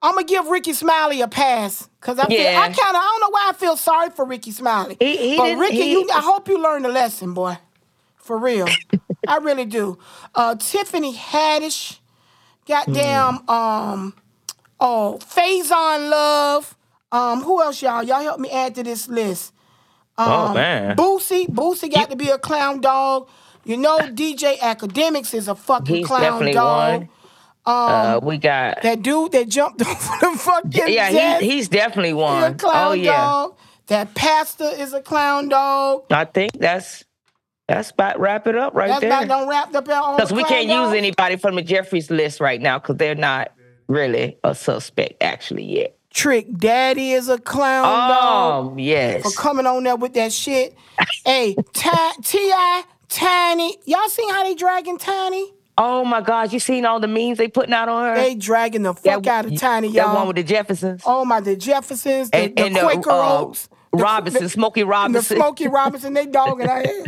I'm 0.00 0.14
gonna 0.14 0.24
give 0.26 0.46
Rickey 0.46 0.72
Smiley 0.74 1.20
a 1.22 1.28
pass 1.28 1.88
because 2.00 2.18
I 2.20 2.26
feel, 2.28 2.40
Yeah. 2.40 2.60
I 2.60 2.66
kind 2.66 2.96
of 2.96 3.02
I 3.02 3.18
don't 3.18 3.20
know 3.20 3.30
why 3.30 3.46
I 3.50 3.52
feel 3.54 3.76
sorry 3.76 4.10
for 4.10 4.24
Rickey 4.24 4.52
Smiley. 4.52 4.96
He- 5.00 5.16
he 5.32 5.36
but 5.36 5.56
Rickey, 5.58 5.76
he- 5.82 5.90
you, 5.92 6.08
I 6.14 6.20
hope 6.20 6.48
you 6.48 6.58
learned 6.62 6.86
a 6.86 6.88
lesson, 6.90 7.34
boy. 7.34 7.58
For 8.16 8.36
real. 8.38 8.68
I 9.26 9.38
really 9.38 9.64
do. 9.64 9.98
Uh, 10.34 10.54
Tiffany 10.54 11.14
Haddish. 11.14 11.98
Goddamn. 12.66 13.36
Hmm. 13.38 13.50
Um. 13.50 14.14
Oh, 14.78 15.18
Faizon 15.22 16.10
Love. 16.10 16.76
Um. 17.10 17.42
Who 17.42 17.62
else, 17.62 17.80
y'all? 17.82 18.02
Y'all 18.02 18.20
help 18.22 18.38
me 18.38 18.50
add 18.50 18.74
to 18.76 18.82
this 18.82 19.08
list. 19.08 19.52
Um, 20.18 20.28
Oh, 20.30 20.52
man. 20.54 20.96
Boosie. 20.96 21.46
Boosie 21.48 21.92
got 21.92 22.10
to 22.10 22.16
be 22.16 22.28
a 22.28 22.38
clown 22.38 22.80
dog. 22.82 23.28
You 23.64 23.76
know, 23.78 23.98
DJ 23.98 24.58
Akademiks 24.58 25.32
is 25.34 25.48
a 25.48 25.54
fucking 25.54 25.96
He's 25.96 26.06
clown 26.06 26.52
dog. 26.52 27.00
one. 27.00 27.08
Uh, 27.68 28.20
we 28.22 28.38
got 28.38 28.82
That 28.82 29.02
dude 29.02 29.32
that 29.32 29.48
jumped 29.48 29.80
over 29.86 29.92
the 30.32 30.38
fucking 30.38 30.82
yeah, 30.88 31.38
he, 31.38 31.50
he's 31.52 31.68
definitely 31.68 32.12
one. 32.14 32.56
clown 32.58 32.88
Oh 32.88 32.92
yeah, 32.92 33.12
dog. 33.16 33.56
That 33.88 34.14
pastor 34.14 34.70
is 34.76 34.92
a 34.92 35.00
clown 35.00 35.48
dog. 35.48 36.04
I 36.10 36.24
think 36.24 36.52
that's 36.52 37.04
that's 37.66 37.90
about 37.90 38.18
wrap 38.18 38.46
it 38.46 38.56
up 38.56 38.74
right 38.74 38.88
That's 38.88 39.00
there. 39.00 39.10
about 39.10 39.28
done 39.28 39.48
wrapped 39.48 39.76
up 39.76 39.88
all 39.90 40.16
Because 40.16 40.32
we 40.32 40.42
can't 40.44 40.68
use 40.68 40.94
anybody 40.94 41.36
from 41.36 41.54
the 41.54 41.62
Jeffries 41.62 42.10
list 42.10 42.40
right 42.40 42.60
now 42.60 42.78
because 42.78 42.96
they're 42.96 43.14
not 43.14 43.52
really 43.88 44.38
a 44.42 44.54
suspect 44.54 45.22
actually 45.22 45.64
yet. 45.64 45.94
Trick 46.10 46.46
Daddy 46.56 47.12
is 47.12 47.28
a 47.28 47.38
clown 47.38 47.84
dog. 47.84 48.72
Um, 48.72 48.78
yes. 48.78 49.22
For 49.22 49.30
coming 49.40 49.66
on 49.66 49.84
there 49.84 49.96
with 49.96 50.14
that 50.14 50.32
shit. 50.32 50.74
hey, 51.26 51.54
Ti- 51.74 52.22
T.I., 52.22 52.84
Tiny. 53.10 53.76
Y'all 53.84 54.08
seen 54.08 54.28
how 54.30 54.44
they 54.44 54.54
dragging 54.54 54.98
Tiny? 54.98 55.52
Oh 55.80 56.04
my 56.04 56.20
God, 56.20 56.52
you 56.52 56.58
seen 56.58 56.84
all 56.84 56.98
the 56.98 57.06
memes 57.06 57.38
they 57.38 57.46
putting 57.48 57.72
out 57.72 57.88
on 57.88 58.04
her? 58.04 58.14
They 58.16 58.34
dragging 58.34 58.82
the 58.82 58.94
fuck 58.94 59.26
out 59.28 59.46
of 59.46 59.56
Tiny, 59.58 59.88
y'all. 59.88 60.08
That 60.08 60.14
one 60.16 60.26
with 60.26 60.36
the 60.36 60.42
Jeffersons. 60.42 61.02
Oh 61.06 61.24
my, 61.24 61.40
the 61.40 61.56
Jeffersons, 61.56 62.30
the, 62.30 62.36
And- 62.36 62.56
the 62.56 62.64
and 62.64 62.76
the, 62.76 62.80
Quaker 62.80 63.10
uh, 63.10 63.38
Oaks, 63.38 63.68
Robinson, 63.92 64.48
Smokey 64.48 64.82
Robinson. 64.82 65.38
the 65.38 65.42
Smokey 65.42 65.68
Robinson, 65.68 66.14
they 66.14 66.26
dogging 66.26 66.68
our 66.68 66.78
ass. 66.80 67.06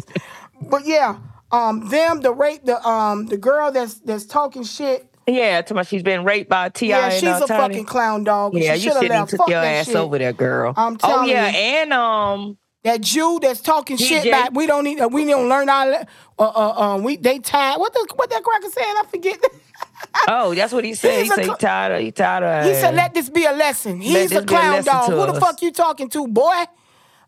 But 0.62 0.86
yeah, 0.86 1.18
um, 1.50 1.89
them, 1.89 2.20
the 2.20 2.32
rape, 2.32 2.65
the 2.65 2.81
um, 2.89 3.26
the 3.26 3.36
girl 3.36 3.73
that's 3.73 3.94
that's 4.00 4.24
talking 4.24 4.62
shit. 4.62 5.07
Yeah, 5.26 5.62
to 5.62 5.74
my 5.74 5.82
she's 5.82 6.02
been 6.02 6.24
raped 6.24 6.49
by 6.49 6.68
Ti. 6.70 6.89
Yeah, 6.89 7.10
she's 7.10 7.24
uh, 7.24 7.40
a 7.44 7.47
Tiny. 7.47 7.74
fucking 7.74 7.84
clown 7.86 8.24
dog. 8.24 8.55
Yeah, 8.55 8.74
she 8.76 8.84
you 8.84 8.92
shouldn't 8.92 9.12
have 9.12 9.28
took 9.28 9.39
Fuck 9.39 9.49
your 9.49 9.60
that 9.60 9.74
ass 9.81 9.86
shit. 9.86 9.97
over 9.97 10.18
there, 10.18 10.32
girl. 10.32 10.74
I'm 10.76 10.97
telling 10.97 11.28
you. 11.28 11.34
oh 11.34 11.36
yeah, 11.36 11.49
you. 11.50 11.57
and 11.57 11.92
um, 11.92 12.58
That 12.83 13.02
Jew 13.02 13.39
that's 13.42 13.60
talking 13.60 13.99
shit 13.99 14.25
DJ. 14.25 14.31
back. 14.31 14.50
We 14.55 14.67
don't 14.67 14.84
need. 14.84 15.05
We 15.12 15.25
don't 15.26 15.49
learn 15.49 15.68
our. 15.68 15.86
le- 15.91 16.07
Uh, 16.39 16.44
uh, 16.44 16.83
um, 16.94 17.02
we 17.05 17.17
they 17.17 17.39
tired. 17.39 17.78
What 17.78 17.92
the 17.92 18.07
what 18.17 18.31
that 18.31 18.42
cracker 18.42 18.70
said? 18.70 18.83
I 18.84 19.02
forget. 19.10 19.39
oh, 20.28 20.55
that's 20.55 20.73
what 20.73 20.84
he 20.86 20.94
said. 20.94 21.17
He 21.17 21.23
He's 21.25 21.31
a 21.33 21.34
said 21.34 21.41
he 21.41 21.44
cl- 21.49 21.57
tired 21.59 21.92
of 21.97 22.00
he 22.00 22.10
tired 22.12 22.42
of. 22.44 22.65
He 22.65 22.81
said, 22.81 22.94
"Let 22.94 23.12
this 23.12 23.28
be 23.28 23.44
a 23.44 23.52
lesson." 23.52 24.00
He's 24.00 24.33
a 24.33 24.36
be 24.36 24.36
a 24.36 24.44
clown 24.47 24.83
dog. 24.84 25.10
Who 25.10 25.17
the 25.17 25.33
us. 25.33 25.39
fuck 25.39 25.60
you 25.60 25.73
talking 25.73 26.09
to, 26.09 26.26
boy? 26.26 26.65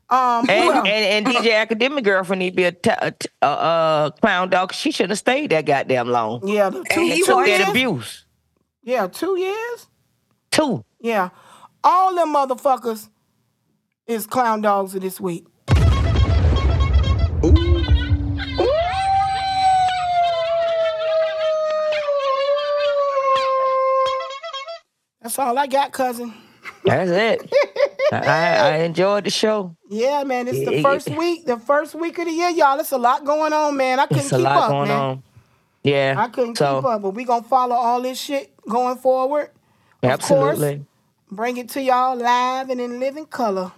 Um, 0.08 0.48
And, 0.48 0.86
and, 0.86 0.86
and 0.88 1.26
DJ 1.26 1.54
Academic 1.54 2.04
Girlfriend 2.04 2.40
need 2.40 2.50
to 2.50 2.56
be 2.56 2.64
a, 2.64 2.72
t- 2.72 2.90
a, 2.90 3.10
t- 3.12 3.28
a, 3.42 3.46
a 3.46 4.12
clown 4.20 4.48
dog. 4.50 4.72
She 4.72 4.90
shouldn't 4.90 5.10
have 5.10 5.18
stayed 5.18 5.50
that 5.50 5.64
goddamn 5.66 6.08
long. 6.08 6.46
yeah, 6.48 6.70
two 6.70 6.80
And 7.00 7.24
took 7.24 7.44
that 7.46 7.58
years. 7.58 7.68
abuse. 7.68 8.24
Yeah, 8.82 9.06
two 9.06 9.38
years. 9.38 9.86
Two. 10.50 10.84
Yeah, 11.00 11.28
all 11.84 12.14
them 12.14 12.34
motherfuckers 12.34 13.08
is 14.06 14.26
clown 14.26 14.60
dogs 14.60 14.94
of 14.94 15.02
this 15.02 15.20
week. 15.20 15.46
That's 25.20 25.38
all 25.38 25.56
I 25.56 25.66
got, 25.66 25.92
cousin. 25.92 26.34
That's 26.84 27.10
it. 27.10 27.52
I, 28.12 28.56
I 28.56 28.76
enjoyed 28.78 29.24
the 29.24 29.30
show. 29.30 29.76
Yeah, 29.88 30.24
man, 30.24 30.48
it's 30.48 30.68
the 30.68 30.82
first 30.82 31.08
week, 31.10 31.46
the 31.46 31.58
first 31.58 31.94
week 31.94 32.18
of 32.18 32.26
the 32.26 32.32
year, 32.32 32.50
y'all. 32.50 32.78
It's 32.80 32.92
a 32.92 32.98
lot 32.98 33.24
going 33.24 33.52
on, 33.52 33.76
man. 33.76 34.00
I 34.00 34.06
couldn't 34.06 34.24
It's 34.24 34.32
a 34.32 34.36
keep 34.36 34.44
lot 34.44 34.64
up, 34.64 34.70
going 34.70 34.88
man. 34.88 34.98
on. 35.00 35.22
Yeah. 35.84 36.14
I 36.18 36.28
couldn't 36.28 36.56
so, 36.58 36.80
keep 36.80 36.90
up, 36.90 37.02
but 37.02 37.10
we 37.10 37.24
gonna 37.24 37.44
follow 37.44 37.76
all 37.76 38.02
this 38.02 38.20
shit 38.20 38.52
going 38.68 38.96
forward. 38.98 39.50
Of 40.02 40.10
Absolutely. 40.10 40.76
course, 40.76 40.86
bring 41.30 41.56
it 41.56 41.68
to 41.70 41.80
y'all 41.82 42.16
live 42.16 42.68
and 42.68 42.80
in 42.80 42.98
living 43.00 43.26
color. 43.26 43.72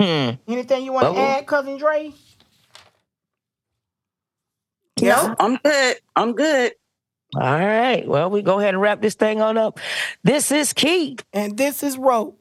Hmm. 0.00 0.30
Anything 0.48 0.84
you 0.84 0.92
want 0.92 1.06
to 1.06 1.12
Well- 1.12 1.20
add, 1.38 1.46
cousin 1.46 1.76
Dre? 1.78 2.12
No, 5.00 5.34
I'm 5.38 5.56
good. 5.56 5.96
I'm 6.16 6.32
good. 6.32 6.72
All 7.36 7.42
right. 7.42 8.06
Well, 8.06 8.30
we 8.30 8.42
go 8.42 8.58
ahead 8.60 8.74
and 8.74 8.80
wrap 8.80 9.02
this 9.02 9.14
thing 9.14 9.42
on 9.42 9.58
up. 9.58 9.78
This 10.22 10.50
is 10.52 10.72
Key. 10.72 11.18
And 11.32 11.56
this 11.58 11.82
is 11.82 11.98
Rope. 11.98 12.40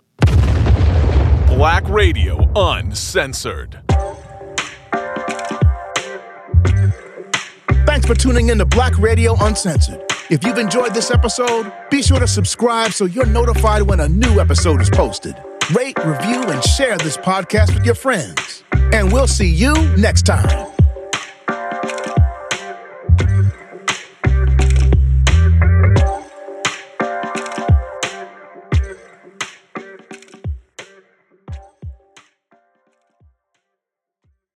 Black 1.48 1.88
Radio 1.90 2.50
Uncensored. 2.56 3.80
Thanks 7.86 8.06
for 8.08 8.16
tuning 8.16 8.50
in 8.50 8.58
to 8.60 8.66
Black 8.66 8.98
Radio 8.98 9.36
Uncensored. 9.44 10.02
If 10.30 10.44
you've 10.44 10.58
enjoyed 10.58 10.94
this 10.94 11.12
episode, 11.12 11.72
be 11.92 12.02
sure 12.02 12.20
to 12.20 12.28
subscribe 12.28 12.92
so 12.92 13.06
you're 13.06 13.26
notified 13.26 13.84
when 13.84 14.00
a 14.00 14.08
new 14.08 14.40
episode 14.40 14.82
is 14.82 14.90
posted. 14.90 15.36
Rate, 15.72 15.98
review, 16.04 16.44
and 16.44 16.64
share 16.64 16.98
this 16.98 17.16
podcast 17.16 17.74
with 17.74 17.86
your 17.86 17.96
friends. 17.96 18.64
And 18.72 19.12
we'll 19.12 19.28
see 19.28 19.48
you 19.48 19.74
next 19.96 20.24
time. 20.26 20.73